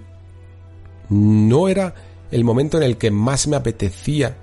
no 1.10 1.69
era 1.69 1.94
el 2.31 2.44
momento 2.44 2.78
en 2.78 2.85
el 2.85 2.97
que 2.97 3.10
más 3.10 3.47
me 3.47 3.57
apetecía 3.57 4.39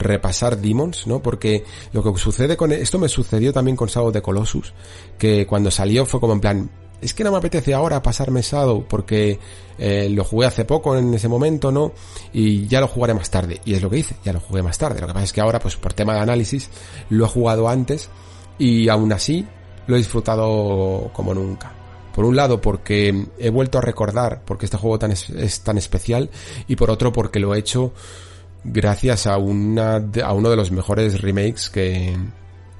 repasar 0.00 0.58
Demons, 0.58 1.06
¿no? 1.06 1.22
Porque 1.22 1.64
lo 1.92 2.02
que 2.02 2.18
sucede 2.18 2.56
con 2.56 2.72
esto 2.72 2.98
me 2.98 3.08
sucedió 3.08 3.52
también 3.52 3.76
con 3.76 3.88
Shadow 3.88 4.10
de 4.10 4.22
Colossus, 4.22 4.72
que 5.18 5.46
cuando 5.46 5.70
salió 5.70 6.06
fue 6.06 6.18
como 6.18 6.32
en 6.32 6.40
plan, 6.40 6.70
es 7.00 7.14
que 7.14 7.24
no 7.24 7.30
me 7.30 7.38
apetece 7.38 7.72
ahora 7.72 8.02
pasarme 8.02 8.42
Shadow 8.42 8.84
porque 8.88 9.38
eh, 9.78 10.08
lo 10.10 10.24
jugué 10.24 10.46
hace 10.46 10.64
poco 10.64 10.96
en 10.96 11.14
ese 11.14 11.28
momento, 11.28 11.70
¿no? 11.70 11.92
Y 12.32 12.66
ya 12.66 12.80
lo 12.80 12.88
jugaré 12.88 13.14
más 13.14 13.30
tarde. 13.30 13.60
Y 13.64 13.74
es 13.74 13.82
lo 13.82 13.88
que 13.88 13.98
hice, 13.98 14.16
ya 14.24 14.32
lo 14.32 14.40
jugué 14.40 14.62
más 14.62 14.76
tarde. 14.76 15.00
Lo 15.00 15.06
que 15.06 15.14
pasa 15.14 15.24
es 15.24 15.32
que 15.32 15.40
ahora, 15.40 15.58
pues 15.60 15.76
por 15.76 15.94
tema 15.94 16.14
de 16.14 16.20
análisis, 16.20 16.68
lo 17.08 17.24
he 17.24 17.28
jugado 17.28 17.68
antes 17.68 18.10
y 18.58 18.88
aún 18.88 19.12
así 19.12 19.46
lo 19.86 19.94
he 19.94 19.98
disfrutado 19.98 21.10
como 21.12 21.34
nunca. 21.34 21.72
Por 22.14 22.24
un 22.24 22.36
lado 22.36 22.60
porque 22.60 23.26
he 23.38 23.50
vuelto 23.50 23.78
a 23.78 23.80
recordar 23.80 24.42
porque 24.44 24.66
este 24.66 24.76
juego 24.76 24.98
tan 24.98 25.12
es, 25.12 25.60
tan 25.62 25.78
especial 25.78 26.30
y 26.66 26.76
por 26.76 26.90
otro 26.90 27.12
porque 27.12 27.38
lo 27.38 27.54
he 27.54 27.58
hecho 27.58 27.92
gracias 28.64 29.26
a 29.26 29.38
una 29.38 29.96
a 30.22 30.32
uno 30.32 30.50
de 30.50 30.56
los 30.56 30.70
mejores 30.70 31.20
remakes 31.20 31.70
que, 31.70 32.16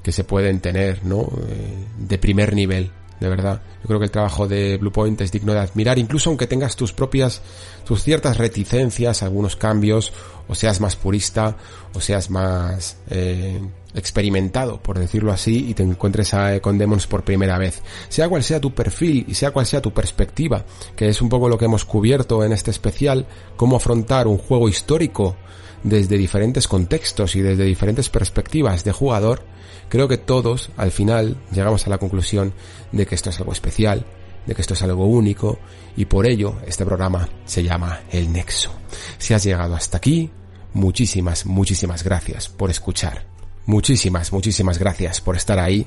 que 0.02 0.12
se 0.12 0.24
pueden 0.24 0.60
tener, 0.60 1.04
¿no? 1.04 1.30
Eh, 1.48 1.86
de 1.98 2.18
primer 2.18 2.54
nivel, 2.54 2.90
de 3.20 3.28
verdad. 3.28 3.62
Yo 3.82 3.86
creo 3.86 3.98
que 3.98 4.06
el 4.06 4.10
trabajo 4.10 4.48
de 4.48 4.76
Bluepoint 4.78 5.20
es 5.20 5.32
digno 5.32 5.52
de 5.52 5.60
admirar, 5.60 5.98
incluso 5.98 6.30
aunque 6.30 6.46
tengas 6.46 6.76
tus 6.76 6.92
propias, 6.92 7.42
tus 7.84 8.02
ciertas 8.02 8.38
reticencias, 8.38 9.22
algunos 9.22 9.56
cambios, 9.56 10.12
o 10.48 10.54
seas 10.54 10.80
más 10.80 10.96
purista, 10.96 11.56
o 11.94 12.00
seas 12.00 12.30
más 12.30 12.96
eh, 13.08 13.60
experimentado, 13.94 14.82
por 14.82 14.98
decirlo 14.98 15.32
así, 15.32 15.68
y 15.68 15.74
te 15.74 15.82
encuentres 15.82 16.34
a, 16.34 16.60
con 16.60 16.78
Demons 16.78 17.06
por 17.06 17.24
primera 17.24 17.58
vez. 17.58 17.82
Sea 18.08 18.28
cual 18.28 18.42
sea 18.42 18.60
tu 18.60 18.74
perfil 18.74 19.24
y 19.28 19.34
sea 19.34 19.50
cual 19.50 19.66
sea 19.66 19.82
tu 19.82 19.92
perspectiva, 19.92 20.64
que 20.96 21.08
es 21.08 21.20
un 21.20 21.28
poco 21.28 21.48
lo 21.48 21.58
que 21.58 21.66
hemos 21.66 21.84
cubierto 21.84 22.42
en 22.42 22.52
este 22.52 22.70
especial, 22.70 23.26
cómo 23.56 23.76
afrontar 23.76 24.26
un 24.26 24.38
juego 24.38 24.68
histórico 24.68 25.36
desde 25.82 26.18
diferentes 26.18 26.68
contextos 26.68 27.36
y 27.36 27.40
desde 27.40 27.64
diferentes 27.64 28.08
perspectivas 28.08 28.84
de 28.84 28.92
jugador, 28.92 29.44
creo 29.88 30.08
que 30.08 30.18
todos 30.18 30.70
al 30.76 30.90
final 30.90 31.36
llegamos 31.52 31.86
a 31.86 31.90
la 31.90 31.98
conclusión 31.98 32.52
de 32.92 33.06
que 33.06 33.14
esto 33.14 33.30
es 33.30 33.38
algo 33.38 33.52
especial, 33.52 34.06
de 34.46 34.54
que 34.54 34.62
esto 34.62 34.74
es 34.74 34.82
algo 34.82 35.06
único 35.06 35.58
y 35.96 36.06
por 36.06 36.26
ello 36.26 36.56
este 36.66 36.84
programa 36.84 37.28
se 37.44 37.62
llama 37.62 38.00
El 38.10 38.32
Nexo. 38.32 38.72
Si 39.18 39.34
has 39.34 39.44
llegado 39.44 39.74
hasta 39.74 39.98
aquí, 39.98 40.30
muchísimas, 40.72 41.46
muchísimas 41.46 42.04
gracias 42.04 42.48
por 42.48 42.70
escuchar. 42.70 43.26
Muchísimas, 43.66 44.32
muchísimas 44.32 44.78
gracias 44.78 45.20
por 45.20 45.36
estar 45.36 45.58
ahí. 45.58 45.86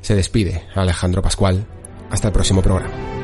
Se 0.00 0.14
despide 0.14 0.64
Alejandro 0.74 1.22
Pascual. 1.22 1.66
Hasta 2.10 2.28
el 2.28 2.34
próximo 2.34 2.62
programa. 2.62 3.23